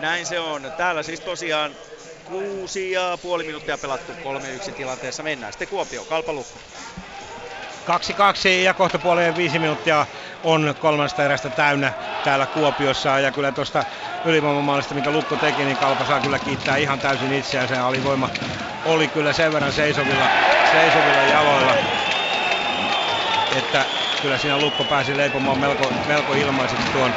Näin 0.00 0.26
se 0.26 0.40
on. 0.40 0.72
Täällä 0.76 1.02
siis 1.02 1.20
tosiaan 1.20 1.70
kuusi 2.24 2.90
ja 2.90 3.18
puoli 3.22 3.44
minuuttia 3.44 3.78
pelattu 3.78 4.12
3-1 4.12 4.72
tilanteessa. 4.72 5.22
Mennään 5.22 5.52
sitten 5.52 5.68
Kuopio, 5.68 6.04
kalpalukko. 6.04 6.58
2-2 7.88 8.48
ja 8.48 8.74
kohta 8.74 8.98
puoleen 8.98 9.36
viisi 9.36 9.58
minuuttia 9.58 10.06
on 10.44 10.74
kolmannesta 10.80 11.24
erästä 11.24 11.50
täynnä 11.50 11.92
täällä 12.24 12.46
Kuopiossa. 12.46 13.18
Ja 13.18 13.30
kyllä 13.32 13.52
tuosta 13.52 13.84
ylivoimamaalista, 14.24 14.94
minkä 14.94 15.10
Lukko 15.10 15.36
teki, 15.36 15.64
niin 15.64 15.76
Kalpa 15.76 16.04
saa 16.04 16.20
kyllä 16.20 16.38
kiittää 16.38 16.76
ihan 16.76 16.98
täysin 16.98 17.32
itseään. 17.32 17.68
Se 17.68 17.78
alivoima 17.78 18.28
oli 18.86 19.08
kyllä 19.08 19.32
sen 19.32 19.52
verran 19.52 19.72
seisovilla, 19.72 20.24
seisovilla 20.72 21.22
jaloilla, 21.22 21.74
että 23.56 23.84
kyllä 24.22 24.38
siinä 24.38 24.58
Lukko 24.58 24.84
pääsi 24.84 25.16
leipomaan 25.16 25.58
melko, 25.58 25.92
melko 26.06 26.34
ilmaiseksi 26.34 26.86
tuon, 26.92 27.14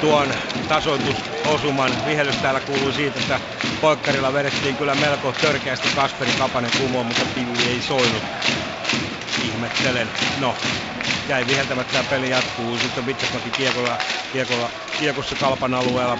tuon 0.00 0.28
tasoitusosuman. 0.68 1.92
Vihellys 2.06 2.36
täällä 2.36 2.60
kuuluu 2.60 2.92
siitä, 2.92 3.18
että 3.20 3.40
poikkarilla 3.80 4.32
vedettiin 4.32 4.76
kyllä 4.76 4.94
melko 4.94 5.32
törkeästi 5.32 5.88
Kasperi 5.96 6.32
Kapanen 6.38 6.70
kumoon, 6.78 7.06
mutta 7.06 7.24
pivi 7.34 7.68
ei 7.68 7.82
soinut. 7.82 8.22
Ihmettelen. 9.44 10.10
No, 10.40 10.56
jäi 11.28 11.46
viheltämättä 11.46 11.98
ja 11.98 12.04
peli 12.10 12.30
jatkuu. 12.30 12.78
Sitten 12.78 13.06
Vitsasmäki 13.06 13.50
kiekolla, 13.50 13.98
kiekolla, 14.32 14.70
kiekossa 14.98 15.36
kalpan 15.36 15.74
alueella. 15.74 16.18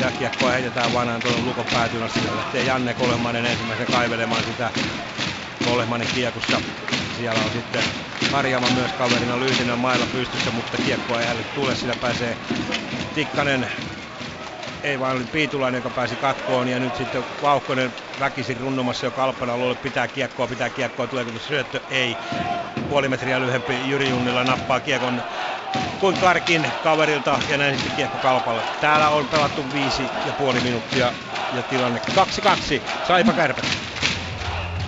Ja 0.00 0.10
kiekkoa 0.18 0.50
heitetään 0.50 0.92
vanhaan 0.92 1.20
tuonne 1.20 1.42
Lukon 1.42 1.66
päätyyn 1.72 2.02
asti. 2.02 2.20
Lähtee 2.36 2.64
Janne 2.64 2.94
Kolemanen 2.94 3.46
ensimmäisen 3.46 3.86
kaivelemaan 3.86 4.44
sitä 4.44 4.70
Kolemanen 5.64 6.08
kiekossa. 6.14 6.60
Siellä 7.16 7.40
on 7.44 7.50
sitten 7.52 7.82
Harjama 8.32 8.66
myös 8.74 8.92
kaverina 8.92 9.40
lyhytinä 9.40 9.76
mailla 9.76 10.06
pystyssä, 10.12 10.50
mutta 10.50 10.76
kiekkoa 10.76 11.20
ei 11.20 11.26
hänelle 11.26 11.46
tule. 11.54 11.74
Sillä 11.76 11.94
pääsee 12.00 12.36
Tikkanen, 13.14 13.70
ei 14.82 15.00
vaan 15.00 15.16
oli 15.16 15.24
Piitulainen, 15.24 15.78
joka 15.78 15.90
pääsi 15.90 16.16
katkoon. 16.16 16.68
Ja 16.68 16.80
nyt 16.80 16.96
sitten 16.96 17.24
Vauhkonen 17.42 17.94
väkisin 18.20 18.60
runnomassa 18.60 19.06
jo 19.06 19.10
kalppana 19.10 19.52
alueelle. 19.52 19.74
Pitää 19.74 20.08
kiekkoa, 20.08 20.46
pitää 20.46 20.70
kiekkoa. 20.70 21.06
Tuleeko 21.06 21.38
syöttö? 21.38 21.80
Ei. 21.90 22.16
Puoli 22.88 23.08
metriä 23.08 23.40
lyhyempi 23.40 23.88
Jyri 23.88 24.08
Junnila 24.08 24.44
nappaa 24.44 24.80
kiekon 24.80 25.22
kuin 26.00 26.16
Karkin 26.16 26.72
kaverilta 26.82 27.38
ja 27.48 27.56
näin 27.56 27.74
sitten 27.76 27.96
kiekko 27.96 28.18
kalpalle. 28.18 28.62
Täällä 28.80 29.08
on 29.08 29.28
pelattu 29.28 29.64
viisi 29.72 30.10
ja 30.26 30.32
puoli 30.32 30.60
minuuttia 30.60 31.12
ja 31.52 31.62
tilanne 31.62 32.00
2-2. 32.14 32.82
Saipa 33.06 33.32
kärpät. 33.32 33.95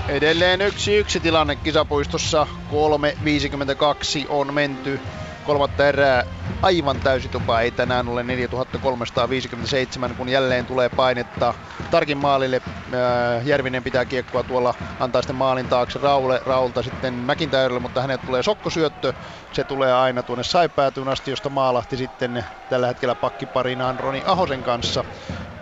Edelleen 0.08 0.60
yksi 0.60 0.96
yksi 0.96 1.20
tilanne 1.20 1.56
kisapuistossa. 1.56 2.46
3.52 2.52 4.26
on 4.28 4.54
menty 4.54 5.00
kolmatta 5.44 5.88
erää 5.88 6.24
aivan 6.62 6.96
tupa. 7.30 7.60
Ei 7.60 7.70
tänään 7.70 8.08
ole 8.08 8.22
4357, 8.22 10.14
kun 10.16 10.28
jälleen 10.28 10.66
tulee 10.66 10.88
painetta 10.88 11.54
Tarkin 11.90 12.18
maalille. 12.18 12.62
Järvinen 13.44 13.84
pitää 13.84 14.04
kiekkoa 14.04 14.42
tuolla, 14.42 14.74
antaa 15.00 15.22
sitten 15.22 15.36
maalin 15.36 15.68
taakse 15.68 15.98
Raule, 15.98 16.40
Raulta 16.46 16.82
sitten 16.82 17.14
Mäkintäyrälle, 17.14 17.80
mutta 17.80 18.00
hänet 18.00 18.20
tulee 18.26 18.42
sokkosyöttö. 18.42 19.12
Se 19.52 19.64
tulee 19.64 19.92
aina 19.92 20.22
tuonne 20.22 20.44
Saipäätyyn 20.44 21.08
asti, 21.08 21.30
josta 21.30 21.48
maalahti 21.48 21.96
sitten 21.96 22.44
tällä 22.70 22.86
hetkellä 22.86 23.14
pakkiparinaan 23.14 24.00
Roni 24.00 24.22
Ahosen 24.26 24.62
kanssa 24.62 25.04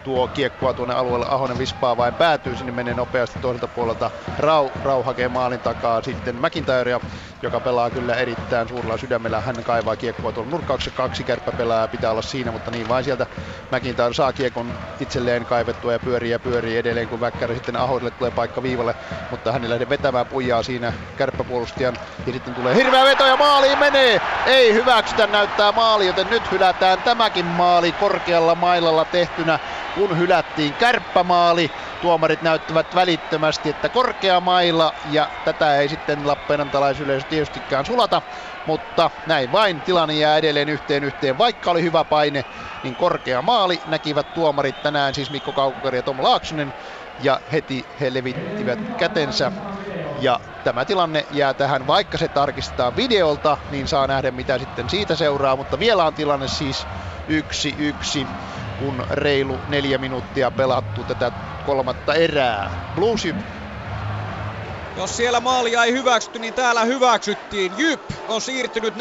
tuo 0.06 0.28
kiekkoa 0.28 0.72
tuonne 0.72 0.94
alueelle. 0.94 1.26
Ahonen 1.28 1.58
vispaa 1.58 1.96
vain 1.96 2.14
päätyy, 2.14 2.56
sinne 2.56 2.72
menee 2.72 2.94
nopeasti 2.94 3.38
toiselta 3.38 3.66
puolelta. 3.68 4.10
Rau, 4.38 4.68
Rau 4.84 5.02
hakee 5.02 5.28
maalin 5.28 5.60
takaa 5.60 6.02
sitten 6.02 6.36
McIntyre, 6.36 7.00
joka 7.42 7.60
pelaa 7.60 7.90
kyllä 7.90 8.14
erittäin 8.14 8.68
suurella 8.68 8.98
sydämellä. 8.98 9.40
Hän 9.40 9.64
kaivaa 9.64 9.96
kiekkoa 9.96 10.32
tuolla 10.32 10.50
nurkkauksessa. 10.50 10.96
Kaksi 10.96 11.24
pelaa 11.56 11.88
pitää 11.88 12.10
olla 12.10 12.22
siinä, 12.22 12.52
mutta 12.52 12.70
niin 12.70 12.88
vain 12.88 13.04
sieltä 13.04 13.26
McIntyre 13.72 14.14
saa 14.14 14.32
kiekon 14.32 14.72
itselleen 15.00 15.44
kaivettua 15.44 15.92
ja 15.92 15.98
pyörii 15.98 16.30
ja 16.30 16.38
pyörii 16.38 16.76
edelleen, 16.76 17.08
kun 17.08 17.20
Väkkäri 17.20 17.54
sitten 17.54 17.76
Ahoselle 17.76 18.10
tulee 18.10 18.30
paikka 18.30 18.62
viivalle, 18.62 18.94
mutta 19.30 19.52
hän 19.52 19.64
ei 19.64 19.70
lähde 19.70 19.88
vetämään 19.88 20.26
pujaa 20.26 20.62
siinä 20.62 20.92
kärppäpuolustajan. 21.16 21.98
Ja 22.26 22.32
sitten 22.32 22.54
tulee 22.54 22.74
hirveä 22.74 23.04
veto 23.04 23.26
ja 23.26 23.36
maaliin 23.36 23.78
menee! 23.90 24.20
Ei 24.46 24.72
hyväksytä 24.74 25.26
näyttää 25.26 25.72
maali, 25.72 26.06
joten 26.06 26.30
nyt 26.30 26.50
hylätään 26.50 27.02
tämäkin 27.02 27.44
maali 27.44 27.92
korkealla 27.92 28.54
mailalla 28.54 29.04
tehtynä 29.04 29.58
kun 29.94 30.18
hylättiin 30.18 30.74
kärppämaali. 30.74 31.70
Tuomarit 32.00 32.42
näyttävät 32.42 32.94
välittömästi, 32.94 33.68
että 33.68 33.88
korkea 33.88 34.40
mailla 34.40 34.94
ja 35.10 35.28
tätä 35.44 35.76
ei 35.78 35.88
sitten 35.88 36.26
Lappeenantalaisyleisö 36.26 37.28
tietystikään 37.28 37.86
sulata, 37.86 38.22
mutta 38.66 39.10
näin 39.26 39.52
vain 39.52 39.80
tilanne 39.80 40.14
jää 40.14 40.36
edelleen 40.36 40.68
yhteen 40.68 41.04
yhteen. 41.04 41.38
Vaikka 41.38 41.70
oli 41.70 41.82
hyvä 41.82 42.04
paine, 42.04 42.44
niin 42.82 42.96
korkea 42.96 43.42
maali 43.42 43.82
näkivät 43.86 44.34
tuomarit 44.34 44.82
tänään 44.82 45.14
siis 45.14 45.30
Mikko 45.30 45.52
Kaukokari 45.52 45.98
ja 45.98 46.02
Tom 46.02 46.22
Laaksonen 46.22 46.74
ja 47.18 47.40
heti 47.52 47.88
he 48.00 48.14
levittivät 48.14 48.80
kätensä. 48.96 49.52
Ja 50.20 50.40
tämä 50.64 50.84
tilanne 50.84 51.26
jää 51.30 51.54
tähän, 51.54 51.86
vaikka 51.86 52.18
se 52.18 52.28
tarkistetaan 52.28 52.96
videolta, 52.96 53.58
niin 53.70 53.88
saa 53.88 54.06
nähdä 54.06 54.30
mitä 54.30 54.58
sitten 54.58 54.90
siitä 54.90 55.16
seuraa, 55.16 55.56
mutta 55.56 55.78
vielä 55.78 56.04
on 56.06 56.14
tilanne 56.14 56.48
siis 56.48 56.88
yksi 57.26 57.74
yksi 57.78 58.28
kun 58.76 59.04
reilu 59.10 59.64
neljä 59.66 59.98
minuuttia 59.98 60.50
pelattu 60.50 61.04
tätä 61.04 61.32
kolmatta 61.62 62.14
erää. 62.14 62.70
Blues 62.94 63.22
jos 64.96 65.16
siellä 65.16 65.40
maalia 65.40 65.84
ei 65.84 65.92
hyväksytty, 65.92 66.38
niin 66.38 66.54
täällä 66.54 66.84
hyväksyttiin. 66.84 67.78
Jyp 67.78 68.02
on 68.26 68.42
siirtynyt 68.42 68.94
4-3 68.94 68.98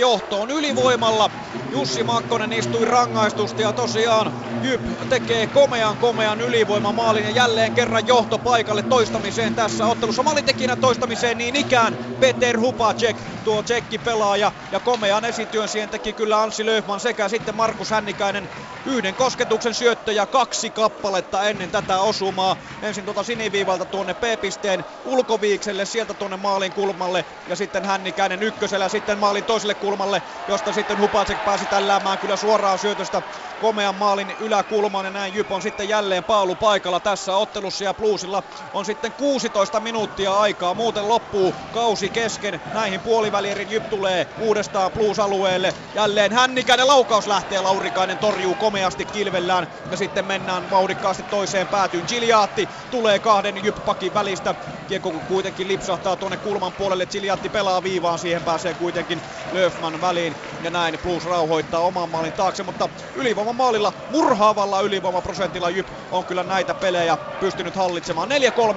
johtoon 0.00 0.50
ylivoimalla. 0.50 1.30
Jussi 1.70 2.04
Makkonen 2.04 2.52
istui 2.52 2.84
rangaistusta 2.84 3.62
ja 3.62 3.72
tosiaan 3.72 4.32
Jyp 4.60 4.86
tekee 5.08 5.46
komean 5.46 5.98
komean 5.98 6.40
ylivoimamaalin 6.40 7.24
ja 7.24 7.30
jälleen 7.30 7.72
kerran 7.72 8.06
johto 8.06 8.38
paikalle 8.38 8.82
toistamiseen 8.82 9.54
tässä 9.54 9.86
ottelussa. 9.86 10.22
Maalintekijänä 10.22 10.76
toistamiseen 10.76 11.38
niin 11.38 11.56
ikään 11.56 11.98
Peter 12.20 12.60
Hupacek, 12.60 13.22
tuo 13.44 13.62
tsekki 13.62 13.98
pelaaja 13.98 14.52
ja 14.70 14.80
komean 14.80 15.24
esityön 15.24 15.68
siihen 15.68 15.90
teki 15.90 16.14
kyllä 16.14 16.42
Anssi 16.42 16.66
Löfman 16.66 17.00
sekä 17.00 17.28
sitten 17.28 17.54
Markus 17.54 17.90
Hännikäinen 17.90 18.48
yhden 18.84 19.16
kosketuksen 19.16 19.74
syöttöjä 19.74 20.26
kaksi 20.26 20.70
kappaletta 20.70 21.42
ennen 21.48 21.70
tätä 21.70 22.00
osumaa. 22.00 22.56
Ensin 22.82 23.04
tuota 23.04 23.22
siniviivalta 23.24 23.86
tuonne 23.86 24.14
P-pisteen 24.14 24.84
ulkoviikselle 25.14 25.84
sieltä 25.86 26.14
tuonne 26.14 26.36
maalin 26.36 26.72
kulmalle. 26.72 27.24
Ja 27.46 27.56
sitten 27.56 27.84
Hännikäinen 27.84 28.42
ykkösellä 28.42 28.88
sitten 28.88 29.18
maalin 29.18 29.44
toiselle 29.44 29.74
kulmalle, 29.74 30.22
josta 30.46 30.72
sitten 30.72 30.98
Hupacek 30.98 31.44
pääsi 31.44 31.66
tälläämään 31.66 32.18
kyllä 32.18 32.36
suoraan 32.36 32.78
syötöstä 32.78 33.22
komean 33.64 33.94
maalin 33.94 34.34
yläkulmaan 34.40 35.04
ja 35.04 35.10
näin 35.10 35.34
Jyp 35.34 35.52
on 35.52 35.62
sitten 35.62 35.88
jälleen 35.88 36.24
paalu 36.24 36.54
paikalla 36.54 37.00
tässä 37.00 37.36
ottelussa 37.36 37.84
ja 37.84 37.94
Bluesilla 37.94 38.42
on 38.74 38.84
sitten 38.84 39.12
16 39.12 39.80
minuuttia 39.80 40.34
aikaa. 40.34 40.74
Muuten 40.74 41.08
loppuu 41.08 41.54
kausi 41.72 42.08
kesken. 42.08 42.60
Näihin 42.74 43.00
puolivälierin 43.00 43.70
Jyp 43.70 43.90
tulee 43.90 44.26
uudestaan 44.40 44.90
Blues-alueelle. 44.90 45.74
Jälleen 45.94 46.32
Hännikäinen 46.32 46.86
laukaus 46.86 47.26
lähtee. 47.26 47.60
Laurikainen 47.60 48.18
torjuu 48.18 48.54
komeasti 48.54 49.04
kilvellään 49.04 49.68
ja 49.90 49.96
sitten 49.96 50.24
mennään 50.24 50.70
vauhdikkaasti 50.70 51.22
toiseen 51.22 51.66
päätyyn. 51.66 52.04
Giliatti 52.08 52.68
tulee 52.90 53.18
kahden 53.18 53.64
Jyp-pakin 53.64 54.14
välistä. 54.14 54.54
Kiekko 54.88 55.10
kuitenkin 55.28 55.68
lipsahtaa 55.68 56.16
tuonne 56.16 56.36
kulman 56.36 56.72
puolelle. 56.72 57.06
Giliatti 57.06 57.48
pelaa 57.48 57.82
viivaan. 57.82 58.18
Siihen 58.18 58.42
pääsee 58.42 58.74
kuitenkin 58.74 59.20
Löfman 59.52 60.00
väliin 60.00 60.36
ja 60.62 60.70
näin 60.70 60.98
Blues 61.02 61.24
rauhoittaa 61.24 61.80
oman 61.80 62.08
maalin 62.08 62.32
taakse, 62.32 62.62
mutta 62.62 62.88
ylivoima 63.14 63.53
maalilla, 63.54 63.92
murhaavalla 64.08 64.80
ylivoimaprosentilla 64.80 65.70
Jyp 65.70 65.88
on 66.10 66.26
kyllä 66.26 66.44
näitä 66.44 66.74
pelejä 66.74 67.18
pystynyt 67.40 67.76
hallitsemaan. 67.76 68.28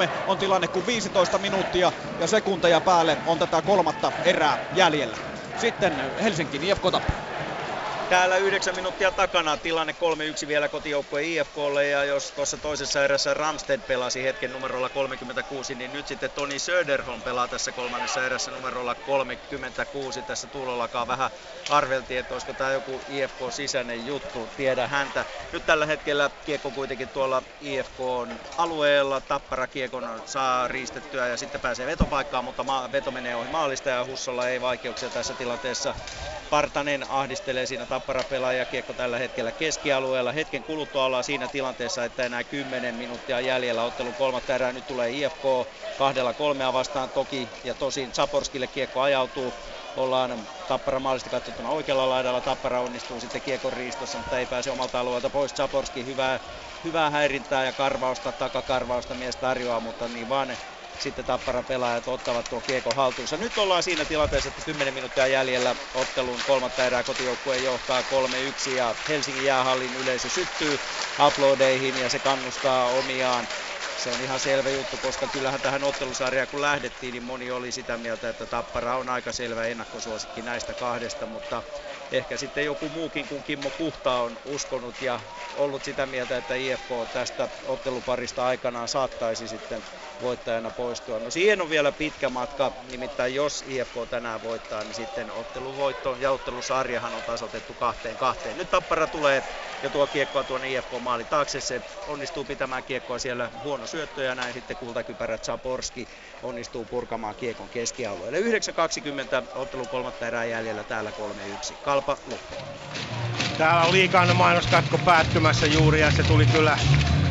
4-3 0.06 0.10
on 0.26 0.38
tilanne, 0.38 0.68
kun 0.68 0.86
15 0.86 1.40
minuuttia 1.40 1.94
ja 2.18 2.28
sekunteja 2.28 2.82
päälle 2.82 3.18
on 3.26 3.40
tätä 3.40 3.62
kolmatta 3.62 4.14
erää 4.24 4.60
jäljellä. 4.72 5.18
Sitten 5.56 6.02
Helsinki 6.24 6.58
IFK 6.62 6.84
Tappara. 6.92 7.37
Täällä 8.10 8.38
9 8.38 8.76
minuuttia 8.76 9.12
takana 9.12 9.58
tilanne 9.58 9.96
3-1 10.44 10.48
vielä 10.48 10.70
kotijoukkue 10.70 11.24
IFKlle 11.24 11.88
ja 11.88 12.04
jos 12.04 12.32
tuossa 12.32 12.58
toisessa 12.58 13.04
erässä 13.04 13.34
Ramsted 13.34 13.82
pelasi 13.82 14.24
hetken 14.24 14.52
numerolla 14.52 14.90
36, 14.90 15.76
niin 15.76 15.92
nyt 15.92 16.08
sitten 16.08 16.32
Toni 16.32 16.60
Söderholm 16.60 17.24
pelaa 17.24 17.48
tässä 17.48 17.72
kolmannessa 17.72 18.26
erässä 18.26 18.52
numerolla 18.52 18.96
36. 18.96 20.24
Tässä 20.24 20.48
tuulollakaan 20.48 21.08
vähän 21.08 21.32
arveltiin, 21.70 22.20
että 22.20 22.34
olisiko 22.36 22.54
tämä 22.54 22.72
joku 22.72 23.04
IFK 23.08 23.38
sisäinen 23.50 24.06
juttu, 24.06 24.48
tiedä 24.56 24.88
häntä. 24.88 25.26
Nyt 25.52 25.66
tällä 25.66 25.86
hetkellä 25.86 26.30
kiekko 26.46 26.72
kuitenkin 26.72 27.10
tuolla 27.10 27.44
IFK 27.60 27.98
alueella, 28.58 29.22
Tappara 29.22 29.68
kiekon 29.68 30.22
saa 30.26 30.68
riistettyä 30.68 31.28
ja 31.28 31.38
sitten 31.38 31.62
pääsee 31.62 31.86
vetopaikkaan, 31.86 32.44
mutta 32.46 32.66
veto 32.92 33.12
menee 33.12 33.36
ohi 33.36 33.48
maalista 33.48 33.90
ja 33.90 34.06
Hussolla 34.06 34.50
ei 34.50 34.62
vaikeuksia 34.62 35.10
tässä 35.10 35.34
tilanteessa. 35.36 35.96
Partanen 36.50 37.10
ahdistelee 37.10 37.66
siinä 37.66 37.86
Tappara 37.86 38.24
pelaaja 38.24 38.66
kiekko 38.66 38.94
tällä 38.94 39.18
hetkellä 39.18 39.52
keskialueella. 39.52 40.32
Hetken 40.32 40.64
kuluttua 40.64 41.06
ollaan 41.06 41.24
siinä 41.24 41.48
tilanteessa, 41.48 42.06
että 42.06 42.26
enää 42.26 42.44
10 42.44 42.96
minuuttia 42.96 43.42
jäljellä 43.42 43.84
ottelun 43.84 44.16
kolmatta 44.16 44.56
erää. 44.56 44.74
Nyt 44.74 44.88
tulee 44.88 45.12
IFK 45.12 45.42
kahdella 45.96 46.34
kolmea 46.34 46.74
vastaan 46.74 47.12
toki 47.12 47.52
ja 47.64 47.76
tosin 47.76 48.14
Zaporskille 48.14 48.68
kiekko 48.68 49.02
ajautuu. 49.02 49.54
Ollaan 49.96 50.48
Tappara 50.68 51.00
maalista 51.00 51.30
katsottuna 51.30 51.70
oikealla 51.70 52.10
laidalla. 52.10 52.42
Tappara 52.42 52.82
onnistuu 52.82 53.20
sitten 53.20 53.42
kiekon 53.42 53.74
riistossa, 53.74 54.18
mutta 54.18 54.40
ei 54.40 54.46
pääse 54.46 54.72
omalta 54.72 55.00
alueelta 55.00 55.30
pois. 55.30 55.52
Zaporski 55.56 56.06
hyvää, 56.06 56.40
hyvää 56.84 57.10
häirintää 57.10 57.66
ja 57.66 57.74
karvausta, 57.74 58.34
takakarvausta 58.34 59.16
mies 59.16 59.38
tarjoaa, 59.38 59.80
mutta 59.80 60.10
niin 60.10 60.30
vaan 60.30 60.58
sitten 61.00 61.26
Tappara 61.26 61.64
pelaajat 61.64 62.08
ottavat 62.08 62.50
tuon 62.50 62.62
kiekon 62.62 62.96
haltuunsa. 62.96 63.38
Nyt 63.38 63.58
ollaan 63.58 63.84
siinä 63.84 64.06
tilanteessa, 64.06 64.50
että 64.50 64.62
10 64.66 64.94
minuuttia 64.94 65.28
jäljellä 65.28 65.76
ottelun 65.94 66.40
kolmatta 66.48 66.86
erää 66.86 67.04
kotijoukkue 67.04 67.58
johtaa 67.58 68.02
3-1 68.02 68.70
ja 68.70 68.96
Helsingin 69.08 69.46
jäähallin 69.46 69.96
yleisö 70.04 70.30
syttyy 70.30 70.80
aplodeihin 71.20 72.00
ja 72.02 72.10
se 72.10 72.20
kannustaa 72.20 72.88
omiaan 72.90 73.48
se 73.98 74.10
on 74.10 74.22
ihan 74.22 74.40
selvä 74.40 74.70
juttu, 74.70 74.98
koska 75.02 75.28
kyllähän 75.28 75.62
tähän 75.62 75.84
ottelusarjaan 75.84 76.48
kun 76.48 76.62
lähdettiin, 76.62 77.12
niin 77.12 77.24
moni 77.24 77.52
oli 77.52 77.72
sitä 77.72 77.98
mieltä, 77.98 78.30
että 78.30 78.46
Tappara 78.46 78.98
on 78.98 79.10
aika 79.10 79.32
selvä 79.32 79.66
ennakkosuosikki 79.66 80.42
näistä 80.42 80.74
kahdesta, 80.74 81.26
mutta 81.26 81.64
ehkä 82.12 82.38
sitten 82.38 82.66
joku 82.66 82.90
muukin 82.90 83.28
kuin 83.28 83.44
Kimmo 83.44 83.72
Kuhta 83.72 84.16
on 84.18 84.40
uskonut 84.44 85.02
ja 85.02 85.22
ollut 85.54 85.84
sitä 85.84 86.06
mieltä, 86.06 86.38
että 86.38 86.56
IFK 86.56 86.90
tästä 87.12 87.50
otteluparista 87.64 88.46
aikanaan 88.46 88.88
saattaisi 88.88 89.48
sitten 89.48 89.86
voittajana 90.20 90.72
poistua. 90.72 91.20
No 91.20 91.32
siihen 91.32 91.62
on 91.62 91.70
vielä 91.70 91.92
pitkä 91.92 92.30
matka, 92.30 92.72
nimittäin 92.82 93.36
jos 93.36 93.64
IFK 93.68 93.94
tänään 94.10 94.42
voittaa, 94.42 94.84
niin 94.84 94.96
sitten 94.96 95.32
otteluvoitto 95.32 96.16
ja 96.16 96.32
ottelusarjahan 96.32 97.14
on 97.14 97.24
tasotettu 97.24 97.74
kahteen 97.74 98.18
kahteen. 98.18 98.58
Nyt 98.58 98.70
Tappara 98.70 99.08
tulee 99.08 99.44
ja 99.82 99.90
tuo 99.90 100.08
kiekkoa 100.08 100.44
tuonne 100.44 100.70
IFK-maali 100.70 101.26
taakse. 101.26 101.62
Se 101.62 101.82
onnistuu 102.06 102.46
pitämään 102.46 102.84
kiekkoa 102.84 103.20
siellä 103.20 103.52
huono 103.64 103.88
syöttö 103.88 104.24
ja 104.24 104.36
näin 104.36 104.54
sitten 104.54 104.78
kultakypärät 104.78 105.44
Saporski 105.44 106.08
onnistuu 106.42 106.86
purkamaan 106.86 107.36
kiekon 107.36 107.70
keskialueelle. 107.70 108.40
9.20 108.40 108.46
ottelun 109.54 109.90
kolmatta 109.90 110.28
erää 110.28 110.46
jäljellä 110.46 110.84
täällä 110.84 111.12
3-1. 111.12 111.14
Kalpa 111.82 112.18
loppu. 112.26 112.56
Täällä 113.58 113.82
on 113.82 113.92
liikan 113.92 114.36
mainoskatko 114.36 114.98
päättymässä 114.98 115.66
juuri 115.66 116.02
ja 116.02 116.12
se 116.12 116.24
tuli 116.24 116.46
kyllä, 116.46 116.78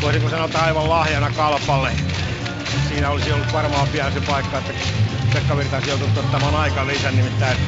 voisinko 0.02 0.30
sanoa, 0.30 0.48
aivan 0.54 0.88
lahjana 0.88 1.30
Kalpalle. 1.36 1.92
Siinä 2.88 3.10
olisi 3.10 3.32
ollut 3.32 3.52
varmaan 3.52 3.88
pian 3.88 4.12
se 4.12 4.20
paikka, 4.20 4.58
että 4.58 4.72
Pekka 5.34 5.56
Virta 5.56 5.76
olisi 5.76 5.90
joutunut 5.90 6.16
ottamaan 6.16 6.54
aika 6.54 6.86
lisän, 6.86 7.16
nimittäin 7.16 7.58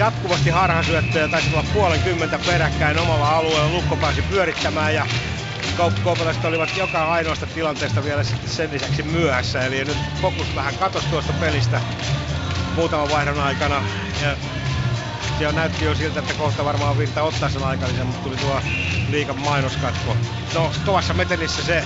jatkuvasti 0.00 0.50
harhasyöttöjä, 0.50 1.28
taisi 1.28 1.50
olla 1.52 1.64
puolen 1.72 2.00
kymmentä 2.00 2.38
peräkkäin 2.38 2.98
omalla 2.98 3.36
alueella. 3.36 3.68
Lukko 3.68 3.96
pääsi 3.96 4.22
pyörittämään 4.22 4.94
ja 4.94 5.06
kauppakauppalaiset 5.76 6.44
olivat 6.44 6.76
joka 6.76 7.12
ainoasta 7.12 7.46
tilanteesta 7.46 8.04
vielä 8.04 8.24
sitten 8.24 8.50
sen 8.50 8.70
lisäksi 8.72 9.02
myöhässä. 9.02 9.64
Eli 9.64 9.84
nyt 9.84 9.96
fokus 10.20 10.54
vähän 10.54 10.74
katosi 10.74 11.08
tuosta 11.08 11.32
pelistä 11.32 11.80
muutaman 12.76 13.10
vaihdon 13.10 13.40
aikana. 13.40 13.82
Ja 14.22 14.36
se 15.38 15.52
näytti 15.52 15.84
jo 15.84 15.94
siltä, 15.94 16.20
että 16.20 16.34
kohta 16.34 16.64
varmaan 16.64 16.98
Virta 16.98 17.22
ottaa 17.22 17.48
sen 17.48 17.62
aikallisen, 17.62 18.06
mutta 18.06 18.22
tuli 18.22 18.36
tuo 18.36 18.60
liikan 19.10 19.38
mainoskatko. 19.38 20.16
No, 20.54 20.70
kovassa 20.86 21.14
metelissä 21.14 21.62
se 21.62 21.84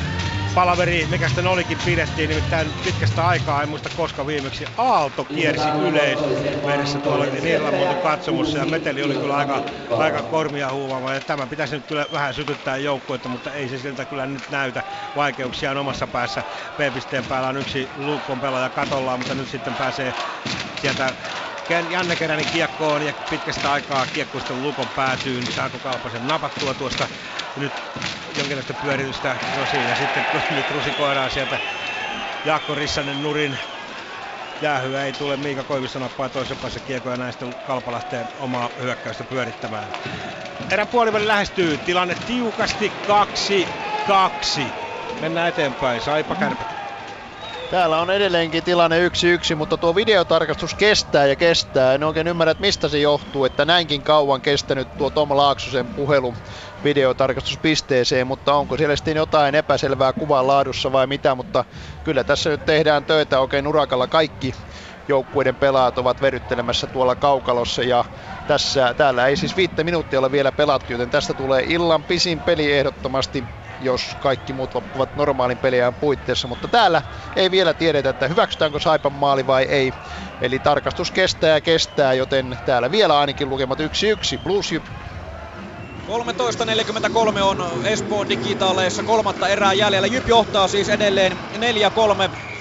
palaveri, 0.54 1.06
mikä 1.06 1.28
sitten 1.28 1.46
olikin, 1.46 1.78
pidettiin 1.84 2.28
nimittäin 2.28 2.74
pitkästä 2.84 3.26
aikaa, 3.26 3.62
en 3.62 3.68
muista 3.68 3.90
koska 3.90 4.26
viimeksi, 4.26 4.64
Aalto 4.76 5.24
kiersi 5.24 5.68
yleisömeressä 5.70 6.98
tuolla 6.98 7.26
niillä 7.26 7.72
muuten 7.72 7.98
katsomussa 7.98 8.58
ja 8.58 8.66
meteli 8.66 9.02
oli 9.02 9.16
kyllä 9.16 9.36
aika, 9.36 9.62
aika 9.96 10.22
kormia 10.22 10.72
huumaava 10.72 11.14
ja 11.14 11.20
tämä 11.20 11.46
pitäisi 11.46 11.74
nyt 11.74 11.86
kyllä 11.86 12.06
vähän 12.12 12.34
sytyttää 12.34 12.76
joukkuetta, 12.76 13.28
mutta 13.28 13.52
ei 13.52 13.68
se 13.68 13.78
siltä 13.78 14.06
kyllä 14.06 14.26
nyt 14.26 14.48
näytä. 14.48 14.84
Vaikeuksia 15.14 15.70
on 15.70 15.76
omassa 15.76 16.06
päässä. 16.06 16.44
B-pisteen 16.76 17.24
päällä 17.24 17.48
on 17.48 17.56
yksi 17.56 17.90
Luukkon 17.94 18.40
pelaaja 18.40 18.70
katollaan, 18.70 19.18
mutta 19.18 19.34
nyt 19.34 19.48
sitten 19.48 19.74
pääsee 19.74 20.14
sieltä 20.80 21.12
Janne 21.88 22.16
Keränen 22.16 22.46
kiekkoon 22.52 23.02
ja 23.02 23.12
pitkästä 23.28 23.72
aikaa 23.72 24.06
kiekkoista 24.06 24.54
Lukon 24.54 24.88
päätyyn. 24.88 25.52
Saako 25.52 25.78
Kalpasen 25.78 26.26
napattua 26.26 26.74
tuosta 26.74 27.08
nyt 27.56 27.72
jonkinlaista 28.36 28.74
pyöritystä. 28.74 29.36
No 29.54 29.66
siinä 29.66 29.94
sitten 29.94 30.26
nyt 30.50 30.70
rusikoidaan 30.70 31.30
sieltä 31.30 31.60
Jaakko 32.44 32.74
Rissanen 32.74 33.22
nurin. 33.22 33.58
Jäähyä 34.60 35.04
ei 35.04 35.12
tule, 35.12 35.36
Miika 35.36 35.64
Koivisto 35.64 35.98
nappaa 35.98 36.28
toisen 36.28 36.58
päässä 36.58 36.80
kiekko 36.80 37.10
ja 37.10 37.16
näistä 37.16 37.44
Kalpa 37.62 37.92
lähtee 37.92 38.26
omaa 38.36 38.70
hyökkäystä 38.80 39.24
pyörittämään. 39.24 39.92
Erän 40.70 40.88
puoliväli 40.88 41.26
lähestyy, 41.26 41.78
tilanne 41.78 42.14
tiukasti 42.26 42.92
2-2. 44.70 44.72
Mennään 45.20 45.48
eteenpäin, 45.48 46.00
Saipa 46.00 46.36
Kärpät. 46.36 46.83
Täällä 47.68 48.00
on 48.00 48.10
edelleenkin 48.10 48.64
tilanne 48.64 49.08
1-1, 49.08 49.54
mutta 49.56 49.78
tuo 49.78 49.94
videotarkastus 49.94 50.74
kestää 50.74 51.26
ja 51.26 51.36
kestää. 51.36 51.94
En 51.94 52.02
oikein 52.04 52.26
ymmärrä, 52.28 52.50
että 52.50 52.60
mistä 52.60 52.88
se 52.88 52.98
johtuu, 52.98 53.44
että 53.44 53.64
näinkin 53.64 54.02
kauan 54.02 54.42
kestänyt 54.42 54.96
tuo 54.96 55.10
Tom 55.10 55.36
Laaksosen 55.36 55.90
puhelu 55.90 56.36
videotarkastuspisteeseen, 56.84 58.26
mutta 58.26 58.54
onko 58.54 58.76
siellä 58.76 58.96
sitten 58.96 59.16
jotain 59.16 59.54
epäselvää 59.54 60.12
kuvan 60.12 60.46
laadussa 60.46 60.92
vai 60.92 61.06
mitä, 61.06 61.34
mutta 61.34 61.64
kyllä 62.04 62.24
tässä 62.24 62.50
nyt 62.50 62.64
tehdään 62.64 63.06
töitä. 63.06 63.40
Oikein 63.40 63.66
urakalla 63.66 64.08
kaikki 64.08 64.52
joukkueiden 65.08 65.56
pelaajat 65.56 65.98
ovat 65.98 66.20
veryttelemässä 66.20 66.86
tuolla 66.86 67.16
kaukalossa 67.16 67.82
ja 67.82 68.04
tässä, 68.46 68.94
täällä 68.94 69.26
ei 69.26 69.36
siis 69.36 69.56
viittä 69.56 69.84
minuuttia 69.84 70.18
ole 70.18 70.30
vielä 70.32 70.52
pelattu, 70.52 70.92
joten 70.92 71.10
tästä 71.10 71.34
tulee 71.34 71.62
illan 71.66 72.04
pisin 72.04 72.42
peli 72.42 72.72
ehdottomasti 72.72 73.44
jos 73.84 74.16
kaikki 74.20 74.52
muut 74.52 74.74
loppuvat 74.74 75.16
normaalin 75.16 75.58
peliään 75.58 75.94
puitteissa, 75.94 76.48
mutta 76.48 76.68
täällä 76.68 77.02
ei 77.36 77.50
vielä 77.50 77.74
tiedetä, 77.74 78.10
että 78.10 78.28
hyväksytäänkö 78.28 78.80
Saipan 78.80 79.12
maali 79.12 79.46
vai 79.46 79.62
ei. 79.62 79.92
Eli 80.40 80.58
tarkastus 80.58 81.10
kestää 81.10 81.50
ja 81.50 81.60
kestää, 81.60 82.14
joten 82.14 82.58
täällä 82.64 82.90
vielä 82.90 83.18
ainakin 83.18 83.48
lukemat 83.48 83.80
1-1. 83.80 83.82
Blues 84.42 84.70
13.43 84.70 84.76
on 87.42 87.86
Espoon 87.86 88.28
digitaaleissa 88.28 89.02
kolmatta 89.02 89.48
erää 89.48 89.72
jäljellä. 89.72 90.06
Jyp 90.06 90.28
johtaa 90.28 90.68
siis 90.68 90.88
edelleen 90.88 91.32
4-3. 91.32 91.36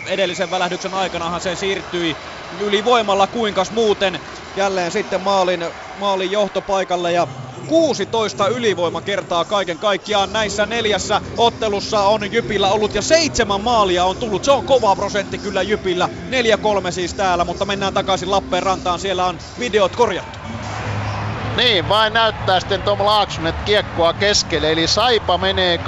Edellisen 0.08 0.52
välähdyksen 0.52 0.94
aikanahan 0.94 1.42
se 1.42 1.56
siirtyi 1.56 2.16
ylivoimalla 2.62 3.28
kuinkas 3.28 3.72
muuten. 3.72 4.20
Jälleen 4.56 4.92
sitten 4.92 5.22
maalin, 5.22 5.66
maalin 6.00 6.32
johtopaikalle 6.32 7.12
ja 7.12 7.28
6-3 7.52 7.53
16 7.74 8.48
ylivoimakertaa 8.48 9.46
kaiken 9.46 9.78
kaikkiaan 9.78 10.34
näissä 10.34 10.66
neljässä 10.66 11.22
ottelussa 11.38 12.02
on 12.02 12.32
Jypillä 12.32 12.70
ollut 12.70 12.96
ja 12.96 13.02
seitsemän 13.02 13.62
maalia 13.62 14.06
on 14.06 14.18
tullut. 14.18 14.44
Se 14.44 14.52
on 14.52 14.64
kova 14.64 14.96
prosentti 14.96 15.38
kyllä 15.38 15.62
Jypillä. 15.62 16.10
4-3 16.88 16.92
siis 16.92 17.14
täällä, 17.14 17.46
mutta 17.46 17.66
mennään 17.66 17.94
takaisin 17.94 18.32
Lappeenrantaan. 18.32 19.00
Siellä 19.00 19.26
on 19.26 19.38
videot 19.60 19.96
korjattu. 19.96 20.40
Niin, 21.58 21.90
vain 21.90 22.14
näyttää 22.14 22.60
sitten 22.60 22.82
Tom 22.82 23.06
Laaksonen 23.06 23.54
kiekkoa 23.66 24.14
keskelle, 24.14 24.72
eli 24.72 24.88
Saipa 24.88 25.38
menee 25.38 25.80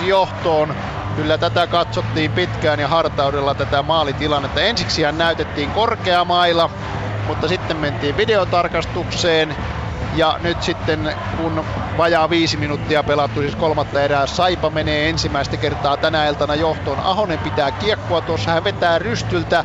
2-1 0.00 0.04
johtoon. 0.04 0.74
Kyllä 1.16 1.38
tätä 1.38 1.66
katsottiin 1.66 2.32
pitkään 2.32 2.80
ja 2.80 2.88
hartaudella 2.88 3.54
tätä 3.54 3.82
maalitilannetta. 3.82 4.60
Ensiksihän 4.60 5.18
näytettiin 5.18 5.70
korkeamailla, 5.70 6.70
mutta 7.26 7.48
sitten 7.48 7.76
mentiin 7.76 8.16
videotarkastukseen. 8.16 9.56
Ja 10.16 10.38
nyt 10.42 10.62
sitten 10.62 11.14
kun 11.36 11.64
vajaa 11.98 12.30
viisi 12.30 12.56
minuuttia 12.56 13.02
pelattu, 13.02 13.40
siis 13.40 13.56
kolmatta 13.56 14.02
erää, 14.02 14.26
Saipa 14.26 14.70
menee 14.70 15.08
ensimmäistä 15.08 15.56
kertaa 15.56 15.96
tänä 15.96 16.28
iltana 16.28 16.54
johtoon. 16.54 17.00
Ahonen 17.00 17.38
pitää 17.38 17.70
kiekkoa 17.70 18.20
tuossa, 18.20 18.50
hän 18.50 18.64
vetää 18.64 18.98
rystyltä 18.98 19.64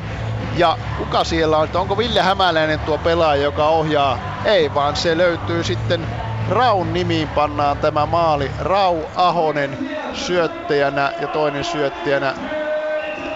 ja 0.55 0.77
kuka 0.97 1.23
siellä 1.23 1.57
on? 1.57 1.69
Onko 1.73 1.97
Ville 1.97 2.21
Hämäläinen 2.21 2.79
tuo 2.79 2.97
pelaaja, 2.97 3.43
joka 3.43 3.67
ohjaa? 3.67 4.17
Ei, 4.45 4.73
vaan 4.73 4.95
se 4.95 5.17
löytyy 5.17 5.63
sitten 5.63 6.07
Raun 6.49 6.93
nimiin 6.93 7.27
pannaan 7.27 7.77
tämä 7.77 8.05
maali. 8.05 8.51
Rau 8.59 8.97
Ahonen 9.15 9.77
syöttäjänä 10.13 11.11
ja 11.21 11.27
toinen 11.27 11.63
syöttäjänä 11.63 12.33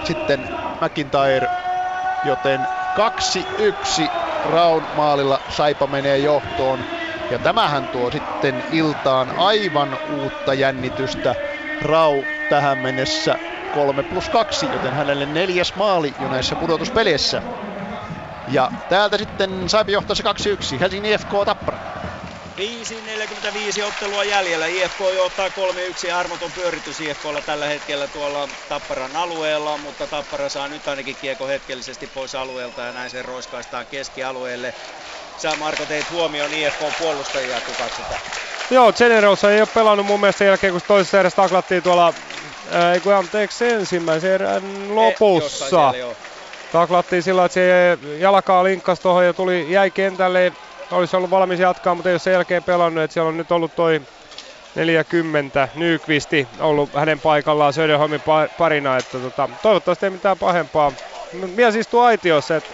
sitten 0.04 0.50
McIntyre. 0.82 1.48
Joten 2.26 2.68
2-1 4.04 4.10
Raun 4.52 4.84
maalilla 4.96 5.40
Saipa 5.50 5.88
menee 5.88 6.18
johtoon. 6.18 6.80
Ja 7.30 7.40
tämähän 7.40 7.88
tuo 7.90 8.12
sitten 8.12 8.64
iltaan 8.70 9.32
aivan 9.32 10.00
uutta 10.04 10.54
jännitystä. 10.54 11.36
Rau 11.82 12.26
tähän 12.50 12.78
mennessä 12.78 13.40
3 13.72 14.04
plus 14.04 14.30
2, 14.30 14.72
joten 14.72 14.94
hänelle 14.94 15.26
neljäs 15.26 15.76
maali 15.76 16.16
jo 16.20 16.28
näissä 16.30 16.56
pudotuspeleissä. 16.56 17.44
Ja 18.48 18.72
täältä 18.90 19.18
sitten 19.18 19.70
Saipa 19.70 19.92
johtaa 19.92 20.16
se 20.16 20.24
2-1, 20.76 20.80
Helsingin 20.80 21.12
IFK 21.14 21.30
Tappara. 21.46 21.80
5.45 22.58 23.84
ottelua 23.84 24.24
jäljellä. 24.24 24.68
IFK 24.68 25.00
johtaa 25.16 25.48
3-1 25.48 25.52
armoton 26.14 26.52
pyöritys 26.52 27.02
IFKlla 27.02 27.42
tällä 27.42 27.66
hetkellä 27.66 28.08
tuolla 28.08 28.50
Tapparan 28.70 29.16
alueella, 29.16 29.78
mutta 29.78 30.08
Tappara 30.08 30.50
saa 30.50 30.68
nyt 30.68 30.88
ainakin 30.88 31.16
kiekko 31.22 31.48
hetkellisesti 31.48 32.08
pois 32.08 32.36
alueelta 32.36 32.82
ja 32.82 32.92
näin 32.92 33.10
se 33.10 33.22
roiskaistaan 33.22 33.86
keskialueelle. 33.86 34.74
Sä 35.38 35.52
Marko 35.60 35.86
teit 35.86 36.12
huomioon 36.12 36.54
IFK 36.54 36.80
puolustajia, 37.00 37.62
kun 37.66 37.76
katsotaan. 37.80 38.22
Joo, 38.72 38.94
Generosa 38.94 39.52
ei 39.52 39.62
ole 39.62 39.68
pelannut 39.74 40.06
mun 40.06 40.20
mielestä 40.20 40.38
sen 40.38 40.48
jälkeen, 40.48 40.74
kun 40.74 40.82
toisessa 40.88 41.20
erässä 41.20 41.36
taklattiin 41.36 41.84
tuolla 41.84 42.14
ei 42.94 43.00
kun 43.00 43.14
anteeksi 43.14 43.66
ensimmäisen 43.70 44.32
erän 44.32 44.96
lopussa. 44.96 45.70
Siellä, 45.70 46.16
Taklattiin 46.72 47.24
sillä, 47.24 47.46
että 47.46 47.54
se 47.54 47.98
jalkaa 48.20 48.64
linkkasi 48.64 49.02
tuohon 49.02 49.26
ja 49.26 49.34
tuli, 49.34 49.72
jäi 49.72 49.92
kentälle. 49.92 50.54
Olisi 50.92 51.16
ollut 51.16 51.30
valmis 51.30 51.60
jatkaa, 51.60 51.96
mutta 51.96 52.10
ei 52.10 52.14
ole 52.14 52.20
sen 52.20 52.34
jälkeen 52.34 52.64
pelannut. 52.64 53.04
Että 53.04 53.14
siellä 53.14 53.30
on 53.30 53.38
nyt 53.38 53.52
ollut 53.52 53.76
toi 53.76 54.02
40 54.76 55.70
Nykvisti 55.76 56.48
ollut 56.60 56.90
hänen 56.96 57.22
paikallaan 57.22 57.74
Söderholmin 57.74 58.22
parina. 58.58 58.98
Että 58.98 59.20
tota, 59.20 59.50
toivottavasti 59.62 60.06
ei 60.06 60.10
mitään 60.10 60.38
pahempaa. 60.38 60.94
Mies 61.32 61.76
istuu 61.76 62.00
aitiossa, 62.00 62.56
että 62.56 62.74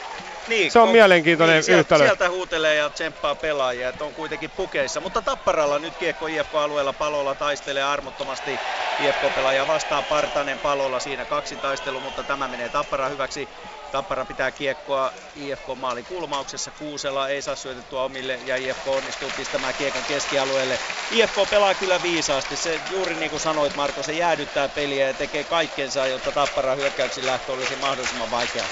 niin, 0.50 0.72
se 0.72 0.80
on, 0.80 0.88
on 0.88 0.92
mielenkiintoinen 0.92 1.56
niin, 1.56 1.64
sieltä, 1.64 1.80
yhtälö. 1.80 2.04
Sieltä 2.04 2.30
huutelee 2.30 2.76
ja 2.76 2.90
tsemppaa 2.90 3.36
pelaajia, 3.36 3.90
että 3.90 4.06
on 4.06 4.14
kuitenkin 4.14 4.52
pukeissa. 4.52 5.00
Mutta 5.00 5.22
Tapparalla 5.22 5.80
nyt 5.80 5.94
kiekko 6.00 6.28
IFK-alueella 6.28 6.94
palolla 6.94 7.36
taistelee 7.36 7.84
armottomasti 7.84 8.60
IFK-pelaajia 9.00 9.68
vastaan 9.68 10.06
Partanen 10.06 10.60
palolla. 10.60 11.00
Siinä 11.00 11.26
kaksi 11.26 11.56
taistelu, 11.58 12.00
mutta 12.00 12.24
tämä 12.24 12.48
menee 12.48 12.70
Tappara 12.70 13.10
hyväksi. 13.10 13.50
Tappara 13.92 14.26
pitää 14.26 14.52
kiekkoa 14.52 15.12
IFK-maalin 15.36 16.06
kulmauksessa. 16.06 16.72
Kuusela 16.80 17.30
ei 17.30 17.42
saa 17.42 17.56
syötettyä 17.56 18.02
omille 18.02 18.40
ja 18.46 18.56
IFK 18.56 18.88
onnistuu 18.88 19.30
pistämään 19.38 19.74
kiekon 19.78 20.02
keskialueelle. 20.08 20.80
IFK 21.12 21.36
pelaa 21.50 21.74
kyllä 21.74 22.00
viisaasti. 22.04 22.56
Se 22.56 22.80
juuri 22.92 23.16
niin 23.16 23.30
kuin 23.30 23.40
sanoit 23.40 23.76
Marko, 23.76 24.04
se 24.04 24.14
jäädyttää 24.14 24.70
peliä 24.70 25.08
ja 25.08 25.14
tekee 25.14 25.44
kaikkensa, 25.44 26.08
jotta 26.08 26.32
Tappara 26.32 26.76
hyökkäyksin 26.76 27.26
lähtö 27.26 27.52
olisi 27.52 27.76
mahdollisimman 27.76 28.32
vaikea. 28.32 28.64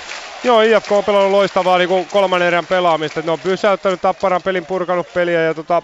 Joo, 0.44 0.62
IFK 0.62 0.92
on 0.92 1.06
pelannut 1.06 1.32
loistavaa 1.32 1.78
niin 1.78 2.10
kolmannen 2.10 2.48
erän 2.48 2.68
pelaamista. 2.68 3.22
Ne 3.22 3.32
on 3.32 3.42
pysäyttänyt 3.42 4.02
Tapparan 4.02 4.44
pelin, 4.44 4.66
purkanut 4.66 5.14
peliä 5.14 5.42
ja 5.42 5.54
tota, 5.54 5.84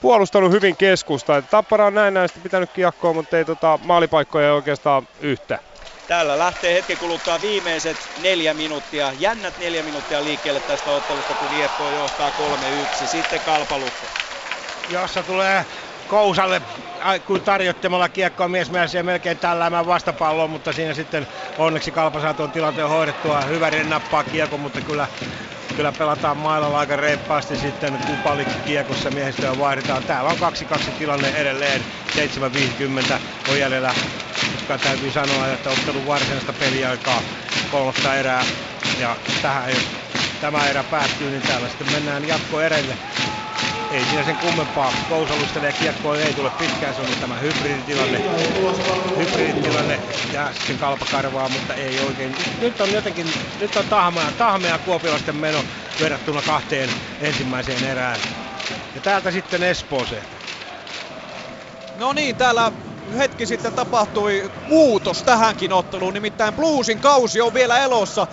puolustanut 0.00 0.52
hyvin 0.52 0.76
keskusta. 0.76 1.42
Tappara 1.42 1.86
on 1.86 1.94
näin 1.94 2.14
näistä 2.14 2.40
pitänyt 2.40 2.70
kiekkoa, 2.72 3.12
mutta 3.12 3.38
ei 3.38 3.44
tota, 3.44 3.78
maalipaikkoja 3.82 4.54
oikeastaan 4.54 5.08
yhtä. 5.20 5.58
Täällä 6.08 6.38
lähtee 6.38 6.74
hetken 6.74 6.98
kuluttaa 6.98 7.38
viimeiset 7.42 7.96
neljä 8.22 8.54
minuuttia, 8.54 9.12
jännät 9.18 9.58
neljä 9.58 9.82
minuuttia 9.82 10.24
liikkeelle 10.24 10.60
tästä 10.60 10.90
ottelusta, 10.90 11.34
kun 11.34 11.52
IFK 11.52 11.78
johtaa 11.94 12.30
3-1. 12.30 13.06
Sitten 13.06 13.40
kalpalukko. 13.46 14.06
Jossa 14.90 15.22
tulee 15.22 15.64
Kousalle 16.12 16.62
kun 17.26 17.42
tarjottamalla 17.42 18.08
kiekkoa 18.08 18.48
mies 18.48 18.70
ja 18.94 19.04
melkein 19.04 19.38
tälläämään 19.38 19.86
vastapalloa, 19.86 20.48
mutta 20.48 20.72
siinä 20.72 20.94
sitten 20.94 21.26
onneksi 21.58 21.92
Kalpa 21.92 22.20
saa 22.20 22.34
tuon 22.34 22.52
tilanteen 22.52 22.88
hoidettua. 22.88 23.40
Hyvä 23.40 23.70
nappaa 23.84 24.24
kiekko, 24.24 24.58
mutta 24.58 24.80
kyllä, 24.80 25.08
kyllä 25.76 25.92
pelataan 25.92 26.36
mailalla 26.36 26.78
aika 26.78 26.96
reippaasti 26.96 27.56
sitten 27.56 27.98
kupali 28.06 28.46
kiekossa 28.64 29.10
miehistöä 29.10 29.58
vaihdetaan. 29.58 30.02
Täällä 30.02 30.30
on 30.30 30.52
2-2 30.78 30.92
tilanne 30.98 31.28
edelleen, 31.28 31.80
7.50 33.10 33.14
on 33.48 33.58
jäljellä. 33.58 33.94
Koska 34.52 34.78
täytyy 34.78 35.10
sanoa, 35.10 35.48
että 35.48 35.70
ottelun 35.70 36.06
varsinaista 36.06 36.52
peliaikaa 36.52 37.22
kolmosta 37.70 38.14
erää. 38.14 38.44
Ja 38.98 39.16
tähän, 39.42 39.70
jos 39.70 39.82
tämä 40.40 40.66
erä 40.66 40.84
päättyy, 40.84 41.30
niin 41.30 41.42
täällä 41.42 41.68
sitten 41.68 41.92
mennään 41.92 42.28
jatkoerelle 42.28 42.98
ei 43.92 44.06
siinä 44.06 44.24
sen 44.24 44.38
kummempaa. 44.38 44.92
Kousalustelee 45.08 45.72
kiekkoa 45.72 46.18
ei 46.18 46.34
tule 46.34 46.50
pitkään, 46.50 46.94
se 46.94 47.02
on 47.02 47.08
tämä 47.20 47.36
hybriditilanne. 47.36 48.22
Hybriditilanne 49.16 50.00
ja 50.32 50.52
sitten 50.52 50.78
kalpa 50.78 51.06
karvaa, 51.06 51.48
mutta 51.48 51.74
ei 51.74 52.00
oikein. 52.00 52.36
Nyt 52.60 52.80
on 52.80 52.92
jotenkin, 52.92 53.26
nyt 53.60 53.76
on 53.76 53.84
tahmea, 53.88 54.32
tahmea 54.32 54.78
kuopilaisten 54.78 55.36
meno 55.36 55.64
verrattuna 55.98 56.42
kahteen 56.42 56.88
ensimmäiseen 57.20 57.84
erään. 57.84 58.20
Ja 58.94 59.00
täältä 59.00 59.30
sitten 59.30 59.62
Espooseen. 59.62 60.24
No 61.94 62.12
niin, 62.12 62.36
täällä 62.36 62.72
hetki 63.18 63.46
sitten 63.46 63.74
tapahtui 63.74 64.50
muutos 64.60 65.24
tähänkin 65.24 65.72
otteluun, 65.72 66.14
nimittäin 66.14 66.54
Bluesin 66.54 67.00
kausi 67.00 67.40
on 67.40 67.54
vielä 67.54 67.78
elossa 67.78 68.26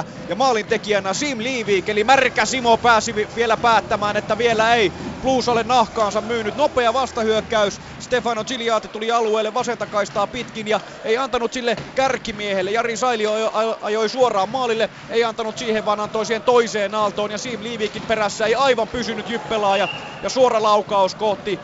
4-4 0.00 0.04
ja 0.28 0.36
maalintekijänä 0.36 1.14
Sim 1.14 1.38
Liivik, 1.38 1.88
eli 1.88 2.04
märkä 2.04 2.46
Simo 2.46 2.78
pääsi 2.78 3.14
vielä 3.14 3.56
päättämään, 3.56 4.16
että 4.16 4.38
vielä 4.38 4.74
ei 4.74 4.92
Blues 5.20 5.48
ole 5.48 5.64
nahkaansa 5.64 6.20
myynyt. 6.20 6.54
Nopea 6.54 6.92
vastahyökkäys, 6.92 7.80
Stefano 7.98 8.44
Giliati 8.44 8.88
tuli 8.88 9.10
alueelle 9.10 9.54
vasenta 9.54 9.86
kaistaa 9.86 10.26
pitkin 10.26 10.68
ja 10.68 10.80
ei 11.04 11.16
antanut 11.16 11.52
sille 11.52 11.78
kärkimiehelle. 11.94 12.70
Jari 12.70 12.96
Sailio 12.96 13.32
ajoi 13.80 14.08
suoraan 14.08 14.48
maalille, 14.48 14.90
ei 15.08 15.24
antanut 15.24 15.58
siihen 15.58 15.84
vaan 15.84 16.00
antoi 16.00 16.26
siihen 16.26 16.42
toiseen 16.42 16.94
aaltoon 16.94 17.30
ja 17.30 17.38
Sim 17.38 17.62
Liivikin 17.62 18.02
perässä 18.02 18.46
ei 18.46 18.54
aivan 18.54 18.88
pysynyt 18.88 19.28
jyppelaaja 19.28 19.88
ja 20.22 20.30
suora 20.30 20.62
laukaus 20.62 21.14
kohti 21.14 21.60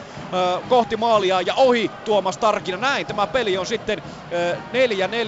kohti 0.68 0.96
maalia 0.96 1.40
ja 1.40 1.54
ohi 1.54 1.88
Tuomas 2.04 2.38
Tarkina. 2.38 2.76
Näin 2.76 3.06
tämä 3.06 3.26
peli 3.26 3.56
on 3.58 3.66
sitten 3.66 4.02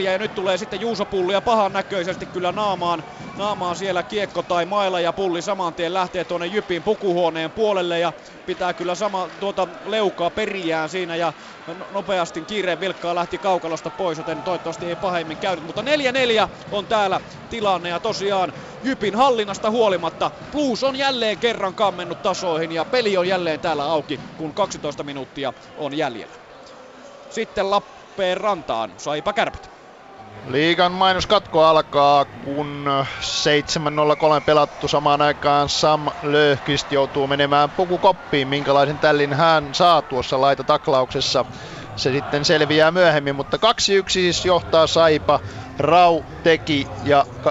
4-4 0.01 0.03
ja 0.03 0.19
nyt 0.19 0.35
tulee 0.35 0.59
sitten 0.59 0.81
Juuso 0.81 1.07
Pulli 1.07 1.33
ja 1.33 1.43
pahan 1.43 1.73
näköisesti 1.73 2.27
kyllä 2.27 2.53
naamaan, 2.53 3.05
naamaan 3.35 3.77
siellä 3.77 4.03
kiekko 4.03 4.43
tai 4.43 4.67
maila 4.67 5.01
ja 5.01 5.13
Pulli 5.13 5.43
saman 5.43 5.75
tien 5.75 5.95
lähtee 5.95 6.25
tuonne 6.25 6.47
Jypin 6.47 6.85
pukuhuoneen 6.85 7.53
puolelle 7.53 7.99
ja 7.99 8.13
pitää 8.47 8.75
kyllä 8.75 8.95
sama 8.95 9.31
tuota 9.41 9.69
leukaa 9.85 10.31
periään 10.31 10.89
siinä 10.89 11.17
ja 11.17 11.33
no, 11.67 11.87
nopeasti 11.91 12.45
kiireen 12.45 12.81
vilkkaa 12.81 13.15
lähti 13.15 13.39
kaukalosta 13.39 13.91
pois, 13.91 14.19
joten 14.19 14.43
toivottavasti 14.43 14.87
ei 14.87 14.97
pahemmin 14.97 15.39
käynyt. 15.39 15.65
Mutta 15.65 15.83
4-4 15.83 16.49
on 16.71 16.89
täällä 16.89 17.21
tilanne 17.49 17.89
ja 17.89 18.01
tosiaan 18.01 18.53
Jypin 18.83 19.15
hallinnasta 19.15 19.71
huolimatta 19.71 20.31
Blues 20.51 20.83
on 20.83 20.97
jälleen 20.97 21.39
kerran 21.39 21.75
kammennut 21.75 22.23
tasoihin 22.23 22.73
ja 22.73 22.85
peli 22.85 23.17
on 23.17 23.29
jälleen 23.29 23.61
täällä 23.61 23.85
auki, 23.85 24.21
kun 24.37 24.55
12 24.55 24.92
minuuttia 25.03 25.53
on 25.77 25.97
jäljellä. 25.97 26.35
Sitten 27.31 27.71
Lappeenrantaan, 27.71 28.91
saipa 28.97 29.33
kärpät. 29.33 29.71
Liigan 30.49 30.93
mainoskatko 30.93 31.65
alkaa, 31.65 32.25
kun 32.25 32.87
7.03 33.21 34.45
pelattu 34.47 34.89
samaan 34.89 35.23
aikaan 35.23 35.69
Sam 35.69 36.07
Löhkist 36.23 36.93
joutuu 36.93 37.27
menemään 37.27 37.71
pukukoppiin. 37.71 38.49
Minkälaisen 38.49 38.99
tällin 38.99 39.33
hän 39.33 39.75
saa 39.75 40.03
tuossa 40.03 40.41
laitataklauksessa. 40.41 41.45
Se 41.95 42.11
sitten 42.11 42.45
selviää 42.45 42.91
myöhemmin, 42.91 43.37
mutta 43.37 43.57
2-1 43.57 43.61
siis 44.09 44.45
johtaa 44.45 44.87
Saipa. 44.87 45.41
Rau 45.79 46.23
teki 46.43 46.91
ja 47.03 47.27
44-32 47.47 47.51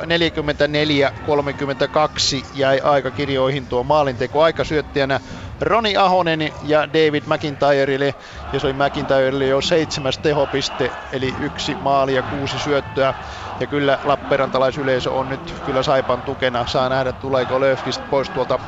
jäi 2.54 2.80
aikakirjoihin 2.80 3.68
tuo 3.68 3.84
maalinteko 3.84 4.42
aikasyöttäjänä 4.44 5.20
Roni 5.62 5.98
Ahonen 5.98 6.52
ja 6.62 6.94
David 6.94 7.24
McIntyrelle, 7.26 8.16
ja 8.52 8.60
se 8.60 8.68
oli 8.68 8.74
McIntyrelle 8.74 9.46
jo 9.46 9.62
seitsemäs 9.62 10.20
tehopiste, 10.20 10.94
eli 11.12 11.36
yksi 11.40 11.78
maali 11.80 12.14
ja 12.14 12.24
kuusi 12.24 12.60
syöttöä. 12.60 13.14
Ja 13.60 13.68
kyllä 13.68 14.00
Lappeenrantalaisyleisö 14.04 15.12
on 15.12 15.30
nyt 15.30 15.56
kyllä 15.64 15.84
Saipan 15.84 16.24
tukena. 16.24 16.66
Saa 16.68 16.90
nähdä, 16.90 17.14
tuleeko 17.14 17.60
Löfqvist 17.60 18.02
pois 18.10 18.30
tuolta 18.30 18.60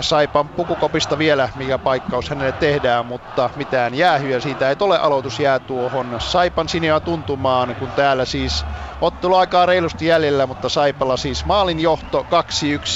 Saipan 0.00 0.50
pukukopista 0.50 1.18
vielä, 1.18 1.48
mikä 1.54 1.78
paikkaus 1.78 2.30
hänelle 2.30 2.52
tehdään, 2.52 3.06
mutta 3.06 3.50
mitään 3.54 3.94
jäähyä 3.94 4.40
siitä 4.40 4.68
ei 4.70 4.76
ole. 4.80 4.98
Aloitus 4.98 5.38
jää 5.38 5.60
tuohon 5.60 6.16
Saipan 6.18 6.68
sinea 6.68 7.00
tuntumaan, 7.00 7.76
kun 7.76 7.92
täällä 7.92 8.24
siis 8.24 8.66
ottelu 9.00 9.34
aikaa 9.34 9.66
reilusti 9.66 10.06
jäljellä, 10.06 10.46
mutta 10.46 10.68
Saipalla 10.68 11.16
siis 11.16 11.44
maalin 11.44 11.80
johto 11.80 12.26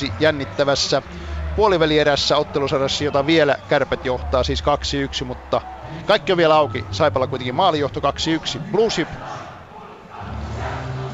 2-1 0.08 0.14
jännittävässä 0.18 1.02
puolivälierässä 1.54 2.36
ottelusarjassa, 2.36 3.04
jota 3.04 3.26
vielä 3.26 3.56
kärpät 3.68 4.04
johtaa 4.04 4.44
siis 4.44 4.62
2-1, 5.22 5.24
mutta 5.24 5.60
kaikki 6.04 6.32
on 6.32 6.38
vielä 6.38 6.54
auki. 6.56 6.86
Saipalla 6.90 7.26
kuitenkin 7.26 7.54
maalinjohto 7.54 8.00
2-1. 8.00 8.02
Blueship 8.70 9.08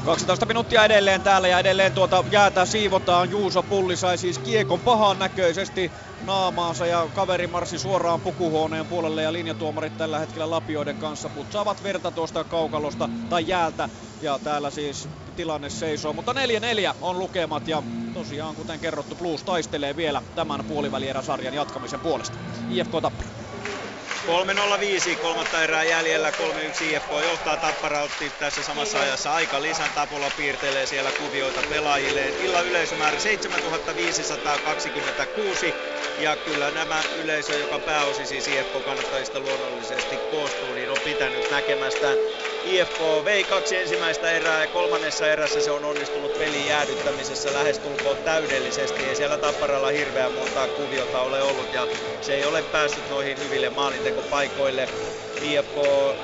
12 0.05 0.45
minuuttia 0.45 0.85
edelleen 0.85 1.21
täällä 1.21 1.47
ja 1.47 1.59
edelleen 1.59 1.93
tuota 1.93 2.23
jäätä 2.31 2.65
siivotaan. 2.65 3.29
Juuso 3.29 3.63
Pulli 3.63 3.95
sai 3.97 4.17
siis 4.17 4.39
kiekon 4.39 4.81
pahan 4.81 5.19
näköisesti 5.19 5.93
naamaansa 6.19 6.85
ja 6.85 7.09
kaveri 7.13 7.47
marssi 7.47 7.79
suoraan 7.79 8.21
pukuhuoneen 8.21 8.87
puolelle 8.87 9.23
ja 9.23 9.33
linjatuomarit 9.33 9.97
tällä 9.97 10.19
hetkellä 10.19 10.49
lapioiden 10.49 10.97
kanssa 10.97 11.29
putsaavat 11.29 11.83
verta 11.83 12.11
tuosta 12.11 12.45
kaukalosta 12.45 13.09
tai 13.29 13.47
jäältä 13.47 13.89
ja 14.21 14.39
täällä 14.39 14.71
siis 14.71 15.09
tilanne 15.35 15.69
seisoo, 15.69 16.13
mutta 16.13 16.33
4-4 16.33 16.35
on 17.01 17.19
lukemat 17.19 17.67
ja 17.67 17.83
tosiaan 18.13 18.55
kuten 18.55 18.79
kerrottu 18.79 19.15
Blues 19.15 19.43
taistelee 19.43 19.95
vielä 19.95 20.21
tämän 20.35 20.65
puolivälieräsarjan 20.65 21.53
jatkamisen 21.53 22.01
puolesta. 22.01 22.37
IFK 22.67 22.91
Tappara. 23.01 23.44
3.05, 24.25 25.15
kolmatta 25.21 25.63
erää 25.63 25.83
jäljellä, 25.83 26.31
3-1 26.31 26.33
IFK 26.83 27.09
johtaa 27.23 27.57
Tappara 27.57 28.03
otti 28.03 28.29
tässä 28.29 28.63
samassa 28.63 28.99
ajassa 28.99 29.33
aika 29.33 29.61
lisän. 29.61 29.93
Tapola 29.93 30.31
piirtelee 30.31 30.85
siellä 30.85 31.11
kuvioita 31.11 31.63
pelaajille. 31.69 32.33
Illan 32.39 32.65
yleisömäärä 32.65 33.19
7526 33.19 35.75
ja 36.17 36.37
kyllä 36.37 36.71
nämä 36.71 37.03
yleisö, 37.15 37.57
joka 37.57 37.79
pääosi 37.79 38.25
siis 38.25 38.47
IFK-kannattajista 38.47 39.39
luonnollisesti 39.39 40.19
koostuu, 40.29 40.73
niin 40.73 40.89
on 40.89 40.97
pitänyt 41.03 41.49
näkemästään 41.49 42.17
IFK 42.67 42.99
vei 43.25 43.45
kaksi 43.45 43.77
ensimmäistä 43.77 44.31
erää 44.31 44.61
ja 44.61 44.67
kolmannessa 44.67 45.27
erässä 45.27 45.61
se 45.61 45.71
on 45.71 45.85
onnistunut 45.85 46.37
pelin 46.37 46.65
jäädyttämisessä 46.65 47.53
lähestulkoon 47.53 48.19
täydellisesti. 48.19 49.07
Ei 49.07 49.15
siellä 49.15 49.37
Tapparalla 49.37 49.87
hirveän 49.89 50.31
montaa 50.31 50.67
kuviota 50.67 51.21
ole 51.21 51.41
ollut 51.43 51.73
ja 51.73 51.87
se 52.19 52.33
ei 52.33 52.45
ole 52.45 52.63
päässyt 52.63 53.07
noihin 53.07 53.37
hyville 53.37 53.69
maalintekopaikoille. 53.69 54.89
IFK 55.39 55.75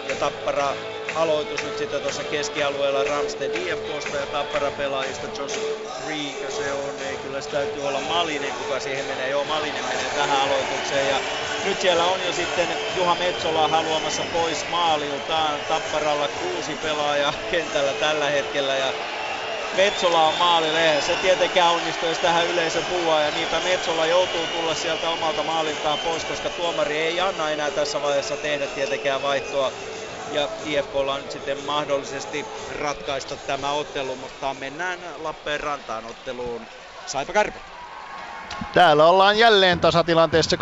ja 0.05 0.15
Tappara 0.15 0.77
aloitus 1.13 1.63
nyt 1.63 1.77
sitten 1.77 2.01
tuossa 2.01 2.23
keskialueella 2.23 3.03
Ramsted 3.03 3.55
IFKsta 3.55 4.17
ja 4.17 4.27
Tappara 4.27 4.71
pelaajista 4.71 5.29
Josh 5.37 5.59
Freak, 5.87 6.37
se 6.49 6.73
on, 6.73 7.01
ei 7.01 7.17
kyllä 7.17 7.41
se 7.41 7.49
täytyy 7.49 7.87
olla 7.87 8.01
Malinen, 8.01 8.55
kuka 8.55 8.79
siihen 8.79 9.05
menee, 9.05 9.29
joo 9.29 9.45
Malinen 9.45 9.85
menee 9.85 10.09
tähän 10.09 10.37
aloitukseen. 10.37 11.07
Ja 11.07 11.21
nyt 11.61 11.79
siellä 11.79 12.05
on 12.05 12.21
jo 12.21 12.33
sitten 12.33 12.77
Juha 12.89 13.15
Metsola 13.15 13.67
haluamassa 13.67 14.25
pois 14.25 14.67
maaliltaan, 14.67 15.65
Tapparalla 15.65 16.29
kuusi 16.29 16.75
pelaajaa 16.75 17.33
kentällä 17.47 17.93
tällä 17.93 18.29
hetkellä 18.29 18.77
ja 18.77 18.93
Metsola 19.71 20.27
on 20.27 20.35
maalille, 20.35 20.85
eihän 20.87 21.01
se 21.01 21.15
tietenkään 21.17 21.71
onnistu, 21.73 22.05
jos 22.05 22.19
tähän 22.19 22.47
yleisö 22.47 22.83
puhua. 22.83 23.21
Ja 23.21 23.31
niinpä 23.31 23.59
Metsola 23.61 24.07
joutuu 24.07 24.47
tulla 24.47 24.75
sieltä 24.75 25.09
omalta 25.09 25.43
maaliltaan 25.43 25.99
pois, 25.99 26.25
koska 26.25 26.49
tuomari 26.49 26.97
ei 26.97 27.19
anna 27.19 27.51
enää 27.51 27.71
tässä 27.71 28.01
vaiheessa 28.01 28.37
tehdä 28.37 28.67
tietenkään 28.67 29.21
vaihtoa 29.21 29.73
ja 30.31 30.49
IFKlla 30.63 31.13
on 31.13 31.21
nyt 31.21 31.31
sitten 31.31 31.57
mahdollisesti 31.57 32.51
ratkaista 32.69 33.37
tämä 33.37 33.73
ottelu, 33.73 34.15
mutta 34.15 34.53
mennään 34.53 34.99
Lappeenrantaan 35.23 36.05
otteluun. 36.05 36.67
Saipa 37.05 37.33
Kärpä. 37.33 37.59
Täällä 38.73 39.05
ollaan 39.05 39.37
jälleen 39.37 39.79
tasatilanteessa 39.79 40.55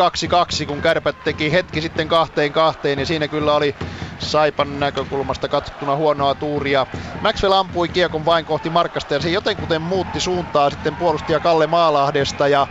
2-2, 0.63 0.65
kun 0.65 0.81
Kärpät 0.81 1.23
teki 1.23 1.51
hetki 1.51 1.81
sitten 1.81 2.07
kahteen 2.07 2.51
kahteen, 2.51 2.99
ja 2.99 3.05
siinä 3.05 3.27
kyllä 3.27 3.55
oli 3.55 3.75
Saipan 4.19 4.79
näkökulmasta 4.79 5.47
katsottuna 5.49 5.95
huonoa 5.95 6.35
tuuria. 6.35 6.87
Maxwell 7.21 7.53
ampui 7.53 7.89
kiekon 7.89 8.25
vain 8.25 8.45
kohti 8.45 8.69
Markkasta 8.69 9.13
ja 9.13 9.19
se 9.19 9.29
jotenkuten 9.29 9.81
muutti 9.81 10.19
suuntaa 10.19 10.69
sitten 10.69 10.95
puolustaja 10.97 11.39
Kalle 11.39 11.67
Maalahdesta 11.67 12.47
ja 12.47 12.67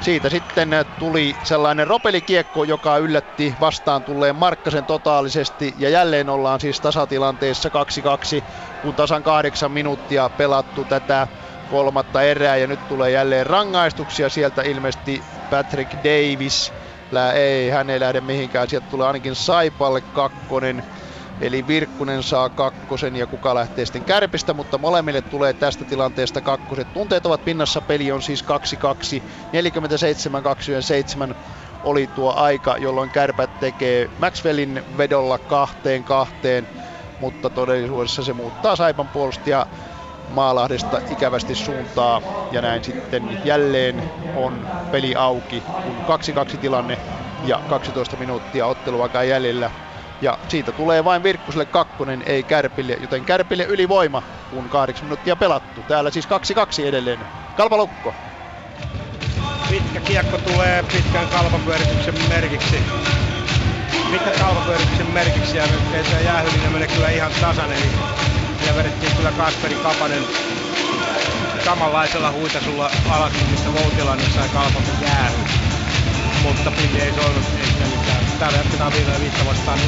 siitä 0.00 0.28
sitten 0.30 0.70
tuli 0.98 1.38
sellainen 1.42 1.86
ropelikiekko, 1.86 2.64
joka 2.64 2.96
yllätti 2.98 3.56
vastaan 3.60 4.04
tulleen 4.04 4.36
Markkasen 4.36 4.86
totaalisesti 4.86 5.74
ja 5.78 5.88
jälleen 5.88 6.28
ollaan 6.28 6.60
siis 6.60 6.80
tasatilanteessa 6.80 7.68
2-2, 8.40 8.44
kun 8.82 8.94
tasan 8.94 9.22
kahdeksan 9.22 9.72
minuuttia 9.72 10.30
pelattu 10.30 10.84
tätä 10.84 11.28
kolmatta 11.72 12.22
erää 12.22 12.56
ja 12.56 12.66
nyt 12.66 12.80
tulee 12.88 13.10
jälleen 13.10 13.46
rangaistuksia 13.46 14.28
sieltä 14.28 14.62
ilmeisesti 14.62 15.24
Patrick 15.50 15.92
Davis 16.04 16.72
Lää 17.12 17.32
ei, 17.32 17.70
hän 17.70 17.90
ei 17.90 18.00
lähde 18.00 18.20
mihinkään. 18.20 18.68
Sieltä 18.68 18.86
tulee 18.90 19.06
ainakin 19.06 19.34
Saipalle 19.34 20.00
kakkonen. 20.00 20.84
Eli 21.40 21.66
Virkkunen 21.66 22.22
saa 22.22 22.50
kakkosen 22.50 23.16
ja 23.16 23.26
kuka 23.26 23.54
lähtee 23.54 23.86
sitten 23.86 24.04
kärpistä, 24.04 24.54
mutta 24.54 24.78
molemmille 24.78 25.22
tulee 25.22 25.54
tästä 25.54 25.84
tilanteesta 25.84 26.42
kakkoset. 26.42 26.92
Tunteet 26.92 27.26
ovat 27.26 27.44
pinnassa, 27.44 27.82
peli 27.82 28.12
on 28.12 28.22
siis 28.22 28.44
2-2. 28.44 28.46
47-27 31.32 31.34
oli 31.82 32.06
tuo 32.06 32.32
aika, 32.36 32.76
jolloin 32.78 33.10
kärpät 33.10 33.50
tekee 33.60 34.08
Maxwellin 34.18 34.82
vedolla 34.98 35.38
kahteen 35.38 36.04
kahteen, 36.04 36.68
mutta 37.18 37.50
todellisuudessa 37.50 38.22
se 38.22 38.32
muuttaa 38.32 38.76
Saipan 38.76 39.08
puolustaja 39.08 39.66
Maalahdesta 40.32 41.00
ikävästi 41.10 41.54
suuntaa 41.54 42.22
ja 42.50 42.62
näin 42.62 42.84
sitten 42.84 43.40
jälleen 43.44 44.10
on 44.36 44.66
peli 44.90 45.14
auki, 45.14 45.64
kun 45.84 45.96
2-2 46.54 46.58
tilanne 46.58 46.98
ja 47.44 47.60
12 47.68 48.16
minuuttia 48.16 48.66
otteluaikaa 48.66 49.24
jäljellä. 49.24 49.70
Ja 50.20 50.38
siitä 50.48 50.72
tulee 50.72 51.04
vain 51.04 51.22
Virkkuselle 51.22 51.66
kakkonen, 51.66 52.22
ei 52.26 52.42
Kärpille, 52.42 52.96
joten 53.00 53.24
Kärpille 53.24 53.64
ylivoima, 53.64 54.22
kun 54.50 54.68
8 54.68 55.04
minuuttia 55.06 55.36
pelattu. 55.36 55.82
Täällä 55.82 56.10
siis 56.10 56.28
2-2 56.82 56.86
edelleen. 56.86 57.26
Kalpalukko. 57.56 58.14
Pitkä 59.70 60.00
kiekko 60.00 60.38
tulee 60.38 60.82
pitkän 60.82 61.28
kalpapyörityksen 61.28 62.14
merkiksi. 62.28 62.76
Pitkän 64.10 64.38
kalpapyörityksen 64.38 65.06
merkiksi 65.06 65.56
ja 65.56 65.66
nyt 65.66 65.94
ei 65.94 66.04
tämä 66.04 66.20
jäähylinen 66.20 66.72
mene 66.72 66.86
kyllä 66.86 67.08
ihan 67.10 67.32
tasan, 67.40 67.70
ja 68.66 68.76
vedettiin 68.76 69.16
kyllä 69.16 69.32
Kasperi 69.32 69.74
Kapanen 69.74 70.22
samanlaisella 71.64 72.32
huitasulla 72.32 72.90
alas, 73.10 73.32
mistä 73.50 73.72
Voutilainen 73.72 74.32
sai 74.34 74.48
kalpamme 74.48 74.88
jäähy. 75.02 75.36
Mutta 76.42 76.70
pilli 76.70 77.00
ei 77.00 77.12
soinut, 77.12 77.44
ei 77.60 77.66
sitä 77.66 77.84
mitään. 77.96 78.24
Täällä 78.38 78.58
jatketaan 78.58 78.92
viime 78.92 79.20
viikko 79.20 79.46
vastaan. 79.46 79.78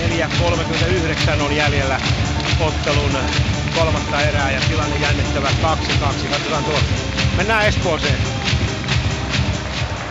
4.39 1.36 1.42
on 1.42 1.56
jäljellä 1.56 2.00
ottelun 2.60 3.18
kolmatta 3.74 4.20
erää 4.20 4.50
ja 4.50 4.60
tilanne 4.68 4.96
jännittävä 4.96 5.48
2-2. 5.48 5.52
Katsotaan 6.30 6.64
tuo. 6.64 6.78
Mennään 7.36 7.66
Espooseen. 7.66 8.18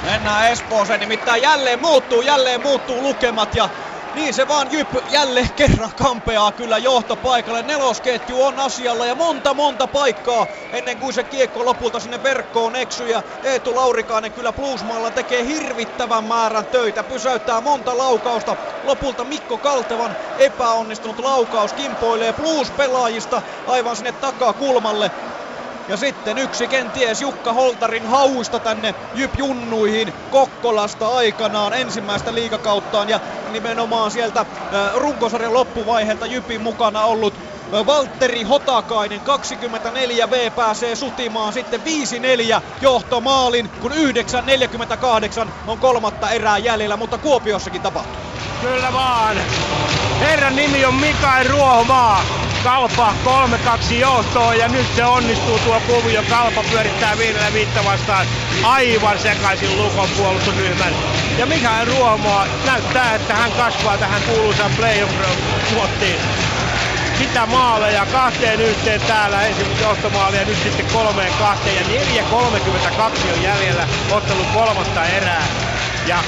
Mennään 0.04 0.52
Espooseen, 0.52 1.00
nimittäin 1.00 1.42
jälleen 1.42 1.82
muuttuu, 1.82 2.22
jälleen 2.22 2.62
muuttuu 2.62 3.02
lukemat 3.02 3.56
ja 3.56 3.70
niin 4.14 4.34
se 4.34 4.48
vaan 4.48 4.72
Jyp 4.72 4.90
jälleen 5.08 5.54
kerran 5.56 5.92
kampeaa 5.96 6.52
kyllä 6.52 6.78
johtopaikalle. 6.78 7.64
Nelosketju 7.64 8.42
on 8.44 8.60
asialla 8.60 9.06
ja 9.06 9.16
monta 9.16 9.54
monta 9.54 9.88
paikkaa 9.88 10.48
ennen 10.72 11.00
kuin 11.00 11.14
se 11.14 11.24
kiekko 11.24 11.66
lopulta 11.66 12.00
sinne 12.00 12.24
verkkoon 12.24 12.76
eksyy. 12.76 13.08
Ja 13.10 13.24
Eetu 13.44 13.76
Laurikainen 13.76 14.34
kyllä 14.34 14.54
Bluesmaalla 14.54 15.12
tekee 15.12 15.46
hirvittävän 15.46 16.24
määrän 16.24 16.68
töitä. 16.68 17.04
Pysäyttää 17.04 17.62
monta 17.62 17.98
laukausta. 17.98 18.58
Lopulta 18.84 19.26
Mikko 19.26 19.58
Kaltevan 19.60 20.16
epäonnistunut 20.36 21.20
laukaus 21.20 21.74
kimpoilee 21.74 22.34
Blues-pelaajista 22.34 23.42
aivan 23.66 23.96
sinne 23.96 24.12
takakulmalle. 24.12 25.12
Ja 25.88 25.98
sitten 25.98 26.38
yksi 26.38 26.68
kenties 26.68 27.22
Jukka 27.22 27.54
Holtarin 27.54 28.08
hauista 28.08 28.60
tänne 28.60 28.96
Jyp 29.16 29.32
Junnuihin 29.38 30.14
Kokkolasta 30.32 31.08
aikanaan 31.08 31.74
ensimmäistä 31.74 32.34
liikakauttaan 32.34 33.10
ja 33.10 33.20
nimenomaan 33.52 34.12
sieltä 34.12 34.46
runkosarjan 34.96 35.54
loppuvaiheelta 35.54 36.26
Jypin 36.26 36.62
mukana 36.62 37.06
ollut 37.06 37.34
Valtteri 37.86 38.44
Hotakainen 38.44 39.22
24V 39.22 40.52
pääsee 40.56 40.96
sutimaan 40.96 41.54
sitten 41.54 41.82
5-4 42.60 42.62
johtomaalin, 42.82 43.70
kun 43.70 43.92
9.48 43.92 45.48
on 45.68 45.80
kolmatta 45.80 46.30
erää 46.30 46.58
jäljellä, 46.58 46.98
mutta 46.98 47.18
Kuopiossakin 47.18 47.82
tapahtuu. 47.82 48.22
Kyllä 48.62 48.94
vaan. 48.94 49.38
Herran 50.20 50.56
nimi 50.56 50.86
on 50.86 50.94
Mikael 50.94 51.48
Ruohomaa. 51.48 52.43
Kalpa 52.64 53.14
3-2 53.92 53.94
johtoon 53.94 54.58
ja 54.58 54.68
nyt 54.68 54.86
se 54.96 55.06
onnistuu 55.06 55.60
tuo 55.60 55.82
kuvio. 55.88 56.24
Kalpa 56.30 56.64
pyörittää 56.72 57.18
viidellä 57.18 57.54
viittä 57.54 57.86
vastaan 57.86 58.28
aivan 58.64 59.20
sekaisin 59.20 59.78
Lukon 59.78 60.10
puolustusryhmän. 60.18 60.94
Ja 61.38 61.46
Mikael 61.46 61.86
Ruohomaa 61.88 62.48
näyttää, 62.66 63.16
että 63.16 63.34
hän 63.34 63.52
kasvaa 63.52 63.98
tähän 63.98 64.22
kuuluisaan 64.22 64.72
playoff-suottiin 64.78 66.20
sitä 67.18 67.46
maaleja 67.46 68.06
kahteen 68.06 68.62
yhteen 68.62 69.02
täällä 69.02 69.42
ensimmäisen 69.42 69.86
johtomaali 69.88 70.38
ja 70.38 70.46
nyt 70.46 70.58
sitten 70.64 70.86
kolmeen 70.94 71.34
kahteen 71.40 71.76
ja 71.76 72.02
4.32 72.02 73.34
on 73.34 73.44
jäljellä 73.44 73.88
ottelun 74.12 74.46
kolmatta 74.54 75.06
erää. 75.06 75.48
Ja 76.08 76.24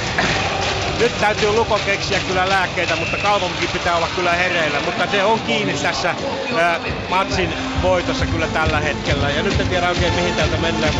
nyt 0.99 1.19
täytyy 1.19 1.51
Luko 1.51 1.79
keksiä 1.85 2.19
kyllä 2.27 2.49
lääkkeitä, 2.49 2.95
mutta 2.95 3.17
Kalvonkin 3.17 3.69
pitää 3.69 3.97
olla 3.97 4.07
kyllä 4.15 4.35
hereillä. 4.35 4.79
Mutta 4.79 5.07
se 5.07 5.23
on 5.23 5.39
kiinni 5.39 5.73
tässä 5.73 6.15
ää, 6.57 6.79
matsin 7.09 7.53
voitossa 7.81 8.25
kyllä 8.25 8.47
tällä 8.47 8.79
hetkellä. 8.79 9.29
Ja 9.29 9.43
nyt 9.43 9.59
en 9.59 9.67
tiedä 9.67 9.89
oikein 9.89 10.13
mihin 10.13 10.35
täältä 10.35 10.57
mennään. 10.57 10.93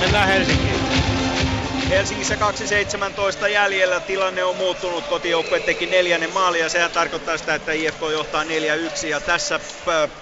Mennään 0.00 0.28
Helsinkiin. 0.28 0.78
Helsingissä 1.88 2.34
2.17 3.42 3.48
jäljellä 3.48 4.00
tilanne 4.00 4.44
on 4.44 4.56
muuttunut. 4.56 5.06
Kotijoukkue 5.06 5.60
teki 5.60 5.86
neljännen 5.86 6.32
maali 6.32 6.60
ja 6.60 6.68
sehän 6.68 6.90
tarkoittaa 6.90 7.38
sitä, 7.38 7.54
että 7.54 7.72
IFK 7.72 8.00
johtaa 8.12 8.44
4-1 8.44 8.46
ja 9.06 9.20
tässä 9.20 9.60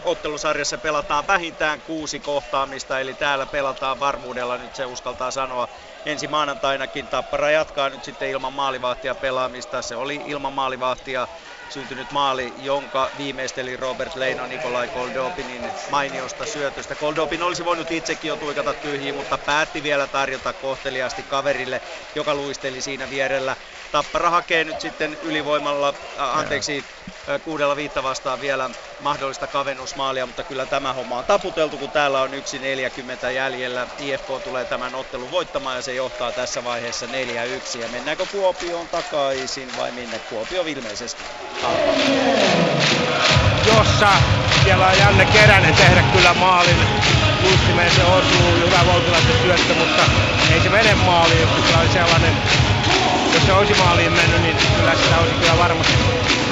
ottelusarjassa 0.04 0.78
pelataan 0.78 1.26
vähintään 1.26 1.80
kuusi 1.80 2.20
kohtaamista, 2.20 3.00
eli 3.00 3.14
täällä 3.14 3.46
pelataan 3.46 4.00
varmuudella, 4.00 4.58
nyt 4.58 4.74
se 4.74 4.86
uskaltaa 4.86 5.30
sanoa. 5.30 5.68
Ensi 6.06 6.28
maanantainakin 6.28 7.08
Tappara 7.08 7.50
jatkaa 7.50 7.90
nyt 7.90 8.04
sitten 8.04 8.28
ilman 8.28 8.52
maalivahtia 8.52 9.14
pelaamista. 9.14 9.82
Se 9.82 9.96
oli 9.96 10.20
ilman 10.24 10.52
maalivahtia 10.52 11.28
syntynyt 11.68 12.10
maali, 12.10 12.54
jonka 12.56 13.10
viimeisteli 13.16 13.76
Robert 13.76 14.14
Leino 14.14 14.46
Nikolai 14.46 14.88
Koldopinin 14.88 15.72
mainiosta 15.90 16.46
syötöstä. 16.46 16.96
Koldopin 16.96 17.42
olisi 17.42 17.64
voinut 17.64 17.90
itsekin 17.90 18.28
jo 18.28 18.36
tuikata 18.36 18.74
tyhjiin, 18.74 19.14
mutta 19.14 19.38
päätti 19.38 19.82
vielä 19.82 20.06
tarjota 20.06 20.54
kohteliaasti 20.54 21.22
kaverille, 21.24 21.80
joka 22.14 22.34
luisteli 22.34 22.80
siinä 22.80 23.08
vierellä. 23.08 23.56
Tappara 23.90 24.30
hakee 24.30 24.64
nyt 24.64 24.80
sitten 24.80 25.18
ylivoimalla, 25.22 25.94
äh, 26.18 26.38
anteeksi, 26.38 26.84
äh, 27.28 27.40
kuudella 27.42 27.76
viitta 27.76 28.02
vastaan 28.02 28.40
vielä 28.40 28.70
mahdollista 29.00 29.46
kavennusmaalia, 29.46 30.26
mutta 30.26 30.42
kyllä 30.42 30.66
tämä 30.66 30.92
homma 30.92 31.18
on 31.18 31.24
taputeltu, 31.24 31.78
kun 31.78 31.90
täällä 31.90 32.20
on 32.20 32.30
1.40 32.30 33.30
jäljellä. 33.30 33.86
IFK 33.98 34.26
tulee 34.44 34.64
tämän 34.64 34.94
ottelun 34.94 35.30
voittamaan 35.30 35.76
ja 35.76 35.82
se 35.82 35.94
johtaa 35.94 36.32
tässä 36.32 36.64
vaiheessa 36.64 37.06
4-1. 37.06 37.78
Ja 37.78 37.88
mennäänkö 37.88 38.26
Kuopioon 38.32 38.88
takaisin 38.88 39.68
vai 39.76 39.92
minne 39.92 40.18
Kuopio 40.18 40.62
ilmeisesti? 40.62 41.22
Jossa 43.66 44.08
siellä 44.64 44.86
on 44.86 44.98
Janne 44.98 45.24
Keränen 45.24 45.74
tehdä 45.74 46.02
kyllä 46.12 46.34
maalin. 46.34 46.76
Luistimeen 47.42 47.90
se 47.90 48.04
osuu, 48.04 48.56
hyvä 48.66 48.92
Voutilaisen 48.92 49.42
syöttö, 49.42 49.74
mutta 49.74 50.02
ei 50.54 50.60
se 50.60 50.68
mene 50.68 50.94
maaliin, 50.94 51.40
jos 51.40 51.50
se 51.70 51.78
oli 51.78 51.88
sellainen 51.88 52.36
jos 53.36 53.46
se 53.46 53.52
olisi 53.52 53.74
maaliin 53.74 54.12
mennyt, 54.12 54.42
niin 54.42 54.56
kyllä 54.76 54.94
sitä 54.94 55.18
olisi 55.18 55.34
kyllä 55.34 55.58
varmasti 55.58 55.92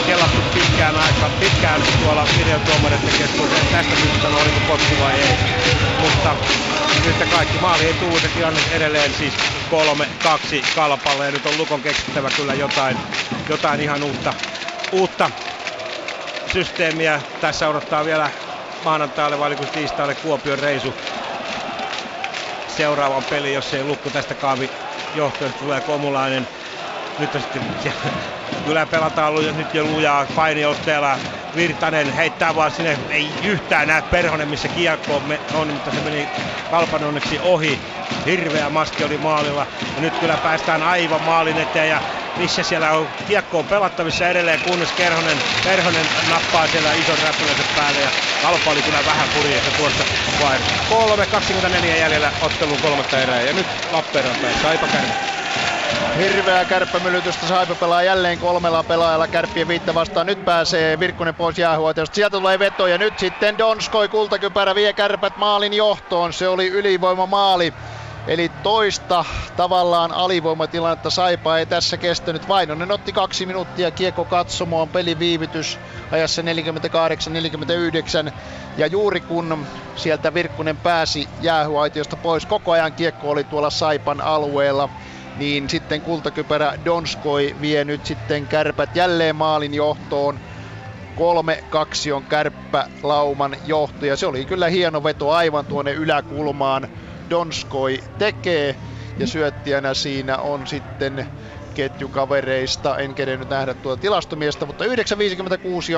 kelattu 0.06 0.42
pitkään 0.54 0.96
aikaa, 0.96 1.30
pitkään 1.40 1.82
tuolla 2.02 2.26
videotuomareiden 2.38 3.14
keskuudessa 3.18 3.64
tästä 3.72 3.96
syystä 3.96 4.28
on 4.28 4.34
oliko 4.34 4.60
potku 4.60 4.98
vai 5.00 5.20
ei. 5.20 5.38
Mutta 6.00 6.36
yhtä 7.08 7.26
kaikki 7.26 7.58
maali 7.58 7.86
ei 7.86 7.94
tullut 7.94 8.22
ja 8.22 8.28
tilanne 8.28 8.60
edelleen 8.72 9.14
siis 9.14 9.34
3-2 10.24 10.74
kalpalle 10.74 11.24
ja 11.24 11.30
nyt 11.30 11.46
on 11.46 11.58
Lukon 11.58 11.82
keksittävä 11.82 12.30
kyllä 12.36 12.54
jotain, 12.54 12.96
jotain 13.48 13.80
ihan 13.80 14.02
uutta, 14.02 14.34
uutta 14.92 15.30
systeemiä. 16.52 17.22
Tässä 17.40 17.68
odottaa 17.68 18.04
vielä 18.04 18.30
maanantaille 18.84 19.38
vai 19.38 19.56
tiistaille 19.56 20.14
Kuopion 20.14 20.58
reisu 20.58 20.94
seuraavan 22.76 23.24
peli, 23.24 23.52
jos 23.52 23.74
ei 23.74 23.84
Lukko 23.84 24.10
tästä 24.10 24.34
kaavi 24.34 24.70
johtajaksi 25.14 25.58
tulee 25.58 25.80
Komulainen 25.80 26.48
nyt 27.18 27.34
on 27.34 27.40
sitten 27.40 27.62
kyllä 28.66 28.86
pelataan 28.86 29.34
nyt 29.56 29.74
jo 29.74 29.84
lujaa 29.84 30.26
painiotteella. 30.34 31.18
Virtanen 31.56 32.12
heittää 32.12 32.54
vaan 32.54 32.70
sinne, 32.70 32.98
ei 33.10 33.32
yhtään 33.42 33.88
näe 33.88 34.02
Perhonen 34.02 34.48
missä 34.48 34.68
kiekko 34.68 35.22
on, 35.54 35.68
mutta 35.68 35.90
se 35.90 36.00
meni 36.00 36.28
Kalpan 36.70 37.04
onneksi 37.04 37.40
ohi. 37.42 37.78
Hirveä 38.26 38.70
maski 38.70 39.04
oli 39.04 39.18
maalilla 39.18 39.66
ja 39.94 40.00
nyt 40.00 40.18
kyllä 40.18 40.36
päästään 40.42 40.82
aivan 40.82 41.22
maalin 41.22 41.58
eteen 41.58 41.88
ja 41.88 42.00
missä 42.36 42.62
siellä 42.62 42.92
on 42.92 43.08
kiekko 43.28 43.58
on 43.58 43.64
pelattavissa 43.64 44.28
edelleen, 44.28 44.60
kunnes 44.60 44.92
Kerhonen, 44.92 45.38
Perhonen 45.64 46.06
nappaa 46.30 46.66
siellä 46.66 46.92
ison 46.92 47.18
räpylänsä 47.18 47.62
päälle 47.76 48.00
ja 48.00 48.08
Kalpa 48.42 48.70
oli 48.70 48.82
kyllä 48.82 48.98
vähän 49.06 49.28
purjeessa 49.28 49.70
tuossa 49.70 50.04
vain. 50.42 50.60
3.24 51.80 51.86
jäljellä 51.86 52.32
ottelun 52.42 52.78
kolmatta 52.82 53.18
erää 53.20 53.42
ja 53.42 53.52
nyt 53.52 53.66
Lappeenranta 53.92 54.46
Saipa 54.62 54.86
kärpä. 54.86 55.43
Hirveä 56.18 56.64
kärppämylytystä 56.64 57.46
Saipa 57.46 57.74
pelaa 57.74 58.02
jälleen 58.02 58.38
kolmella 58.38 58.82
pelaajalla 58.82 59.28
kärppien 59.28 59.68
viittä 59.68 59.94
vastaan. 59.94 60.26
Nyt 60.26 60.44
pääsee 60.44 61.00
Virkkunen 61.00 61.34
pois 61.34 61.58
jäähuoteosta. 61.58 62.14
Sieltä 62.14 62.36
tulee 62.36 62.58
veto 62.58 62.86
ja 62.86 62.98
nyt 62.98 63.18
sitten 63.18 63.58
Donskoi 63.58 64.08
kultakypärä 64.08 64.74
vie 64.74 64.92
kärpät 64.92 65.36
maalin 65.36 65.72
johtoon. 65.72 66.32
Se 66.32 66.48
oli 66.48 66.68
ylivoima 66.68 67.26
maali. 67.26 67.74
Eli 68.26 68.50
toista 68.62 69.24
tavallaan 69.56 70.12
alivoimatilannetta 70.12 71.10
Saipa 71.10 71.58
ei 71.58 71.66
tässä 71.66 71.96
kestänyt. 71.96 72.48
Vainonen 72.48 72.92
otti 72.92 73.12
kaksi 73.12 73.46
minuuttia 73.46 73.90
kiekko 73.90 74.24
katsomoon, 74.24 74.88
peliviivytys 74.88 75.78
ajassa 76.10 76.42
48-49. 76.42 78.32
Ja 78.76 78.86
juuri 78.86 79.20
kun 79.20 79.66
sieltä 79.96 80.34
Virkkunen 80.34 80.76
pääsi 80.76 81.28
jäähuaitiosta 81.40 82.16
pois, 82.16 82.46
koko 82.46 82.72
ajan 82.72 82.92
kiekko 82.92 83.30
oli 83.30 83.44
tuolla 83.44 83.70
Saipan 83.70 84.20
alueella 84.20 84.88
niin 85.38 85.70
sitten 85.70 86.02
kultakypärä 86.02 86.74
Donskoi 86.84 87.56
vie 87.60 87.84
nyt 87.84 88.06
sitten 88.06 88.46
kärpät 88.46 88.96
jälleen 88.96 89.36
maalin 89.36 89.74
johtoon. 89.74 90.40
3-2 92.08 92.12
on 92.12 92.24
kärppä 92.24 92.86
lauman 93.02 93.56
johto 93.66 94.06
ja 94.06 94.16
se 94.16 94.26
oli 94.26 94.44
kyllä 94.44 94.68
hieno 94.68 95.04
veto 95.04 95.30
aivan 95.30 95.66
tuonne 95.66 95.92
yläkulmaan. 95.92 96.88
Donskoi 97.30 97.98
tekee 98.18 98.76
ja 99.18 99.26
syöttijänä 99.26 99.94
siinä 99.94 100.36
on 100.38 100.66
sitten 100.66 101.26
ketjukavereista. 101.74 102.98
En 102.98 103.14
kerennyt 103.14 103.48
nähdä 103.48 103.74
tuota 103.74 104.00
tilastomiestä, 104.00 104.66
mutta 104.66 104.84
9.56 104.84 104.90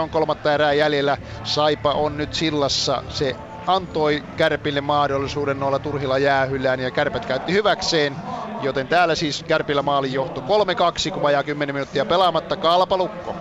on 0.00 0.10
kolmatta 0.10 0.54
erää 0.54 0.72
jäljellä. 0.72 1.18
Saipa 1.44 1.92
on 1.92 2.16
nyt 2.16 2.34
sillassa. 2.34 3.02
Se 3.08 3.36
antoi 3.66 4.24
Kärpille 4.36 4.80
mahdollisuuden 4.80 5.62
olla 5.62 5.78
turhilla 5.78 6.18
jäähyllään 6.18 6.80
ja 6.80 6.90
Kärpät 6.90 7.26
käytti 7.26 7.52
hyväkseen. 7.52 8.16
Joten 8.60 8.88
täällä 8.88 9.14
siis 9.14 9.44
Kärpillä 9.48 9.82
maalin 9.82 10.12
johto 10.12 10.40
3-2, 11.08 11.10
kun 11.12 11.22
vajaa 11.22 11.44
10 11.44 11.74
minuuttia 11.74 12.04
pelaamatta 12.04 12.56
Kalpalukko. 12.56 13.36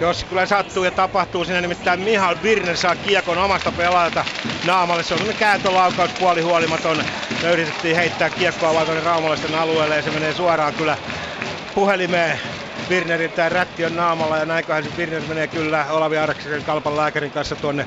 Jos 0.00 0.24
kyllä 0.24 0.46
sattuu 0.46 0.84
ja 0.84 0.90
tapahtuu 0.90 1.44
siinä 1.44 1.60
nimittäin 1.60 2.00
Mihal 2.00 2.36
Birner 2.36 2.76
saa 2.76 2.96
kiekon 2.96 3.38
omasta 3.38 3.72
pelaajalta 3.72 4.24
naamalle. 4.66 5.02
Se 5.02 5.14
on 5.14 5.20
kääntölaukaus 5.38 6.10
puoli 6.18 6.40
huolimaton. 6.40 7.04
Me 7.42 7.52
yritettiin 7.52 7.96
heittää 7.96 8.30
kiekkoa 8.30 8.84
tuonne 8.84 9.04
raumalaisten 9.04 9.54
alueelle 9.54 9.96
ja 9.96 10.02
se 10.02 10.10
menee 10.10 10.34
suoraan 10.34 10.74
kyllä 10.74 10.96
puhelimeen 11.74 12.40
Birnerin 12.88 13.32
tämä 13.32 13.48
rätti 13.48 13.84
on 13.84 13.96
naamalla 13.96 14.38
ja 14.38 14.46
näinköhän 14.46 14.84
se 14.84 14.90
Birner 14.90 15.26
menee 15.26 15.48
kyllä 15.48 15.86
Olavi 15.90 16.18
Arksen 16.18 16.64
kalpan 16.64 16.96
lääkärin 16.96 17.32
kanssa 17.32 17.56
tuonne 17.56 17.86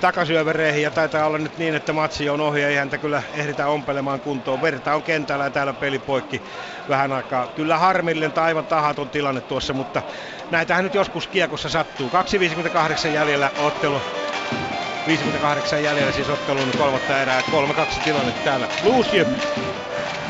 takasyövereihin 0.00 0.82
ja 0.82 0.90
taitaa 0.90 1.26
olla 1.26 1.38
nyt 1.38 1.56
niin, 1.56 1.74
että 1.74 1.92
matsi 1.92 2.28
on 2.28 2.40
ohi, 2.40 2.62
ei 2.62 2.76
häntä 2.76 2.98
kyllä 2.98 3.22
ehditä 3.32 3.66
ompelemaan 3.66 4.20
kuntoon. 4.20 4.60
Verta 4.62 4.94
on 4.94 5.02
kentällä 5.02 5.44
ja 5.44 5.50
täällä 5.50 5.74
peli 5.74 5.98
poikki 5.98 6.42
vähän 6.88 7.12
aikaa. 7.12 7.48
Kyllä 7.48 7.78
harmillinen 7.78 8.32
tai 8.32 8.44
aivan 8.44 8.66
tahaton 8.66 9.10
tilanne 9.10 9.40
tuossa, 9.40 9.72
mutta 9.74 10.02
näitähän 10.50 10.84
nyt 10.84 10.94
joskus 10.94 11.28
kiekossa 11.28 11.68
sattuu. 11.68 12.10
2.58 13.04 13.08
jäljellä 13.08 13.52
ottelu. 13.56 14.02
58 15.06 15.82
jäljellä 15.82 16.12
siis 16.12 16.28
ottelun 16.28 16.72
kolmatta 16.76 17.20
erää. 17.20 17.42
3-2 17.42 18.00
tilanne 18.02 18.32
täällä. 18.32 18.68
Blues 18.80 19.10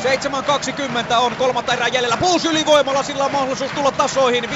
7.20 0.01 1.19
on 1.19 1.37
kolmatta 1.37 1.73
erää 1.73 1.89
jäljellä. 1.89 2.17
Blues 2.17 2.45
ylivoimalla, 2.45 3.03
sillä 3.03 3.25
on 3.25 3.33
mahdollisuus 3.33 3.73
tulla 3.73 3.93
tasoihin. 3.93 4.45
5-4 4.45 4.49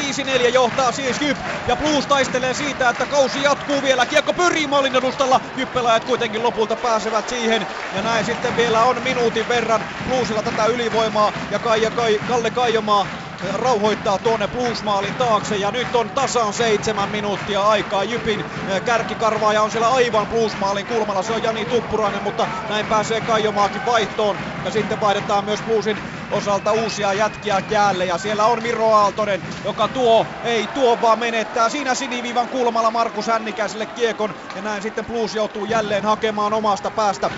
johtaa 0.52 0.92
siis 0.92 1.20
Jyp. 1.20 1.36
Ja 1.66 1.76
Blues 1.76 2.06
taistelee 2.06 2.54
siitä, 2.54 2.88
että 2.88 3.06
kausi 3.06 3.42
jatkuu 3.42 3.82
vielä. 3.82 4.06
Kiekko 4.06 4.32
pyrii 4.32 4.66
maalin 4.66 4.96
edustalla. 4.96 5.40
Jyppelaajat 5.56 6.04
kuitenkin 6.04 6.42
lopulta 6.42 6.76
pääsevät 6.76 7.28
siihen. 7.28 7.66
Ja 7.92 8.02
näin 8.02 8.24
sitten 8.24 8.56
vielä 8.56 8.84
on 8.84 9.02
minuutin 9.02 9.48
verran 9.48 9.84
Bluesilla 10.06 10.42
tätä 10.42 10.66
ylivoimaa. 10.66 11.32
Ja 11.50 11.58
Kaija 11.58 11.90
Kai, 11.90 12.20
Kalle 12.28 12.50
Kaijomaa 12.50 13.06
rauhoittaa 13.52 14.18
tuonne 14.18 14.48
Bluesmaalin 14.48 15.14
taakse 15.14 15.56
ja 15.56 15.70
nyt 15.70 15.94
on 15.94 16.10
tasan 16.10 16.52
seitsemän 16.52 17.08
minuuttia 17.08 17.62
aikaa. 17.62 18.04
Jypin 18.04 18.40
eh, 18.40 18.82
kärkikarvaaja 18.84 19.62
on 19.62 19.70
siellä 19.70 19.88
aivan 19.88 20.26
Bluesmaalin 20.26 20.86
kulmalla, 20.86 21.22
se 21.22 21.32
on 21.32 21.42
Jani 21.42 21.64
Tuppurainen, 21.64 22.22
mutta 22.22 22.46
näin 22.68 22.86
pääsee 22.86 23.20
Kaijomaakin 23.20 23.84
vaihtoon 23.86 24.36
ja 24.64 24.70
sitten 24.70 25.00
vaihdetaan 25.00 25.44
myös 25.44 25.62
Bluesin 25.62 25.96
osalta 26.30 26.72
uusia 26.72 27.12
jätkiä 27.12 27.62
jäälle 27.70 28.04
ja 28.04 28.18
siellä 28.18 28.46
on 28.46 28.62
Miro 28.62 28.92
Aaltonen, 28.92 29.42
joka 29.64 29.88
tuo, 29.88 30.26
ei 30.44 30.66
tuo 30.66 31.00
vaan 31.00 31.18
menettää 31.18 31.68
siinä 31.68 31.94
siniviivan 31.94 32.48
kulmalla 32.48 32.90
Markus 32.90 33.26
Hännikäiselle 33.26 33.86
kiekon 33.86 34.34
ja 34.54 34.62
näin 34.62 34.82
sitten 34.82 35.04
Blues 35.04 35.34
joutuu 35.34 35.64
jälleen 35.64 36.04
hakemaan 36.04 36.52
omasta 36.52 36.90
päästä 36.90 37.30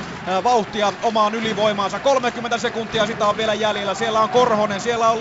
vauhtia 0.44 0.92
omaan 1.02 1.34
ylivoimaansa. 1.34 2.00
30 2.00 2.58
sekuntia 2.58 3.06
sitä 3.06 3.26
on 3.26 3.36
vielä 3.36 3.54
jäljellä. 3.54 3.94
Siellä 3.94 4.20
on 4.20 4.30
Korhonen, 4.30 4.80
siellä 4.80 5.10
on 5.10 5.20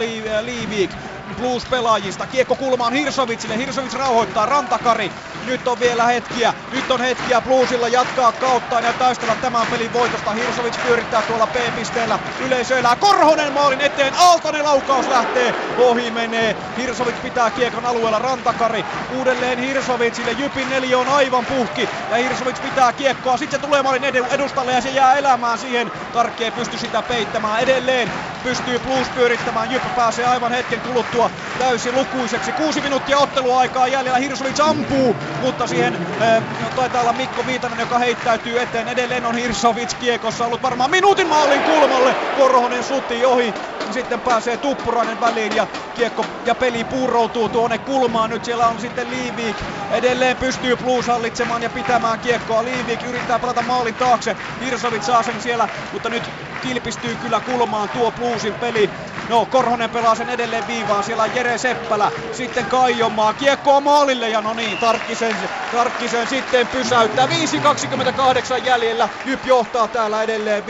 Liivik, 0.75 0.91
Blues-pelaajista. 1.37 2.27
Kiekko 2.27 2.55
kulmaan 2.55 2.93
Hirsovitsille. 2.93 3.57
Hirsovits 3.57 3.93
rauhoittaa 3.93 4.45
Rantakari. 4.45 5.11
Nyt 5.45 5.67
on 5.67 5.79
vielä 5.79 6.05
hetkiä. 6.05 6.53
Nyt 6.71 6.91
on 6.91 6.99
hetkiä 7.01 7.41
Bluesilla 7.41 7.87
jatkaa 7.87 8.31
kauttaan 8.31 8.83
ja 8.83 8.93
taistella 8.93 9.35
tämän 9.35 9.67
pelin 9.67 9.93
voitosta. 9.93 10.31
Hirsovits 10.31 10.77
pyörittää 10.77 11.21
tuolla 11.21 11.47
B-pisteellä. 11.47 12.19
Yleisö 12.45 12.79
elää 12.79 12.95
Korhonen 12.95 13.53
maalin 13.53 13.81
eteen. 13.81 14.13
Aaltonen 14.17 14.63
laukaus 14.63 15.07
lähtee. 15.07 15.55
Ohi 15.77 16.11
menee. 16.11 16.55
Hirsovits 16.77 17.19
pitää 17.19 17.51
kiekon 17.51 17.85
alueella. 17.85 18.19
Rantakari 18.19 18.85
uudelleen 19.17 19.59
Hirsovitsille. 19.59 20.31
Jypin 20.31 20.69
neli 20.69 20.95
on 20.95 21.07
aivan 21.07 21.45
puhki. 21.45 21.89
Ja 22.09 22.17
Hirsovits 22.17 22.59
pitää 22.59 22.93
kiekkoa. 22.93 23.37
Sitten 23.37 23.59
se 23.59 23.65
tulee 23.65 23.83
maalin 23.83 24.03
edustalle 24.31 24.71
ja 24.71 24.81
se 24.81 24.89
jää 24.89 25.15
elämään 25.15 25.57
siihen. 25.57 25.91
Karkki 26.13 26.51
pysty 26.51 26.77
sitä 26.77 27.01
peittämään. 27.01 27.59
Edelleen 27.59 28.11
pystyy 28.43 28.79
Blues 28.79 29.09
pyörittämään. 29.09 29.71
Jyppä 29.71 29.89
pääsee 29.89 30.25
aivan 30.25 30.53
hetken 30.65 30.81
kuluttua 30.81 31.31
täysin 31.57 31.95
lukuiseksi. 31.95 32.51
Kuusi 32.51 32.81
minuuttia 32.81 33.17
otteluaikaa 33.17 33.87
jäljellä. 33.87 34.19
Hirsovits 34.19 34.59
ampuu, 34.59 35.15
mutta 35.41 35.67
siihen 35.67 35.95
äh, 36.21 36.43
taitaa 36.75 37.01
olla 37.01 37.13
Mikko 37.13 37.45
Viitanen, 37.45 37.79
joka 37.79 37.99
heittäytyy 37.99 38.61
eteen. 38.61 38.87
Edelleen 38.87 39.25
on 39.25 39.35
Hirsovits 39.35 39.95
kiekossa 39.95 40.45
ollut 40.45 40.61
varmaan 40.61 40.91
minuutin 40.91 41.27
maalin 41.27 41.63
kulmalle. 41.63 42.15
Korhonen 42.37 42.83
suti 42.83 43.25
ohi. 43.25 43.53
Sitten 43.91 44.21
pääsee 44.21 44.57
Tuppurainen 44.57 45.19
väliin 45.19 45.53
ja 45.53 45.67
kiekko 45.93 46.25
ja 46.45 46.55
peli 46.55 46.83
puuroutuu 46.83 47.49
tuonne 47.49 47.77
kulmaan. 47.77 48.29
Nyt 48.29 48.45
siellä 48.45 48.67
on 48.67 48.79
sitten 48.79 49.09
Liivik. 49.09 49.57
Edelleen 49.91 50.37
pystyy 50.37 50.75
Blues 50.75 51.07
hallitsemaan 51.07 51.63
ja 51.63 51.69
pitämään 51.69 52.19
kiekkoa. 52.19 52.63
Liivik 52.63 53.03
yrittää 53.03 53.39
pelata 53.39 53.61
maalin 53.61 53.95
taakse. 53.95 54.37
Hirsovits 54.61 55.05
saa 55.05 55.23
sen 55.23 55.41
siellä, 55.41 55.69
mutta 55.91 56.09
nyt 56.09 56.23
kilpistyy 56.61 57.15
kyllä 57.15 57.41
kulmaan 57.41 57.89
tuo 57.89 58.11
Bluesin 58.11 58.55
peli. 58.55 58.89
No, 59.29 59.45
Korhonen 59.45 59.89
pelaa 59.89 60.15
sen 60.15 60.29
edelleen 60.29 60.44
viivaan. 60.67 61.03
Siellä 61.03 61.23
on 61.23 61.35
Jere 61.35 61.57
Seppälä. 61.57 62.11
Sitten 62.31 62.65
Kaijomaa. 62.65 63.33
Kiekko 63.33 63.81
maalille 63.81 64.29
ja 64.29 64.41
no 64.41 64.53
niin, 64.53 64.77
Tarkkisen, 64.77 65.35
Tarkkisen 65.71 66.27
sitten 66.27 66.67
pysäyttää. 66.67 67.27
5.28 67.27 68.65
jäljellä. 68.65 69.09
Jyp 69.25 69.45
johtaa 69.45 69.87
täällä 69.87 70.23
edelleen 70.23 70.63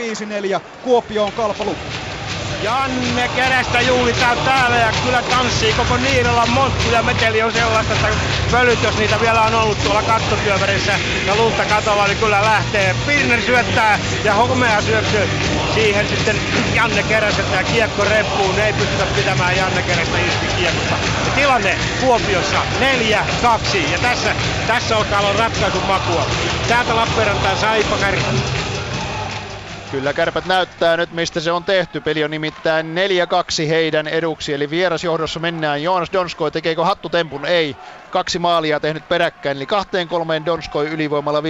5-4. 0.56 0.60
Kuopio 0.82 1.24
on 1.24 1.32
kalpalu. 1.32 1.76
Janne 2.62 3.28
Kerestä 3.28 3.80
juhlitaan 3.80 4.38
täällä 4.38 4.76
ja 4.76 4.92
kyllä 5.04 5.22
tanssii 5.22 5.72
koko 5.72 5.96
Niiralan 5.96 6.50
monttu 6.50 6.90
ja 6.90 7.02
meteli 7.02 7.42
on 7.42 7.52
sellaista, 7.52 7.94
että 7.94 8.08
pölyt, 8.50 8.82
jos 8.82 8.98
niitä 8.98 9.20
vielä 9.20 9.42
on 9.42 9.54
ollut 9.54 9.82
tuolla 9.84 10.02
kattotyövärissä 10.02 10.92
ja 11.26 11.36
lunta 11.36 11.64
katolla, 11.64 12.06
niin 12.06 12.18
kyllä 12.18 12.42
lähtee. 12.42 12.96
Pirner 13.06 13.42
syöttää 13.42 13.98
ja 14.24 14.34
Homea 14.34 14.82
syöksyy 14.82 15.28
siihen 15.74 16.08
sitten 16.08 16.36
Janne 16.74 17.02
Keräseltä 17.02 17.56
ja 17.56 17.64
kiekko 17.64 18.04
reppuun. 18.04 18.58
Ei 18.58 18.72
pystytä 18.72 19.04
pitämään 19.16 19.56
Janne 19.56 19.82
Kerästä 19.82 20.18
iski 20.18 20.46
kiekosta. 20.56 20.94
Ja 21.26 21.32
tilanne 21.34 21.78
Kuopiossa 22.00 22.58
4-2 22.80 23.76
ja 23.92 23.98
tässä, 23.98 24.34
tässä 24.66 24.96
alkaa 24.96 25.20
olla 25.20 25.32
ratkaisun 25.32 25.86
makua. 25.86 26.26
Täältä 26.68 26.96
Lappeenrantaan 26.96 27.56
Saipa 27.56 27.96
Kyllä 29.96 30.14
kärpät 30.14 30.44
näyttää 30.44 30.96
nyt, 30.96 31.10
mistä 31.10 31.40
se 31.40 31.52
on 31.52 31.64
tehty. 31.64 32.00
Peli 32.00 32.24
on 32.24 32.30
nimittäin 32.30 32.94
4-2 33.64 33.68
heidän 33.68 34.06
eduksi, 34.06 34.54
eli 34.54 34.70
vierasjohdossa 34.70 35.40
mennään. 35.40 35.82
Joonas 35.82 36.12
Donskoi, 36.12 36.50
tekeekö 36.50 36.84
hattutempun? 36.84 37.46
Ei. 37.46 37.76
Kaksi 38.10 38.38
maalia 38.38 38.80
tehnyt 38.80 39.08
peräkkäin, 39.08 39.56
eli 39.56 39.66
kahteen 39.66 40.08
kolmeen 40.08 40.46
Donskoi 40.46 40.86
ylivoimalla 40.86 41.40
50-04. 41.40 41.44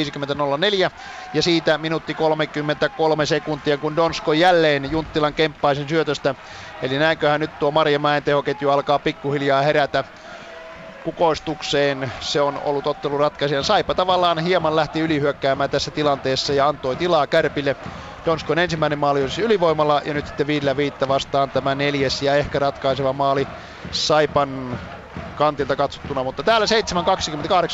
Ja 1.35 1.43
siitä 1.43 1.79
minuutti 1.79 2.15
33 2.15 3.27
sekuntia, 3.27 3.79
kun 3.79 3.97
Donskoi 3.97 4.41
jälleen 4.41 4.91
Junttilan 4.91 5.35
kemppaisen 5.35 5.89
syötöstä. 5.89 6.35
Eli 6.83 6.99
näinköhän 6.99 7.41
nyt 7.41 7.59
tuo 7.59 7.71
Marja 7.71 7.99
Mäen 7.99 8.23
tehoketju 8.23 8.71
alkaa 8.71 8.99
pikkuhiljaa 8.99 9.63
herätä 9.63 10.05
kukoistukseen. 11.05 12.13
Se 12.21 12.41
on 12.41 12.59
ollut 12.65 12.87
ottelun 12.87 13.21
ratkaisijan. 13.21 13.65
Saipa 13.65 13.95
tavallaan 13.95 14.39
hieman 14.39 14.77
lähti 14.77 15.01
ylihyökkäämään 15.01 15.71
tässä 15.71 15.91
tilanteessa 15.91 16.53
ja 16.53 16.69
antoi 16.69 16.97
tilaa 16.97 17.27
Kärpille. 17.27 17.77
Donskon 18.27 18.59
ensimmäinen 18.59 18.99
maali 18.99 19.23
olisi 19.23 19.43
ylivoimalla 19.43 20.01
ja 20.05 20.15
nyt 20.15 20.27
sitten 20.27 20.47
viidellä 20.47 20.77
viittä 20.77 21.09
vastaan 21.09 21.51
tämä 21.51 21.75
neljäs 21.75 22.23
ja 22.23 22.35
ehkä 22.37 22.59
ratkaiseva 22.59 23.13
maali 23.13 23.49
Saipan 23.91 24.81
kantilta 25.35 25.77
katsottuna, 25.77 26.25
mutta 26.25 26.43
täällä 26.45 26.67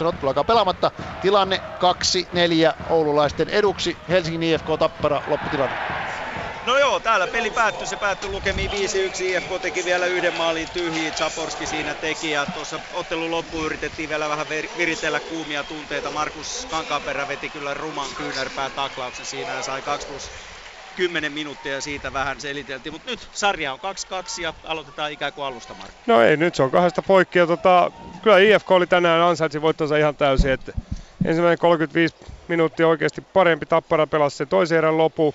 7.28 0.01 0.07
ottelu 0.07 0.29
alkaa 0.29 0.45
pelaamatta. 0.45 0.91
Tilanne 1.21 1.63
2-4 1.85 2.75
oululaisten 2.87 3.49
eduksi. 3.49 3.99
Helsingin 4.09 4.43
IFK 4.43 4.67
Tappara 4.79 5.23
lopputilanne. 5.27 5.77
No 6.67 6.79
joo, 6.79 7.01
täällä 7.01 7.27
peli 7.27 7.51
päättyi, 7.51 7.87
se 7.87 7.97
päättyi 7.97 8.31
lukemiin 8.31 8.71
5-1, 8.71 8.75
IFK 9.23 9.63
teki 9.63 9.85
vielä 9.85 10.07
yhden 10.07 10.35
maalin 10.35 10.69
tyhjiä, 10.73 11.11
Zaporski 11.11 11.67
siinä 11.67 11.95
teki 11.95 12.31
ja 12.31 12.47
tuossa 12.55 12.81
ottelun 12.95 13.31
loppuun 13.31 13.67
yritettiin 13.67 14.09
vielä 14.09 14.29
vähän 14.29 14.47
viritellä 14.79 15.21
kuumia 15.21 15.65
tunteita. 15.65 16.11
Markus 16.11 16.67
Kankaanperä 16.71 17.29
veti 17.29 17.49
kyllä 17.49 17.75
ruman 17.75 18.09
kyynärpää 18.17 18.71
taklauksen. 18.71 19.27
Siinä 19.27 19.53
ja 19.53 19.63
sai 19.63 19.83
2 19.83 20.07
plus 20.07 20.31
10 20.97 21.33
minuuttia 21.33 21.81
siitä 21.81 22.13
vähän 22.13 22.41
seliteltiin, 22.41 22.93
mutta 22.93 23.11
nyt 23.11 23.29
sarja 23.33 23.73
on 23.73 23.79
2-2 24.39 24.43
ja 24.43 24.55
aloitetaan 24.65 25.13
ikään 25.13 25.33
kuin 25.33 25.45
alusta, 25.45 25.75
Mark. 25.75 25.91
No 26.07 26.23
ei, 26.23 26.37
nyt 26.37 26.55
se 26.55 26.63
on 26.63 26.71
kahdesta 26.71 27.03
poikki 27.03 27.39
tota, 27.39 27.91
kyllä 28.23 28.39
IFK 28.39 28.71
oli 28.71 28.87
tänään 28.87 29.23
ansaitsi 29.23 29.63
voittonsa 29.63 29.97
ihan 29.97 30.17
täysin, 30.17 30.51
että 30.51 30.73
ensimmäinen 31.25 31.59
35 31.59 32.17
minuuttia 32.49 32.89
oikeasti 32.89 33.21
parempi, 33.33 33.67
Tappara 33.67 34.07
pelasi 34.07 34.37
se 34.37 34.47
toisen 34.47 34.79
erän 34.79 34.99
lopu, 34.99 35.35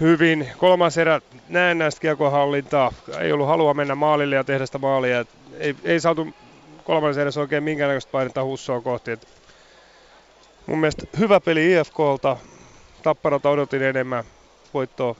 hyvin. 0.00 0.48
Kolmas 0.58 0.98
erä 0.98 1.20
näennäistä 1.48 2.00
kiekohallintaa. 2.00 2.92
Ei 3.20 3.32
ollut 3.32 3.46
halua 3.46 3.74
mennä 3.74 3.94
maalille 3.94 4.36
ja 4.36 4.44
tehdä 4.44 4.66
sitä 4.66 4.78
maalia. 4.78 5.24
ei, 5.58 5.76
ei 5.84 6.00
saatu 6.00 6.28
kolmannessa 6.84 7.20
erässä 7.20 7.40
oikein 7.40 7.62
minkäännäköistä 7.62 8.12
painetta 8.12 8.44
hussoa 8.44 8.80
kohti. 8.80 9.10
Et 9.10 9.28
mun 10.66 10.78
mielestä 10.78 11.06
hyvä 11.18 11.40
peli 11.40 11.72
IFKlta. 11.72 12.36
Tapparalta 13.02 13.50
odotin 13.50 13.82
enemmän 13.82 14.24
voittoa. 14.74 15.16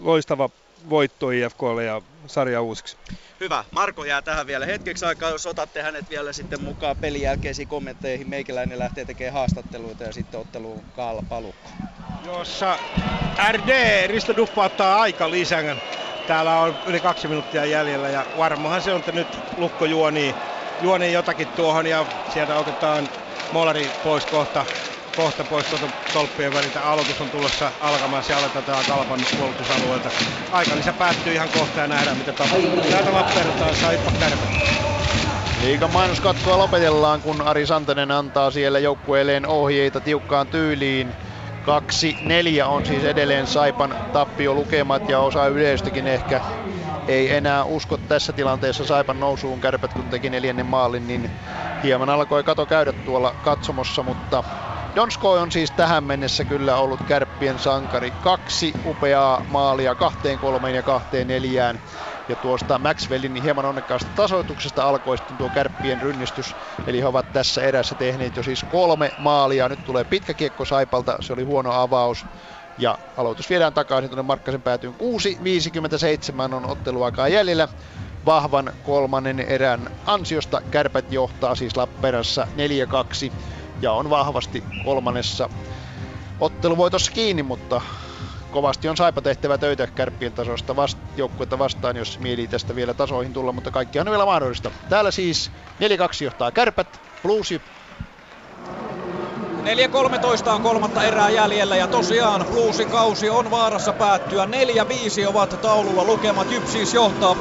Loistava 0.00 0.50
voitto 0.90 1.30
IFKlle 1.30 1.84
ja 1.84 2.02
sarja 2.26 2.62
uusiksi. 2.62 2.96
Hyvä. 3.40 3.64
Marko 3.70 4.04
jää 4.04 4.22
tähän 4.22 4.46
vielä 4.46 4.66
hetkeksi 4.66 5.04
aikaa, 5.04 5.30
jos 5.30 5.46
otatte 5.46 5.82
hänet 5.82 6.10
vielä 6.10 6.32
sitten 6.32 6.60
mukaan 6.60 6.96
pelin 6.96 7.22
jälkeisiin 7.22 7.68
kommentteihin. 7.68 8.26
Meikäläinen 8.26 8.78
lähtee 8.78 9.04
tekemään 9.04 9.34
haastatteluita 9.34 10.04
ja 10.04 10.12
sitten 10.12 10.40
otteluun 10.40 10.84
Kaalla 10.92 11.22
palukko. 11.22 11.70
Jossa 12.24 12.78
RD 13.52 14.06
Risto 14.06 14.36
Duffa 14.36 14.64
ottaa 14.64 15.00
aika 15.00 15.30
lisän. 15.30 15.80
Täällä 16.26 16.60
on 16.60 16.74
yli 16.86 17.00
kaksi 17.00 17.28
minuuttia 17.28 17.64
jäljellä 17.64 18.08
ja 18.08 18.26
varmahan 18.38 18.82
se 18.82 18.92
on, 18.92 18.98
että 18.98 19.12
nyt 19.12 19.28
Lukko 19.56 19.84
juoni, 19.84 20.34
juoni 20.82 21.12
jotakin 21.12 21.48
tuohon 21.48 21.86
ja 21.86 22.06
sieltä 22.32 22.58
otetaan 22.58 23.08
Molari 23.52 23.90
pois 24.04 24.26
kohta 24.26 24.66
kohta 25.18 25.44
pois 25.44 25.66
tuolta 25.66 25.86
tolppien 26.12 26.54
väliltä. 26.54 26.82
Aloitus 26.82 27.20
on 27.20 27.30
tulossa 27.30 27.72
alkamaan. 27.80 28.24
Se 28.24 28.34
aloitetaan 28.34 28.84
Kalpan 28.88 29.20
puolustusalueelta. 29.38 30.10
Aikalisä 30.52 30.92
päättyy 30.92 31.32
ihan 31.32 31.48
kohta 31.58 31.80
ja 31.80 31.86
nähdään 31.86 32.16
mitä 32.16 32.32
tapahtuu. 32.32 32.80
Täältä 32.90 33.12
Lappeenrantaan 33.12 33.74
Saippa 33.74 34.10
Kärpät. 34.20 34.48
Liikan 35.62 35.92
mainoskatkoa 35.92 36.58
lopetellaan, 36.58 37.22
kun 37.22 37.42
Ari 37.42 37.66
Santanen 37.66 38.10
antaa 38.10 38.50
siellä 38.50 38.78
joukkueelleen 38.78 39.46
ohjeita 39.46 40.00
tiukkaan 40.00 40.46
tyyliin. 40.46 41.12
2-4 42.62 42.64
on 42.64 42.86
siis 42.86 43.04
edelleen 43.04 43.46
Saipan 43.46 43.94
tappiolukemat 44.12 45.08
ja 45.08 45.20
osa 45.20 45.46
yleistäkin 45.46 46.06
ehkä 46.06 46.40
ei 47.08 47.34
enää 47.34 47.64
usko 47.64 47.96
tässä 47.96 48.32
tilanteessa 48.32 48.84
Saipan 48.84 49.20
nousuun. 49.20 49.60
Kärpät 49.60 49.92
kun 49.92 50.04
teki 50.04 50.30
neljännen 50.30 50.66
maalin, 50.66 51.08
niin 51.08 51.30
hieman 51.82 52.10
alkoi 52.10 52.44
kato 52.44 52.66
käydä 52.66 52.92
tuolla 52.92 53.34
katsomossa, 53.44 54.02
mutta 54.02 54.44
Donskoi 54.94 55.38
on 55.40 55.52
siis 55.52 55.70
tähän 55.70 56.04
mennessä 56.04 56.44
kyllä 56.44 56.76
ollut 56.76 57.00
kärppien 57.06 57.58
sankari. 57.58 58.10
Kaksi 58.10 58.72
upeaa 58.84 59.44
maalia 59.48 59.94
kahteen 59.94 60.38
kolmeen 60.38 60.74
ja 60.74 60.82
kahteen 60.82 61.26
neljään. 61.26 61.80
Ja 62.28 62.36
tuosta 62.36 62.78
Maxwellin 62.78 63.34
hieman 63.34 63.64
onnekkaasta 63.64 64.10
tasoituksesta 64.14 64.88
alkoi 64.88 65.18
sitten 65.18 65.38
tuo 65.38 65.50
kärppien 65.50 66.02
rynnistys. 66.02 66.56
Eli 66.86 67.00
he 67.00 67.06
ovat 67.06 67.32
tässä 67.32 67.62
erässä 67.62 67.94
tehneet 67.94 68.36
jo 68.36 68.42
siis 68.42 68.64
kolme 68.64 69.12
maalia. 69.18 69.68
Nyt 69.68 69.84
tulee 69.84 70.04
pitkä 70.04 70.34
kiekko 70.34 70.64
Saipalta, 70.64 71.16
se 71.20 71.32
oli 71.32 71.42
huono 71.42 71.72
avaus. 71.72 72.26
Ja 72.78 72.98
aloitus 73.16 73.50
viedään 73.50 73.74
takaisin 73.74 74.10
tuonne 74.10 74.22
Markkasen 74.22 74.62
päätyyn. 74.62 74.94
6.57 76.48 76.54
on 76.54 76.70
otteluaikaa 76.70 77.28
jäljellä. 77.28 77.68
Vahvan 78.26 78.72
kolmannen 78.82 79.40
erän 79.40 79.90
ansiosta 80.06 80.60
kärpät 80.70 81.12
johtaa 81.12 81.54
siis 81.54 81.76
Lappeenrannassa 81.76 82.46
4-2 83.30 83.32
ja 83.82 83.92
on 83.92 84.10
vahvasti 84.10 84.64
kolmannessa 84.84 85.48
otteluvoitossa 86.38 87.12
kiinni, 87.12 87.42
mutta 87.42 87.80
kovasti 88.50 88.88
on 88.88 88.96
Saipa 88.96 89.22
tehtävä 89.22 89.58
töitä 89.58 89.86
kärppien 89.86 90.34
tasosta 90.34 90.76
vast- 90.76 90.98
joukkuetta 91.16 91.58
vastaan, 91.58 91.96
jos 91.96 92.18
mieli 92.18 92.48
tästä 92.48 92.74
vielä 92.74 92.94
tasoihin 92.94 93.32
tulla, 93.32 93.52
mutta 93.52 93.70
kaikki 93.70 94.00
on 94.00 94.10
vielä 94.10 94.24
mahdollista. 94.24 94.70
Täällä 94.88 95.10
siis 95.10 95.50
4-2 96.22 96.24
johtaa 96.24 96.52
kärpät, 96.52 97.00
Blues 97.22 97.50
4.13 99.68 100.50
on 100.50 100.62
kolmatta 100.62 101.04
erää 101.04 101.30
jäljellä 101.30 101.76
ja 101.76 101.86
tosiaan 101.86 102.46
Bluesin 102.50 102.88
kausi 102.88 103.30
on 103.30 103.50
vaarassa 103.50 103.92
päättyä. 103.92 104.44
4-5 105.24 105.28
ovat 105.28 105.62
taululla 105.62 106.04
lukemat. 106.04 106.50
Jyp 106.52 106.66
siis 106.66 106.94
johtaa 106.94 107.36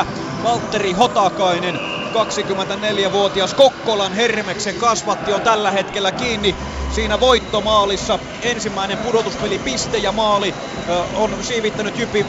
5-4. 0.00 0.04
Valtteri 0.44 0.92
Hotakainen 0.92 1.80
24-vuotias 2.14 3.54
Kokkolan 3.54 4.12
Hermeksen 4.12 4.74
kasvatti 4.74 5.32
on 5.32 5.40
tällä 5.40 5.70
hetkellä 5.70 6.12
kiinni 6.12 6.54
siinä 6.94 7.20
voittomaalissa. 7.20 8.18
Ensimmäinen 8.42 8.98
pudotuspeli 8.98 9.58
piste 9.58 9.98
ja 9.98 10.12
maali 10.12 10.54
ö, 10.88 11.02
on 11.16 11.30
siivittänyt 11.40 11.98
Jypin 11.98 12.26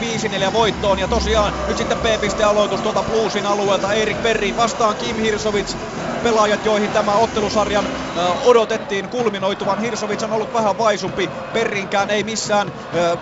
5-4 0.50 0.52
voittoon. 0.52 0.98
Ja 0.98 1.08
tosiaan 1.08 1.52
nyt 1.68 1.76
sitten 1.76 1.98
B-piste 1.98 2.44
aloitus 2.44 2.80
tuolta 2.80 3.02
Bluesin 3.02 3.46
alueelta 3.46 3.92
Erik 3.92 4.22
Perrin 4.22 4.56
vastaan 4.56 4.96
Kim 4.96 5.16
Hirsovits. 5.16 5.76
Pelaajat, 6.22 6.64
joihin 6.64 6.90
tämä 6.90 7.12
ottelusarjan 7.12 7.84
ö, 7.84 8.20
odotettiin 8.44 9.08
kulminoituvan. 9.36 9.78
Hirsovits 9.78 10.22
on 10.22 10.32
ollut 10.32 10.52
vähän 10.52 10.78
vaisumpi. 10.78 11.28
Perrinkään 11.52 12.10
ei 12.10 12.24
missään 12.24 12.72
ö, 12.94 13.18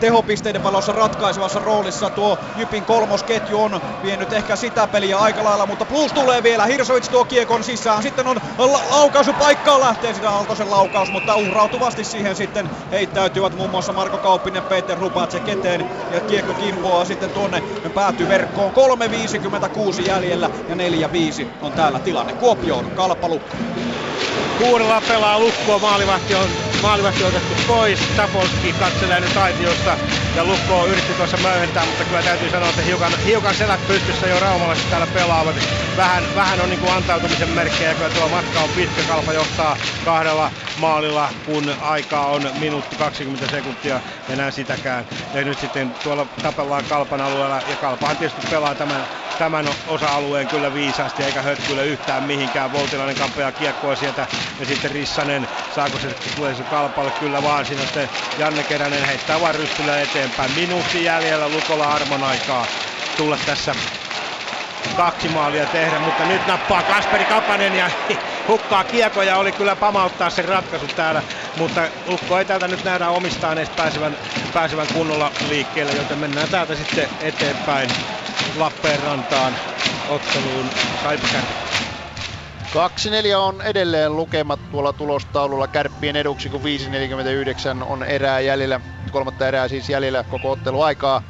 tehopisteiden 0.00 0.62
valossa 0.62 0.92
ratkaisevassa 0.92 1.58
roolissa. 1.58 2.10
Tuo 2.10 2.38
Jypin 2.56 2.84
kolmosketju 2.86 3.62
on 3.62 3.80
vienyt 4.02 4.32
ehkä 4.32 4.56
sitä 4.56 4.88
peliä 4.88 5.18
aika 5.18 5.44
lailla, 5.44 5.66
mutta 5.66 5.86
plus 5.86 6.12
tulee 6.12 6.42
vielä. 6.42 6.66
Hirsovits 6.66 7.08
tuo 7.08 7.24
kiekon 7.24 7.64
sisään. 7.64 8.02
Sitten 8.02 8.26
on 8.26 8.36
la- 8.58 8.90
laukaisupaikkaa 8.90 9.80
lähtee 9.80 10.14
sitä 10.14 10.30
Aaltosen 10.30 10.70
laukaus, 10.70 11.10
mutta 11.10 11.36
uhrautuvasti 11.36 12.04
siihen 12.04 12.36
sitten 12.36 12.70
heittäytyvät 12.90 13.54
muun 13.54 13.70
muassa 13.70 13.92
Marko 13.92 14.18
Kauppinen, 14.18 14.64
Peter 14.64 14.98
Rupatse 14.98 15.40
keteen 15.40 15.86
ja 16.10 16.20
kiekko 16.20 16.54
kimpoaa 16.54 17.04
sitten 17.04 17.30
tuonne 17.30 17.62
päätyy 17.94 18.28
verkkoon. 18.28 18.72
3.56 19.96 20.02
jäljellä 20.02 20.50
ja 20.68 20.74
4.5 20.74 20.80
on 21.60 21.72
täällä 21.72 22.00
tilanne. 22.00 22.32
Kuopioon, 22.34 22.90
kalpalukko. 22.94 23.56
Kuudella 24.58 25.00
pelaa 25.08 25.38
lukkoa, 25.38 25.78
maalivahti 25.78 26.34
on, 26.34 26.50
maalivahti 26.82 27.24
otettu 27.24 27.54
pois, 27.66 27.98
Tapolski 28.16 28.72
katselee 28.72 29.20
nyt 29.20 29.36
aitiosta 29.36 29.98
ja 30.36 30.44
Lukko 30.44 30.86
yritti 30.86 31.14
tuossa 31.14 31.36
möyhentää, 31.36 31.86
mutta 31.86 32.04
kyllä 32.04 32.22
täytyy 32.22 32.50
sanoa, 32.50 32.68
että 32.68 32.82
hiukan, 32.82 33.12
hiukan 33.26 33.54
selät 33.54 33.86
pystyssä 33.86 34.26
jo 34.26 34.40
raumalaiset 34.40 34.90
täällä 34.90 35.06
pelaavat. 35.06 35.56
Vähän, 35.96 36.24
vähän 36.34 36.60
on 36.60 36.70
niin 36.70 36.80
kuin 36.80 36.92
antautumisen 36.92 37.48
merkkejä, 37.48 37.94
kyllä 37.94 38.10
tuo 38.10 38.28
matka 38.28 38.60
on 38.60 38.70
pitkä, 38.70 39.02
Kalpa 39.08 39.32
johtaa 39.32 39.76
kahdella 40.04 40.50
maalilla, 40.78 41.28
kun 41.46 41.74
aikaa 41.80 42.26
on 42.26 42.50
minuutti 42.60 42.96
20 42.96 43.50
sekuntia, 43.56 44.00
enää 44.28 44.50
sitäkään. 44.50 45.04
Ja 45.34 45.44
nyt 45.44 45.58
sitten 45.58 45.94
tuolla 46.02 46.26
tapellaan 46.42 46.84
Kalpan 46.88 47.20
alueella, 47.20 47.62
ja 47.68 47.76
Kalpahan 47.76 48.16
tietysti 48.16 48.46
pelaa 48.50 48.74
tämän 48.74 49.06
tämän 49.40 49.68
osa-alueen 49.86 50.48
kyllä 50.48 50.74
viisaasti 50.74 51.22
eikä 51.22 51.42
hötkyle 51.42 51.86
yhtään 51.86 52.22
mihinkään. 52.22 52.72
Voutilainen 52.72 53.16
kampea 53.16 53.52
kiekkoa 53.52 53.96
sieltä 53.96 54.19
ja 54.58 54.66
sitten 54.66 54.90
Rissanen 54.90 55.48
saako 55.74 55.98
se 55.98 56.16
tulee 56.36 56.54
se 56.54 56.62
kalpalle 56.62 57.10
kyllä 57.10 57.42
vaan 57.42 57.66
siinä 57.66 57.82
sitten 57.82 58.10
Janne 58.38 58.62
Keränen 58.62 59.06
heittää 59.06 59.40
vaan 59.40 59.54
rystyllä 59.54 60.00
eteenpäin. 60.00 60.52
Minuutti 60.56 61.04
jäljellä 61.04 61.48
Lukola 61.48 61.92
armon 61.92 62.24
aikaa 62.24 62.66
tulla 63.16 63.38
tässä 63.46 63.74
kaksi 64.96 65.28
maalia 65.28 65.66
tehdä, 65.66 65.98
mutta 65.98 66.24
nyt 66.24 66.46
nappaa 66.46 66.82
Kasperi 66.82 67.24
Kapanen 67.24 67.76
ja 67.76 67.90
hukkaa 68.48 68.84
kiekoja, 68.84 69.36
oli 69.36 69.52
kyllä 69.52 69.76
pamauttaa 69.76 70.30
sen 70.30 70.44
ratkaisu 70.44 70.86
täällä, 70.86 71.22
mutta 71.56 71.88
Lukko 72.06 72.38
ei 72.38 72.44
täältä 72.44 72.68
nyt 72.68 72.84
nähdä 72.84 73.08
omistaan 73.08 73.58
edes 73.58 73.70
pääsevän, 73.70 74.16
pääsevän 74.54 74.86
kunnolla 74.94 75.32
liikkeelle, 75.48 75.92
joten 75.92 76.18
mennään 76.18 76.48
täältä 76.48 76.74
sitten 76.74 77.08
eteenpäin 77.20 77.90
Lappeenrantaan 78.56 79.56
otteluun 80.08 80.70
Saipakäärmet. 81.02 81.69
2-4 82.70 83.36
on 83.36 83.62
edelleen 83.62 84.16
lukemat 84.16 84.60
tuolla 84.70 84.92
tulostaululla 84.92 85.68
kärppien 85.68 86.16
eduksi, 86.16 86.48
kun 86.48 86.60
5.49 86.60 87.84
on 87.84 88.02
erää 88.02 88.40
jäljellä, 88.40 88.80
kolmatta 89.10 89.48
erää 89.48 89.68
siis 89.68 89.88
jäljellä 89.88 90.24
koko 90.24 90.50
otteluaikaa. 90.50 91.22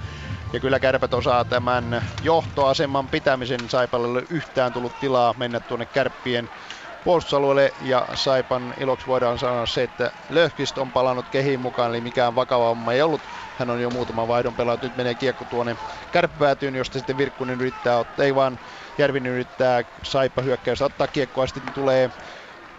Ja 0.53 0.61
kyllä 0.61 0.81
kärpät 0.81 1.15
osaa 1.15 1.45
tämän 1.45 2.03
johtoaseman 2.23 3.09
pitämisen. 3.09 3.69
Saipalle 3.69 4.23
yhtään 4.31 4.73
tullut 4.73 4.93
tilaa 5.01 5.35
mennä 5.39 5.61
tuonne 5.61 5.87
kärppien 5.87 6.51
puolustusalueelle 7.05 7.75
ja 7.81 8.09
Saipan 8.15 8.75
iloksi 8.81 9.07
voidaan 9.07 9.39
sanoa 9.39 9.67
se, 9.67 9.83
että 9.83 10.13
Löhkist 10.29 10.79
on 10.79 10.93
palannut 10.93 11.29
kehiin 11.29 11.61
mukaan, 11.61 11.91
eli 11.91 12.01
mikään 12.01 12.35
vakava 12.35 12.69
homma 12.69 12.93
ei 12.93 13.03
ollut. 13.03 13.21
Hän 13.59 13.71
on 13.71 13.83
jo 13.83 13.91
muutaman 13.91 14.29
vaihdon 14.29 14.55
pelannut. 14.55 14.83
Nyt 14.83 14.97
menee 14.97 15.15
kiekko 15.15 15.45
tuonne 15.45 15.77
kärppäätyyn, 16.13 16.75
josta 16.75 16.99
sitten 16.99 17.17
Virkkunen 17.17 17.61
yrittää 17.61 17.99
ottaa, 17.99 18.25
ei 18.25 18.35
vaan 18.35 18.59
Järvinen 19.01 19.33
yrittää 19.33 19.85
Saipa 20.05 20.43
hyökkäys 20.43 20.83
ottaa 20.83 21.09
kiekkoa, 21.09 21.47
sitten 21.47 21.73
tulee 21.73 22.11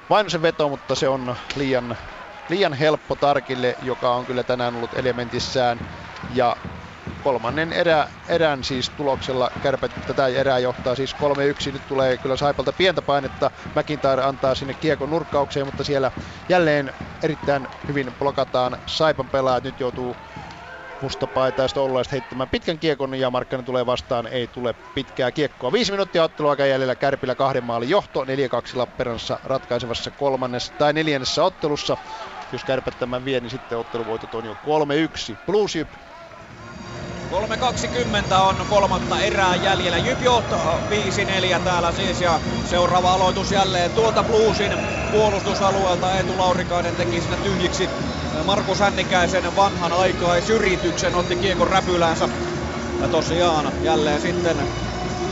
Vainosen 0.10 0.42
veto, 0.42 0.70
mutta 0.70 0.96
se 0.96 1.08
on 1.10 1.36
liian, 1.56 1.98
liian 2.50 2.74
helppo 2.74 3.16
Tarkille, 3.16 3.76
joka 3.82 4.16
on 4.16 4.26
kyllä 4.26 4.44
tänään 4.44 4.76
ollut 4.76 4.94
elementissään. 4.94 5.82
Ja 6.30 6.56
kolmannen 7.22 7.74
erä, 7.74 8.08
erän 8.28 8.64
siis 8.64 8.90
tuloksella 8.90 9.52
kärpät 9.62 9.92
tätä 10.06 10.28
erää 10.28 10.60
johtaa 10.60 10.96
siis 10.96 11.16
3-1. 11.70 11.72
Nyt 11.72 11.84
tulee 11.88 12.18
kyllä 12.18 12.36
Saipalta 12.36 12.74
pientä 12.74 13.02
painetta. 13.02 13.52
McIntyre 13.76 14.24
antaa 14.24 14.56
sinne 14.56 14.74
kiekon 14.74 15.10
nurkkaukseen, 15.10 15.66
mutta 15.66 15.84
siellä 15.84 16.12
jälleen 16.50 16.94
erittäin 17.24 17.68
hyvin 17.88 18.16
blokataan 18.20 18.78
Saipan 18.88 19.30
pelaajat. 19.30 19.64
Nyt 19.64 19.80
joutuu 19.80 20.18
mustapaitaista 21.02 21.82
oululaiset 21.82 22.12
heittämään 22.12 22.50
pitkän 22.50 22.80
kiekon 22.80 23.16
ja 23.16 23.32
Markkanen 23.32 23.66
tulee 23.66 23.86
vastaan, 23.86 24.28
ei 24.28 24.48
tule 24.48 24.76
pitkää 24.94 25.32
kiekkoa. 25.32 25.72
Viisi 25.72 25.92
minuuttia 25.92 26.24
otteluaika 26.24 26.66
jäljellä 26.66 26.96
Kärpillä 26.96 27.36
kahden 27.36 27.64
maalin 27.64 27.90
johto, 27.90 28.24
4-2 28.24 28.28
Lappeenrannassa 28.74 29.40
ratkaisevassa 29.44 30.12
kolmannessa 30.12 30.74
tai 30.78 30.94
neljännessä 30.94 31.44
ottelussa. 31.44 31.98
Jos 32.52 32.64
Kärpät 32.64 33.00
tämän 33.00 33.26
vie, 33.26 33.40
niin 33.40 33.50
sitten 33.50 33.78
otteluvoitot 33.78 34.36
on 34.36 34.46
jo 34.46 34.54
3-1. 35.34 35.38
Blues 35.46 35.76
Jyp 35.76 35.94
3.20 37.32 38.36
on 38.36 38.66
kolmatta 38.68 39.20
erää 39.20 39.56
jäljellä. 39.56 39.98
Jyp 39.98 40.22
johtaa 40.22 40.80
5-4 41.58 41.62
täällä 41.64 41.92
siis 41.92 42.22
ja 42.22 42.42
seuraava 42.64 43.14
aloitus 43.14 43.52
jälleen 43.52 43.92
tuolta 43.92 44.24
Bluesin 44.24 44.78
puolustusalueelta. 45.12 46.18
Eetu 46.18 46.38
Laurikainen 46.38 46.96
teki 46.96 47.22
sinne 47.22 47.38
tyhjiksi 47.38 47.92
Markus 48.44 48.80
Hännikäisen 48.80 49.56
vanhan 49.56 49.94
aikaisyrityksen, 49.94 51.16
otti 51.16 51.36
kiekon 51.36 51.68
räpyläänsä. 51.68 52.30
Ja 53.02 53.08
tosiaan 53.08 53.72
jälleen 53.84 54.22
sitten 54.22 54.56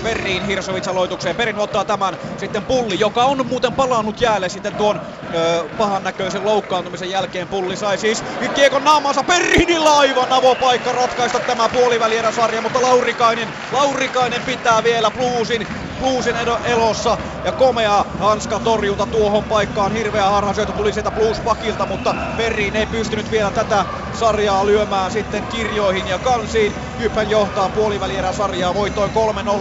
Perriin 0.04 0.46
Hirsovits 0.46 0.88
aloitukseen. 0.88 1.36
Perin 1.36 1.58
ottaa 1.60 1.86
tämän 1.86 2.18
sitten 2.38 2.64
Pulli, 2.64 3.00
joka 3.00 3.24
on 3.24 3.48
muuten 3.48 3.74
palannut 3.74 4.22
jäälle 4.22 4.50
sitten 4.50 4.76
tuon 4.76 5.02
ö, 5.36 5.64
pahan 5.78 6.04
näköisen 6.04 6.46
loukkaantumisen 6.46 7.10
jälkeen. 7.10 7.48
Pulli 7.48 7.76
sai 7.76 7.98
siis 7.98 8.24
kiekon 8.56 8.84
naamansa 8.84 9.24
Perrinillä 9.24 9.98
aivan 9.98 10.34
avopaikka 10.34 10.92
ratkaista 10.92 11.40
tämä 11.40 11.70
puolivälierä-sarja, 11.70 12.62
mutta 12.62 12.82
Laurikainen, 12.82 13.48
Laurikainen 13.72 14.42
pitää 14.42 14.84
vielä 14.84 15.12
Bluesin 15.12 15.68
Bluesin 16.00 16.36
elossa 16.64 17.18
ja 17.44 17.54
komea 17.54 18.06
hanska 18.18 18.60
torjunta 18.60 19.08
tuohon 19.08 19.46
paikkaan. 19.46 19.92
Hirveä 19.92 20.30
harhasyötö 20.30 20.74
tuli 20.74 20.94
sieltä 20.94 21.12
Blues 21.12 21.42
pakilta, 21.42 21.86
mutta 21.86 22.16
Perriin 22.36 22.76
ei 22.76 22.88
pystynyt 22.88 23.32
vielä 23.32 23.52
tätä 23.52 23.86
sarjaa 24.12 24.66
lyömään 24.66 25.12
sitten 25.12 25.48
kirjoihin 25.48 26.08
ja 26.08 26.20
kansiin. 26.20 26.78
Jyphän 26.98 27.30
johtaa 27.30 27.70
puolivälierä 27.70 28.32
sarjaa 28.32 28.74
voitoin 28.74 29.12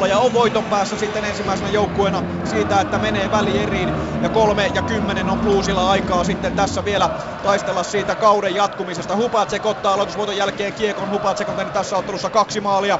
3-0 0.04 0.06
ja 0.08 0.18
on 0.18 0.32
voiton 0.32 0.66
päässä 0.66 0.96
sitten 0.96 1.24
ensimmäisenä 1.24 1.68
joukkueena 1.68 2.22
siitä, 2.44 2.80
että 2.80 2.98
menee 2.98 3.30
välieriin. 3.30 3.94
Ja 4.22 4.30
3 4.30 4.70
ja 4.74 4.82
10 4.82 5.28
on 5.28 5.40
Bluesilla 5.40 5.90
aikaa 5.90 6.24
sitten 6.24 6.54
tässä 6.54 6.84
vielä 6.84 7.10
taistella 7.42 7.82
siitä 7.82 8.16
kauden 8.16 8.54
jatkumisesta. 8.54 9.16
Hupatsek 9.16 9.66
ottaa 9.66 9.92
aloitusvoiton 9.94 10.36
jälkeen 10.36 10.74
kiekon. 10.74 11.10
Hupatsek 11.10 11.48
on 11.48 11.56
tässä 11.72 11.96
ottelussa 11.96 12.30
kaksi 12.30 12.60
maalia 12.60 12.98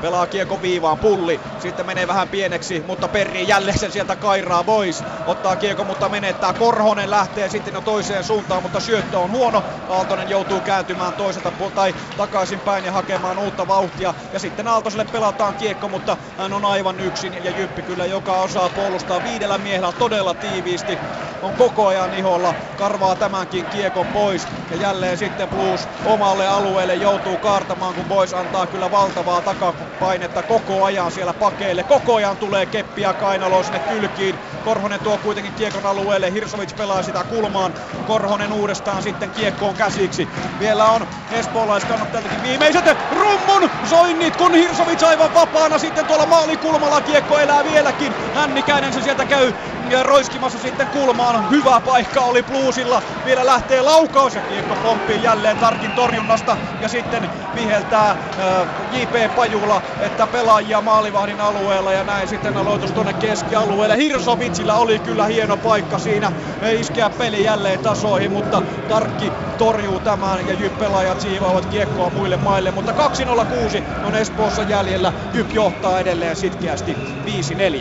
pelaa 0.00 0.26
kiekko 0.26 0.62
viivaan, 0.62 0.98
pulli, 0.98 1.40
sitten 1.58 1.86
menee 1.86 2.06
vähän 2.06 2.28
pieneksi, 2.28 2.82
mutta 2.86 3.08
Perri 3.08 3.46
jälleen 3.48 3.78
sen 3.78 3.92
sieltä 3.92 4.16
kairaa 4.16 4.64
pois, 4.64 5.04
ottaa 5.26 5.56
kiekko, 5.56 5.84
mutta 5.84 6.08
menettää, 6.08 6.54
Korhonen 6.54 7.10
lähtee 7.10 7.48
sitten 7.48 7.74
jo 7.74 7.80
toiseen 7.80 8.24
suuntaan, 8.24 8.62
mutta 8.62 8.80
syöttö 8.80 9.18
on 9.18 9.30
huono, 9.30 9.62
Aaltonen 9.88 10.28
joutuu 10.28 10.62
kääntymään 10.62 11.14
toiselta 11.14 11.52
tai 11.74 11.94
takaisin 12.16 12.60
päin 12.60 12.84
ja 12.84 12.92
hakemaan 12.92 13.38
uutta 13.38 13.66
vauhtia, 13.66 14.14
ja 14.32 14.38
sitten 14.40 14.68
Aaltoselle 14.68 15.04
pelataan 15.04 15.56
kiekko, 15.56 15.88
mutta 15.88 16.16
hän 16.36 16.52
on 16.52 16.64
aivan 16.64 17.00
yksin, 17.00 17.44
ja 17.44 17.50
Jyppi 17.50 17.82
kyllä, 17.82 18.06
joka 18.06 18.40
osaa 18.40 18.70
puolustaa 18.70 19.22
viidellä 19.22 19.58
miehellä 19.58 19.92
todella 19.92 20.34
tiiviisti, 20.34 21.00
on 21.40 21.56
koko 21.56 21.86
ajan 21.86 22.14
iholla, 22.14 22.54
karvaa 22.76 23.16
tämänkin 23.16 23.68
kiekon 23.68 24.10
pois. 24.10 24.48
Ja 24.70 24.76
jälleen 24.76 25.18
sitten 25.18 25.48
Blues 25.50 25.88
omalle 26.04 26.46
alueelle 26.46 26.94
joutuu 26.94 27.38
kaartamaan, 27.38 27.94
kun 27.94 28.08
Boys 28.08 28.34
antaa 28.34 28.66
kyllä 28.66 28.90
valtavaa 28.90 29.42
takapainetta 29.88 30.42
koko 30.42 30.84
ajan 30.84 31.10
siellä 31.12 31.34
pakeille. 31.34 31.82
Koko 31.82 32.14
ajan 32.14 32.36
tulee 32.36 32.66
keppiä 32.66 33.12
kainaloon 33.12 33.64
sinne 33.64 33.80
kylkiin. 33.80 34.38
Korhonen 34.64 35.00
tuo 35.00 35.18
kuitenkin 35.18 35.52
kiekon 35.54 35.86
alueelle, 35.86 36.32
Hirsovic 36.32 36.76
pelaa 36.76 37.02
sitä 37.02 37.24
kulmaan. 37.24 37.74
Korhonen 38.06 38.52
uudestaan 38.52 39.02
sitten 39.02 39.30
kiekkoon 39.30 39.74
käsiksi. 39.74 40.28
Vielä 40.60 40.84
on 40.86 41.06
espoolaiskannattajiltakin 41.32 42.42
viimeiset 42.42 42.84
rummun 43.12 43.70
soinnit, 43.90 44.36
kun 44.36 44.54
Hirsovic 44.54 45.02
aivan 45.02 45.34
vapaana 45.34 45.78
sitten 45.78 46.06
tuolla 46.06 46.26
maalikulmalla 46.26 47.00
kiekko 47.00 47.38
elää 47.38 47.64
vieläkin. 47.64 48.12
Hännikäinen 48.34 48.92
se 48.92 49.02
sieltä 49.02 49.24
käy 49.24 49.52
ja 49.90 50.02
roiskimassa 50.02 50.58
sitten 50.58 50.88
kulmaan. 50.88 51.50
Hyvä 51.50 51.80
paikka 51.80 52.20
oli 52.20 52.42
Bluesilla. 52.42 53.02
Vielä 53.24 53.46
lähtee 53.46 53.82
laukaus 53.82 54.34
ja 54.34 54.42
kiekko 54.42 54.76
pomppii 54.76 55.22
jälleen 55.22 55.58
Tarkin 55.58 55.92
torjunnasta. 55.92 56.56
Ja 56.80 56.88
sitten 56.88 57.30
viheltää 57.54 58.10
äh, 58.10 58.68
J.P. 58.90 59.34
Pajula, 59.34 59.82
että 60.00 60.26
pelaajia 60.26 60.80
maalivahdin 60.80 61.40
alueella 61.40 61.92
ja 61.92 62.04
näin 62.04 62.28
sitten 62.28 62.56
aloitus 62.56 62.92
tuonne 62.92 63.12
keskialueelle. 63.12 63.96
Hirsovitsillä 63.96 64.76
oli 64.76 64.98
kyllä 64.98 65.24
hieno 65.24 65.56
paikka 65.56 65.98
siinä 65.98 66.32
iskeä 66.78 67.10
peli 67.10 67.44
jälleen 67.44 67.80
tasoihin, 67.80 68.32
mutta 68.32 68.62
Tarkki 68.88 69.32
torjuu 69.58 70.00
tämän 70.00 70.48
ja 70.48 70.54
Jyp-pelaajat 70.54 71.20
siivoavat 71.20 71.66
kiekkoa 71.66 72.10
muille 72.10 72.36
maille. 72.36 72.70
Mutta 72.70 72.92
2.06 72.92 73.82
on 74.04 74.14
Espoossa 74.14 74.62
jäljellä. 74.62 75.12
Jyp 75.32 75.52
johtaa 75.52 76.00
edelleen 76.00 76.36
sitkeästi 76.36 76.96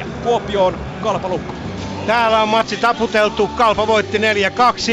5-4. 0.03 0.05
Kuopioon 0.23 0.79
kalpalukko. 1.01 1.66
Täällä 2.07 2.41
on 2.41 2.49
matsi 2.49 2.77
taputeltu, 2.77 3.47
Kalpa 3.47 3.87
voitti 3.87 4.17
4-2 4.17 4.21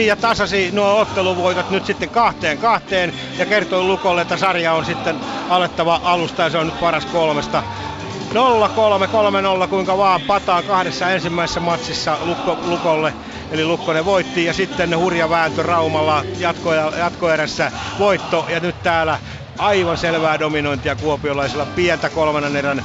ja 0.06 0.16
tasasi 0.16 0.70
nuo 0.72 0.98
otteluvoitot 1.00 1.70
nyt 1.70 1.84
sitten 1.84 2.10
kahteen 2.10 2.58
kahteen 2.58 3.14
ja 3.38 3.46
kertoi 3.46 3.82
Lukolle, 3.82 4.20
että 4.22 4.36
sarja 4.36 4.72
on 4.72 4.84
sitten 4.84 5.20
alettava 5.48 6.00
alusta 6.02 6.42
ja 6.42 6.50
se 6.50 6.58
on 6.58 6.66
nyt 6.66 6.80
paras 6.80 7.06
kolmesta. 7.06 7.62
0-3, 8.30 8.34
3-0, 9.64 9.68
kuinka 9.68 9.98
vaan 9.98 10.20
pataa 10.22 10.62
kahdessa 10.62 11.10
ensimmäisessä 11.10 11.60
matsissa 11.60 12.18
Lukko, 12.22 12.58
Lukolle, 12.62 13.14
eli 13.50 13.64
Lukkonen 13.64 14.04
voitti 14.04 14.44
ja 14.44 14.54
sitten 14.54 14.98
hurja 14.98 15.28
vääntö 15.30 15.62
Raumalla 15.62 16.24
jatko, 16.38 16.74
jatkoerässä 16.74 17.72
voitto 17.98 18.46
ja 18.48 18.60
nyt 18.60 18.82
täällä 18.82 19.18
aivan 19.58 19.96
selvää 19.98 20.38
dominointia 20.38 20.96
kuopiolaisilla 20.96 21.66
pientä 21.66 22.10
kolmannen 22.10 22.56
erän 22.56 22.82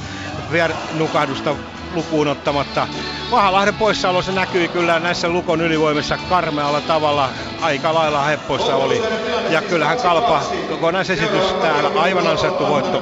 nukahdusta 0.92 1.56
lukuun 1.92 2.28
ottamatta. 2.28 2.88
Vahalahden 3.30 3.74
poissaolo 3.74 4.22
se 4.22 4.32
näkyi 4.32 4.68
kyllä 4.68 4.98
näissä 5.00 5.28
Lukon 5.28 5.60
ylivoimissa 5.60 6.18
karmealla 6.18 6.80
tavalla. 6.80 7.30
Aika 7.60 7.94
lailla 7.94 8.24
heppoissa 8.24 8.76
oli. 8.76 9.02
Ja 9.50 9.62
kyllähän 9.62 9.98
Kalpa 9.98 10.42
kokonaisesitys 10.68 11.44
täällä 11.62 11.90
aivan 12.00 12.26
ansaittu 12.26 12.66
voitto 12.68 12.98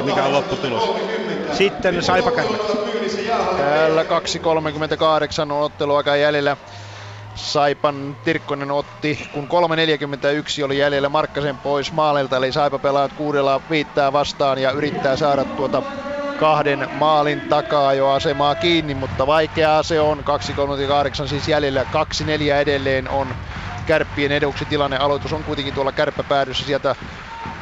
4-2, 0.00 0.02
mikä 0.02 0.24
on 0.24 0.32
lopputulos. 0.32 0.82
Sitten 1.52 2.02
Saipa 2.02 2.32
Täällä 3.56 4.02
2.38 4.02 4.08
on 5.40 5.52
otteluaika 5.52 6.16
jäljellä. 6.16 6.56
Saipan 7.34 8.16
Tirkkonen 8.24 8.70
otti, 8.70 9.28
kun 9.32 9.48
3.41 10.60 10.64
oli 10.64 10.78
jäljellä 10.78 11.08
Markkasen 11.08 11.58
pois 11.58 11.92
maalilta, 11.92 12.36
eli 12.36 12.52
Saipa 12.52 12.78
pelaa 12.78 13.08
kuudella 13.08 13.60
viittää 13.70 14.12
vastaan 14.12 14.58
ja 14.58 14.70
yrittää 14.70 15.16
saada 15.16 15.44
tuota 15.44 15.82
kahden 16.42 16.86
maalin 16.92 17.40
takaa 17.40 17.94
jo 17.94 18.08
asemaa 18.08 18.54
kiinni, 18.54 18.94
mutta 18.94 19.26
vaikeaa 19.26 19.82
se 19.82 20.00
on. 20.00 20.18
2.38 20.18 21.28
siis 21.28 21.48
jäljellä, 21.48 21.82
2.4 21.82 21.88
edelleen 22.60 23.08
on 23.08 23.34
kärppien 23.86 24.32
eduksi 24.32 24.64
tilanne. 24.64 24.96
Aloitus 24.96 25.32
on 25.32 25.44
kuitenkin 25.44 25.74
tuolla 25.74 25.92
kärppäpäädyssä 25.92 26.64
sieltä 26.64 26.96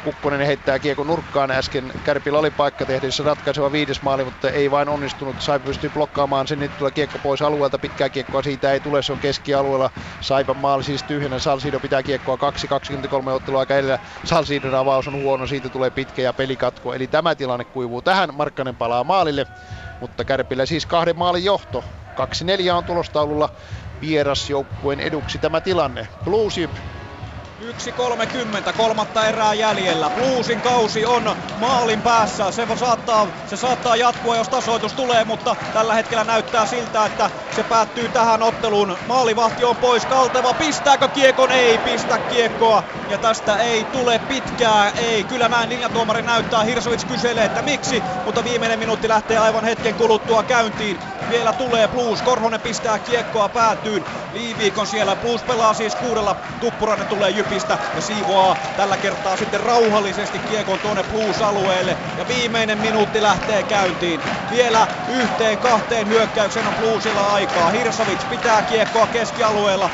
Kukkonen 0.03 0.45
heittää 0.45 0.79
kiekon 0.79 1.07
nurkkaan 1.07 1.51
äsken. 1.51 1.93
Kärpillä 2.03 2.39
oli 2.39 2.51
paikka 2.51 2.85
tehdessä 2.85 3.23
ratkaiseva 3.23 3.71
viides 3.71 4.01
maali, 4.01 4.23
mutta 4.23 4.49
ei 4.49 4.71
vain 4.71 4.89
onnistunut. 4.89 5.41
Sai 5.41 5.59
pystyy 5.59 5.89
blokkaamaan 5.89 6.47
sen, 6.47 6.59
nyt 6.59 6.77
tulee 6.77 6.91
kiekko 6.91 7.19
pois 7.19 7.41
alueelta. 7.41 7.79
Pitkää 7.79 8.09
kiekkoa 8.09 8.43
siitä 8.43 8.71
ei 8.71 8.79
tule, 8.79 9.03
se 9.03 9.13
on 9.13 9.19
keskialueella. 9.19 9.89
Saipan 10.19 10.57
maali 10.57 10.83
siis 10.83 11.03
tyhjänä. 11.03 11.39
Salsido 11.39 11.79
pitää 11.79 12.03
kiekkoa 12.03 12.37
2-23 13.27 13.29
ottelua 13.29 13.59
aika 13.59 13.75
edellä. 13.77 13.99
Salsidon 14.23 14.75
avaus 14.75 15.07
on 15.07 15.15
huono, 15.15 15.47
siitä 15.47 15.69
tulee 15.69 15.89
pitkä 15.89 16.21
ja 16.21 16.33
pelikatko. 16.33 16.93
Eli 16.93 17.07
tämä 17.07 17.35
tilanne 17.35 17.65
kuivuu 17.65 18.01
tähän. 18.01 18.29
Markkanen 18.33 18.75
palaa 18.75 19.03
maalille, 19.03 19.47
mutta 19.99 20.25
Kärpillä 20.25 20.65
siis 20.65 20.85
kahden 20.85 21.17
maalin 21.17 21.43
johto. 21.43 21.85
2-4 22.69 22.71
on 22.73 22.85
tulostaululla 22.85 23.49
vierasjoukkueen 24.01 24.99
eduksi 24.99 25.39
tämä 25.39 25.61
tilanne. 25.61 26.07
Blues 26.23 26.57
1.30, 27.61 28.73
kolmatta 28.77 29.25
erää 29.25 29.53
jäljellä. 29.53 30.09
Bluesin 30.09 30.61
kausi 30.61 31.05
on 31.05 31.35
maalin 31.59 32.01
päässä. 32.01 32.51
Se 32.51 32.67
saattaa, 32.79 33.27
se 33.49 33.57
saattaa 33.57 33.95
jatkua, 33.95 34.35
jos 34.35 34.49
tasoitus 34.49 34.93
tulee, 34.93 35.23
mutta 35.25 35.55
tällä 35.73 35.93
hetkellä 35.93 36.23
näyttää 36.23 36.65
siltä, 36.65 37.05
että 37.05 37.29
se 37.55 37.63
päättyy 37.63 38.09
tähän 38.09 38.43
otteluun. 38.43 38.97
Maalivahti 39.07 39.63
on 39.63 39.75
pois. 39.75 40.05
Kalteva, 40.05 40.53
pistääkö 40.53 41.07
kiekon? 41.07 41.51
Ei 41.51 41.77
pistä 41.77 42.19
kiekkoa. 42.19 42.83
Ja 43.09 43.17
tästä 43.17 43.55
ei 43.55 43.83
tule 43.83 44.19
pitkää. 44.19 44.91
Ei, 44.97 45.23
kyllä 45.23 45.49
näin 45.49 45.69
linjatuomari 45.69 46.21
näyttää. 46.21 46.63
Hirsovits 46.63 47.05
kyselee, 47.05 47.45
että 47.45 47.61
miksi, 47.61 48.03
mutta 48.25 48.43
viimeinen 48.43 48.79
minuutti 48.79 49.09
lähtee 49.09 49.37
aivan 49.37 49.63
hetken 49.63 49.95
kuluttua 49.95 50.43
käyntiin. 50.43 50.97
Vielä 51.29 51.53
tulee 51.53 51.87
Blues. 51.87 52.21
Korhonen 52.21 52.61
pistää 52.61 52.99
kiekkoa 52.99 53.49
päätyyn. 53.49 54.05
Liiviikon 54.33 54.87
siellä. 54.87 55.15
Blues 55.15 55.43
pelaa 55.43 55.73
siis 55.73 55.95
kuudella. 55.95 56.35
Tuppurainen 56.59 57.07
tulee 57.07 57.29
Jypistä 57.51 57.79
ja 57.93 58.01
siivoaa 58.01 58.61
tällä 58.75 58.97
kertaa 58.97 59.37
sitten 59.37 59.59
rauhallisesti 59.59 60.39
kiekon 60.39 60.81
tuonne 60.81 61.03
Blues-alueelle. 61.03 61.97
Ja 62.17 62.27
viimeinen 62.27 62.77
minuutti 62.79 63.21
lähtee 63.21 63.63
käyntiin. 63.63 64.23
Vielä 64.49 64.87
yhteen 65.07 65.59
kahteen 65.59 66.07
hyökkäyksen 66.07 66.67
on 66.67 66.75
Bluesilla 66.75 67.33
aikaa. 67.33 67.69
Hirsovits 67.69 68.25
pitää 68.25 68.63
kiekkoa 68.63 69.07
keskialueella 69.07 69.91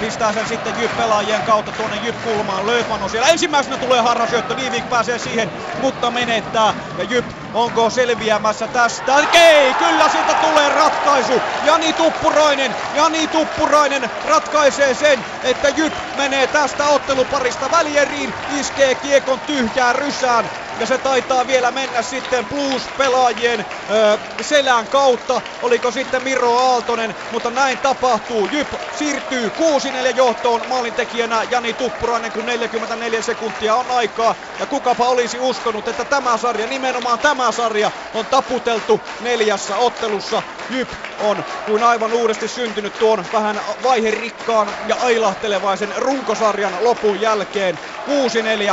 pistää 0.00 0.32
sen 0.32 0.48
sitten 0.48 0.74
Jyp-pelaajien 0.78 1.42
kautta 1.42 1.72
tuonne 1.72 1.96
Jyp-kulmaan. 1.96 2.66
Löfman 2.66 3.02
on 3.02 3.10
siellä. 3.10 3.28
Ensimmäisenä 3.28 3.76
tulee 3.76 4.00
harrasyöttö, 4.00 4.56
Liivik 4.56 4.90
pääsee 4.90 5.18
siihen, 5.18 5.50
mutta 5.80 6.10
menettää. 6.10 6.74
Ja 6.98 7.04
Jyp 7.04 7.24
onko 7.54 7.90
selviämässä 7.90 8.66
tästä? 8.66 9.12
Ei, 9.32 9.74
kyllä 9.74 10.08
sieltä 10.08 10.34
tulee 10.34 10.68
ratkaisu. 10.68 11.42
Jani 11.64 11.92
Tuppurainen, 11.92 12.74
Jani 12.94 13.26
Tuppurainen 13.26 14.10
ratkaisee 14.28 14.94
sen, 14.94 15.24
että 15.44 15.68
Jyp 15.68 15.92
menee 16.16 16.46
tästä 16.46 16.84
otteluparista 16.84 17.70
välieriin, 17.70 18.34
iskee 18.60 18.94
kiekon 18.94 19.40
tyhjään 19.40 19.94
rysään 19.94 20.50
ja 20.80 20.86
se 20.86 20.98
taitaa 20.98 21.46
vielä 21.46 21.70
mennä 21.70 22.02
sitten 22.02 22.44
Blues-pelaajien 22.44 23.66
ö, 23.90 24.18
selän 24.40 24.86
kautta. 24.86 25.40
Oliko 25.62 25.90
sitten 25.90 26.22
Miro 26.22 26.58
Aaltonen, 26.58 27.14
mutta 27.32 27.50
näin 27.50 27.78
tapahtuu. 27.78 28.48
Jyp 28.52 28.68
siirtyy 28.98 29.50
6-4 29.86 29.88
johtoon 30.14 30.66
maalintekijänä 30.68 31.42
Jani 31.50 31.74
Tuppurainen, 31.74 32.32
kun 32.32 32.46
44 32.46 33.22
sekuntia 33.22 33.76
on 33.76 33.90
aikaa. 33.90 34.34
Ja 34.58 34.66
kukapa 34.66 35.08
olisi 35.08 35.38
uskonut, 35.38 35.88
että 35.88 36.04
tämä 36.04 36.36
sarja, 36.38 36.66
nimenomaan 36.66 37.20
tämä 37.20 37.52
sarja, 37.52 37.92
on 38.14 38.26
taputeltu 38.26 39.00
neljässä 39.20 39.76
ottelussa. 39.76 40.42
Jyp 40.68 40.92
on 41.18 41.44
kuin 41.64 41.82
aivan 41.82 42.12
uudesti 42.12 42.48
syntynyt 42.48 42.98
tuon 42.98 43.26
vähän 43.32 43.60
vaiherikkaan 43.82 44.76
ja 44.86 44.96
ailahtelevaisen 44.96 45.94
runkosarjan 45.96 46.84
lopun 46.84 47.20
jälkeen. 47.20 47.80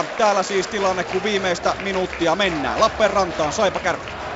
6-4 0.04 0.06
täällä 0.18 0.44
siis 0.44 0.68
tilanne, 0.68 1.04
kun 1.04 1.24
viimeistä 1.24 1.76
minuuttia 1.80 2.36
mennään. 2.36 2.80
Lappeenrantaan, 2.80 3.54
Saipa 3.54 3.80
Kärpä. 3.80 4.33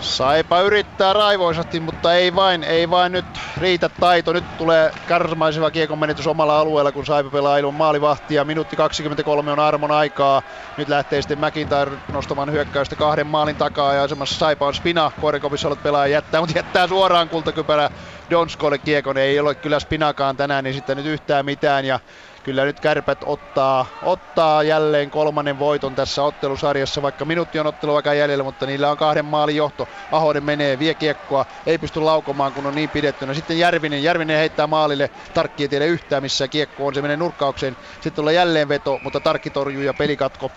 Saipa 0.00 0.60
yrittää 0.60 1.12
raivoisasti, 1.12 1.80
mutta 1.80 2.14
ei 2.14 2.34
vain, 2.34 2.64
ei 2.64 2.90
vain 2.90 3.12
nyt 3.12 3.24
riitä 3.56 3.88
taito. 3.88 4.32
Nyt 4.32 4.58
tulee 4.58 4.92
kärsimaiseva 5.08 5.70
kiekon 5.70 5.98
menetys 5.98 6.26
omalla 6.26 6.60
alueella, 6.60 6.92
kun 6.92 7.06
Saipa 7.06 7.30
pelaa 7.30 7.58
ilman 7.58 7.74
maalivahtia. 7.74 8.44
Minuutti 8.44 8.76
23 8.76 9.52
on 9.52 9.58
armon 9.58 9.90
aikaa. 9.90 10.42
Nyt 10.76 10.88
lähtee 10.88 11.22
sitten 11.22 11.38
McIntyre 11.38 11.90
nostamaan 12.12 12.52
hyökkäystä 12.52 12.96
kahden 12.96 13.26
maalin 13.26 13.56
takaa 13.56 13.94
ja 13.94 14.02
asemassa 14.02 14.38
Saipa 14.38 14.66
on 14.66 14.74
Spina. 14.74 15.12
Korikopissa 15.20 15.68
olet 15.68 15.82
pelaaja 15.82 16.12
jättää, 16.12 16.40
mutta 16.40 16.58
jättää 16.58 16.86
suoraan 16.86 17.28
kultakypärä 17.28 17.90
Donskolle 18.30 18.78
kiekon. 18.78 19.16
Ei 19.16 19.40
ole 19.40 19.54
kyllä 19.54 19.80
Spinakaan 19.80 20.36
tänään 20.36 20.64
niin 20.64 20.74
sitten 20.74 20.96
nyt 20.96 21.06
yhtään 21.06 21.44
mitään 21.44 21.84
ja 21.84 22.00
kyllä 22.48 22.64
nyt 22.64 22.80
kärpät 22.80 23.18
ottaa, 23.24 23.86
ottaa 24.02 24.62
jälleen 24.62 25.10
kolmannen 25.10 25.58
voiton 25.58 25.94
tässä 25.94 26.22
ottelusarjassa, 26.22 27.02
vaikka 27.02 27.24
minuutti 27.24 27.58
on 27.58 27.66
ottelu 27.66 27.94
aika 27.94 28.14
jäljellä, 28.14 28.44
mutta 28.44 28.66
niillä 28.66 28.90
on 28.90 28.96
kahden 28.96 29.24
maalin 29.24 29.56
johto. 29.56 29.88
Ahonen 30.12 30.44
menee, 30.44 30.78
vie 30.78 30.94
kiekkoa, 30.94 31.46
ei 31.66 31.78
pysty 31.78 32.00
laukomaan, 32.00 32.52
kun 32.52 32.66
on 32.66 32.74
niin 32.74 32.90
pidettynä. 32.90 33.34
Sitten 33.34 33.58
Järvinen, 33.58 34.02
Järvinen 34.02 34.38
heittää 34.38 34.66
maalille, 34.66 35.10
Tarkki 35.34 35.64
ei 35.64 35.68
tiedä 35.68 35.84
yhtään 35.84 36.22
missä 36.22 36.48
kiekko 36.48 36.86
on, 36.86 36.94
se 36.94 37.02
menee 37.02 37.16
nurkkaukseen. 37.16 37.76
Sitten 37.94 38.12
tulee 38.12 38.34
jälleen 38.34 38.68
veto, 38.68 39.00
mutta 39.02 39.20
Tarkki 39.20 39.50
torjuu 39.50 39.82
ja 39.82 39.94
pelikatko. 39.94 40.50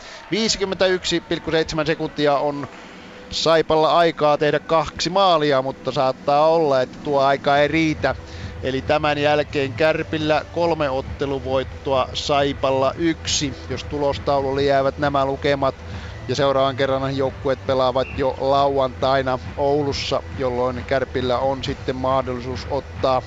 51,7 1.82 1.86
sekuntia 1.86 2.38
on 2.38 2.68
Saipalla 3.30 3.98
aikaa 3.98 4.38
tehdä 4.38 4.60
kaksi 4.60 5.10
maalia, 5.10 5.62
mutta 5.62 5.92
saattaa 5.92 6.48
olla, 6.48 6.82
että 6.82 6.98
tuo 7.04 7.22
aika 7.22 7.58
ei 7.58 7.68
riitä 7.68 8.16
Eli 8.64 8.82
tämän 8.82 9.18
jälkeen 9.18 9.76
Kärpillä 9.76 10.46
kolme 10.52 10.90
otteluvoittoa, 10.90 12.08
Saipalla 12.14 12.94
yksi, 12.96 13.58
jos 13.70 13.86
tulostaululle 13.86 14.64
jäävät 14.64 14.98
nämä 14.98 15.26
lukemat. 15.26 15.86
Ja 16.28 16.36
seuraavan 16.36 16.76
kerran 16.76 17.18
joukkueet 17.18 17.66
pelaavat 17.66 18.18
jo 18.18 18.36
lauantaina 18.38 19.40
Oulussa, 19.56 20.24
jolloin 20.36 20.86
Kärpillä 20.86 21.40
on 21.40 21.64
sitten 21.64 21.96
mahdollisuus 21.96 22.66
ottaa 22.70 23.22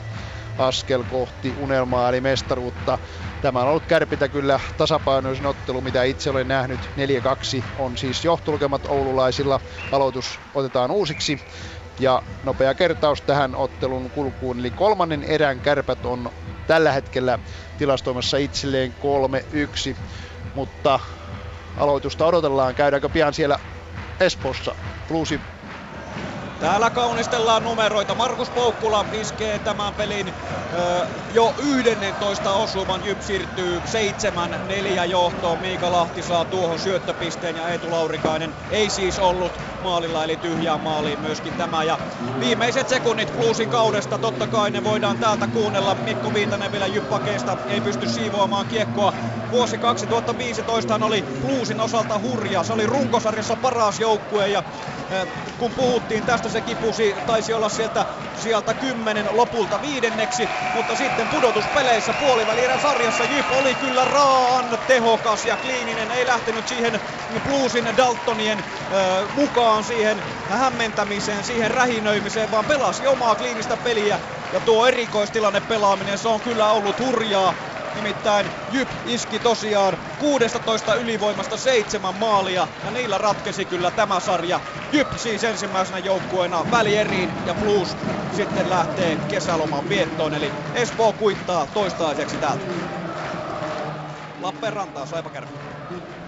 askel 0.59 1.05
kohti 1.05 1.53
unelmaa 1.57 2.09
eli 2.09 2.21
mestaruutta. 2.21 2.99
Tämä 3.41 3.63
on 3.63 3.69
ollut 3.69 3.87
Kärpitä 3.87 4.29
kyllä 4.29 4.61
tasapainoisin 4.77 5.47
ottelu, 5.47 5.81
mitä 5.81 6.03
itse 6.03 6.31
olen 6.31 6.49
nähnyt. 6.49 6.91
4-2 7.61 7.65
on 7.77 7.97
siis 7.97 8.25
johtolukemat 8.25 8.87
oululaisilla. 8.87 9.61
Aloitus 9.91 10.41
otetaan 10.55 10.91
uusiksi. 10.91 11.39
Ja 12.01 12.23
nopea 12.43 12.75
kertaus 12.75 13.23
tähän 13.23 13.55
ottelun 13.55 14.11
kulkuun, 14.11 14.59
eli 14.61 14.71
kolmannen 14.71 15.23
erän 15.23 15.61
kärpät 15.61 16.07
on 16.07 16.31
tällä 16.67 16.93
hetkellä 16.93 17.39
tilastoimassa 17.77 18.37
itselleen 18.37 18.97
3-1, 19.95 19.97
mutta 20.53 21.01
aloitusta 21.77 22.27
odotellaan. 22.27 22.75
Käydäänkö 22.75 23.09
pian 23.09 23.35
siellä 23.35 23.59
Espoossa? 24.21 24.75
Bluesin 25.09 25.45
Täällä 26.59 26.91
kaunistellaan 26.91 27.63
numeroita. 27.65 28.15
Markus 28.15 28.51
Poukkula 28.51 29.07
iskee 29.13 29.59
tämän 29.59 29.95
pelin 29.95 30.29
ö, 30.73 31.09
jo 31.29 31.55
11 31.59 32.53
osuman. 32.53 33.03
Jyp 33.05 33.21
siirtyy 33.21 33.81
7-4 33.81 35.05
johtoon. 35.07 35.59
Miika 35.61 35.93
Lahti 35.93 36.23
saa 36.23 36.45
tuohon 36.45 36.79
syöttöpisteen 36.79 37.57
ja 37.57 37.69
Eetu 37.69 37.91
Laurikainen 37.91 38.55
ei 38.71 38.91
siis 38.91 39.19
ollut 39.19 39.59
maalilla 39.85 40.25
eli 40.25 40.37
tyhjään 40.37 40.81
maaliin 40.81 41.21
myöskin 41.21 41.53
tämä. 41.55 41.85
Ja 41.85 41.99
viimeiset 42.41 42.89
sekunnit 42.89 43.33
Bluesin 43.37 43.69
kaudesta 43.69 44.19
totta 44.19 44.47
kai 44.47 44.71
ne 44.71 44.85
voidaan 44.85 45.19
täältä 45.19 45.47
kuunnella. 45.47 45.97
Mikko 46.05 46.35
Viitanen 46.35 46.73
vielä 46.73 46.87
Jyppakeista 46.87 47.57
ei 47.69 47.81
pysty 47.81 48.09
siivoamaan 48.09 48.67
kiekkoa. 48.67 49.13
Vuosi 49.51 49.79
2015 49.79 50.99
oli 51.03 51.25
Bluesin 51.43 51.81
osalta 51.81 52.19
hurja. 52.19 52.63
Se 52.63 52.73
oli 52.73 52.87
runkosarjassa 52.87 53.57
paras 53.57 54.01
joukkue 54.01 54.49
ja 54.49 54.63
kun 55.59 55.71
puhuttiin 55.71 56.25
tästä 56.25 56.49
se 56.49 56.61
kipusi, 56.61 57.15
taisi 57.27 57.53
olla 57.53 57.69
sieltä, 57.69 58.07
sieltä 58.43 58.75
kymmenen 58.75 59.27
lopulta 59.31 59.83
viidenneksi, 59.83 60.49
mutta 60.75 60.97
sitten 60.97 61.29
pudotuspeleissä 61.29 62.13
puolivälierän 62.13 62.81
sarjassa 62.81 63.25
Jyp 63.25 63.47
oli 63.61 63.75
kyllä 63.75 64.05
raan 64.05 64.79
tehokas 64.87 65.47
ja 65.47 65.57
kliininen, 65.57 66.11
ei 66.11 66.27
lähtenyt 66.27 66.69
siihen 66.69 67.01
Bluesin 67.45 67.89
Daltonien 67.97 68.59
äh, 68.59 69.37
mukaan 69.37 69.74
siihen 69.83 70.25
hämmentämiseen, 70.47 71.44
siihen 71.44 71.70
rähinöimiseen, 71.70 72.51
vaan 72.51 72.67
pelasi 72.67 73.07
omaa 73.07 73.36
kliinistä 73.36 73.77
peliä 73.77 74.20
ja 74.53 74.61
tuo 74.61 74.86
erikoistilanne 74.86 75.61
pelaaminen, 75.61 76.19
se 76.19 76.28
on 76.28 76.43
kyllä 76.43 76.70
ollut 76.73 77.01
hurjaa 77.01 77.55
Nimittäin 77.94 78.53
Jyp 78.69 78.91
iski 79.05 79.41
tosiaan 79.41 79.99
16 80.19 80.94
ylivoimasta 80.94 81.57
seitsemän 81.57 82.15
maalia 82.15 82.69
ja 82.83 82.91
niillä 82.91 83.19
ratkesi 83.19 83.67
kyllä 83.67 83.91
tämä 83.91 84.20
sarja. 84.20 84.61
Jyp 84.93 85.12
siis 85.17 85.44
ensimmäisenä 85.44 85.99
joukkueena 85.99 86.70
välieriin 86.70 87.35
ja 87.44 87.55
Blues 87.55 87.99
sitten 88.31 88.69
lähtee 88.69 89.17
kesäloman 89.17 89.89
viettoon. 89.89 90.35
Eli 90.35 90.55
Espoo 90.73 91.12
kuittaa 91.12 91.67
toistaiseksi 91.67 92.39
täältä. 92.39 92.67
Lappeenrantaa, 94.41 95.07
Saipa 95.07 95.31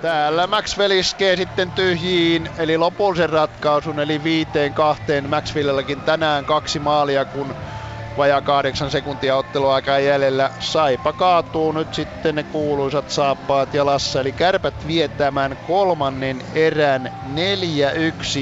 Täällä 0.01 0.47
Maxwell 0.47 0.91
iskee 0.91 1.37
sitten 1.37 1.73
tyhjiin, 1.73 2.51
eli 2.59 2.77
lopullisen 2.77 3.31
ratkaisun, 3.31 4.01
eli 4.01 4.23
viiteen 4.25 4.75
kahteen 4.75 5.31
Maxwellilläkin 5.31 6.03
tänään 6.03 6.45
kaksi 6.45 6.79
maalia, 6.79 7.25
kun 7.25 7.55
vajaa 8.17 8.43
kahdeksan 8.43 8.91
sekuntia 8.91 9.37
otteluaikaa 9.37 9.99
jäljellä. 9.99 10.51
Saipa 10.59 11.13
kaatuu 11.13 11.73
nyt 11.73 11.95
sitten 11.95 12.35
ne 12.35 12.45
kuuluisat 12.45 13.11
saappaat 13.11 13.75
jalassa, 13.75 14.21
eli 14.21 14.33
kärpät 14.33 14.87
vietämään 14.87 15.57
kolmannen 15.67 16.43
erän 16.55 17.11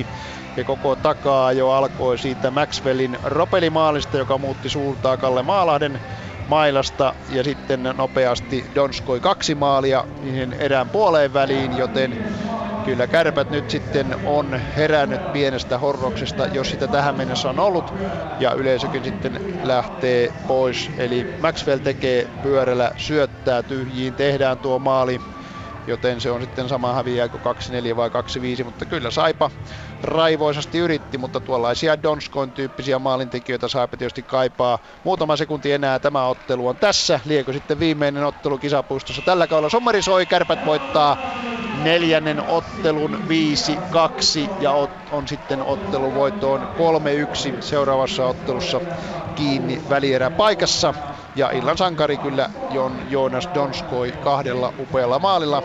4-1. 0.03 0.07
Ja 0.57 0.65
koko 0.65 0.97
takaa 0.97 1.53
jo 1.53 1.71
alkoi 1.71 2.19
siitä 2.19 2.51
Maxwellin 2.51 3.19
ropelimaalista, 3.23 4.17
joka 4.17 4.39
muutti 4.39 4.69
suuntaa 4.69 5.17
Kalle 5.17 5.43
Maalahden 5.43 6.01
mailasta 6.49 7.15
ja 7.29 7.45
sitten 7.45 7.83
nopeasti 7.97 8.71
Donskoi 8.75 9.21
kaksi 9.21 9.55
maalia 9.55 10.05
niihin 10.21 10.53
erään 10.53 10.91
puoleen 10.91 11.33
väliin, 11.33 11.77
joten 11.77 12.19
kyllä 12.85 13.07
kärpät 13.07 13.51
nyt 13.51 13.71
sitten 13.71 14.17
on 14.25 14.61
herännyt 14.77 15.33
pienestä 15.33 15.79
horroksesta, 15.79 16.47
jos 16.47 16.71
sitä 16.71 16.89
tähän 16.89 17.15
mennessä 17.15 17.49
on 17.49 17.59
ollut, 17.59 17.95
ja 18.39 18.53
yleisökin 18.53 19.05
sitten 19.05 19.41
lähtee 19.63 20.33
pois. 20.47 20.91
Eli 20.99 21.27
Maxwell 21.41 21.79
tekee 21.79 22.31
pyörällä, 22.43 22.91
syöttää 22.97 23.63
tyhjiin, 23.63 24.15
tehdään 24.15 24.59
tuo 24.59 24.79
maali, 24.79 25.21
joten 25.87 26.21
se 26.21 26.31
on 26.31 26.41
sitten 26.41 26.69
sama 26.69 26.93
häviääkö 26.93 27.39
2-4 27.93 27.97
vai 27.97 28.09
2-5, 28.61 28.65
mutta 28.65 28.87
kyllä 28.87 29.11
Saipa 29.11 29.51
raivoisasti 30.05 30.79
yritti, 30.79 31.19
mutta 31.19 31.41
tuollaisia 31.41 32.03
Donskoin 32.03 32.53
tyyppisiä 32.53 32.99
maalintekijöitä 32.99 33.69
Saipa 33.69 33.97
tietysti 33.97 34.23
kaipaa. 34.23 34.79
Muutama 35.05 35.37
sekunti 35.37 35.73
enää 35.73 35.99
tämä 35.99 36.27
ottelu 36.27 36.69
on 36.69 36.77
tässä. 36.77 37.21
Liekö 37.25 37.53
sitten 37.53 37.79
viimeinen 37.81 38.25
ottelu 38.25 38.59
kisapuistossa 38.59 39.23
tällä 39.23 39.47
kaudella. 39.47 39.71
Sommeri 39.71 40.03
soi, 40.03 40.27
kärpät 40.27 40.67
voittaa 40.67 41.17
neljännen 41.83 42.49
ottelun 42.49 43.25
5-2 44.49 44.51
ja 44.61 44.73
on 45.11 45.29
sitten 45.29 45.63
ottelu 45.63 46.15
voittoon 46.15 46.69
3-1 47.59 47.63
seuraavassa 47.63 48.27
ottelussa 48.27 48.81
kiinni 49.35 49.83
välierä 49.89 50.31
paikassa. 50.31 50.95
Ja 51.37 51.51
illan 51.51 51.79
sankari 51.79 52.17
kyllä 52.17 52.51
Jon 52.71 52.93
Joonas 53.09 53.49
Donskoi 53.55 54.13
kahdella 54.13 54.73
upealla 54.79 55.19
maalilla. 55.19 55.63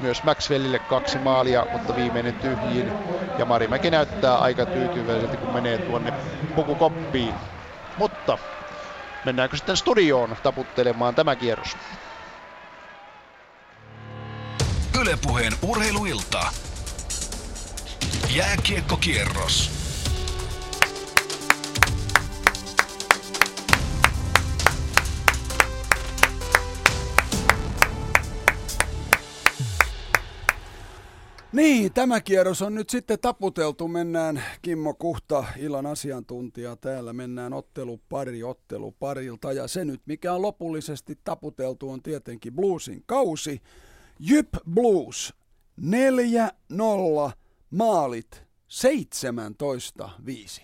Myös 0.00 0.22
Maxwellille 0.22 0.78
kaksi 0.78 1.18
maalia, 1.18 1.66
mutta 1.72 1.96
viimeinen 1.96 2.34
tyhjiin. 2.34 2.92
Ja 3.38 3.44
Marimäki 3.72 3.90
näyttää 3.90 4.38
aika 4.38 4.66
tyytyväiseltä, 4.66 5.36
kun 5.36 5.54
menee 5.54 5.78
tuonne 5.78 6.12
pukukoppiin. 6.54 7.34
Mutta 7.98 8.38
mennäänkö 9.24 9.56
sitten 9.56 9.76
studioon 9.76 10.36
taputtelemaan 10.42 11.14
tämä 11.14 11.36
kierros? 11.36 11.76
Ylepuheen 15.00 15.52
urheiluilta. 15.62 16.46
Jääkiekkokierros. 18.34 19.81
Niin, 31.52 31.92
tämä 31.92 32.20
kierros 32.20 32.62
on 32.62 32.74
nyt 32.74 32.90
sitten 32.90 33.18
taputeltu. 33.20 33.88
Mennään 33.88 34.42
Kimmo 34.62 34.94
Kuhta, 34.94 35.44
illan 35.58 35.86
asiantuntija 35.86 36.76
täällä. 36.76 37.12
Mennään 37.12 37.52
ottelu 37.52 38.00
pari 38.08 38.42
ottelu 38.42 38.92
parilta. 38.92 39.52
Ja 39.52 39.68
se 39.68 39.84
nyt, 39.84 40.00
mikä 40.06 40.32
on 40.32 40.42
lopullisesti 40.42 41.18
taputeltu, 41.24 41.90
on 41.90 42.02
tietenkin 42.02 42.54
Bluesin 42.54 43.02
kausi. 43.06 43.62
Jyp 44.18 44.48
Blues 44.74 45.34
4-0 45.80 45.84
maalit 47.70 48.44
17-5. 50.60 50.62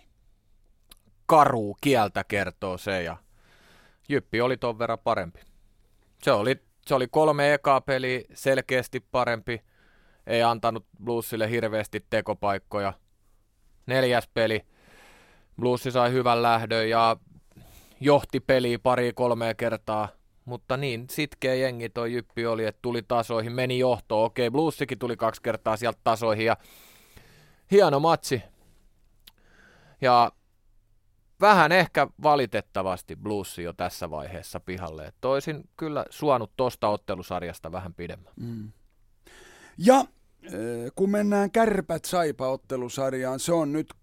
Karu 1.26 1.76
kieltä 1.80 2.24
kertoo 2.24 2.78
se 2.78 3.02
ja 3.02 3.16
Jyppi 4.08 4.40
oli 4.40 4.56
ton 4.56 4.78
verran 4.78 4.98
parempi. 4.98 5.40
Se 6.22 6.32
oli, 6.32 6.62
se 6.86 6.94
oli 6.94 7.08
kolme 7.08 7.54
ekaa 7.54 7.80
peli 7.80 8.26
selkeästi 8.34 9.00
parempi 9.00 9.67
ei 10.28 10.42
antanut 10.42 10.86
Bluesille 11.04 11.50
hirveästi 11.50 12.06
tekopaikkoja. 12.10 12.92
Neljäs 13.86 14.28
peli, 14.34 14.66
Blues 15.60 15.82
sai 15.82 16.12
hyvän 16.12 16.42
lähdön 16.42 16.90
ja 16.90 17.16
johti 18.00 18.40
peli 18.40 18.78
pari 18.78 19.12
kolmea 19.12 19.54
kertaa, 19.54 20.08
mutta 20.44 20.76
niin 20.76 21.06
sitkeä 21.10 21.54
jengi 21.54 21.88
toi 21.88 22.12
Jyppi 22.12 22.46
oli, 22.46 22.64
että 22.64 22.78
tuli 22.82 23.02
tasoihin, 23.02 23.52
meni 23.52 23.78
johtoon. 23.78 24.26
Okei, 24.26 24.50
Bluesikin 24.50 24.98
tuli 24.98 25.16
kaksi 25.16 25.42
kertaa 25.42 25.76
sieltä 25.76 26.00
tasoihin 26.04 26.46
ja 26.46 26.56
hieno 27.70 28.00
matsi. 28.00 28.42
Ja 30.00 30.32
vähän 31.40 31.72
ehkä 31.72 32.06
valitettavasti 32.22 33.16
Bluesi 33.16 33.62
jo 33.62 33.72
tässä 33.72 34.10
vaiheessa 34.10 34.60
pihalle. 34.60 35.12
Toisin 35.20 35.68
kyllä 35.76 36.04
suonut 36.10 36.52
tosta 36.56 36.88
ottelusarjasta 36.88 37.72
vähän 37.72 37.94
pidemmän. 37.94 38.32
Mm. 38.36 38.72
Ja 39.78 40.04
kun 40.94 41.10
mennään 41.10 41.50
kärpät 41.50 42.04
saipa-ottelusarjaan, 42.04 43.40
se 43.40 43.52
on 43.52 43.72
nyt 43.72 43.94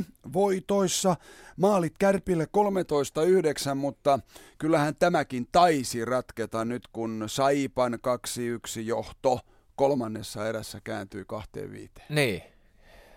3-1 0.00 0.04
voitoissa. 0.32 1.16
Maalit 1.56 1.94
kärpille 1.98 2.46
13-9, 3.72 3.74
mutta 3.74 4.18
kyllähän 4.58 4.96
tämäkin 4.96 5.46
taisi 5.52 6.04
ratketa 6.04 6.64
nyt, 6.64 6.88
kun 6.92 7.24
Saipan 7.26 7.94
2-1 7.94 8.80
johto 8.80 9.40
kolmannessa 9.76 10.48
erässä 10.48 10.80
kääntyi 10.84 11.24
2-5. 11.58 12.02
Niin, 12.08 12.42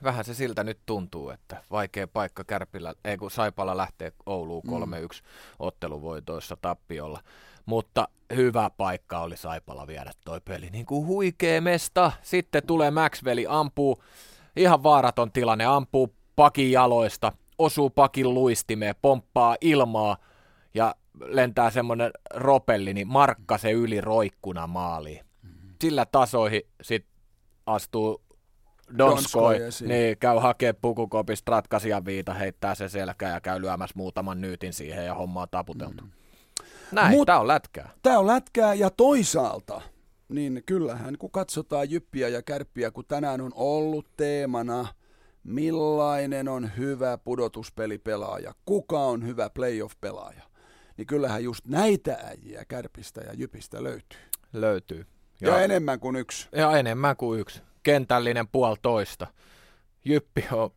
vähän 0.03 0.25
se 0.25 0.33
siltä 0.33 0.63
nyt 0.63 0.79
tuntuu, 0.85 1.29
että 1.29 1.63
vaikea 1.71 2.07
paikka 2.07 2.43
Kärpillä, 2.43 2.93
ei 3.05 3.17
kun 3.17 3.31
Saipalla 3.31 3.77
lähtee 3.77 4.11
Ouluun 4.25 4.63
3-1 4.67 4.69
mm. 4.69 5.07
otteluvoitoissa 5.59 6.57
tappiolla. 6.61 7.19
Mutta 7.65 8.07
hyvä 8.35 8.69
paikka 8.77 9.19
oli 9.19 9.37
Saipalla 9.37 9.87
viedä 9.87 10.11
toi 10.25 10.41
peli. 10.41 10.69
Niin 10.69 10.85
kuin 10.85 11.07
huikee 11.07 11.61
mesta. 11.61 12.11
Sitten 12.21 12.67
tulee 12.67 12.91
Maxwelli, 12.91 13.45
ampuu, 13.49 14.03
ihan 14.55 14.83
vaaraton 14.83 15.31
tilanne, 15.31 15.65
ampuu 15.65 16.15
pakin 16.35 16.71
jaloista, 16.71 17.31
osuu 17.57 17.89
pakin 17.89 18.33
luistimeen, 18.33 18.95
pomppaa 19.01 19.55
ilmaa 19.61 20.17
ja 20.73 20.95
lentää 21.19 21.69
semmoinen 21.71 22.11
ropelli, 22.33 22.93
niin 22.93 23.07
markka 23.07 23.57
se 23.57 23.71
yli 23.71 24.01
roikkuna 24.01 24.67
maaliin. 24.67 25.25
Sillä 25.81 26.05
tasoihin 26.05 26.61
sitten 26.81 27.15
astuu 27.65 28.21
Donskoi, 28.97 29.59
niin 29.87 30.17
käy 30.17 30.37
hakee 30.39 30.73
pukukopista 30.73 31.51
ratkaisijan 31.51 32.05
viita, 32.05 32.33
heittää 32.33 32.75
se 32.75 32.89
selkää 32.89 33.33
ja 33.33 33.41
käy 33.41 33.61
lyömässä 33.61 33.93
muutaman 33.97 34.41
nyytin 34.41 34.73
siihen 34.73 35.05
ja 35.05 35.15
hommaa 35.15 35.47
taputeltu. 35.47 36.03
Mm. 36.03 36.11
Näin, 36.95 37.11
Mut, 37.11 37.25
tämä 37.25 37.39
on 37.39 37.47
lätkää. 37.47 37.89
Tämä 38.01 38.19
on 38.19 38.27
lätkää 38.27 38.73
ja 38.73 38.89
toisaalta, 38.89 39.81
niin 40.29 40.63
kyllähän 40.65 41.17
kun 41.17 41.31
katsotaan 41.31 41.89
jyppiä 41.89 42.27
ja 42.27 42.41
kärppiä, 42.41 42.91
kun 42.91 43.05
tänään 43.07 43.41
on 43.41 43.51
ollut 43.55 44.07
teemana, 44.17 44.87
millainen 45.43 46.47
on 46.47 46.71
hyvä 46.77 47.17
pudotuspelipelaaja, 47.17 48.53
kuka 48.65 48.99
on 48.99 49.27
hyvä 49.27 49.49
playoff-pelaaja, 49.49 50.43
niin 50.97 51.07
kyllähän 51.07 51.43
just 51.43 51.65
näitä 51.67 52.17
äijiä 52.23 52.65
kärpistä 52.65 53.21
ja 53.21 53.33
jypistä 53.33 53.83
löytyy. 53.83 54.19
Löytyy. 54.53 55.05
Ja, 55.41 55.49
ja 55.49 55.61
enemmän 55.61 55.99
kuin 55.99 56.15
yksi. 56.15 56.49
Ja 56.51 56.77
enemmän 56.77 57.17
kuin 57.17 57.39
yksi. 57.39 57.61
Kentällinen 57.83 58.47
puolitoista. 58.47 59.27
Jyppi 60.05 60.45
on, 60.51 60.69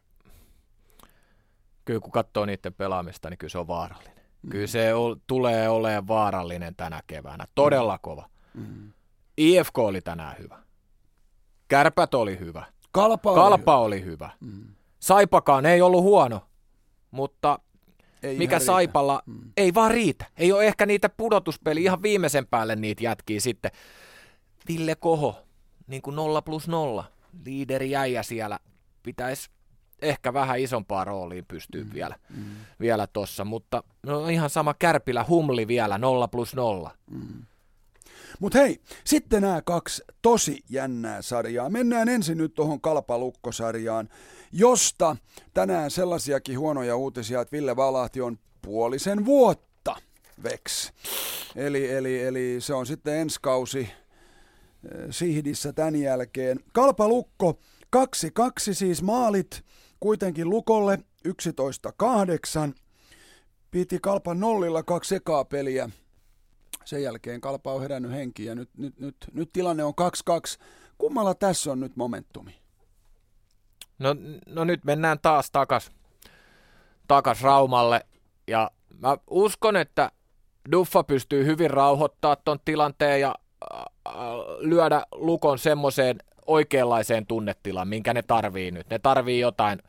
kyllä 1.84 2.00
kun 2.00 2.12
katsoo 2.12 2.46
niiden 2.46 2.74
pelaamista, 2.74 3.30
niin 3.30 3.38
kyllä 3.38 3.50
se 3.50 3.58
on 3.58 3.66
vaarallinen. 3.66 4.17
Kyllä 4.50 4.66
se 4.66 4.94
o, 4.94 5.16
tulee 5.26 5.68
olemaan 5.68 6.08
vaarallinen 6.08 6.76
tänä 6.76 7.02
keväänä. 7.06 7.44
Todella 7.54 7.94
mm. 7.94 8.00
kova. 8.02 8.28
Mm. 8.54 8.92
IFK 9.36 9.78
oli 9.78 10.00
tänään 10.00 10.36
hyvä. 10.38 10.58
Kärpät 11.68 12.14
oli 12.14 12.38
hyvä. 12.38 12.64
Kalpa 12.92 13.30
oli 13.30 13.40
Kalpa 13.40 13.72
hyvä. 13.72 13.78
Oli 13.78 14.04
hyvä. 14.04 14.30
Mm. 14.40 14.64
Saipakaan 15.00 15.66
ei 15.66 15.82
ollut 15.82 16.02
huono, 16.02 16.40
mutta 17.10 17.58
ei 18.22 18.38
mikä 18.38 18.58
Saipalla 18.58 19.22
mm. 19.26 19.52
ei 19.56 19.74
vaan 19.74 19.90
riitä. 19.90 20.26
Ei 20.36 20.52
ole 20.52 20.66
ehkä 20.66 20.86
niitä 20.86 21.08
pudotuspeli 21.08 21.82
ihan 21.82 22.02
viimeisen 22.02 22.46
päälle 22.46 22.76
niitä 22.76 23.04
jätkiä 23.04 23.40
sitten. 23.40 23.70
Ville 24.68 24.94
Koho, 24.94 25.36
niin 25.86 26.02
kuin 26.02 26.16
0 26.16 26.42
plus 26.42 26.68
0, 26.68 27.04
liideri 27.44 27.90
jäijä 27.90 28.22
siellä, 28.22 28.58
pitäisi 29.02 29.50
ehkä 30.02 30.32
vähän 30.32 30.58
isompaa 30.58 31.04
rooliin 31.04 31.44
pystyy 31.48 31.84
mm, 31.84 31.90
vielä, 31.94 32.16
mm. 32.36 32.44
vielä 32.80 33.06
tossa, 33.06 33.44
mutta 33.44 33.82
no 34.02 34.28
ihan 34.28 34.50
sama 34.50 34.74
Kärpilä 34.74 35.24
Humli 35.28 35.68
vielä 35.68 35.98
0 35.98 36.28
plus 36.28 36.54
0. 36.54 36.90
Mm. 37.10 37.42
Mutta 38.40 38.58
hei, 38.58 38.80
sitten 39.04 39.42
nämä 39.42 39.62
kaksi 39.62 40.02
tosi 40.22 40.60
jännää 40.68 41.22
sarjaa. 41.22 41.70
Mennään 41.70 42.08
ensin 42.08 42.38
nyt 42.38 42.54
tuohon 42.54 42.80
Kalpalukkosarjaan, 42.80 44.08
josta 44.52 45.16
tänään 45.54 45.90
sellaisiakin 45.90 46.58
huonoja 46.58 46.96
uutisia, 46.96 47.40
että 47.40 47.56
Ville 47.56 47.76
Valahti 47.76 48.20
on 48.20 48.38
puolisen 48.62 49.24
vuotta 49.24 49.96
veks. 50.42 50.92
Eli, 51.56 51.90
eli, 51.90 52.22
eli 52.22 52.56
se 52.58 52.74
on 52.74 52.86
sitten 52.86 53.14
ensi 53.14 53.38
kausi 53.42 53.80
eh, 53.80 53.90
Sihdissä 55.10 55.72
tämän 55.72 55.96
jälkeen. 55.96 56.60
Kalpalukko 56.72 57.58
2-2 57.96 58.00
siis 58.72 59.02
maalit 59.02 59.64
kuitenkin 60.00 60.50
Lukolle 60.50 60.98
11-8. 61.28 61.32
Piti 63.70 63.98
Kalpan 64.02 64.40
nollilla 64.40 64.82
kaksi 64.82 65.14
ekaa 65.14 65.44
peliä. 65.44 65.90
Sen 66.84 67.02
jälkeen 67.02 67.40
Kalpa 67.40 67.72
on 67.72 67.80
herännyt 67.80 68.12
henkiin 68.12 68.46
ja 68.46 68.54
nyt, 68.54 68.70
nyt, 68.76 69.00
nyt, 69.00 69.16
nyt 69.32 69.50
tilanne 69.52 69.84
on 69.84 69.94
2-2. 70.58 70.62
Kummalla 70.98 71.34
tässä 71.34 71.72
on 71.72 71.80
nyt 71.80 71.96
momentumi? 71.96 72.54
No, 73.98 74.16
no 74.46 74.64
nyt 74.64 74.84
mennään 74.84 75.18
taas 75.22 75.50
takas, 75.50 75.90
takas 77.08 77.42
Raumalle 77.42 78.06
ja 78.46 78.70
mä 78.98 79.16
uskon, 79.30 79.76
että 79.76 80.12
Duffa 80.72 81.04
pystyy 81.04 81.44
hyvin 81.44 81.70
rauhoittaa 81.70 82.36
ton 82.36 82.58
tilanteen 82.64 83.20
ja 83.20 83.34
lyödä 84.58 85.02
Lukon 85.12 85.58
semmoiseen 85.58 86.18
oikeanlaiseen 86.48 87.26
tunnetilaan, 87.26 87.88
minkä 87.88 88.14
ne 88.14 88.22
tarvii 88.22 88.70
nyt. 88.70 88.90
Ne 88.90 88.98
tarvii 88.98 89.40
jotain, 89.40 89.82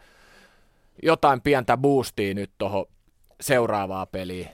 jotain 1.04 1.42
pientä 1.42 1.78
boostia 1.78 2.34
nyt 2.34 2.52
tuohon 2.58 2.86
seuraavaa 3.42 4.06
peliin. 4.06 4.48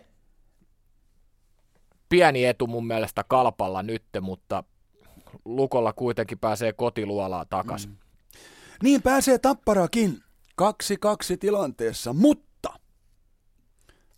Pieni 2.10 2.46
etu 2.46 2.68
mun 2.68 2.88
mielestä 2.88 3.24
kalpalla 3.28 3.84
nyt, 3.84 4.04
mutta 4.22 4.64
Lukolla 5.46 5.94
kuitenkin 5.94 6.40
pääsee 6.40 6.74
kotiluolaa 6.74 7.46
takaisin. 7.46 7.92
Mm. 7.92 7.98
Niin 8.84 9.02
pääsee 9.02 9.38
Tapparakin 9.38 10.24
kaksi 10.56 10.98
kaksi 10.98 11.38
tilanteessa, 11.38 12.14
mutta 12.14 12.45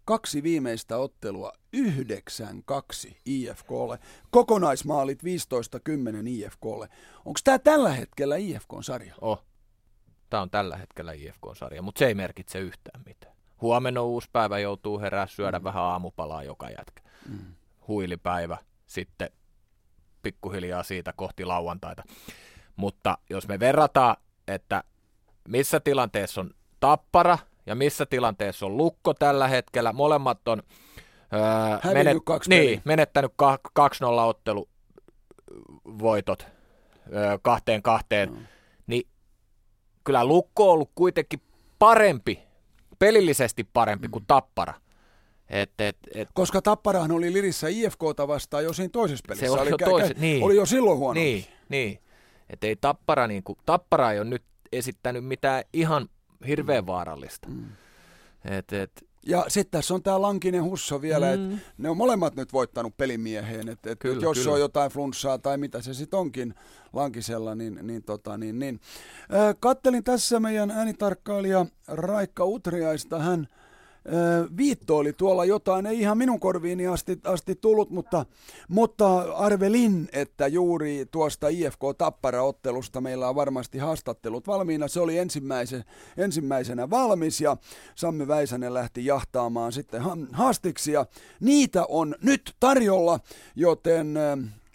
kaksi 0.07 0.43
viimeistä 0.43 0.97
ottelua 0.97 1.53
9-2 1.77 1.79
IFKlle. 3.25 3.99
Kokonaismaalit 4.29 5.23
15-10 5.23 5.27
IFKlle. 6.27 6.89
Onko 7.25 7.39
tämä 7.43 7.59
tällä 7.59 7.93
hetkellä 7.93 8.35
IFK-sarja? 8.35 9.15
Oh. 9.21 9.43
Tämä 10.29 10.41
on 10.41 10.49
tällä 10.49 10.77
hetkellä 10.77 11.13
IFK-sarja, 11.13 11.81
mutta 11.81 11.99
se 11.99 12.05
ei 12.05 12.15
merkitse 12.15 12.59
yhtään 12.59 13.01
mitään. 13.05 13.35
Huomenna 13.61 14.01
on 14.01 14.07
uusi 14.07 14.29
päivä, 14.31 14.59
joutuu 14.59 14.99
herää 14.99 15.27
syödä 15.27 15.59
mm. 15.59 15.63
vähän 15.63 15.83
aamupalaa 15.83 16.43
joka 16.43 16.69
jätkä. 16.69 17.01
Mm. 17.29 17.55
Huilipäivä, 17.87 18.57
sitten 18.85 19.29
pikkuhiljaa 20.21 20.83
siitä 20.83 21.13
kohti 21.15 21.45
lauantaita. 21.45 22.03
Mutta 22.75 23.17
jos 23.29 23.47
me 23.47 23.59
verrataan, 23.59 24.15
että 24.47 24.83
missä 25.47 25.79
tilanteessa 25.79 26.41
on 26.41 26.51
tappara 26.79 27.37
ja 27.67 27.75
missä 27.75 28.05
tilanteessa 28.05 28.65
on 28.65 28.77
lukko 28.77 29.13
tällä 29.13 29.47
hetkellä, 29.47 29.93
molemmat 29.93 30.47
on 30.47 30.63
öö, 31.33 31.93
menet, 31.93 32.17
niin, 32.47 32.81
menettänyt 32.85 33.31
2-0 33.79 33.85
ottelu 34.27 34.69
voitot 35.85 36.47
öö, 37.13 37.37
kahteen 37.41 37.81
kahteen, 37.81 38.31
mm. 38.31 38.47
niin 38.87 39.07
kyllä 40.03 40.25
Lukko 40.25 40.67
on 40.67 40.73
ollut 40.73 40.91
kuitenkin 40.95 41.41
parempi, 41.79 42.39
pelillisesti 42.99 43.63
parempi 43.73 44.07
mm. 44.07 44.11
kuin 44.11 44.25
Tappara. 44.27 44.73
Et, 45.49 45.71
et, 45.79 45.97
et, 46.15 46.29
Koska 46.33 46.61
Tapparahan 46.61 47.11
oli 47.11 47.33
lirissä 47.33 47.67
IFKta 47.67 48.27
vastaan 48.27 48.63
jo 48.63 48.73
siinä 48.73 48.89
toisessa 48.89 49.25
pelissä. 49.27 49.45
Se 49.45 49.51
oli, 49.51 49.61
oli, 49.61 49.69
jo, 49.69 49.77
toise, 49.77 50.13
niin, 50.17 50.43
oli 50.43 50.55
jo 50.55 50.65
silloin 50.65 50.97
huono. 50.97 51.13
Niin, 51.13 51.45
niin. 51.69 51.99
Et 52.49 52.63
ei 52.63 52.75
Tappara, 52.75 53.27
niin 53.27 53.43
kuin, 53.43 53.59
Tappara 53.65 54.11
ei 54.11 54.19
ole 54.19 54.29
nyt 54.29 54.43
esittänyt 54.71 55.25
mitään 55.25 55.63
ihan 55.73 56.09
hirveän 56.47 56.85
vaarallista. 56.85 57.49
Mm. 57.49 57.65
Et, 58.45 58.73
et, 58.73 59.07
ja 59.25 59.45
sitten 59.47 59.71
tässä 59.71 59.93
on 59.93 60.03
tämä 60.03 60.21
Lankinen 60.21 60.63
Husso 60.63 61.01
vielä, 61.01 61.25
mm. 61.25 61.33
että 61.33 61.65
ne 61.77 61.89
on 61.89 61.97
molemmat 61.97 62.35
nyt 62.35 62.53
voittanut 62.53 62.97
pelimieheen, 62.97 63.69
että 63.69 63.91
et, 63.91 63.99
kyllä, 63.99 64.21
jos 64.21 64.37
kyllä. 64.37 64.51
on 64.51 64.59
jotain 64.59 64.91
flunssaa 64.91 65.37
tai 65.37 65.57
mitä 65.57 65.81
se 65.81 65.93
sitten 65.93 66.19
onkin 66.19 66.55
Lankisella, 66.93 67.55
niin, 67.55 67.79
niin, 67.81 68.03
tota, 68.03 68.37
niin, 68.37 68.59
niin. 68.59 68.79
Äh, 69.33 69.55
kattelin 69.59 70.03
tässä 70.03 70.39
meidän 70.39 70.71
äänitarkkailija 70.71 71.65
Raikka 71.87 72.45
Utriaista, 72.45 73.19
hän 73.19 73.47
Viitto 74.57 74.97
oli 74.97 75.13
tuolla 75.13 75.45
jotain, 75.45 75.85
ei 75.85 75.99
ihan 75.99 76.17
minun 76.17 76.39
korviini 76.39 76.87
asti, 76.87 77.19
asti 77.23 77.55
tullut, 77.55 77.89
mutta, 77.89 78.25
mutta 78.67 79.19
arvelin, 79.19 80.09
että 80.13 80.47
juuri 80.47 81.05
tuosta 81.11 81.47
IFK 81.47 81.81
Tappara-ottelusta 81.97 83.01
meillä 83.01 83.29
on 83.29 83.35
varmasti 83.35 83.77
haastattelut 83.77 84.47
valmiina. 84.47 84.87
Se 84.87 84.99
oli 84.99 85.17
ensimmäisen, 85.17 85.83
ensimmäisenä 86.17 86.89
valmis 86.89 87.41
ja 87.41 87.57
Sammi 87.95 88.27
Väisänen 88.27 88.73
lähti 88.73 89.05
jahtaamaan 89.05 89.71
sitten 89.71 90.01
haastiksi 90.31 90.91
ja 90.91 91.05
niitä 91.39 91.85
on 91.89 92.15
nyt 92.21 92.55
tarjolla, 92.59 93.19
joten 93.55 94.19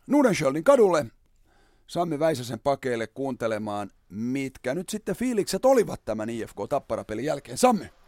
Nudenschöldin 0.07 0.65
kadulle 0.65 1.07
Sammi 1.87 2.19
Väisäsen 2.19 2.61
pakeille 2.61 3.07
kuuntelemaan, 3.07 3.91
mitkä 4.09 4.75
nyt 4.75 4.89
sitten 4.89 5.17
fiilikset 5.17 5.65
olivat 5.65 6.05
tämän 6.05 6.31
IFK 6.31 6.57
Tappara-pelin 6.69 7.25
jälkeen. 7.25 7.59
Sammi! 7.59 8.02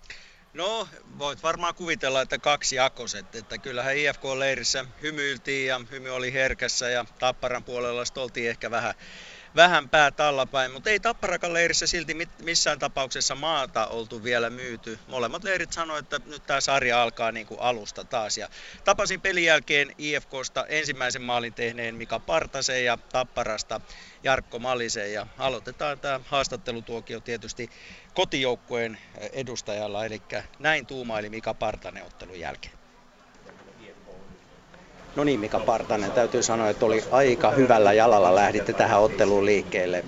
No, 0.55 0.89
voit 1.18 1.42
varmaan 1.42 1.74
kuvitella, 1.74 2.23
että 2.23 2.39
kaksi 2.39 2.76
jakoset. 2.76 3.34
Että 3.34 3.58
kyllähän 3.58 3.97
IFK-leirissä 3.97 4.86
hymyiltiin 5.02 5.66
ja 5.66 5.81
hymy 5.91 6.10
oli 6.10 6.33
herkässä 6.33 6.91
ja 6.91 7.05
Tapparan 7.18 7.65
puolella 7.65 8.02
oltiin 8.16 8.50
ehkä 8.50 8.70
vähän, 8.70 8.94
vähän 9.57 9.91
päät 9.91 10.20
allapäin, 10.20 10.73
mutta 10.73 10.91
ei 10.91 11.00
Tapparakan 11.00 11.52
leirissä 11.52 11.86
silti 11.86 12.15
missään 12.42 12.78
tapauksessa 12.78 13.34
maata 13.34 13.86
oltu 13.86 14.24
vielä 14.24 14.50
myyty. 14.50 14.99
Molemmat 15.07 15.44
leirit 15.44 15.73
sanoivat, 15.73 16.12
että 16.12 16.31
nyt 16.31 16.42
tämä 16.47 16.60
sarja 16.60 17.02
alkaa 17.02 17.33
niin 17.33 17.47
kuin 17.47 17.60
alusta 17.60 18.05
taas. 18.05 18.39
Ja 18.39 18.49
tapasin 18.84 19.20
pelin 19.20 19.44
jälkeen 19.44 19.92
IFKsta 19.99 20.66
ensimmäisen 20.66 21.23
maalin 21.23 21.55
tehneen 21.55 21.94
Mika 21.94 22.20
Partasen 22.20 22.84
ja 22.84 22.99
Tapparasta 23.12 23.81
Jarkko 24.23 24.58
Malisen. 24.58 25.12
Ja 25.12 25.26
aloitetaan 25.39 26.00
tämä 26.00 26.20
haastattelutuokio 26.24 27.20
tietysti 27.20 27.70
kotijoukkueen 28.15 28.99
edustajalla, 29.33 30.05
eli 30.05 30.23
näin 30.58 30.86
tuumaili 30.86 31.31
Mika 31.31 31.55
Partanen 31.55 32.05
ottelun 32.05 32.41
jälkeen. 32.41 32.74
No 35.17 35.25
niin, 35.25 35.41
Mika 35.41 35.60
Partanen, 35.60 36.12
täytyy 36.12 36.43
sanoa, 36.43 36.68
että 36.70 36.86
oli 36.86 37.02
aika 37.10 37.51
hyvällä 37.51 37.93
jalalla 37.93 38.34
lähditte 38.34 38.73
tähän 38.73 39.01
otteluun 39.01 39.44
liikkeelle. 39.47 40.05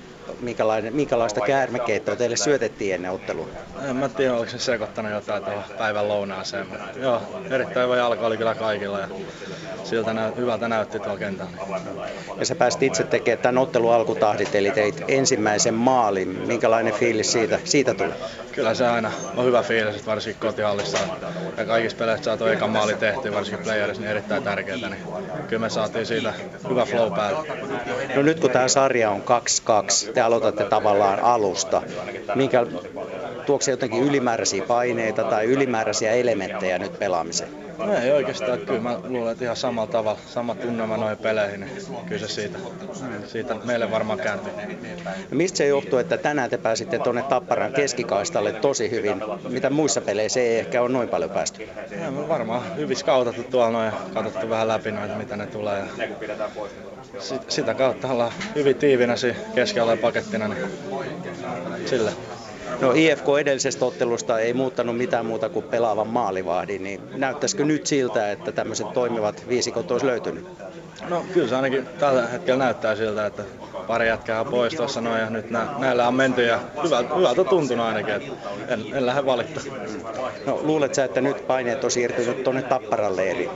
Minkälaista 0.90 1.40
käärmekeittoa 1.40 2.16
teille 2.16 2.36
syötettiin 2.36 2.94
ennen 2.94 3.10
ottelua? 3.10 3.48
En 3.88 3.96
mä 3.96 4.08
tiedä, 4.08 4.34
oliko 4.34 4.50
se 4.50 4.58
sekoittanut 4.58 5.12
jotain 5.12 5.44
tuohon 5.44 5.64
päivän 5.78 6.08
lounaaseen. 6.08 6.66
Joo, 6.96 7.22
erittäin 7.50 7.84
hyvä 7.84 7.96
jalka 7.96 8.26
oli 8.26 8.36
kyllä 8.36 8.54
kaikilla 8.54 9.00
ja 9.00 9.08
siltä 9.84 10.12
nä- 10.12 10.32
hyvältä 10.36 10.68
näytti 10.68 10.98
tuolla 10.98 11.18
kentällä. 11.18 11.50
Ja 12.38 12.46
sä 12.46 12.54
pääsit 12.54 12.82
itse 12.82 13.02
tekemään 13.02 13.42
tämän 13.42 13.58
ottelun 13.58 13.94
alkutahdit, 13.94 14.54
eli 14.54 14.70
teit 14.70 15.04
ensimmäisen 15.08 15.74
maalin. 15.74 16.28
Minkälainen 16.28 16.94
fiilis 16.94 17.32
siitä, 17.32 17.58
siitä 17.64 17.94
tuli? 17.94 18.12
Kyllä 18.52 18.74
se 18.74 18.86
aina 18.86 19.12
on 19.36 19.44
hyvä 19.44 19.62
fiilis, 19.62 20.06
varsinkin 20.06 20.40
kotihallissa. 20.40 20.98
Ja 21.56 21.64
kaikissa 21.64 21.98
peleissä 21.98 22.24
saatu 22.24 22.46
eka 22.46 22.66
maali 22.66 22.94
tehty, 22.94 23.34
varsinkin 23.34 23.64
playerissa, 23.64 24.02
niin 24.02 24.10
erittäin 24.10 24.42
tärkeää. 24.42 24.76
Niin 24.76 24.96
kyllä 25.48 25.60
me 25.60 25.70
saatiin 25.70 26.06
siitä 26.06 26.32
hyvä 26.68 26.84
flow 26.84 27.12
päälle. 27.12 27.48
No 28.16 28.22
nyt 28.22 28.40
kun 28.40 28.50
tämä 28.50 28.68
sarja 28.68 29.10
on 29.10 29.22
2-2, 29.22 30.12
te 30.16 30.20
aloitatte 30.20 30.64
tavallaan 30.64 31.20
alusta. 31.20 31.82
Minkä, 32.34 32.66
tuokse 33.46 33.64
se 33.64 33.70
jotenkin 33.70 34.02
ylimääräisiä 34.02 34.62
paineita 34.62 35.24
tai 35.24 35.44
ylimääräisiä 35.44 36.12
elementtejä 36.12 36.78
nyt 36.78 36.98
pelaamiseen? 36.98 37.50
No 37.78 37.94
ei 37.94 38.10
oikeastaan, 38.10 38.58
kyllä 38.58 38.80
mä 38.80 38.98
luulen, 39.04 39.32
että 39.32 39.44
ihan 39.44 39.56
samalla 39.56 39.92
tavalla, 39.92 40.18
sama 40.26 40.54
tunnelma 40.54 40.96
noihin 40.96 41.18
peleihin, 41.18 41.60
niin 41.60 41.70
kyllä 42.08 42.26
se 42.26 42.34
siitä, 42.34 42.58
siitä 43.26 43.54
meille 43.64 43.90
varmaan 43.90 44.18
kääntyy. 44.18 44.52
No 45.30 45.36
mistä 45.36 45.58
se 45.58 45.66
johtuu, 45.66 45.98
että 45.98 46.16
tänään 46.16 46.50
te 46.50 46.58
pääsitte 46.58 46.98
tuonne 46.98 47.22
Tapparan 47.22 47.72
keskikaistalle 47.72 48.52
tosi 48.52 48.90
hyvin, 48.90 49.22
mitä 49.48 49.70
muissa 49.70 50.00
peleissä 50.00 50.40
ei 50.40 50.58
ehkä 50.58 50.82
ole 50.82 50.88
noin 50.88 51.08
paljon 51.08 51.30
päästy? 51.30 51.68
Ja 52.02 52.10
me 52.10 52.28
varmaan 52.28 52.76
hyvin 52.76 52.96
skautattu 52.96 53.42
tuolla 53.42 53.70
noin 53.70 53.86
ja 53.86 53.92
katsottu 54.14 54.50
vähän 54.50 54.68
läpi 54.68 54.92
noita, 54.92 55.14
mitä 55.14 55.36
ne 55.36 55.46
tulee. 55.46 55.84
Ja 55.98 56.10
sit, 57.18 57.50
sitä 57.50 57.74
kautta 57.74 58.08
ollaan 58.08 58.32
hyvin 58.54 58.76
tiivinä 58.76 59.16
siinä 59.16 59.38
keskialueen 59.54 59.98
pakettina, 60.06 60.48
niin 60.48 60.68
sillä. 61.86 62.12
No 62.80 62.92
IFK 62.92 63.24
edellisestä 63.40 63.84
ottelusta 63.84 64.40
ei 64.40 64.52
muuttanut 64.52 64.96
mitään 64.96 65.26
muuta 65.26 65.48
kuin 65.48 65.64
pelaavan 65.64 66.06
maalivahdin, 66.08 66.82
niin 66.84 67.00
näyttäisikö 67.14 67.64
nyt 67.64 67.86
siltä, 67.86 68.32
että 68.32 68.52
tämmöiset 68.52 68.92
toimivat 68.92 69.44
viisikot 69.48 69.90
olisi 69.90 70.06
löytynyt? 70.06 70.46
No 71.08 71.24
kyllä 71.34 71.48
se 71.48 71.56
ainakin 71.56 71.88
tällä 71.98 72.26
hetkellä 72.26 72.64
näyttää 72.64 72.96
siltä, 72.96 73.26
että 73.26 73.42
pari 73.86 74.08
jätkää 74.08 74.40
on 74.40 74.46
pois 74.46 74.74
tuossa 74.74 75.00
noin 75.00 75.20
ja 75.20 75.30
nyt 75.30 75.50
nä, 75.50 75.66
näillä 75.78 76.08
on 76.08 76.14
menty 76.14 76.44
ja 76.44 76.58
hyvältä, 76.84 77.14
hyvältä 77.14 77.44
tuntunut 77.44 77.86
ainakin, 77.86 78.14
että 78.14 78.48
en, 78.68 78.84
en 78.92 79.06
lähde 79.06 79.26
valittaa. 79.26 79.62
No 80.46 80.60
luulet 80.62 80.94
sä, 80.94 81.04
että 81.04 81.20
nyt 81.20 81.46
paineet 81.46 81.84
on 81.84 81.90
siirtynyt 81.90 82.44
tuonne 82.44 82.62
Tapparan 82.62 83.16
leiriin? 83.16 83.50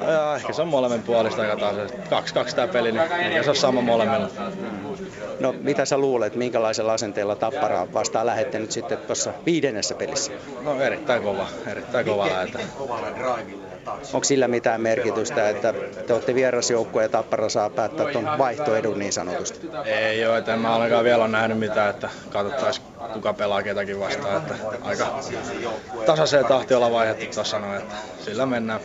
No, 0.00 0.10
ja 0.10 0.36
ehkä 0.36 0.52
se 0.52 0.62
on 0.62 0.68
molemmin 0.68 1.02
puolista 1.02 1.42
aika 1.42 1.56
taas. 1.56 1.76
Kaksi 2.10 2.34
kaksi 2.34 2.56
tämä 2.56 2.68
peli, 2.68 2.92
niin 2.92 3.12
eikä 3.12 3.42
se 3.42 3.50
ole 3.50 3.56
sama 3.56 3.80
molemmilla. 3.80 4.28
No 5.40 5.54
mitä 5.60 5.84
sä 5.84 5.98
luulet, 5.98 6.34
minkälaisella 6.34 6.92
asenteella 6.92 7.36
Tappara 7.36 7.86
vastaan 7.92 8.26
lähette 8.26 8.58
nyt 8.58 8.72
sitten 8.72 8.98
tuossa 8.98 9.32
viidennessä 9.46 9.94
pelissä? 9.94 10.32
No 10.62 10.80
erittäin 10.80 11.22
kova, 11.22 11.46
erittäin 11.66 12.06
kova 12.06 12.26
lähetä. 12.26 12.58
Onko 13.86 14.24
sillä 14.24 14.48
mitään 14.48 14.80
merkitystä, 14.80 15.48
että 15.48 15.74
te 16.06 16.12
olette 16.12 16.34
vierasjoukko 16.34 17.00
ja 17.00 17.08
Tappara 17.08 17.48
saa 17.48 17.70
päättää 17.70 18.12
tuon 18.12 18.38
vaihtoedun 18.38 18.98
niin 18.98 19.12
sanotusti? 19.12 19.70
Ei 19.84 20.26
ole, 20.26 20.38
että 20.38 20.54
en 20.54 20.60
mä 20.60 20.74
ainakaan 20.74 21.04
vielä 21.04 21.22
ole 21.22 21.28
nähnyt 21.28 21.58
mitään, 21.58 21.90
että 21.90 22.08
katsottaisiin 22.30 22.86
kuka 23.12 23.32
pelaa 23.32 23.62
ketäkin 23.62 24.00
vastaan. 24.00 24.42
Että 24.42 24.54
aika 24.82 25.20
tasaiseen 26.06 26.46
tahti 26.46 26.74
olla 26.74 26.90
vaihdettu 26.90 27.34
tuossa 27.34 27.58
noin, 27.58 27.78
että 27.78 27.94
sillä 28.24 28.46
mennään. 28.46 28.80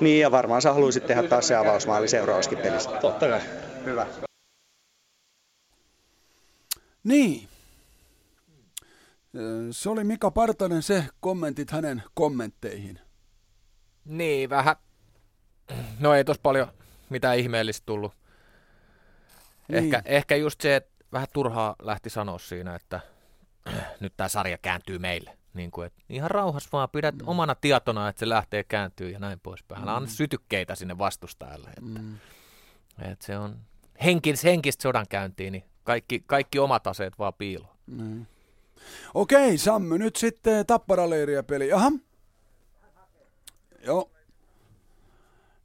Niin 0.00 0.20
ja 0.20 0.30
varmaan 0.30 0.62
sä 0.62 0.72
haluaisit 0.72 1.06
tehdä 1.06 1.22
taas 1.22 1.48
se 1.48 1.56
avausmaali 1.56 2.08
seuraavaskin 2.08 2.58
pelissä. 2.58 2.90
Totta 2.90 3.28
kai. 3.28 3.40
Hyvä. 3.84 4.06
Niin. 7.04 7.48
Se 9.70 9.90
oli 9.90 10.04
Mika 10.04 10.30
Partanen 10.30 10.82
se 10.82 11.04
kommentit 11.20 11.70
hänen 11.70 12.02
kommentteihin. 12.14 12.98
Niin, 14.06 14.50
vähän. 14.50 14.76
No 16.00 16.14
ei 16.14 16.24
tos 16.24 16.38
paljon 16.38 16.68
mitään 17.10 17.38
ihmeellistä 17.38 17.86
tullut. 17.86 18.12
Niin. 19.68 19.84
Ehkä, 19.84 20.02
ehkä 20.04 20.36
just 20.36 20.60
se, 20.60 20.76
että 20.76 21.04
vähän 21.12 21.28
turhaa 21.32 21.76
lähti 21.82 22.10
sanoa 22.10 22.38
siinä, 22.38 22.74
että 22.74 23.00
nyt 24.00 24.12
tämä 24.16 24.28
sarja 24.28 24.58
kääntyy 24.58 24.98
meille. 24.98 25.38
Niin 25.54 25.70
kuin, 25.70 25.86
että 25.86 26.02
ihan 26.08 26.30
rauhassa 26.30 26.68
vaan 26.72 26.88
pidät 26.90 27.14
mm. 27.14 27.28
omana 27.28 27.54
tietona, 27.54 28.08
että 28.08 28.20
se 28.20 28.28
lähtee 28.28 28.64
kääntyy 28.64 29.10
ja 29.10 29.18
näin 29.18 29.40
poispäin. 29.40 29.82
Mm. 29.82 29.88
anna 29.88 30.08
sytykkeitä 30.08 30.74
sinne 30.74 30.98
vastustajalle. 30.98 31.68
Että, 31.68 32.00
mm. 32.00 32.16
että 33.02 33.26
se 33.26 33.38
on 33.38 33.58
henkis, 34.04 34.44
henkistä 34.44 34.82
sodankäyntiin, 34.82 35.52
niin 35.52 35.64
kaikki, 35.84 36.22
kaikki 36.26 36.58
omat 36.58 36.86
aseet 36.86 37.18
vaan 37.18 37.34
piiloon. 37.34 37.76
Mm. 37.86 38.26
Okei, 39.14 39.58
Sammy, 39.58 39.98
nyt 39.98 40.16
sitten 40.16 40.66
Tapparaleiriä 40.66 41.42
peli. 41.42 41.72
Aha. 41.72 41.92
Joo. 43.86 44.10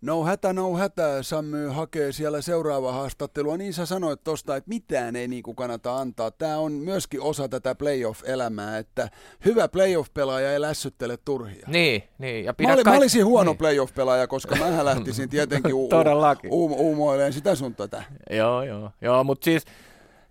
No 0.01 0.24
hätä, 0.24 0.53
no 0.53 0.77
hätä, 0.77 1.24
Sammy 1.24 1.67
hakee 1.67 2.11
siellä 2.11 2.41
seuraavaa 2.41 2.91
haastattelua. 2.91 3.58
Niin 3.58 3.74
sä 3.74 3.85
sanoit 3.85 4.24
tosta, 4.24 4.56
että 4.56 4.69
mitään 4.69 5.16
ei 5.16 5.27
niinku 5.27 5.53
kannata 5.53 5.98
antaa. 5.98 6.32
Tämä 6.32 6.58
on 6.58 6.72
myöskin 6.72 7.22
osa 7.22 7.50
tätä 7.50 7.75
playoff-elämää, 7.75 8.77
että 8.77 9.09
hyvä 9.45 9.67
playoff-pelaaja 9.67 10.51
ei 10.53 10.61
lässyttele 10.61 11.17
turhia. 11.25 11.66
Niin, 11.67 12.03
niin. 12.17 12.45
Ja 12.45 12.53
mä, 12.61 12.74
olin, 12.74 12.85
kaik- 12.85 12.93
mä 12.95 12.98
olisin 12.98 13.25
huono 13.25 13.51
niin. 13.51 13.58
playoff-pelaaja, 13.58 14.27
koska 14.27 14.56
mä 14.56 14.85
lähtisin 14.85 15.30
tietenkin 15.30 15.74
u- 15.74 15.90
u- 16.51 16.75
uumoileen 16.75 17.33
sitä 17.33 17.56
sun 17.56 17.75
tätä. 17.75 18.03
Joo, 18.30 18.64
joo, 18.64 18.91
joo 19.01 19.24
mutta 19.24 19.45
siis 19.45 19.66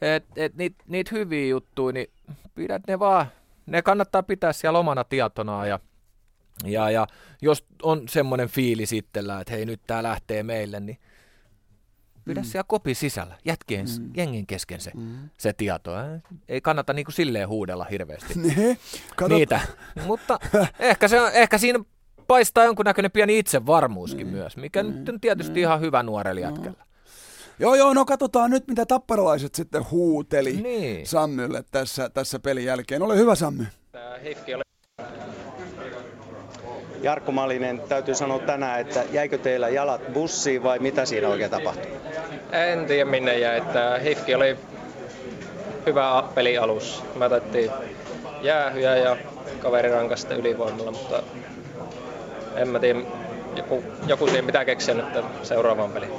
et, 0.01 0.25
et 0.36 0.55
niitä 0.55 0.85
niit 0.89 1.12
hyviä 1.12 1.47
juttuja, 1.47 1.93
niin 1.93 2.10
pidät 2.55 2.83
ne 2.89 2.99
vaan, 2.99 3.27
ne 3.67 3.83
kannattaa 3.83 4.23
pitää 4.23 4.52
siellä 4.52 4.78
omana 4.78 5.05
tietona 5.05 5.67
ja 5.67 5.78
ja, 6.65 6.91
ja 6.91 7.07
jos 7.43 7.65
on 7.83 8.09
semmoinen 8.09 8.49
fiili 8.49 8.85
itsellä, 8.93 9.41
että 9.41 9.53
hei 9.53 9.67
nyt 9.67 9.81
tämä 9.87 10.03
lähtee 10.03 10.43
meille, 10.43 10.81
niin 10.81 10.99
pidä 12.25 12.41
mm. 12.41 12.45
siellä 12.45 12.65
kopi 12.69 12.95
sisällä, 12.95 13.35
jätkien, 13.45 13.87
mm. 13.99 14.11
jengin 14.17 14.47
kesken 14.47 14.81
se, 14.81 14.91
mm. 14.95 15.31
se 15.37 15.53
tieto. 15.53 15.91
Ei 16.49 16.61
kannata 16.61 16.93
niin 16.93 17.05
kuin 17.05 17.15
silleen 17.15 17.49
huudella 17.49 17.85
hirveästi 17.85 18.35
ne, 18.39 18.79
niitä. 19.29 19.61
Mutta 20.07 20.39
ehkä, 20.79 21.09
se 21.09 21.21
on, 21.21 21.33
ehkä 21.33 21.59
siinä 21.59 21.85
paistaa 22.27 22.65
jonkunnäköinen 22.65 23.11
pieni 23.11 23.39
itsevarmuuskin 23.39 24.27
mm. 24.27 24.33
myös, 24.33 24.57
mikä 24.57 24.83
mm. 24.83 24.89
nyt 24.89 25.09
on 25.09 25.21
tietysti 25.21 25.53
mm. 25.53 25.61
ihan 25.61 25.81
hyvä 25.81 26.03
nuorelle 26.03 26.41
jätkellä. 26.41 26.79
No. 26.79 26.85
Joo, 27.59 27.75
joo, 27.75 27.95
no 27.95 28.05
katsotaan 28.05 28.51
nyt, 28.51 28.69
mitä 28.69 28.87
tapparalaiset 28.87 29.55
sitten 29.55 29.91
huuteli 29.91 30.53
niin. 30.53 31.07
Sammylle 31.07 31.65
tässä, 31.71 32.11
tässä 32.11 32.39
pelin 32.39 32.65
jälkeen. 32.65 33.03
Ole 33.03 33.17
hyvä, 33.17 33.35
Sammy. 33.35 33.67
Tämä 33.93 34.15
oli 34.15 35.40
Jarkko 37.03 37.33
Malinen, 37.33 37.83
täytyy 37.89 38.15
sanoa 38.15 38.39
tänään, 38.39 38.81
että 38.81 39.05
jäikö 39.12 39.39
teillä 39.39 39.69
jalat 39.69 40.12
bussiin 40.12 40.62
vai 40.62 40.79
mitä 40.79 41.05
siinä 41.05 41.29
oikein 41.29 41.51
tapahtui? 41.51 41.91
En 42.53 42.87
tiedä 42.87 43.11
minne 43.11 43.39
jäi, 43.39 43.59
että 43.59 44.01
Hifki 44.05 44.35
oli 44.35 44.57
hyvä 45.87 46.25
peli 46.35 46.59
alussa. 46.59 47.05
Me 47.15 47.25
otettiin 47.25 47.70
jäähyjä 48.43 48.97
ja 48.97 49.17
kaveri 49.59 49.91
rankasta 49.91 50.35
ylivoimalla, 50.35 50.91
mutta 50.91 51.23
en 52.57 52.69
mä 52.69 52.79
tiedä, 52.79 53.01
joku, 53.57 53.85
joku 54.07 54.27
siihen 54.27 54.47
pitää 54.47 54.65
keksiä 54.65 54.95
nyt 54.95 55.07
seuraavaan 55.43 55.93
peliin. 55.93 56.12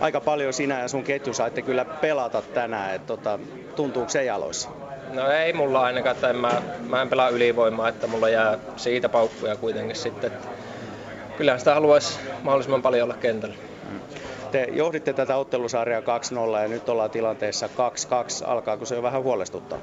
Aika 0.00 0.20
paljon 0.20 0.52
sinä 0.52 0.80
ja 0.80 0.88
sun 0.88 1.02
ketju 1.04 1.34
saitte 1.34 1.62
kyllä 1.62 1.84
pelata 1.84 2.42
tänään, 2.42 2.94
että 2.94 3.06
tota, 3.06 3.38
tuntuuko 3.76 4.08
se 4.10 4.24
jaloissa? 4.24 4.68
No 5.12 5.30
ei 5.30 5.52
mulla 5.52 5.80
ainakaan, 5.82 6.14
että 6.14 6.30
en 6.30 6.36
mä, 6.36 6.62
mä 6.88 7.02
en 7.02 7.08
pelaa 7.08 7.28
ylivoimaa, 7.28 7.88
että 7.88 8.06
mulla 8.06 8.28
jää 8.28 8.58
siitä 8.76 9.08
paukkuja 9.08 9.56
kuitenkin 9.56 9.96
sitten. 9.96 10.32
Että 10.32 10.48
kyllähän 11.36 11.58
sitä 11.58 11.74
haluaisi 11.74 12.18
mahdollisimman 12.42 12.82
paljon 12.82 13.04
olla 13.04 13.14
kentällä. 13.14 13.54
Te 14.50 14.68
johditte 14.72 15.12
tätä 15.12 15.36
ottelusarjaa 15.36 16.00
2-0 16.00 16.04
ja 16.62 16.68
nyt 16.68 16.88
ollaan 16.88 17.10
tilanteessa 17.10 17.66
2-2. 17.66 17.70
Alkaako 18.46 18.84
se 18.84 18.94
jo 18.94 19.02
vähän 19.02 19.22
huolestuttaa? 19.22 19.78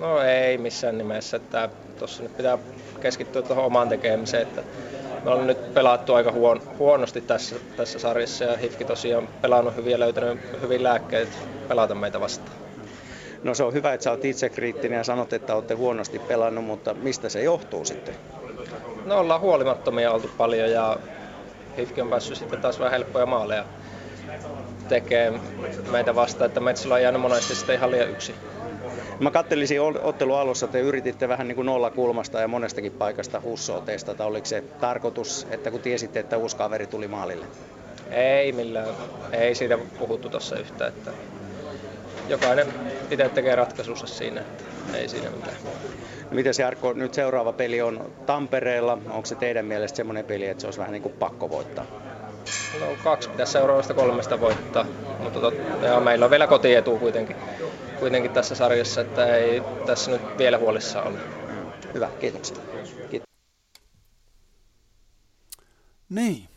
No 0.00 0.20
ei 0.20 0.58
missään 0.58 0.98
nimessä. 0.98 1.36
Että 1.36 1.68
tuossa 1.98 2.22
nyt 2.22 2.36
pitää 2.36 2.58
keskittyä 3.00 3.42
tuohon 3.42 3.64
omaan 3.64 3.88
tekemiseen. 3.88 4.42
Että 4.42 4.62
me 5.24 5.30
ollaan 5.30 5.46
nyt 5.46 5.74
pelattu 5.74 6.14
aika 6.14 6.32
huon, 6.32 6.62
huonosti 6.78 7.20
tässä, 7.20 7.56
tässä 7.76 7.98
sarjassa 7.98 8.44
ja 8.44 8.56
Hifki 8.56 8.84
tosiaan 8.84 9.28
pelannut 9.42 9.76
hyvin 9.76 9.92
ja 9.92 10.00
löytänyt 10.00 10.40
hyvin 10.60 10.82
lääkkeet 10.82 11.38
pelata 11.68 11.94
meitä 11.94 12.20
vastaan. 12.20 12.69
No 13.42 13.54
se 13.54 13.64
on 13.64 13.72
hyvä, 13.72 13.92
että 13.92 14.04
sä 14.04 14.10
oot 14.10 14.24
itse 14.24 14.48
kriittinen 14.48 14.96
ja 14.96 15.04
sanot, 15.04 15.32
että 15.32 15.54
olette 15.54 15.74
huonosti 15.74 16.18
pelannut, 16.18 16.64
mutta 16.64 16.94
mistä 16.94 17.28
se 17.28 17.42
johtuu 17.42 17.84
sitten? 17.84 18.14
No 19.04 19.18
ollaan 19.18 19.40
huolimattomia 19.40 20.12
oltu 20.12 20.30
paljon 20.36 20.70
ja 20.70 20.96
Hifki 21.78 22.00
on 22.00 22.08
päässyt 22.08 22.36
sitten 22.36 22.60
taas 22.60 22.78
vähän 22.78 22.92
helppoja 22.92 23.26
maaleja 23.26 23.64
tekee 24.90 25.32
meitä 25.90 26.14
vastaan, 26.14 26.46
että 26.46 26.60
Metsillä 26.60 26.94
on 26.94 27.02
jäänyt 27.02 27.20
monesti 27.20 27.54
sitten 27.54 27.74
ihan 27.74 27.90
liian 27.90 28.10
yksi. 28.10 28.34
Mä 29.20 29.30
kattelisin 29.30 29.80
ottelu 29.80 30.34
alussa, 30.34 30.66
että 30.66 30.78
yrititte 30.78 31.28
vähän 31.28 31.48
niin 31.48 31.56
kuin 31.56 31.66
nolla 31.66 31.90
kulmasta 31.90 32.40
ja 32.40 32.48
monestakin 32.48 32.92
paikasta 32.92 33.40
hussoa 33.40 33.80
testata. 33.80 34.24
Oliko 34.24 34.46
se 34.46 34.64
tarkoitus, 34.80 35.46
että 35.50 35.70
kun 35.70 35.80
tiesitte, 35.80 36.20
että 36.20 36.36
uusi 36.36 36.56
kaveri 36.56 36.86
tuli 36.86 37.08
maalille? 37.08 37.46
Ei 38.10 38.52
millään. 38.52 38.88
Ei 39.32 39.54
siitä 39.54 39.78
puhuttu 39.98 40.28
tuossa 40.28 40.58
yhtä. 40.58 40.86
Että 40.86 41.10
jokainen 42.30 42.66
itse 43.10 43.28
tekee 43.28 43.54
ratkaisunsa 43.54 44.06
siinä, 44.06 44.40
että 44.40 44.96
ei 44.98 45.08
siinä 45.08 45.30
mitään. 45.30 45.56
No 46.30 46.36
miten 46.36 46.54
se 46.54 46.62
Jarkko, 46.62 46.92
nyt 46.92 47.14
seuraava 47.14 47.52
peli 47.52 47.82
on 47.82 48.12
Tampereella. 48.26 48.92
Onko 48.92 49.26
se 49.26 49.34
teidän 49.34 49.66
mielestä 49.66 49.96
semmoinen 49.96 50.24
peli, 50.24 50.46
että 50.46 50.60
se 50.60 50.66
olisi 50.66 50.78
vähän 50.78 50.92
niin 50.92 51.02
kuin 51.02 51.14
pakko 51.18 51.50
voittaa? 51.50 51.86
No 52.80 52.86
kaksi 53.04 53.28
pitäisi 53.28 53.52
seuraavasta 53.52 53.94
kolmesta 53.94 54.40
voittaa, 54.40 54.86
mutta 55.18 55.40
tot, 55.40 55.54
ja 55.82 56.00
meillä 56.00 56.24
on 56.24 56.30
vielä 56.30 56.46
kotietu 56.46 56.98
kuitenkin, 56.98 57.36
kuitenkin 57.98 58.30
tässä 58.30 58.54
sarjassa, 58.54 59.00
että 59.00 59.36
ei 59.36 59.62
tässä 59.86 60.10
nyt 60.10 60.22
vielä 60.38 60.58
huolissa 60.58 61.02
ole. 61.02 61.18
Hyvä, 61.94 62.08
kiitoksia. 62.20 62.56
Kiitos. 63.10 63.28
Niin. 66.10 66.49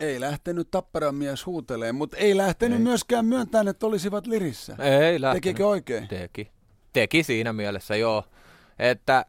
Ei 0.00 0.20
lähtenyt 0.20 0.70
Tapparan 0.70 1.14
mies 1.14 1.46
huuteleen, 1.46 1.94
mutta 1.94 2.16
ei 2.16 2.36
lähtenyt 2.36 2.78
ei. 2.78 2.84
myöskään 2.84 3.24
myöntämään, 3.24 3.68
että 3.68 3.86
olisivat 3.86 4.26
lirissä. 4.26 4.76
Ei 4.78 5.20
lähtenyt. 5.20 5.42
Tekikö 5.42 5.66
oikein? 5.66 6.08
Teki. 6.08 6.50
Teki 6.92 7.22
siinä 7.22 7.52
mielessä, 7.52 7.96
joo. 7.96 8.24
Että 8.78 9.26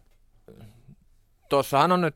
tuossahan 1.50 1.92
on 1.92 2.02
nyt, 2.02 2.16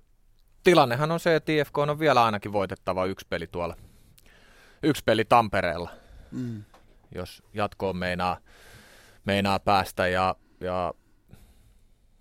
tilannehan 0.63 1.11
on 1.11 1.19
se, 1.19 1.35
että 1.35 1.51
IFK 1.51 1.77
on 1.77 1.99
vielä 1.99 2.25
ainakin 2.25 2.53
voitettava 2.53 3.05
yksi 3.05 3.25
peli 3.29 3.47
tuolla. 3.47 3.75
Yksi 4.83 5.03
peli 5.05 5.25
Tampereella, 5.25 5.89
mm. 6.31 6.63
jos 7.15 7.43
jatkoon 7.53 7.97
meinaa, 7.97 8.37
meinaa 9.25 9.59
päästä. 9.59 10.07
Ja, 10.07 10.35
ja 10.59 10.93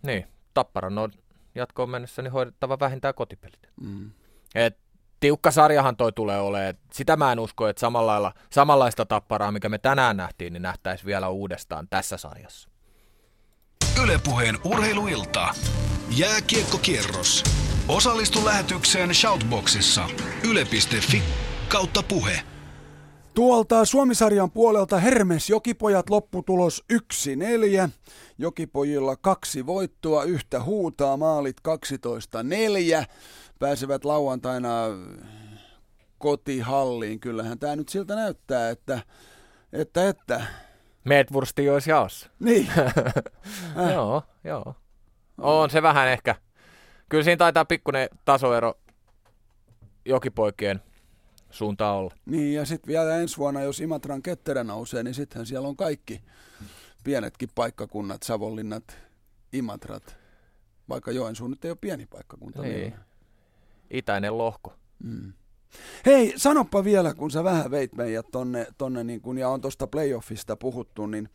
niin, 0.03 0.27
Tapparan 0.55 0.99
on 0.99 1.13
jatkoon 1.55 1.91
mennessä 1.91 2.23
niin 2.23 2.33
hoidettava 2.33 2.81
vähintään 2.81 3.15
kotipelit. 3.15 3.69
Mm. 3.81 4.11
Et 4.55 4.84
tiukka 5.25 5.51
sarjahan 5.51 5.97
toi 5.97 6.13
tulee 6.13 6.41
olemaan. 6.41 6.75
Sitä 6.93 7.17
mä 7.17 7.33
en 7.33 7.39
usko, 7.39 7.69
että 7.69 7.81
samalla 7.81 8.33
samanlaista 8.51 9.07
tapparaa, 9.07 9.53
mikä 9.53 9.69
me 9.69 9.79
tänään 9.79 10.17
nähtiin, 10.17 10.53
niin 10.53 10.63
nähtäisi 10.63 11.05
vielä 11.07 11.29
uudestaan 11.29 11.89
tässä 11.89 12.17
sarjassa. 12.17 12.69
Ylepuheen 14.03 14.59
urheiluilta. 14.65 15.49
Jääkiekkokierros. 16.17 17.45
Osallistu 17.89 18.45
lähetykseen 18.45 19.15
Shoutboxissa. 19.15 20.09
Yle.fi 20.51 21.23
kautta 21.69 22.03
puhe. 22.09 22.43
Tuolta 23.35 23.85
Suomisarjan 23.85 24.51
puolelta 24.51 24.99
Hermes 24.99 25.51
Jokipojat 25.51 26.11
lopputulos 26.11 26.85
1-4. 26.93 27.89
Jokipojilla 28.39 29.17
kaksi 29.17 29.67
voittoa, 29.67 30.25
yhtä 30.25 30.63
huutaa, 30.63 31.17
maalit 31.17 31.57
12-4 33.01 33.05
pääsevät 33.59 34.05
lauantaina 34.05 34.71
kotihalliin. 36.19 37.21
Kyllähän 37.21 37.59
tämä 37.59 37.77
nyt 37.77 37.89
siltä 37.89 38.15
näyttää, 38.15 38.71
että, 38.71 39.01
että, 39.73 40.09
että. 40.09 40.47
Medwursti 41.05 41.71
olisi 41.71 41.91
jaossa. 41.91 42.31
Niin. 42.39 42.69
äh. 43.79 43.93
joo, 43.93 44.23
joo. 44.45 44.75
On 45.39 45.71
se 45.71 45.83
vähän 45.83 46.09
ehkä. 46.09 46.35
Kyllä 47.09 47.25
siinä 47.25 47.37
taitaa 47.37 47.65
pikkuinen 47.65 48.09
tasoero 48.25 48.75
jokipoikien 50.05 50.81
suuntaan 51.51 51.97
olla. 51.97 52.15
Niin, 52.27 52.55
ja 52.55 52.65
sitten 52.65 52.89
vielä 52.89 53.17
ensi 53.17 53.37
vuonna, 53.37 53.63
jos 53.63 53.81
Imatran 53.81 54.23
ketterä 54.23 54.65
nousee, 54.65 55.03
niin 55.03 55.15
sittenhän 55.15 55.47
siellä 55.47 55.69
on 55.69 55.77
kaikki 55.77 56.21
pienetkin 57.05 57.49
paikkakunnat, 57.55 58.23
Savonlinnat, 58.23 58.99
Imatrat. 59.53 60.17
Vaikka 60.89 61.13
Joensuu 61.13 61.49
nyt 61.49 61.65
ei 61.65 61.71
ole 61.71 61.79
pieni 61.81 62.07
paikkakunta. 62.07 62.63
Niin 62.63 62.95
itäinen 63.91 64.39
lohko. 64.39 64.73
Mm. 65.05 65.33
Hei, 66.07 66.33
sanoppa 66.37 66.85
vielä, 66.85 67.15
kun 67.15 67.31
sä 67.31 67.45
vähän 67.45 67.71
veit 67.71 67.95
meidät 67.95 68.27
tonne, 68.33 68.67
tonne 68.79 69.05
niin 69.05 69.21
kun, 69.21 69.39
ja 69.39 69.49
on 69.49 69.61
tuosta 69.61 69.87
playoffista 69.87 70.57
puhuttu, 70.57 71.07
niin 71.07 71.29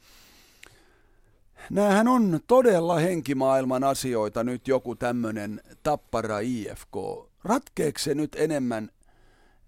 näähän 1.69 2.07
on 2.07 2.39
todella 2.47 2.95
henkimaailman 2.95 3.83
asioita 3.83 4.43
nyt 4.43 4.67
joku 4.67 4.95
tämmöinen 4.95 5.61
tappara 5.83 6.39
IFK. 6.39 6.95
Ratkeeko 7.43 7.99
se 7.99 8.15
nyt 8.15 8.35
enemmän 8.39 8.89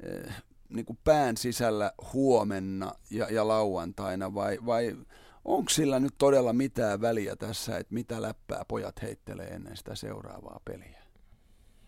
eh, 0.03 0.33
niin 0.69 0.85
kuin 0.85 0.99
pään 1.03 1.37
sisällä 1.37 1.91
huomenna 2.13 2.93
ja, 3.09 3.27
ja 3.29 3.47
lauantaina 3.47 4.33
vai, 4.33 4.57
vai 4.65 4.97
onko 5.45 5.69
sillä 5.69 5.99
nyt 5.99 6.13
todella 6.17 6.53
mitään 6.53 7.01
väliä 7.01 7.35
tässä, 7.35 7.77
että 7.77 7.93
mitä 7.93 8.21
läppää 8.21 8.65
pojat 8.67 9.01
heittelee 9.01 9.47
ennen 9.47 9.77
sitä 9.77 9.95
seuraavaa 9.95 10.59
peliä? 10.65 11.00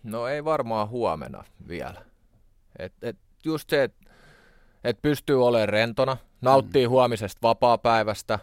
No 0.03 0.27
ei 0.27 0.45
varmaan 0.45 0.89
huomenna 0.89 1.43
vielä. 1.67 2.05
Et, 2.79 2.93
et 3.01 3.17
just 3.43 3.69
se, 3.69 3.83
että 3.83 4.03
et 4.83 5.01
pystyy 5.01 5.45
olemaan 5.45 5.69
rentona, 5.69 6.17
nauttii 6.41 6.87
mm. 6.87 6.89
huomisesta 6.89 7.39
vapaa-päivästä, 7.43 8.39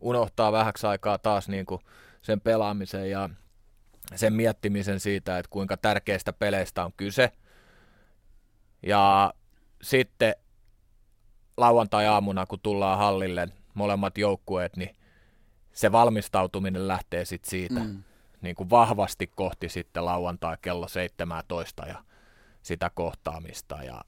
unohtaa 0.00 0.52
vähäksi 0.52 0.86
aikaa 0.86 1.18
taas 1.18 1.48
niin 1.48 1.66
kuin 1.66 1.80
sen 2.22 2.40
pelaamisen 2.40 3.10
ja 3.10 3.30
sen 4.14 4.32
miettimisen 4.32 5.00
siitä, 5.00 5.38
että 5.38 5.50
kuinka 5.50 5.76
tärkeistä 5.76 6.32
peleistä 6.32 6.84
on 6.84 6.92
kyse. 6.96 7.32
Ja 8.82 9.34
sitten 9.82 10.34
lauantai-aamuna, 11.56 12.46
kun 12.46 12.60
tullaan 12.60 12.98
hallille 12.98 13.48
molemmat 13.74 14.18
joukkueet, 14.18 14.76
niin 14.76 14.96
se 15.72 15.92
valmistautuminen 15.92 16.88
lähtee 16.88 17.24
sitten 17.24 17.50
siitä. 17.50 17.80
Mm 17.80 18.02
niin 18.44 18.56
kuin 18.56 18.70
vahvasti 18.70 19.26
kohti 19.26 19.68
sitten 19.68 20.04
lauantai 20.04 20.56
kello 20.62 20.88
17 20.88 21.86
ja 21.86 22.04
sitä 22.62 22.90
kohtaamista. 22.94 23.82
Ja 23.82 24.04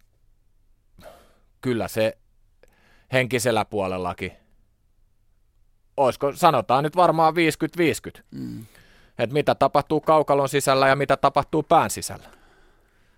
kyllä 1.61 1.89
se 1.89 2.19
henkisellä 3.13 3.65
puolellakin, 3.65 4.33
olisiko, 5.97 6.33
sanotaan 6.33 6.85
nyt 6.85 6.97
varmaan 6.97 7.35
50-50. 8.19 8.23
Mm. 8.31 8.67
Että 9.19 9.35
mitä 9.35 9.55
tapahtuu 9.55 10.01
kaukalon 10.01 10.49
sisällä 10.49 10.89
ja 10.89 10.97
mitä 10.97 11.17
tapahtuu 11.17 11.63
pään 11.63 11.91
sisällä. 11.91 12.29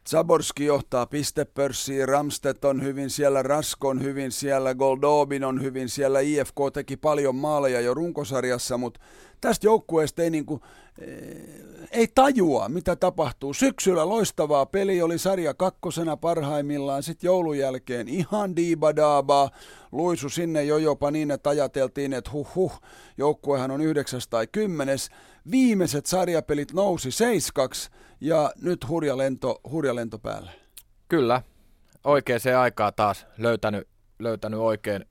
Zaborski 0.08 0.64
johtaa 0.64 1.06
pistepörssiin, 1.06 2.08
Ramstedt 2.08 2.64
on 2.64 2.82
hyvin 2.82 3.10
siellä, 3.10 3.42
Rasko 3.42 3.88
on 3.88 4.02
hyvin 4.02 4.32
siellä, 4.32 4.74
Goldobin 4.74 5.44
on 5.44 5.62
hyvin 5.62 5.88
siellä, 5.88 6.20
IFK 6.20 6.56
teki 6.72 6.96
paljon 6.96 7.36
maaleja 7.36 7.80
jo 7.80 7.94
runkosarjassa, 7.94 8.78
mutta 8.78 9.00
tästä 9.40 9.66
joukkueesta 9.66 10.22
ei, 10.22 10.30
niinku, 10.30 10.60
ei 11.90 12.08
tajua, 12.14 12.68
mitä 12.68 12.96
tapahtuu. 12.96 13.54
Syksyllä 13.54 14.08
loistavaa 14.08 14.66
peli 14.66 15.02
oli 15.02 15.18
sarja 15.18 15.54
kakkosena 15.54 16.16
parhaimmillaan, 16.16 17.02
sitten 17.02 17.28
joulun 17.28 17.58
jälkeen 17.58 18.08
ihan 18.08 18.56
diibadaabaa, 18.56 19.50
luisu 19.92 20.28
sinne 20.28 20.64
jo 20.64 20.76
jopa 20.78 21.10
niin, 21.10 21.30
että 21.30 21.50
ajateltiin, 21.50 22.12
että 22.12 22.30
huh 22.30 22.54
huh, 22.54 22.80
joukkuehan 23.18 23.70
on 23.70 23.80
yhdeksäs 23.80 24.28
tai 24.28 24.46
kymmenes. 24.46 25.10
Viimeiset 25.50 26.06
sarjapelit 26.06 26.72
nousi 26.72 27.10
seiskaksi 27.10 27.90
ja 28.20 28.52
nyt 28.62 28.88
hurja 28.88 29.16
lento, 29.16 29.60
hurja 29.70 29.94
lento 29.94 30.18
päällä. 30.18 30.50
Kyllä, 31.08 31.42
oikeaan 32.04 32.40
aikaa 32.60 32.92
taas 32.92 33.26
löytänyt, 33.38 33.88
löytänyt 34.18 34.60
oikein, 34.60 35.04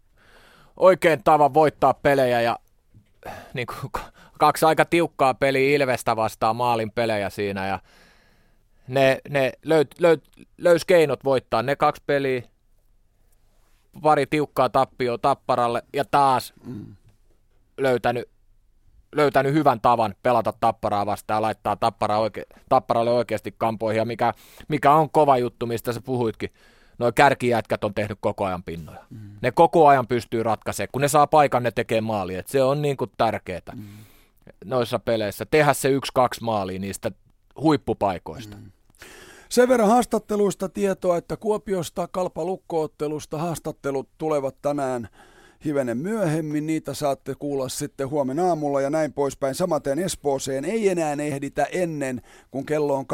oikein 0.77 1.23
tavan 1.23 1.53
voittaa 1.53 1.93
pelejä 1.93 2.41
ja 2.41 2.59
niin 3.53 3.67
kuin, 3.67 4.03
kaksi 4.39 4.65
aika 4.65 4.85
tiukkaa 4.85 5.33
peliä 5.33 5.75
Ilvestä 5.75 6.15
vastaan 6.15 6.55
maalin 6.55 6.91
pelejä 6.91 7.29
siinä 7.29 7.67
ja 7.67 7.79
ne, 8.87 9.21
ne 9.29 9.51
löyt, 9.65 9.95
löyt, 9.99 10.23
löys 10.57 10.85
keinot 10.85 11.23
voittaa 11.23 11.63
ne 11.63 11.75
kaksi 11.75 12.03
peliä, 12.05 12.41
pari 14.01 14.25
tiukkaa 14.25 14.69
tappioa 14.69 15.17
Tapparalle 15.17 15.83
ja 15.93 16.05
taas 16.05 16.53
mm. 16.65 16.95
löytänyt, 17.77 18.29
löytänyt 19.15 19.53
hyvän 19.53 19.81
tavan 19.81 20.15
pelata 20.23 20.53
Tapparaa 20.59 21.05
vastaan 21.05 21.37
ja 21.37 21.41
laittaa 21.41 21.75
Tappara 21.75 22.17
oike, 22.17 22.45
Tapparalle 22.69 23.11
oikeasti 23.11 23.55
kampoihin 23.57 23.99
ja 23.99 24.05
mikä, 24.05 24.33
mikä 24.67 24.91
on 24.91 25.09
kova 25.09 25.37
juttu, 25.37 25.65
mistä 25.65 25.93
sä 25.93 26.01
puhuitkin, 26.01 26.49
noin 26.97 27.13
kärkijätkät 27.13 27.83
on 27.83 27.93
tehnyt 27.93 28.17
koko 28.21 28.45
ajan 28.45 28.63
pinnoja. 28.63 28.99
Mm. 29.09 29.19
Ne 29.41 29.51
koko 29.51 29.87
ajan 29.87 30.07
pystyy 30.07 30.43
ratkaisemaan. 30.43 30.89
Kun 30.91 31.01
ne 31.01 31.07
saa 31.07 31.27
paikan, 31.27 31.63
ne 31.63 31.71
tekee 31.71 32.01
maali. 32.01 32.35
Et 32.35 32.47
se 32.47 32.63
on 32.63 32.81
niin 32.81 32.97
kuin 32.97 33.11
tärkeää 33.17 33.61
mm. 33.75 33.83
noissa 34.65 34.99
peleissä. 34.99 35.45
Tehdä 35.45 35.73
se 35.73 35.89
yksi-kaksi 35.89 36.43
maalia 36.43 36.79
niistä 36.79 37.11
huippupaikoista. 37.61 38.57
Mm. 38.57 38.71
Sen 39.49 39.69
verran 39.69 39.89
haastatteluista 39.89 40.69
tietoa, 40.69 41.17
että 41.17 41.37
Kuopiosta 41.37 42.07
kalpalukkoottelusta 42.07 43.37
haastattelut 43.37 44.09
tulevat 44.17 44.55
tänään 44.61 45.09
hivenen 45.65 45.97
myöhemmin. 45.97 46.67
Niitä 46.67 46.93
saatte 46.93 47.35
kuulla 47.35 47.69
sitten 47.69 48.09
huomenna 48.09 48.47
aamulla 48.47 48.81
ja 48.81 48.89
näin 48.89 49.13
poispäin. 49.13 49.55
Samaten 49.55 49.99
Espooseen 49.99 50.65
ei 50.65 50.89
enää 50.89 51.13
ehditä 51.13 51.63
ennen, 51.63 52.21
kun 52.51 52.65
kello 52.65 52.95
on 52.95 53.05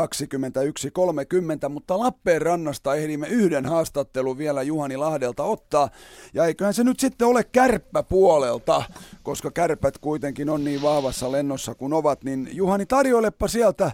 21.30, 1.65 1.69
mutta 1.69 1.99
Lappeenrannasta 1.99 2.95
ehdimme 2.95 3.27
yhden 3.27 3.65
haastattelun 3.65 4.37
vielä 4.37 4.61
Juhani 4.61 4.97
Lahdelta 4.97 5.43
ottaa. 5.43 5.89
Ja 6.33 6.45
eiköhän 6.45 6.73
se 6.73 6.83
nyt 6.83 6.99
sitten 6.99 7.27
ole 7.27 7.43
kärppäpuolelta, 7.43 8.83
koska 9.23 9.51
kärpät 9.51 9.97
kuitenkin 9.97 10.49
on 10.49 10.63
niin 10.63 10.81
vahvassa 10.81 11.31
lennossa 11.31 11.75
kuin 11.75 11.93
ovat. 11.93 12.23
Niin 12.23 12.49
Juhani, 12.51 12.85
tarjoilepa 12.85 13.47
sieltä 13.47 13.85
äh, 13.85 13.93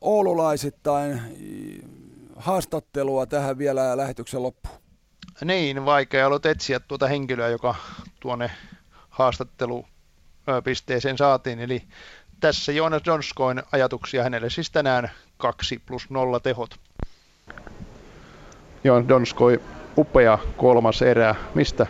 oululaisittain 0.00 1.20
haastattelua 2.36 3.26
tähän 3.26 3.58
vielä 3.58 3.96
lähetyksen 3.96 4.42
loppuun 4.42 4.87
niin 5.44 5.84
vaikea 5.84 6.26
ollut 6.26 6.46
etsiä 6.46 6.80
tuota 6.80 7.06
henkilöä, 7.06 7.48
joka 7.48 7.74
tuonne 8.20 8.50
haastattelupisteeseen 9.10 11.18
saatiin. 11.18 11.60
Eli 11.60 11.82
tässä 12.40 12.72
Jonas 12.72 13.02
Donskoin 13.04 13.62
ajatuksia 13.72 14.22
hänelle 14.22 14.50
siis 14.50 14.70
tänään 14.70 15.10
2 15.36 15.82
plus 15.86 16.10
0 16.10 16.40
tehot. 16.40 16.80
Joo, 18.84 19.04
Donskoi, 19.08 19.60
upea 19.96 20.38
kolmas 20.56 21.02
erä. 21.02 21.34
Mistä 21.54 21.86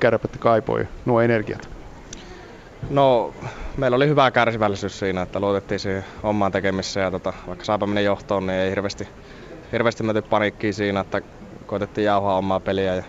kärpät 0.00 0.36
kaipoi 0.36 0.88
nuo 1.04 1.20
energiat? 1.20 1.68
No, 2.90 3.34
meillä 3.76 3.94
oli 3.94 4.08
hyvä 4.08 4.30
kärsivällisyys 4.30 4.98
siinä, 4.98 5.22
että 5.22 5.40
luotettiin 5.40 5.80
siihen 5.80 6.04
omaan 6.22 6.52
tekemiseen 6.52 7.04
ja 7.04 7.10
tota, 7.10 7.32
vaikka 7.46 7.64
saapa 7.64 7.86
meni 7.86 8.04
johtoon, 8.04 8.46
niin 8.46 8.58
ei 8.58 8.70
hirveästi, 8.70 9.08
hirveästi 9.72 10.02
menty 10.02 10.22
paniikkiin 10.22 10.74
siinä, 10.74 11.00
että 11.00 11.22
koitettiin 11.66 12.04
jauhaa 12.04 12.38
omaa 12.38 12.60
peliä 12.60 12.94
ja 12.94 13.02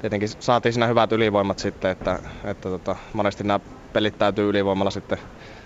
tietenkin 0.00 0.28
saatiin 0.28 0.72
siinä 0.72 0.86
hyvät 0.86 1.12
ylivoimat 1.12 1.58
sitten, 1.58 1.90
että, 1.90 2.18
että 2.44 2.68
tota, 2.68 2.96
monesti 3.12 3.44
nämä 3.44 3.60
pelit 3.92 4.18
täytyy 4.18 4.48
ylivoimalla 4.48 4.90
sitten, 4.90 5.18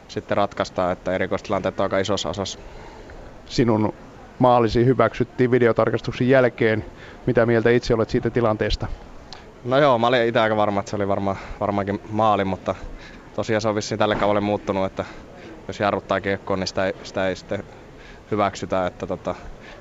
sitten 0.08 0.36
ratkaista, 0.36 0.92
että 0.92 1.12
erikoistilanteet 1.12 1.80
on 1.80 1.84
aika 1.84 1.98
isossa 1.98 2.28
osassa. 2.28 2.58
Sinun 3.46 3.94
maalisi 4.38 4.84
hyväksyttiin 4.84 5.50
videotarkastuksen 5.50 6.28
jälkeen. 6.28 6.84
Mitä 7.26 7.46
mieltä 7.46 7.70
itse 7.70 7.94
olet 7.94 8.10
siitä 8.10 8.30
tilanteesta? 8.30 8.86
No 9.64 9.78
joo, 9.78 9.98
mä 9.98 10.06
olin 10.06 10.26
itse 10.26 10.40
aika 10.40 10.56
varma, 10.56 10.80
että 10.80 10.90
se 10.90 10.96
oli 10.96 11.08
varma, 11.08 11.36
varmaankin 11.60 12.00
maali, 12.10 12.44
mutta 12.44 12.74
tosiaan 13.34 13.60
se 13.60 13.68
on 13.68 13.74
vissiin 13.74 13.98
tälle 13.98 14.16
kaudelle 14.16 14.40
muuttunut, 14.40 14.86
että 14.86 15.04
jos 15.68 15.80
jarruttaa 15.80 16.20
kiekkoon, 16.20 16.58
niin 16.60 16.66
sitä 16.66 16.86
ei, 16.86 16.92
sitä 17.02 17.28
ei 17.28 17.36
sitten 17.36 17.64
hyväksytä. 18.30 18.86
Että 18.86 19.06
tota, 19.06 19.34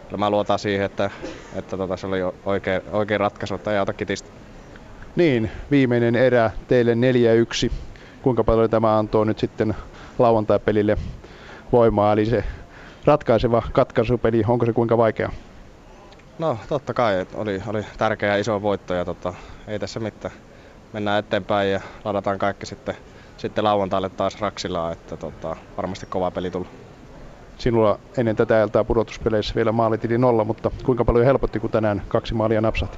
kyllä 0.08 0.18
mä 0.18 0.30
luotan 0.30 0.60
siihen, 0.60 0.86
että, 0.86 1.10
että 1.56 1.78
tota, 1.78 1.98
se 1.98 2.08
oli 2.08 2.20
oikein, 2.46 2.82
oikein 2.92 3.20
ratkaisu, 3.20 3.56
että 3.56 3.72
ei 3.72 3.78
auta 3.78 3.94
kitistä. 3.94 4.30
Niin, 5.16 5.52
viimeinen 5.72 6.16
erä 6.16 6.52
teille 6.68 6.94
4-1. 7.70 7.72
Kuinka 8.22 8.44
paljon 8.44 8.70
tämä 8.70 8.98
antoi 8.98 9.26
nyt 9.26 9.40
sitten 9.40 9.76
lauantai-pelille 10.20 10.98
voimaa, 11.72 12.14
eli 12.14 12.26
se 12.26 12.44
ratkaiseva 13.06 13.62
katkaisupeli, 13.72 14.44
onko 14.48 14.66
se 14.66 14.74
kuinka 14.74 14.98
vaikea? 14.98 15.32
No 16.40 16.58
totta 16.70 16.94
kai, 16.94 17.26
oli, 17.34 17.62
oli 17.68 17.86
tärkeä 17.98 18.30
ja 18.30 18.38
iso 18.38 18.62
voitto 18.62 18.94
ja 18.94 19.06
tota, 19.06 19.34
ei 19.68 19.80
tässä 19.80 20.00
mitään. 20.00 20.34
Mennään 20.94 21.20
eteenpäin 21.20 21.72
ja 21.72 21.82
ladataan 22.06 22.40
kaikki 22.40 22.66
sitten, 22.66 22.96
sitten 23.38 23.64
lauantaille 23.64 24.10
taas 24.10 24.42
Raksilaa, 24.42 24.92
että 24.92 25.18
tota, 25.18 25.56
varmasti 25.78 26.06
kova 26.06 26.32
peli 26.32 26.52
tullut. 26.52 26.87
Sinulla 27.58 28.00
ennen 28.18 28.36
tätä 28.36 28.64
iltaa 28.64 28.84
pudotuspeleissä 28.84 29.56
vielä 29.56 29.72
maalitili 29.72 30.18
nolla, 30.18 30.44
mutta 30.44 30.72
kuinka 30.86 31.06
paljon 31.06 31.26
helpotti, 31.26 31.60
kun 31.60 31.70
tänään 31.70 32.02
kaksi 32.08 32.34
maalia 32.34 32.62
napsahti? 32.62 32.98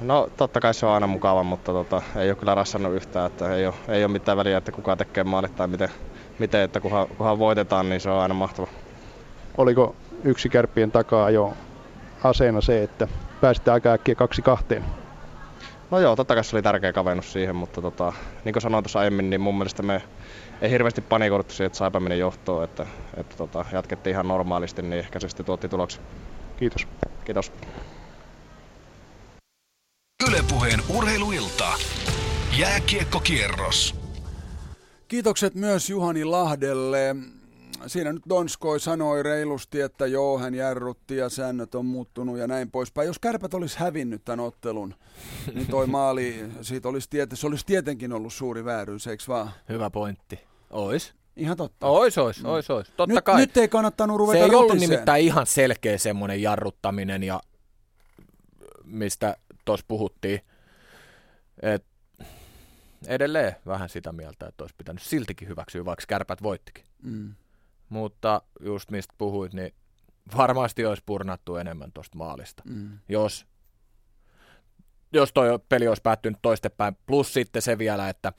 No 0.00 0.28
totta 0.36 0.60
kai 0.60 0.74
se 0.74 0.86
on 0.86 0.92
aina 0.92 1.06
mukava, 1.06 1.42
mutta 1.42 1.72
tota, 1.72 2.02
ei 2.16 2.30
ole 2.30 2.36
kyllä 2.36 2.54
rassannut 2.54 2.94
yhtään, 2.94 3.26
että 3.26 3.54
ei 3.54 3.66
ole, 3.66 3.74
ei 3.88 4.04
ole 4.04 4.12
mitään 4.12 4.38
väliä, 4.38 4.58
että 4.58 4.72
kuka 4.72 4.96
tekee 4.96 5.24
maalit 5.24 5.56
tai 5.56 5.66
miten, 5.66 5.88
miten 6.38 6.60
että 6.60 6.80
kunhan, 6.80 7.08
kunhan 7.08 7.38
voitetaan, 7.38 7.88
niin 7.88 8.00
se 8.00 8.10
on 8.10 8.20
aina 8.22 8.34
mahtava. 8.34 8.66
Oliko 9.58 9.96
yksi 10.24 10.48
kärppien 10.48 10.90
takaa 10.90 11.30
jo 11.30 11.52
aseena 12.24 12.60
se, 12.60 12.82
että 12.82 13.08
pääsitte 13.40 13.70
aika 13.70 13.92
äkkiä 13.92 14.14
kaksi 14.14 14.42
kahteen? 14.42 14.84
No 15.90 15.98
joo, 15.98 16.16
totta 16.16 16.34
kai 16.34 16.44
se 16.44 16.56
oli 16.56 16.62
tärkeä 16.62 16.92
kavennus 16.92 17.32
siihen, 17.32 17.56
mutta 17.56 17.82
tota, 17.82 18.12
niin 18.44 18.52
kuin 18.52 18.62
sanoin 18.62 18.84
tuossa 18.84 18.98
aiemmin, 18.98 19.30
niin 19.30 19.40
mun 19.40 19.54
mielestä 19.58 19.82
me 19.82 20.02
ei 20.60 20.70
hirveästi 20.70 21.00
panikoiduttu 21.00 21.54
siihen, 21.54 21.66
että 21.66 21.78
Saipa 21.78 22.00
meni 22.00 22.18
johtoon, 22.18 22.64
että, 22.64 22.86
että 23.16 23.36
tota, 23.36 23.64
jatkettiin 23.72 24.12
ihan 24.12 24.28
normaalisti, 24.28 24.82
niin 24.82 24.92
ehkä 24.92 25.20
se 25.20 25.28
sitten 25.28 25.46
tuotti 25.46 25.68
tuloksen. 25.68 26.02
Kiitos. 26.56 26.88
Kiitos. 27.24 27.52
Ylepuheen 30.28 30.80
urheiluilta. 30.96 31.68
Jääkiekkokierros. 32.58 33.94
Kiitokset 35.08 35.54
myös 35.54 35.90
Juhani 35.90 36.24
Lahdelle. 36.24 37.16
Siinä 37.86 38.12
nyt 38.12 38.22
Donskoi 38.28 38.80
sanoi 38.80 39.22
reilusti, 39.22 39.80
että 39.80 40.06
joo, 40.06 40.38
hän 40.38 40.54
jarrutti 40.54 41.16
ja 41.16 41.28
säännöt 41.28 41.74
on 41.74 41.86
muuttunut 41.86 42.38
ja 42.38 42.46
näin 42.46 42.70
poispäin. 42.70 43.06
Jos 43.06 43.18
kärpät 43.18 43.54
olisi 43.54 43.78
hävinnyt 43.78 44.24
tämän 44.24 44.40
ottelun, 44.40 44.94
niin 45.54 45.66
toi 45.66 45.86
maali, 45.86 46.44
siitä 46.62 46.88
olisi, 46.88 47.10
tiety, 47.10 47.36
se 47.36 47.46
olisi 47.46 47.66
tietenkin 47.66 48.12
ollut 48.12 48.32
suuri 48.32 48.64
vääryys, 48.64 49.06
eikö 49.06 49.24
vaan? 49.28 49.50
Hyvä 49.68 49.90
pointti. 49.90 50.49
Ois. 50.70 51.14
Ihan 51.36 51.56
totta. 51.56 51.86
Ois, 51.86 52.18
ois, 52.18 52.44
ois, 52.44 52.70
ois. 52.70 52.86
Totta 52.96 53.14
nyt, 53.14 53.24
kai. 53.24 53.40
Nyt 53.40 53.56
ei 53.56 53.68
kannattanut 53.68 54.16
ruveta 54.16 54.38
Se 54.38 54.44
ei 54.44 54.54
ollut 54.54 54.78
nimittäin 54.78 55.24
ihan 55.24 55.46
selkeä 55.46 55.98
semmoinen 55.98 56.42
jarruttaminen 56.42 57.22
ja 57.22 57.40
mistä 58.84 59.36
tuossa 59.64 59.86
puhuttiin. 59.88 60.40
Et 61.62 61.84
edelleen 63.06 63.56
vähän 63.66 63.88
sitä 63.88 64.12
mieltä, 64.12 64.46
että 64.46 64.64
olisi 64.64 64.74
pitänyt 64.78 65.02
siltikin 65.02 65.48
hyväksyä, 65.48 65.84
vaikka 65.84 66.04
kärpät 66.08 66.42
voittikin. 66.42 66.84
Mm. 67.02 67.34
Mutta 67.88 68.42
just 68.60 68.90
mistä 68.90 69.14
puhuit, 69.18 69.54
niin 69.54 69.74
varmasti 70.36 70.84
olisi 70.86 71.02
purnattu 71.06 71.56
enemmän 71.56 71.92
tuosta 71.92 72.18
maalista. 72.18 72.62
Mm. 72.66 72.98
Jos, 73.08 73.46
jos 75.12 75.32
toi 75.32 75.58
peli 75.68 75.88
olisi 75.88 76.02
päättynyt 76.02 76.38
toistepäin. 76.42 76.96
Plus 77.06 77.34
sitten 77.34 77.62
se 77.62 77.78
vielä, 77.78 78.08
että 78.08 78.32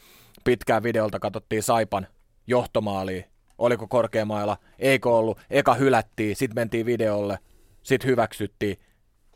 pitkään 0.43 0.83
videolta 0.83 1.19
katsottiin 1.19 1.63
Saipan 1.63 2.07
johtomaaliin. 2.47 3.25
Oliko 3.57 3.87
korkeamailla? 3.87 4.57
Eikö 4.79 5.09
ollut? 5.09 5.39
Eka 5.49 5.73
hylättiin, 5.73 6.35
sitten 6.35 6.55
mentiin 6.55 6.85
videolle, 6.85 7.39
sitten 7.83 8.09
hyväksyttiin. 8.09 8.77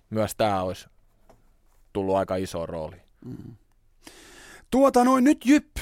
Myös 0.10 0.36
tämä 0.36 0.62
olisi 0.62 0.88
tullut 1.94 2.16
aika 2.16 2.36
iso 2.36 2.66
rooli. 2.66 3.02
Mm. 3.26 3.56
Tuota 4.72 5.04
noin 5.04 5.24
nyt 5.24 5.46
Jyp 5.46 5.78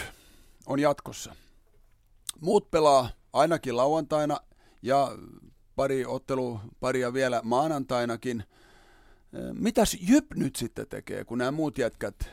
on 0.65 0.79
jatkossa. 0.79 1.35
Muut 2.39 2.71
pelaa 2.71 3.09
ainakin 3.33 3.77
lauantaina 3.77 4.37
ja 4.81 5.17
pari 5.75 6.05
ottelu, 6.05 6.59
paria 6.79 7.13
vielä 7.13 7.41
maanantainakin. 7.43 8.43
Mitäs 9.53 9.97
Jyp 10.09 10.25
nyt 10.35 10.55
sitten 10.55 10.87
tekee, 10.87 11.25
kun 11.25 11.37
nämä 11.37 11.51
muut 11.51 11.77
jätkät 11.77 12.29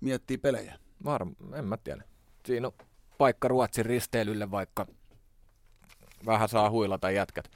miettii 0.00 0.38
pelejä? 0.38 0.78
Varm- 1.04 1.54
en 1.54 1.64
mä 1.64 1.76
tiedä. 1.76 2.04
Siinä 2.46 2.66
on 2.66 2.86
paikka 3.18 3.48
Ruotsin 3.48 3.86
risteilylle, 3.86 4.50
vaikka 4.50 4.86
vähän 6.26 6.48
saa 6.48 6.70
huilata 6.70 7.10
jätkät. 7.10 7.50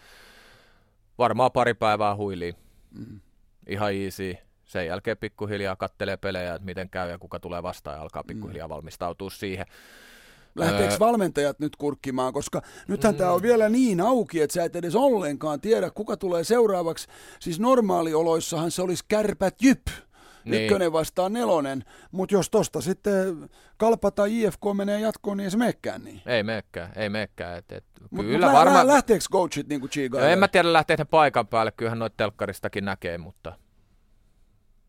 Varmaan 1.18 1.52
pari 1.52 1.74
päivää 1.74 2.16
huiliin. 2.16 2.54
Mm. 2.98 3.20
Ihan 3.66 3.94
easy. 3.94 4.36
Sen 4.64 4.86
jälkeen 4.86 5.16
pikkuhiljaa 5.16 5.76
kattelee 5.76 6.16
pelejä, 6.16 6.54
että 6.54 6.66
miten 6.66 6.90
käy 6.90 7.10
ja 7.10 7.18
kuka 7.18 7.40
tulee 7.40 7.62
vastaan 7.62 7.96
ja 7.96 8.02
alkaa 8.02 8.24
pikkuhiljaa 8.24 8.68
valmistautua 8.68 9.30
siihen. 9.30 9.66
Lähteekö 10.54 10.92
öö... 10.92 10.98
valmentajat 10.98 11.60
nyt 11.60 11.76
kurkkimaan, 11.76 12.32
koska 12.32 12.62
nythän 12.88 13.14
mm. 13.14 13.18
tämä 13.18 13.32
on 13.32 13.42
vielä 13.42 13.68
niin 13.68 14.00
auki, 14.00 14.40
että 14.40 14.54
sä 14.54 14.64
et 14.64 14.76
edes 14.76 14.94
ollenkaan 14.94 15.60
tiedä, 15.60 15.90
kuka 15.90 16.16
tulee 16.16 16.44
seuraavaksi. 16.44 17.08
Siis 17.40 17.60
normaalioloissahan 17.60 18.70
se 18.70 18.82
olisi 18.82 19.04
kärpät 19.08 19.62
jyp. 19.62 19.86
Niin. 20.44 20.62
Ykkönen 20.62 20.92
vastaan 20.92 21.32
nelonen, 21.32 21.84
mutta 22.12 22.34
jos 22.34 22.50
tosta 22.50 22.80
sitten 22.80 23.50
Kalpa 23.76 24.10
tai 24.10 24.42
IFK 24.42 24.60
menee 24.74 25.00
jatkoon, 25.00 25.36
niin 25.36 25.44
ei 25.44 25.50
se 25.50 25.56
meekään 25.56 26.04
niin. 26.04 26.22
Ei 26.26 26.42
meekään, 26.42 26.92
ei 26.96 27.08
meekään. 27.08 27.58
Et, 27.58 27.72
et, 27.72 27.84
mut, 28.10 28.26
kyllä 28.26 28.46
mut 28.46 28.56
varmaan... 28.56 28.86
Lähteekö 28.86 29.24
coachit 29.32 29.68
niin 29.68 29.80
kuin 29.80 29.90
no, 30.12 30.18
En 30.18 30.38
mä 30.38 30.48
tiedä 30.48 30.72
lähteekö 30.72 31.00
ne 31.00 31.04
paikan 31.10 31.46
päälle, 31.46 31.72
kyllähän 31.72 31.98
noita 31.98 32.16
telkkaristakin 32.16 32.84
näkee, 32.84 33.18
mutta 33.18 33.52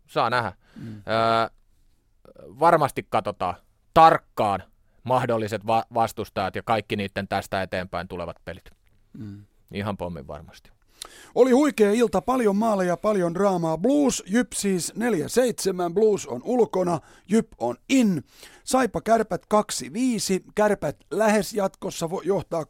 saa 0.07 0.29
nähdä. 0.29 0.53
Mm. 0.75 0.95
Öö, 0.95 1.59
varmasti 2.59 3.07
katsotaan 3.09 3.55
tarkkaan 3.93 4.63
mahdolliset 5.03 5.67
va- 5.67 5.85
vastustajat 5.93 6.55
ja 6.55 6.63
kaikki 6.63 6.95
niiden 6.95 7.27
tästä 7.27 7.61
eteenpäin 7.61 8.07
tulevat 8.07 8.37
pelit. 8.45 8.69
Mm. 9.17 9.45
Ihan 9.73 9.97
pommin 9.97 10.27
varmasti. 10.27 10.71
Oli 11.35 11.51
huikea 11.51 11.91
ilta, 11.91 12.21
paljon 12.21 12.55
maaleja, 12.55 12.97
paljon 12.97 13.33
draamaa. 13.33 13.77
Blues, 13.77 14.23
Jyp 14.27 14.47
siis 14.53 14.93
4-7, 15.89 15.93
Blues 15.93 16.27
on 16.27 16.41
ulkona, 16.43 16.99
Jyp 17.27 17.47
on 17.59 17.75
in. 17.89 18.23
Saipa 18.63 19.01
Kärpät 19.01 19.45
2-5, 19.53 20.43
Kärpät 20.55 20.97
lähes 21.11 21.53
jatkossa 21.53 22.09
johtaa 22.23 22.63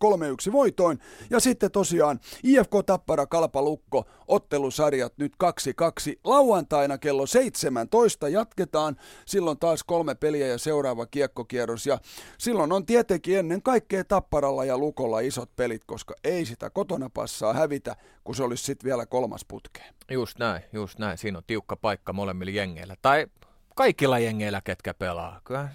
3-1 0.49 0.51
voitoin. 0.51 0.99
Ja 1.29 1.39
sitten 1.39 1.71
tosiaan 1.71 2.19
IFK 2.43 2.71
Tappara 2.85 3.25
Kalpalukko, 3.25 4.05
ottelusarjat 4.27 5.13
nyt 5.17 5.33
2-2. 5.43 6.19
Lauantaina 6.23 6.97
kello 6.97 7.25
17 7.25 8.29
jatketaan, 8.29 8.95
silloin 9.25 9.59
taas 9.59 9.83
kolme 9.83 10.15
peliä 10.15 10.47
ja 10.47 10.57
seuraava 10.57 11.05
kiekkokierros. 11.05 11.85
Ja 11.85 11.99
silloin 12.37 12.71
on 12.71 12.85
tietenkin 12.85 13.37
ennen 13.37 13.61
kaikkea 13.61 14.03
Tapparalla 14.03 14.65
ja 14.65 14.77
Lukolla 14.77 15.19
isot 15.19 15.55
pelit, 15.55 15.85
koska 15.85 16.13
ei 16.23 16.45
sitä 16.45 16.69
kotona 16.69 17.09
passaa 17.09 17.53
hävitä, 17.53 17.95
kun 18.29 18.35
se 18.35 18.43
olisi 18.43 18.63
sitten 18.63 18.85
vielä 18.85 19.05
kolmas 19.05 19.45
putkeen. 19.45 19.93
Just 20.11 20.39
näin, 20.39 20.63
just 20.73 20.99
näin. 20.99 21.17
Siinä 21.17 21.37
on 21.37 21.43
tiukka 21.47 21.75
paikka 21.75 22.13
molemmilla 22.13 22.51
jengeillä. 22.51 22.95
Tai 23.01 23.27
kaikilla 23.75 24.19
jengeillä, 24.19 24.61
ketkä 24.61 24.93
pelaa. 24.93 25.41
Kyllä 25.43 25.69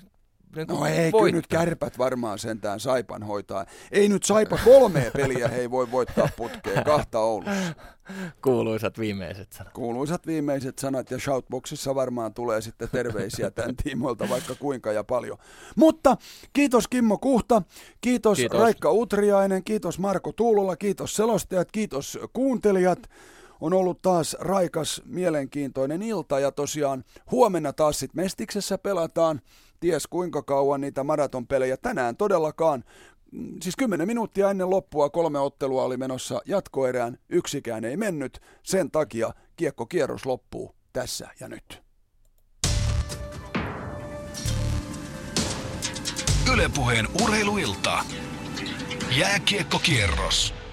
niin 0.57 0.69
no 0.69 0.87
ei, 0.87 1.13
voittaa. 1.13 1.21
kyllä 1.21 1.33
nyt 1.33 1.47
kärpät 1.47 1.99
varmaan 1.99 2.39
sentään 2.39 2.81
Saipan 2.81 3.23
hoitaa. 3.23 3.67
Ei 3.93 4.09
nyt 4.09 4.23
Saipa 4.23 4.59
kolmea 4.65 5.11
peliä 5.11 5.49
hei 5.49 5.71
voi 5.71 5.91
voittaa 5.91 6.29
putkeen, 6.37 6.85
kahta 6.85 7.19
Oulussa. 7.19 7.75
Kuuluisat 8.43 8.99
viimeiset 8.99 9.53
sanat. 9.53 9.73
Kuuluisat 9.73 10.27
viimeiset 10.27 10.79
sanat 10.79 11.11
ja 11.11 11.19
Shoutboxissa 11.19 11.95
varmaan 11.95 12.35
tulee 12.35 12.61
sitten 12.61 12.89
terveisiä 12.93 13.51
tämän 13.51 13.77
tiimoilta 13.77 14.29
vaikka 14.29 14.55
kuinka 14.55 14.93
ja 14.93 15.05
paljon. 15.05 15.39
Mutta 15.77 16.17
kiitos 16.53 16.89
Kimmo 16.89 17.19
Kuhta, 17.19 17.63
kiitos, 18.01 18.39
kiitos. 18.39 18.61
Raikka 18.61 18.91
Utriainen, 18.91 19.65
kiitos 19.65 19.99
Marko 19.99 20.33
Tuulola, 20.33 20.77
kiitos 20.77 21.17
selostajat, 21.17 21.73
kiitos 21.73 22.19
kuuntelijat 22.33 23.11
on 23.61 23.73
ollut 23.73 24.03
taas 24.03 24.37
raikas, 24.41 25.03
mielenkiintoinen 25.05 26.03
ilta 26.03 26.41
ja 26.41 26.53
tosiaan 26.53 27.05
huomenna 27.31 27.73
taas 27.73 27.99
sitten 27.99 28.25
Mestiksessä 28.25 28.79
pelataan 28.79 29.41
ties 29.81 30.07
kuinka 30.07 30.43
kauan 30.43 30.81
niitä 30.81 31.05
maratonpelejä. 31.05 31.77
Tänään 31.77 32.17
todellakaan, 32.17 32.85
mm, 33.33 33.57
siis 33.63 33.77
10 33.77 34.07
minuuttia 34.07 34.51
ennen 34.51 34.71
loppua 34.71 35.11
kolme 35.11 35.39
ottelua 35.39 35.85
oli 35.85 35.97
menossa 35.97 36.41
jatkoerään, 36.45 37.19
yksikään 37.29 37.85
ei 37.85 37.97
mennyt. 37.97 38.41
Sen 38.63 38.91
takia 38.91 39.31
kiekkokierros 39.57 40.27
loppuu 40.27 40.75
tässä 40.93 41.29
ja 41.41 41.49
nyt. 41.49 41.83
Ylepuheen 46.53 47.09
urheiluilta. 47.23 48.05
Jääkiekkokierros. 49.19 50.64